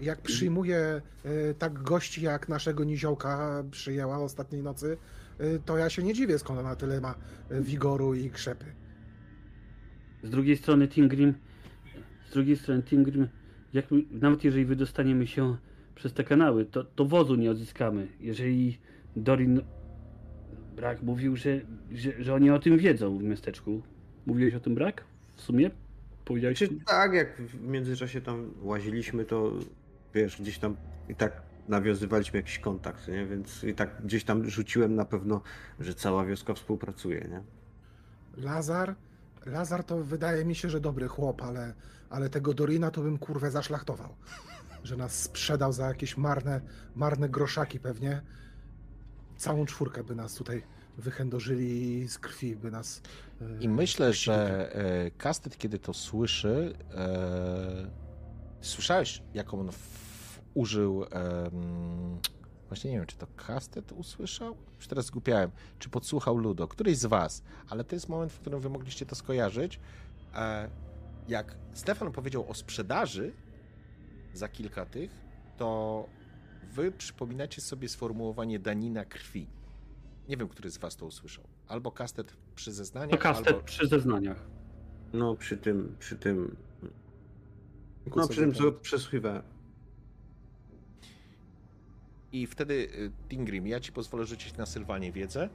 jak 0.00 0.20
przyjmuje 0.22 0.76
e, 1.24 1.54
tak 1.54 1.82
gości, 1.82 2.22
jak 2.22 2.48
naszego 2.48 2.84
niziołka 2.84 3.64
przyjęła 3.70 4.18
ostatniej 4.18 4.62
nocy, 4.62 4.96
e, 5.38 5.58
to 5.58 5.76
ja 5.78 5.90
się 5.90 6.02
nie 6.02 6.14
dziwię, 6.14 6.38
skąd 6.38 6.60
ona 6.60 6.76
tyle 6.76 7.00
ma 7.00 7.14
e, 7.50 7.60
wigoru 7.60 8.14
i 8.14 8.30
krzepy. 8.30 8.64
Z 10.22 10.30
drugiej 10.30 10.56
strony 10.56 10.88
Tingrim, 10.88 11.34
z 12.32 12.34
drugiej 12.34 12.56
strony 12.56 12.82
Tingrim, 12.82 13.28
jak, 13.72 13.90
my- 13.90 14.02
nawet 14.10 14.44
jeżeli 14.44 14.64
wydostaniemy 14.64 15.26
się 15.26 15.56
przez 15.94 16.12
te 16.12 16.24
kanały, 16.24 16.64
to, 16.64 16.84
to 16.84 17.04
wozu 17.04 17.34
nie 17.34 17.50
odzyskamy. 17.50 18.08
Jeżeli 18.20 18.78
Dorin 19.16 19.60
Brak 20.76 21.02
mówił, 21.02 21.36
że, 21.36 21.60
że, 21.92 22.24
że 22.24 22.34
oni 22.34 22.50
o 22.50 22.58
tym 22.58 22.78
wiedzą 22.78 23.18
w 23.18 23.22
miasteczku. 23.22 23.82
Mówiłeś 24.26 24.54
o 24.54 24.60
tym 24.60 24.74
Brak? 24.74 25.04
W 25.36 25.40
sumie? 25.40 25.70
Powiedziałeś? 26.24 26.58
Czy 26.58 26.68
tak, 26.86 27.12
jak 27.12 27.36
w 27.36 27.60
międzyczasie 27.66 28.20
tam 28.20 28.50
łaziliśmy, 28.62 29.24
to 29.24 29.52
wiesz, 30.14 30.40
gdzieś 30.42 30.58
tam 30.58 30.76
i 31.08 31.14
tak 31.14 31.42
nawiązywaliśmy 31.68 32.36
jakiś 32.36 32.58
kontakt, 32.58 33.08
nie? 33.08 33.26
Więc 33.26 33.64
i 33.64 33.74
tak 33.74 34.02
gdzieś 34.04 34.24
tam 34.24 34.48
rzuciłem 34.50 34.94
na 34.94 35.04
pewno, 35.04 35.40
że 35.80 35.94
cała 35.94 36.24
wioska 36.24 36.54
współpracuje, 36.54 37.28
nie? 37.30 37.42
Lazar? 38.44 38.94
Lazar 39.46 39.84
to 39.84 40.04
wydaje 40.04 40.44
mi 40.44 40.54
się, 40.54 40.70
że 40.70 40.80
dobry 40.80 41.08
chłop, 41.08 41.42
ale, 41.42 41.74
ale 42.12 42.30
tego 42.30 42.54
Dorina 42.54 42.90
to 42.90 43.02
bym 43.02 43.18
kurwę 43.18 43.50
zaszlachtował. 43.50 44.14
Że 44.84 44.96
nas 44.96 45.22
sprzedał 45.22 45.72
za 45.72 45.88
jakieś 45.88 46.16
marne, 46.16 46.60
marne 46.94 47.28
groszaki 47.28 47.80
pewnie. 47.80 48.22
Całą 49.36 49.66
czwórkę 49.66 50.04
by 50.04 50.14
nas 50.14 50.34
tutaj 50.34 50.62
wychędożyli 50.98 52.08
z 52.08 52.18
krwi, 52.18 52.56
by 52.56 52.70
nas... 52.70 53.02
e, 53.40 53.62
I 53.62 53.68
myślę, 53.68 54.12
że 54.12 54.68
e, 54.74 55.10
Kastet, 55.10 55.58
kiedy 55.58 55.78
to 55.78 55.94
słyszy, 55.94 56.74
e, 56.94 57.90
słyszałeś, 58.60 59.22
jaką 59.34 59.60
on 59.60 59.70
użył. 60.54 61.04
właśnie 62.68 62.90
nie 62.90 62.96
wiem, 62.96 63.06
czy 63.06 63.16
to 63.16 63.26
Kastet 63.36 63.92
usłyszał? 63.92 64.56
Już 64.76 64.88
teraz 64.88 65.06
zgupiałem. 65.06 65.50
Czy 65.78 65.88
podsłuchał 65.88 66.36
Ludo? 66.36 66.68
Któryś 66.68 66.98
z 66.98 67.06
was. 67.06 67.42
Ale 67.68 67.84
to 67.84 67.96
jest 67.96 68.08
moment, 68.08 68.32
w 68.32 68.40
którym 68.40 68.60
wy 68.60 68.70
mogliście 68.70 69.06
to 69.06 69.14
skojarzyć. 69.14 69.80
Jak 71.28 71.56
Stefan 71.72 72.12
powiedział 72.12 72.50
o 72.50 72.54
sprzedaży 72.54 73.32
za 74.34 74.48
kilka 74.48 74.86
tych, 74.86 75.10
to 75.56 76.08
wy 76.72 76.92
przypominacie 76.92 77.60
sobie 77.60 77.88
sformułowanie 77.88 78.58
danina 78.58 79.04
krwi. 79.04 79.46
Nie 80.28 80.36
wiem, 80.36 80.48
który 80.48 80.70
z 80.70 80.78
was 80.78 80.96
to 80.96 81.06
usłyszał. 81.06 81.44
Albo 81.68 81.92
Kastet 81.92 82.36
przy 82.54 82.72
zeznaniach, 82.72 83.10
To 83.10 83.18
kastet 83.18 83.46
albo... 83.48 83.60
przy 83.60 83.86
zeznaniach. 83.86 84.46
No 85.12 85.36
przy 85.36 85.56
tym, 85.56 85.96
przy 85.98 86.16
tym, 86.16 86.56
no 88.16 88.28
przy 88.28 88.40
tym 88.40 88.54
co 88.54 88.72
przesłuchiwałem. 88.72 89.42
I 92.32 92.46
wtedy, 92.46 92.74
y, 92.74 93.12
Tingrim, 93.28 93.66
ja 93.66 93.80
ci 93.80 93.92
pozwolę 93.92 94.24
rzucić 94.26 94.56
na 94.56 94.66
Sylwanie 94.66 95.12
wiedzę. 95.12 95.48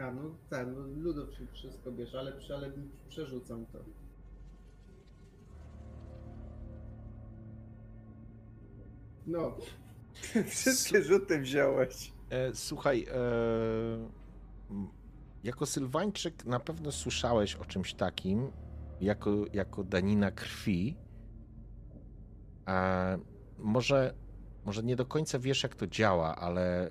A 0.00 0.10
no 0.10 0.22
tak, 0.50 0.66
no 0.96 1.12
wszystko 1.52 1.92
bierze, 1.92 2.18
ale, 2.18 2.32
przy- 2.32 2.54
ale 2.54 2.72
przerzucam 3.08 3.66
to. 3.66 3.78
No. 9.26 9.56
Wszystkie 10.48 11.02
rzuty 11.02 11.40
wziąłeś. 11.40 12.12
E, 12.30 12.54
słuchaj, 12.54 13.06
e, 13.12 13.14
jako 15.44 15.66
Sylwańczyk 15.66 16.44
na 16.44 16.60
pewno 16.60 16.92
słyszałeś 16.92 17.54
o 17.54 17.64
czymś 17.64 17.94
takim, 17.94 18.50
jako, 19.00 19.30
jako 19.52 19.84
danina 19.84 20.30
krwi. 20.30 20.96
A 22.66 23.06
może, 23.58 24.14
może 24.64 24.82
nie 24.82 24.96
do 24.96 25.06
końca 25.06 25.38
wiesz, 25.38 25.62
jak 25.62 25.74
to 25.74 25.86
działa, 25.86 26.36
ale 26.36 26.90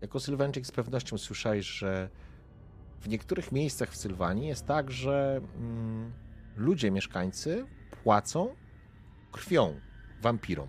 jako 0.00 0.20
Sylwańczyk 0.20 0.66
z 0.66 0.72
pewnością 0.72 1.18
słyszałeś, 1.18 1.66
że 1.66 2.10
w 3.00 3.08
niektórych 3.08 3.52
miejscach 3.52 3.90
w 3.90 3.96
Sylwanii 3.96 4.48
jest 4.48 4.66
tak, 4.66 4.90
że 4.90 5.40
mm, 5.56 6.12
ludzie, 6.56 6.90
mieszkańcy 6.90 7.66
płacą 8.02 8.54
krwią 9.32 9.80
wampirom. 10.22 10.68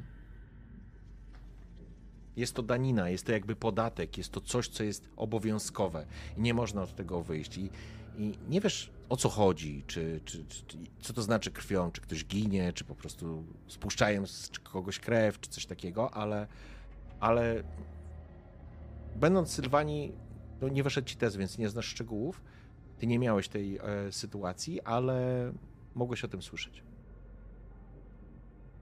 Jest 2.35 2.53
to 2.55 2.63
danina, 2.63 3.09
jest 3.09 3.25
to 3.25 3.31
jakby 3.31 3.55
podatek, 3.55 4.17
jest 4.17 4.31
to 4.31 4.41
coś, 4.41 4.67
co 4.67 4.83
jest 4.83 5.09
obowiązkowe 5.15 6.05
i 6.37 6.41
nie 6.41 6.53
można 6.53 6.81
od 6.81 6.95
tego 6.95 7.23
wyjść. 7.23 7.57
I, 7.57 7.69
i 8.17 8.33
nie 8.49 8.61
wiesz 8.61 8.91
o 9.09 9.17
co 9.17 9.29
chodzi, 9.29 9.83
czy, 9.87 10.21
czy, 10.25 10.45
czy, 10.45 10.65
czy, 10.65 10.77
co 11.01 11.13
to 11.13 11.21
znaczy 11.21 11.51
krwią, 11.51 11.91
czy 11.91 12.01
ktoś 12.01 12.25
ginie, 12.25 12.73
czy 12.73 12.83
po 12.83 12.95
prostu 12.95 13.43
spuszczają 13.67 14.27
z 14.27 14.49
kogoś 14.63 14.99
krew, 14.99 15.39
czy 15.39 15.49
coś 15.49 15.65
takiego, 15.65 16.13
ale, 16.13 16.47
ale 17.19 17.63
będąc 19.15 19.49
w 19.49 19.53
Sylwanii, 19.53 20.11
no 20.61 20.67
nie 20.67 20.83
wyszedł 20.83 21.07
ci 21.07 21.15
test, 21.15 21.37
więc 21.37 21.57
nie 21.57 21.69
znasz 21.69 21.85
szczegółów. 21.85 22.41
Ty 22.97 23.07
nie 23.07 23.19
miałeś 23.19 23.47
tej 23.47 23.77
e, 23.77 24.11
sytuacji, 24.11 24.81
ale 24.81 25.51
mogłeś 25.95 26.23
o 26.23 26.27
tym 26.27 26.41
słyszeć. 26.41 26.83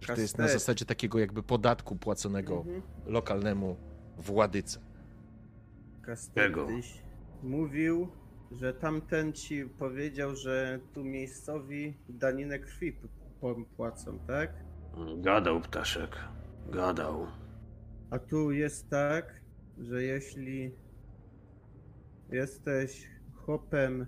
Że 0.01 0.15
to 0.15 0.21
jest 0.21 0.37
na 0.37 0.47
zasadzie 0.47 0.85
takiego 0.85 1.19
jakby 1.19 1.43
podatku 1.43 1.95
płaconego 1.95 2.57
Mhm. 2.57 2.81
lokalnemu 3.05 3.75
władyce. 4.17 4.79
Czego? 6.35 6.65
Kastetyś 6.65 7.01
mówił, 7.43 8.07
że 8.51 8.73
tamten 8.73 9.33
ci 9.33 9.65
powiedział, 9.65 10.35
że 10.35 10.79
tu 10.93 11.03
miejscowi 11.03 11.97
daninę 12.09 12.59
krwi 12.59 12.95
płacą, 13.75 14.19
tak? 14.27 14.53
Gadał 15.17 15.61
ptaszek. 15.61 16.17
Gadał. 16.71 17.27
A 18.09 18.19
tu 18.19 18.51
jest 18.51 18.89
tak, 18.89 19.41
że 19.77 20.03
jeśli 20.03 20.71
jesteś 22.31 23.07
chłopem 23.35 24.05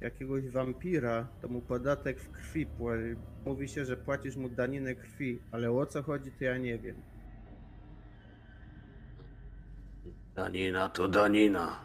jakiegoś 0.00 0.48
wampira, 0.48 1.28
to 1.40 1.48
mu 1.48 1.60
podatek 1.60 2.20
w 2.20 2.30
krwi 2.30 2.66
pła- 2.66 3.16
mówi 3.44 3.68
się, 3.68 3.84
że 3.84 3.96
płacisz 3.96 4.36
mu 4.36 4.48
daninę 4.48 4.94
krwi, 4.94 5.42
ale 5.50 5.70
o 5.70 5.86
co 5.86 6.02
chodzi, 6.02 6.32
to 6.32 6.44
ja 6.44 6.58
nie 6.58 6.78
wiem. 6.78 6.96
Danina 10.34 10.88
to 10.88 11.08
danina. 11.08 11.80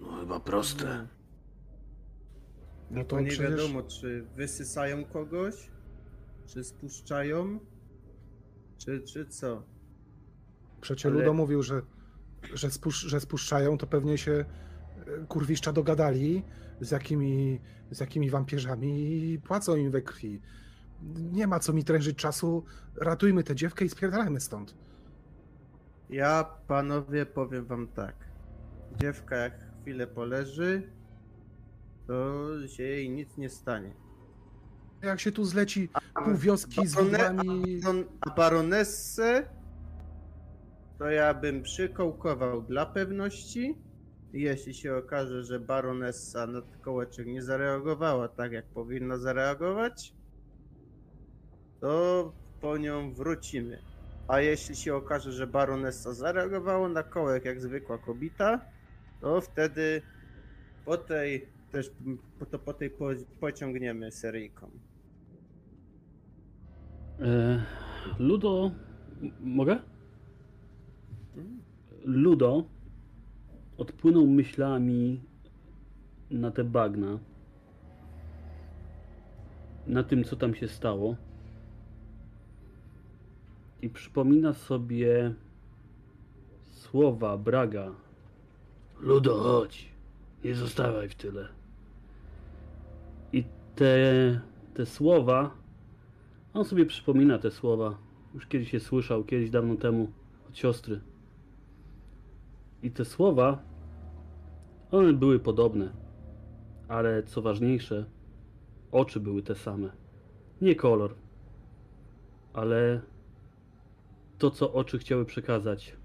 No 0.00 0.20
chyba 0.20 0.40
proste. 0.40 1.06
No 2.90 3.00
To 3.04 3.08
to 3.08 3.20
nie 3.20 3.28
przecież... 3.28 3.50
wiadomo, 3.50 3.82
czy 3.82 4.26
wysysają 4.36 5.04
kogoś, 5.04 5.70
czy 6.46 6.64
spuszczają, 6.64 7.58
czy, 8.78 9.00
czy 9.00 9.26
co. 9.26 9.62
Przecież 10.80 11.06
Ale- 11.06 11.14
Ludo 11.14 11.34
mówił, 11.34 11.62
że, 11.62 11.82
że, 12.54 12.70
spusz, 12.70 13.00
że 13.00 13.20
spuszczają, 13.20 13.78
to 13.78 13.86
pewnie 13.86 14.18
się 14.18 14.32
e, 14.32 14.44
kurwiszcza 15.28 15.72
dogadali 15.72 16.42
z 16.80 16.90
jakimi, 16.90 17.60
z 17.90 18.00
jakimi 18.00 18.30
wampierzami 18.30 19.12
i 19.32 19.38
płacą 19.38 19.76
im 19.76 19.90
we 19.90 20.02
krwi. 20.02 20.40
Nie 21.32 21.46
ma 21.46 21.60
co 21.60 21.72
mi 21.72 21.84
trężyć 21.84 22.16
czasu, 22.16 22.64
ratujmy 22.96 23.44
tę 23.44 23.54
dziewkę 23.54 23.84
i 23.84 23.88
spierdalajmy 23.88 24.40
stąd. 24.40 24.74
Ja, 26.10 26.44
panowie, 26.68 27.26
powiem 27.26 27.64
wam 27.64 27.88
tak. 27.88 28.14
Dziewka 29.00 29.36
jak 29.36 29.52
chwilę 29.80 30.06
poleży, 30.06 30.82
to 32.06 32.48
się 32.68 32.82
jej 32.82 33.10
nic 33.10 33.36
nie 33.36 33.48
stanie. 33.48 33.94
Jak 35.02 35.20
się 35.20 35.32
tu 35.32 35.44
zleci 35.44 35.88
pół 36.24 36.34
wioski 36.34 36.86
z 36.86 36.96
widłami... 36.96 37.80
A 38.20 38.34
baronessę 38.34 39.48
to 41.00 41.10
ja 41.10 41.34
bym 41.34 41.62
przykołkował 41.62 42.62
dla 42.62 42.86
pewności. 42.86 43.78
Jeśli 44.32 44.74
się 44.74 44.96
okaże, 44.96 45.44
że 45.44 45.60
baronessa 45.60 46.46
na 46.46 46.62
kołeczek 46.80 47.26
nie 47.26 47.42
zareagowała 47.42 48.28
tak, 48.28 48.52
jak 48.52 48.66
powinna 48.66 49.18
zareagować, 49.18 50.14
to 51.80 52.32
po 52.60 52.78
nią 52.78 53.14
wrócimy. 53.14 53.78
A 54.28 54.40
jeśli 54.40 54.76
się 54.76 54.94
okaże, 54.94 55.32
że 55.32 55.46
baronessa 55.46 56.14
zareagowała 56.14 56.88
na 56.88 57.02
kołek 57.02 57.44
jak 57.44 57.60
zwykła 57.60 57.98
kobieta, 57.98 58.60
to 59.20 59.40
wtedy 59.40 60.02
po 60.84 60.96
tej 60.96 61.48
też 61.72 61.90
to 62.50 62.58
po 62.58 62.74
tej 62.74 62.90
po, 62.90 63.08
pociągniemy 63.40 64.12
seryjką. 64.12 64.70
E, 67.20 67.62
Ludo. 68.18 68.70
Mogę? 69.40 69.78
Ludo 72.04 72.64
odpłynął 73.78 74.26
myślami 74.26 75.20
na 76.30 76.50
te 76.50 76.64
bagna. 76.64 77.18
Na 79.86 80.02
tym, 80.02 80.24
co 80.24 80.36
tam 80.36 80.54
się 80.54 80.68
stało. 80.68 81.16
I 83.82 83.90
przypomina 83.90 84.52
sobie 84.52 85.34
słowa 86.70 87.38
Braga. 87.38 87.92
Ludo, 89.00 89.38
chodź. 89.38 89.88
Nie 90.44 90.54
zostawaj 90.54 91.08
w 91.08 91.14
tyle. 91.14 91.48
I 93.32 93.44
te, 93.74 94.40
te 94.74 94.86
słowa 94.86 95.60
on 96.54 96.64
sobie 96.64 96.86
przypomina 96.86 97.38
te 97.38 97.50
słowa. 97.50 97.98
Już 98.34 98.46
kiedyś 98.46 98.72
je 98.72 98.80
słyszał, 98.80 99.24
kiedyś 99.24 99.50
dawno 99.50 99.76
temu 99.76 100.10
od 100.48 100.58
siostry. 100.58 101.00
I 102.82 102.90
te 102.90 103.04
słowa, 103.04 103.62
one 104.90 105.12
były 105.12 105.38
podobne. 105.38 105.92
ale 106.88 107.22
co 107.22 107.42
ważniejsze, 107.42 108.04
oczy 108.92 109.20
były 109.20 109.42
te 109.42 109.54
same. 109.54 109.90
Nie 110.60 110.74
kolor, 110.74 111.14
ale 112.52 113.00
to, 114.38 114.50
co 114.50 114.72
oczy 114.72 114.98
chciały 114.98 115.24
przekazać. 115.24 115.96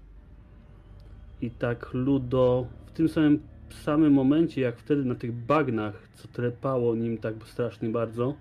I 1.40 1.50
tak 1.50 1.94
Ludo 1.94 2.66
w 2.86 2.90
tym 2.90 3.08
samym, 3.08 3.40
samym 3.70 4.12
momencie, 4.12 4.60
jak 4.60 4.78
wtedy 4.78 5.04
na 5.04 5.14
tych 5.14 5.32
bagnach, 5.32 6.08
co 6.14 6.28
trepało 6.28 6.94
nim 6.94 7.18
tak 7.18 7.34
strasznie 7.44 7.88
bardzo, 7.88 8.34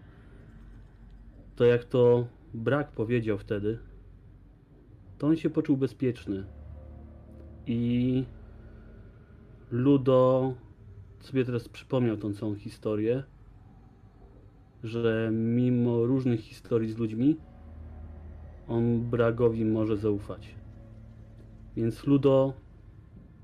to 1.55 1.65
jak 1.65 1.83
to 1.83 2.27
brak 2.53 2.91
powiedział 2.91 3.38
wtedy, 3.38 3.80
to 5.17 5.27
on 5.27 5.35
się 5.35 5.49
poczuł 5.49 5.77
bezpieczny. 5.77 6.45
I 7.67 8.25
Ludo 9.71 10.53
sobie 11.19 11.45
teraz 11.45 11.69
przypomniał 11.69 12.17
tą 12.17 12.33
całą 12.33 12.55
historię, 12.55 13.23
że 14.83 15.29
mimo 15.33 16.05
różnych 16.05 16.39
historii 16.39 16.91
z 16.91 16.97
ludźmi, 16.97 17.37
on 18.67 19.01
Bragowi 19.01 19.65
może 19.65 19.97
zaufać. 19.97 20.55
Więc 21.75 22.07
Ludo 22.07 22.53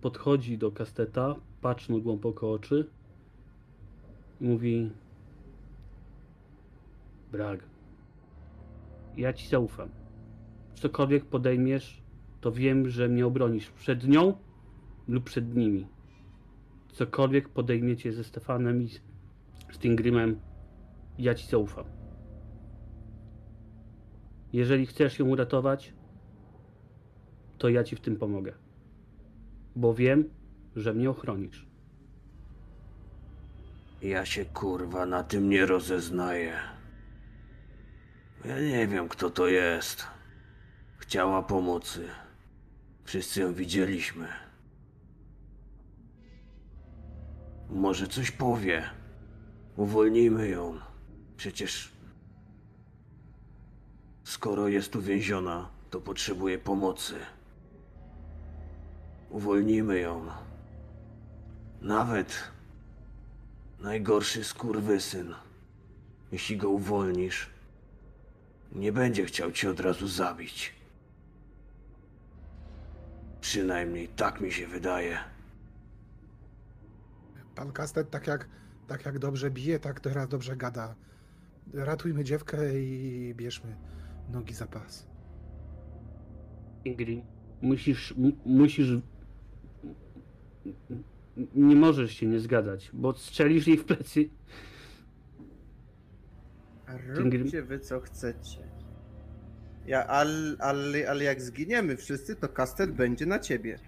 podchodzi 0.02 0.58
do 0.58 0.72
kasteta, 0.72 1.36
patrzy 1.62 1.92
mu 1.92 2.02
głęboko 2.02 2.52
oczy 2.52 2.90
i 4.42 4.48
mówi 4.48 4.90
Brag, 7.32 7.64
ja 9.18 9.34
ci 9.34 9.48
zaufam. 9.48 9.90
Cokolwiek 10.74 11.26
podejmiesz, 11.26 12.01
to 12.42 12.52
wiem, 12.52 12.90
że 12.90 13.08
mnie 13.08 13.26
obronisz 13.28 13.70
przed 13.72 14.08
nią 14.08 14.34
lub 15.08 15.24
przed 15.24 15.56
nimi. 15.56 15.88
Cokolwiek 16.92 17.50
podejmiecie 17.50 18.14
ze 18.14 18.24
Stefanem 18.24 18.82
i 18.82 18.88
z- 18.90 19.02
Tingrimem, 19.80 20.40
ja 21.20 21.36
ci 21.36 21.48
zaufam. 21.48 21.86
Jeżeli 24.54 24.86
chcesz 24.86 25.20
ją 25.20 25.26
uratować, 25.28 25.94
to 27.58 27.70
ja 27.70 27.84
ci 27.84 27.96
w 27.96 28.00
tym 28.02 28.16
pomogę. 28.16 28.54
Bo 29.76 29.94
wiem, 29.94 30.30
że 30.76 30.94
mnie 30.94 31.10
ochronisz. 31.10 31.68
Ja 34.02 34.26
się 34.26 34.46
kurwa 34.46 35.06
na 35.06 35.24
tym 35.24 35.50
nie 35.50 35.66
rozeznaję. 35.66 36.54
Ja 38.46 38.60
nie 38.60 38.88
wiem, 38.88 39.10
kto 39.10 39.30
to 39.30 39.48
jest. 39.48 40.08
Chciała 40.98 41.44
pomocy. 41.44 42.08
Wszyscy 43.04 43.42
ją 43.42 43.54
widzieliśmy. 43.54 44.28
Może 47.70 48.08
coś 48.08 48.32
powie. 48.32 48.84
Uwolnijmy 49.76 50.50
ją. 50.50 50.80
Przecież. 51.38 51.92
Skoro 54.24 54.68
jest 54.68 54.96
uwięziona, 54.96 55.70
to 55.90 56.02
potrzebuje 56.02 56.58
pomocy. 56.58 57.16
Uwolnijmy 59.30 60.00
ją. 60.00 60.26
Nawet 61.82 62.52
najgorszy 63.80 64.44
skurwysyn, 64.44 65.34
jeśli 66.32 66.58
go 66.58 66.70
uwolnisz, 66.70 67.50
nie 68.72 68.92
będzie 68.92 69.26
chciał 69.26 69.52
cię 69.52 69.70
od 69.70 69.80
razu 69.80 70.08
zabić. 70.08 70.81
Przynajmniej 73.42 74.08
tak 74.08 74.42
mi 74.42 74.52
się 74.52 74.68
wydaje. 74.68 75.18
Pan 77.56 77.72
Kastet 77.72 78.10
tak 78.10 78.28
jak, 78.28 78.50
tak 78.88 79.06
jak 79.06 79.20
dobrze 79.20 79.52
bije, 79.52 79.80
tak 79.80 80.00
teraz 80.00 80.28
dobrze 80.28 80.56
gada. 80.56 80.96
Ratujmy 81.74 82.24
dziewkę 82.24 82.80
i 82.80 83.34
bierzmy 83.36 83.76
nogi 84.30 84.54
za 84.54 84.68
pas. 84.68 85.08
Ingrid, 86.86 87.26
musisz, 87.62 88.14
musisz. 88.46 88.90
Nie 91.56 91.76
możesz 91.76 92.12
się 92.12 92.26
nie 92.26 92.40
zgadzać, 92.40 92.90
bo 92.94 93.14
strzelisz 93.14 93.68
jej 93.68 93.78
w 93.78 93.86
plecy. 93.86 94.30
Róbcie 97.08 97.64
wy 97.64 97.80
co 97.80 98.00
chcecie. 98.00 98.71
Ja, 99.86 100.08
ale, 100.08 100.56
ale, 100.60 101.10
ale 101.10 101.24
jak 101.24 101.42
zginiemy 101.42 101.98
wszyscy, 101.98 102.36
to 102.36 102.50
kastet 102.50 102.92
będzie 102.92 103.26
na 103.26 103.40
ciebie. 103.40 103.80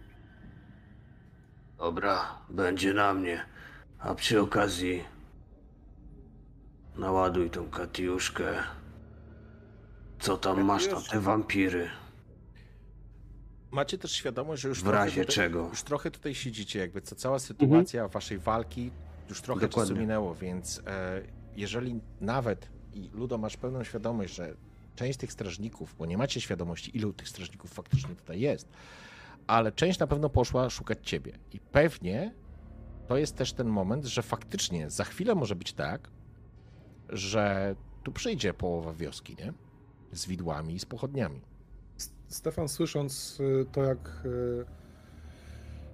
Dobra, 1.77 2.38
będzie 2.49 2.93
na 2.93 3.13
mnie. 3.13 3.45
A 3.99 4.15
przy 4.15 4.41
okazji 4.41 5.03
naładuj 6.95 7.49
tą 7.49 7.69
katiuszkę. 7.69 8.45
Co 10.19 10.38
tam 10.38 10.63
masz 10.63 10.88
na 10.91 11.01
te 11.01 11.19
wampiry? 11.19 11.89
Macie 13.72 13.97
też 13.97 14.11
świadomość, 14.11 14.61
że 14.61 14.69
już 14.69 14.80
W 14.80 14.83
trochę 14.83 14.97
razie 14.97 15.22
tutaj, 15.22 15.35
czego? 15.35 15.67
Już 15.69 15.83
trochę 15.83 16.11
tutaj 16.11 16.35
siedzicie, 16.35 16.80
jakby 16.80 17.01
ca- 17.01 17.15
cała 17.15 17.39
sytuacja 17.39 18.07
waszej 18.07 18.38
walki 18.38 18.91
już 19.30 19.41
trochę 19.41 19.61
czasu 19.61 19.69
Dokładnie. 19.80 19.99
minęło, 20.01 20.35
więc 20.35 20.81
e, 20.88 21.22
jeżeli 21.55 21.99
nawet 22.22 22.67
i 22.93 23.09
Ludo 23.13 23.38
masz 23.38 23.57
pełną 23.57 23.83
świadomość, 23.83 24.33
że 24.35 24.53
część 24.95 25.19
tych 25.19 25.31
strażników, 25.31 25.95
bo 25.99 26.05
nie 26.05 26.17
macie 26.17 26.41
świadomości, 26.41 26.97
ilu 26.97 27.13
tych 27.13 27.30
strażników 27.30 27.73
faktycznie 27.73 28.15
tutaj 28.15 28.39
jest, 28.39 28.69
ale 29.47 29.72
część 29.72 29.99
na 29.99 30.07
pewno 30.07 30.30
poszła 30.30 30.69
szukać 30.69 30.99
ciebie. 31.01 31.39
I 31.51 31.59
pewnie 31.59 32.33
to 33.07 33.17
jest 33.17 33.35
też 33.35 33.53
ten 33.53 33.67
moment, 33.67 34.05
że 34.05 34.22
faktycznie 34.22 34.89
za 34.89 35.03
chwilę 35.03 35.35
może 35.35 35.55
być 35.55 35.73
tak, 35.73 36.09
że 37.09 37.75
tu 38.03 38.11
przyjdzie 38.11 38.53
połowa 38.53 38.93
wioski, 38.93 39.35
nie? 39.39 39.53
Z 40.11 40.25
widłami 40.25 40.75
i 40.75 40.80
z 40.80 40.85
pochodniami. 40.85 41.41
Stefan 42.27 42.69
słysząc 42.69 43.39
y, 43.39 43.65
to, 43.72 43.83
jak, 43.83 44.22
y, 44.25 44.65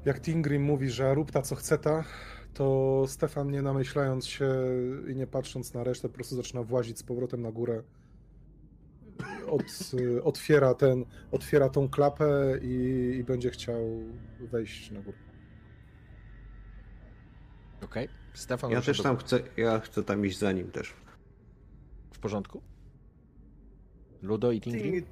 jak 0.06 0.22
Tingrim 0.22 0.64
mówi, 0.64 0.90
że 0.90 1.14
rób 1.14 1.32
ta 1.32 1.42
co 1.42 1.56
chce 1.56 1.78
ta, 1.78 2.04
to 2.54 3.06
Stefan 3.08 3.52
nie 3.52 3.62
namyślając 3.62 4.28
się 4.28 4.54
i 5.12 5.16
nie 5.16 5.28
patrząc 5.28 5.74
na 5.74 5.84
resztę, 5.84 6.10
po 6.10 6.16
prostu 6.16 6.36
zaczyna 6.36 6.64
włazić 6.64 7.00
z 7.00 7.04
powrotem 7.04 7.42
na 7.42 7.52
górę. 7.52 7.84
Od, 9.48 9.64
otwiera, 10.24 10.74
ten, 10.74 11.06
otwiera 11.32 11.70
tą 11.70 11.90
klapę 11.90 12.60
i, 12.62 12.76
i 13.20 13.24
będzie 13.24 13.50
chciał 13.50 14.00
wejść 14.40 14.92
na 14.92 15.02
górę. 15.02 15.18
Okej? 17.82 18.08
Stefan 18.34 18.72
Ja 18.72 18.82
też 18.82 18.98
do- 18.98 19.04
tam 19.04 19.18
chcę, 19.18 19.40
ja 19.58 19.80
chcę 19.80 20.04
tam 20.04 20.26
iść 20.26 20.38
za 20.38 20.52
nim 20.52 20.72
też. 20.72 20.94
W 22.14 22.20
porządku? 22.20 22.62
Ludo 24.22 24.52
i 24.52 24.62
Tingrim? 24.62 24.94
Ting- 24.94 25.06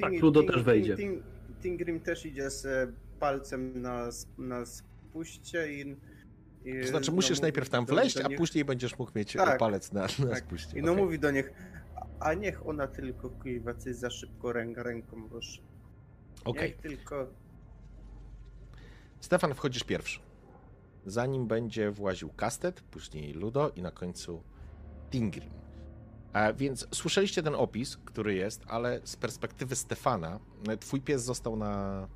Tak, 0.00 0.10
Ting- 0.12 0.22
Ludo 0.22 0.40
Ting- 0.40 0.52
też 0.52 0.62
wejdzie. 0.62 0.94
Ting- 0.96 1.22
Tingrim 1.62 2.00
też 2.00 2.26
idzie 2.26 2.50
z 2.50 2.66
e, 2.66 2.92
palcem 3.20 3.82
na, 3.82 4.08
na 4.38 4.66
spuście 4.66 5.72
i... 5.72 5.96
i 6.64 6.80
To 6.82 6.88
znaczy 6.88 7.10
no, 7.10 7.14
musisz 7.14 7.30
mówi 7.30 7.42
najpierw 7.42 7.68
tam 7.68 7.84
do 7.84 8.00
a 8.24 8.28
później 8.36 8.64
będziesz 8.64 8.98
mógł 8.98 9.12
mieć 9.14 9.32
Tak. 9.32 9.58
palec 9.58 9.92
na, 9.92 10.00
na 10.02 10.08
Tak. 10.28 10.38
spuście. 10.38 10.78
I 10.78 10.82
no 10.82 10.92
Okej. 10.92 11.04
mówi 11.04 11.18
do 11.18 11.30
nich, 11.30 11.50
"A- 12.24 12.34
niech 12.34 12.66
ona 12.66 12.86
tylko 12.86 13.30
kuiwa 13.30 13.74
coś 13.74 13.96
za 13.96 14.10
szybko 14.10 14.52
ręka, 14.52 14.82
ręką 14.82 15.28
ruszy. 15.28 15.60
Okej. 16.44 16.68
Niech 16.70 16.76
tylko... 16.80 17.26
Stefan, 19.20 19.54
wchodzisz 19.54 19.84
pierwszy. 19.84 20.20
Zanim 21.06 21.46
będzie 21.46 21.90
właził 21.90 22.28
Kastet, 22.28 22.80
później 22.80 23.32
Ludo 23.32 23.70
i 23.76 23.82
na 23.82 23.90
końcu 23.90 24.42
Tingrim. 25.10 25.50
A 26.32 26.52
więc 26.52 26.88
słyszeliście 26.94 27.42
ten 27.42 27.54
opis, 27.54 27.96
który 27.96 28.34
jest, 28.34 28.62
ale 28.66 29.00
z 29.04 29.16
perspektywy 29.16 29.76
Stefana, 29.76 30.40
twój 30.80 31.00
pies 31.00 31.22
został 31.22 31.56
na, 31.56 32.08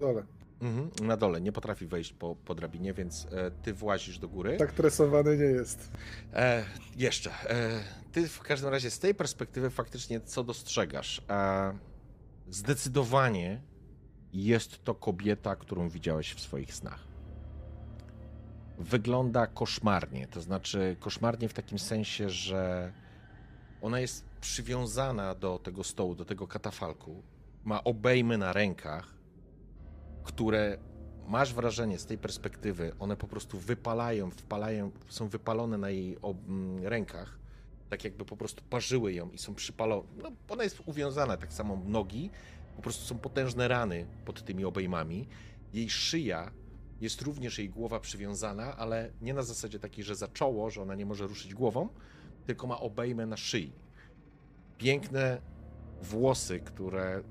Dole. 0.00 0.26
Mhm, 0.60 0.90
na 1.06 1.16
dole, 1.16 1.40
nie 1.40 1.52
potrafi 1.52 1.86
wejść 1.86 2.12
po, 2.12 2.36
po 2.36 2.54
drabinie, 2.54 2.94
więc 2.94 3.26
e, 3.32 3.50
ty 3.50 3.74
włazisz 3.74 4.18
do 4.18 4.28
góry. 4.28 4.56
Tak 4.56 4.72
tresowany 4.72 5.36
nie 5.36 5.44
jest. 5.44 5.90
E, 6.32 6.64
jeszcze. 6.96 7.30
E, 7.30 7.82
ty 8.12 8.28
w 8.28 8.40
każdym 8.40 8.70
razie 8.70 8.90
z 8.90 8.98
tej 8.98 9.14
perspektywy 9.14 9.70
faktycznie 9.70 10.20
co 10.20 10.44
dostrzegasz? 10.44 11.22
E, 11.30 11.78
zdecydowanie 12.50 13.62
jest 14.32 14.84
to 14.84 14.94
kobieta, 14.94 15.56
którą 15.56 15.88
widziałeś 15.88 16.34
w 16.34 16.40
swoich 16.40 16.74
snach. 16.74 17.06
Wygląda 18.78 19.46
koszmarnie, 19.46 20.26
to 20.26 20.40
znaczy 20.40 20.96
koszmarnie 21.00 21.48
w 21.48 21.54
takim 21.54 21.78
sensie, 21.78 22.30
że 22.30 22.92
ona 23.82 24.00
jest 24.00 24.24
przywiązana 24.40 25.34
do 25.34 25.58
tego 25.58 25.84
stołu, 25.84 26.14
do 26.14 26.24
tego 26.24 26.46
katafalku. 26.46 27.22
Ma 27.64 27.84
obejmy 27.84 28.38
na 28.38 28.52
rękach, 28.52 29.15
które 30.26 30.78
masz 31.26 31.54
wrażenie 31.54 31.98
z 31.98 32.06
tej 32.06 32.18
perspektywy, 32.18 32.92
one 32.98 33.16
po 33.16 33.28
prostu 33.28 33.58
wypalają, 33.58 34.30
wpalają, 34.30 34.90
są 35.08 35.28
wypalone 35.28 35.78
na 35.78 35.90
jej 35.90 36.18
ob, 36.22 36.36
rękach, 36.82 37.38
tak 37.90 38.04
jakby 38.04 38.24
po 38.24 38.36
prostu 38.36 38.62
parzyły 38.70 39.12
ją 39.12 39.30
i 39.30 39.38
są 39.38 39.54
przypalone. 39.54 40.08
No, 40.22 40.32
ona 40.48 40.64
jest 40.64 40.82
uwiązana, 40.86 41.36
tak 41.36 41.52
samo 41.52 41.82
nogi, 41.86 42.30
po 42.76 42.82
prostu 42.82 43.04
są 43.04 43.18
potężne 43.18 43.68
rany 43.68 44.06
pod 44.24 44.44
tymi 44.44 44.64
obejmami. 44.64 45.28
Jej 45.72 45.90
szyja 45.90 46.50
jest 47.00 47.22
również 47.22 47.58
jej 47.58 47.68
głowa 47.70 48.00
przywiązana, 48.00 48.76
ale 48.76 49.10
nie 49.20 49.34
na 49.34 49.42
zasadzie 49.42 49.78
takiej, 49.78 50.04
że 50.04 50.14
za 50.14 50.28
czoło, 50.28 50.70
że 50.70 50.82
ona 50.82 50.94
nie 50.94 51.06
może 51.06 51.26
ruszyć 51.26 51.54
głową, 51.54 51.88
tylko 52.46 52.66
ma 52.66 52.80
obejmę 52.80 53.26
na 53.26 53.36
szyi. 53.36 53.72
Piękne 54.78 55.40
włosy, 56.02 56.60
które 56.60 57.22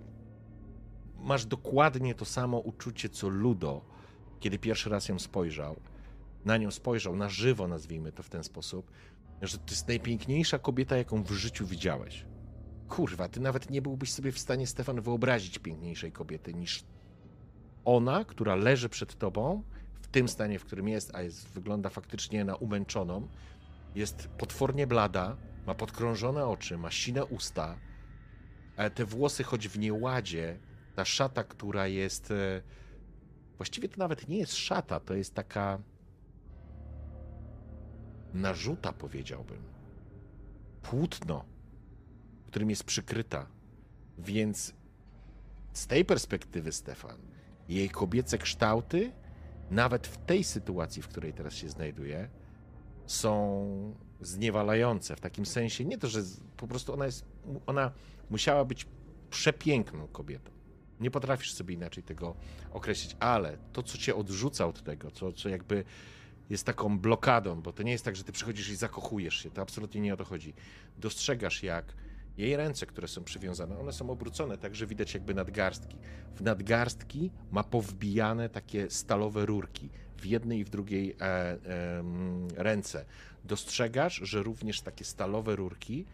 masz 1.19 1.45
dokładnie 1.45 2.15
to 2.15 2.25
samo 2.25 2.59
uczucie 2.59 3.09
co 3.09 3.29
Ludo, 3.29 3.81
kiedy 4.39 4.59
pierwszy 4.59 4.89
raz 4.89 5.09
ją 5.09 5.19
spojrzał. 5.19 5.75
Na 6.45 6.57
nią 6.57 6.71
spojrzał, 6.71 7.15
na 7.15 7.29
żywo 7.29 7.67
nazwijmy 7.67 8.11
to 8.11 8.23
w 8.23 8.29
ten 8.29 8.43
sposób, 8.43 8.91
że 9.41 9.57
to 9.57 9.71
jest 9.71 9.87
najpiękniejsza 9.87 10.59
kobieta, 10.59 10.97
jaką 10.97 11.23
w 11.23 11.31
życiu 11.31 11.67
widziałeś. 11.67 12.25
Kurwa, 12.89 13.29
ty 13.29 13.39
nawet 13.39 13.69
nie 13.69 13.81
byłbyś 13.81 14.11
sobie 14.11 14.31
w 14.31 14.39
stanie, 14.39 14.67
Stefan, 14.67 15.01
wyobrazić 15.01 15.59
piękniejszej 15.59 16.11
kobiety 16.11 16.53
niż 16.53 16.83
ona, 17.85 18.25
która 18.25 18.55
leży 18.55 18.89
przed 18.89 19.17
tobą, 19.17 19.63
w 20.01 20.07
tym 20.07 20.29
stanie, 20.29 20.59
w 20.59 20.65
którym 20.65 20.87
jest, 20.87 21.15
a 21.15 21.21
jest, 21.21 21.49
wygląda 21.49 21.89
faktycznie 21.89 22.45
na 22.45 22.55
umęczoną, 22.55 23.27
jest 23.95 24.27
potwornie 24.27 24.87
blada, 24.87 25.37
ma 25.67 25.75
podkrążone 25.75 26.47
oczy, 26.47 26.77
ma 26.77 26.91
sine 26.91 27.25
usta, 27.25 27.77
te 28.95 29.05
włosy, 29.05 29.43
choć 29.43 29.67
w 29.67 29.79
nieładzie, 29.79 30.59
ta 30.95 31.05
szata, 31.05 31.43
która 31.43 31.87
jest. 31.87 32.31
e, 32.31 32.61
Właściwie 33.57 33.89
to 33.89 33.97
nawet 33.97 34.27
nie 34.27 34.37
jest 34.37 34.55
szata, 34.55 34.99
to 34.99 35.13
jest 35.13 35.33
taka. 35.33 35.79
narzuta, 38.33 38.93
powiedziałbym. 38.93 39.63
Płótno, 40.81 41.45
którym 42.47 42.69
jest 42.69 42.83
przykryta. 42.83 43.47
Więc 44.17 44.73
z 45.73 45.87
tej 45.87 46.05
perspektywy, 46.05 46.71
Stefan, 46.71 47.17
jej 47.69 47.89
kobiece 47.89 48.37
kształty, 48.37 49.11
nawet 49.71 50.07
w 50.07 50.17
tej 50.17 50.43
sytuacji, 50.43 51.01
w 51.01 51.07
której 51.07 51.33
teraz 51.33 51.53
się 51.53 51.69
znajduje, 51.69 52.29
są 53.05 53.95
zniewalające. 54.21 55.15
W 55.15 55.21
takim 55.21 55.45
sensie, 55.45 55.85
nie 55.85 55.97
to, 55.97 56.07
że 56.07 56.21
po 56.57 56.67
prostu 56.67 56.93
ona 56.93 57.05
jest, 57.05 57.25
ona 57.65 57.91
musiała 58.29 58.65
być 58.65 58.87
przepiękną 59.29 60.07
kobietą. 60.07 60.51
Nie 60.99 61.11
potrafisz 61.11 61.53
sobie 61.53 61.73
inaczej 61.73 62.03
tego 62.03 62.35
określić, 62.71 63.15
ale 63.19 63.57
to, 63.73 63.83
co 63.83 63.97
cię 63.97 64.15
odrzuca 64.15 64.65
od 64.65 64.83
tego, 64.83 65.11
co, 65.11 65.33
co 65.33 65.49
jakby 65.49 65.83
jest 66.49 66.65
taką 66.65 66.99
blokadą, 66.99 67.61
bo 67.61 67.73
to 67.73 67.83
nie 67.83 67.91
jest 67.91 68.05
tak, 68.05 68.15
że 68.15 68.23
ty 68.23 68.31
przychodzisz 68.31 68.69
i 68.69 68.75
zakochujesz 68.75 69.35
się, 69.35 69.51
to 69.51 69.61
absolutnie 69.61 70.01
nie 70.01 70.13
o 70.13 70.17
to 70.17 70.25
chodzi. 70.25 70.53
Dostrzegasz, 70.97 71.63
jak 71.63 71.93
jej 72.37 72.55
ręce, 72.55 72.85
które 72.85 73.07
są 73.07 73.23
przywiązane, 73.23 73.79
one 73.79 73.93
są 73.93 74.09
obrócone, 74.09 74.57
tak 74.57 74.75
że 74.75 74.87
widać 74.87 75.13
jakby 75.13 75.33
nadgarstki. 75.33 75.97
W 76.35 76.41
nadgarstki 76.41 77.31
ma 77.51 77.63
powbijane 77.63 78.49
takie 78.49 78.89
stalowe 78.89 79.45
rurki 79.45 79.89
w 80.17 80.25
jednej 80.25 80.59
i 80.59 80.63
w 80.63 80.69
drugiej 80.69 81.15
e, 81.21 81.57
em, 81.99 82.47
ręce. 82.55 83.05
Dostrzegasz, 83.43 84.15
że 84.23 84.43
również 84.43 84.81
takie 84.81 85.05
stalowe 85.05 85.55
rurki 85.55 86.05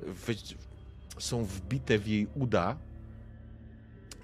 wy, 0.00 0.34
są 1.18 1.44
wbite 1.44 1.98
w 1.98 2.06
jej 2.06 2.26
uda. 2.34 2.76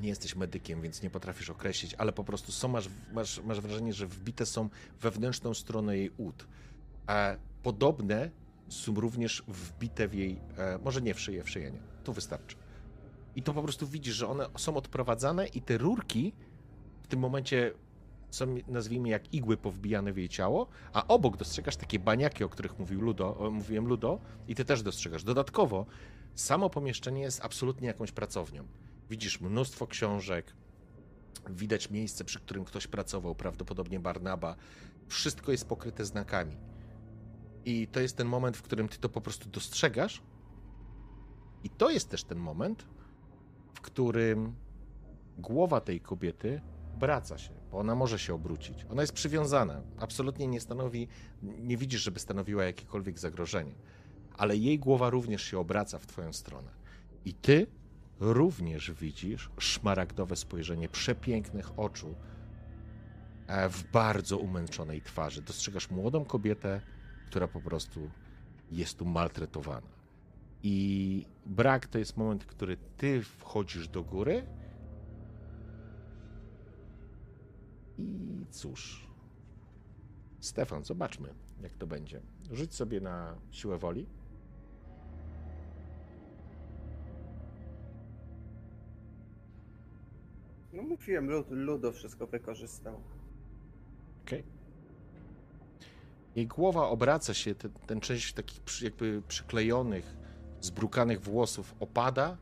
Nie 0.00 0.08
jesteś 0.08 0.36
medykiem, 0.36 0.82
więc 0.82 1.02
nie 1.02 1.10
potrafisz 1.10 1.50
określić, 1.50 1.94
ale 1.94 2.12
po 2.12 2.24
prostu 2.24 2.52
są, 2.52 2.68
masz, 2.68 2.88
masz, 3.12 3.42
masz 3.42 3.60
wrażenie, 3.60 3.92
że 3.92 4.06
wbite 4.06 4.46
są 4.46 4.68
wewnętrzną 5.00 5.54
stronę 5.54 5.96
jej 5.96 6.10
ud. 6.16 6.46
A 7.06 7.36
podobne 7.62 8.30
są 8.68 8.94
również 8.94 9.42
wbite 9.48 10.08
w 10.08 10.14
jej, 10.14 10.40
e, 10.58 10.78
może 10.84 11.02
nie 11.02 11.14
w 11.14 11.20
szyję, 11.20 11.44
w 11.44 11.50
szyję 11.50 11.70
nie. 11.70 11.80
To 12.04 12.12
wystarczy. 12.12 12.56
I 13.36 13.42
to 13.42 13.54
po 13.54 13.62
prostu 13.62 13.86
widzisz, 13.86 14.14
że 14.14 14.28
one 14.28 14.46
są 14.56 14.76
odprowadzane 14.76 15.46
i 15.46 15.62
te 15.62 15.78
rurki 15.78 16.32
w 17.02 17.06
tym 17.06 17.20
momencie 17.20 17.72
są, 18.30 18.56
nazwijmy, 18.68 19.08
jak 19.08 19.34
igły 19.34 19.56
powbijane 19.56 20.12
w 20.12 20.16
jej 20.16 20.28
ciało, 20.28 20.66
a 20.92 21.06
obok 21.06 21.36
dostrzegasz 21.36 21.76
takie 21.76 21.98
baniaki, 21.98 22.44
o 22.44 22.48
których 22.48 22.78
mówił 22.78 23.00
Ludo, 23.00 23.36
o, 23.36 23.50
mówiłem 23.50 23.86
Ludo, 23.86 24.20
i 24.48 24.54
ty 24.54 24.64
też 24.64 24.82
dostrzegasz. 24.82 25.24
Dodatkowo, 25.24 25.86
samo 26.34 26.70
pomieszczenie 26.70 27.22
jest 27.22 27.44
absolutnie 27.44 27.88
jakąś 27.88 28.12
pracownią. 28.12 28.64
Widzisz 29.10 29.40
mnóstwo 29.40 29.86
książek, 29.86 30.52
widać 31.48 31.90
miejsce, 31.90 32.24
przy 32.24 32.40
którym 32.40 32.64
ktoś 32.64 32.86
pracował, 32.86 33.34
prawdopodobnie 33.34 34.00
Barnaba. 34.00 34.56
Wszystko 35.08 35.52
jest 35.52 35.68
pokryte 35.68 36.04
znakami. 36.04 36.56
I 37.64 37.86
to 37.86 38.00
jest 38.00 38.16
ten 38.16 38.28
moment, 38.28 38.56
w 38.56 38.62
którym 38.62 38.88
ty 38.88 38.98
to 38.98 39.08
po 39.08 39.20
prostu 39.20 39.48
dostrzegasz. 39.48 40.22
I 41.64 41.70
to 41.70 41.90
jest 41.90 42.08
też 42.08 42.24
ten 42.24 42.38
moment, 42.38 42.86
w 43.74 43.80
którym 43.80 44.54
głowa 45.38 45.80
tej 45.80 46.00
kobiety 46.00 46.60
obraca 46.94 47.38
się, 47.38 47.52
bo 47.70 47.78
ona 47.78 47.94
może 47.94 48.18
się 48.18 48.34
obrócić. 48.34 48.86
Ona 48.90 49.02
jest 49.02 49.12
przywiązana. 49.12 49.82
Absolutnie 49.98 50.46
nie 50.46 50.60
stanowi, 50.60 51.08
nie 51.42 51.76
widzisz, 51.76 52.02
żeby 52.02 52.20
stanowiła 52.20 52.64
jakiekolwiek 52.64 53.18
zagrożenie. 53.18 53.74
Ale 54.36 54.56
jej 54.56 54.78
głowa 54.78 55.10
również 55.10 55.42
się 55.42 55.58
obraca 55.58 55.98
w 55.98 56.06
twoją 56.06 56.32
stronę. 56.32 56.70
I 57.24 57.34
ty 57.34 57.66
również 58.20 58.92
widzisz 58.92 59.50
szmaragdowe 59.58 60.36
spojrzenie 60.36 60.88
przepięknych 60.88 61.78
oczu 61.78 62.14
e, 63.46 63.68
w 63.68 63.90
bardzo 63.92 64.38
umęczonej 64.38 65.02
twarzy. 65.02 65.42
Dostrzegasz 65.42 65.90
młodą 65.90 66.24
kobietę, 66.24 66.80
która 67.26 67.48
po 67.48 67.60
prostu 67.60 68.10
jest 68.70 68.98
tu 68.98 69.04
maltretowana. 69.04 69.86
I 70.62 71.26
brak 71.46 71.86
to 71.86 71.98
jest 71.98 72.16
moment, 72.16 72.44
w 72.44 72.46
który 72.46 72.76
ty 72.96 73.22
wchodzisz 73.22 73.88
do 73.88 74.02
góry. 74.02 74.46
I 77.98 78.46
cóż. 78.50 79.06
Stefan, 80.40 80.84
zobaczmy, 80.84 81.34
jak 81.62 81.74
to 81.74 81.86
będzie. 81.86 82.20
Rzuć 82.52 82.74
sobie 82.74 83.00
na 83.00 83.36
siłę 83.50 83.78
woli. 83.78 84.06
No 90.80 90.88
mówiłem, 90.88 91.26
Lud- 91.30 91.50
Ludo 91.50 91.92
wszystko 91.92 92.26
wykorzystał. 92.26 93.00
Okej. 94.26 94.44
Jej 96.36 96.46
głowa 96.46 96.88
obraca 96.88 97.34
się, 97.34 97.54
ten, 97.54 97.70
ten 97.86 98.00
część 98.00 98.32
takich 98.32 98.60
przy, 98.60 98.84
jakby 98.84 99.22
przyklejonych, 99.28 100.16
zbrukanych 100.60 101.20
włosów 101.20 101.74
opada, 101.80 102.36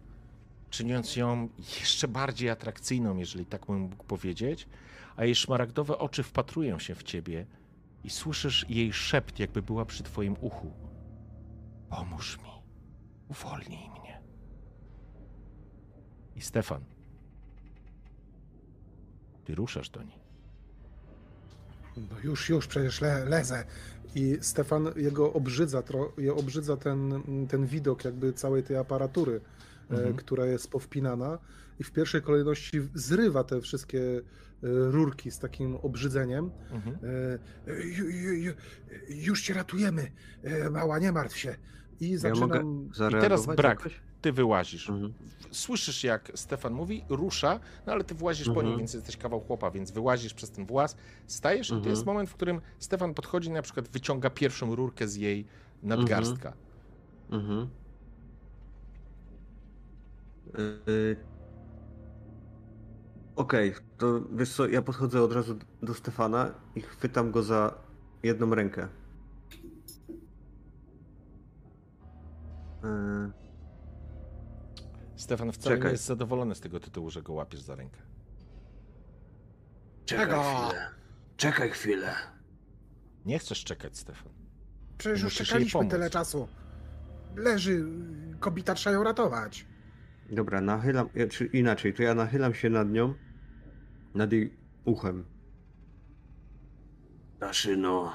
czyniąc 0.71 1.17
ją 1.17 1.49
jeszcze 1.81 2.09
bardziej 2.09 2.51
atrakcyjną, 2.51 3.17
jeżeli 3.17 3.47
tak 3.47 3.67
bym 3.67 3.81
mógł 3.81 4.05
powiedzieć, 4.05 4.69
a 5.17 5.25
jej 5.25 5.35
szmaragdowe 5.35 5.99
oczy 5.99 6.23
wpatrują 6.23 6.79
się 6.79 6.95
w 6.95 7.03
ciebie 7.03 7.47
i 8.05 8.11
słyszysz 8.11 8.67
jej 8.69 8.93
szept, 8.93 9.39
jakby 9.39 9.63
była 9.63 9.85
przy 9.85 10.03
twoim 10.03 10.37
uchu. 10.41 10.73
Pomóż 11.91 12.39
mi, 12.39 12.51
uwolnij 13.29 13.91
mnie. 13.91 14.21
I 16.37 16.41
Stefan, 16.41 16.85
ty 19.49 19.55
ruszasz 19.55 19.91
do 19.91 20.03
niej. 20.03 20.19
No 21.97 22.17
już, 22.25 22.49
już, 22.49 22.67
przecież 22.67 23.01
le, 23.01 23.25
lezę. 23.25 23.65
I 24.15 24.39
Stefan, 24.41 24.89
jego 24.97 25.33
obrzydza, 25.33 25.83
tro, 25.83 26.13
je 26.19 26.35
obrzydza 26.35 26.77
ten, 26.77 27.23
ten 27.49 27.67
widok 27.67 28.05
jakby 28.05 28.33
całej 28.33 28.63
tej 28.63 28.77
aparatury, 28.77 29.41
Mhm. 29.91 30.11
e, 30.11 30.17
która 30.17 30.47
jest 30.47 30.71
powpinana 30.71 31.39
i 31.81 31.85
w 31.85 31.93
pierwszej 31.93 32.23
kolejności 32.23 32.81
zrywa 32.95 33.45
te 33.45 33.61
wszystkie 33.61 34.01
e, 34.03 34.21
rurki 34.91 35.31
z 35.31 35.39
takim 35.39 35.77
obrzydzeniem. 35.77 36.51
Mhm. 36.71 36.97
E, 37.69 37.85
ju, 37.87 38.09
ju, 38.11 38.33
ju, 38.35 38.53
już 39.09 39.43
cię 39.43 39.55
ratujemy, 39.55 40.13
e, 40.43 40.71
mała, 40.71 40.99
nie 40.99 41.13
martw 41.13 41.37
się. 41.37 41.57
I 42.01 42.11
Ja 42.11 42.19
zaczynam... 42.19 42.49
mogę 42.49 42.89
zareagować 42.95 43.23
teraz 43.45 43.57
brak. 43.57 43.79
jakoś? 43.79 44.01
Ty 44.23 44.33
wyłazisz. 44.33 44.91
Mhm. 44.91 45.13
Słyszysz, 45.51 46.05
jak 46.05 46.33
Stefan 46.35 46.73
mówi, 46.73 47.05
rusza, 47.09 47.61
no 47.87 47.93
ale 47.93 48.05
ty 48.05 48.15
włazisz 48.15 48.47
po 48.47 48.53
nim, 48.55 48.59
Mhm. 48.61 48.79
więc 48.79 48.95
jesteś 48.95 49.17
kawał 49.17 49.41
chłopa, 49.41 49.71
więc 49.71 49.91
wyłazisz 49.91 50.35
przez 50.35 50.51
ten 50.51 50.67
włas, 50.67 50.97
stajesz 51.27 51.67
i 51.67 51.71
to 51.71 51.77
Mhm. 51.77 51.91
jest 51.91 52.07
moment, 52.07 52.31
w 52.31 52.35
którym 52.35 52.61
Stefan 52.79 53.15
podchodzi 53.15 53.49
i 53.49 53.53
na 53.53 53.63
przykład 53.63 53.89
wyciąga 53.89 54.31
pierwszą 54.31 54.75
rurkę 54.75 55.09
z 55.09 55.17
jej 55.17 55.47
nadgarstka. 55.83 56.53
Mhm. 57.31 57.69
Yy, 60.87 61.17
Okej, 63.37 63.75
to 63.99 64.21
wiesz 64.33 64.53
co, 64.55 64.69
ja 64.69 64.83
podchodzę 64.83 65.23
od 65.23 65.33
razu 65.33 65.57
do 65.83 65.95
Stefana 65.95 66.55
i 66.75 66.81
chwytam 66.81 67.31
go 67.33 67.43
za 67.43 67.75
jedną 68.23 68.55
rękę. 68.55 68.89
Yy, 72.83 73.33
Stefan 75.19 75.53
wcale 75.53 75.77
Czekaj. 75.77 75.89
nie 75.89 75.93
jest 75.93 76.05
zadowolony 76.05 76.55
z 76.55 76.61
tego 76.61 76.81
tytułu, 76.81 77.11
że 77.11 77.23
go 77.23 77.33
łapiesz 77.33 77.61
za 77.61 77.75
rękę. 77.75 77.99
Czekaj 80.05 80.27
Czego? 80.27 80.43
chwilę. 80.43 80.89
Czekaj 81.37 81.71
chwilę. 81.71 82.15
Nie 83.27 83.39
chcesz 83.39 83.65
czekać, 83.65 83.97
Stefan. 83.99 84.33
Przecież 84.99 85.19
już 85.19 85.25
musisz 85.25 85.39
jej 85.41 85.47
czekaliśmy 85.47 85.79
pomóc. 85.81 85.91
tyle 85.93 86.11
czasu. 86.11 86.49
Leży, 87.37 87.85
kobieta 88.41 88.75
trzeba 88.75 88.95
ją 88.97 89.03
ratować. 89.05 89.67
Dobra, 90.31 90.61
nachylam, 90.61 91.09
ja- 91.15 91.29
czy 91.29 91.45
inaczej, 91.47 91.95
to 91.95 92.03
ja 92.03 92.15
nachylam 92.15 92.55
się 92.55 92.71
nad 92.71 92.91
nią, 92.91 93.15
nad 94.15 94.33
jej 94.33 94.57
uchem. 94.85 95.25
Daszyno, 97.41 98.13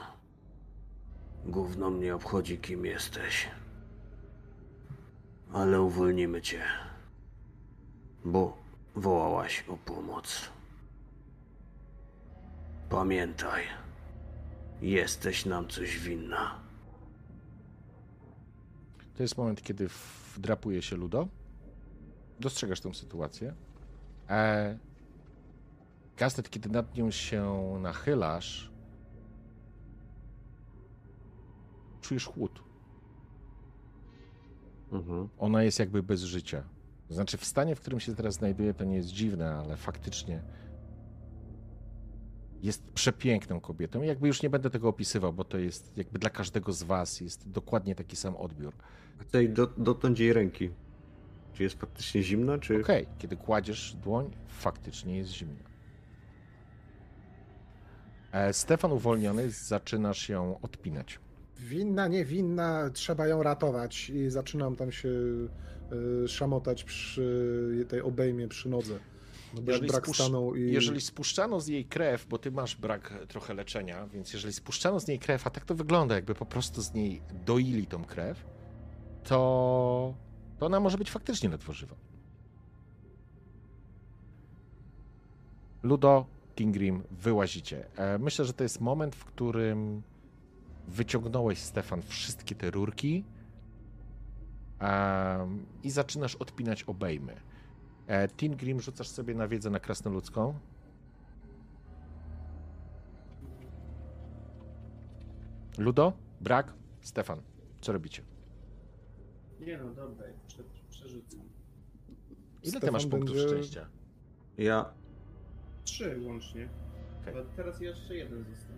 gówno 1.45 1.89
mnie 1.89 2.15
obchodzi, 2.15 2.57
kim 2.57 2.85
jesteś. 2.85 3.47
Ale 5.53 5.81
uwolnimy 5.81 6.41
cię, 6.41 6.61
bo 8.25 8.57
wołałaś 8.95 9.63
o 9.67 9.77
pomoc. 9.77 10.49
Pamiętaj, 12.89 13.63
jesteś 14.81 15.45
nam 15.45 15.67
coś 15.67 15.99
winna. 15.99 16.59
To 19.17 19.23
jest 19.23 19.37
moment, 19.37 19.61
kiedy 19.61 19.89
wdrapuje 20.35 20.81
się 20.81 20.95
Ludo. 20.95 21.27
Dostrzegasz 22.39 22.81
tę 22.81 22.93
sytuację. 22.93 23.53
E... 24.29 24.77
Kastet, 26.15 26.49
kiedy 26.49 26.69
nad 26.69 26.95
nią 26.97 27.11
się 27.11 27.73
nachylasz, 27.81 28.71
czujesz 32.01 32.25
chłód. 32.25 32.63
Mhm. 34.91 35.29
Ona 35.39 35.63
jest 35.63 35.79
jakby 35.79 36.03
bez 36.03 36.21
życia. 36.21 36.63
To 37.07 37.13
znaczy, 37.13 37.37
w 37.37 37.45
stanie, 37.45 37.75
w 37.75 37.81
którym 37.81 37.99
się 37.99 38.15
teraz 38.15 38.33
znajduje, 38.33 38.73
to 38.73 38.83
nie 38.83 38.95
jest 38.95 39.09
dziwne, 39.09 39.55
ale 39.55 39.77
faktycznie 39.77 40.43
jest 42.63 42.91
przepiękną 42.91 43.59
kobietą. 43.59 44.01
Jakby 44.01 44.27
już 44.27 44.41
nie 44.41 44.49
będę 44.49 44.69
tego 44.69 44.89
opisywał, 44.89 45.33
bo 45.33 45.43
to 45.43 45.57
jest 45.57 45.97
jakby 45.97 46.19
dla 46.19 46.29
każdego 46.29 46.73
z 46.73 46.83
was 46.83 47.21
jest 47.21 47.49
dokładnie 47.49 47.95
taki 47.95 48.15
sam 48.15 48.35
odbiór. 48.35 48.73
Chcę 49.17 49.47
do, 49.47 49.67
dotknąć 49.67 50.19
jej 50.19 50.33
ręki. 50.33 50.69
Czy 51.53 51.63
jest 51.63 51.79
faktycznie 51.79 52.23
zimna, 52.23 52.59
czy... 52.59 52.81
Okej, 52.81 53.07
kiedy 53.17 53.37
kładziesz 53.37 53.93
dłoń, 53.93 54.31
faktycznie 54.47 55.17
jest 55.17 55.31
zimno. 55.31 55.63
E, 58.31 58.53
Stefan 58.53 58.91
uwolniony, 58.91 59.49
zaczynasz 59.49 60.29
ją 60.29 60.59
odpinać. 60.61 61.19
Winna, 61.57 62.07
niewinna, 62.07 62.89
trzeba 62.93 63.27
ją 63.27 63.43
ratować. 63.43 64.09
I 64.09 64.29
zaczynam 64.29 64.75
tam 64.75 64.91
się 64.91 65.09
szamotać 66.27 66.83
przy 66.83 67.85
tej 67.89 68.01
obejmie 68.01 68.47
przy 68.47 68.69
nodze. 68.69 68.99
No 69.53 69.61
Jeżeli, 69.67 69.87
brak 69.87 70.07
spusz- 70.07 70.57
i... 70.57 70.71
jeżeli 70.73 71.01
spuszczano 71.01 71.61
z 71.61 71.67
jej 71.67 71.85
krew, 71.85 72.27
bo 72.29 72.37
ty 72.37 72.51
masz 72.51 72.75
brak 72.75 73.13
trochę 73.27 73.53
leczenia, 73.53 74.07
więc 74.07 74.33
jeżeli 74.33 74.53
spuszczano 74.53 74.99
z 74.99 75.07
niej 75.07 75.19
krew, 75.19 75.47
a 75.47 75.49
tak 75.49 75.65
to 75.65 75.75
wygląda, 75.75 76.15
jakby 76.15 76.35
po 76.35 76.45
prostu 76.45 76.81
z 76.81 76.93
niej 76.93 77.21
doili 77.45 77.87
tą 77.87 78.05
krew, 78.05 78.45
to, 79.23 80.13
to 80.59 80.65
ona 80.65 80.79
może 80.79 80.97
być 80.97 81.11
faktycznie 81.11 81.49
ledwo 81.49 81.73
żywa. 81.73 81.95
Ludo, 85.83 86.25
Tingrim, 86.55 87.03
wyłazicie. 87.11 87.85
E, 87.97 88.17
Myślę, 88.19 88.45
że 88.45 88.53
to 88.53 88.63
jest 88.63 88.81
moment, 88.81 89.15
w 89.15 89.25
którym 89.25 90.01
wyciągnąłeś, 90.87 91.59
Stefan, 91.59 92.01
wszystkie 92.01 92.55
te 92.55 92.71
rurki 92.71 93.23
i 95.83 95.91
zaczynasz 95.91 96.35
odpinać 96.35 96.83
obejmy. 96.83 97.35
E, 98.07 98.27
Tingrim, 98.27 98.81
rzucasz 98.81 99.07
sobie 99.07 99.35
na 99.35 99.47
wiedzę 99.47 99.69
na 99.69 99.79
krasnoludzką. 99.79 100.59
Ludo, 105.77 106.13
Brak, 106.41 106.73
Stefan, 107.01 107.41
co 107.81 107.93
robicie? 107.93 108.23
Nie 109.59 109.77
no, 109.77 109.93
dobra, 109.93 110.25
prze, 110.47 110.63
przerzucam. 110.89 111.39
Ile 111.39 112.61
ty 112.61 112.69
Stefan 112.69 112.91
masz 112.93 113.05
punktów 113.05 113.35
będzie- 113.35 113.47
szczęścia? 113.49 113.89
Ja... 114.57 114.93
Trzy 115.83 116.21
łącznie. 116.27 116.69
Bo 117.33 117.55
teraz 117.55 117.81
jeszcze 117.81 118.15
jeden 118.15 118.43
został. 118.43 118.75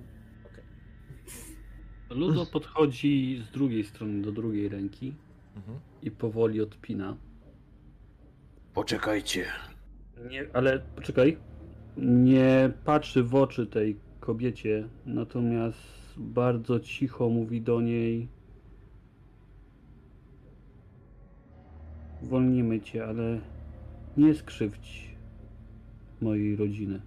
Ludo 2.09 2.45
podchodzi 2.45 3.43
z 3.47 3.51
drugiej 3.51 3.83
strony 3.83 4.21
do 4.21 4.31
drugiej 4.31 4.69
ręki 4.69 5.15
Mhm. 5.55 5.79
i 6.01 6.11
powoli 6.11 6.61
odpina. 6.61 7.17
Poczekajcie. 8.73 9.45
Nie, 10.29 10.45
ale 10.53 10.79
poczekaj. 10.79 11.37
Nie 11.97 12.71
patrzy 12.85 13.23
w 13.23 13.35
oczy 13.35 13.67
tej 13.67 13.99
kobiecie, 14.19 14.89
natomiast 15.05 15.77
bardzo 16.17 16.79
cicho 16.79 17.29
mówi 17.29 17.61
do 17.61 17.81
niej. 17.81 18.27
Wolnimy 22.21 22.81
cię, 22.81 23.05
ale 23.05 23.39
nie 24.17 24.33
skrzywdź 24.35 25.15
mojej 26.21 26.55
rodziny. 26.55 27.01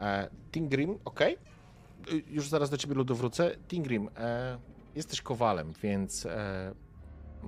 E, 0.00 0.28
Tingrim, 0.52 0.98
ok. 1.04 1.20
Już 2.30 2.48
zaraz 2.48 2.70
do 2.70 2.76
ciebie 2.76 2.94
Ludo 2.94 3.14
wrócę. 3.14 3.56
Tingrim, 3.68 4.08
e, 4.16 4.58
jesteś 4.94 5.22
kowalem, 5.22 5.72
więc 5.82 6.26
e, 6.26 6.74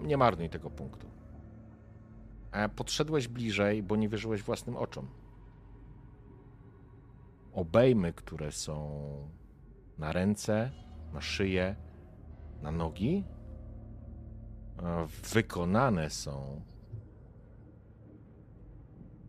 nie 0.03 0.17
marnuj 0.17 0.51
tego 0.51 0.71
punktu. 0.71 1.07
E, 2.53 2.69
podszedłeś 2.69 3.29
bliżej, 3.29 3.83
bo 3.83 3.97
nie 3.97 4.09
wierzyłeś 4.09 4.43
własnym 4.43 4.77
oczom. 4.77 5.09
Obejmy, 7.53 8.13
które 8.13 8.53
są 8.53 9.01
na 9.99 10.13
ręce, 10.13 10.71
na 11.13 11.21
szyję, 11.21 11.77
na 12.63 12.71
nogi, 12.71 13.25
wykonane 15.33 16.11
są 16.11 16.61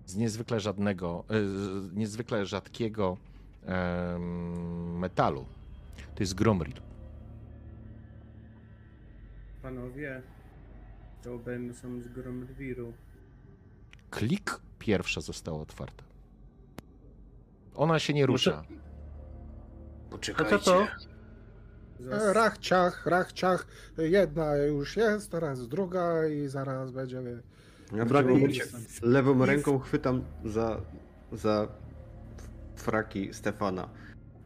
z 0.06 0.16
niezwykle 0.16 0.60
żadnego, 0.60 1.24
e, 1.30 1.34
z 1.82 1.94
niezwykle 1.94 2.45
rzadkiego 2.45 3.18
metalu. 4.98 5.45
To 6.16 6.24
jest 6.24 6.34
gromrit. 6.34 6.82
Panowie, 9.66 10.22
te 11.22 11.32
obejmy 11.32 11.74
są 11.74 12.02
z 12.02 12.08
Gromrwiru. 12.08 12.94
Klik 14.10 14.60
pierwsza 14.80 15.22
została 15.22 15.61
otwarta. 15.61 16.03
Ona 17.76 18.00
się 18.00 18.14
nie 18.14 18.26
rusza. 18.26 18.64
Poczekajcie. 20.10 20.60
co 20.60 20.66
to? 20.72 20.88
E, 22.11 22.34
Rach, 22.34 22.58
ciach, 22.58 23.06
rach, 23.06 23.34
ciach. 23.34 23.68
Jedna 23.98 24.56
już 24.56 24.98
jest, 24.98 25.32
teraz 25.32 25.68
druga 25.68 26.27
i 26.27 26.48
zaraz 26.48 26.92
będzie... 26.92 27.22
Ja 27.95 28.06
w 28.06 28.08
Brak 28.08 28.26
tym 28.26 28.35
mi- 28.35 28.40
momencie 28.42 28.64
lewą 29.02 29.45
ręką 29.45 29.80
chwytam 29.80 30.24
za, 30.44 30.82
za 31.32 31.68
fraki 32.76 33.34
Stefana. 33.34 33.90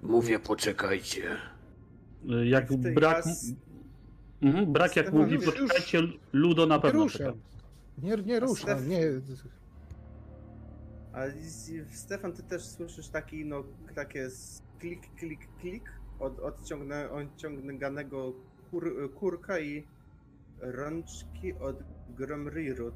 Mówię, 0.02 0.40
poczekajcie. 0.40 1.38
Jak 2.44 2.74
brak. 2.78 3.26
Mhm, 4.42 4.74
brak 4.74 4.96
jak 4.96 5.06
Stefan, 5.06 5.22
mówi, 5.22 5.34
już- 5.36 5.46
poczekajcie, 5.46 6.02
Ludo 6.34 6.66
na 6.66 6.76
Nie 6.76 6.82
pewno 6.82 7.04
ruszam. 7.04 7.34
Nie, 7.98 8.16
nie 8.16 8.40
ruszam, 8.40 8.78
Stef- 8.80 8.88
nie... 8.88 9.00
A 11.14 11.30
z- 11.30 11.96
Stefan, 12.00 12.34
ty 12.34 12.44
też 12.44 12.66
słyszysz 12.66 13.10
taki, 13.10 13.46
no, 13.46 13.64
takie 13.96 14.22
s- 14.26 14.62
klik, 14.80 15.16
klik, 15.16 15.40
klik 15.60 15.92
od 16.20 16.40
odciągnę, 16.40 17.10
odciąganego 17.12 18.34
kur, 18.72 19.14
kurka 19.16 19.60
i 19.60 19.88
rączki 20.60 21.54
od 21.54 21.84
Gromriru. 22.10 22.92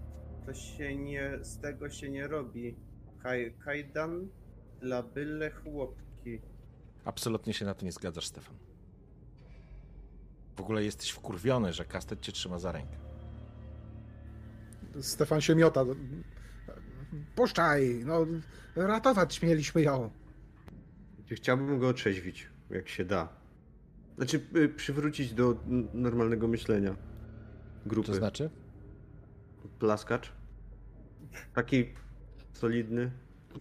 To 0.46 0.54
się 0.54 0.96
nie, 0.96 1.32
z 1.42 1.58
tego 1.60 1.90
się 1.90 2.10
nie 2.12 2.28
robi. 2.28 2.76
Kaj, 3.24 3.54
kajdan 3.66 4.28
dla 4.82 5.04
byle 5.04 5.52
chłopki. 5.52 6.40
Absolutnie 7.06 7.54
się 7.54 7.66
na 7.66 7.74
to 7.74 7.86
nie 7.86 7.92
zgadzasz, 7.92 8.28
Stefan. 8.28 8.56
W 10.56 10.62
ogóle 10.62 10.84
jesteś 10.84 11.10
wkurwiony, 11.10 11.74
że 11.74 11.86
kastet 11.86 12.22
cię 12.22 12.32
trzyma 12.32 12.60
za 12.60 12.72
rękę. 12.72 12.98
Stefan 15.02 15.42
się 15.42 15.56
miota. 15.56 15.86
Puszczaj, 17.36 18.02
no 18.06 18.26
ratować 18.76 19.42
mieliśmy 19.42 19.82
ją. 19.82 20.10
Chciałbym 21.32 21.80
go 21.80 21.88
otrzeźwić, 21.88 22.50
jak 22.70 22.90
się 22.90 23.06
da. 23.06 23.30
Znaczy, 24.18 24.42
y, 24.56 24.70
przywrócić 24.70 25.34
do 25.34 25.56
normalnego 25.94 26.48
myślenia. 26.48 26.96
Grupy. 27.86 28.08
To 28.08 28.14
znaczy? 28.14 28.50
Plaskacz. 29.80 30.32
Taki 31.54 31.94
solidny. 32.54 33.12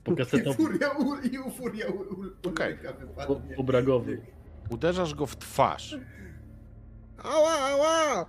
Po 0.05 0.17
kasetowi, 0.17 0.65
u, 0.99 1.15
i 1.17 1.39
u 1.39 1.51
furia 1.51 1.87
u, 1.87 2.01
u, 2.01 2.49
Okej. 2.49 2.79
po, 3.27 3.41
po 3.57 3.65
bragowy. 3.65 4.21
Uderzasz 4.71 5.15
go 5.15 5.27
w 5.27 5.37
twarz. 5.37 5.99
Ała, 7.25 7.53
ała! 7.53 8.27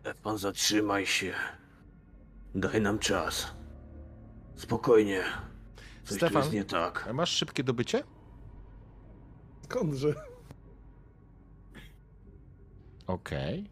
Stefan, 0.00 0.38
zatrzymaj 0.38 1.06
się. 1.06 1.32
Daj 2.54 2.80
nam 2.80 2.98
czas. 2.98 3.52
Spokojnie. 4.56 5.22
Coś 6.04 6.16
Stefan? 6.16 6.32
tu 6.32 6.38
jest 6.38 6.52
nie 6.52 6.64
tak. 6.64 7.06
A 7.08 7.12
Masz 7.12 7.30
szybkie 7.30 7.64
dobycie? 7.64 8.02
Skądże? 9.64 10.14
Okej. 13.06 13.70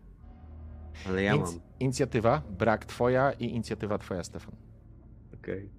Ale 1.06 1.22
ja 1.22 1.32
Inc- 1.34 1.40
mam. 1.40 1.60
Inicjatywa, 1.80 2.42
brak 2.50 2.84
twoja 2.84 3.32
i 3.32 3.44
inicjatywa 3.44 3.98
twoja, 3.98 4.24
Stefan. 4.24 4.54
Okej. 5.34 5.70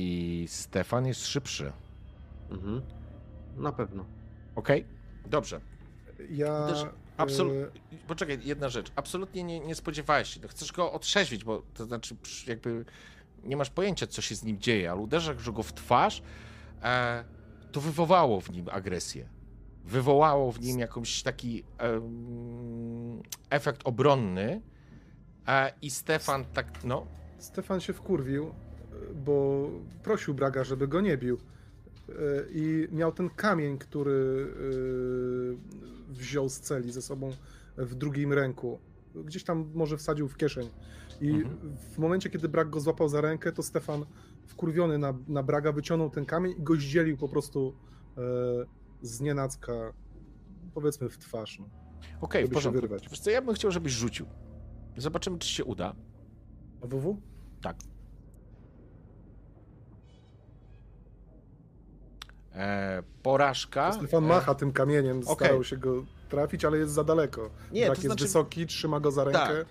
I 0.00 0.48
Stefan 0.48 1.06
jest 1.06 1.26
szybszy. 1.26 1.72
Mhm. 2.50 2.82
Na 3.56 3.72
pewno. 3.72 4.04
Okej? 4.54 4.84
Dobrze. 5.26 5.60
Ja. 6.30 6.66
Też 6.66 6.82
e, 6.82 6.90
Absolutnie. 7.16 7.80
Poczekaj, 8.06 8.38
jedna 8.44 8.68
rzecz. 8.68 8.92
Absolutnie 8.96 9.44
nie, 9.44 9.60
nie 9.60 9.74
spodziewałeś 9.74 10.28
się. 10.28 10.40
No, 10.42 10.48
chcesz 10.48 10.72
go 10.72 10.92
otrzeźwić, 10.92 11.44
bo 11.44 11.62
to 11.74 11.84
znaczy 11.84 12.16
jakby 12.46 12.84
nie 13.44 13.56
masz 13.56 13.70
pojęcia, 13.70 14.06
co 14.06 14.22
się 14.22 14.34
z 14.34 14.44
nim 14.44 14.58
dzieje, 14.60 14.90
ale 14.90 15.00
uderzasz 15.00 15.50
go 15.50 15.62
w 15.62 15.72
twarz, 15.72 16.22
e, 16.82 17.24
to 17.72 17.80
wywołało 17.80 18.40
w 18.40 18.50
nim 18.50 18.66
agresję. 18.72 19.28
Wywołało 19.84 20.52
w 20.52 20.60
nim 20.60 20.78
jakąś 20.78 21.22
taki 21.22 21.64
em, 21.78 23.22
efekt 23.50 23.80
obronny. 23.84 24.62
E, 25.46 25.72
I 25.82 25.90
Stefan 25.90 26.44
tak, 26.44 26.84
no, 26.84 27.06
Stefan 27.38 27.80
się 27.80 27.92
wkurwił, 27.92 28.54
bo 29.24 29.68
prosił 30.02 30.34
Braga, 30.34 30.64
żeby 30.64 30.88
go 30.88 31.00
nie 31.00 31.18
bił. 31.18 31.38
E, 32.08 32.12
I 32.50 32.88
miał 32.92 33.12
ten 33.12 33.30
kamień, 33.30 33.78
który 33.78 34.46
e, 36.10 36.12
wziął 36.12 36.48
z 36.48 36.60
celi 36.60 36.92
ze 36.92 37.02
sobą 37.02 37.30
w 37.76 37.94
drugim 37.94 38.32
ręku. 38.32 38.78
Gdzieś 39.24 39.44
tam 39.44 39.70
może 39.74 39.96
wsadził 39.96 40.28
w 40.28 40.36
kieszeń. 40.36 40.68
I 41.20 41.30
Mhm. 41.30 41.76
w 41.94 41.98
momencie, 41.98 42.30
kiedy 42.30 42.48
Brag 42.48 42.70
go 42.70 42.80
złapał 42.80 43.08
za 43.08 43.20
rękę, 43.20 43.52
to 43.52 43.62
Stefan 43.62 44.04
wkurwiony 44.46 44.98
na, 44.98 45.14
na 45.28 45.42
Braga 45.42 45.72
wyciągnął 45.72 46.10
ten 46.10 46.26
kamień 46.26 46.54
i 46.58 46.62
go 46.62 46.74
zdzielił 46.74 47.16
po 47.16 47.28
prostu 47.28 47.74
e, 48.16 48.20
z 49.02 49.20
nienacka, 49.20 49.72
powiedzmy 50.74 51.08
w 51.08 51.18
twarz. 51.18 51.58
No. 51.58 51.68
okej, 52.20 52.42
w 52.42 52.44
Żeby 52.44 52.48
się 52.48 52.54
porządku. 52.54 52.80
wyrwać. 52.80 53.08
Wiesz 53.08 53.20
co, 53.20 53.30
ja 53.30 53.42
bym 53.42 53.54
chciał, 53.54 53.70
żebyś 53.70 53.92
rzucił. 53.92 54.26
Zobaczymy, 54.96 55.38
czy 55.38 55.48
się 55.48 55.64
uda. 55.64 55.94
A 56.82 56.86
WW? 56.86 57.20
Tak. 57.62 57.76
E, 62.58 63.02
porażka. 63.22 63.92
Stefan 63.92 64.24
e, 64.24 64.28
macha 64.28 64.54
tym 64.54 64.72
kamieniem, 64.72 65.18
okej. 65.18 65.34
starał 65.34 65.64
się 65.64 65.76
go 65.76 66.04
trafić, 66.28 66.64
ale 66.64 66.78
jest 66.78 66.92
za 66.92 67.04
daleko. 67.04 67.50
Nie, 67.72 67.86
Brak 67.86 67.96
to 67.96 68.02
jest 68.02 68.06
znaczy- 68.06 68.24
wysoki, 68.24 68.66
trzyma 68.66 69.00
go 69.00 69.10
za 69.10 69.24
rękę. 69.24 69.38
Tak. 69.38 69.66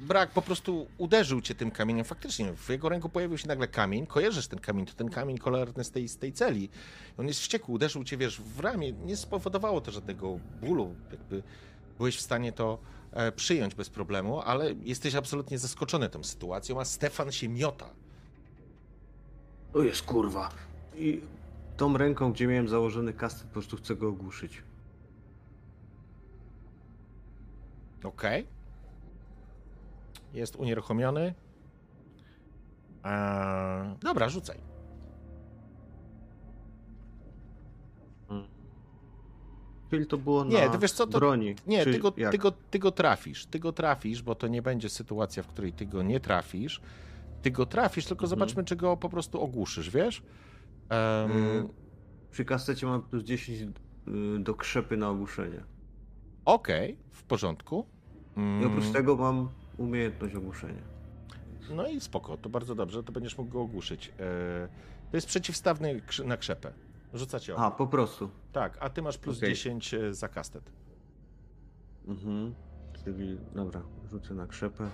Brak 0.00 0.30
po 0.30 0.42
prostu 0.42 0.86
uderzył 0.98 1.40
cię 1.40 1.54
tym 1.54 1.70
kamieniem. 1.70 2.04
Faktycznie 2.04 2.52
w 2.56 2.70
jego 2.70 2.88
ręku 2.88 3.08
pojawił 3.08 3.38
się 3.38 3.48
nagle 3.48 3.68
kamień. 3.68 4.06
Kojarzysz 4.06 4.46
ten 4.46 4.58
kamień, 4.58 4.86
to 4.86 4.94
ten 4.94 5.10
kamień 5.10 5.38
kolorny 5.38 5.84
z 5.84 5.90
tej, 5.90 6.08
z 6.08 6.18
tej 6.18 6.32
celi. 6.32 6.68
On 7.18 7.26
jest 7.26 7.40
wściekły, 7.40 7.74
uderzył 7.74 8.04
cię, 8.04 8.16
wiesz, 8.16 8.40
w 8.40 8.60
ramię. 8.60 8.92
Nie 8.92 9.16
spowodowało 9.16 9.80
to 9.80 9.90
żadnego 9.90 10.38
bólu. 10.60 10.94
Jakby 11.10 11.42
byłeś 11.98 12.16
w 12.16 12.20
stanie 12.20 12.52
to 12.52 12.78
e, 13.12 13.32
przyjąć 13.32 13.74
bez 13.74 13.90
problemu, 13.90 14.40
ale 14.40 14.72
jesteś 14.72 15.14
absolutnie 15.14 15.58
zaskoczony 15.58 16.08
tą 16.08 16.24
sytuacją, 16.24 16.80
a 16.80 16.84
Stefan 16.84 17.32
się 17.32 17.48
miota. 17.48 17.90
To 19.72 19.82
jest 19.82 20.02
kurwa. 20.02 20.50
I 20.94 21.20
tą 21.82 21.96
ręką, 21.96 22.32
gdzie 22.32 22.46
miałem 22.46 22.68
założony 22.68 23.12
kastet, 23.12 23.46
po 23.46 23.52
prostu 23.52 23.76
chcę 23.76 23.96
go 23.96 24.08
ogłuszyć. 24.08 24.62
Okej. 28.04 28.46
Jest 30.34 30.56
unieruchomiony. 30.56 31.34
Eee, 33.04 33.96
dobra, 34.00 34.28
rzucaj. 34.28 34.58
Czyli 39.90 40.06
to 40.06 40.18
było 40.18 40.44
Nie, 40.44 40.66
na 40.66 40.72
to 40.72 40.78
wiesz 40.78 40.92
co, 40.92 41.06
to- 41.06 41.18
broni. 41.18 41.54
Nie, 41.66 41.84
ty 41.84 41.98
go, 41.98 42.10
ty, 42.10 42.38
go, 42.38 42.52
ty 42.52 42.78
go 42.78 42.90
trafisz. 42.92 43.46
Ty 43.46 43.58
go 43.58 43.72
trafisz, 43.72 44.22
bo 44.22 44.34
to 44.34 44.48
nie 44.48 44.62
będzie 44.62 44.88
sytuacja, 44.88 45.42
w 45.42 45.46
której 45.46 45.72
ty 45.72 45.86
go 45.86 46.02
nie 46.02 46.20
trafisz. 46.20 46.80
Ty 47.42 47.50
go 47.50 47.66
trafisz, 47.66 48.06
tylko 48.06 48.24
Mhm. 48.24 48.30
zobaczmy, 48.30 48.64
czy 48.64 48.76
go 48.76 48.96
po 48.96 49.08
prostu 49.08 49.40
ogłuszysz, 49.40 49.90
wiesz? 49.90 50.22
Y, 50.84 51.68
Przy 52.30 52.44
kastecie 52.44 52.86
mam 52.86 53.02
plus 53.02 53.24
10 53.24 53.60
y, 53.60 53.68
do 54.38 54.54
krzepy 54.54 54.96
na 54.96 55.08
ogłuszenie. 55.10 55.64
Okej, 56.44 56.96
w 57.10 57.22
porządku. 57.22 57.86
I 58.62 58.64
oprócz 58.64 58.82
Mm, 58.84 58.92
tego 58.92 59.16
mam 59.16 59.48
umiejętność 59.78 60.34
ogłuszenia. 60.34 60.82
No 61.70 61.88
i 61.88 62.00
spoko, 62.00 62.36
to 62.36 62.48
bardzo 62.48 62.74
dobrze, 62.74 63.02
to 63.02 63.12
będziesz 63.12 63.38
mógł 63.38 63.50
go 63.50 63.60
ogłuszyć. 63.60 64.08
E, 64.08 64.68
to 65.10 65.16
jest 65.16 65.26
przeciwstawny 65.26 66.02
na 66.24 66.36
krzepę. 66.36 66.72
Rzucacie 67.14 67.56
A, 67.56 67.66
o. 67.66 67.70
po 67.70 67.86
prostu. 67.86 68.30
Tak, 68.52 68.78
a 68.80 68.90
ty 68.90 69.02
masz 69.02 69.18
plus 69.18 69.38
Okej. 69.38 69.48
10 69.50 69.94
e, 69.94 70.14
za 70.14 70.28
kastet. 70.28 70.72
Mhm. 72.08 72.54
Czyli, 73.04 73.38
dobra, 73.54 73.82
rzucę 74.10 74.34
na 74.34 74.46
krzepę. 74.46 74.90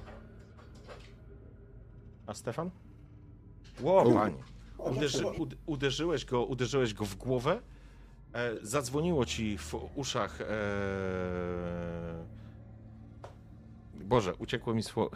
A 2.27 2.35
Stefan? 2.35 2.71
Panie. 4.15 4.37
Uderzy, 4.79 5.27
ud, 5.27 5.55
uderzyłeś, 5.67 6.25
go, 6.25 6.45
uderzyłeś 6.45 6.95
go 6.95 7.05
w 7.05 7.15
głowę, 7.17 7.61
e, 8.33 8.51
zadzwoniło 8.63 9.25
ci 9.27 9.59
w 9.59 9.75
uszach. 9.95 10.41
E... 10.41 10.45
Boże, 13.95 14.35
uciekło 14.35 14.75
mi 14.75 14.83
słowo. 14.83 15.11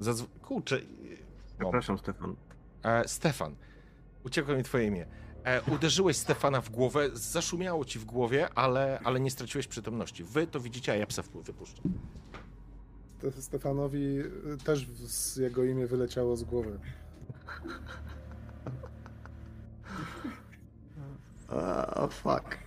Zadzw... 0.00 0.26
Kurczę. 0.42 0.76
Moment. 0.76 1.24
Przepraszam, 1.58 1.98
Stefan. 1.98 2.36
E, 2.82 3.08
Stefan, 3.08 3.54
uciekło 4.24 4.54
mi 4.54 4.62
twoje 4.62 4.86
imię. 4.86 5.06
E, 5.44 5.62
uderzyłeś 5.62 6.16
Stefana 6.16 6.60
w 6.60 6.70
głowę, 6.70 7.10
zaszumiało 7.12 7.84
ci 7.84 7.98
w 7.98 8.04
głowie, 8.04 8.48
ale, 8.54 9.00
ale 9.04 9.20
nie 9.20 9.30
straciłeś 9.30 9.66
przytomności. 9.66 10.24
Wy 10.24 10.46
to 10.46 10.60
widzicie, 10.60 10.92
a 10.92 10.96
ja 10.96 11.06
psa. 11.06 11.22
Ste- 11.22 11.42
Stefanowi 13.32 14.18
y, 14.18 14.24
też 14.64 14.88
z 15.06 15.36
jego 15.36 15.64
imię 15.64 15.86
wyleciało 15.86 16.36
z 16.36 16.44
głowy. 16.44 16.78
A, 21.48 22.06
fuck. 22.06 22.58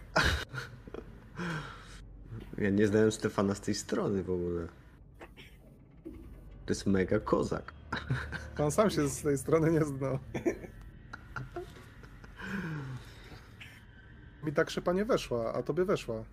Ja 2.58 2.70
nie 2.70 2.88
znałem 2.88 3.12
Stefana 3.12 3.56
z 3.56 3.62
tej 3.62 3.76
strony 3.76 4.24
w 4.24 4.30
ogóle. 4.30 4.68
To 6.66 6.74
jest 6.74 6.86
mega 6.86 7.20
kozak. 7.20 7.74
Pan 8.58 8.72
sam 8.72 8.90
się 8.90 9.08
z 9.08 9.22
tej 9.22 9.38
strony 9.38 9.72
nie 9.72 9.86
znał. 9.86 10.20
Mi 14.44 14.54
tak 14.54 14.70
szypa 14.70 14.94
nie 14.94 15.06
weszła, 15.06 15.54
a 15.54 15.64
tobie 15.64 15.86
weszła. 15.86 16.24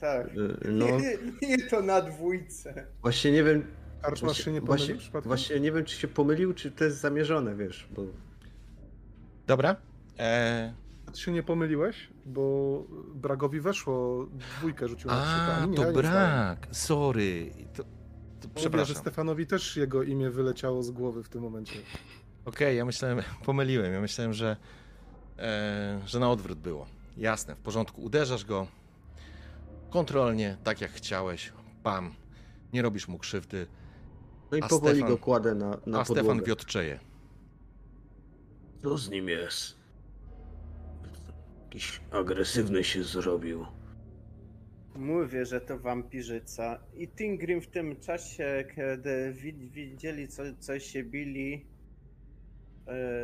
Tak. 0.00 0.26
Y, 0.36 0.56
No, 0.72 0.86
Nie, 0.86 1.18
nie 1.48 1.58
to 1.68 1.82
na 1.82 2.00
dwójce. 2.00 2.86
właśnie 3.02 3.32
nie 3.32 3.42
wiem. 3.44 3.64
Karczmasz 4.02 4.44
się 4.44 4.52
nie 4.52 4.60
Właśnie, 4.60 4.86
pomylił 4.94 5.10
właśnie, 5.12 5.28
właśnie 5.28 5.60
nie 5.60 5.72
wiem, 5.72 5.84
czy 5.84 5.96
się 5.96 6.08
pomylił, 6.08 6.54
czy 6.54 6.70
to 6.70 6.84
jest 6.84 7.00
zamierzone, 7.00 7.56
wiesz, 7.56 7.88
bo 7.96 8.02
Dobra. 9.46 9.76
E, 10.18 10.74
Ty 11.12 11.20
się 11.20 11.32
nie 11.32 11.42
pomyliłeś, 11.42 12.08
bo 12.26 12.84
Bragowi 13.14 13.60
weszło, 13.60 14.26
dwójkę 14.58 14.88
rzucił 14.88 15.10
na 15.10 15.56
a, 15.56 15.66
mi 15.66 15.70
nie, 15.70 15.76
to 15.76 15.82
ja 15.82 15.88
nie 15.88 15.98
stałem. 15.98 16.12
brak. 16.12 16.66
Sorry. 16.70 17.50
To, 17.74 17.82
to, 17.82 17.88
Mówię, 17.88 18.40
że 18.42 18.50
przepraszam. 18.54 18.96
Stefanowi 18.96 19.46
też 19.46 19.76
jego 19.76 20.02
imię 20.02 20.30
wyleciało 20.30 20.82
z 20.82 20.90
głowy 20.90 21.22
w 21.22 21.28
tym 21.28 21.42
momencie. 21.42 21.78
Okej, 22.44 22.76
ja 22.76 22.84
myślałem, 22.84 23.18
pomyliłem. 23.46 23.92
Ja 23.92 24.00
myślałem, 24.00 24.32
że, 24.32 24.56
e, 25.38 26.00
że 26.06 26.18
na 26.20 26.30
odwrót 26.30 26.58
było. 26.58 26.86
Jasne, 27.16 27.54
w 27.54 27.58
porządku. 27.58 28.02
Uderzasz 28.02 28.44
go 28.44 28.66
kontrolnie, 29.90 30.56
tak 30.64 30.80
jak 30.80 30.90
chciałeś. 30.90 31.52
Pam. 31.82 32.14
Nie 32.72 32.82
robisz 32.82 33.08
mu 33.08 33.18
krzywdy, 33.18 33.66
No 34.50 34.56
i 34.58 34.62
A 34.62 34.68
powoli 34.68 35.00
Stefan- 35.02 35.08
go 35.08 35.18
kładę 35.18 35.54
na, 35.54 35.78
na 35.86 36.00
a 36.00 36.04
Stefan 36.04 36.42
wiotczeje. 36.42 37.00
Co 38.82 38.98
z 38.98 39.10
nim 39.10 39.28
jest? 39.28 39.76
Jakiś 41.64 42.00
agresywny 42.10 42.84
się 42.84 43.04
zrobił. 43.04 43.66
Mówię, 44.96 45.46
że 45.46 45.60
to 45.60 45.78
wampirzyca. 45.78 46.78
I 46.94 47.08
Tingrim 47.08 47.60
w 47.60 47.66
tym 47.66 47.96
czasie, 48.00 48.64
kiedy 48.76 49.32
wi- 49.32 49.70
widzieli, 49.70 50.28
co, 50.28 50.42
co 50.58 50.78
się 50.78 51.04
bili, 51.04 51.66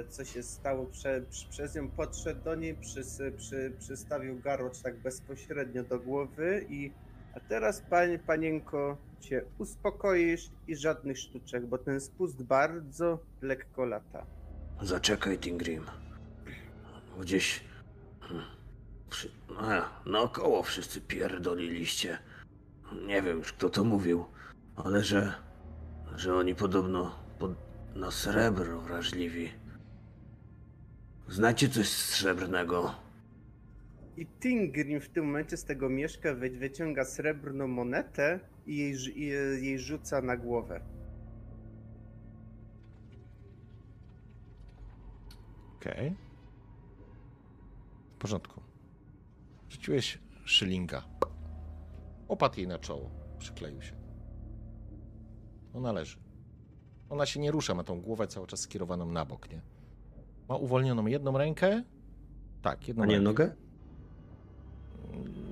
co 0.09 0.25
się 0.25 0.43
stało 0.43 0.87
prze, 0.87 1.23
przy- 1.31 1.49
przez 1.49 1.75
nią, 1.75 1.89
podszedł 1.89 2.45
do 2.45 2.55
niej, 2.55 2.75
przys, 2.75 3.23
przy, 3.37 3.73
przystawił 3.79 4.41
garłacz 4.41 4.79
tak 4.79 4.97
bezpośrednio 4.97 5.85
do 5.85 5.99
głowy 5.99 6.67
i 6.69 6.93
a 7.35 7.41
teraz, 7.41 7.81
panie, 7.91 8.19
panienko, 8.19 8.97
cię 9.21 9.43
uspokoisz 9.59 10.51
i 10.69 10.77
żadnych 10.77 11.19
sztuczek, 11.19 11.67
bo 11.67 11.79
ten 11.79 12.01
spust 12.01 12.43
bardzo 12.43 13.19
lekko 13.43 13.85
lata. 13.85 14.27
Zaczekaj, 14.83 15.39
Tingrim. 15.39 15.85
Gdzieś... 17.21 17.61
hmm, 18.21 18.45
Przy... 19.11 19.31
A, 19.59 19.89
naokoło 20.07 20.63
wszyscy 20.63 21.01
pierdoliliście. 21.01 22.19
Nie 23.07 23.23
wiem 23.23 23.39
już 23.39 23.53
kto 23.53 23.71
to 23.71 23.85
mówił, 23.85 24.25
ale 24.77 25.03
że... 25.05 25.35
że 26.17 26.35
oni 26.37 26.55
podobno 26.55 27.05
pod... 27.05 27.26
na 27.97 28.11
srebro 28.11 28.81
wrażliwi. 28.81 29.51
Znacie 31.29 31.69
coś 31.69 31.89
srebrnego? 31.89 32.95
I 34.17 34.27
Tingrim 34.27 35.01
w 35.01 35.09
tym 35.09 35.25
momencie 35.27 35.57
z 35.57 35.65
tego 35.65 35.89
mieszka 35.89 36.35
wy- 36.35 36.51
wyciąga 36.51 37.05
srebrną 37.05 37.69
monetę 37.69 38.41
i 38.67 38.77
jej, 38.77 39.19
i 39.21 39.27
jej 39.67 39.79
rzuca 39.79 40.23
na 40.23 40.37
głowę. 40.37 40.81
Okej. 45.77 46.17
W 48.15 48.19
porządku. 48.19 48.61
Rzuciłeś 49.71 50.19
szylinga. 50.45 51.03
Opadł 52.29 52.57
jej 52.59 52.69
na 52.69 52.79
czoło. 52.79 53.11
Przykleił 53.39 53.83
się. 53.83 53.93
Ona 55.75 55.93
leży. 55.93 56.26
Ona 57.11 57.27
się 57.27 57.41
nie 57.41 57.51
rusza, 57.51 57.75
ma 57.75 57.85
tą 57.85 58.01
głowę 58.01 58.27
cały 58.27 58.47
czas 58.47 58.61
skierowaną 58.61 59.07
na 59.13 59.25
bok, 59.25 59.51
nie? 59.51 59.61
Ma 60.49 60.57
uwolnioną 60.57 61.07
jedną 61.07 61.39
rękę. 61.39 61.83
Tak, 62.63 62.89
jedną 62.89 63.03
A 63.03 63.07
nie 63.07 63.13
rękę. 63.15 63.25
nogę? 63.25 63.55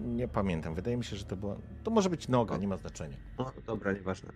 Nie 0.07 0.29
pamiętam. 0.29 0.75
Wydaje 0.75 0.97
mi 0.97 1.05
się, 1.05 1.17
że 1.17 1.25
to 1.25 1.37
była. 1.37 1.57
To 1.85 1.91
może 1.91 2.11
być 2.11 2.29
noga, 2.29 2.57
nie 2.57 2.69
ma 2.69 2.77
znaczenia. 2.77 3.17
O, 3.39 3.53
dobra, 3.67 3.93
nieważne. 3.93 4.33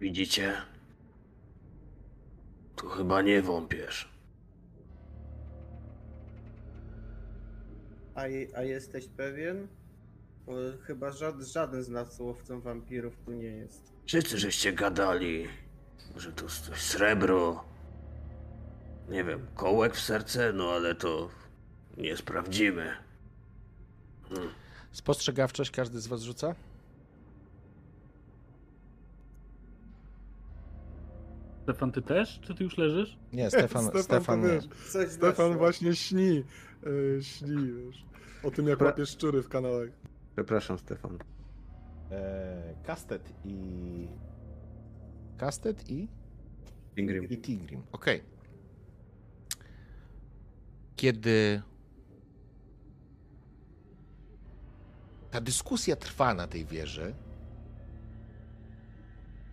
Widzicie? 0.00 0.52
Tu 2.76 2.88
chyba 2.88 3.22
nie 3.22 3.42
wąpiesz. 3.42 4.12
A, 8.14 8.26
je, 8.26 8.46
a 8.56 8.62
jesteś 8.62 9.08
pewien? 9.08 9.66
Bo 10.46 10.52
chyba 10.82 11.10
żaden, 11.10 11.44
żaden 11.44 11.82
z 11.82 11.88
nas 11.88 12.20
łowcą 12.20 12.60
wampirów 12.60 13.16
tu 13.24 13.32
nie 13.32 13.48
jest. 13.48 13.92
Wszyscy 14.06 14.38
żeście 14.38 14.72
gadali, 14.72 15.46
że 16.16 16.32
tu 16.32 16.48
coś 16.48 16.80
srebro. 16.82 17.64
Nie 19.08 19.24
wiem, 19.24 19.46
kołek 19.54 19.94
w 19.96 20.00
serce, 20.00 20.52
no 20.52 20.70
ale 20.70 20.94
to 20.94 21.28
nie 21.96 22.16
sprawdzimy. 22.16 22.92
Hmm. 24.28 24.48
Spostrzegawczość 24.92 25.70
każdy 25.70 26.00
z 26.00 26.06
was 26.06 26.22
rzuca? 26.22 26.54
Stefan, 31.62 31.92
ty 31.92 32.02
też? 32.02 32.40
Czy 32.40 32.54
ty 32.54 32.64
już 32.64 32.78
leżysz? 32.78 33.18
Nie, 33.32 33.50
Stefan, 33.50 33.84
Stefan, 33.88 34.02
Stefan 34.02 34.42
to 34.42 34.48
wiesz, 34.48 34.64
Stefan 35.10 35.58
właśnie 35.58 35.96
śni. 35.96 36.44
e, 37.18 37.22
śni, 37.22 37.72
wiesz. 37.72 38.04
O 38.42 38.50
tym, 38.50 38.66
jak 38.68 38.80
łapie 38.80 39.06
szczury 39.06 39.42
w 39.42 39.48
kanałach. 39.48 39.88
Przepraszam, 40.32 40.78
Stefan. 40.78 41.18
E, 42.10 42.74
Kastet 42.84 43.32
i. 43.44 44.08
Kastet 45.38 45.90
i. 45.90 46.08
Ingrim. 46.96 47.24
I 47.24 47.36
Tigrim. 47.36 47.82
Okej. 47.92 48.22
Kiedy 50.96 51.62
ta 55.30 55.40
dyskusja 55.40 55.96
trwa 55.96 56.34
na 56.34 56.46
tej 56.46 56.66
wieży, 56.66 57.14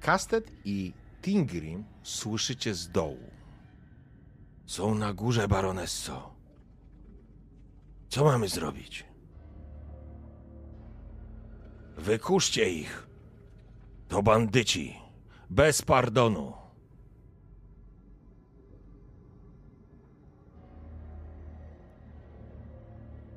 Kastet 0.02 0.52
i 0.66 0.94
Tingrim 1.22 1.84
słyszycie 2.04 2.76
z 2.76 2.90
dołu. 2.90 3.30
Są 4.66 4.96
na 4.96 5.14
górze, 5.14 5.48
baronesso. 5.48 6.36
Co 8.10 8.24
mamy 8.24 8.48
zrobić? 8.48 9.09
Wykuszcie 12.00 12.70
ich. 12.70 13.08
To 14.08 14.24
bandyci. 14.24 14.96
Bez 15.50 15.82
pardonu. 15.82 16.54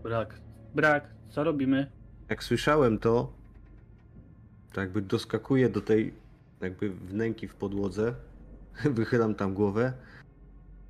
Brak. 0.03 0.41
Brak. 0.75 1.15
Co 1.29 1.45
robimy? 1.45 1.91
Jak 2.29 2.45
słyszałem 2.45 2.99
to, 2.99 3.33
to 4.73 4.81
jakby 4.81 5.03
doskakuję 5.03 5.69
do 5.69 5.81
tej 5.81 6.15
jakby 6.61 6.91
wnęki 6.91 7.49
w 7.49 7.55
podłodze, 7.55 8.15
wychylam 8.99 9.35
tam 9.35 9.55
głowę. 9.55 9.93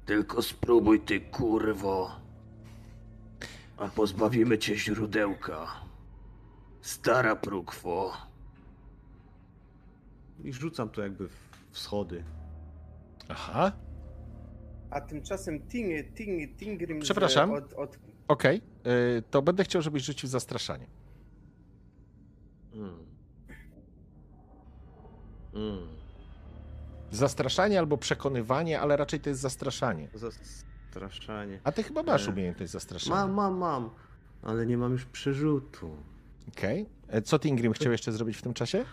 Tylko 0.07 0.43
spróbuj 0.43 1.01
ty, 1.01 1.21
kurwo. 1.21 2.11
A 3.77 3.89
pozbawimy 3.89 4.59
cię 4.59 4.77
źródełka. 4.77 5.92
Stara 6.83 7.37
prókwo. 7.37 8.13
I 10.45 10.53
rzucam 10.53 10.89
to 10.89 11.03
jakby 11.03 11.29
w 11.29 11.53
w 11.73 11.79
schody. 11.79 12.25
Aha. 13.29 13.73
A 14.91 15.01
tymczasem 15.01 15.69
Ting, 15.69 16.15
Ting, 16.15 16.57
Tingrim 16.59 17.01
Przepraszam. 17.01 17.53
Od, 17.53 17.73
od, 17.73 17.99
Okej, 18.29 18.63
y, 19.19 19.23
to 19.31 19.43
będę 19.43 19.65
chciał, 19.65 19.83
żebyś 19.83 20.05
rzucił 20.05 20.29
zastraszanie. 20.29 20.87
Mm. 22.75 23.07
Mm. 25.55 25.89
Zastraszanie 27.11 27.79
albo 27.79 27.99
przekonywanie, 27.99 28.81
ale 28.81 28.97
raczej 28.97 29.21
to 29.21 29.29
jest 29.29 29.41
zastraszanie. 29.41 30.09
Zastraszanie. 30.15 31.61
A 31.65 31.73
ty 31.73 31.83
chyba 31.83 32.03
masz 32.03 32.29
E, 32.29 32.31
umiejętność 32.31 32.73
zastraszania. 32.73 33.17
Mam, 33.17 33.33
mam, 33.33 33.59
mam. 33.59 33.91
Ale 34.43 34.67
nie 34.67 34.79
mam 34.79 34.93
już 34.93 35.05
przerzutu. 35.05 35.97
Okej. 36.49 36.87
E, 37.09 37.23
Co 37.23 37.39
Tingrim 37.39 37.73
chciał 37.73 37.93
jeszcze 37.93 38.13
zrobić 38.13 38.37
w 38.37 38.43
tym 38.43 38.55
czasie? 38.55 38.85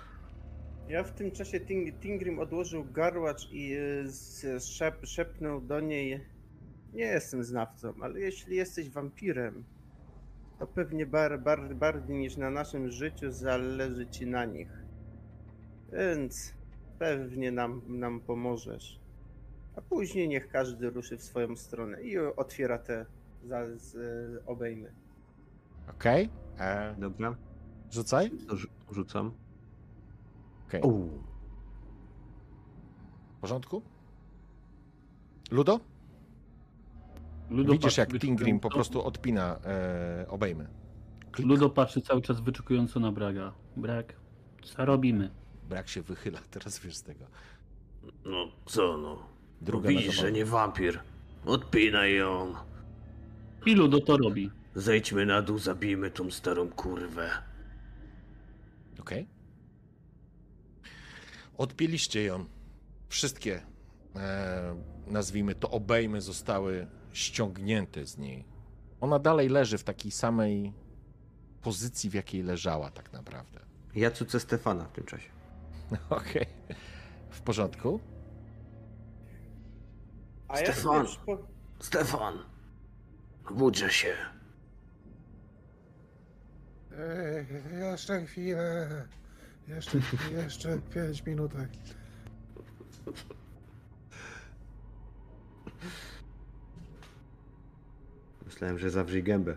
Ja 0.90 1.04
w 1.04 1.12
tym 1.12 1.32
czasie 1.32 1.60
Ting, 1.60 2.00
Tingrim 2.00 2.40
odłożył 2.40 2.86
garłacz 2.86 3.50
i 3.52 3.74
e, 4.56 4.60
szep, 4.60 5.06
szepnął 5.06 5.62
do 5.62 5.80
niej. 5.80 6.20
Nie 6.94 7.06
jestem 7.06 7.44
znawcą, 7.44 7.94
ale 8.02 8.20
jeśli 8.20 8.56
jesteś 8.56 8.90
wampirem, 8.90 9.64
to 10.60 10.68
pewnie 10.68 11.06
bar, 11.06 11.42
bar, 11.42 11.76
bardziej 11.76 12.18
niż 12.18 12.38
na 12.38 12.50
naszym 12.50 12.92
życiu 12.92 13.32
zależy 13.32 14.08
ci 14.08 14.28
na 14.28 14.46
nich. 14.46 14.70
Więc 15.94 16.54
pewnie 17.00 17.52
nam, 17.52 17.82
nam 17.88 18.20
pomożesz. 18.22 19.00
A 19.76 19.82
później 19.82 20.28
niech 20.28 20.48
każdy 20.48 20.90
ruszy 20.90 21.18
w 21.18 21.24
swoją 21.24 21.56
stronę 21.56 22.02
i 22.02 22.18
otwiera 22.18 22.78
te 22.78 23.06
za, 23.46 23.78
z, 23.78 23.98
obejmy. 24.46 24.92
Okej. 25.90 26.30
E, 26.60 26.96
Dobra, 26.98 27.36
Rzucaj. 27.92 28.32
rzucam. 28.92 29.32
Okej. 30.68 30.82
Uuu. 30.82 31.24
W 33.38 33.42
porządku? 33.42 33.82
Ludo? 35.52 35.80
Ludo 37.50 37.74
Widzisz, 37.74 37.98
jak 37.98 38.20
Tingrim 38.20 38.60
po 38.60 38.70
prostu 38.70 39.04
odpina 39.04 39.60
e, 39.66 40.26
obejmy. 40.30 40.68
Klik. 41.32 41.48
Ludo 41.48 41.70
patrzy 41.70 42.02
cały 42.02 42.22
czas 42.22 42.40
wyczekująco 42.42 43.00
na 43.00 43.12
Braga. 43.12 43.54
Brak. 43.78 44.14
Co 44.64 44.86
robimy? 44.86 45.32
Brak 45.70 45.88
się 45.90 46.02
wychyla, 46.02 46.40
teraz 46.52 46.80
wiesz 46.80 46.96
z 46.96 47.04
tego. 47.04 47.26
No 48.26 48.48
co 48.66 48.98
no? 48.98 49.18
Druga 49.62 49.90
Widzisz, 49.90 50.16
że 50.16 50.32
nie 50.32 50.46
wampir. 50.46 51.00
Odpinaj 51.46 52.16
ją. 52.16 52.54
I 53.66 53.76
Ludo 53.76 54.00
to 54.00 54.18
robi. 54.18 54.52
Zejdźmy 54.76 55.26
na 55.26 55.42
dół, 55.42 55.60
zabijmy 55.60 56.12
tą 56.12 56.32
starą 56.32 56.70
kurwę. 56.70 57.30
Okej. 59.00 59.28
Odpięliście 61.58 62.24
ją. 62.24 62.46
Wszystkie, 63.10 63.62
e, 64.16 64.76
nazwijmy 65.08 65.56
to, 65.56 65.72
obejmy 65.72 66.22
zostały 66.22 66.88
ściągnięte 67.14 68.06
z 68.06 68.18
niej. 68.18 68.46
Ona 69.02 69.20
dalej 69.20 69.50
leży 69.50 69.78
w 69.78 69.84
takiej 69.84 70.12
samej 70.12 70.74
pozycji, 71.62 72.10
w 72.10 72.14
jakiej 72.14 72.44
leżała 72.44 72.92
tak 72.92 73.14
naprawdę. 73.14 73.60
Ja 73.96 74.12
cucę 74.12 74.40
Stefana 74.40 74.86
w 74.86 74.92
tym 74.92 75.04
czasie. 75.06 75.30
Okej. 76.10 76.46
W 77.30 77.42
porządku? 77.42 78.00
A 80.48 80.60
ja 80.60 80.74
Stefan. 80.74 81.08
sobie 81.08 81.10
przypo- 81.38 81.44
Stefan! 81.80 82.34
Budźże 83.52 83.90
się. 83.90 84.16
Ej, 87.00 87.46
jeszcze 87.80 88.26
chwilę. 88.26 88.90
Jeszcze, 89.68 89.98
jeszcze 90.36 90.80
pięć 90.94 91.26
minutek. 91.26 91.70
Myślałem, 98.46 98.80
że 98.80 98.90
zawrzyj 98.90 99.24
gębę. 99.24 99.56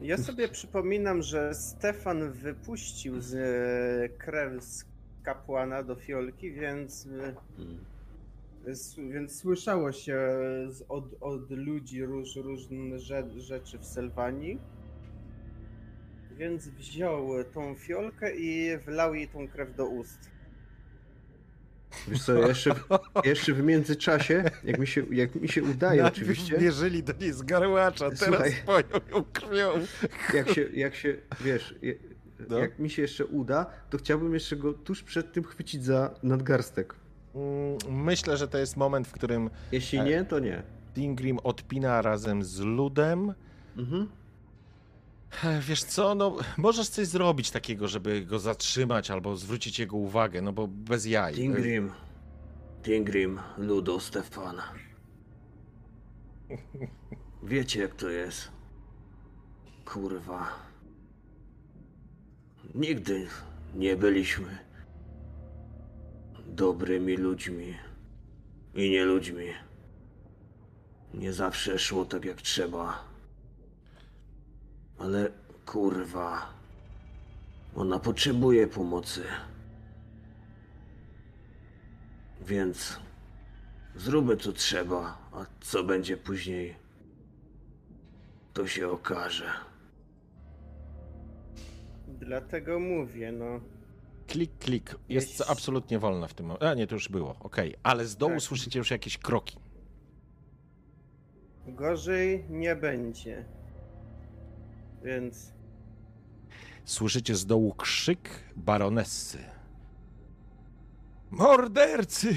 Ja 0.00 0.18
sobie 0.18 0.48
przypominam, 0.48 1.22
że 1.22 1.54
Stefan 1.54 2.30
wypuścił 2.32 3.20
z 3.20 3.34
e, 3.34 4.08
krew 4.18 4.64
z 4.64 4.84
kapłana 5.22 5.82
do 5.82 5.94
fiolki, 5.96 6.52
więc, 6.52 7.06
e, 7.06 7.34
Mm. 7.62 7.78
s- 8.66 8.96
więc 9.12 9.36
słyszało 9.38 9.92
się 9.92 10.18
od, 10.88 11.04
od 11.20 11.50
ludzi 11.50 12.04
róż, 12.04 12.36
różne 12.36 12.98
rze, 12.98 13.24
rzeczy 13.40 13.78
w 13.78 13.84
Sylwanii. 13.84 14.58
Więc 16.38 16.68
wziął 16.68 17.28
tą 17.54 17.74
fiolkę 17.74 18.36
i 18.36 18.78
wlał 18.78 19.14
jej 19.14 19.28
tą 19.28 19.48
krew 19.48 19.76
do 19.76 19.86
ust. 19.86 20.18
Wiesz 22.08 22.22
co, 22.24 22.48
jeszcze, 22.48 22.74
w- 22.74 22.88
jeszcze 23.26 23.52
w 23.52 23.62
międzyczasie, 23.64 24.44
jak 24.64 24.78
mi 24.78 24.86
się, 24.86 25.02
jak 25.10 25.34
mi 25.34 25.48
się 25.48 25.62
udaje 25.62 26.02
Najpierw 26.02 26.16
oczywiście, 26.28 26.58
wierzyli 26.58 27.02
do 27.02 27.12
niej 27.20 27.32
z 27.32 27.42
garłacza, 27.42 28.10
teraz 28.10 28.20
Słuchaj. 28.20 28.52
poją 28.66 28.84
ją 29.10 29.24
krwią. 29.32 29.72
jak 30.34 30.48
się, 30.50 30.62
jak 30.72 30.94
się, 30.94 31.16
wiesz, 31.40 31.74
je- 31.82 31.94
No. 32.48 32.58
jak 32.58 32.78
mi 32.78 32.90
się 32.90 33.02
jeszcze 33.02 33.26
uda, 33.26 33.66
to 33.90 33.98
chciałbym 33.98 34.34
jeszcze 34.34 34.56
go 34.56 34.72
tuż 34.72 35.02
przed 35.02 35.32
tym 35.32 35.44
chwycić 35.44 35.84
za 35.84 36.10
nadgarstek. 36.22 36.94
Mm, 37.34 38.04
Myślę, 38.04 38.36
że 38.36 38.48
to 38.48 38.58
jest 38.58 38.76
moment, 38.76 39.08
w 39.08 39.12
którym 39.12 39.50
Jeśli 39.72 39.98
E. 39.98 40.04
nie, 40.04 40.24
to 40.24 40.38
nie. 40.38 40.62
Tingrim 40.94 41.38
odpina 41.38 42.02
razem 42.02 42.42
z 42.44 42.60
ludem. 42.60 43.34
Mhm. 43.76 44.08
E, 45.44 45.60
Wiesz 45.60 45.84
co, 45.84 46.14
no 46.14 46.36
możesz 46.56 46.88
coś 46.88 47.06
zrobić 47.06 47.50
takiego, 47.50 47.88
żeby 47.88 48.24
go 48.24 48.38
zatrzymać 48.38 49.10
albo 49.10 49.36
zwrócić 49.36 49.78
jego 49.78 49.96
uwagę, 49.96 50.42
no 50.42 50.52
bo 50.52 50.66
bez 50.68 51.06
jaj. 51.06 51.34
Tingrim. 51.34 51.92
Tingrim, 52.82 53.40
Ludo, 53.58 54.00
Stefan. 54.00 54.56
Wiecie 57.42 57.80
jak 57.80 57.94
to 57.94 58.08
jest. 58.08 58.48
Kurwa. 59.84 60.48
Nigdy 62.74 63.26
nie 63.74 63.96
byliśmy 63.96 64.58
dobrymi 66.46 67.16
ludźmi 67.16 67.74
i 68.74 68.90
nie 68.90 69.04
ludźmi. 69.04 69.46
Nie 71.14 71.32
zawsze 71.32 71.78
szło 71.78 72.04
tak 72.04 72.24
jak 72.24 72.42
trzeba. 72.42 73.04
Ale 75.04 75.30
kurwa. 75.66 76.46
Ona 77.76 77.98
potrzebuje 77.98 78.66
pomocy. 78.66 79.22
Więc 82.40 82.98
zróbmy 83.96 84.36
co 84.36 84.52
trzeba, 84.52 85.18
a 85.32 85.46
co 85.60 85.84
będzie 85.84 86.16
później, 86.16 86.74
to 88.52 88.66
się 88.66 88.88
okaże. 88.88 89.50
Dlatego 92.08 92.80
mówię, 92.80 93.32
no. 93.32 93.60
Klik, 94.26 94.58
klik. 94.58 94.94
Jest 95.08 95.28
Jeść. 95.38 95.50
absolutnie 95.50 95.98
wolna 95.98 96.28
w 96.28 96.34
tym 96.34 96.46
momencie. 96.46 96.70
A 96.70 96.74
nie, 96.74 96.86
to 96.86 96.94
już 96.94 97.08
było, 97.08 97.36
okej. 97.40 97.74
Ale 97.82 98.06
z 98.06 98.16
dołu 98.16 98.32
Tak. 98.32 98.42
słyszycie 98.42 98.78
już 98.78 98.90
jakieś 98.90 99.18
kroki. 99.18 99.58
Gorzej 101.66 102.44
nie 102.50 102.76
będzie. 102.76 103.44
Więc 105.04 105.54
Słyszycie 106.84 107.34
z 107.34 107.46
dołu 107.46 107.74
krzyk 107.74 108.30
baronessy. 108.56 109.38
Mordercy! 111.30 112.34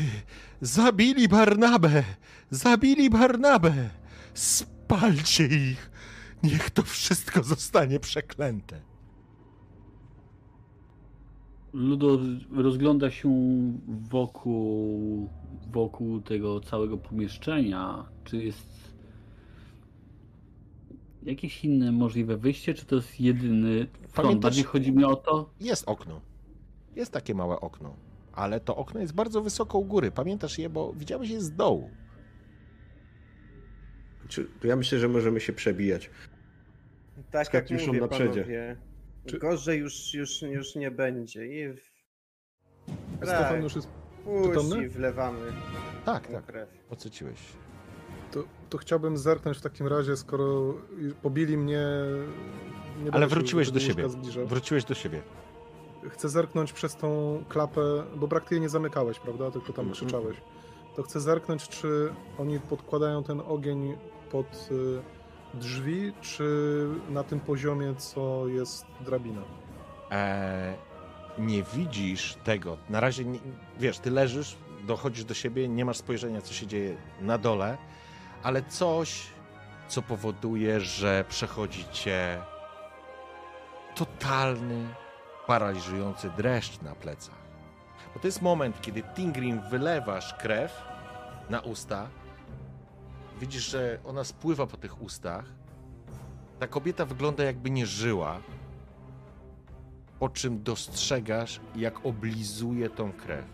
Zabili 0.62 1.28
Barnabę! 1.28 2.04
Zabili 2.50 3.10
Barnabę! 3.10 3.90
Spalcie 4.34 5.46
ich! 5.46 5.92
Niech 6.44 6.70
to 6.70 6.84
wszystko 6.84 7.44
zostanie 7.44 8.00
przeklęte. 8.00 8.82
Ludo 11.74 12.20
rozgląda 12.56 13.12
się 13.12 13.30
wokół, 13.88 15.30
wokół 15.72 16.22
tego 16.22 16.60
całego 16.60 16.98
pomieszczenia. 16.98 18.06
Czy 18.24 18.38
jest 18.38 18.77
jakieś 21.28 21.66
inne 21.66 21.92
możliwe 21.92 22.38
wyjście, 22.38 22.74
czy 22.74 22.86
to 22.86 22.96
jest 22.96 23.20
jedyny 23.20 23.88
front? 24.08 24.14
Pamiętasz- 24.14 24.40
Bardziej 24.42 24.64
chodzi 24.64 24.92
mi 24.92 25.04
o 25.04 25.16
to, 25.16 25.50
Jest 25.60 25.84
okno. 25.88 26.22
Jest 26.96 27.12
takie 27.12 27.36
małe 27.36 27.60
okno. 27.60 27.96
Ale 28.34 28.60
to 28.60 28.76
okno 28.76 29.00
jest 29.00 29.14
bardzo 29.14 29.42
wysoko 29.42 29.78
u 29.78 29.86
góry. 29.86 30.12
Pamiętasz 30.12 30.58
je, 30.60 30.70
bo 30.70 30.94
widziałeś 30.94 31.30
je 31.30 31.42
z 31.42 31.56
dołu. 31.56 31.90
Czy, 34.28 34.48
to 34.60 34.68
ja 34.68 34.76
myślę, 34.76 35.00
że 35.00 35.08
możemy 35.08 35.40
się 35.40 35.54
przebijać. 35.54 36.10
tak 37.32 37.54
jak 37.54 37.72
już 37.72 37.88
mówię, 37.88 38.02
na 38.02 38.08
Czy- 39.26 39.40
gorzej 39.40 39.80
już, 39.80 40.14
już, 40.14 40.42
już 40.42 40.76
nie 40.76 40.92
będzie. 40.92 41.46
I 41.48 41.74
w... 41.74 41.80
Stefan 43.24 43.64
już 43.64 43.76
jest. 43.76 43.88
przytomny? 44.54 44.90
wlewamy 44.90 45.40
Tak, 46.06 46.28
tak. 46.28 46.46
krew. 46.46 46.70
Oceciłeś. 46.90 47.40
To, 48.32 48.44
to 48.70 48.78
chciałbym 48.78 49.18
zerknąć 49.18 49.58
w 49.58 49.62
takim 49.62 49.88
razie, 49.88 50.18
skoro 50.18 50.74
pobili 51.22 51.58
mnie. 51.58 51.82
Nie 53.04 53.14
Ale 53.14 53.28
wróciłeś 53.28 53.72
do 53.72 53.80
siebie. 53.80 54.04
łóżka 54.04 54.20
zbliżał. 54.20 54.48
Wróciłeś 54.48 54.84
do 54.86 54.94
siebie. 54.94 55.22
Chcę 56.10 56.30
zerknąć 56.30 56.74
przez 56.74 56.96
tą 56.96 57.44
klapę, 57.50 57.82
bo 58.16 58.28
praktycznie 58.28 58.60
nie 58.60 58.70
zamykałeś, 58.70 59.20
prawda? 59.20 59.52
Tylko 59.52 59.74
tam 59.74 59.86
Mhm. 59.88 59.94
krzyczałeś. 59.94 60.38
To 60.96 61.04
chcę 61.04 61.20
zerknąć, 61.22 61.68
czy 61.70 62.14
oni 62.38 62.60
podkładają 62.60 63.24
ten 63.24 63.42
ogień 63.48 63.98
pod 64.32 64.70
y, 64.72 65.02
drzwi, 65.60 66.14
czy 66.22 66.88
na 67.10 67.24
tym 67.24 67.40
poziomie, 67.40 67.96
co 67.96 68.48
jest 68.48 68.86
drabina. 69.06 69.42
Eee, 70.12 70.76
nie 71.38 71.64
widzisz 71.64 72.38
tego. 72.44 72.78
Na 72.90 73.00
razie, 73.00 73.26
nie, 73.26 73.40
wiesz, 73.80 74.00
ty 74.00 74.12
leżysz, 74.12 74.58
dochodzisz 74.88 75.24
do 75.26 75.34
siebie, 75.34 75.68
nie 75.70 75.86
masz 75.86 75.98
spojrzenia, 75.98 76.42
co 76.42 76.54
się 76.54 76.68
dzieje 76.68 76.98
na 77.22 77.38
dole, 77.38 77.78
ale 78.44 78.64
coś, 78.64 79.28
co 79.88 80.02
powoduje, 80.02 80.80
że 80.80 81.26
przechodzi 81.30 81.86
cię 81.92 82.42
totalny, 83.96 84.88
paraliżujący 85.48 86.30
dreszcz 86.38 86.82
na 86.82 86.96
plecach. 86.96 87.48
Bo 88.14 88.20
to 88.20 88.28
jest 88.28 88.42
moment, 88.42 88.82
kiedy 88.82 89.04
Tingrim 89.04 89.62
wylewasz 89.70 90.34
krew 90.34 90.84
na 91.50 91.60
usta, 91.60 92.10
widzisz, 93.40 93.70
że 93.70 94.00
ona 94.06 94.24
spływa 94.24 94.68
po 94.68 94.78
tych 94.78 95.02
ustach. 95.02 95.46
Ta 96.60 96.68
kobieta 96.68 97.06
wygląda 97.06 97.44
jakby 97.44 97.70
nie 97.70 97.86
żyła, 97.86 98.40
po 100.20 100.30
czym 100.30 100.64
dostrzegasz, 100.64 101.60
jak 101.76 102.06
oblizuje 102.06 102.90
tą 102.90 103.12
krew. 103.12 103.46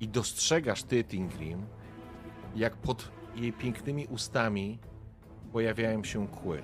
I 0.00 0.08
dostrzegasz 0.08 0.82
ty, 0.82 1.04
Tingrim, 1.04 1.66
jak 2.56 2.76
pod 2.76 3.08
jej 3.36 3.52
pięknymi 3.52 4.06
ustami 4.06 4.78
pojawiają 5.52 6.04
się 6.04 6.28
kły. 6.28 6.62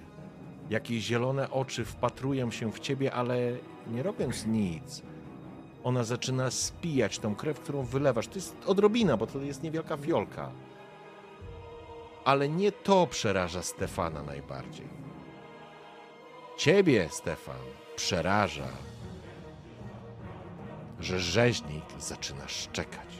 Jak 0.70 0.90
jej 0.90 1.00
zielone 1.00 1.50
oczy 1.50 1.84
wpatrują 1.84 2.50
się 2.50 2.72
w 2.72 2.80
ciebie, 2.80 3.12
ale 3.12 3.36
nie 3.86 4.02
robiąc 4.02 4.46
nic. 4.46 5.02
Ona 5.84 6.04
zaczyna 6.04 6.50
spijać 6.50 7.18
tą 7.18 7.34
krew, 7.34 7.60
którą 7.60 7.82
wylewasz. 7.82 8.28
To 8.28 8.34
jest 8.34 8.56
odrobina, 8.66 9.16
bo 9.16 9.26
to 9.26 9.38
jest 9.38 9.62
niewielka 9.62 9.96
fiolka. 9.96 10.50
Ale 12.24 12.48
nie 12.48 12.72
to 12.72 13.06
przeraża 13.06 13.62
Stefana 13.62 14.22
najbardziej. 14.22 14.88
Ciebie, 16.56 17.08
Stefan, 17.10 17.60
przeraża, 17.96 18.68
że 21.00 21.20
rzeźnik 21.20 21.84
zaczyna 21.98 22.48
szczekać. 22.48 23.18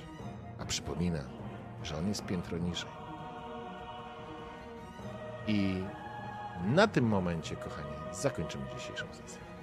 A 0.58 0.64
przypomina, 0.64 1.24
że 1.82 1.96
on 1.96 2.08
jest 2.08 2.26
piętro 2.26 2.58
niżej. 2.58 2.97
I 5.48 5.84
na 6.64 6.88
tym 6.88 7.04
momencie, 7.04 7.56
kochani, 7.56 7.90
zakończymy 8.12 8.64
dzisiejszą 8.76 9.06
sesję. 9.12 9.47